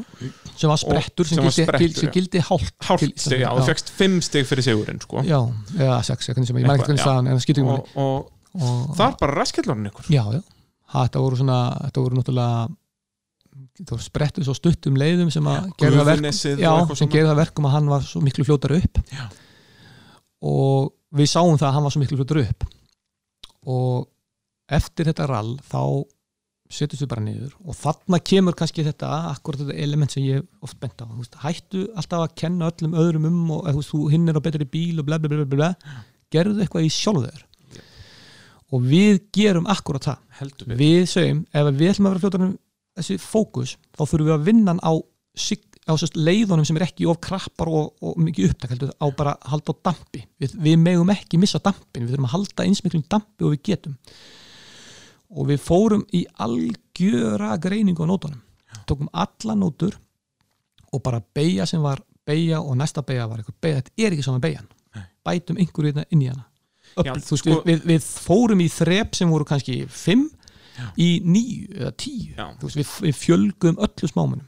sem 0.55 0.73
var 0.73 0.81
sprettur, 0.83 1.29
sem, 1.29 1.41
sem 1.57 1.67
var 1.69 1.79
gildi, 1.81 1.99
sem 2.03 2.09
já. 2.09 2.13
gildi 2.17 2.43
hálft 2.49 2.75
hálft 2.89 3.05
til- 3.07 3.13
stig, 3.25 3.43
já, 3.43 3.49
og 3.53 3.65
fegst 3.69 3.91
fimm 3.97 4.19
stig 4.25 4.47
fyrir 4.49 4.67
sigurinn 4.69 5.01
sko. 5.03 5.23
já, 5.27 5.39
eða 5.79 5.99
sex, 6.07 6.29
ég 6.29 6.39
man 6.53 6.77
ekki 6.77 6.87
hvernig 6.87 7.03
já. 7.03 7.17
en 7.19 7.33
það 7.33 7.43
skiptir 7.47 7.63
ekki 7.63 7.73
og, 7.73 7.83
máli. 7.83 7.97
og, 8.05 8.31
Og- 8.53 8.95
það 8.97 9.07
er 9.07 9.19
bara 9.19 9.37
raskellurinn 9.41 9.89
ykkur 9.89 10.09
já, 10.13 10.23
já, 10.37 10.41
þetta 10.93 11.23
voru 11.25 11.41
svona 11.41 11.59
þetta 11.87 12.03
voru 12.05 12.19
náttúrulega 12.21 12.71
það 13.83 13.93
voru 13.95 14.05
sprettur 14.05 14.45
svo 14.47 14.53
stuttum 14.57 14.97
leiðum 14.99 15.31
sem 15.33 15.47
að 15.49 15.69
gera 15.81 16.03
það 16.03 16.09
verkum, 16.11 16.59
já, 16.61 16.71
og 16.73 16.93
það 16.97 17.65
að 17.65 17.73
hann 17.73 17.89
var 17.89 18.05
svo 18.05 18.21
miklu 18.21 18.45
fljótar 18.47 18.75
upp 18.77 18.99
Já. 19.13 19.25
og 20.43 20.91
við 21.13 21.29
sáum 21.29 21.57
það 21.59 21.67
að 21.69 21.75
hann 21.77 21.85
var 21.87 21.93
svo 21.95 22.01
miklu 22.03 22.19
fljótar 22.19 22.41
upp. 22.43 22.67
Og 23.69 24.09
eftir 24.73 25.09
þetta 25.11 25.27
rall 25.29 25.55
þá 25.69 25.81
setjumst 26.73 27.03
við 27.03 27.09
bara 27.11 27.21
niður 27.21 27.51
og 27.69 27.75
þarna 27.77 28.17
kemur 28.25 28.55
kannski 28.57 28.81
þetta 28.87 29.09
akkurat 29.29 29.61
þetta 29.61 29.75
element 29.83 30.13
sem 30.15 30.23
ég 30.25 30.45
oft 30.65 30.79
bent 30.81 31.03
á. 31.03 31.05
Veist, 31.19 31.35
hættu 31.43 31.83
alltaf 31.93 32.23
að 32.25 32.35
kenna 32.41 32.71
öllum 32.71 32.95
öðrum 32.97 33.27
um 33.29 33.51
og 33.59 33.67
veist, 33.67 33.91
þú 33.93 34.07
hinn 34.09 34.31
er 34.31 34.39
á 34.39 34.45
betri 34.45 34.65
bíl 34.65 35.03
og 35.03 35.05
bla 35.05 35.19
bla 35.21 35.29
bla, 35.29 35.43
bla, 35.45 35.59
bla. 35.59 35.99
gerðu 36.33 36.63
eitthvað 36.63 36.87
í 36.87 36.93
sjálfur 36.95 37.43
og 38.73 38.87
við 38.89 39.19
gerum 39.37 39.67
akkurat 39.69 40.07
það. 40.07 40.21
Við 40.79 41.03
segjum, 41.11 41.43
ef 41.53 41.67
við 41.77 41.91
ætlum 41.91 42.07
að 42.09 42.15
vera 42.15 42.23
fljótar 42.23 42.45
um 42.47 42.53
þessi 42.97 43.17
fókus, 43.21 43.75
þá 43.93 44.01
þurfum 44.09 44.29
við 44.31 44.33
að 44.33 44.47
vinna 44.47 44.73
á, 44.81 44.93
sig- 45.37 45.72
á 45.83 45.93
sérst, 45.99 46.15
leiðunum 46.15 46.65
sem 46.67 46.77
er 46.79 46.85
ekki 46.87 47.07
of 47.11 47.19
krappar 47.23 47.71
og, 47.71 47.89
og 48.03 48.19
mikið 48.23 48.51
upptak 48.51 48.73
heldur, 48.73 48.93
á 48.95 49.07
bara 49.17 49.33
að 49.35 49.49
halda 49.53 49.75
á 49.75 49.81
dampi. 49.89 50.23
Við, 50.39 50.55
við 50.67 50.77
megum 50.79 51.11
ekki 51.13 51.39
missa 51.41 51.59
dampin 51.63 52.05
við 52.05 52.13
þurfum 52.13 52.29
að 52.29 52.35
halda 52.37 52.67
eins 52.67 52.83
miklum 52.85 53.03
dampi 53.11 53.47
og 53.47 53.55
við 53.55 53.63
getum. 53.71 53.97
Og 55.33 55.49
við 55.49 55.63
fórum 55.65 56.05
í 56.13 56.23
algjöra 56.45 57.55
greiningu 57.61 58.05
á 58.05 58.07
nótunum. 58.07 58.39
Tókum 58.87 59.09
alla 59.11 59.57
nótur 59.57 59.97
og 60.93 61.01
bara 61.03 61.21
beigja 61.35 61.65
sem 61.69 61.81
var 61.83 62.03
beigja 62.27 62.61
og 62.61 62.77
næsta 62.79 63.03
beigja 63.03 63.27
var 63.27 63.41
eitthvað 63.41 63.59
beigja, 63.63 63.81
þetta 63.81 64.05
er 64.05 64.15
ekki 64.15 64.25
saman 64.25 64.43
beigjan 64.43 64.69
bætum 65.23 65.59
einhverju 65.59 65.91
hérna 65.91 66.05
inn 66.11 66.23
í 66.23 66.29
hana. 66.29 66.45
Já, 66.93 67.13
Öfl, 67.13 67.21
þú 67.25 67.33
veist, 67.33 67.43
sko- 67.43 67.59
við, 67.65 67.67
við, 67.69 67.83
við 67.89 68.07
fórum 68.27 68.61
í 68.61 68.69
þrep 68.69 69.15
sem 69.17 69.31
voru 69.33 69.47
kannski 69.49 69.77
fimm 69.89 70.25
í 70.99 71.07
níu 71.25 71.69
eða 71.79 71.93
tíu. 71.97 72.33
Já. 72.35 72.49
Þú 72.59 72.67
veist, 72.69 72.79
við, 72.79 72.91
við 73.07 73.15
fjölgum 73.21 73.79
öllu 73.87 74.09
smámunum 74.11 74.47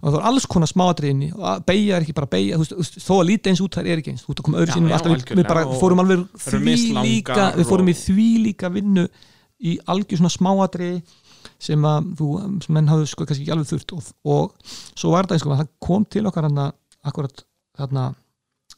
og 0.00 0.06
það 0.08 0.16
var 0.18 0.26
alls 0.30 0.46
konar 0.50 0.70
smáatriðinni 0.70 1.30
og 1.36 1.62
beigja 1.68 1.96
er 1.98 2.06
ekki 2.06 2.16
bara 2.16 2.30
beigja 2.32 2.58
þó 2.60 3.14
að 3.20 3.28
líti 3.30 3.52
eins 3.52 3.62
út 3.64 3.78
þær 3.78 3.90
er 3.92 4.02
ekki 4.02 4.12
eins 4.14 4.24
þú 4.24 4.32
veist 4.32 4.42
að 4.42 4.48
koma 4.48 4.62
öðru 4.62 4.80
alltaf, 4.96 5.14
við, 5.14 5.36
við 5.40 5.48
bara 5.48 5.64
fórum 5.80 6.02
alveg 6.04 6.26
því 6.46 6.76
líka 7.00 7.48
við 7.56 7.70
fórum 7.70 7.92
í 7.92 7.96
því 8.00 8.28
líka 8.48 8.72
vinnu 8.74 9.06
í 9.56 9.78
algjör 9.88 10.20
svona 10.20 10.34
smáatriði 10.34 11.00
sem 11.62 11.88
að 11.88 12.12
þú, 12.18 12.28
sem 12.66 12.76
menn 12.76 12.90
hafðu 12.90 13.08
sko 13.08 13.24
kannski 13.24 13.46
ekki 13.46 13.54
alveg 13.54 13.70
þurft 13.70 13.96
og, 13.96 14.12
og 14.28 14.72
svo 14.98 15.14
var 15.14 15.28
það 15.28 15.38
eins 15.38 15.46
og 15.46 15.56
það 15.56 15.72
kom 15.86 16.04
til 16.12 16.26
okkar 16.28 16.48
hann 16.50 16.62
akkurat 17.06 17.44
þarna 17.78 18.08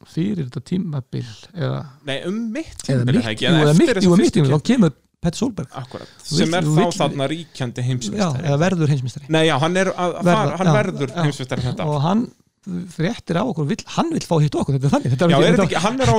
fyrir 0.07 0.47
þetta 0.47 0.63
tímabil 0.69 1.25
eða 1.57 1.79
Nei, 2.07 2.19
um 2.29 2.37
mitt 2.55 2.85
eða 2.87 3.03
tímabil, 3.03 3.17
mitt, 3.19 3.19
er 3.19 3.25
það 3.25 3.33
ekki? 3.33 3.47
jú, 3.49 3.55
Eða 3.59 3.75
mitt, 3.79 3.91
þessa 3.91 4.05
jú, 4.05 4.11
mitt 4.13 4.21
fyrstu 4.23 4.37
tímabil, 4.39 4.53
keppni? 4.53 4.61
þá 4.61 4.69
kemur 4.71 4.93
Petter 5.21 5.39
Solberg. 5.43 5.69
Akkurat, 5.75 6.07
Vill- 6.31 6.39
sem 6.45 6.55
er 6.55 6.63
þú 6.63 6.75
þá 6.77 6.83
vill- 6.85 6.99
þarna 7.01 7.27
ríkjandi 7.33 7.83
já, 7.83 7.87
heimsmeistari 7.89 8.45
eða 8.49 8.59
verður 8.63 8.93
heimsmyndstari 8.95 9.27
Nei, 9.35 9.47
já, 9.49 9.57
hann 9.59 9.77
er 9.77 9.87
að, 9.95 10.13
að 10.21 10.29
fara, 10.33 10.59
hann 10.61 10.75
verður 10.79 11.17
heimsmeistari 11.25 11.63
þetta 11.69 11.83
ár. 11.83 11.89
og 11.97 12.03
hann 12.07 12.29
fréttir 12.69 13.39
af 13.41 13.49
okkur, 13.49 13.65
vill, 13.71 13.81
hann 13.95 14.11
vill 14.13 14.25
fá 14.29 14.35
hitt 14.43 14.53
okkur 14.61 14.75
þetta 14.77 14.89
er 14.89 14.93
þannig 14.93 15.13
þetta 15.15 15.27
Já, 15.31 15.37
er 15.39 15.43
þetta- 15.43 15.55
þetta 15.57 15.67
ekki, 15.69 15.81
hann 15.81 16.01
er 16.05 16.09
á 16.09 16.17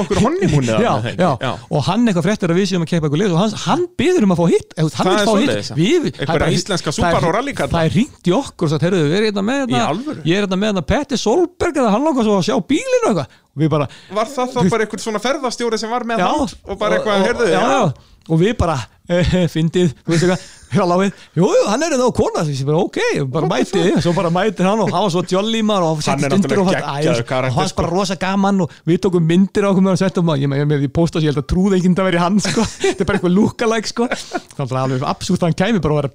já, 0.81 0.93
já, 1.19 1.38
já. 1.45 1.51
og 1.69 1.84
hann 1.85 2.07
eitthvað 2.09 2.26
fréttir 2.26 2.49
að 2.49 2.57
við 2.57 2.65
séum 2.71 2.81
að 2.85 2.89
keipa 2.89 3.05
eitthvað 3.05 3.21
lið 3.21 3.34
og 3.35 3.39
hann, 3.43 3.53
hann 3.65 3.84
byður 4.01 4.23
um 4.26 4.34
að 4.34 4.39
fá 4.39 4.45
hitt 4.49 4.73
Það 4.80 5.05
vill 5.38 5.49
er 5.49 5.61
já. 5.61 6.21
Er 6.23 6.26
bara- 6.26 6.49
íslenska 6.49 6.89
er- 6.89 6.97
Subaru 6.97 7.31
rallykalla. 7.38 7.69
það 7.76 7.85
er 7.85 7.93
ringt 7.99 8.23
í 8.26 8.34
okkur 8.34 8.65
og 8.65 8.69
sagt, 8.73 8.81
heyrðu, 8.88 9.03
við 9.05 9.17
erum 9.19 9.30
hérna 9.30 9.43
með 9.45 9.59
hérna, 9.59 9.77
er 10.26 10.47
hérna 10.47 10.57
hérna 10.73 10.85
Petter 10.88 11.17
Solberg 11.17 11.76
eða 11.77 11.91
hann 11.93 12.03
langar 12.03 12.23
svo 12.26 12.39
að 12.39 12.47
sjá 12.49 12.55
bílinu 12.65 13.05
og 13.05 13.09
eitthvað. 13.13 13.27
Og 13.59 13.69
bara, 13.69 13.88
Var 14.13 14.26
það 14.26 14.53
þá 14.53 14.69
bara 14.69 14.85
einhver 14.85 14.99
svona 15.03 15.19
ferðastjóri 15.21 15.77
sem 15.77 15.89
var 15.89 16.03
með 16.07 16.17
Já, 16.17 16.27
hann 16.34 16.49
og 16.65 16.80
bara 16.80 16.97
eitthvað, 16.97 17.26
heyrðu, 17.27 17.45
já, 17.51 17.61
já, 17.61 17.93
og 18.30 18.39
við 18.41 18.56
bara 18.60 18.76
eh, 19.10 19.34
fyndið, 19.49 19.91
þú 20.06 20.14
veist 20.14 20.26
eitthvað 20.26 20.47
hjá 20.69 20.84
láfið, 20.85 21.22
jú, 21.39 21.47
jú, 21.49 21.61
hann 21.65 21.84
er 21.88 21.95
þá 21.97 22.03
kona 22.14 22.43
þessi 22.45 22.65
bara 22.68 22.81
ok, 22.85 22.99
bara 23.34 23.47
mætið, 23.49 23.88
svo 24.06 24.14
bara 24.14 24.30
mætið 24.34 24.68
hann 24.69 24.84
og 24.84 24.91
hann 24.93 25.06
var 25.07 25.14
svo 25.15 25.23
jolly 25.31 25.64
maður 25.65 25.88
og 25.88 26.03
Hann 26.06 26.23
er 26.27 26.35
og 26.35 26.43
náttúrulega 26.43 26.84
hann- 26.85 26.99
geggjaður 27.01 27.26
karakter, 27.31 27.49
og 27.49 27.57
hann 27.57 27.69
var 27.69 27.76
bara 27.80 27.89
sko. 27.89 27.95
rosa 27.95 28.18
gaman 28.22 28.61
og 28.65 28.76
við 28.85 28.99
tókum 29.06 29.26
myndir 29.31 29.65
á 29.65 29.69
okkur 29.72 29.85
með 29.88 29.95
að 29.95 30.01
setja 30.03 30.22
um 30.23 30.30
að 30.35 30.43
ég 30.45 30.53
með 30.53 30.84
því 30.85 30.91
posta 30.99 31.23
ég 31.23 31.31
held 31.34 31.41
að 31.41 31.47
trúða 31.49 31.80
ekki 31.80 31.93
að 31.95 32.10
vera 32.11 32.23
hann 32.27 32.39
sko, 32.45 32.68
þetta 32.85 33.01
er 33.01 33.10
bara 33.10 33.18
eitthvað 33.19 33.35
lookalike 33.39 33.89
sko. 33.89 34.10
Þannig 34.14 34.76
að 34.77 34.81
alveg 34.84 35.07
absúrt 35.10 35.41
að 35.41 35.47
hann 35.49 35.60
kæmi 35.64 35.81
bara 35.81 35.97
að 35.97 35.99
vera 35.99 36.14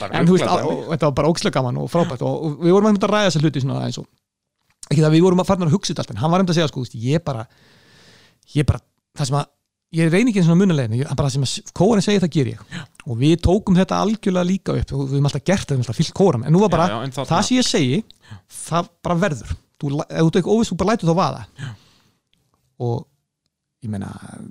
bara 0.00 0.20
en 0.20 0.28
þú 0.28 0.36
veist, 0.36 0.44
á- 0.44 0.60
og 0.60 0.90
þetta 0.92 1.08
var 1.08 1.16
bara 1.22 1.32
ókslega 1.32 1.56
gaman 1.56 1.80
og 1.80 1.88
frábært. 1.92 2.20
Og, 2.20 2.44
og 2.50 2.64
við 2.68 2.76
vorum 2.76 2.92
að 3.00 3.08
ræða 3.14 3.30
þessa 3.30 3.40
hluti 3.40 3.64
og 3.70 4.06
ekki 4.90 5.04
það 5.04 5.14
við 5.14 5.24
vorum 5.24 5.40
að 5.42 5.46
fara 5.50 5.66
að 5.66 5.74
hugsa 5.74 5.92
þetta 5.94 6.02
allt 6.04 6.12
en 6.14 6.20
hann 6.20 6.32
var 6.32 6.42
einmitt 6.42 6.52
að 6.52 6.58
segja 6.58 6.70
sko, 6.72 6.84
ég 6.98 7.22
bara 7.24 7.44
ég 8.56 8.66
bara, 8.66 8.80
það 9.16 9.28
sem 9.30 9.36
að 9.38 9.48
ég 9.96 10.10
reyni 10.12 10.30
ekki 10.32 10.44
svona 10.46 10.60
munulegin, 10.60 11.02
bara 11.16 11.28
það 11.28 11.34
sem 11.34 11.46
að 11.46 11.72
kóran 11.80 12.04
segir 12.04 12.22
það 12.22 12.32
ger 12.36 12.50
ég. 12.52 12.60
Og 13.06 13.18
við 13.18 13.36
tókum 13.46 13.78
þetta 13.78 13.98
algjörlega 14.04 14.46
líka 14.46 14.76
upp 14.78 14.92
og 14.94 15.04
við 15.06 15.16
höfum 15.16 15.28
alltaf 15.30 15.44
gert 15.50 15.66
það, 15.66 15.74
við 15.74 15.80
höfum 15.80 15.86
alltaf 15.88 16.00
fyllt 16.00 16.16
kóran 16.20 16.44
en 16.46 16.54
nú 16.54 16.62
var 16.62 16.72
bara, 16.74 16.86
Já, 16.92 16.98
já, 17.08 17.24
það 17.32 17.46
sem 17.48 17.56
ég 17.58 17.68
segi 17.68 18.00
það 18.60 18.90
bara 19.06 19.18
verður. 19.24 19.54
Þú, 19.80 19.92
ef 20.04 20.28
þú 20.28 20.40
ekki 20.42 20.54
óvist, 20.54 20.70
þú 20.72 20.78
bara 20.82 20.92
lætur 20.94 21.10
þá 21.10 21.16
vaða. 21.20 21.44
Já. 21.60 21.70
og 22.80 23.06
ég 23.84 23.90
meina 23.92 24.10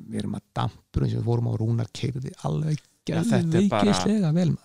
við 0.10 0.20
erum 0.24 0.36
að 0.40 0.46
dampur 0.58 1.06
eins 1.06 1.14
og 1.16 1.22
við 1.22 1.28
vorum 1.30 1.50
á 1.50 1.54
rúnar 1.62 1.90
keirði 1.94 2.32
alveg 2.50 2.82
Já, 3.10 3.24
þetta 3.30 3.58
er 3.60 3.68
bara- 3.70 3.94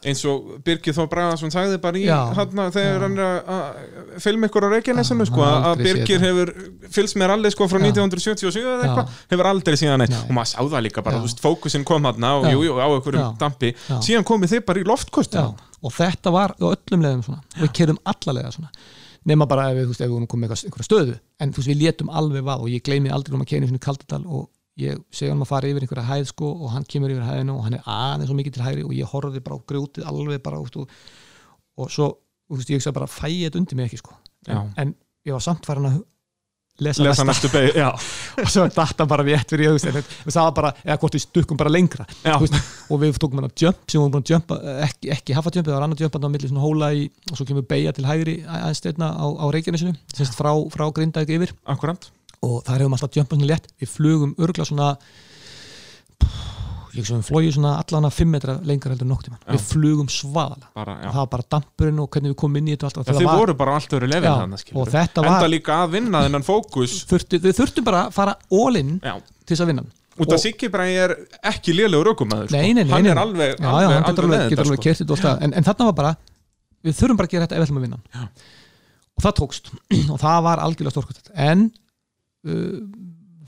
eins 0.04 0.24
og 0.30 0.50
Birgir 0.64 0.94
Þó 0.94 1.02
Bragaðsson 1.12 1.50
sagði 1.54 1.78
bara 1.80 1.96
í 1.98 2.04
hann 2.08 2.70
þegar 2.74 3.00
hann 3.06 3.18
er 3.18 3.24
að- 3.24 3.44
að 3.54 4.20
film 4.24 4.44
ykkur 4.48 4.66
á 4.66 4.68
Reykjanesinu 4.74 5.26
sko, 5.26 5.42
að 5.44 5.82
Birgir 5.84 6.20
hefur 6.20 6.52
fylgst 6.90 7.16
með 7.20 7.30
ralli 7.32 7.50
sko 7.54 7.68
frá 7.68 7.78
Já. 7.80 7.86
1977 7.92 8.64
eða 8.64 8.84
eitthvað, 8.88 9.08
hefur 9.30 9.50
aldrei 9.52 9.76
síðan 9.80 9.98
neitt. 10.04 10.10
Nei. 10.10 10.22
og 10.28 10.34
maður 10.38 10.50
sá 10.54 10.58
það 10.74 10.82
líka 10.88 11.02
bara, 11.04 11.20
fókusin 11.44 11.84
kom 11.84 12.04
hann 12.04 12.20
á, 12.24 12.32
Já. 12.44 12.52
jú, 12.54 12.64
jú, 12.68 12.74
á 12.80 12.86
einhverjum 12.88 13.24
Já. 13.24 13.38
dampi. 13.38 13.74
Já. 13.88 13.98
síðan 14.00 14.24
komið 14.24 14.52
þið 14.54 14.64
bara 14.66 14.80
í 14.80 14.84
loftkostu 14.84 15.38
og 15.84 15.92
þetta 15.92 16.32
var 16.32 16.54
á 16.60 16.64
öllum 16.72 17.02
leiðum 17.02 17.24
svona. 17.24 17.42
Við 17.60 17.72
kerðum 17.72 17.98
allalega 18.04 18.52
svona. 18.52 18.70
Nema 19.26 19.46
bara 19.48 19.70
ef 19.72 19.76
við, 19.78 19.84
þú 19.86 19.92
veist, 19.94 20.00
ef 20.04 20.10
við 20.10 20.26
komið 20.28 20.48
með 20.48 20.64
einhverja 20.68 20.84
stöðu. 20.88 21.14
En 21.40 21.52
þú 21.52 21.56
veist, 21.56 21.68
við 21.72 21.78
létum 21.80 22.08
alveg 22.12 22.42
vað 22.44 22.60
og 22.60 22.68
ég 22.68 22.82
gleymi 22.84 23.10
aldrei 23.10 23.32
um 23.34 23.40
að 23.40 23.46
kera 23.48 23.64
í 23.64 23.68
svona 23.70 23.80
kaldadal 23.80 24.24
og 24.28 24.48
ég 24.80 25.02
segja 25.14 25.34
hann 25.34 25.44
að 25.44 25.50
fara 25.52 25.70
yfir 25.70 25.84
einhverja 25.86 26.06
hæð 26.08 26.30
sko 26.32 26.48
og 26.54 26.72
hann 26.74 26.86
kemur 26.90 27.12
yfir 27.14 27.26
hæðinu 27.28 27.58
og 27.58 27.66
hann 27.66 27.76
er 27.78 27.90
aðeins 27.90 28.30
svo 28.30 28.38
mikið 28.38 28.56
til 28.56 28.64
hægri 28.64 28.86
og 28.86 28.96
ég 28.96 29.12
horfði 29.12 29.42
bara 29.44 29.58
á 29.58 29.66
grjótið 29.70 30.08
alveg 30.10 30.42
bara 30.42 30.62
út 30.62 30.80
og, 30.80 30.96
og 31.78 31.92
svo, 31.94 32.08
þú 32.48 32.58
veist, 32.58 32.72
ég 32.74 32.82
sagði 32.82 32.98
bara 32.98 33.10
fæ 33.10 33.28
ég 33.30 33.46
þetta 33.46 33.60
undir 33.62 33.78
mig 33.78 33.86
ekki 33.90 34.02
sko? 34.02 34.16
En, 34.50 34.72
en 34.80 34.96
ég 35.24 35.36
var 35.36 35.44
samt 35.44 35.68
farin 35.68 35.86
að 35.92 36.00
lesa, 36.82 37.04
lesa 37.06 37.26
næstu 37.28 37.52
beig, 37.52 37.78
og 38.42 38.50
svo 38.50 38.64
datta 38.74 39.06
bara 39.06 39.26
við 39.26 39.36
ég, 39.36 39.46
þú 39.46 39.76
veist, 39.76 39.86
en 39.86 40.34
það 40.34 40.40
var 40.40 40.56
bara, 40.58 40.72
eða 40.82 40.98
hvort 41.04 41.18
við 41.18 41.24
stukkum 41.28 41.60
bara 41.60 41.70
lengra. 41.70 42.08
Veist, 42.24 42.58
og 42.90 43.02
við 43.04 43.22
tókum 43.22 43.38
hann 43.38 43.48
að 43.52 43.64
jump 43.66 43.86
sem 43.86 43.94
við 43.94 44.02
vorum 44.02 44.16
búin 44.16 44.26
að 44.26 44.34
jumpa, 44.34 44.58
ekki, 44.88 45.12
ekki 45.14 45.38
hafa 45.38 45.54
jump 45.54 45.70
það 45.70 45.78
var 45.78 45.86
annar 45.86 46.02
jump 46.02 46.18
þarna 46.18 46.32
á 46.32 46.34
milli 46.34 46.50
svona 46.50 46.66
hóla 46.66 46.90
í 46.98 47.06
og 47.30 47.38
svo 47.38 47.46
kemur 47.46 47.68
beigja 47.70 47.94
til 47.94 48.08
hægri 48.10 48.36
aðeins 48.42 48.82
steina 48.82 49.14
á, 49.14 49.26
á 49.38 49.46
Reykjanesinu 49.54 49.94
semst 50.10 50.34
frá, 50.34 50.50
frá 50.74 50.88
Grindavík 50.90 51.36
yfir. 51.38 51.54
Akkurant 51.70 52.10
og 52.44 52.64
þar 52.66 52.84
hefum 52.84 52.96
alltaf 52.98 53.16
jumpað 53.18 53.38
svona 53.40 53.50
létt. 53.52 53.70
Við 53.80 53.92
flugum 53.96 54.34
örgla 54.44 54.66
svona 54.68 54.90
ég 56.94 57.02
sem 57.08 57.18
við 57.18 57.26
flóið 57.26 57.48
svona 57.56 57.70
allan 57.82 58.04
að 58.06 58.12
5 58.20 58.28
metra 58.30 58.52
lengra 58.62 58.92
heldur 58.94 59.08
nokk 59.10 59.24
tíma 59.26 59.38
Já. 59.40 59.48
við 59.56 59.62
flugum 59.66 60.10
svaðalega. 60.14 60.68
Bara, 60.78 60.92
og 61.00 61.08
það 61.08 61.18
var 61.18 61.30
bara 61.32 61.46
dampurinn 61.56 61.98
og 62.04 62.06
hvernig 62.14 62.30
við 62.30 62.36
komum 62.44 62.58
inn 62.60 62.68
í 62.70 62.74
þetta 62.76 62.86
og 62.86 62.90
allt 62.92 63.00
og 63.00 63.04
Já, 63.04 63.08
það 63.10 63.18
þið 63.18 63.26
var- 63.30 63.40
voru 63.42 63.56
bara 63.58 63.70
á 63.70 63.76
allt 63.80 63.96
öðru 63.98 64.10
lefið 64.12 64.28
Já, 64.28 64.34
þannig 64.44 64.62
skilur 64.62 64.78
og 64.84 64.92
þetta 64.94 65.24
enda 65.24 65.32
var- 65.40 65.50
líka 65.50 65.78
að 65.80 65.90
vinna 65.96 66.20
þennan 66.28 66.46
fókus. 66.46 66.94
Þurfti, 67.10 67.40
við 67.42 67.58
þurftum 67.58 67.84
bara 67.88 68.02
að 68.06 68.12
fara 68.14 68.36
all 68.52 68.76
in 68.78 68.92
já, 69.02 69.14
til 69.44 69.56
þess 69.56 69.64
að 69.64 69.70
vinna 69.72 69.82
hann. 69.82 69.92
út 70.14 70.28
Og- 70.28 70.34
af 70.34 70.40
Siggi 70.40 70.68
bara 70.70 70.86
er 70.86 71.16
ekki 71.42 71.74
lélegur 71.74 72.14
ökumæður 72.14 72.46
sko. 72.48 72.56
hann 72.62 73.06
er 73.06 73.18
alveg, 73.18 73.58
hann 73.58 74.04
sko. 74.54 75.10
alltaf 75.10 75.42
en, 75.42 75.52
en 75.52 75.64
þarna 75.64 75.84
var 75.90 75.92
bara, 75.92 76.16
við 76.84 76.94
þurfum 76.94 77.16
bara 77.16 77.26
að 77.26 77.30
gera 77.34 77.46
þetta 77.48 77.56
ef 77.56 77.58
við 77.58 77.66
ætlum 77.66 77.78
að 77.78 77.86
vinna 77.88 77.98
hann. 78.14 78.28
og 79.18 79.22
það 79.24 79.34
tókst. 79.40 79.70
Og 80.14 80.18
það 80.20 80.42
var 80.42 80.58
algjörlega 80.62 80.94
stórkvæmt 80.94 81.30
en 81.34 81.72
uh, 82.48 82.78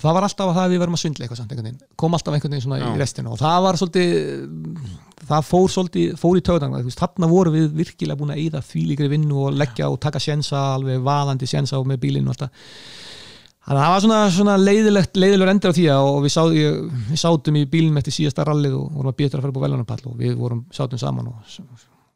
það 0.00 0.16
var 0.18 0.26
alltaf 0.26 0.50
að 0.50 0.56
það 0.58 0.64
að 0.64 0.74
við 0.74 0.82
verðum 0.82 0.98
að 0.98 1.02
svindla 1.02 1.26
eitthvað 1.26 1.40
samt 1.40 1.84
kom 1.96 2.16
alltaf 2.16 2.36
einhvern 2.36 2.56
veginn 2.56 2.66
svona 2.66 2.80
Já. 2.82 2.88
í 2.88 3.00
restinu 3.00 3.32
og 3.32 3.40
það 3.40 3.58
var 3.66 3.80
svolítið 3.80 4.10
það 5.26 5.48
fór 5.48 5.72
svolítið, 5.72 6.12
fór 6.20 6.38
í 6.38 6.44
töðan 6.44 6.76
þarna 6.92 7.30
voru 7.30 7.54
við 7.54 7.72
virkilega 7.80 8.20
búin 8.20 8.34
að 8.34 8.42
eyða 8.44 8.62
þvílíkri 8.68 9.10
vinnu 9.14 9.40
og 9.46 9.56
leggja 9.56 9.88
og 9.90 9.98
taka 10.02 10.20
sjensa 10.22 10.60
alveg 10.76 11.00
vaðandi 11.06 11.48
sjensa 11.48 11.80
og 11.80 11.88
með 11.88 12.02
bílinn 12.04 12.28
og 12.28 12.36
alltaf 12.36 12.70
Þannig 13.66 13.80
að 13.80 13.86
það 13.86 13.92
var 13.92 14.02
svona, 14.04 14.18
svona 14.30 14.52
leiðilegt, 14.62 15.16
leiðilegur 15.18 15.50
endur 15.50 15.72
á 15.74 15.76
því 15.76 15.86
og 15.98 16.16
við, 16.22 16.32
sá, 16.36 16.42
við 16.54 17.18
sátum 17.18 17.56
í 17.58 17.64
bílnum 17.66 17.96
eftir 17.98 18.14
síðasta 18.14 18.44
rallið 18.46 18.76
og 18.78 18.92
vorum 18.94 19.10
að 19.10 19.16
býta 19.18 19.34
að 19.34 19.42
fara 19.42 19.50
upp 19.50 19.58
á 19.58 19.64
velunarpall 19.64 20.04
og 20.06 20.20
við 20.20 20.36
vorum, 20.38 20.60
sátum 20.76 21.00
saman 21.02 21.32
og, 21.32 21.56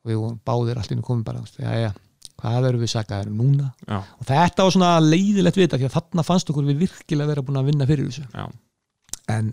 við 0.07 0.21
vorum 0.21 0.37
báðir 0.47 0.79
og 0.79 1.03
komum 1.09 1.25
bara, 1.27 1.43
já, 1.59 1.73
já, 1.75 1.91
hvað 2.43 2.67
verðum 2.67 2.85
við 2.85 2.93
sakaðir 2.95 3.33
núna? 3.35 3.71
Já. 3.87 3.99
Og 4.01 4.29
þetta 4.29 4.67
var 4.67 4.77
svona 4.77 4.91
leiðilegt 5.05 5.59
við 5.59 5.67
þetta, 5.67 5.81
því 5.81 5.89
að 5.89 5.97
þarna 5.97 6.27
fannst 6.27 6.53
okkur 6.53 6.69
við 6.69 6.85
virkilega 6.87 7.33
vera 7.33 7.47
búin 7.47 7.61
að 7.61 7.71
vinna 7.71 7.89
fyrir 7.89 8.11
þessu. 8.11 8.27
Já. 8.35 8.47
En, 9.31 9.53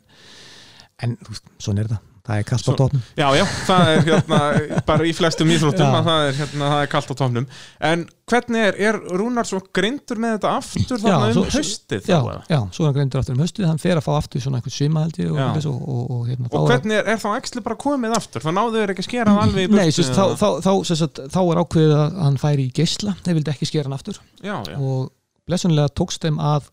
en, 1.04 1.18
þú 1.22 1.36
veist, 1.36 1.52
svona 1.64 1.84
er 1.84 1.92
þetta. 1.92 2.17
Það 2.28 2.40
er 2.42 2.46
kast 2.50 2.68
á 2.68 2.72
tóknum. 2.76 3.02
Já, 3.16 3.28
já, 3.40 3.44
það 3.68 3.90
er 3.94 4.02
hérna 4.10 4.38
bara 4.90 5.06
í 5.08 5.14
flestum 5.16 5.52
íþróttum 5.56 5.86
Já. 5.88 5.96
að 6.02 6.08
það 6.10 6.24
er, 6.28 6.34
hérna, 6.42 6.70
það 6.74 6.82
er 6.84 6.90
kalt 6.92 7.12
á 7.12 7.16
tómnum 7.22 7.46
en 7.88 8.02
hvernig 8.28 8.66
er, 8.68 8.78
er 8.90 8.98
Rúnar 9.22 9.48
svo 9.48 9.62
greindur 9.78 10.20
með 10.20 10.34
þetta 10.36 10.52
aftur 10.60 11.00
þarna 11.00 11.30
um 11.30 11.38
svo- 11.38 11.46
haustið 11.56 12.02
þá 12.04 12.12
já, 12.12 12.20
já, 12.52 12.58
svo 12.76 12.84
er 12.84 12.90
hann 12.90 12.98
greindur 12.98 13.22
aftur 13.24 13.38
um 13.38 13.44
haustið, 13.46 13.68
hann 13.72 13.80
fer 13.80 13.96
að 14.02 14.04
fá 14.10 14.12
aftur 14.18 14.44
svona 14.44 14.60
einhvern 14.60 14.76
svima 14.76 15.06
held 15.06 15.22
ég 15.24 15.32
og, 15.32 15.40
Já. 15.40 15.48
og, 15.72 15.80
og, 15.88 16.04
og, 16.18 16.26
hérna, 16.28 16.52
Og 16.52 16.58
er- 16.60 16.74
hvernig 16.74 17.00
er, 17.00 17.08
er 17.16 17.22
þá 17.24 17.30
ekki 17.40 17.64
bara 17.70 17.80
komið 17.88 18.18
aftur? 18.20 18.44
Það 18.44 18.58
náðu 18.60 18.76
þeir 18.82 18.94
ekki 18.98 19.06
að 19.06 19.10
skera 19.10 19.32
hann 19.38 19.44
alveg 19.48 19.64
í 19.64 19.72
burtu? 19.72 19.80
Nei, 19.80 19.96
sérst, 19.96 20.20
þá, 20.20 20.26
þá, 20.44 20.48
þá, 20.68 20.72
sérst, 20.92 21.24
þá 21.32 21.40
er 21.48 21.62
ákveðið 21.64 21.96
að 22.02 22.20
hann 22.28 22.42
færi 22.44 22.68
í 22.68 22.74
geisla 22.82 23.16
þeir 23.24 23.40
vildi 23.40 23.54
ekki 23.56 23.70
skera 23.72 23.88
hann 23.88 23.96
aftur 24.02 24.20
Já, 24.44 24.58
já, 24.68 24.76
og 24.76 25.08
blessunlega 25.48 25.96
tókst 25.96 26.28
þeim 26.28 26.44
að 26.44 26.68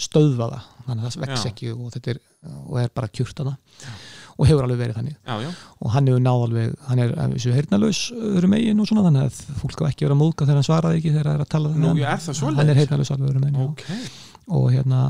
stöðva 0.00 0.46
það 0.54 0.70
þannig 0.86 1.04
að 1.04 1.10
það 1.16 1.22
vex 1.26 1.42
Já. 1.44 1.50
ekki 1.50 1.72
og 1.74 1.90
þetta 1.96 2.14
er, 2.14 2.20
og 2.70 2.78
er 2.80 2.94
bara 2.96 3.10
kjurt 3.12 3.42
að 3.42 3.50
það 3.50 3.98
og 4.40 4.48
hefur 4.48 4.64
alveg 4.64 4.80
verið 4.80 4.96
þannig. 4.96 5.16
Já, 5.20 5.34
já, 5.44 5.50
og 5.80 5.92
hann 5.94 6.08
hefur 6.08 6.22
náð 6.24 6.44
alveg, 6.46 6.70
hann 6.88 7.02
er 7.04 7.10
heyrnalaus 7.58 8.00
öðrum 8.16 8.54
megin 8.54 8.80
og 8.80 8.88
svona 8.88 9.04
þannig 9.08 9.26
að 9.28 9.42
fólk 9.60 9.82
á 9.84 9.88
ekki 9.90 10.06
verið 10.06 10.16
að 10.16 10.22
móðka 10.22 10.46
þegar 10.46 10.60
hann 10.60 10.68
svaraði 10.70 11.00
ekki 11.00 11.12
þegar 11.12 11.28
það 11.28 11.36
er 11.36 11.44
að 11.44 11.50
tala 11.54 11.74
Nú, 11.74 11.90
hann, 11.90 12.00
er 12.00 12.56
hann 12.60 12.72
er 12.72 12.80
heyrnalaus 12.80 13.12
alveg 13.14 13.34
öðrum 13.34 13.44
megin 13.44 13.60
já. 13.60 13.68
ok. 13.68 13.84
Og 14.60 14.66
hérna 14.72 15.02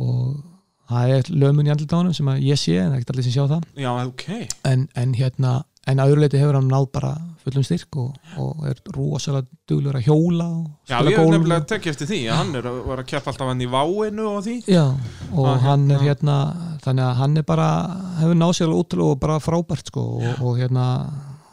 og 0.00 0.38
það 0.90 1.14
er 1.16 1.32
lömun 1.42 1.68
í 1.68 1.74
honum 1.90 2.14
sem 2.16 2.30
ég 2.42 2.58
sé 2.58 2.76
en 2.80 2.90
það 2.92 2.96
er 2.96 3.02
ekki 3.02 3.14
allir 3.14 3.26
sem 3.26 3.34
sjá 3.34 3.44
það. 3.50 3.66
Já, 3.78 3.90
ok. 4.06 4.24
En, 4.70 4.86
en 4.98 5.14
hérna 5.18 5.52
en 5.88 5.98
að 6.02 6.10
öðru 6.12 6.20
leiti 6.26 6.38
hefur 6.40 6.58
hann 6.58 6.68
náð 6.68 6.86
bara 6.92 7.14
fullum 7.40 7.64
styrk 7.64 7.96
og, 7.96 8.10
og 8.36 8.66
er 8.68 8.80
rosalega 8.92 9.46
duglur 9.70 9.96
að 9.96 10.04
hjóla 10.10 10.44
og 10.44 10.66
Já, 10.90 10.98
ég 11.00 11.16
hef 11.16 11.30
nefnilega 11.32 11.62
og- 11.62 11.70
tekið 11.70 11.94
eftir 11.94 12.10
því 12.10 12.18
að 12.28 12.36
hann 12.36 12.54
er 12.60 12.68
að, 12.68 12.82
að 12.98 13.06
keppa 13.08 13.32
alltaf 13.32 13.48
hann 13.48 13.64
í 13.64 13.70
váinu 13.72 14.26
og 14.28 14.42
því. 14.44 14.58
Já, 14.68 14.84
og 15.32 15.46
Að 15.48 15.64
hann 15.64 15.90
er 15.90 16.04
hérna- 16.04 16.10
hérna 16.10 16.36
þannig 16.84 17.04
að 17.08 17.16
hann 17.22 17.36
er 17.40 17.42
bara, 17.48 17.70
hefur 18.20 18.36
náð 18.36 18.52
sér 18.60 18.76
ótrúlega 18.76 19.10
og 19.16 19.20
bara 19.24 19.38
frábært 19.40 19.88
sko 19.88 20.04
og, 20.20 20.44
og 20.44 20.58
hérna 20.60 20.86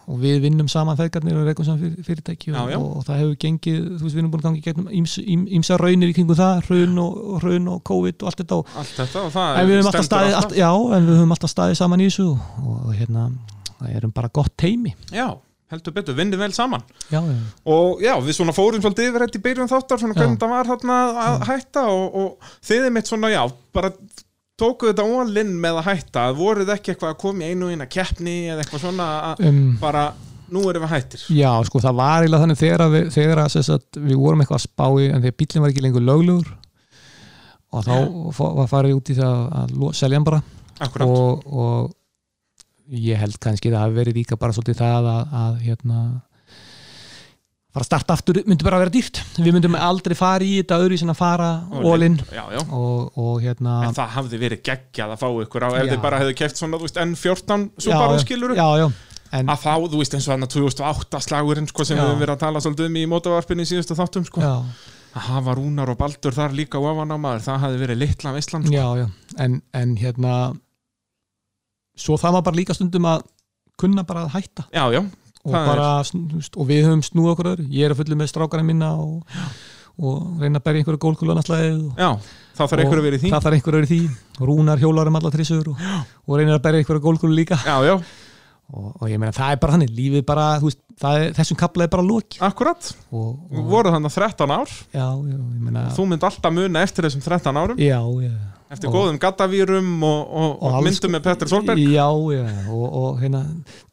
og 0.07 0.19
við 0.21 0.37
vinnum 0.45 0.67
saman 0.71 0.95
feðgarnir 0.95 1.35
og 1.35 1.47
reikum 1.49 1.65
saman 1.67 1.81
fyr- 1.83 2.03
fyrirtæki 2.07 2.51
og, 2.53 2.55
Já, 2.55 2.75
já. 2.75 2.77
og 2.79 3.01
það 3.07 3.17
hefur 3.21 3.33
gengið, 3.41 3.79
þú 3.97 4.03
veist 4.05 4.15
við 4.15 4.21
erum 4.21 4.31
búin 4.31 4.39
að 4.39 4.45
gangi 4.47 4.61
gegnum 4.67 4.87
íms- 4.87 5.17
ím- 5.23 5.47
ímsa 5.57 5.75
raunir 5.79 6.11
í 6.11 6.15
kringu 6.15 6.35
það, 6.39 6.61
hrun 6.67 6.99
og, 7.03 7.17
og 7.33 7.41
hrun 7.43 7.67
og 7.73 7.81
COVID 7.83 8.23
og 8.23 8.29
allt 8.31 8.39
þetta 8.43 8.55
og 8.61 8.71
Allt 8.75 8.93
þetta 9.01 9.23
og 9.25 9.33
það 9.35 9.59
en 9.59 9.67
við 9.67 9.75
höfum 9.81 9.89
alltaf 9.91 10.05
stendur 10.07 10.07
staðið, 10.11 10.37
allt, 10.39 10.55
já, 10.55 10.71
en 10.99 11.07
við 11.11 11.19
höfum 11.19 11.35
alltaf 11.35 11.51
staðið 11.55 11.75
saman 11.81 11.99
í 12.03 12.07
þessu 12.07 12.27
og, 12.31 12.71
og 12.87 12.93
hérna, 12.95 13.25
það 13.79 13.99
erum 13.99 14.15
bara 14.15 14.31
gott 14.33 14.53
teimi 14.59 14.93
Já, 15.13 15.27
heldur 15.71 15.95
betur, 15.95 16.15
vinnið 16.15 16.39
vel 16.39 16.53
saman. 16.55 16.83
Já, 17.11 17.19
já, 17.19 17.39
og 17.73 18.03
já, 18.03 18.13
við 18.23 18.37
svona 18.37 18.55
fórum 18.55 18.83
svolítið 18.83 19.09
yfir 19.09 19.25
þetta 19.25 19.39
í 19.39 19.43
byrjun 19.47 19.71
þáttar, 19.71 19.99
svona 20.03 20.15
hvernig 20.15 20.39
það 20.39 20.53
var 20.53 20.69
þarna 20.71 20.99
að 21.23 21.43
hætta 21.49 21.83
og, 21.91 22.05
og 22.21 22.53
þið 22.69 22.87
er 22.87 22.95
mitt 22.95 23.11
svona, 23.11 23.31
já, 23.33 23.41
bara 23.75 23.91
tókuðu 24.57 24.93
þetta 24.93 25.05
ólinn 25.05 25.51
með 25.61 25.81
að 25.81 25.89
hætta, 25.91 26.23
voruð 26.37 26.71
ekki 26.73 26.93
eitthvað 26.93 27.11
að 27.13 27.19
koma 27.25 27.43
í 27.43 27.51
einu 27.51 27.67
og 27.67 27.75
eina 27.75 27.89
keppni 27.91 28.37
eða 28.47 28.63
eitthvað 28.63 28.85
svona 28.85 29.09
að 29.27 29.43
um, 29.49 29.59
bara, 29.81 30.05
nú 30.55 30.63
erum 30.71 30.87
við 30.87 30.93
hættir? 30.95 31.27
Já, 31.35 31.51
sko, 31.67 31.83
það 31.83 31.99
var 31.99 32.23
eiginlega 32.23 32.45
þannig 32.45 32.61
þegar, 32.63 32.85
að 32.85 32.95
við, 32.95 33.11
þegar 33.17 33.43
að, 33.43 33.59
sagt, 33.67 33.99
við 33.99 34.23
vorum 34.23 34.41
eitthvað 34.43 34.61
að 34.61 34.65
spá 34.65 34.87
í 34.87 35.11
en 35.11 35.21
þegar 35.25 35.37
bílinn 35.43 35.65
var 35.65 35.75
ekki 35.75 35.85
lengur 35.85 36.07
löglugur 36.07 36.55
og 37.75 37.83
þá 37.83 38.41
var 38.61 38.71
farið 38.71 38.97
út 38.97 39.11
í 39.11 39.17
það 39.17 39.45
að 39.59 39.87
selja 39.99 40.17
hann 40.17 40.27
bara. 40.31 40.41
Akkurat, 40.77 41.09
og, 41.11 41.47
og 41.51 41.93
ég 42.89 43.19
held 43.19 43.37
kannski 43.43 43.71
það 43.73 43.83
hafi 43.85 43.99
verið 43.99 44.21
líka 44.21 44.39
bara 44.39 44.55
svolítið 44.55 44.81
það 44.81 45.09
að, 45.11 45.35
að 45.41 45.59
hérna 45.65 46.01
fara 47.77 47.83
að 47.83 47.89
starta 47.89 48.15
aftur 48.17 48.39
myndi 48.47 48.65
bara 48.65 48.79
að 48.79 48.85
vera 48.85 48.93
dýrt 48.95 49.19
við 49.37 49.53
myndum 49.53 49.75
aldrei 49.77 50.15
fara 50.17 50.45
í 50.45 50.55
þetta 50.61 50.79
öðru 50.81 50.99
sem 51.01 51.11
að 51.13 51.19
fara 51.19 51.49
já 52.55 52.61
og, 52.63 53.19
og 53.21 53.43
hérna 53.43 53.75
En 53.87 53.97
það 53.97 54.13
hafði 54.15 54.41
verið 54.41 54.63
geggjað 54.65 55.13
að 55.13 55.21
fá 55.21 55.27
ykkur 55.43 55.67
á 55.67 55.69
ef 55.69 55.83
Já. 55.83 55.91
þið 55.91 56.03
bara 56.07 56.21
hefðu 56.23 56.37
keft 56.41 56.61
svona, 56.61 56.79
þú 56.79 56.87
veist, 56.87 56.99
N14 57.03 57.67
já, 57.67 57.85
Subaru 57.85 58.19
skiluru 58.23 58.57
en, 58.57 59.49
að 59.51 59.63
þá, 59.65 59.73
þú 59.91 60.01
veist, 60.01 60.17
eins 60.17 60.27
og 60.27 60.33
þarna 60.33 60.51
2008 60.55 61.23
slagurinn 61.27 61.69
sko, 61.69 61.85
sem 61.87 61.97
Já. 61.97 62.01
við 62.03 62.11
höfum 62.11 62.21
verið 62.23 62.35
að 62.37 62.43
tala 62.45 62.63
svolítið 62.63 62.89
um 62.89 62.99
í 63.01 63.07
mótavarpinni 63.11 63.67
í 63.67 63.71
síðustu 63.73 63.97
þáttum 63.99 64.27
sko. 64.29 64.45
að 65.17 65.27
hafa 65.27 65.57
Rúnar 65.57 65.91
og 65.91 65.99
Baldur 65.99 66.35
þar 66.35 66.55
líka 66.55 66.79
ofan 66.81 67.11
á 67.13 67.17
maður, 67.19 67.43
það 67.49 67.63
hafði 67.65 67.83
verið 67.83 68.01
litla 68.05 68.33
veistland 68.37 68.69
sko. 68.69 68.77
já, 68.77 68.87
já 69.03 69.43
en, 69.43 69.59
en 69.75 69.95
hérna 69.99 70.33
svo 71.97 72.17
það 72.21 72.37
var 72.37 72.45
bara 72.47 72.59
líka 72.59 72.75
stundum 72.77 73.07
að 73.09 73.25
kunna 73.77 74.05
bara 74.07 74.25
að 74.25 74.35
hætta. 74.37 74.67
Já, 74.73 74.85
já, 74.93 75.01
og, 75.43 75.55
bara, 75.55 75.87
og 76.03 76.69
við 76.69 76.85
höfum 76.87 77.03
snúið 77.05 77.33
okkur 77.33 77.51
öðru. 77.53 77.67
Ég 77.73 77.87
er 77.87 77.95
að 77.95 78.01
fullu 78.01 78.19
með 78.19 78.31
strákarna 78.31 78.67
mína 78.67 78.91
og, 79.01 79.41
og 79.97 80.41
reyna 80.41 80.61
að 80.61 80.67
berja 80.69 80.83
einhverju 80.83 81.95
já 81.97 82.11
þá 82.57 82.63
þarf 82.63 82.81
einhver 82.81 83.01
að 83.01 83.05
vera 83.05 83.17
í 83.17 83.21
því. 83.21 83.33
Það 83.33 83.43
þarf 83.45 83.57
einhverju 83.57 83.81
öðru 83.81 83.87
í 83.87 83.91
því. 83.91 84.47
Rúnar 84.49 84.81
hjólar 84.81 85.11
um 85.11 85.19
alla 85.19 85.33
trissur 85.33 85.69
og, 85.73 85.83
og 86.25 86.39
reynir 86.39 86.57
að 86.57 86.63
berja 86.65 86.81
einhverju 86.81 87.03
gólkulu 87.03 87.37
líka. 87.37 87.59
Já, 87.61 87.75
já, 87.85 87.93
og, 88.73 88.89
og 88.97 89.05
ég 89.11 89.21
meina 89.21 89.35
það 89.35 89.53
er 89.53 89.61
bara 89.61 89.77
þannig, 89.77 89.93
lífið 89.95 90.25
bara 90.27 90.47
veist, 90.63 90.81
er, 91.05 91.31
þessum 91.37 91.59
kapla 91.59 91.85
er 91.85 91.93
bara 91.93 92.05
loki 92.05 92.41
akkurat. 92.43 92.91
Voru 93.11 93.93
þannig 93.93 94.17
13 94.17 94.55
ár. 94.57 94.77
Já, 94.89 95.05
já, 95.05 95.37
ég 95.37 95.63
meina 95.69 95.87
þú 95.95 96.09
mynd 96.11 96.29
alltaf 96.31 96.55
muna 96.55 96.85
eftir 96.87 97.07
þessum 97.07 97.25
13 97.25 97.61
árum. 97.61 97.81
Já, 97.81 97.99
já 98.25 98.35
eftir 98.71 98.89
Og- 98.89 98.95
góðum 98.97 99.19
gattavýrum 99.21 99.91
og, 100.03 100.33
og, 100.61 100.79
myndum 100.83 101.13
með 101.15 101.23
Petri 101.29 101.51
Solberg. 101.51 101.79
Já, 101.79 102.07
já, 102.35 102.43
og, 102.67 102.87
og 103.01 103.21
hérna 103.21 103.43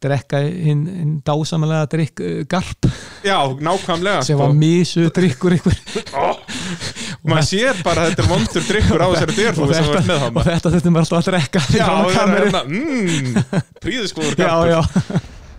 drekka 0.03 0.41
hinn 0.45 0.87
hin 0.89 1.13
dásamlega 1.27 1.87
drikk 1.95 2.25
uh, 2.25 2.41
garp. 2.51 2.91
Já, 3.25 3.39
nákvæmlega 3.55 4.25
sem 4.27 4.37
sko. 4.37 4.43
var 4.43 4.59
misu 4.59 5.07
drikkur 5.15 5.59
ykkur 5.61 5.79
maður 7.25 7.47
sér 7.49 7.79
bara 7.85 8.05
að 8.05 8.13
þetta 8.13 8.25
er 8.25 8.31
vondur 8.33 8.67
drikkur 8.69 9.05
á 9.05 9.09
þessari 9.15 9.37
með 9.39 9.61
og 9.63 9.71
það 9.75 10.51
þetta 10.51 10.73
þurftum 10.75 10.97
við 10.97 11.03
alltaf 11.03 11.21
að 11.21 11.29
drekka 11.31 11.63
já, 11.73 11.87
það 12.15 12.35
er 12.35 12.35
hérna, 12.43 12.65
mmm 12.69 13.63
príðiskoður 13.85 14.37
já, 14.45 14.55
já, 14.75 14.81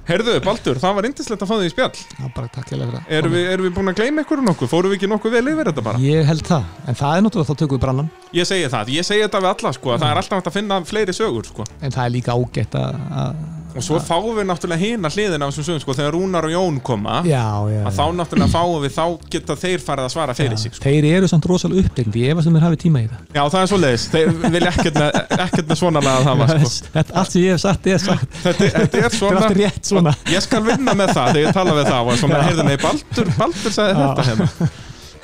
Herðu, 0.05 0.35
Baldur, 0.45 0.77
það 0.77 0.97
var 0.99 1.07
indislegt 1.09 1.41
að 1.41 1.49
fá 1.49 1.55
þig 1.57 1.65
í 1.65 1.73
spjall 1.73 1.95
Já, 1.97 2.25
bara 2.35 2.49
takk 2.53 2.69
ég 2.69 2.77
fyrir 2.77 2.93
það 2.93 3.15
Erum 3.17 3.33
við, 3.35 3.71
búin 3.73 3.89
að 3.89 3.97
gleyma 3.99 4.25
ykkur 4.25 4.43
nokkuð? 4.45 4.69
Fórum 4.69 4.93
við 4.93 4.99
ekki 4.99 5.09
nokkuð 5.09 5.33
vel 5.33 5.49
yfir 5.49 5.69
þetta 5.71 5.85
bara? 5.87 6.01
Ég 6.05 6.29
held 6.29 6.45
það, 6.45 6.67
en 6.85 6.99
það 6.99 7.15
er 7.17 7.25
náttúrulega 7.25 7.49
þá 7.49 7.59
tökum 7.63 7.75
við 7.79 7.83
brannan 7.87 8.11
Ég 8.37 8.49
segi 8.51 8.69
það, 8.75 8.91
ég 8.93 9.07
segi 9.09 9.25
þetta 9.25 9.41
við 9.41 9.49
alla 9.55 9.73
sko, 9.79 9.93
að 9.95 10.03
það 10.05 10.13
er 10.13 10.21
alltaf 10.21 10.37
hægt 10.41 10.51
að 10.51 10.57
finna 10.59 10.79
fleiri 10.85 11.15
sögur 11.17 11.49
sko. 11.49 11.65
en 11.81 11.95
það 11.95 12.03
er 12.05 12.13
líka 12.19 12.37
ágætt 12.37 12.77
að- 12.77 13.64
Og 13.75 13.83
svo 13.83 13.97
fáum 13.99 14.37
við 14.37 14.45
náttúrulega 14.47 14.79
hina 14.79 15.09
hliðina 15.11 15.47
á 15.47 15.51
þessum 15.51 15.65
sögum 15.67 15.81
sko, 15.83 15.95
þegar 15.97 16.13
Rúnar 16.15 16.45
og 16.47 16.53
Jón 16.53 16.77
koma 16.85 17.17
Já, 17.27 17.43
já, 17.67 17.81
að 17.83 17.97
þá 17.97 18.05
náttúrulega 18.19 18.51
fáum 18.53 18.83
við, 18.83 18.93
þá 18.95 19.05
geta 19.33 19.57
þeir 19.59 19.83
farið 19.83 20.07
að 20.07 20.13
svara 20.13 20.35
fyrir 20.37 20.59
sig 20.61 20.71
sko. 20.75 20.83
Þeir 20.85 21.07
eru 21.09 21.29
samt 21.31 21.47
rosalega 21.49 21.83
uppbyggndi, 21.83 22.23
ég 22.23 22.35
efast 22.35 22.47
um 22.47 22.55
þeir 22.55 22.65
hafi 22.69 22.79
tíma 22.85 23.01
í 23.03 23.09
það. 23.11 23.25
Já, 23.35 23.41
það 23.43 23.59
er 23.61 23.71
svo 23.71 23.79
leiðis, 23.81 24.05
þeir 24.13 24.27
vilja 24.55 24.71
ekkert 24.71 25.01
með, 25.01 25.75
svona 25.81 26.03
það 26.05 26.31
var 26.39 26.53
sko. 26.63 26.91
Þetta, 26.95 27.17
allt 27.21 27.35
sem 27.35 27.41
ég 27.43 27.51
hef 27.55 27.63
sagt 27.65 27.89
er 27.91 28.03
sagt. 28.05 28.37
Þetta, 28.45 28.69
þetta 28.77 29.01
er 29.01 29.17
svona 29.19 29.41
allt 29.43 29.59
rétt 29.59 29.91
svona. 29.91 30.15
Ég 30.31 30.45
skal 30.45 30.63
vinna 30.63 30.95
með 30.95 31.11
það 31.17 31.27
þegar 31.33 31.43
ég 31.43 31.59
tala 31.59 31.75
við 31.75 31.91
það 31.91 32.13
og 32.13 32.21
svona, 32.23 32.43
heyrðu, 32.47 32.67
nei, 32.69 32.77
Baldur, 32.85 33.33
Baldur 33.35 33.75
sagði 33.75 33.99
þetta 33.99 34.29
hérna. 34.29 34.71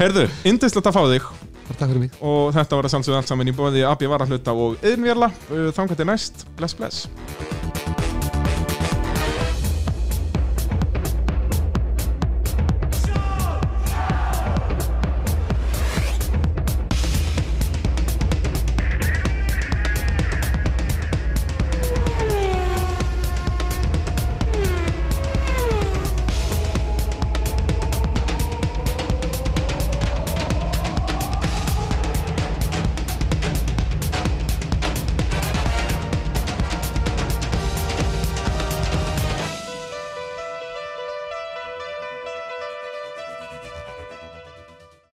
Heyrðu, 0.02 0.28
indislegt 0.52 0.92
að 0.92 1.00
fá 1.00 1.04
þig 1.14 1.32